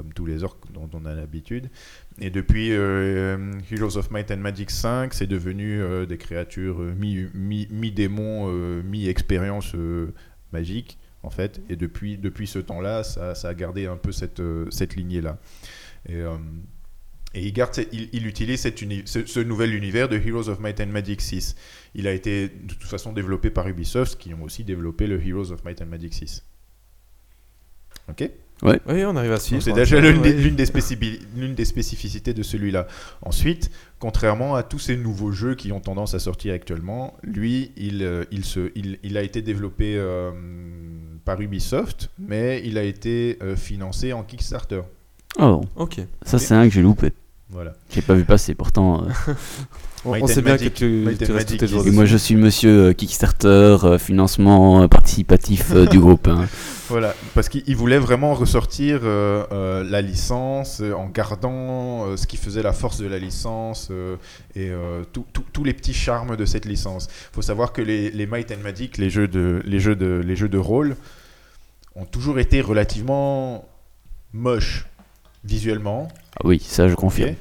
comme 0.00 0.12
tous 0.14 0.24
les 0.24 0.44
orques 0.44 0.72
dont 0.72 0.88
on 0.94 1.04
a 1.04 1.14
l'habitude. 1.14 1.68
Et 2.20 2.30
depuis 2.30 2.72
euh, 2.72 3.52
Heroes 3.70 3.98
of 3.98 4.10
Might 4.10 4.30
and 4.30 4.38
Magic 4.38 4.70
5, 4.70 5.12
c'est 5.12 5.26
devenu 5.26 5.82
euh, 5.82 6.06
des 6.06 6.16
créatures 6.16 6.80
euh, 6.80 6.94
mi- 6.94 7.26
mi- 7.34 7.68
mi-démons, 7.70 8.46
euh, 8.48 8.82
mi-expérience 8.82 9.74
euh, 9.74 10.14
magique, 10.54 10.98
en 11.22 11.28
fait. 11.28 11.60
Et 11.68 11.76
depuis, 11.76 12.16
depuis 12.16 12.46
ce 12.46 12.58
temps-là, 12.58 13.02
ça, 13.04 13.34
a 13.44 13.54
gardé 13.54 13.86
un 13.86 13.98
peu 13.98 14.10
cette, 14.12 14.40
euh, 14.40 14.70
cette 14.70 14.96
lignée-là. 14.96 15.38
Et. 16.08 16.14
euh, 16.14 16.36
il, 17.34 17.52
garde, 17.52 17.76
il, 17.92 18.08
il 18.12 18.26
utilise 18.26 18.60
ce, 19.04 19.24
ce 19.26 19.40
nouvel 19.40 19.72
univers 19.74 20.08
de 20.08 20.16
Heroes 20.16 20.48
of 20.48 20.58
Might 20.60 20.80
and 20.80 20.86
Magic 20.88 21.20
6. 21.20 21.54
Il 21.94 22.08
a 22.08 22.12
été 22.12 22.48
de 22.48 22.72
toute 22.74 22.82
façon 22.88 23.12
développé 23.12 23.50
par 23.50 23.68
Ubisoft, 23.68 24.18
qui 24.18 24.32
ont 24.34 24.42
aussi 24.42 24.64
développé 24.64 25.06
le 25.06 25.24
Heroes 25.24 25.52
of 25.52 25.62
Might 25.64 25.80
and 25.82 25.86
Magic 25.86 26.12
6. 26.14 26.42
Ok? 28.08 28.28
Oui, 28.62 28.74
on 29.06 29.16
arrive 29.16 29.32
à 29.32 29.40
suivre. 29.40 29.62
C'est 29.62 29.72
déjà 29.72 30.00
l'une 30.00 30.20
des, 30.20 30.30
Ouais. 30.34 30.36
l'une 30.42 30.54
des 30.54 30.66
spécifi- 30.66 31.20
l'une 31.34 31.54
des 31.54 31.64
spécificités 31.64 32.34
de 32.34 32.42
celui-là. 32.42 32.86
Ensuite, 33.22 33.70
contrairement 33.98 34.54
à 34.54 34.62
tous 34.62 34.78
ces 34.78 34.96
nouveaux 34.96 35.32
jeux 35.32 35.54
qui 35.54 35.72
ont 35.72 35.80
tendance 35.80 36.12
à 36.14 36.18
sortir 36.18 36.52
actuellement, 36.54 37.16
lui, 37.22 37.72
il, 37.78 38.02
euh, 38.02 38.24
il, 38.30 38.44
se, 38.44 38.70
il, 38.74 38.98
il 39.02 39.16
a 39.16 39.22
été 39.22 39.40
développé 39.40 39.94
euh, 39.96 40.30
par 41.24 41.40
Ubisoft, 41.40 42.10
mais 42.18 42.60
il 42.64 42.76
a 42.76 42.82
été 42.82 43.38
euh, 43.42 43.56
financé 43.56 44.12
en 44.12 44.22
Kickstarter. 44.22 44.82
Oh, 45.38 45.62
Ok. 45.76 46.00
ça 46.22 46.38
c'est 46.38 46.54
un 46.54 46.68
que 46.68 46.74
j'ai 46.74 46.82
loupé. 46.82 47.12
Voilà. 47.48 47.72
J'ai 47.90 48.02
pas 48.02 48.14
vu 48.14 48.24
passer 48.24 48.54
pourtant. 48.54 49.04
euh, 49.04 49.34
On, 50.02 50.26
sait 50.26 50.40
bien 50.40 50.52
Magic- 50.54 50.72
que 50.72 50.78
tu, 50.78 50.86
Might 51.04 51.18
tu 51.18 51.24
restes 51.24 51.28
tous 51.28 51.34
Magic 51.34 51.60
tes 51.60 51.66
jours 51.66 51.84
is- 51.84 51.88
Et 51.88 51.92
moi 51.92 52.06
je 52.06 52.16
suis 52.16 52.34
monsieur 52.34 52.70
euh, 52.88 52.92
Kickstarter, 52.94 53.46
euh, 53.84 53.98
financement 53.98 54.82
euh, 54.82 54.88
participatif 54.88 55.72
euh, 55.74 55.84
du 55.86 55.98
groupe. 56.00 56.26
hein. 56.28 56.46
Voilà, 56.88 57.14
parce 57.34 57.48
qu'il 57.48 57.62
il 57.68 57.76
voulait 57.76 57.98
vraiment 57.98 58.34
ressortir 58.34 59.00
euh, 59.04 59.44
euh, 59.52 59.84
la 59.88 60.00
licence 60.02 60.80
euh, 60.80 60.92
en 60.94 61.06
gardant 61.06 62.06
euh, 62.06 62.16
ce 62.16 62.26
qui 62.26 62.36
faisait 62.36 62.62
la 62.62 62.72
force 62.72 62.98
de 62.98 63.06
la 63.06 63.18
licence 63.18 63.88
euh, 63.92 64.16
et 64.56 64.70
euh, 64.70 65.02
tous 65.52 65.62
les 65.64 65.72
petits 65.74 65.94
charmes 65.94 66.34
de 66.36 66.44
cette 66.46 66.64
licence. 66.64 67.06
Il 67.32 67.34
faut 67.36 67.42
savoir 67.42 67.72
que 67.72 67.80
les, 67.82 68.10
les 68.10 68.26
Might 68.26 68.50
and 68.52 68.62
Magic, 68.64 68.98
les 68.98 69.08
jeux, 69.10 69.28
de, 69.28 69.62
les, 69.66 69.78
jeux 69.78 69.94
de, 69.94 70.20
les 70.26 70.34
jeux 70.34 70.48
de 70.48 70.58
rôle, 70.58 70.96
ont 71.94 72.06
toujours 72.06 72.38
été 72.40 72.60
relativement 72.60 73.68
moches 74.32 74.86
visuellement, 75.44 76.08
Ah 76.36 76.42
oui, 76.44 76.60
ça 76.64 76.88
je 76.88 76.94
confirme. 76.94 77.34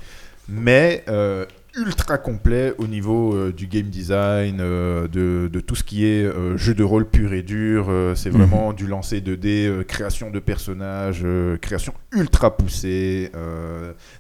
mais 0.48 1.04
euh, 1.10 1.46
ultra 1.76 2.18
complet 2.18 2.74
au 2.78 2.88
niveau 2.88 3.34
euh, 3.36 3.54
du 3.54 3.68
game 3.68 3.88
design, 3.90 4.58
euh, 4.60 5.08
de, 5.08 5.50
de 5.52 5.60
tout 5.60 5.76
ce 5.76 5.84
qui 5.84 6.06
est 6.06 6.24
euh, 6.26 6.58
jeu 6.58 6.74
de 6.74 6.84
rôle 6.84 7.08
pur 7.10 7.34
et 7.34 7.44
dur. 7.44 7.92
c'est 8.16 8.32
Mhm. 8.32 8.38
vraiment 8.38 8.74
du 8.74 8.88
lancer 8.88 9.22
2D, 9.22 9.68
euh, 9.68 9.84
création 9.84 10.32
de 10.32 10.40
personnages, 10.40 11.26
création 11.62 11.94
ultra 12.12 12.56
poussée, 12.58 13.32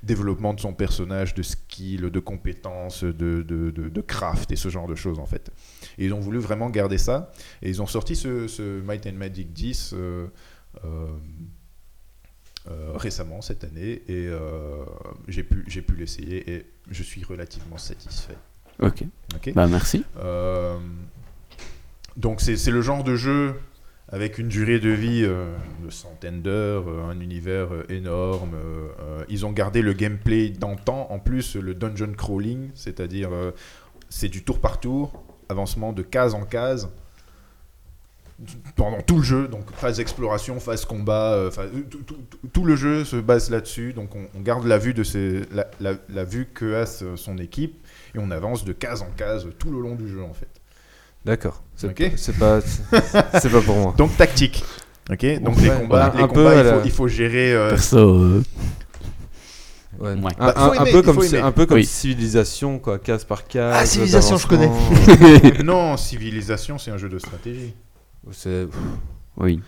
développement 0.03 0.53
de 0.53 0.59
son 0.59 0.73
personnage, 0.73 1.34
de 1.34 1.41
skill, 1.43 2.01
de 2.11 2.19
compétences, 2.19 3.03
de, 3.03 3.11
de, 3.41 3.71
de- 3.71 3.89
de 3.89 4.01
craft 4.01 4.51
et 4.51 4.55
ce 4.55 4.69
genre 4.69 4.88
de 4.88 4.95
choses 4.95 5.19
en 5.19 5.26
fait. 5.26 5.51
Et 5.97 6.05
ils 6.05 6.13
ont 6.13 6.19
voulu 6.19 6.39
vraiment 6.39 6.69
garder 6.69 6.97
ça. 6.97 7.31
Et 7.61 7.69
ils 7.69 7.81
ont 7.81 7.88
sorti 7.88 8.15
ce, 8.15 8.47
ce 8.47 8.81
Might 8.81 9.07
and 9.07 9.13
Magic 9.17 9.51
10. 9.53 9.95
Euh, 12.69 12.91
récemment 12.95 13.41
cette 13.41 13.63
année 13.63 14.03
et 14.07 14.27
euh, 14.27 14.83
j'ai 15.27 15.41
pu, 15.41 15.63
j'ai 15.67 15.81
pu 15.81 15.95
l'essayer 15.95 16.51
et 16.51 16.65
je 16.91 17.01
suis 17.01 17.23
relativement 17.23 17.77
satisfait. 17.79 18.37
Ok. 18.79 19.03
Ok. 19.35 19.53
Bah 19.53 19.65
merci. 19.65 20.05
Euh, 20.19 20.77
donc 22.15 22.41
c'est 22.41 22.69
le 22.69 22.81
genre 22.81 23.03
de 23.03 23.15
jeu 23.15 23.55
avec 24.07 24.37
une 24.37 24.49
durée 24.49 24.79
de 24.79 24.89
vie 24.89 25.21
de 25.21 25.89
centaines 25.89 26.41
d'heures, 26.41 26.87
un 26.87 27.19
univers 27.19 27.69
énorme. 27.89 28.55
ils 29.29 29.45
ont 29.45 29.51
gardé 29.51 29.81
le 29.81 29.93
gameplay 29.93 30.49
d'antan, 30.49 31.07
en 31.11 31.19
plus 31.19 31.55
le 31.55 31.75
dungeon 31.75 32.13
crawling, 32.13 32.71
c'est-à-dire 32.73 33.29
c'est 34.09 34.29
du 34.29 34.43
tour 34.43 34.59
par 34.59 34.79
tour, 34.79 35.23
avancement 35.47 35.93
de 35.93 36.01
case 36.01 36.33
en 36.33 36.43
case 36.43 36.89
pendant 38.75 39.01
tout 39.01 39.17
le 39.17 39.23
jeu, 39.23 39.47
donc 39.47 39.63
phase 39.75 39.99
exploration, 39.99 40.59
phase 40.59 40.85
combat, 40.85 41.33
euh, 41.33 41.51
phase- 41.51 41.69
tout, 41.89 41.97
tout- 41.99 42.15
tout- 42.29 42.47
tout 42.53 42.65
le 42.65 42.75
jeu 42.75 43.03
se 43.03 43.17
base 43.17 43.49
là-dessus. 43.49 43.93
Donc 43.93 44.15
on, 44.15 44.25
on 44.37 44.41
garde 44.41 44.65
la 44.65 44.77
vue 44.77 44.93
de 44.93 45.03
ses- 45.03 45.41
la, 45.51 45.67
la- 45.81 45.95
la 46.09 46.23
vue 46.23 46.47
que 46.53 46.75
a 46.75 46.85
son 46.85 47.37
équipe 47.37 47.85
et 48.15 48.19
on 48.19 48.31
avance 48.31 48.63
de 48.65 48.71
case 48.73 49.01
en 49.01 49.09
case 49.17 49.45
tout 49.59 49.71
le 49.71 49.79
long 49.81 49.95
du 49.95 50.07
jeu 50.07 50.23
en 50.23 50.33
fait. 50.33 50.47
D'accord. 51.25 51.61
C'est 51.75 52.37
pas, 52.37 52.61
c'est 52.61 52.83
c'est 53.41 53.49
pas 53.51 53.61
pour 53.61 53.75
moi. 53.75 53.93
Donc 53.97 54.15
tactique. 54.15 54.63
Ok. 55.11 55.25
Donc 55.41 55.57
Ouais, 55.57 55.63
les 55.63 55.69
combats, 55.71 56.13
les 56.15 56.23
un 56.23 56.27
combats, 56.27 56.55
il, 56.55 56.63
faut, 56.63 56.77
la- 56.77 56.85
il 56.85 56.91
faut 56.91 57.07
gérer. 57.07 57.53
euh, 57.53 57.69
Perso, 57.71 57.97
euh, 57.97 58.43
Ouais. 59.99 60.13
Ouais. 60.13 60.31
Un, 60.39 60.45
Bah, 60.53 60.85
peu 60.89 61.01
comme, 61.01 61.19
un 61.43 61.51
peu 61.51 61.65
comme 61.65 61.77
Oui. 61.77 61.85
civilisation, 61.85 62.79
quoi, 62.79 62.99
case 62.99 63.25
par 63.25 63.45
case. 63.45 63.75
Ah, 63.77 63.85
Civilisation, 63.85 64.37
je 64.37 64.47
connais. 64.47 64.69
non, 65.63 65.97
civilisation, 65.97 66.77
c'est 66.77 66.91
un 66.91 66.97
jeu 66.97 67.09
de 67.09 67.19
stratégie. 67.19 67.73
C'est- 68.31 68.67
oui. 69.37 69.59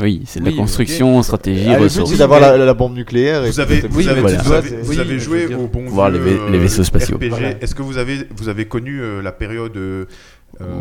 Oui, 0.00 0.22
c'est 0.26 0.40
de 0.40 0.46
Oui, 0.46 0.50
la 0.50 0.56
construction, 0.56 1.22
stratégie, 1.22 1.68
Ah, 1.68 1.78
ressources. 1.78 2.10
c'est 2.10 2.16
d'avoir 2.18 2.40
la, 2.40 2.56
la 2.56 2.74
bombe 2.74 2.94
nucléaire. 2.94 3.44
et 3.44 3.50
Vous 3.50 3.60
avez, 3.60 3.78
puis- 3.78 3.88
vous 3.88 3.98
Oui, 3.98 4.08
avez, 4.08 4.14
mais 4.22 4.28
voilà. 4.28 4.42
vous 4.42 4.52
avez, 4.52 4.68
c'est- 4.68 4.76
vous 4.82 4.90
oui, 4.90 4.98
avez 4.98 5.12
mais 5.12 5.18
je 5.20 5.24
joué 5.24 5.54
au 5.54 5.68
bon 5.68 5.84
Voir 5.86 6.10
vieux, 6.10 6.24
les 6.24 6.34
va- 6.36 6.50
les 6.50 6.58
vaisseaux 6.58 6.82
spatiaux. 6.82 7.16
RPG. 7.16 7.28
Voilà. 7.28 7.50
Est-ce 7.62 7.76
que 7.76 7.82
vous 7.82 7.96
avez, 7.96 8.26
vous 8.36 8.48
avez 8.48 8.64
connu 8.66 9.00
euh, 9.00 9.22
la 9.22 9.30
période 9.30 9.76
euh, 9.76 10.04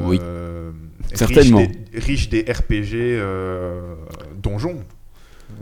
Oui. 0.05 0.17
riche 0.17 1.17
Certainement. 1.19 1.59
des- 1.61 1.99
riche 1.99 2.29
des, 2.29 2.41
RPG 2.51 2.95
euh, 3.19 3.93
donjons? 4.41 4.79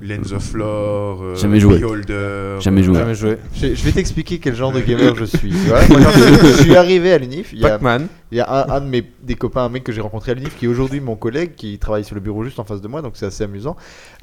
Lens 0.02 0.32
of 0.34 0.54
Lore, 0.54 1.22
euh, 1.24 1.36
Jamais 1.36 1.60
joué. 1.60 1.80
Beholder, 1.80 2.58
Jamais 2.60 2.84
joué. 2.84 2.96
Jamais 2.96 3.16
joué. 3.16 3.38
Je, 3.56 3.74
je 3.76 3.84
vais 3.84 3.92
t'expliquer 3.92 4.40
quel 4.40 4.56
genre 4.56 4.72
de 4.72 4.80
gamer 4.88 5.16
je 5.16 5.26
suis. 5.26 5.50
Tu 5.50 5.56
vois, 5.56 5.86
moi, 5.88 6.00
quand 6.04 6.12
je 6.48 6.54
suis 6.64 6.76
arrivé 6.76 7.12
à 7.14 7.18
l'UNIF, 7.18 7.54
il 7.54 7.60
y 7.60 7.66
a, 7.66 7.72
Pac-Man. 7.72 8.08
il 8.32 8.38
y 8.38 8.42
a 8.42 8.50
un, 8.52 8.70
un 8.78 8.82
de 8.82 8.86
mes 8.88 9.04
des 9.24 9.36
copains, 9.36 9.64
un 9.66 9.70
mec 9.70 9.84
que 9.84 9.92
j'ai 9.92 10.02
rencontré 10.02 10.32
à 10.32 10.36
l'UNIF, 10.36 10.58
qui 10.58 10.66
est 10.66 10.68
aujourd'hui 10.68 11.00
mon 11.00 11.16
collègue, 11.16 11.56
qui 11.56 11.78
travaille 11.80 12.04
sur 12.04 12.16
le 12.16 12.22
bureau 12.22 12.44
juste 12.44 12.60
en 12.60 12.64
face 12.64 12.82
de 12.82 12.88
moi, 12.88 13.02
donc 13.02 13.14
c'est 13.16 13.26
assez 13.26 13.44
amusant. 13.44 13.76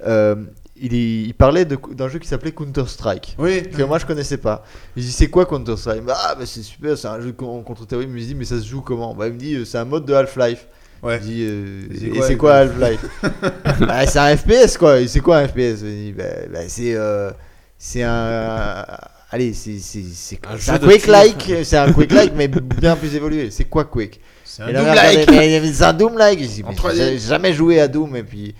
Euh, 0.06 0.36
il, 0.80 0.94
est- 0.94 1.22
il 1.22 1.34
parlait 1.34 1.64
de- 1.64 1.78
d'un 1.94 2.08
jeu 2.08 2.18
qui 2.20 2.28
s'appelait 2.28 2.52
Counter 2.52 2.84
Strike. 2.86 3.34
Oui, 3.38 3.62
Que 3.62 3.82
moi 3.82 3.98
je 3.98 4.06
connaissais 4.06 4.36
pas. 4.38 4.64
Je 4.96 5.02
dis 5.02 5.10
c'est 5.12 5.28
quoi 5.28 5.44
Counter 5.46 5.76
Strike 5.76 6.04
Bah, 6.04 6.16
ah, 6.24 6.34
bah, 6.38 6.46
c'est 6.46 6.62
super, 6.62 6.96
c'est 6.96 7.08
un 7.08 7.20
jeu 7.20 7.32
con- 7.32 7.62
contre 7.62 7.86
terrorisme. 7.86 8.12
Je 8.12 8.16
me 8.16 8.20
dis 8.24 8.34
mais 8.34 8.44
ça 8.44 8.58
se 8.60 8.66
joue 8.66 8.80
comment? 8.80 9.14
Bah 9.14 9.26
il 9.28 9.34
me 9.34 9.38
dit 9.38 9.54
euh, 9.56 9.64
c'est 9.64 9.78
un 9.78 9.84
mode 9.84 10.04
de 10.04 10.14
Half-Life. 10.14 10.66
Ouais. 11.02 11.18
Je 11.20 11.26
dis 11.26 11.46
euh, 11.46 12.16
Et 12.16 12.22
c'est 12.22 12.36
quoi, 12.36 12.56
Half-Life? 12.56 13.04
Bah 13.80 14.06
c'est 14.06 14.18
un 14.18 14.36
FPS 14.36 14.76
quoi. 14.76 15.00
Et 15.00 15.06
c'est 15.08 15.20
quoi 15.20 15.38
un 15.38 15.48
FPS 15.48 15.80
Je 15.82 15.86
dis, 15.86 16.12
bah, 16.12 16.24
bah, 16.52 16.60
c'est 16.68 16.94
euh, 16.94 17.30
c'est 17.78 18.02
un 18.02 18.84
allez 19.30 19.52
c'est 19.52 19.78
c'est 19.78 20.02
c'est 20.12 20.40
Un 20.46 20.74
un 20.74 20.78
de 20.78 20.86
Quake 20.86 21.02
tir. 21.02 21.12
like, 21.12 21.52
c'est 21.64 21.76
un 21.76 21.92
Quake 21.92 22.12
like 22.12 22.32
mais 22.34 22.48
bien 22.48 22.96
plus 22.96 23.14
évolué. 23.14 23.50
C'est 23.50 23.64
quoi 23.64 23.84
Quake? 23.84 24.20
C'est 24.58 24.62
un 24.64 24.68
et 24.68 24.72
Doom 24.74 24.86
like. 24.86 25.30
mais- 25.30 25.60
mais 25.60 25.72
C'est 25.72 25.84
un 25.84 25.92
Doom 25.92 26.18
like. 26.18 26.40
Je 26.42 26.46
dis, 26.46 26.62
En 26.64 26.70
mais 26.70 26.74
3D. 26.74 26.94
j'ai 26.96 27.18
jamais 27.18 27.52
joué 27.52 27.80
à 27.80 27.88
Doom. 27.88 28.16
Et 28.16 28.22
puis, 28.24 28.54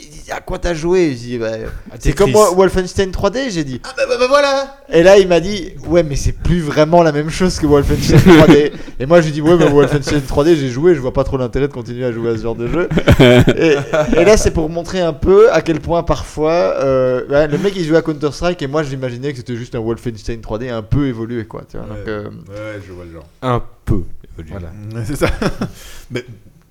il 0.00 0.10
dit, 0.24 0.32
à 0.32 0.40
quoi 0.40 0.58
t'as 0.58 0.74
joué? 0.74 1.16
Bah, 1.38 1.48
c'est 1.94 2.10
Tetris. 2.10 2.14
comme 2.14 2.30
moi, 2.32 2.50
Wolfenstein 2.54 3.10
3D. 3.12 3.50
J'ai 3.50 3.64
dit. 3.64 3.80
Ah 3.84 3.90
bah, 3.96 4.02
bah, 4.08 4.16
bah, 4.18 4.26
voilà 4.28 4.76
Et 4.90 5.02
là, 5.02 5.18
il 5.18 5.28
m'a 5.28 5.38
dit, 5.40 5.72
ouais, 5.86 6.02
mais 6.02 6.16
c'est 6.16 6.32
plus 6.32 6.60
vraiment 6.60 7.02
la 7.02 7.12
même 7.12 7.30
chose 7.30 7.58
que 7.58 7.66
Wolfenstein 7.66 8.18
3D. 8.18 8.72
et 8.98 9.06
moi, 9.06 9.20
je 9.20 9.26
lui 9.26 9.32
dis, 9.32 9.40
ouais, 9.40 9.56
mais 9.56 9.68
Wolfenstein 9.68 10.20
3D, 10.20 10.56
j'ai 10.56 10.68
joué. 10.70 10.94
Je 10.94 11.00
vois 11.00 11.12
pas 11.12 11.22
trop 11.24 11.36
l'intérêt 11.38 11.68
de 11.68 11.72
continuer 11.72 12.04
à 12.04 12.12
jouer 12.12 12.30
à 12.30 12.36
ce 12.36 12.42
genre 12.42 12.56
de 12.56 12.66
jeu. 12.66 12.88
et, 13.20 13.76
et 14.20 14.24
là, 14.24 14.36
c'est 14.36 14.50
pour 14.50 14.68
montrer 14.68 15.00
un 15.00 15.12
peu 15.12 15.52
à 15.52 15.60
quel 15.62 15.80
point 15.80 16.02
parfois, 16.02 16.74
euh, 16.82 17.26
ouais, 17.28 17.46
le 17.46 17.58
mec 17.58 17.74
il 17.76 17.84
jouait 17.84 17.98
à 17.98 18.02
Counter 18.02 18.30
Strike 18.32 18.60
et 18.62 18.66
moi, 18.66 18.82
j'imaginais 18.82 19.30
que 19.32 19.38
c'était 19.38 19.56
juste 19.56 19.74
un 19.74 19.80
Wolfenstein 19.80 20.40
3D 20.40 20.70
un 20.70 20.82
peu 20.82 21.06
évolué, 21.06 21.44
quoi. 21.44 21.62
Tu 21.70 21.76
vois, 21.76 21.86
Ouais. 21.86 21.98
donc, 21.98 22.08
euh, 22.08 22.24
Ouais, 22.48 22.80
je 22.86 22.92
vois 22.92 23.04
le 23.04 23.12
genre. 23.12 23.26
Un 23.42 23.62
peu. 23.84 24.02
Voilà. 24.46 24.72
C'est 25.04 25.16
ça. 25.16 25.30
Mais 26.10 26.24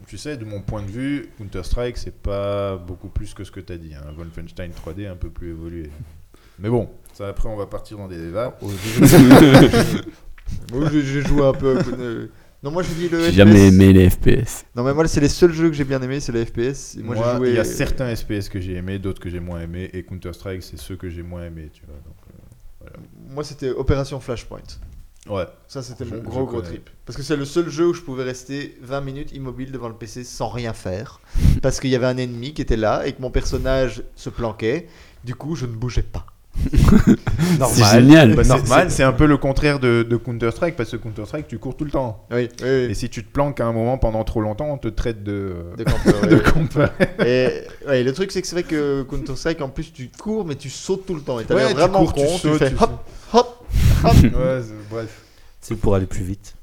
tu 0.08 0.18
sais, 0.18 0.38
de 0.38 0.46
mon 0.46 0.62
point 0.62 0.82
de 0.84 0.90
vue, 0.92 1.30
Counter-Strike, 1.38 1.98
c'est 1.98 2.16
pas 2.16 2.78
beaucoup 2.78 3.10
plus 3.10 3.34
que 3.34 3.44
ce 3.44 3.52
que 3.52 3.60
tu 3.60 3.74
as 3.74 3.78
dit. 3.78 3.94
Hein. 3.94 4.06
Wolfenstein 4.16 4.72
3D 4.72 5.08
un 5.10 5.16
peu 5.18 5.30
plus 5.30 5.50
évolué. 5.52 5.90
Mais 6.60 6.70
bon, 6.70 6.90
ça 7.14 7.28
après, 7.28 7.50
on 7.50 7.58
va 7.58 7.66
partir 7.68 7.98
dans 7.98 8.08
des 8.08 8.18
débats. 8.18 8.58
Moi, 10.72 10.90
j'ai 10.92 11.22
joué 11.22 11.46
un 11.46 11.54
peu. 11.54 11.78
euh, 12.00 12.28
Non, 12.64 12.72
moi, 12.72 12.82
je 12.84 12.90
dis 12.94 13.10
le 13.10 13.20
J'ai 13.26 13.32
FPS. 13.32 13.36
jamais 13.36 13.68
aimé 13.68 13.92
les 13.94 14.10
FPS. 14.10 14.66
Non, 14.76 14.84
mais 14.84 14.94
moi, 14.94 15.06
c'est 15.08 15.20
les 15.20 15.28
seuls 15.30 15.52
jeux 15.52 15.68
que 15.70 15.76
j'ai 15.76 15.84
bien 15.84 16.02
aimé, 16.02 16.20
c'est 16.22 16.32
le 16.32 16.44
FPS. 16.46 16.96
Et 16.98 17.04
moi, 17.04 17.16
Moi, 17.16 17.26
j'ai 17.34 17.38
joué. 17.38 17.50
il 17.50 17.56
y 17.56 17.60
a 17.60 17.66
certains 17.66 18.16
SPS 18.16 18.48
que 18.50 18.60
j'ai 18.62 18.76
aimés, 18.76 18.98
d'autres 19.00 19.20
que 19.22 19.30
j'ai 19.30 19.40
moins 19.42 19.60
aimés. 19.62 19.90
Et 19.94 20.04
Counter-Strike, 20.04 20.64
c'est 20.64 20.78
ceux 20.80 20.96
que 20.96 21.10
j'ai 21.10 21.22
moins 21.22 21.44
aimés. 21.46 21.70
Tu 21.74 21.84
vois, 21.86 21.96
donc, 22.06 22.16
Moi, 23.34 23.44
c'était 23.44 23.70
Opération 23.72 24.20
Flashpoint. 24.22 24.62
Ouais. 25.30 25.46
Ça, 25.68 25.82
c'était 25.84 26.06
mon 26.06 26.18
gros 26.22 26.46
gros 26.46 26.58
connais. 26.58 26.68
trip. 26.70 26.90
Parce 27.06 27.18
que 27.18 27.24
c'est 27.24 27.36
le 27.36 27.46
seul 27.46 27.70
jeu 27.70 27.88
où 27.88 27.94
je 27.94 28.02
pouvais 28.02 28.24
rester 28.24 28.78
20 28.82 29.02
minutes 29.02 29.32
immobile 29.34 29.72
devant 29.72 29.88
le 29.90 29.96
PC 29.96 30.24
sans 30.24 30.48
rien 30.50 30.74
faire. 30.74 31.20
Parce 31.62 31.80
qu'il 31.80 31.90
y 31.90 31.96
avait 31.96 32.06
un 32.08 32.18
ennemi 32.18 32.54
qui 32.54 32.62
était 32.62 32.78
là 32.78 33.06
et 33.08 33.14
que 33.14 33.22
mon 33.22 33.32
personnage 33.32 34.04
se 34.16 34.30
planquait. 34.30 34.88
Du 35.24 35.36
coup, 35.36 35.56
je 35.56 35.66
ne 35.66 35.72
bougeais 35.74 36.04
pas. 36.04 36.26
C'est 37.70 37.84
génial. 37.84 38.34
Bah, 38.36 38.44
c'est- 38.44 38.50
normal. 38.50 38.92
c'est- 38.92 39.04
un 39.04 39.12
peu 39.12 39.26
le 39.28 39.38
contraire 39.38 39.80
de, 39.80 40.02
de 40.08 40.18
Counter-Strike, 40.18 40.76
parce 40.76 40.92
que 40.92 40.98
Counter-Strike, 40.98 41.48
tu 41.48 41.60
cours 41.60 41.78
tout 41.78 41.86
le 41.86 41.92
temps. 41.92 42.26
Oui, 42.32 42.50
oui, 42.62 42.68
Et 42.68 42.94
si 42.96 43.10
tu 43.10 43.24
te 43.24 43.32
planques 43.32 43.60
à 43.60 43.66
un 43.66 43.74
moment 43.74 43.98
pendant 44.00 44.24
trop 44.24 44.42
longtemps, 44.42 44.66
on 44.72 44.78
te 44.78 44.88
traite 44.88 45.24
de. 45.24 45.54
De 45.78 45.84
campeur, 45.84 46.22
de 46.28 46.38
campeur. 46.38 46.92
Et 47.26 47.50
ouais, 47.88 48.04
le 48.04 48.12
truc, 48.14 48.32
c'est 48.32 48.42
que 48.42 48.48
c'est 48.48 48.56
vrai 48.56 48.64
que 48.64 49.04
Counter-Strike, 49.04 49.62
en 49.62 49.70
plus, 49.70 49.94
tu 49.94 50.10
cours, 50.10 50.46
mais 50.46 50.56
tu 50.56 50.70
sautes 50.72 51.06
tout 51.06 51.14
le 51.16 51.22
temps. 51.22 51.40
Et 51.40 51.44
t'as 51.46 51.54
Ouais, 51.56 51.62
l'air 51.62 51.70
tu 51.70 51.76
vraiment 51.76 52.00
cours, 52.06 52.14
tu 52.14 52.22
con. 52.22 52.36
Tu, 52.36 52.40
sautes, 52.40 52.58
fais 52.58 52.70
tu 52.72 52.76
hop, 52.84 52.92
hop, 53.34 53.34
hop. 53.34 53.68
Ouais, 54.24 54.62
bref. 54.90 55.22
C'est 55.62 55.76
pour 55.76 55.96
aller 55.96 56.06
plus 56.06 56.24
vite. 56.24 56.56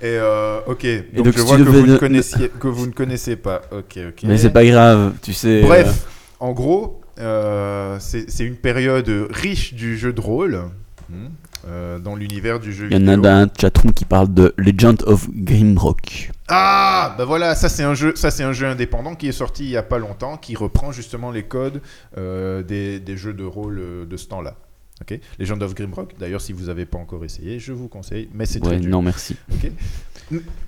Et 0.00 0.16
euh, 0.18 0.60
ok, 0.66 0.86
donc, 1.14 1.26
donc, 1.26 1.34
je 1.34 1.40
si 1.40 1.44
vois 1.44 1.56
que 1.58 1.62
vous, 1.62 1.86
ne 1.86 1.96
connaissiez, 1.98 2.48
que 2.48 2.68
vous 2.68 2.86
ne 2.86 2.92
connaissez 2.92 3.36
pas. 3.36 3.62
Ok, 3.72 3.98
ok. 4.08 4.22
Mais 4.24 4.38
c'est 4.38 4.50
pas 4.50 4.64
grave, 4.64 5.14
tu 5.22 5.32
sais. 5.32 5.62
euh, 5.62 5.66
Bref, 5.66 6.06
en 6.40 6.52
gros, 6.52 7.00
euh, 7.18 7.98
c'est 8.00 8.44
une 8.44 8.56
période 8.56 9.10
riche 9.30 9.74
du 9.74 9.96
jeu 9.98 10.12
de 10.12 10.20
rôle 10.20 10.62
hmm, 11.10 11.26
euh, 11.66 11.98
dans 11.98 12.14
l'univers 12.14 12.60
du 12.60 12.72
jeu 12.72 12.88
Il 12.90 12.96
y 12.96 12.96
en 12.96 13.08
a 13.08 13.16
vidéo. 13.16 13.22
dans 13.22 13.28
un 13.44 13.48
chatroom 13.58 13.92
qui 13.92 14.04
parle 14.04 14.32
de 14.32 14.54
Legend 14.56 15.02
of 15.06 15.28
Grimrock. 15.30 16.30
Ah, 16.48 17.14
bah 17.18 17.24
voilà, 17.24 17.54
ça 17.54 17.68
c'est 17.68 17.82
un 17.82 17.94
jeu, 17.94 18.14
ça 18.16 18.30
c'est 18.30 18.44
un 18.44 18.52
jeu 18.52 18.66
indépendant 18.66 19.14
qui 19.14 19.28
est 19.28 19.32
sorti 19.32 19.64
il 19.64 19.70
y 19.70 19.76
a 19.76 19.82
pas 19.82 19.98
longtemps, 19.98 20.36
qui 20.36 20.54
reprend 20.56 20.92
justement 20.92 21.30
les 21.32 21.42
codes 21.42 21.82
euh, 22.16 22.62
des, 22.62 23.00
des 23.00 23.16
jeux 23.16 23.32
de 23.34 23.44
rôle 23.44 23.78
euh, 23.80 24.06
de 24.06 24.16
ce 24.16 24.28
temps-là. 24.28 24.54
Ok, 25.02 25.18
Legend 25.38 25.62
of 25.62 25.74
Grimrock. 25.74 26.14
D'ailleurs, 26.18 26.40
si 26.40 26.52
vous 26.54 26.66
n'avez 26.66 26.86
pas 26.86 26.96
encore 26.98 27.22
essayé, 27.24 27.58
je 27.58 27.72
vous 27.72 27.86
conseille, 27.88 28.28
mais 28.34 28.46
c'est 28.46 28.60
très 28.60 28.78
dur. 28.78 28.90
non, 28.90 29.02
merci. 29.02 29.36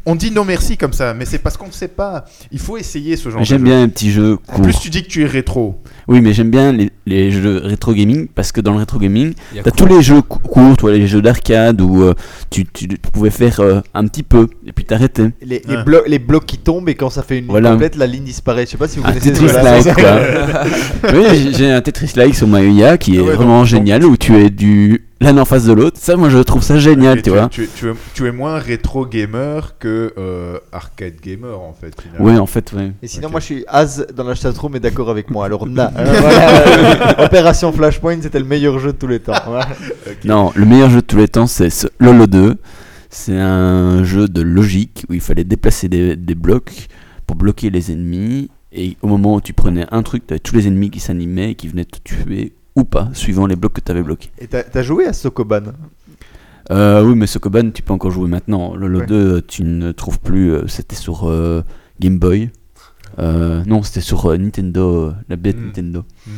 On 0.07 0.15
dit 0.15 0.31
non 0.31 0.45
merci 0.45 0.77
comme 0.77 0.93
ça, 0.93 1.15
mais 1.15 1.25
c'est 1.25 1.39
parce 1.39 1.57
qu'on 1.57 1.67
ne 1.67 1.73
sait 1.73 1.89
pas. 1.89 2.25
Il 2.53 2.61
faut 2.61 2.77
essayer 2.77 3.17
ce 3.17 3.29
genre 3.29 3.41
de 3.41 3.45
J'aime 3.45 3.59
jeu. 3.61 3.65
bien 3.65 3.83
un 3.83 3.89
petit 3.89 4.13
jeu 4.13 4.39
En 4.47 4.53
court. 4.53 4.63
plus, 4.63 4.79
tu 4.79 4.89
dis 4.89 5.03
que 5.03 5.09
tu 5.09 5.23
es 5.23 5.27
rétro. 5.27 5.83
Oui, 6.07 6.21
mais 6.21 6.33
j'aime 6.33 6.51
bien 6.51 6.73
les, 6.73 6.91
les 7.07 7.31
jeux 7.33 7.61
rétro 7.65 7.93
gaming 7.93 8.29
parce 8.29 8.53
que 8.53 8.61
dans 8.61 8.73
le 8.73 8.79
rétro 8.79 8.99
gaming, 9.01 9.33
Il 9.53 9.57
y 9.57 9.61
a 9.61 9.63
t'as 9.65 9.71
quoi 9.73 9.79
tous 9.89 9.95
les 9.97 10.01
jeux 10.01 10.23
cou- 10.23 10.39
courts, 10.39 10.77
toi, 10.77 10.93
les 10.93 11.09
jeux 11.09 11.21
d'arcade 11.21 11.81
où 11.81 12.03
euh, 12.05 12.15
tu, 12.51 12.65
tu, 12.67 12.87
tu 12.87 12.97
pouvais 13.13 13.31
faire 13.31 13.59
euh, 13.61 13.81
un 13.95 14.07
petit 14.07 14.23
peu 14.23 14.49
et 14.65 14.71
puis 14.73 14.85
t'arrêtais. 14.85 15.31
Les, 15.43 15.61
les, 15.67 15.77
blo- 15.79 16.07
les 16.07 16.19
blocs 16.21 16.47
qui 16.47 16.59
tombent 16.59 16.89
et 16.89 16.95
quand 16.95 17.11
ça 17.11 17.23
fait 17.25 17.39
une 17.39 17.45
ligne 17.45 17.51
Voilà. 17.51 17.73
complète, 17.73 17.97
la 17.97 18.07
ligne 18.07 18.25
disparaît. 18.25 18.65
Je 18.65 18.71
sais 18.71 18.77
pas 18.77 18.87
si 18.89 19.01
vous 19.01 19.07
Un 19.07 19.13
connaissez 19.13 19.35
jeu-là. 19.35 19.83
quoi. 19.83 21.13
oui, 21.15 21.25
j'ai- 21.33 21.53
j'ai 21.55 21.71
un 21.73 21.81
Tetris-like 21.81 22.35
sur 22.37 22.47
Maïa 22.47 22.97
qui 22.97 23.17
est 23.17 23.19
Ah 23.19 23.23
ouais, 23.25 23.35
vraiment 23.35 23.59
donc- 23.59 23.67
génial 23.69 24.05
où 24.05 24.17
tu 24.19 24.37
es 24.37 24.51
du 24.51 25.05
l'un 25.21 25.37
en 25.39 25.45
face 25.45 25.65
de 25.65 25.73
l'autre. 25.73 25.99
Ça, 26.01 26.17
moi, 26.17 26.29
je 26.29 26.39
trouve 26.39 26.63
ça 26.63 26.79
génial, 26.79 27.23
tu 27.23 27.31
es- 27.31 27.33
vois. 27.33 27.49
Tu, 27.49 27.65
es- 27.65 27.69
tu 27.75 27.89
es, 27.91 27.93
tu 28.15 28.27
es 28.27 28.33
moins 28.33 28.59
rétro 28.59 29.05
gamer 29.07 29.77
que 29.79 30.13
euh, 30.17 30.59
arcade 30.73 31.15
gamer 31.23 31.59
en 31.61 31.73
fait. 31.73 31.93
finalement. 32.01 32.25
Oui, 32.25 32.39
en 32.39 32.47
fait, 32.47 32.73
ouais. 32.73 32.93
Et 33.03 33.09
sinon, 33.09 33.29
moi 33.31 33.41
je 33.41 33.45
suis 33.47 33.65
Az 33.69 34.07
dans 34.15 34.25
la 34.25 34.35
chatroom 34.35 34.77
est 34.77 34.81
d'accord 34.81 35.11
avec 35.11 35.31
moi. 35.31 35.45
Alors, 35.47 35.67
na. 35.67 35.91
Voilà, 35.95 36.67
euh, 37.21 37.25
Opération 37.27 37.73
Flashpoint, 37.73 38.19
c'était 38.23 38.39
le 38.39 38.45
meilleur 38.45 38.79
jeu 38.79 38.93
de 38.93 38.99
tous 38.99 39.09
les 39.09 39.21
temps. 39.21 39.33
Voilà. 39.47 39.69
Non, 40.25 40.53
le 40.55 40.65
meilleur 40.67 40.91
jeu 40.91 41.01
de 41.01 41.07
tous 41.07 41.17
les 41.19 41.29
temps, 41.29 41.47
c'est 41.47 41.71
ce 41.71 41.87
Lolo 41.99 42.27
2. 42.27 42.57
C'est 43.11 43.39
un 43.39 44.05
jeu 44.05 44.29
de 44.29 44.43
logique 44.43 45.05
où 45.09 45.15
il 45.15 45.21
fallait 45.21 45.45
déplacer 45.45 45.89
des, 45.89 46.15
des 46.15 46.35
blocs 46.35 46.89
pour 47.27 47.37
bloquer 47.37 47.71
les 47.71 47.91
ennemis. 47.91 48.51
Et 48.71 48.97
au 49.01 49.07
moment 49.09 49.37
où 49.37 49.41
tu 49.41 49.55
prenais 49.55 49.87
un 49.91 50.03
truc, 50.03 50.27
tu 50.27 50.35
avais 50.35 50.41
tous 50.41 50.55
les 50.55 50.67
ennemis 50.69 50.91
qui 50.91 51.01
s'animaient 51.01 51.53
et 51.53 51.55
qui 51.55 51.69
venaient 51.69 51.87
te 51.87 51.99
tuer 52.05 52.53
ou 52.79 52.85
pas, 52.85 53.09
suivant 53.13 53.47
les 53.47 53.57
blocs 53.57 53.73
que 53.75 53.81
tu 53.81 53.91
avais 53.93 54.03
bloqués. 54.03 54.31
Et 54.39 54.47
t'as 54.47 54.63
t'as 54.63 54.83
joué 54.83 55.07
à 55.07 55.13
Sokoban? 55.13 55.73
Euh, 56.71 57.03
oui, 57.03 57.15
mais 57.17 57.27
Sokoban, 57.27 57.71
tu 57.71 57.83
peux 57.83 57.93
encore 57.93 58.11
jouer 58.11 58.29
maintenant. 58.29 58.75
Lolo 58.77 59.01
Ouais. 59.01 59.07
2, 59.07 59.43
tu 59.43 59.63
ne 59.65 59.93
trouves 59.93 60.21
plus. 60.21 60.53
euh, 60.53 60.67
C'était 60.67 60.97
sur 60.97 61.29
euh, 61.29 61.63
Game 62.01 62.19
Boy. 62.19 62.51
Euh, 63.19 63.63
non, 63.67 63.83
c'était 63.83 64.01
sur 64.03 64.27
euh, 64.31 64.37
Nintendo, 64.37 65.07
euh, 65.07 65.13
la 65.29 65.37
bête 65.37 65.57
Mm. 65.59 65.65
Nintendo. 65.67 66.05
Hmm. 66.27 66.31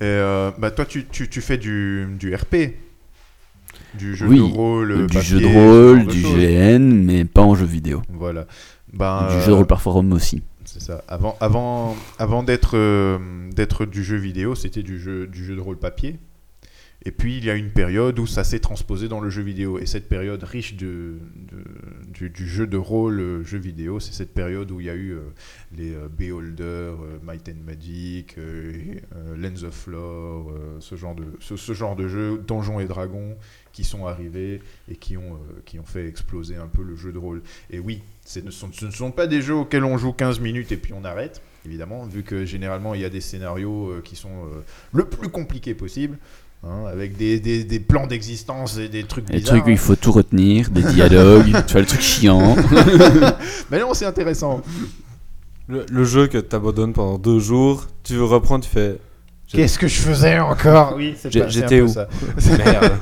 Et 0.00 0.04
euh, 0.04 0.50
bah 0.58 0.70
toi, 0.70 0.84
tu, 0.84 1.06
tu, 1.06 1.28
tu 1.28 1.40
fais 1.40 1.58
du, 1.58 2.06
du 2.18 2.34
RP, 2.34 2.74
du 3.96 4.14
jeu 4.14 4.26
Oui, 4.28 4.36
de 4.38 4.42
rôle, 4.42 4.92
Euh, 4.92 4.96
du 5.06 5.14
papier, 5.14 5.22
jeu 5.22 5.40
de 5.40 5.46
rôle, 5.46 6.06
du. 6.06 6.22
GN, 6.22 6.80
mais 7.04 7.24
pas 7.24 7.42
en 7.42 7.54
jeu 7.54 7.66
vidéo. 7.66 8.02
Voilà. 8.12 8.46
Ben, 8.92 9.28
Du 9.30 9.40
jeu 9.42 9.48
de 9.48 9.52
rôle 9.52 9.66
par 9.66 9.80
forum 9.80 10.12
aussi. 10.12 10.42
C'est 10.70 10.82
ça. 10.82 11.02
Avant, 11.08 11.34
avant, 11.40 11.96
avant 12.18 12.42
d'être 12.42 12.76
euh, 12.76 13.18
d'être 13.52 13.86
du 13.86 14.04
jeu 14.04 14.16
vidéo, 14.16 14.54
c'était 14.54 14.82
du 14.82 14.98
jeu, 15.00 15.26
du 15.26 15.42
jeu 15.42 15.56
de 15.56 15.60
rôle 15.62 15.78
papier. 15.78 16.18
Et 17.08 17.10
puis 17.10 17.38
il 17.38 17.44
y 17.46 17.48
a 17.48 17.54
une 17.54 17.70
période 17.70 18.18
où 18.18 18.26
ça 18.26 18.44
s'est 18.44 18.58
transposé 18.58 19.08
dans 19.08 19.20
le 19.20 19.30
jeu 19.30 19.40
vidéo. 19.40 19.78
Et 19.78 19.86
cette 19.86 20.10
période 20.10 20.42
riche 20.42 20.74
de, 20.74 21.14
du, 22.12 22.46
jeu 22.46 22.66
de 22.66 22.76
rôle 22.76 23.18
euh, 23.18 23.42
jeu 23.42 23.56
vidéo, 23.56 23.98
c'est 23.98 24.12
cette 24.12 24.34
période 24.34 24.70
où 24.70 24.78
il 24.78 24.88
y 24.88 24.90
a 24.90 24.94
eu 24.94 25.12
euh, 25.12 25.20
les 25.74 25.94
euh, 25.94 26.08
Beholder, 26.10 26.62
euh, 26.62 27.18
Might 27.22 27.48
and 27.48 27.64
Magic, 27.64 28.36
Lens 29.38 29.62
of 29.62 29.86
Lore, 29.86 30.52
ce, 30.80 30.96
genre 30.96 31.14
de, 31.14 31.24
ce, 31.40 31.56
jeux, 31.72 32.44
Donjons 32.46 32.78
et 32.78 32.84
Dragons, 32.84 33.38
qui 33.72 33.84
sont 33.84 34.06
arrivés 34.06 34.60
et 34.90 34.96
qui 34.96 35.16
ont, 35.16 35.38
fait 35.86 36.06
exploser 36.06 36.56
un 36.56 36.68
peu 36.68 36.82
le 36.82 36.94
jeu 36.94 37.10
de 37.10 37.18
rôle. 37.18 37.40
Et 37.70 37.78
oui, 37.78 38.02
ce 38.26 38.40
ne, 38.40 38.50
sont, 38.50 38.70
ce 38.70 38.84
ne 38.84 38.90
sont 38.90 39.12
pas 39.12 39.26
des 39.26 39.40
jeux 39.40 39.54
auxquels 39.54 39.84
on 39.84 39.96
joue 39.96 40.12
15 40.12 40.40
minutes 40.40 40.72
et 40.72 40.76
puis 40.76 40.92
on 40.92 41.04
arrête, 41.04 41.40
évidemment, 41.64 42.04
vu 42.04 42.22
que 42.22 42.44
généralement 42.44 42.92
il 42.92 43.00
y 43.00 43.06
a 43.06 43.10
des 43.10 43.22
scénarios 43.22 43.94
qui 44.04 44.14
sont 44.14 44.46
le 44.92 45.06
plus 45.06 45.30
compliqués 45.30 45.72
possible, 45.72 46.18
hein, 46.64 46.84
avec 46.90 47.16
des, 47.16 47.40
des- 47.40 47.64
des 47.64 47.80
plans 47.80 48.06
d'existence 48.06 48.78
et 48.78 48.88
des 48.88 49.04
trucs 49.04 49.28
Les 49.28 49.38
bizarres. 49.38 49.56
trucs 49.56 49.66
où 49.66 49.70
il 49.70 49.78
faut 49.78 49.96
tout 49.96 50.12
retenir, 50.12 50.70
des 50.70 50.82
dialogues, 50.82 51.52
tu 51.66 51.72
vois 51.72 51.80
le 51.80 51.86
truc 51.86 52.00
chiant. 52.00 52.56
Mais 53.70 53.80
non, 53.80 53.94
c'est 53.94 54.06
intéressant. 54.06 54.60
Le, 55.68 55.84
le 55.90 56.04
jeu 56.04 56.26
que 56.28 56.38
tu 56.38 56.56
abandonnes 56.56 56.92
pendant 56.92 57.18
deux 57.18 57.38
jours, 57.40 57.86
tu 58.02 58.14
veux 58.14 58.24
reprendre, 58.24 58.64
tu 58.64 58.70
fais. 58.70 58.98
Qu'est-ce 59.48 59.78
que 59.78 59.86
je 59.88 59.98
faisais 60.00 60.38
encore 60.38 60.94
Oui, 60.96 61.14
c'est 61.18 61.32
J'ai- 61.32 61.40
pas- 61.40 61.50
c'est 61.50 61.58
un 61.58 61.62
j'étais 61.62 61.78
peu 61.78 61.84
où 61.84 61.88
ça. 61.88 62.08
Merde. 62.58 62.92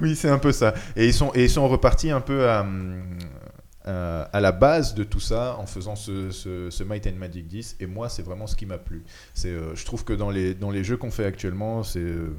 Oui, 0.00 0.16
c'est 0.16 0.28
un 0.28 0.38
peu 0.38 0.50
ça. 0.52 0.74
Et 0.96 1.06
ils 1.06 1.14
sont, 1.14 1.30
et 1.34 1.44
ils 1.44 1.50
sont 1.50 1.68
repartis 1.68 2.10
un 2.10 2.20
peu 2.20 2.48
à, 2.48 2.62
hum, 2.62 3.02
à, 3.84 4.22
à 4.32 4.40
la 4.40 4.52
base 4.52 4.94
de 4.94 5.04
tout 5.04 5.20
ça 5.20 5.56
en 5.58 5.66
faisant 5.66 5.96
ce, 5.96 6.30
ce, 6.30 6.70
ce 6.70 6.84
Might 6.84 7.06
and 7.06 7.18
Magic 7.18 7.46
10. 7.48 7.76
Et 7.80 7.86
moi, 7.86 8.08
c'est 8.08 8.22
vraiment 8.22 8.46
ce 8.46 8.54
qui 8.56 8.66
m'a 8.66 8.78
plu. 8.78 9.02
C'est, 9.34 9.48
euh, 9.48 9.74
je 9.74 9.84
trouve 9.84 10.04
que 10.04 10.12
dans 10.12 10.30
les, 10.30 10.54
dans 10.54 10.70
les 10.70 10.84
jeux 10.84 10.96
qu'on 10.96 11.10
fait 11.10 11.24
actuellement, 11.24 11.82
c'est 11.82 11.98
euh, 12.00 12.30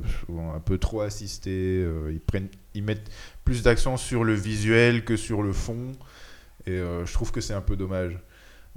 un 0.56 0.60
peu 0.60 0.78
trop 0.78 1.02
assisté. 1.02 1.52
euh, 1.52 2.12
ils, 2.12 2.20
prennent, 2.22 2.48
ils 2.74 2.84
mettent 2.84 3.10
plus 3.44 3.64
d'accent 3.64 3.98
sur 3.98 4.24
le 4.24 4.34
visuel 4.34 5.04
que 5.04 5.16
sur 5.18 5.42
le 5.44 5.52
fond. 5.54 5.92
Et 6.66 6.72
euh, 6.72 7.06
je 7.06 7.14
trouve 7.14 7.32
que 7.32 7.42
c'est 7.42 7.54
un 7.54 7.62
peu 7.62 7.76
dommage. 7.76 8.18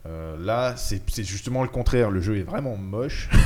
Euh, 0.06 0.36
là, 0.38 0.74
c'est 0.76 1.02
c'est 1.10 1.24
justement 1.24 1.62
le 1.62 1.68
contraire. 1.68 2.10
Le 2.12 2.20
jeu 2.20 2.36
est 2.38 2.42
vraiment 2.42 2.76
moche. 2.76 3.28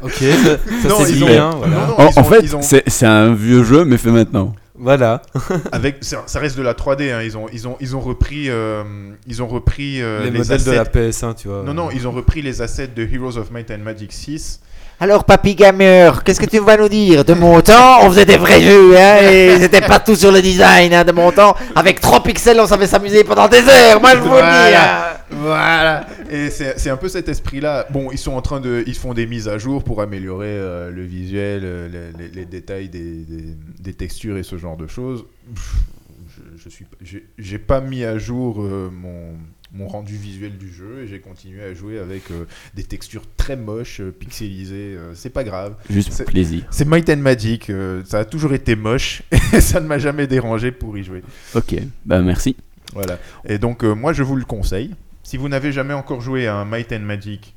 Ok, 0.00 0.12
ça, 0.12 0.56
ça 0.82 0.88
Non, 0.88 0.96
c'est 1.04 1.10
ils 1.10 1.16
dit 1.16 1.22
ont- 1.24 1.26
bien. 1.26 1.50
Voilà. 1.50 1.76
Non, 1.76 1.86
non, 1.88 1.94
En, 2.00 2.08
ils 2.10 2.18
en 2.18 2.22
ont- 2.22 2.24
fait, 2.24 2.40
ils 2.42 2.56
ont- 2.56 2.62
c'est 2.62 2.88
c'est 2.88 3.06
un 3.06 3.34
vieux 3.34 3.64
jeu, 3.64 3.84
mais 3.84 3.98
fait 3.98 4.10
maintenant. 4.12 4.54
Voilà. 4.78 5.22
avec 5.72 5.96
ça, 6.02 6.22
ça 6.26 6.38
reste 6.38 6.56
de 6.56 6.62
la 6.62 6.74
3D. 6.74 7.12
hein, 7.12 7.20
Ils 7.22 7.36
ont 7.36 7.46
ils 7.52 7.66
ont 7.66 7.76
ils 7.80 7.96
ont 7.96 8.00
repris 8.00 8.48
euh, 8.48 8.82
ils 9.26 9.42
ont 9.42 9.46
repris 9.48 10.00
euh, 10.00 10.24
les, 10.24 10.30
les, 10.30 10.38
modèles 10.38 10.62
de 10.64 10.70
la 10.70 10.82
assets- 10.82 11.10
PS1, 11.10 11.34
tu 11.34 11.48
vois. 11.48 11.62
Non 11.64 11.74
non, 11.74 11.90
ils 11.90 12.06
ont 12.06 12.12
repris 12.12 12.42
les 12.42 12.62
assets 12.62 12.88
de 12.88 13.02
Heroes 13.12 13.36
of 13.38 13.50
Might 13.50 13.70
and 13.70 13.78
Magic 13.84 14.12
6. 14.12 14.60
Alors, 15.00 15.22
Papy 15.22 15.54
Gamer, 15.54 16.24
qu'est-ce 16.24 16.40
que 16.40 16.46
tu 16.46 16.58
vas 16.58 16.76
nous 16.76 16.88
dire? 16.88 17.24
De 17.24 17.32
mon 17.32 17.60
temps, 17.60 18.00
on 18.02 18.08
faisait 18.10 18.24
des 18.24 18.36
vrais 18.36 18.60
jeux, 18.60 18.96
hein, 18.98 19.18
et 19.30 19.56
c'était 19.60 19.80
partout 19.80 20.16
sur 20.16 20.32
le 20.32 20.42
design, 20.42 20.92
hein, 20.92 21.04
de 21.04 21.12
mon 21.12 21.30
temps. 21.30 21.54
Avec 21.76 22.00
3 22.00 22.20
pixels, 22.24 22.58
on 22.58 22.66
savait 22.66 22.88
s'amuser 22.88 23.22
pendant 23.22 23.46
des 23.46 23.60
heures, 23.62 24.00
moi 24.00 24.10
je 24.14 24.18
vous 24.18 24.34
le 24.34 24.40
dis. 24.40 24.74
Voilà. 25.30 26.06
Et 26.30 26.50
c'est 26.50 26.90
un 26.90 26.96
peu 26.96 27.08
cet 27.08 27.28
esprit-là. 27.28 27.86
Bon, 27.90 28.10
ils 28.10 28.18
sont 28.18 28.32
en 28.32 28.42
train 28.42 28.60
de, 28.60 28.82
ils 28.86 28.94
font 28.96 29.14
des 29.14 29.26
mises 29.26 29.48
à 29.48 29.58
jour 29.58 29.84
pour 29.84 30.00
améliorer 30.02 30.46
euh, 30.48 30.90
le 30.90 31.02
visuel, 31.04 31.60
euh, 31.64 32.12
les, 32.16 32.24
les- 32.28 32.34
les 32.34 32.44
détails 32.46 32.88
des, 32.88 33.24
des- 33.24 33.54
des 33.78 33.92
textures 33.94 34.36
et 34.38 34.42
ce 34.42 34.56
genre 34.58 34.76
de 34.76 34.86
choses. 34.86 35.24
Je, 35.54 36.62
je 36.62 36.68
suis, 36.68 36.86
j'ai- 37.38 37.58
pas 37.58 37.80
mis 37.80 38.04
à 38.04 38.18
jour 38.18 38.62
euh, 38.62 38.90
mon 38.92 39.34
mon 39.70 39.86
rendu 39.86 40.16
visuel 40.16 40.56
du 40.56 40.72
jeu 40.72 41.02
et 41.02 41.06
j'ai 41.08 41.20
continué 41.20 41.62
à 41.62 41.74
jouer 41.74 41.98
avec 41.98 42.30
euh, 42.30 42.44
des 42.74 42.84
textures 42.84 43.24
très 43.36 43.54
moches, 43.54 44.00
euh, 44.00 44.10
pixelisées. 44.10 44.94
euh, 44.96 45.12
c'est 45.14 45.28
pas 45.28 45.44
grave. 45.44 45.74
Juste 45.90 46.16
pour 46.16 46.24
plaisir. 46.24 46.62
C'est 46.70 46.86
Might 46.88 47.10
and 47.10 47.18
Magic. 47.18 47.70
ça 48.06 48.20
a 48.20 48.24
toujours 48.24 48.54
été 48.54 48.76
moche 48.76 49.22
et 49.52 49.60
ça 49.60 49.80
ne 49.80 49.86
m'a 49.86 49.98
jamais 49.98 50.26
dérangé 50.26 50.72
pour 50.72 50.96
y 50.96 51.04
jouer. 51.04 51.22
Ok, 51.54 51.74
bah 52.06 52.22
merci. 52.22 52.56
Voilà. 52.94 53.18
Et 53.46 53.58
donc, 53.58 53.82
moi, 53.82 54.14
je 54.14 54.22
vous 54.22 54.36
le 54.36 54.46
conseille. 54.46 54.94
Si 55.28 55.36
vous 55.36 55.50
n'avez 55.50 55.72
jamais 55.72 55.92
encore 55.92 56.22
joué 56.22 56.46
à 56.46 56.56
un 56.56 56.64
Might 56.64 56.90
and 56.90 57.00
Magic, 57.00 57.54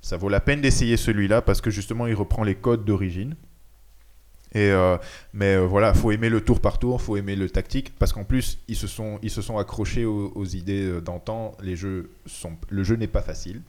ça 0.00 0.16
vaut 0.16 0.30
la 0.30 0.40
peine 0.40 0.62
d'essayer 0.62 0.96
celui-là 0.96 1.42
parce 1.42 1.60
que 1.60 1.70
justement, 1.70 2.06
il 2.06 2.14
reprend 2.14 2.42
les 2.42 2.54
codes 2.54 2.86
d'origine. 2.86 3.34
Et 4.54 4.70
euh, 4.70 4.96
mais 5.34 5.56
euh, 5.56 5.66
voilà, 5.66 5.92
faut 5.92 6.10
aimer 6.10 6.30
le 6.30 6.40
tour 6.40 6.58
par 6.60 6.78
tour, 6.78 7.02
faut 7.02 7.18
aimer 7.18 7.36
le 7.36 7.50
tactique 7.50 7.92
parce 7.98 8.14
qu'en 8.14 8.24
plus 8.24 8.58
ils 8.68 8.76
se 8.76 8.86
sont 8.86 9.18
ils 9.22 9.28
se 9.30 9.42
sont 9.42 9.58
accrochés 9.58 10.06
aux, 10.06 10.32
aux 10.34 10.46
idées 10.46 10.86
euh, 10.86 11.00
d'antan. 11.02 11.52
Les 11.62 11.76
jeux 11.76 12.08
sont 12.24 12.52
le 12.70 12.82
jeu 12.82 12.96
n'est 12.96 13.08
pas 13.08 13.20
facile. 13.20 13.60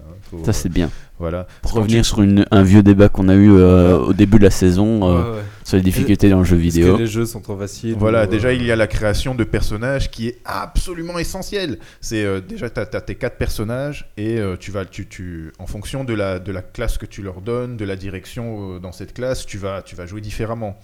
Hein, 0.00 0.06
faut, 0.22 0.44
Ça, 0.44 0.52
c'est 0.52 0.68
bien. 0.70 0.90
voilà. 1.20 1.46
Pour 1.60 1.74
revenir 1.74 2.02
tu- 2.02 2.08
sur 2.08 2.22
une- 2.22 2.46
un 2.50 2.62
vieux 2.64 2.82
débat 2.82 3.08
qu'on 3.08 3.28
a 3.28 3.36
eu 3.36 3.52
euh, 3.52 3.96
au 3.98 4.12
début 4.12 4.38
de 4.38 4.44
la 4.44 4.50
saison 4.50 5.04
euh, 5.08 5.22
Ouais, 5.22 5.36
ouais. 5.38 5.44
Sur 5.64 5.76
les 5.76 5.82
difficultés 5.82 6.28
dans 6.28 6.38
le 6.38 6.44
jeu 6.44 6.56
vidéo. 6.56 6.96
que 6.96 7.02
les 7.02 7.06
jeux 7.06 7.26
sont 7.26 7.40
trop 7.40 7.56
faciles 7.56 7.94
Voilà, 7.98 8.22
ou, 8.22 8.24
euh, 8.24 8.26
déjà 8.26 8.52
il 8.52 8.64
y 8.64 8.72
a 8.72 8.76
la 8.76 8.86
création 8.86 9.34
de 9.34 9.44
personnages 9.44 10.10
qui 10.10 10.28
est 10.28 10.38
absolument 10.44 11.18
essentielle. 11.18 11.78
C'est 12.00 12.24
euh, 12.24 12.40
déjà 12.40 12.70
tu 12.70 12.80
as, 12.80 12.86
tes 12.86 13.14
quatre 13.14 13.36
personnages 13.36 14.10
et 14.16 14.38
euh, 14.38 14.56
tu 14.56 14.70
vas 14.70 14.84
tu, 14.84 15.06
tu 15.06 15.52
en 15.58 15.66
fonction 15.66 16.04
de 16.04 16.14
la 16.14 16.38
de 16.38 16.52
la 16.52 16.62
classe 16.62 16.98
que 16.98 17.06
tu 17.06 17.22
leur 17.22 17.40
donnes, 17.40 17.76
de 17.76 17.84
la 17.84 17.96
direction 17.96 18.74
euh, 18.74 18.78
dans 18.78 18.92
cette 18.92 19.14
classe, 19.14 19.46
tu 19.46 19.58
vas 19.58 19.82
tu 19.82 19.96
vas 19.96 20.06
jouer 20.06 20.20
différemment. 20.20 20.78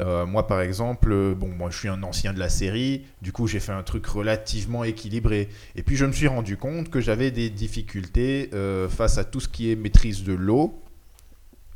Euh, 0.00 0.26
moi 0.26 0.46
par 0.46 0.60
exemple, 0.60 1.10
euh, 1.12 1.34
bon 1.34 1.48
moi 1.48 1.70
je 1.70 1.78
suis 1.78 1.88
un 1.88 2.02
ancien 2.02 2.32
de 2.32 2.38
la 2.38 2.48
série, 2.48 3.04
du 3.22 3.32
coup 3.32 3.46
j'ai 3.46 3.60
fait 3.60 3.72
un 3.72 3.82
truc 3.82 4.06
relativement 4.06 4.84
équilibré 4.84 5.48
et 5.74 5.82
puis 5.82 5.96
je 5.96 6.04
me 6.04 6.12
suis 6.12 6.26
rendu 6.26 6.56
compte 6.56 6.90
que 6.90 7.00
j'avais 7.00 7.30
des 7.30 7.48
difficultés 7.50 8.50
euh, 8.52 8.88
face 8.88 9.18
à 9.18 9.24
tout 9.24 9.40
ce 9.40 9.48
qui 9.48 9.70
est 9.70 9.76
maîtrise 9.76 10.24
de 10.24 10.34
l'eau 10.34 10.82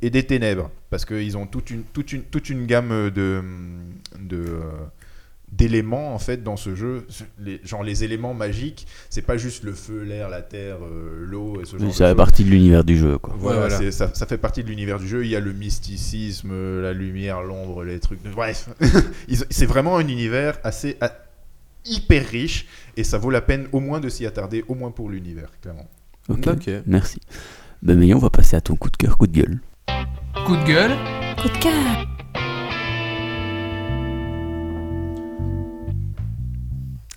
et 0.01 0.09
des 0.09 0.23
ténèbres 0.23 0.71
parce 0.89 1.05
qu'ils 1.05 1.37
ont 1.37 1.45
toute 1.47 1.69
une, 1.69 1.83
toute, 1.83 2.11
une, 2.13 2.23
toute 2.23 2.49
une 2.49 2.65
gamme 2.65 3.09
de, 3.11 3.41
de, 4.19 4.37
euh, 4.37 4.61
d'éléments 5.51 6.13
en 6.15 6.19
fait 6.19 6.43
dans 6.43 6.55
ce 6.57 6.75
jeu 6.75 7.05
les, 7.39 7.59
genre 7.63 7.83
les 7.83 8.03
éléments 8.03 8.33
magiques 8.33 8.87
c'est 9.09 9.21
pas 9.21 9.37
juste 9.37 9.63
le 9.63 9.73
feu 9.73 10.03
l'air 10.03 10.29
la 10.29 10.41
terre 10.41 10.77
euh, 10.83 11.25
l'eau 11.25 11.61
et 11.61 11.65
ce 11.65 11.77
genre 11.77 11.87
de 11.89 11.93
Ça 11.93 12.09
fait 12.09 12.15
partie 12.15 12.43
de 12.45 12.49
l'univers 12.49 12.83
du 12.83 12.97
jeu, 12.97 13.17
quoi. 13.17 13.35
voilà, 13.37 13.59
Voilà. 13.59 13.77
c'est- 13.77 13.91
Ça, 13.91 14.11
ça 14.13 14.25
fait 14.25 14.37
partie 14.37 14.63
de 14.63 14.69
l'univers 14.69 14.97
du 14.99 15.07
jeu 15.07 15.23
il 15.25 15.29
y 15.29 15.35
a 15.35 15.39
le 15.39 15.53
mysticisme 15.53 16.49
euh, 16.51 16.81
la 16.81 16.93
lumière 16.93 17.41
l'ombre 17.41 17.83
les 17.83 17.99
trucs 17.99 18.23
bref 18.23 18.69
c'est 19.49 19.65
vraiment 19.65 19.97
un 19.97 20.07
univers 20.07 20.57
assez 20.63 20.97
hyper 21.85 22.25
riche 22.27 22.67
et 22.95 23.03
ça 23.03 23.17
vaut 23.17 23.29
la 23.31 23.41
peine 23.41 23.67
au 23.71 23.79
moins 23.79 23.99
de 23.99 24.07
s'y 24.09 24.25
attarder 24.25 24.63
au 24.67 24.75
moins 24.75 24.91
pour 24.91 25.09
l'univers 25.09 25.49
clairement 25.61 25.87
Ok, 26.29 26.69
merci. 26.85 27.19
Ben, 27.81 27.97
mais 27.99 28.13
on 28.13 28.19
va 28.19 28.29
passer 28.29 28.55
à 28.55 28.61
ton 28.61 28.75
coup 28.75 28.89
de 28.91 28.95
cœur, 28.95 29.17
coup 29.17 29.25
de 29.27 29.33
gueule. 29.33 29.59
Coup 30.45 30.55
de 30.55 30.63
gueule. 30.63 30.91
Coup 31.41 31.49
de 31.49 31.57
cœur. 31.57 31.73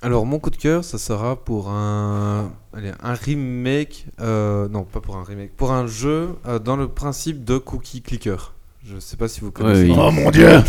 Alors 0.04 0.26
mon 0.26 0.38
coup 0.38 0.50
de 0.50 0.56
cœur, 0.56 0.84
ça 0.84 0.98
sera 0.98 1.34
pour 1.42 1.70
un, 1.70 2.52
allez, 2.74 2.92
un 3.02 3.14
remake, 3.14 4.04
euh, 4.20 4.68
non 4.68 4.84
pas 4.84 5.00
pour 5.00 5.16
un 5.16 5.24
remake, 5.24 5.56
pour 5.56 5.72
un 5.72 5.86
jeu 5.86 6.36
euh, 6.46 6.58
dans 6.58 6.76
le 6.76 6.88
principe 6.88 7.42
de 7.42 7.56
cookie 7.56 8.02
clicker. 8.02 8.52
Je 8.84 8.98
sais 8.98 9.16
pas 9.16 9.28
si 9.28 9.40
vous 9.40 9.50
connaissez. 9.50 9.84
oui. 9.84 9.96
oh 9.98 10.10
mon 10.10 10.30
dieu 10.30 10.46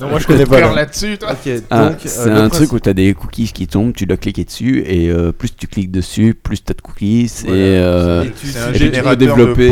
Non, 0.00 0.08
moi 0.08 0.18
je 0.20 0.26
connais 0.26 0.46
pas. 0.46 0.72
Là-dessus 0.74 1.18
toi 1.18 1.32
Ok, 1.32 1.52
Ah, 1.70 1.88
donc 1.88 1.98
c'est 2.04 2.28
euh, 2.28 2.44
un 2.44 2.48
truc 2.48 2.72
où 2.72 2.78
tu 2.78 2.88
as 2.88 2.94
des 2.94 3.14
cookies 3.14 3.52
qui 3.52 3.66
tombent, 3.66 3.92
tu 3.92 4.06
dois 4.06 4.16
cliquer 4.16 4.44
dessus, 4.44 4.84
et 4.86 5.08
euh, 5.10 5.32
plus 5.32 5.54
tu 5.56 5.66
cliques 5.66 5.90
dessus, 5.90 6.34
plus 6.40 6.62
tu 6.62 6.70
as 6.70 6.74
de 6.74 6.80
cookies, 6.80 7.30
Voilà. 7.46 7.56
et, 7.58 7.62
euh, 7.78 8.24
Et 8.24 8.30
tu- 8.30 8.46
c'est 8.46 8.58
un 8.60 8.72
et 8.72 8.90
tu 8.92 9.02
peux 9.02 9.16
développer, 9.16 9.66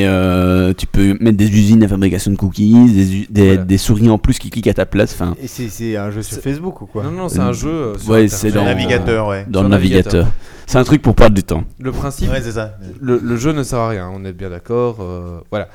et 0.00 0.06
euh, 0.06 0.72
tu 0.76 0.86
peux 0.86 1.16
mettre 1.20 1.36
des 1.36 1.48
usines 1.48 1.78
de 1.78 1.86
fabrication 1.86 2.32
de 2.32 2.36
cookies, 2.36 2.90
des, 2.92 3.14
u- 3.16 3.26
des, 3.30 3.46
Voilà. 3.48 3.64
des 3.64 3.78
souris 3.78 4.08
en 4.08 4.18
plus 4.18 4.38
qui 4.38 4.50
cliquent 4.50 4.66
à 4.68 4.74
ta 4.74 4.86
place, 4.86 5.12
enfin, 5.12 5.34
Et 5.40 5.46
c'est- 5.46 5.68
c'est 5.68 5.96
un 5.96 6.10
jeu 6.10 6.22
sur 6.22 6.38
Facebook 6.38 6.80
ou 6.82 6.86
quoi? 6.86 7.04
Non 7.04 7.10
non, 7.12 7.28
c'est 7.28 7.38
un 7.40 7.52
jeu. 7.52 7.68
euh, 7.68 7.98
sur 7.98 8.10
Ouais, 8.10 8.26
c'est 8.28 8.50
dans- 8.50 8.64
navigateur 8.64 9.28
ouais 9.28 9.46
dans 9.48 9.62
le 9.62 9.68
navigateur. 9.68 10.12
navigateur. 10.14 10.34
C'est 10.66 10.78
un 10.78 10.84
truc 10.84 11.02
pour 11.02 11.14
perdre 11.14 11.34
du 11.36 11.42
temps. 11.44 11.62
Le 11.78 11.92
principe, 11.92 12.30
ouais 12.30 12.40
c'est 12.42 12.52
ça 12.52 12.76
le, 13.00 13.20
le 13.22 13.36
jeu 13.36 13.52
ne 13.52 13.62
sert 13.62 13.78
à 13.78 13.88
rien. 13.90 14.10
On 14.12 14.24
est 14.24 14.32
bien 14.32 14.48
d'accord. 14.50 14.96
euh, 15.00 15.38
voilà. 15.50 15.68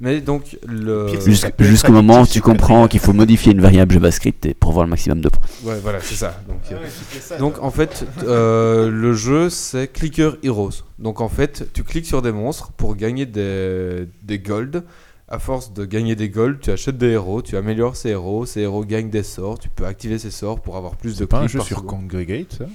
Mais 0.00 0.20
donc 0.20 0.58
le. 0.66 1.06
Jusqu- 1.24 1.52
Jusqu'au 1.62 1.92
moment 1.92 2.22
où 2.22 2.26
tu 2.26 2.40
comprends 2.40 2.88
qu'il 2.88 3.00
faut 3.00 3.12
modifier 3.12 3.52
une 3.52 3.60
variable 3.60 3.94
JavaScript 3.94 4.44
et 4.46 4.54
pour 4.54 4.70
avoir 4.70 4.84
le 4.84 4.90
maximum 4.90 5.20
de 5.20 5.28
points. 5.28 5.42
Ouais, 5.64 5.78
voilà, 5.80 6.00
c'est 6.00 6.16
ça. 6.16 6.40
Donc, 6.48 6.60
euh, 6.72 7.38
Donc 7.38 7.62
en 7.62 7.70
fait, 7.70 8.04
euh, 8.24 8.90
le 8.90 9.12
jeu 9.14 9.50
c'est 9.50 9.88
Clicker 9.88 10.32
Heroes. 10.42 10.82
Donc 10.98 11.20
en 11.20 11.28
fait, 11.28 11.70
tu 11.72 11.84
cliques 11.84 12.06
sur 12.06 12.22
des 12.22 12.32
monstres 12.32 12.72
pour 12.72 12.96
gagner 12.96 13.24
des, 13.26 14.08
des 14.22 14.38
gold. 14.38 14.84
À 15.26 15.38
force 15.38 15.72
de 15.72 15.86
gagner 15.86 16.16
des 16.16 16.28
gold, 16.28 16.60
tu 16.60 16.70
achètes 16.70 16.98
des 16.98 17.08
héros, 17.12 17.40
tu 17.40 17.56
améliores 17.56 17.96
ces 17.96 18.10
héros, 18.10 18.44
ces 18.44 18.60
héros 18.60 18.84
gagnent 18.84 19.08
des 19.08 19.22
sorts, 19.22 19.58
tu 19.58 19.70
peux 19.70 19.86
activer 19.86 20.18
ces 20.18 20.30
sorts 20.30 20.60
pour 20.60 20.76
avoir 20.76 20.96
plus 20.96 21.12
de 21.12 21.18
c'est 21.20 21.26
pas 21.26 21.38
un 21.40 21.46
jeu 21.46 21.60
sur 21.60 21.78
seconde. 21.78 21.88
Congregate 22.10 22.52
ça? 22.58 22.66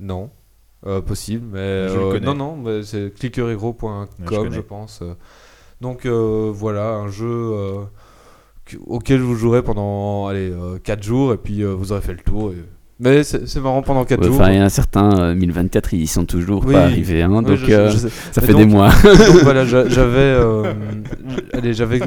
Non, 0.00 0.28
Euh, 0.84 1.00
possible, 1.00 1.46
mais 1.52 1.88
Je 1.88 1.94
euh, 1.96 2.18
non 2.20 2.34
non, 2.34 2.82
c'est 2.82 3.14
clickerhero.com 3.14 4.08
je 4.50 4.60
pense. 4.60 5.02
Donc 5.82 6.06
euh, 6.06 6.50
voilà, 6.54 6.90
un 6.94 7.08
jeu 7.08 7.26
euh, 7.28 7.80
que- 8.64 8.76
auquel 8.86 9.20
vous 9.20 9.34
jouerez 9.34 9.62
pendant 9.62 10.28
allez 10.28 10.52
4 10.84 11.02
jours 11.02 11.32
et 11.34 11.36
puis 11.36 11.62
euh, 11.62 11.74
vous 11.74 11.90
aurez 11.92 12.00
fait 12.00 12.12
le 12.14 12.20
tour. 12.20 12.52
et- 12.52 12.64
Mais 13.00 13.24
c'est 13.24 13.56
marrant 13.60 13.82
pendant 13.82 14.04
4 14.04 14.20
Ouais, 14.20 14.26
jours. 14.28 14.36
Enfin, 14.36 14.52
il 14.52 14.58
y 14.58 14.62
a 14.62 14.70
certains, 14.70 15.18
euh, 15.18 15.34
1024, 15.34 15.92
ils 15.94 16.02
y 16.02 16.06
sont 16.06 16.24
toujours 16.24 16.62
Oui. 16.64 16.74
pas 16.74 16.82
arrivés, 16.84 17.22
hein, 17.22 17.42
donc 17.42 17.56
je 17.56 17.66
euh, 17.72 17.90
je 17.90 17.96
ça 18.30 18.40
fait 18.40 18.52
donc- 18.52 18.60
des 18.60 18.66
mois. 18.66 18.90
Donc 19.02 19.14
voilà, 19.42 19.64
j'a- 19.64 19.88
j'avais, 19.88 20.18
euh, 20.20 20.72
allez, 21.52 21.74
j'avais, 21.74 22.00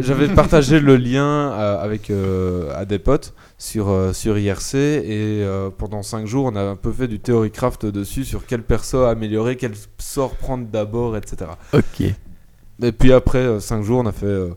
j'avais 0.00 0.28
partagé 0.28 0.80
le 0.80 0.96
lien 0.96 1.26
euh, 1.52 1.78
avec 1.82 2.08
euh, 2.08 2.70
à 2.74 2.86
des 2.86 2.98
potes 2.98 3.34
sur 3.58 3.90
euh, 3.90 4.14
sur 4.14 4.38
IRC 4.38 4.74
et 4.76 5.42
euh, 5.44 5.68
pendant 5.76 6.02
5 6.02 6.26
jours, 6.26 6.46
on 6.50 6.56
a 6.56 6.62
un 6.62 6.76
peu 6.76 6.90
fait 6.92 7.08
du 7.08 7.18
theorycraft 7.20 7.84
dessus 7.84 8.24
sur 8.24 8.46
quel 8.46 8.62
perso 8.62 9.02
améliorer, 9.02 9.56
quel 9.56 9.72
sort 9.98 10.36
prendre 10.36 10.66
d'abord, 10.72 11.18
etc. 11.18 11.50
ok. 11.74 12.14
Et 12.82 12.92
puis 12.92 13.12
après 13.12 13.60
5 13.60 13.82
jours, 13.82 14.00
on 14.02 14.06
a 14.06 14.12
fait 14.12 14.26
euh, 14.26 14.48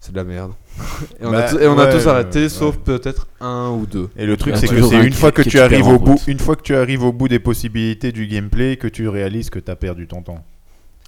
c'est 0.00 0.12
de 0.12 0.16
la 0.16 0.24
merde. 0.24 0.52
et 1.20 1.26
on, 1.26 1.30
Bah, 1.30 1.38
a, 1.44 1.48
tous- 1.50 1.58
et 1.60 1.66
on 1.68 1.78
a 1.78 1.84
ouais, 1.84 1.90
tous 1.92 2.06
arrêté, 2.08 2.42
ouais. 2.44 2.48
sauf 2.48 2.76
peut-être 2.78 3.26
un 3.40 3.70
ou 3.70 3.86
deux. 3.86 4.08
Et 4.16 4.26
le 4.26 4.36
truc, 4.36 4.56
c'est 4.56 4.66
que 4.68 4.82
c'est 4.82 4.96
un 4.96 5.02
une 5.02 5.12
fois 5.12 5.30
que 5.32 5.42
que 5.42 5.48
tu 5.48 5.60
arrives 5.60 5.86
au 5.86 5.98
bout, 5.98 6.20
une 6.26 6.38
fois 6.38 6.56
que 6.56 6.62
tu 6.62 6.74
arrives 6.74 7.04
au 7.04 7.12
bout 7.12 7.28
des 7.28 7.38
possibilités 7.38 8.12
du 8.12 8.26
gameplay, 8.26 8.76
que 8.76 8.88
tu 8.88 9.08
réalises 9.08 9.50
que 9.50 9.58
t'as 9.58 9.76
perdu 9.76 10.06
ton 10.06 10.22
temps. 10.22 10.44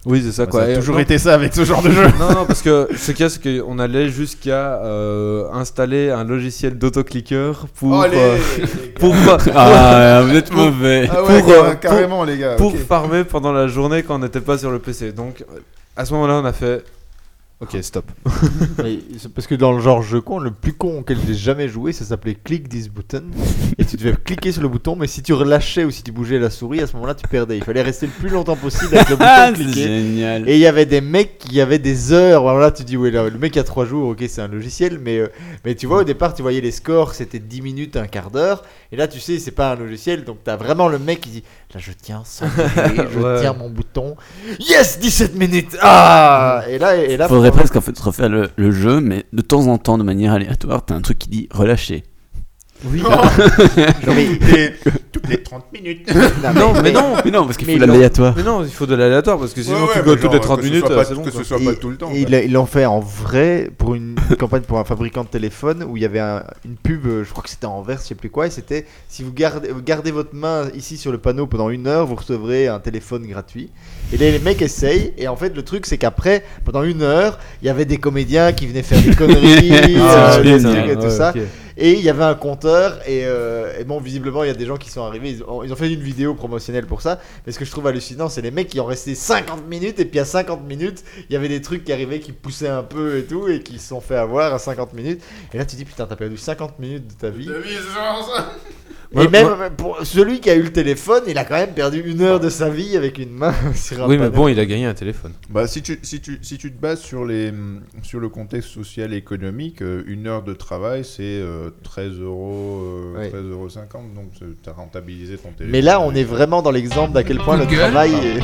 Oui, 0.04 0.20
c'est 0.22 0.30
ça 0.30 0.44
Ça 0.44 0.46
quoi. 0.46 0.62
a 0.62 0.70
Et- 0.70 0.74
toujours 0.74 0.94
non, 0.94 1.00
été 1.00 1.18
ça 1.18 1.34
avec 1.34 1.52
ce 1.52 1.64
genre 1.64 1.82
de 1.82 1.90
jeu. 1.98 2.04
Non, 2.20 2.30
non, 2.32 2.46
parce 2.46 2.62
que 2.62 2.88
ce 2.96 3.10
qu'il 3.10 3.22
y 3.22 3.26
a, 3.26 3.28
c'est 3.28 3.42
qu'on 3.60 3.78
allait 3.80 4.08
jusqu'à 4.08 4.80
euh, 4.84 5.50
installer 5.52 6.10
un 6.10 6.22
logiciel 6.22 6.78
d'autoclicker 6.78 7.52
pour, 7.74 8.02
euh, 8.04 8.38
pour, 9.00 9.14
Ah, 9.54 10.22
vous 10.24 10.36
êtes 10.36 10.52
mauvais. 10.52 11.08
Ah 11.10 11.24
ouais, 11.24 11.40
pour, 11.40 11.52
car- 11.52 11.64
euh, 11.64 11.74
carrément 11.74 12.22
les 12.24 12.38
gars. 12.38 12.54
pour 12.54 12.76
farmer 12.76 13.24
pendant 13.24 13.52
la 13.52 13.66
journée 13.66 14.04
quand 14.04 14.14
on 14.14 14.18
n'était 14.20 14.40
pas 14.40 14.58
sur 14.58 14.70
le 14.70 14.78
PC. 14.78 15.10
Donc, 15.10 15.44
à 15.97 16.05
ce 16.05 16.12
moment-là, 16.12 16.40
on 16.43 16.44
a 16.44 16.52
fait 16.52 16.85
Ok, 17.58 17.74
stop. 17.80 18.04
C'est 19.18 19.32
parce 19.32 19.46
que 19.46 19.54
dans 19.54 19.72
le 19.72 19.80
genre 19.80 20.02
jeu 20.02 20.20
con, 20.20 20.38
le 20.38 20.50
plus 20.50 20.74
con 20.74 20.98
auquel 20.98 21.16
j'ai 21.26 21.32
jamais 21.32 21.68
joué, 21.68 21.92
ça 21.94 22.04
s'appelait 22.04 22.34
Click 22.34 22.68
This 22.68 22.90
Button. 22.90 23.24
Et 23.78 23.84
tu 23.86 23.96
devais 23.96 24.12
cliquer 24.14 24.52
sur 24.52 24.60
le 24.60 24.68
bouton, 24.68 24.94
mais 24.94 25.06
si 25.06 25.22
tu 25.22 25.32
relâchais 25.32 25.84
ou 25.84 25.90
si 25.90 26.02
tu 26.02 26.12
bougeais 26.12 26.38
la 26.38 26.50
souris, 26.50 26.80
à 26.82 26.86
ce 26.86 26.92
moment-là, 26.96 27.14
tu 27.14 27.26
perdais. 27.26 27.56
Il 27.56 27.64
fallait 27.64 27.80
rester 27.80 28.06
le 28.06 28.12
plus 28.12 28.28
longtemps 28.28 28.56
possible 28.56 28.94
avec 28.94 29.08
le 29.08 29.16
bouton 29.16 29.54
c'est 29.56 29.64
cliqué. 29.64 29.82
génial. 29.84 30.46
Et 30.46 30.56
il 30.56 30.60
y 30.60 30.66
avait 30.66 30.84
des 30.84 31.00
mecs 31.00 31.38
qui 31.38 31.58
avaient 31.62 31.78
des 31.78 32.12
heures. 32.12 32.42
Alors 32.46 32.58
là, 32.60 32.70
tu 32.70 32.84
dis, 32.84 32.98
ouais, 32.98 33.10
là, 33.10 33.24
le 33.30 33.38
mec 33.38 33.56
a 33.56 33.64
3 33.64 33.86
jours, 33.86 34.10
ok, 34.10 34.22
c'est 34.28 34.42
un 34.42 34.48
logiciel. 34.48 34.98
Mais, 34.98 35.18
euh, 35.18 35.28
mais 35.64 35.74
tu 35.74 35.86
vois, 35.86 36.00
au 36.00 36.04
départ, 36.04 36.34
tu 36.34 36.42
voyais 36.42 36.60
les 36.60 36.70
scores, 36.72 37.14
c'était 37.14 37.38
10 37.38 37.62
minutes, 37.62 37.96
un 37.96 38.06
quart 38.06 38.30
d'heure. 38.30 38.64
Et 38.92 38.96
là, 38.96 39.08
tu 39.08 39.18
sais, 39.18 39.38
c'est 39.38 39.50
pas 39.50 39.72
un 39.72 39.76
logiciel. 39.76 40.24
Donc, 40.24 40.38
t'as 40.44 40.56
vraiment 40.56 40.88
le 40.88 40.98
mec 40.98 41.22
qui 41.22 41.30
dit, 41.30 41.42
là, 41.72 41.80
je 41.82 41.92
tiens 41.92 42.20
sans 42.26 42.46
bouger, 42.48 43.08
je 43.14 43.18
Ouais. 43.18 43.40
tiens 43.40 43.54
mon 43.54 43.70
bouton. 43.70 44.14
Yes, 44.60 44.98
17 45.00 45.34
minutes. 45.36 45.74
Ah 45.80 46.64
Et 46.68 46.78
là, 46.78 46.96
et 46.96 47.16
là 47.16 47.26
Faudrait 47.28 47.45
faut- 47.51 47.56
presque 47.59 47.77
en 47.77 47.81
fait 47.81 47.98
refaire 47.98 48.28
le, 48.28 48.51
le 48.56 48.70
jeu, 48.70 49.01
mais 49.01 49.24
de 49.32 49.43
temps 49.43 49.66
en 49.68 49.78
temps, 49.78 49.98
de 49.98 50.02
manière 50.05 50.32
aléatoire, 50.32 50.85
t'as 50.85 50.94
un 50.94 51.01
truc 51.01 51.18
qui 51.18 51.28
dit 51.28 51.48
relâcher. 51.52 52.05
Oui, 52.85 53.02
Oh. 53.06 53.09
non, 54.06 54.14
mais, 54.14 54.27
toutes, 54.36 54.52
les, 54.52 54.74
toutes 55.10 55.28
les 55.31 55.43
30 55.43 55.73
minutes. 55.73 56.14
Non, 56.55 56.74
mais 56.82 56.93
non 56.93 57.14
Mais 57.24 57.31
non, 57.31 57.47
parce 57.47 57.56
qu'il 57.56 57.66
Mais 57.68 57.78
faut 57.78 57.86
l'ont- 57.86 57.86
l'aléatoire. 57.94 58.35
Mais 58.36 58.43
non, 58.43 58.62
il 58.64 58.70
faut 58.70 58.85
de 58.85 58.94
l'aléatoire 58.94 59.39
parce 59.39 59.55
que 59.55 59.62
sinon 59.62 59.77
Ouais, 59.85 59.93
tu 59.94 59.98
ouais, 60.01 60.05
go 60.05 60.10
mais 60.14 60.20
toutes 60.20 60.32
les 60.35 60.40
30 60.40 60.59
que 60.60 60.66
ce 60.66 60.68
minutes, 60.70 60.85
euh, 60.90 60.94
pas- 60.94 61.05
c'est 61.06 61.14
bon. 61.14 61.23
Que 61.23 61.31
quoi. 61.31 61.40
ce 61.43 61.47
soit 61.48 61.59
Et- 61.59 61.64
pas 61.64 61.74
tout 61.74 61.89
le 61.89 61.97
temps. 61.97 62.10
et 62.12 62.20
ils 62.44 62.52
l'ont 62.52 62.66
fait 62.66 62.85
en 62.85 63.01
vrai 63.01 63.70
pour 63.78 63.94
une 63.94 64.14
campagne 64.39 64.60
pour 64.60 64.78
un 64.78 64.85
fabricant 64.85 65.24
de 65.24 65.28
téléphone 65.28 65.85
où 65.89 65.97
il 65.97 66.02
y 66.02 66.06
avait 66.06 66.18
un- 66.20 66.44
une 66.66 66.77
pub, 66.77 67.06
euh, 67.06 67.24
je 67.24 67.31
crois 67.31 67.43
que 67.43 67.48
c'était 67.48 67.64
en 67.64 67.81
vert, 67.81 67.98
je 68.02 68.09
sais 68.09 68.14
plus 68.14 68.28
quoi, 68.28 68.47
et 68.47 68.51
c'était 68.51 68.85
si 69.09 69.23
vous 69.23 69.32
gardez, 69.32 69.70
vous 69.70 69.81
gardez 69.82 70.10
votre 70.10 70.35
main 70.35 70.68
ici 70.74 70.98
sur 70.98 71.12
le 71.12 71.18
panneau 71.18 71.47
pendant 71.47 71.70
une 71.70 71.86
heure, 71.86 72.05
vous 72.06 72.16
recevrez 72.16 72.68
un 72.68 72.78
téléphone 72.78 73.27
gratuit. 73.27 73.70
Et 74.12 74.16
là, 74.18 74.30
les 74.30 74.38
mecs 74.38 74.62
essayent, 74.62 75.12
et 75.18 75.26
en 75.28 75.36
fait, 75.36 75.54
le 75.56 75.62
truc 75.62 75.84
c'est 75.86 75.98
qu'après, 75.98 76.44
pendant 76.64 76.82
une 76.84 77.02
heure, 77.02 77.38
il 77.60 77.66
y 77.66 77.68
avait 77.70 77.84
des 77.84 77.96
comédiens 77.98 78.52
qui 78.52 78.66
venaient 78.66 78.82
faire 78.84 79.02
des 79.02 79.14
conneries, 79.16 79.72
Ah, 80.00 80.36
euh, 80.36 80.42
des 80.42 80.62
trucs 80.62 80.88
et 80.90 80.94
tout 80.94 81.02
Ouais, 81.02 81.10
ça. 81.10 81.32
Et 81.78 81.92
il 81.92 82.00
y 82.00 82.08
avait 82.08 82.24
un 82.24 82.34
compteur, 82.34 83.00
et, 83.06 83.26
euh, 83.26 83.72
et 83.78 83.84
bon, 83.84 84.00
visiblement, 84.00 84.42
il 84.44 84.46
y 84.46 84.50
a 84.50 84.54
des 84.54 84.64
gens 84.64 84.76
qui 84.78 84.90
sont 84.90 85.02
arrivés, 85.02 85.30
ils 85.30 85.42
ont, 85.42 85.62
ils 85.62 85.70
ont 85.72 85.76
fait 85.76 85.92
une 85.92 86.00
vidéo 86.00 86.32
promotionnelle 86.34 86.86
pour 86.86 87.02
ça. 87.02 87.20
Mais 87.46 87.52
ce 87.52 87.58
que 87.58 87.66
je 87.66 87.70
trouve 87.70 87.86
hallucinant, 87.86 88.28
c'est 88.30 88.40
les 88.40 88.50
mecs 88.50 88.68
qui 88.68 88.80
ont 88.80 88.86
resté 88.86 89.14
50 89.14 89.66
minutes, 89.68 89.98
et 90.00 90.04
puis 90.06 90.18
à 90.20 90.24
50 90.24 90.66
minutes, 90.66 91.02
il 91.28 91.34
y 91.34 91.36
avait 91.36 91.48
des 91.48 91.60
trucs 91.60 91.84
qui 91.84 91.92
arrivaient 91.92 92.20
qui 92.20 92.32
poussaient 92.32 92.68
un 92.68 92.82
peu 92.84 93.18
et 93.18 93.24
tout, 93.24 93.48
et 93.48 93.60
qui 93.60 93.78
se 93.78 93.88
sont 93.88 94.00
fait 94.00 94.16
avoir 94.16 94.54
à 94.54 94.58
50 94.58 94.94
minutes. 94.94 95.20
Et 95.52 95.58
là, 95.58 95.66
tu 95.66 95.76
dis, 95.76 95.84
putain, 95.84 96.06
t'as 96.06 96.16
perdu 96.16 96.38
50 96.38 96.78
minutes 96.78 97.08
de 97.08 97.14
ta 97.14 97.28
vie. 97.28 97.46
Moi- 99.12 99.24
et 99.24 99.28
même 99.28 99.46
pour 99.76 99.98
celui 100.04 100.40
qui 100.40 100.50
a 100.50 100.54
eu 100.56 100.62
le 100.62 100.72
téléphone, 100.72 101.22
il 101.28 101.38
a 101.38 101.44
quand 101.44 101.54
même 101.54 101.72
perdu 101.74 102.00
une 102.04 102.22
heure 102.22 102.40
de 102.40 102.48
sa 102.50 102.68
vie 102.68 102.96
avec 102.96 103.18
une 103.18 103.30
main 103.30 103.54
sur 103.74 103.95
un 104.01 104.09
Oui, 104.09 104.18
mais 104.18 104.31
bon, 104.31 104.48
il 104.48 104.59
a 104.60 104.66
gagné 104.66 104.86
un 104.86 104.94
téléphone. 104.94 105.32
Bah, 105.51 105.66
si, 105.66 105.82
tu, 105.82 105.98
si, 106.02 106.20
tu, 106.20 106.39
si 106.43 106.59
tu 106.59 106.73
te 106.73 106.81
bases 106.81 107.01
sur, 107.01 107.24
les, 107.24 107.52
sur 108.02 108.20
le 108.20 108.28
contexte 108.28 108.70
social 108.70 109.12
et 109.12 109.16
économique, 109.16 109.82
euh, 109.82 110.02
une 110.06 110.27
heure 110.27 110.43
de 110.43 110.52
travail, 110.55 111.05
c'est 111.05 111.23
euh, 111.23 111.70
13 111.82 112.20
euros, 112.20 112.81
euh, 112.82 113.18
Ouais. 113.18 113.28
13 113.31 113.44
euros 113.51 113.68
50, 113.68 114.14
donc 114.14 114.32
tu 114.35 114.68
as 114.68 114.73
rentabilisé 114.73 115.36
ton 115.36 115.51
téléphone. 115.51 115.70
Mais 115.73 115.81
là, 115.82 116.01
on 116.01 116.14
est 116.14 116.24
vraiment 116.24 116.62
dans 116.62 116.70
l'exemple 116.70 117.12
d'à 117.12 117.23
quel 117.23 117.39
point 117.39 117.56
le 117.56 117.66
travail. 117.66 118.12
Est... 118.14 118.40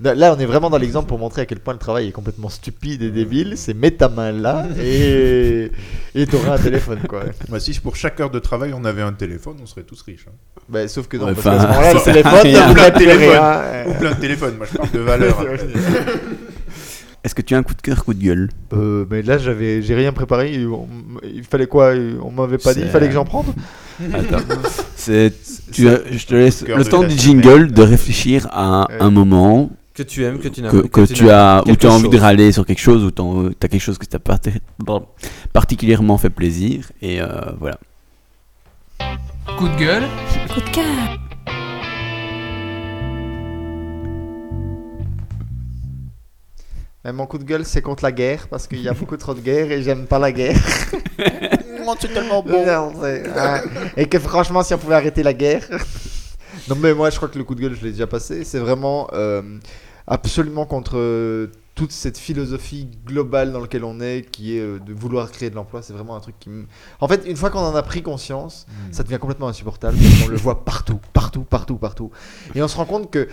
là, 0.14 0.34
on 0.36 0.40
est 0.40 0.46
vraiment 0.46 0.70
dans 0.70 0.78
l'exemple 0.78 1.08
pour 1.08 1.18
montrer 1.18 1.42
à 1.42 1.46
quel 1.46 1.60
point 1.60 1.72
le 1.74 1.78
travail 1.78 2.08
est 2.08 2.12
complètement 2.12 2.48
stupide 2.48 3.02
et 3.02 3.10
débile. 3.10 3.54
C'est 3.56 3.74
mets 3.74 3.90
ta 3.90 4.08
main 4.08 4.32
là 4.32 4.66
et 4.82 5.70
et 6.14 6.26
t'auras 6.26 6.54
un 6.56 6.58
téléphone 6.58 7.00
quoi. 7.08 7.22
Bah, 7.48 7.60
si 7.60 7.78
pour 7.80 7.96
chaque 7.96 8.18
heure 8.20 8.30
de 8.30 8.38
travail 8.38 8.72
on 8.74 8.84
avait 8.84 9.02
un 9.02 9.12
téléphone, 9.12 9.56
on 9.62 9.66
serait 9.66 9.82
tous 9.84 10.02
riches. 10.02 10.26
hein. 10.28 10.32
Bah, 10.68 10.86
sauf 10.88 11.06
que 11.08 11.16
non, 11.16 11.26
Ouais, 11.26 11.34
ce 11.34 11.48
moment-là, 11.48 11.92
le 11.94 12.04
téléphone. 12.98 13.90
Ou 13.90 13.94
plein 13.98 14.10
de 14.10 14.20
téléphones, 14.20 14.49
moi 14.56 14.66
je 14.70 14.76
parle 14.76 14.90
de 14.90 14.98
valeur. 15.00 15.44
Est-ce 17.24 17.34
que 17.34 17.42
tu 17.42 17.54
as 17.54 17.58
un 17.58 17.62
coup 17.62 17.74
de 17.74 17.82
cœur, 17.82 18.02
coup 18.04 18.14
de 18.14 18.22
gueule 18.22 18.48
Euh, 18.72 19.04
mais 19.10 19.20
là, 19.20 19.36
j'avais, 19.36 19.82
j'ai 19.82 19.94
rien 19.94 20.10
préparé. 20.12 20.64
On- 20.66 20.88
Il 21.22 21.44
fallait 21.44 21.66
quoi? 21.66 21.92
On 22.22 22.30
m'avait 22.30 22.56
pas 22.56 22.72
dit. 22.72 22.80
Il 22.80 22.88
fallait 22.88 23.08
que 23.08 23.12
j'en 23.12 23.26
prenne? 23.26 23.44
Attends. 24.14 24.38
C'est, 24.96 25.32
tu 25.70 25.86
as- 25.88 26.00
je 26.10 26.26
te 26.26 26.34
laisse 26.34 26.62
le 26.66 26.84
temps 26.84 27.02
du 27.02 27.16
jingle 27.18 27.72
de 27.72 27.82
réfléchir 27.82 28.48
à 28.52 28.86
un 29.00 29.10
moment 29.10 29.70
Que 29.92 30.02
tu 30.02 30.24
aimes, 30.24 30.38
que 30.38 30.48
tu 30.48 30.62
n'aimes 30.62 30.70
que, 30.70 30.86
que 30.86 31.12
tu 31.12 31.28
as, 31.28 31.62
où 31.66 31.76
tu 31.76 31.86
as 31.86 31.92
envie 31.92 32.08
de 32.08 32.16
râler 32.18 32.52
sur 32.52 32.64
quelque 32.64 32.80
chose, 32.80 33.04
ou 33.04 33.10
tu 33.10 33.22
as 33.62 33.68
quelque 33.68 33.80
chose 33.82 33.98
que 33.98 34.06
t'a 34.06 34.18
particulièrement 35.52 36.16
fait 36.16 36.30
plaisir, 36.30 36.90
et 37.02 37.20
euh, 37.20 37.26
voilà. 37.58 37.78
Coup 39.58 39.68
de 39.68 39.76
gueule? 39.76 40.04
Coup 40.54 40.60
de 40.60 40.70
cœur. 40.70 40.84
Mais 47.10 47.16
mon 47.16 47.26
coup 47.26 47.38
de 47.38 47.44
gueule, 47.44 47.64
c'est 47.64 47.82
contre 47.82 48.04
la 48.04 48.12
guerre 48.12 48.46
parce 48.46 48.68
qu'il 48.68 48.80
y 48.82 48.88
a 48.88 48.92
beaucoup 48.92 49.16
trop 49.16 49.34
de 49.34 49.40
guerre 49.40 49.72
et 49.72 49.82
j'aime 49.82 50.06
pas 50.06 50.20
la 50.20 50.30
guerre. 50.30 50.56
c'est 51.98 52.12
tellement 52.14 52.40
bon. 52.40 52.64
et 53.96 54.06
que 54.06 54.20
franchement, 54.20 54.62
si 54.62 54.72
on 54.74 54.78
pouvait 54.78 54.94
arrêter 54.94 55.24
la 55.24 55.34
guerre. 55.34 55.66
non, 56.68 56.76
mais 56.76 56.94
moi, 56.94 57.10
je 57.10 57.16
crois 57.16 57.28
que 57.28 57.36
le 57.36 57.42
coup 57.42 57.56
de 57.56 57.62
gueule, 57.62 57.74
je 57.74 57.84
l'ai 57.84 57.90
déjà 57.90 58.06
passé. 58.06 58.44
C'est 58.44 58.60
vraiment 58.60 59.08
euh, 59.12 59.42
absolument 60.06 60.66
contre 60.66 60.98
euh, 60.98 61.48
toute 61.74 61.90
cette 61.90 62.16
philosophie 62.16 62.88
globale 63.04 63.50
dans 63.50 63.58
laquelle 63.60 63.82
on 63.82 64.00
est, 64.00 64.22
qui 64.30 64.56
est 64.56 64.60
euh, 64.60 64.78
de 64.78 64.92
vouloir 64.94 65.32
créer 65.32 65.50
de 65.50 65.56
l'emploi. 65.56 65.82
C'est 65.82 65.92
vraiment 65.92 66.14
un 66.14 66.20
truc 66.20 66.36
qui 66.38 66.48
me. 66.48 66.66
En 67.00 67.08
fait, 67.08 67.22
une 67.26 67.34
fois 67.36 67.50
qu'on 67.50 67.58
en 67.58 67.74
a 67.74 67.82
pris 67.82 68.02
conscience, 68.02 68.66
ça 68.92 69.02
devient 69.02 69.18
complètement 69.18 69.48
insupportable. 69.48 69.96
qu'on 70.22 70.28
le 70.28 70.36
voit 70.36 70.64
partout, 70.64 71.00
partout, 71.12 71.42
partout, 71.42 71.74
partout. 71.76 72.12
Et 72.54 72.62
on 72.62 72.68
se 72.68 72.76
rend 72.76 72.84
compte 72.84 73.10
que 73.10 73.26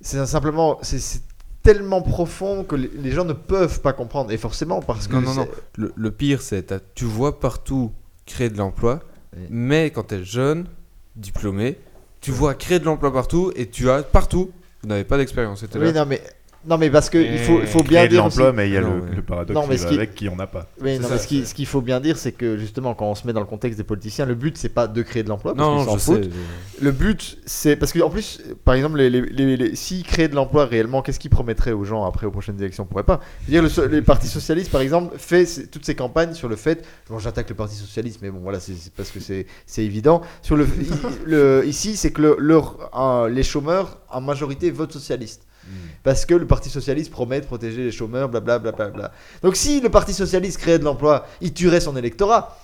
c'est 0.00 0.24
simplement. 0.24 0.78
c'est- 0.82 1.00
C'est 1.00 1.20
tellement 1.64 2.00
profond 2.02 2.62
que 2.62 2.76
les 2.76 3.10
gens 3.10 3.24
ne 3.24 3.32
peuvent 3.32 3.80
pas 3.80 3.92
comprendre. 3.92 4.30
Et 4.30 4.36
forcément, 4.36 4.80
parce 4.80 5.08
que. 5.08 5.14
Non, 5.14 5.20
non, 5.22 5.34
non. 5.34 5.48
Le, 5.76 5.92
le 5.96 6.10
pire, 6.12 6.40
c'est 6.40 6.72
tu 6.94 7.04
vois 7.04 7.40
partout 7.40 7.90
créer 8.26 8.48
de 8.50 8.56
l'emploi, 8.58 9.00
Oui. 9.36 9.42
mais 9.50 9.90
quand 9.90 10.04
tu 10.04 10.14
es 10.14 10.24
jeune, 10.24 10.66
diplômé, 11.16 11.78
tu 12.20 12.30
vois 12.30 12.54
créer 12.54 12.78
de 12.78 12.84
l'emploi 12.84 13.12
partout 13.12 13.50
et 13.56 13.68
tu 13.68 13.90
as 13.90 14.02
partout. 14.04 14.52
Vous 14.82 14.88
n'avez 14.88 15.04
pas 15.04 15.16
d'expérience. 15.16 15.60
c'était 15.60 15.78
Oui, 15.78 15.86
là. 15.92 16.04
non, 16.04 16.06
mais. 16.06 16.22
Non, 16.66 16.78
mais 16.78 16.88
parce 16.88 17.10
qu'il 17.10 17.38
faut, 17.40 17.60
il 17.60 17.66
faut 17.66 17.82
bien 17.82 17.98
Créer 18.00 18.08
de 18.08 18.12
dire. 18.14 18.22
l'emploi, 18.24 18.52
mais 18.52 18.68
il 18.68 18.72
y 18.72 18.76
a 18.76 18.80
Non, 18.80 19.02
le, 19.14 19.20
paradoxe 19.22 19.54
Non, 19.54 19.66
mais 19.66 19.74
qui 19.74 19.78
ce 19.80 19.84
va 19.84 19.90
qui- 19.90 19.96
avec 19.96 20.14
qui 20.14 20.28
on 20.30 20.36
n'a 20.36 20.46
pas. 20.46 20.66
Oui, 20.80 20.98
non, 20.98 21.08
ça, 21.08 21.14
mais 21.14 21.20
ce 21.20 21.26
qui- 21.26 21.40
c'est- 21.40 21.46
ce 21.46 21.54
qu'il 21.54 21.66
faut 21.66 21.82
bien 21.82 22.00
dire, 22.00 22.16
c'est 22.16 22.32
que 22.32 22.56
justement, 22.56 22.94
quand 22.94 23.06
on 23.10 23.14
se 23.14 23.26
met 23.26 23.32
dans 23.34 23.40
le 23.40 23.46
contexte 23.46 23.76
des 23.76 23.84
politiciens, 23.84 24.24
le 24.24 24.34
but, 24.34 24.56
c'est 24.56 24.70
pas 24.70 24.86
de 24.86 25.02
créer 25.02 25.22
de 25.22 25.28
l'emploi, 25.28 25.54
parce 25.54 25.68
Non, 25.68 25.76
qu'ils 25.76 25.84
non, 25.86 25.92
s'en 25.92 25.98
je 25.98 26.04
foutent. 26.22 26.24
sais. 26.32 26.82
Le 26.82 26.90
but, 26.90 27.38
c'est. 27.44 27.76
Parce 27.76 27.92
qu'en 27.92 28.08
plus, 28.08 28.40
par 28.64 28.74
exemple, 28.74 28.96
les, 28.98 29.10
les, 29.10 29.20
les- 29.20 29.56
les- 29.58 29.76
s'ils 29.76 30.04
créaient 30.04 30.28
de 30.28 30.34
l'emploi 30.34 30.64
réellement, 30.64 31.02
qu'est-ce 31.02 31.18
qu'ils 31.20 31.30
promettraient 31.30 31.72
aux 31.72 31.84
gens 31.84 32.04
après 32.06 32.26
aux 32.26 32.30
prochaines 32.30 32.58
élections? 32.60 32.84
On 32.84 32.86
pourrait 32.86 33.02
pas. 33.04 33.20
Je 33.42 33.46
veux 33.46 33.52
dire, 33.52 33.62
le 33.62 33.68
so- 33.68 33.86
les 33.86 34.00
partis 34.02 34.28
socialistes, 34.28 34.70
par 34.70 34.80
exemple, 34.80 35.18
fait 35.18 35.46
toutes 35.70 35.84
ces 35.84 35.94
campagnes 35.94 36.32
sur 36.34 36.48
le 36.48 36.56
fait. 36.56 36.84
Bon, 37.10 37.18
j'attaque 37.18 37.48
le 37.50 37.54
Parti 37.56 37.76
socialiste, 37.76 38.20
mais 38.22 38.30
bon, 38.30 38.38
voilà, 38.42 38.58
c'est 38.60 38.72
parce 38.96 39.10
que 39.10 39.20
c'est 39.20 39.46
c'est 39.66 39.84
évident. 39.84 40.22
Sur 40.42 40.56
le, 40.56 40.66
ici, 41.66 41.96
c'est 41.96 42.10
que 42.10 42.22
le- 42.22 42.36
leur- 42.38 42.90
un- 42.96 43.28
les 43.28 43.42
chômeurs, 43.42 43.98
en 44.10 44.20
majorité, 44.20 44.70
votent 44.70 44.92
socialiste. 44.92 45.42
Parce 46.02 46.26
que 46.26 46.34
le 46.34 46.46
Parti 46.46 46.68
Socialiste 46.68 47.10
promet 47.10 47.40
de 47.40 47.46
protéger 47.46 47.84
les 47.84 47.92
chômeurs, 47.92 48.28
blablabla. 48.28 48.72
Bla, 48.72 48.90
bla, 48.90 48.96
bla. 48.96 49.12
Donc 49.42 49.56
si 49.56 49.80
le 49.80 49.88
Parti 49.88 50.12
Socialiste 50.12 50.58
créait 50.58 50.78
de 50.78 50.84
l'emploi, 50.84 51.26
il 51.40 51.52
tuerait 51.52 51.80
son 51.80 51.96
électorat. 51.96 52.58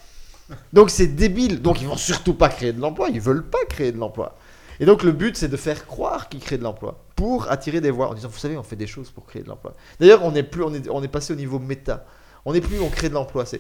Donc 0.73 0.91
c'est 0.91 1.07
débile. 1.07 1.63
Donc 1.63 1.81
ils 1.81 1.87
vont 1.87 1.97
surtout 1.97 2.35
pas 2.35 2.49
créer 2.49 2.73
de 2.73 2.81
l'emploi. 2.81 3.09
Ils 3.09 3.21
veulent 3.21 3.47
pas 3.47 3.65
créer 3.69 3.93
de 3.93 3.99
l'emploi. 3.99 4.37
Et 4.81 4.87
donc 4.87 5.03
le 5.03 5.13
but 5.13 5.37
c'est 5.37 5.49
de 5.49 5.57
faire 5.57 5.87
croire 5.87 6.29
qu'ils 6.29 6.41
créent 6.41 6.59
de 6.59 6.63
l'emploi 6.63 6.99
pour 7.15 7.51
attirer 7.51 7.83
des 7.83 7.91
voix 7.91 8.09
en 8.09 8.15
disant 8.15 8.29
vous 8.29 8.39
savez 8.39 8.57
on 8.57 8.63
fait 8.63 8.77
des 8.77 8.87
choses 8.87 9.11
pour 9.11 9.27
créer 9.27 9.43
de 9.43 9.49
l'emploi. 9.49 9.75
D'ailleurs 10.01 10.25
on 10.25 10.35
est 10.35 10.43
plus 10.43 10.63
on 10.63 10.73
est, 10.73 10.89
on 10.89 11.03
est 11.03 11.09
passé 11.09 11.33
au 11.33 11.37
niveau 11.37 11.59
méta. 11.59 12.07
On 12.47 12.55
n'est 12.55 12.63
plus 12.63 12.81
on 12.81 12.89
crée 12.89 13.11
de 13.11 13.15
l'emploi. 13.15 13.45
Vous 13.45 13.59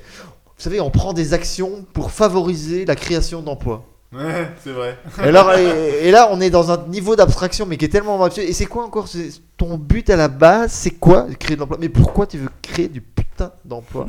savez 0.56 0.80
on 0.80 0.90
prend 0.90 1.12
des 1.12 1.34
actions 1.34 1.84
pour 1.92 2.10
favoriser 2.10 2.86
la 2.86 2.96
création 2.96 3.42
d'emplois. 3.42 3.84
Ouais, 4.12 4.48
c'est 4.62 4.72
vrai. 4.72 4.98
Et, 5.24 6.10
là, 6.10 6.28
on 6.32 6.40
est 6.40 6.50
dans 6.50 6.72
un 6.72 6.86
niveau 6.88 7.14
d'abstraction, 7.14 7.64
mais 7.64 7.76
qui 7.76 7.84
est 7.84 7.88
tellement 7.88 8.22
absurde. 8.22 8.48
Et 8.48 8.52
c'est 8.52 8.66
quoi 8.66 8.84
encore 8.84 9.08
Ton 9.56 9.76
but 9.76 10.10
à 10.10 10.16
la 10.16 10.26
base, 10.26 10.72
c'est 10.72 10.90
quoi 10.90 11.26
Créer 11.38 11.54
de 11.54 11.60
l'emploi? 11.60 11.78
Mais 11.80 11.88
pourquoi 11.88 12.26
tu 12.26 12.38
veux 12.38 12.48
créer 12.60 12.88
du 12.88 13.00
putain 13.00 13.52
d'emploi? 13.64 14.08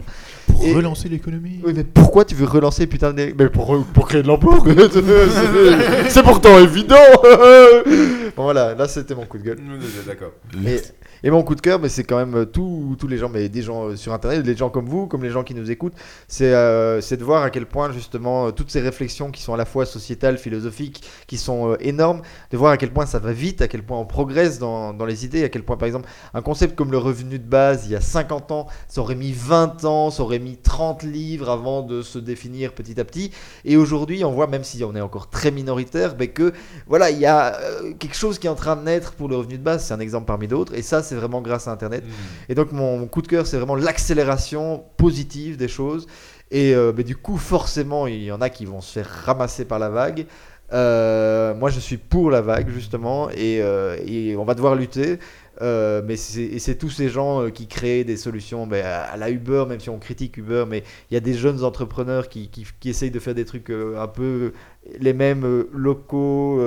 Et- 0.63 0.73
relancer 0.73 1.09
l'économie. 1.09 1.59
Oui, 1.63 1.73
mais 1.75 1.83
pourquoi 1.83 2.25
tu 2.25 2.35
veux 2.35 2.45
relancer 2.45 2.87
putain 2.87 3.13
de. 3.13 3.33
Mais 3.37 3.49
pour, 3.49 3.83
pour 3.93 4.07
créer 4.07 4.21
de 4.23 4.27
l'emploi 4.27 4.59
C'est- 6.09 6.23
pourtant 6.23 6.57
évident 6.59 6.95
Bon, 8.37 8.43
voilà, 8.43 8.73
là, 8.75 8.87
c'était 8.87 9.13
mon 9.15 9.25
coup 9.25 9.37
de 9.37 9.43
gueule. 9.43 9.59
D'accord. 10.07 10.31
Et, 10.65 10.79
et 11.23 11.29
mon 11.29 11.43
coup 11.43 11.53
de 11.53 11.59
cœur, 11.61 11.79
mais 11.79 11.89
c'est 11.89 12.05
quand 12.05 12.15
même 12.17 12.33
euh, 12.35 12.45
tous 12.45 12.95
tous 12.97 13.07
les 13.09 13.17
gens, 13.17 13.27
mais 13.27 13.49
des 13.49 13.61
gens 13.61 13.89
euh, 13.89 13.95
sur 13.97 14.13
Internet, 14.13 14.41
des 14.43 14.55
gens 14.55 14.69
comme 14.69 14.85
vous, 14.85 15.05
comme 15.05 15.21
les 15.21 15.29
gens 15.29 15.43
qui 15.43 15.53
nous 15.53 15.69
écoutent, 15.69 15.93
c'est 16.29 16.53
euh, 16.53 17.01
c'est 17.01 17.17
de 17.17 17.23
voir 17.25 17.43
à 17.43 17.49
quel 17.49 17.65
point 17.65 17.91
justement 17.91 18.47
euh, 18.47 18.51
toutes 18.51 18.71
ces 18.71 18.79
réflexions 18.79 19.31
qui 19.31 19.41
sont 19.41 19.53
à 19.53 19.57
la 19.57 19.65
fois 19.65 19.85
sociétales, 19.85 20.37
philosophiques, 20.37 21.03
qui 21.27 21.37
sont 21.37 21.71
euh, 21.73 21.77
énormes, 21.81 22.21
de 22.51 22.57
voir 22.57 22.71
à 22.71 22.77
quel 22.77 22.91
point 22.91 23.05
ça 23.05 23.19
va 23.19 23.33
vite, 23.33 23.61
à 23.61 23.67
quel 23.67 23.83
point 23.83 23.99
on 23.99 24.05
progresse 24.05 24.59
dans, 24.59 24.93
dans 24.93 25.05
les 25.05 25.25
idées, 25.25 25.43
à 25.43 25.49
quel 25.49 25.63
point 25.63 25.75
par 25.75 25.87
exemple 25.87 26.07
un 26.33 26.41
concept 26.41 26.75
comme 26.77 26.91
le 26.91 26.97
revenu 26.97 27.37
de 27.37 27.47
base, 27.47 27.85
il 27.85 27.91
y 27.91 27.95
a 27.97 28.01
50 28.01 28.51
ans, 28.53 28.67
ça 28.87 29.01
aurait 29.01 29.15
mis 29.15 29.33
20 29.33 29.83
ans, 29.83 30.09
ça 30.09 30.23
aurait 30.23 30.39
mis 30.39 30.50
mis 30.51 30.57
30 30.57 31.03
livres 31.03 31.49
avant 31.49 31.81
de 31.81 32.01
se 32.01 32.19
définir 32.19 32.73
petit 32.73 32.99
à 32.99 33.05
petit. 33.05 33.31
Et 33.65 33.77
aujourd'hui, 33.77 34.23
on 34.23 34.31
voit, 34.31 34.47
même 34.47 34.63
si 34.63 34.83
on 34.83 34.95
est 34.95 35.01
encore 35.01 35.29
très 35.29 35.51
minoritaire, 35.51 36.15
ben 36.15 36.27
que 36.27 36.53
voilà, 36.87 37.09
il 37.09 37.19
y 37.19 37.25
a 37.25 37.59
euh, 37.59 37.93
quelque 37.97 38.15
chose 38.15 38.39
qui 38.39 38.47
est 38.47 38.49
en 38.49 38.55
train 38.55 38.75
de 38.75 38.83
naître 38.83 39.13
pour 39.13 39.29
le 39.29 39.37
revenu 39.37 39.57
de 39.57 39.63
base. 39.63 39.85
C'est 39.85 39.93
un 39.93 39.99
exemple 39.99 40.25
parmi 40.25 40.47
d'autres. 40.47 40.73
Et 40.73 40.81
ça, 40.81 41.03
c'est 41.03 41.15
vraiment 41.15 41.41
grâce 41.41 41.67
à 41.67 41.71
Internet. 41.71 42.03
Et 42.49 42.55
donc, 42.55 42.71
mon, 42.71 42.99
mon 42.99 43.07
coup 43.07 43.21
de 43.21 43.27
cœur, 43.27 43.47
c'est 43.47 43.57
vraiment 43.57 43.75
l'accélération 43.75 44.83
positive 44.97 45.57
des 45.57 45.67
choses. 45.67 46.07
Et 46.51 46.75
euh, 46.75 46.91
ben, 46.91 47.03
du 47.03 47.15
coup, 47.15 47.37
forcément, 47.37 48.07
il 48.07 48.23
y 48.23 48.31
en 48.31 48.41
a 48.41 48.49
qui 48.49 48.65
vont 48.65 48.81
se 48.81 48.91
faire 48.91 49.09
ramasser 49.25 49.65
par 49.65 49.79
la 49.79 49.89
vague. 49.89 50.25
Euh, 50.73 51.53
moi, 51.55 51.69
je 51.69 51.79
suis 51.79 51.97
pour 51.97 52.29
la 52.29 52.41
vague, 52.41 52.69
justement, 52.69 53.29
et, 53.29 53.61
euh, 53.61 53.97
et 54.05 54.35
on 54.35 54.45
va 54.45 54.53
devoir 54.53 54.75
lutter. 54.75 55.19
Euh, 55.61 56.01
mais 56.03 56.15
c'est 56.15 56.75
tous 56.77 56.89
ces 56.89 57.09
gens 57.09 57.41
euh, 57.41 57.49
qui 57.49 57.67
créent 57.67 58.03
des 58.03 58.17
solutions 58.17 58.65
ben, 58.67 58.85
à 58.85 59.17
la 59.17 59.29
Uber, 59.29 59.65
même 59.67 59.79
si 59.79 59.89
on 59.89 59.99
critique 59.99 60.37
Uber, 60.37 60.65
mais 60.67 60.83
il 61.09 61.13
y 61.13 61.17
a 61.17 61.19
des 61.19 61.33
jeunes 61.33 61.63
entrepreneurs 61.63 62.29
qui, 62.29 62.49
qui, 62.49 62.65
qui 62.79 62.89
essayent 62.89 63.11
de 63.11 63.19
faire 63.19 63.35
des 63.35 63.45
trucs 63.45 63.69
euh, 63.69 64.01
un 64.01 64.07
peu 64.07 64.53
les 64.99 65.13
mêmes 65.13 65.45
euh, 65.45 65.69
locaux, 65.73 66.61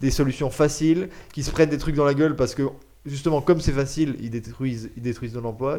des 0.00 0.10
solutions 0.10 0.50
faciles, 0.50 1.08
qui 1.32 1.42
se 1.42 1.50
prennent 1.50 1.68
des 1.68 1.78
trucs 1.78 1.94
dans 1.94 2.04
la 2.04 2.14
gueule 2.14 2.34
parce 2.34 2.54
que 2.54 2.62
justement, 3.04 3.40
comme 3.40 3.60
c'est 3.60 3.72
facile, 3.72 4.16
ils 4.20 4.30
détruisent, 4.30 4.90
ils 4.96 5.02
détruisent 5.02 5.34
de 5.34 5.40
l'emploi. 5.40 5.78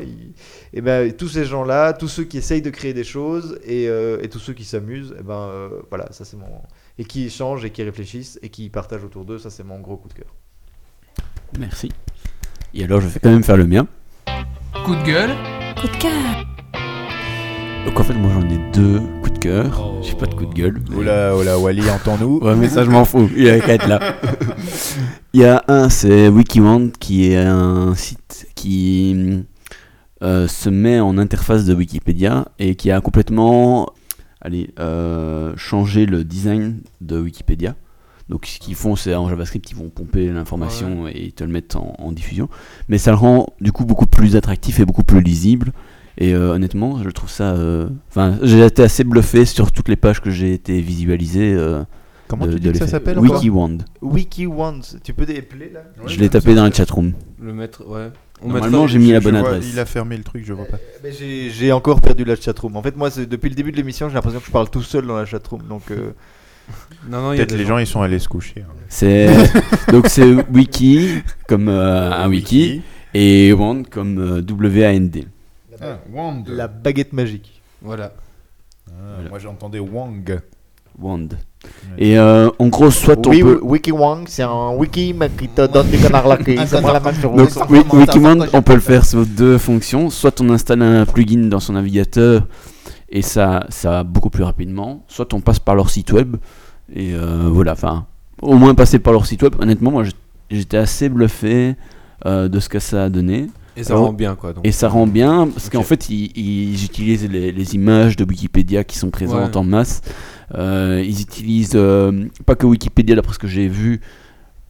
Et 0.73 0.81
ben 0.81 1.11
tous 1.11 1.29
ces 1.29 1.45
gens-là, 1.45 1.93
tous 1.93 2.07
ceux 2.07 2.23
qui 2.23 2.37
essayent 2.37 2.61
de 2.61 2.69
créer 2.69 2.93
des 2.93 3.03
choses 3.03 3.59
et, 3.65 3.85
et 3.85 4.29
tous 4.29 4.39
ceux 4.39 4.53
qui 4.53 4.63
s'amusent, 4.63 5.15
et 5.19 5.23
ben 5.23 5.69
voilà, 5.89 6.11
ça 6.11 6.23
c'est 6.23 6.37
mon 6.37 6.61
et 6.97 7.05
qui 7.05 7.25
échangent 7.25 7.65
et 7.65 7.71
qui 7.71 7.83
réfléchissent 7.83 8.39
et 8.41 8.49
qui 8.49 8.69
partagent 8.69 9.03
autour 9.03 9.25
d'eux, 9.25 9.39
ça 9.39 9.49
c'est 9.49 9.63
mon 9.63 9.79
gros 9.79 9.97
coup 9.97 10.09
de 10.09 10.13
cœur. 10.13 10.33
Merci. 11.59 11.89
Et 12.73 12.83
alors, 12.83 13.01
je 13.01 13.07
vais 13.07 13.19
quand 13.21 13.29
même 13.29 13.43
faire 13.43 13.57
le 13.57 13.67
mien. 13.67 13.87
Coup 14.85 14.95
de 14.95 15.03
gueule. 15.03 15.29
Coup 15.79 15.87
de 15.87 15.97
cœur. 15.97 16.11
Donc 17.85 17.99
en 17.99 18.03
fait, 18.03 18.13
moi 18.13 18.31
j'en 18.33 18.47
ai 18.49 18.59
deux 18.73 18.99
coups 19.21 19.33
de 19.33 19.39
cœur. 19.39 19.93
J'ai 20.01 20.13
pas 20.15 20.25
de 20.25 20.33
coup 20.33 20.45
de 20.45 20.53
gueule. 20.53 20.79
mais- 20.89 20.95
Oula, 20.97 21.35
oula, 21.35 21.59
Wally, 21.59 21.81
entends-nous. 21.89 22.39
Ouais, 22.39 22.55
mais 22.55 22.69
ça, 22.69 22.83
je 22.83 22.89
m'en 22.89 23.05
fous. 23.05 23.29
Il 23.35 23.49
a 23.49 23.59
qu'à 23.59 23.73
être 23.73 23.87
là. 23.87 23.99
Il 25.33 25.41
y 25.41 25.45
a 25.45 25.63
un, 25.67 25.89
c'est 25.89 26.29
WikiWand, 26.29 26.89
qui 26.99 27.27
est 27.31 27.37
un 27.37 27.93
site 27.95 28.47
qui 28.55 29.43
euh, 30.21 30.47
se 30.47 30.69
met 30.69 30.99
en 30.99 31.17
interface 31.17 31.65
de 31.65 31.73
Wikipédia 31.73 32.45
et 32.59 32.75
qui 32.75 32.89
a 32.91 33.01
complètement 33.01 33.87
allez, 34.41 34.71
euh, 34.79 35.53
changé 35.57 36.05
le 36.05 36.23
design 36.23 36.79
de 37.01 37.19
Wikipédia. 37.19 37.75
Donc, 38.29 38.45
ce 38.45 38.59
qu'ils 38.59 38.75
font, 38.75 38.95
c'est 38.95 39.13
en 39.15 39.27
JavaScript, 39.29 39.69
ils 39.71 39.75
vont 39.77 39.89
pomper 39.89 40.27
l'information 40.29 41.07
et 41.07 41.31
te 41.31 41.43
le 41.43 41.49
mettre 41.51 41.77
en, 41.77 41.95
en 41.99 42.11
diffusion. 42.11 42.49
Mais 42.87 42.97
ça 42.97 43.11
le 43.11 43.17
rend 43.17 43.47
du 43.59 43.71
coup 43.71 43.85
beaucoup 43.85 44.05
plus 44.07 44.35
attractif 44.35 44.79
et 44.79 44.85
beaucoup 44.85 45.03
plus 45.03 45.21
lisible. 45.21 45.71
Et 46.17 46.33
euh, 46.33 46.53
honnêtement, 46.53 47.03
je 47.03 47.09
trouve 47.09 47.29
ça. 47.29 47.53
euh, 47.53 47.89
Enfin, 48.09 48.37
j'ai 48.43 48.63
été 48.65 48.83
assez 48.83 49.03
bluffé 49.03 49.45
sur 49.45 49.71
toutes 49.71 49.89
les 49.89 49.95
pages 49.95 50.21
que 50.21 50.29
j'ai 50.29 50.53
été 50.53 50.79
visualisées. 50.79 51.53
euh, 51.53 51.83
Comment 52.27 52.45
de- 52.47 52.53
tu 52.53 52.59
dis 52.59 52.71
que 52.71 52.77
ça 52.77 52.87
s'appelle 52.87 53.19
WikiWand. 53.19 53.79
WikiWand, 54.01 54.79
tu 55.03 55.13
peux 55.13 55.25
dépeler 55.25 55.69
là 55.71 55.81
je 56.05 56.19
l'ai 56.19 56.29
tapé 56.29 56.55
dans 56.55 56.63
la 56.63 56.71
chatroom. 56.71 57.13
Le 57.41 57.53
mettre, 57.53 57.85
ouais. 57.87 58.09
On 58.41 58.49
Normalement, 58.49 58.87
j'ai 58.87 58.99
mis 58.99 59.11
la 59.11 59.19
bonne 59.21 59.37
vois- 59.39 59.49
adresse. 59.49 59.65
Il 59.71 59.79
a 59.79 59.85
fermé 59.85 60.17
le 60.17 60.23
truc, 60.23 60.43
je 60.45 60.53
vois 60.53 60.65
pas. 60.65 60.77
Mais 61.03 61.11
j'ai 61.11 61.71
encore 61.71 61.99
perdu 62.01 62.23
la 62.25 62.35
chatroom. 62.35 62.75
En 62.75 62.81
fait, 62.83 62.95
moi, 62.95 63.09
depuis 63.09 63.49
le 63.49 63.55
début 63.55 63.71
de 63.71 63.77
l'émission, 63.77 64.07
j'ai 64.09 64.15
l'impression 64.15 64.39
que 64.39 64.45
je 64.45 64.51
parle 64.51 64.69
tout 64.69 64.81
seul 64.81 65.05
dans 65.07 65.15
la 65.17 65.25
chatroom. 65.25 65.61
Donc, 65.69 65.83
euh, 65.91 66.11
Non, 67.09 67.21
non, 67.21 67.35
Peut-être 67.35 67.55
les 67.55 67.65
gens, 67.65 67.77
ils 67.77 67.87
sont 67.87 68.01
allés 68.01 68.19
se 68.19 68.29
coucher. 68.29 68.61
hein. 68.61 68.71
C'est 68.87 69.27
donc 69.91 70.07
c'est 70.07 70.31
wiki 70.53 71.21
comme 71.47 71.67
euh, 71.67 72.11
un 72.11 72.29
wiki 72.29 72.81
et 73.13 73.51
wand 73.53 73.83
comme 73.89 74.17
euh, 74.19 74.41
W 74.41 74.85
A 74.85 74.93
N 74.93 75.09
D. 75.09 75.27
Ah, 75.81 75.97
Wand. 76.13 76.43
la 76.47 76.67
baguette 76.67 77.11
magique. 77.11 77.61
Voilà. 77.81 78.13
Ah, 78.87 79.27
Moi, 79.29 79.39
j'entendais 79.39 79.79
Wang. 79.79 80.39
Wand. 80.97 81.29
Et 81.97 82.17
euh, 82.19 82.49
en 82.59 82.67
gros, 82.67 82.91
soit 82.91 83.17
on 83.25 83.29
Oui, 83.31 83.41
peut 83.41 83.59
WikiWand, 83.63 84.23
c'est 84.27 84.43
un 84.43 84.71
wiki 84.75 85.13
mais 85.17 85.29
qui 85.29 85.47
te 85.49 85.65
donne 85.65 85.87
du 85.89 85.97
canard 85.97 86.27
laqué. 86.27 86.57
C'est 86.67 86.79
moi 86.81 86.93
la 86.93 86.99
même 86.99 87.15
sur 87.15 87.31
donc 87.33 87.49
Wiki. 87.69 87.73
wi- 87.95 87.99
WikiWand, 88.01 88.45
on 88.53 88.61
peut 88.61 88.75
le 88.75 88.79
faire 88.79 89.03
sur 89.05 89.25
deux 89.25 89.57
fonctions. 89.57 90.09
Soit 90.09 90.39
on 90.41 90.49
installe 90.51 90.81
un 90.83 91.05
plugin 91.05 91.47
dans 91.47 91.59
son 91.59 91.73
navigateur 91.73 92.47
et 93.13 93.21
ça 93.21 93.65
ça 93.69 93.89
va 93.91 94.03
beaucoup 94.03 94.29
plus 94.29 94.43
rapidement. 94.43 95.03
Soit 95.07 95.33
on 95.33 95.39
passe 95.39 95.59
par 95.59 95.75
leur 95.75 95.89
site 95.89 96.11
web 96.11 96.35
et 96.93 97.13
euh, 97.13 97.47
voilà. 97.49 97.71
Enfin, 97.73 98.05
au 98.41 98.55
moins 98.55 98.75
passer 98.75 98.99
par 98.99 99.13
leur 99.13 99.25
site 99.25 99.41
web. 99.43 99.55
Honnêtement, 99.59 99.91
moi 99.91 100.03
j'étais 100.49 100.77
assez 100.77 101.07
bluffé 101.07 101.75
euh, 102.25 102.49
de 102.49 102.59
ce 102.59 102.67
que 102.67 102.79
ça 102.79 103.05
a 103.05 103.09
donné. 103.09 103.47
Et 103.75 103.83
ça 103.83 103.93
Alors- 103.93 104.07
rend 104.07 104.13
bien, 104.13 104.35
quoi. 104.35 104.53
Donc. 104.53 104.65
Et 104.67 104.71
ça 104.71 104.87
rend 104.89 105.07
bien 105.07 105.47
parce 105.47 105.69
qu'en 105.69 105.81
fait, 105.81 106.09
ils, 106.09 106.31
ils 106.37 106.83
utilisent 106.85 107.27
les, 107.29 107.51
les 107.51 107.75
images 107.75 108.15
de 108.15 108.23
Wikipédia 108.23 108.83
qui 108.83 108.97
sont 108.99 109.09
présentes 109.09 109.51
Ouais. 109.55 109.57
en 109.57 109.63
masse. 109.63 110.01
Euh, 110.53 111.01
ils 111.03 111.21
utilisent 111.21 111.79
pas 112.45 112.55
que 112.55 112.65
Wikipédia, 112.67 113.15
d'après 113.15 113.33
ce 113.33 113.39
que 113.39 113.47
j'ai 113.47 113.67
vu, 113.67 114.01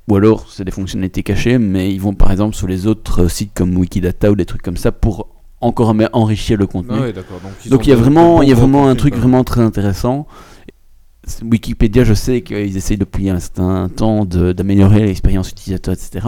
ou 0.08 0.16
alors 0.16 0.46
c'est 0.50 0.64
des 0.64 0.72
fonctionnalités 0.72 1.22
cachées, 1.24 1.58
mais 1.58 1.94
ils 1.94 2.00
vont 2.00 2.14
par 2.14 2.32
exemple 2.32 2.56
sur 2.56 2.68
les 2.68 2.88
autres 2.88 3.28
sites 3.28 3.52
comme 3.54 3.76
Wikidata 3.78 4.32
ou 4.32 4.36
des 4.36 4.46
trucs 4.46 4.62
comme 4.62 4.78
ça 4.78 4.92
pour 4.94 5.28
encore 5.64 5.96
enrichir 6.14 6.58
le 6.58 6.68
contenu. 6.68 6.96
Ah 6.98 7.02
ouais. 7.02 7.14
Donc, 7.70 7.88
il 7.88 7.90
y 7.90 7.94
a 7.94 7.96
vraiment, 7.96 8.42
il 8.42 8.50
y 8.50 8.52
a 8.52 8.56
vraiment 8.56 8.88
un 8.88 8.96
truc 8.96 9.16
vraiment 9.16 9.44
très 9.44 9.62
intéressant. 9.62 10.28
Wikipédia, 11.42 12.04
je 12.04 12.14
sais 12.14 12.42
qu'ils 12.42 12.76
essayent 12.76 12.98
depuis 12.98 13.30
un 13.30 13.40
certain 13.40 13.90
temps 13.90 14.26
d'améliorer 14.26 15.06
l'expérience 15.06 15.50
utilisateur, 15.50 15.94
etc. 15.94 16.28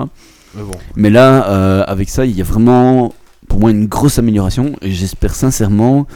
Mais 0.56 0.64
bon. 0.64 0.72
Mais 0.96 1.10
là, 1.10 1.50
euh, 1.50 1.84
avec 1.86 2.10
ça, 2.10 2.26
il 2.26 2.36
y 2.36 2.42
a 2.42 2.46
vraiment, 2.46 3.14
pour 3.48 3.60
moi, 3.60 3.72
une 3.72 3.88
grosse 3.88 4.20
amélioration. 4.20 4.74
Et 4.82 4.92
j'espère 4.92 5.36
sincèrement 5.36 6.08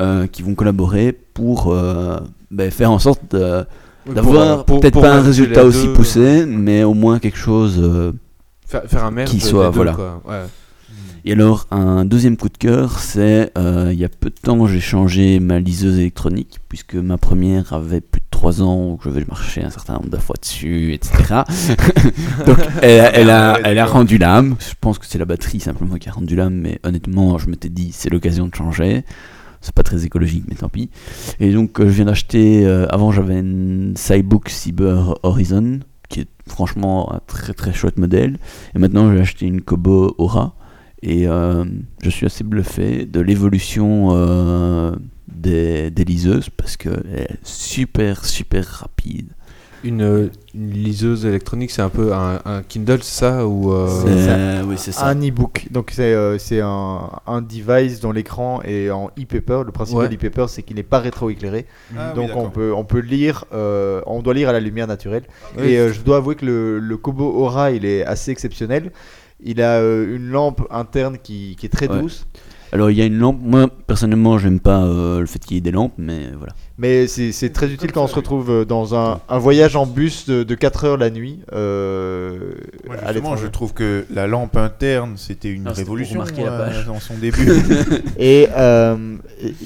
euh, 0.00 0.26
qu'ils 0.26 0.44
vont 0.44 0.54
collaborer 0.54 1.12
pour 1.12 1.72
euh, 1.72 2.18
ben, 2.50 2.70
faire 2.72 2.90
en 2.90 2.98
sorte 2.98 3.34
Oui, 3.34 4.14
d'avoir 4.14 4.64
peut-être 4.64 5.00
pas 5.00 5.14
un 5.14 5.22
résultat 5.22 5.64
aussi 5.64 5.86
deux, 5.86 5.92
poussé, 5.92 6.44
mais 6.46 6.82
au 6.82 6.94
moins 6.94 7.20
quelque 7.20 7.38
chose. 7.38 8.12
Faire, 8.66 8.82
faire 8.86 9.04
un 9.04 9.12
merge 9.12 9.30
Qui 9.30 9.40
soit, 9.40 9.66
deux, 9.66 9.76
voilà. 9.76 9.92
quoi. 9.92 10.22
Ouais. 10.26 10.42
Et 11.26 11.32
alors, 11.32 11.66
un 11.70 12.04
deuxième 12.04 12.36
coup 12.36 12.50
de 12.50 12.58
cœur, 12.58 12.98
c'est 12.98 13.50
euh, 13.56 13.88
il 13.90 13.98
y 13.98 14.04
a 14.04 14.10
peu 14.10 14.28
de 14.28 14.34
temps, 14.34 14.66
j'ai 14.66 14.80
changé 14.80 15.40
ma 15.40 15.58
liseuse 15.58 15.98
électronique, 15.98 16.58
puisque 16.68 16.96
ma 16.96 17.16
première 17.16 17.72
avait 17.72 18.02
plus 18.02 18.20
de 18.20 18.26
3 18.30 18.60
ans, 18.62 18.98
je 19.02 19.08
vais 19.08 19.24
marcher 19.24 19.64
un 19.64 19.70
certain 19.70 19.94
nombre 19.94 20.10
de 20.10 20.18
fois 20.18 20.36
dessus, 20.38 20.92
etc. 20.92 21.44
Donc, 22.46 22.58
elle, 22.82 23.10
elle 23.14 23.30
a, 23.30 23.58
elle 23.64 23.78
a 23.78 23.86
rendu 23.86 24.18
l'âme. 24.18 24.56
Je 24.58 24.74
pense 24.78 24.98
que 24.98 25.06
c'est 25.06 25.16
la 25.16 25.24
batterie 25.24 25.60
simplement 25.60 25.96
qui 25.96 26.10
a 26.10 26.12
rendu 26.12 26.36
l'âme, 26.36 26.56
mais 26.56 26.78
honnêtement, 26.84 27.38
je 27.38 27.48
m'étais 27.48 27.70
dit, 27.70 27.90
c'est 27.92 28.10
l'occasion 28.10 28.46
de 28.46 28.54
changer. 28.54 29.02
C'est 29.62 29.74
pas 29.74 29.82
très 29.82 30.04
écologique, 30.04 30.44
mais 30.46 30.56
tant 30.56 30.68
pis. 30.68 30.90
Et 31.40 31.54
donc, 31.54 31.80
euh, 31.80 31.84
je 31.86 31.92
viens 31.92 32.04
d'acheter. 32.04 32.66
euh, 32.66 32.86
avant, 32.90 33.12
j'avais 33.12 33.38
une 33.38 33.94
Cybook 33.96 34.50
Cyber 34.50 35.14
Horizon, 35.22 35.80
qui 36.10 36.20
est 36.20 36.28
franchement 36.46 37.14
un 37.14 37.20
très 37.26 37.54
très 37.54 37.72
chouette 37.72 37.96
modèle. 37.96 38.36
Et 38.74 38.78
maintenant, 38.78 39.10
j'ai 39.10 39.20
acheté 39.20 39.46
une 39.46 39.62
Kobo 39.62 40.14
Aura. 40.18 40.54
Et 41.06 41.28
euh, 41.28 41.64
je 42.02 42.08
suis 42.08 42.24
assez 42.24 42.44
bluffé 42.44 43.04
de 43.04 43.20
l'évolution 43.20 44.08
euh, 44.12 44.92
des, 45.28 45.90
des 45.90 46.04
liseuses 46.04 46.48
parce 46.48 46.78
qu'elle 46.78 47.04
est 47.14 47.36
super 47.42 48.24
super 48.24 48.64
rapide. 48.66 49.28
Une, 49.86 50.30
une 50.54 50.70
liseuse 50.70 51.26
électronique, 51.26 51.70
c'est 51.70 51.82
un 51.82 51.90
peu 51.90 52.14
un, 52.14 52.40
un 52.46 52.62
Kindle, 52.62 53.00
c'est 53.02 53.20
ça 53.20 53.46
ou 53.46 53.70
euh, 53.70 53.86
C'est 53.86 54.18
ça. 54.24 54.30
Euh, 54.30 54.62
oui, 54.66 54.76
c'est 54.78 54.92
ça. 54.92 55.04
Un 55.08 55.20
e-book, 55.20 55.66
donc 55.70 55.90
c'est 55.92 56.14
euh, 56.14 56.38
c'est 56.38 56.62
un, 56.62 57.10
un 57.26 57.42
device 57.42 58.00
dont 58.00 58.10
l'écran 58.10 58.62
est 58.64 58.88
en 58.88 59.08
e-paper. 59.20 59.60
Le 59.66 59.72
principe 59.72 59.98
Ouais. 59.98 60.08
de 60.08 60.14
l'e-paper, 60.14 60.46
c'est 60.48 60.62
qu'il 60.62 60.76
n'est 60.76 60.82
pas 60.84 61.00
rétroéclairé. 61.00 61.66
Ah 61.98 62.14
oui, 62.16 62.22
donc 62.26 62.34
on 62.34 62.48
peut, 62.48 62.72
on 62.74 62.84
peut 62.84 63.00
lire, 63.00 63.44
euh, 63.52 64.00
on 64.06 64.22
doit 64.22 64.32
lire 64.32 64.48
à 64.48 64.52
la 64.54 64.60
lumière 64.60 64.86
naturelle. 64.86 65.24
Oui. 65.58 65.72
Et 65.72 65.78
euh, 65.78 65.92
je 65.92 66.00
dois 66.00 66.16
avouer 66.16 66.36
que 66.36 66.46
le, 66.46 66.78
le 66.78 66.96
Kobo 66.96 67.26
Aura, 67.26 67.70
il 67.72 67.84
est 67.84 68.06
assez 68.06 68.30
exceptionnel. 68.30 68.90
Il 69.44 69.60
a 69.62 69.78
euh, 69.78 70.16
une 70.16 70.28
lampe 70.30 70.62
interne 70.70 71.18
qui, 71.22 71.54
qui 71.58 71.66
est 71.66 71.68
très 71.68 71.88
Ouais. 71.88 72.00
douce. 72.00 72.26
Alors 72.72 72.90
il 72.90 72.96
y 72.96 73.02
a 73.02 73.04
une 73.04 73.18
lampe. 73.18 73.38
Moi 73.40 73.68
personnellement, 73.86 74.36
j'aime 74.38 74.58
pas 74.58 74.82
euh, 74.84 75.20
le 75.20 75.26
fait 75.26 75.38
qu'il 75.38 75.54
y 75.56 75.58
ait 75.58 75.60
des 75.60 75.70
lampes, 75.70 75.92
mais 75.98 76.30
voilà. 76.36 76.54
Mais 76.76 77.06
c'est 77.06 77.50
très 77.52 77.70
utile 77.70 77.92
quand 77.92 78.02
on 78.02 78.08
se 78.08 78.16
retrouve 78.16 78.50
euh, 78.50 78.64
dans 78.64 78.96
un, 78.96 79.20
un 79.28 79.38
voyage 79.38 79.76
en 79.76 79.86
bus 79.86 80.26
de, 80.26 80.42
de 80.42 80.54
4 80.56 80.84
heures 80.84 80.96
la 80.96 81.08
nuit. 81.10 81.38
euh, 81.52 82.54
Moi, 82.84 82.96
à 82.96 83.12
je 83.36 83.46
trouve 83.46 83.72
que 83.74 84.04
la 84.12 84.26
lampe 84.26 84.56
interne, 84.56 85.14
c'était 85.16 85.50
une 85.50 85.68
révolution 85.68 86.14
remarquer 86.20 86.44
la 86.44 86.58
page. 86.58 86.86
dans 86.86 86.98
son 86.98 87.14
début. 87.14 87.48
Et 88.18 88.48
euh, 88.56 89.16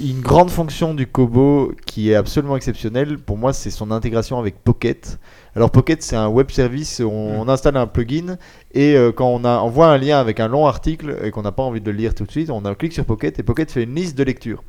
une 0.05 0.20
grande 0.20 0.51
fonction 0.51 0.93
du 0.93 1.06
Kobo 1.06 1.72
qui 1.86 2.10
est 2.10 2.14
absolument 2.14 2.56
exceptionnelle, 2.56 3.16
pour 3.18 3.39
moi, 3.39 3.55
c'est 3.55 3.70
son 3.70 3.90
intégration 3.90 4.39
avec 4.39 4.62
Pocket. 4.62 5.18
Alors 5.56 5.70
Pocket, 5.70 6.02
c'est 6.02 6.16
un 6.16 6.28
web 6.28 6.51
service, 6.51 7.01
on, 7.01 7.06
on 7.09 7.48
installe 7.48 7.78
un 7.78 7.86
plugin 7.86 8.36
et 8.74 8.94
euh, 8.97 9.12
quand 9.12 9.28
on, 9.28 9.44
a, 9.47 9.60
on 9.60 9.70
voit 9.70 9.89
un 9.89 9.97
lien 9.98 10.20
avec 10.20 10.40
un 10.40 10.47
long 10.48 10.66
article 10.66 11.16
et 11.24 11.30
qu'on 11.30 11.43
n'a 11.43 11.52
pas 11.52 11.62
envie 11.62 11.80
de 11.80 11.90
le 11.90 11.97
lire 11.97 12.14
tout 12.14 12.24
de 12.24 12.30
suite, 12.30 12.51
on 12.51 12.64
a 12.66 12.70
un 12.70 12.74
clic 12.74 12.93
sur 12.93 13.06
Pocket 13.06 13.39
et 13.39 13.43
Pocket 13.43 13.70
fait 13.70 13.85
une 13.85 13.94
liste 13.94 14.16
de 14.16 14.24
lecture. 14.24 14.62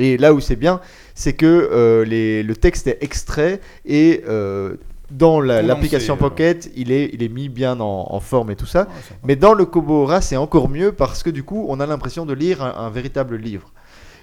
Et 0.00 0.16
là 0.16 0.32
où 0.32 0.40
c'est 0.40 0.56
bien, 0.56 0.80
c'est 1.14 1.34
que 1.34 1.46
euh, 1.46 2.04
les- 2.04 2.42
le 2.42 2.56
texte 2.56 2.86
est 2.86 2.98
extrait 3.02 3.60
et 3.84 4.22
euh, 4.28 4.76
dans 5.10 5.40
l'application 5.40 6.14
euh. 6.14 6.16
Pocket, 6.16 6.70
il 6.74 6.90
est, 6.90 7.10
il 7.12 7.22
est 7.22 7.28
mis 7.28 7.48
bien 7.48 7.78
en, 7.80 8.06
en 8.10 8.20
forme 8.20 8.50
et 8.50 8.56
tout 8.56 8.66
ça. 8.66 8.88
Mais 9.24 9.36
dans 9.36 9.52
le 9.54 9.64
Kobo 9.66 10.04
Aura, 10.04 10.20
c'est 10.20 10.36
encore 10.36 10.68
mieux 10.68 10.92
parce 10.92 11.22
que 11.22 11.30
du 11.30 11.42
coup, 11.42 11.66
on 11.68 11.80
a 11.80 11.86
l'impression 11.86 12.24
de 12.24 12.32
lire 12.32 12.62
un, 12.62 12.86
un 12.86 12.90
véritable 12.90 13.36
livre. 13.36 13.72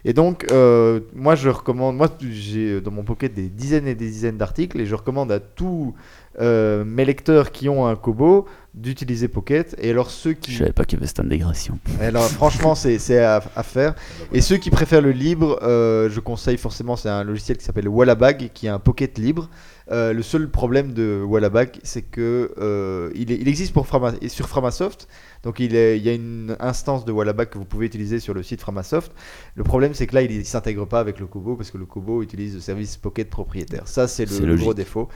Et 0.06 0.14
donc, 0.14 0.46
euh, 0.52 1.02
moi, 1.14 1.36
je 1.36 1.50
recommande. 1.50 1.98
Moi, 1.98 2.08
j'ai 2.32 2.80
dans 2.82 2.92
mon 2.92 3.04
pocket 3.04 3.34
des 3.34 3.50
dizaines 3.50 3.88
et 3.88 3.96
des 3.96 4.08
dizaines 4.08 4.38
d'articles 4.38 4.80
et 4.80 4.86
je 4.86 4.96
recommande 4.96 5.32
à 5.32 5.40
tous 5.40 5.94
mes 6.40 7.04
lecteurs 7.04 7.52
qui 7.52 7.68
ont 7.68 7.88
un 7.88 7.96
Kobo 7.96 8.46
d'utiliser 8.82 9.28
Pocket. 9.28 9.76
Et 9.80 9.90
alors, 9.90 10.10
ceux 10.12 10.34
qui. 10.34 10.52
Je 10.52 10.60
savais 10.60 10.72
pas 10.74 10.86
qu'il 10.86 10.98
y 10.98 11.00
avait 11.00 11.08
cette 11.08 11.20
intégration. 11.20 11.80
Alors, 12.00 12.26
franchement, 12.26 12.76
c'est 12.76 13.20
à, 13.20 13.42
à 13.56 13.64
faire. 13.64 13.96
Et 14.34 14.42
ceux 14.42 14.58
qui 14.58 14.70
préfèrent 14.70 15.02
le 15.02 15.12
libre, 15.12 15.60
euh, 15.64 16.10
je 16.10 16.20
conseille 16.20 16.58
forcément, 16.58 16.96
c'est 16.96 17.10
un 17.10 17.24
logiciel 17.24 17.58
qui 17.58 17.66
s'appelle 17.66 17.88
Wallabag, 17.90 18.52
qui 18.54 18.68
est 18.68 18.70
un 18.70 18.80
Pocket 18.80 19.18
libre. 19.18 19.50
Euh, 19.90 20.12
le 20.12 20.22
seul 20.22 20.50
problème 20.50 20.92
de 20.94 21.24
Wallabag, 21.26 21.80
c'est 21.82 22.02
que 22.02 22.52
euh, 22.60 23.10
il, 23.16 23.32
est- 23.32 23.38
il 23.40 23.48
existe 23.48 23.72
pour 23.72 23.88
Frama, 23.88 24.14
sur 24.28 24.50
Framasoft. 24.50 25.08
Donc 25.44 25.62
il, 25.62 25.76
est- 25.78 25.98
il 25.98 26.04
y 26.04 26.10
a 26.10 26.14
une 26.14 26.58
instance 26.60 27.06
de 27.06 27.14
Wallabag 27.14 27.48
que 27.50 27.58
vous 27.58 27.64
pouvez 27.64 27.86
utiliser 27.86 28.20
sur 28.20 28.34
le 28.34 28.44
site 28.44 28.60
Framasoft. 28.60 29.14
Le 29.56 29.64
problème, 29.64 29.94
c'est 29.94 30.06
que 30.06 30.16
là, 30.16 30.24
il 30.24 30.38
ne 30.38 30.44
s'intègre 30.44 30.86
pas 30.86 31.00
avec 31.00 31.20
le 31.22 31.26
Kobo 31.26 31.56
parce 31.56 31.72
que 31.72 31.78
le 31.78 31.86
Kobo 31.86 32.22
utilise 32.22 32.56
le 32.56 32.60
service 32.60 32.98
Pocket 32.98 33.30
propriétaire. 33.30 33.88
Ça, 33.88 34.10
c'est 34.10 34.26
le, 34.26 34.56
gros 34.58 34.74
défaut. 34.74 35.08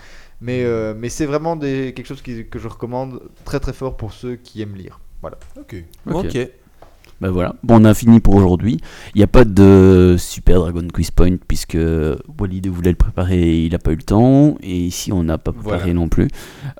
Mais, 0.41 0.63
euh, 0.63 0.93
mais 0.97 1.09
c'est 1.09 1.25
vraiment 1.27 1.55
des, 1.55 1.93
quelque 1.95 2.07
chose 2.07 2.21
qui- 2.21 2.45
que 2.47 2.57
je 2.59 2.67
recommande 2.67 3.21
très 3.45 3.59
très 3.59 3.73
fort 3.73 3.95
pour 3.95 4.11
ceux 4.13 4.35
qui 4.35 4.61
aiment 4.61 4.75
lire. 4.75 4.99
Voilà. 5.21 5.37
Ok. 5.59 5.75
Ok. 6.11 6.49
Ben 7.19 7.29
voilà, 7.29 7.53
bon, 7.61 7.79
on 7.79 7.85
a 7.85 7.93
fini 7.93 8.19
pour 8.19 8.33
aujourd'hui. 8.33 8.79
Il 9.13 9.19
n'y 9.19 9.23
a 9.23 9.27
pas 9.27 9.45
de 9.45 10.15
Super 10.17 10.57
Dragon 10.61 10.87
Quiz 10.91 11.11
Point 11.11 11.35
puisque 11.47 11.77
Walid 12.39 12.65
voulait 12.67 12.89
le 12.89 12.95
préparer, 12.95 13.59
il 13.65 13.71
n'a 13.73 13.77
pas 13.77 13.91
eu 13.91 13.95
le 13.97 14.01
temps. 14.01 14.57
Et 14.63 14.75
ici, 14.75 15.11
on 15.11 15.21
n'a 15.23 15.37
pas 15.37 15.51
préparé 15.51 15.77
Voilà. 15.77 15.93
non 15.93 16.09
plus. 16.09 16.29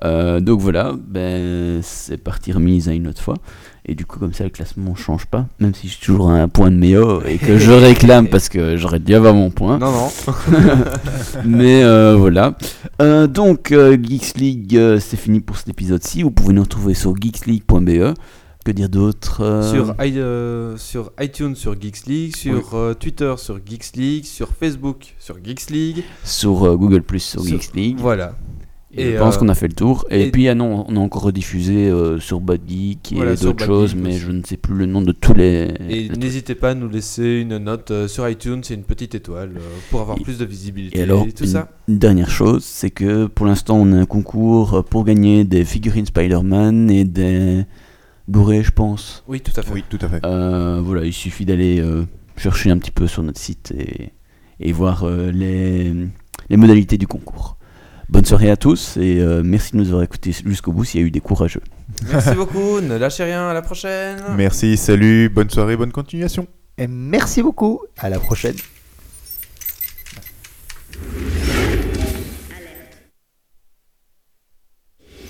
Euh, 0.04 0.40
donc 0.40 0.58
voilà, 0.58 0.96
ben, 0.98 1.80
c'est 1.84 2.16
parti 2.18 2.50
remise 2.50 2.88
à 2.88 2.92
une 2.92 3.06
autre 3.06 3.22
fois. 3.22 3.36
Et 3.84 3.96
du 3.96 4.06
coup, 4.06 4.20
comme 4.20 4.32
ça, 4.32 4.44
le 4.44 4.50
classement 4.50 4.92
ne 4.92 4.96
change 4.96 5.26
pas, 5.26 5.46
même 5.58 5.74
si 5.74 5.88
j'ai 5.88 5.98
toujours 5.98 6.30
un 6.30 6.46
point 6.48 6.70
de 6.70 6.76
meilleur 6.76 7.26
et 7.26 7.36
que 7.38 7.58
je 7.58 7.72
réclame 7.88 8.28
parce 8.28 8.48
que 8.48 8.76
j'aurais 8.76 9.00
dû 9.00 9.12
avoir 9.14 9.34
mon 9.34 9.50
point. 9.50 9.78
Non, 9.78 9.90
non. 9.90 10.08
Mais 11.44 11.82
euh, 11.82 12.14
voilà. 12.16 12.56
Euh, 13.00 13.26
donc, 13.26 13.72
euh, 13.72 13.96
Geeks 14.00 14.36
League, 14.38 14.78
c'est 15.00 15.16
fini 15.16 15.40
pour 15.40 15.56
cet 15.56 15.68
épisode-ci. 15.68 16.22
Vous 16.22 16.30
pouvez 16.30 16.52
nous 16.54 16.62
retrouver 16.62 16.94
sur 16.94 17.14
geeksleague.be. 17.20 18.14
Que 18.64 18.70
dire 18.70 18.88
d'autre 18.88 19.62
Sur, 19.72 19.96
i- 20.04 20.78
sur 20.78 21.10
iTunes 21.20 21.56
sur 21.56 21.74
Geeks 21.80 22.06
League, 22.06 22.36
sur 22.36 22.94
Twitter 23.00 23.34
sur 23.36 23.58
Geeks 23.66 23.96
League, 23.96 24.24
sur 24.24 24.50
Facebook 24.50 25.14
sur 25.18 25.34
Geeks 25.42 25.68
League. 25.70 26.04
sur 26.22 26.76
Google 26.78 27.02
Plus 27.02 27.18
sur 27.24 27.40
Sur- 27.42 27.50
Geeks 27.60 27.74
League. 27.74 27.96
Voilà. 27.98 28.36
Et 28.94 29.02
Et, 29.08 29.12
je 29.12 29.18
pense 29.18 29.36
euh, 29.36 29.38
qu'on 29.38 29.48
a 29.48 29.54
fait 29.54 29.68
le 29.68 29.72
tour. 29.74 30.04
Et, 30.10 30.24
et- 30.26 30.30
puis, 30.30 30.48
ah 30.48 30.54
non, 30.54 30.84
on 30.86 30.96
a 30.96 31.00
encore 31.00 31.22
rediffusé 31.22 31.88
euh, 31.88 32.20
sur 32.20 32.40
Bad 32.40 32.60
Geek 32.68 33.12
et 33.12 33.14
Voilà, 33.16 33.36
d'autres 33.36 33.64
choses, 33.64 33.90
Geek 33.92 34.00
mais 34.02 34.08
aussi. 34.10 34.18
je 34.18 34.30
ne 34.32 34.42
sais 34.44 34.56
plus 34.58 34.74
le 34.74 34.84
nom 34.86 35.00
de 35.00 35.12
tous 35.12 35.32
les. 35.34 35.72
Et 35.88 36.08
n'hésitez 36.10 36.54
pas 36.54 36.70
à 36.70 36.74
nous 36.74 36.88
laisser 36.88 37.40
une 37.40 37.56
note 37.58 37.90
euh, 37.90 38.06
sur 38.08 38.28
iTunes 38.28 38.62
et 38.68 38.74
une 38.74 38.82
petite 38.84 39.14
étoile 39.14 39.52
euh, 39.56 39.60
pour 39.90 40.02
avoir 40.02 40.18
Et- 40.18 40.22
plus 40.22 40.36
de 40.38 40.44
visibilité 40.44 40.98
Et 40.98 41.02
alors, 41.02 41.24
tout 41.34 41.44
une, 41.44 41.50
ça. 41.50 41.70
une 41.88 41.98
dernière 41.98 42.28
chose, 42.30 42.64
c'est 42.64 42.90
que 42.90 43.26
pour 43.26 43.46
l'instant, 43.46 43.78
on 43.78 43.92
a 43.92 43.96
un 43.96 44.04
concours 44.06 44.84
pour 44.84 45.04
gagner 45.04 45.44
des 45.44 45.64
figurines 45.64 46.06
Spider-Man 46.06 46.90
et 46.90 47.04
des 47.04 47.64
Blu-ray, 48.28 48.62
je 48.62 48.70
pense. 48.70 49.24
Oui, 49.26 49.40
tout 49.40 49.52
à 49.56 49.62
fait. 49.62 49.72
Oui, 49.72 49.84
tout 49.88 49.98
à 50.02 50.08
fait. 50.08 50.20
Euh, 50.24 50.80
voilà, 50.84 51.04
il 51.04 51.12
suffit 51.12 51.44
d'aller 51.44 51.80
euh, 51.80 52.04
chercher 52.36 52.70
un 52.70 52.78
petit 52.78 52.90
peu 52.92 53.06
sur 53.06 53.22
notre 53.22 53.40
site 53.40 53.72
et, 53.76 54.10
et 54.60 54.72
voir 54.72 55.04
euh, 55.04 55.30
les, 55.32 55.92
les 56.50 56.56
modalités 56.56 56.98
du 56.98 57.06
concours. 57.06 57.56
Bonne 58.12 58.26
soirée 58.26 58.50
à 58.50 58.58
tous 58.58 58.98
et 58.98 59.20
euh, 59.20 59.40
merci 59.42 59.72
de 59.72 59.78
nous 59.78 59.86
avoir 59.86 60.02
écoutés 60.02 60.32
jusqu'au 60.44 60.70
bout 60.70 60.84
s'il 60.84 61.00
y 61.00 61.02
a 61.02 61.06
eu 61.06 61.10
des 61.10 61.22
courageux. 61.22 61.62
Merci 62.10 62.34
beaucoup. 62.34 62.78
Ne 62.82 62.98
lâchez 62.98 63.24
rien. 63.24 63.48
À 63.48 63.54
la 63.54 63.62
prochaine. 63.62 64.18
Merci, 64.36 64.76
salut, 64.76 65.30
bonne 65.30 65.48
soirée, 65.48 65.78
bonne 65.78 65.92
continuation. 65.92 66.46
Et 66.76 66.86
merci 66.86 67.42
beaucoup. 67.42 67.80
À 67.96 68.10
la 68.10 68.18
prochaine. 68.18 68.54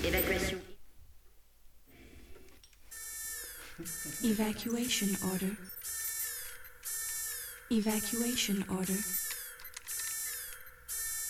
Évacuation. 0.03 0.57
Evacuation 4.25 5.07
order. 5.31 5.53
Evacuation 7.71 8.55
order. 8.69 9.22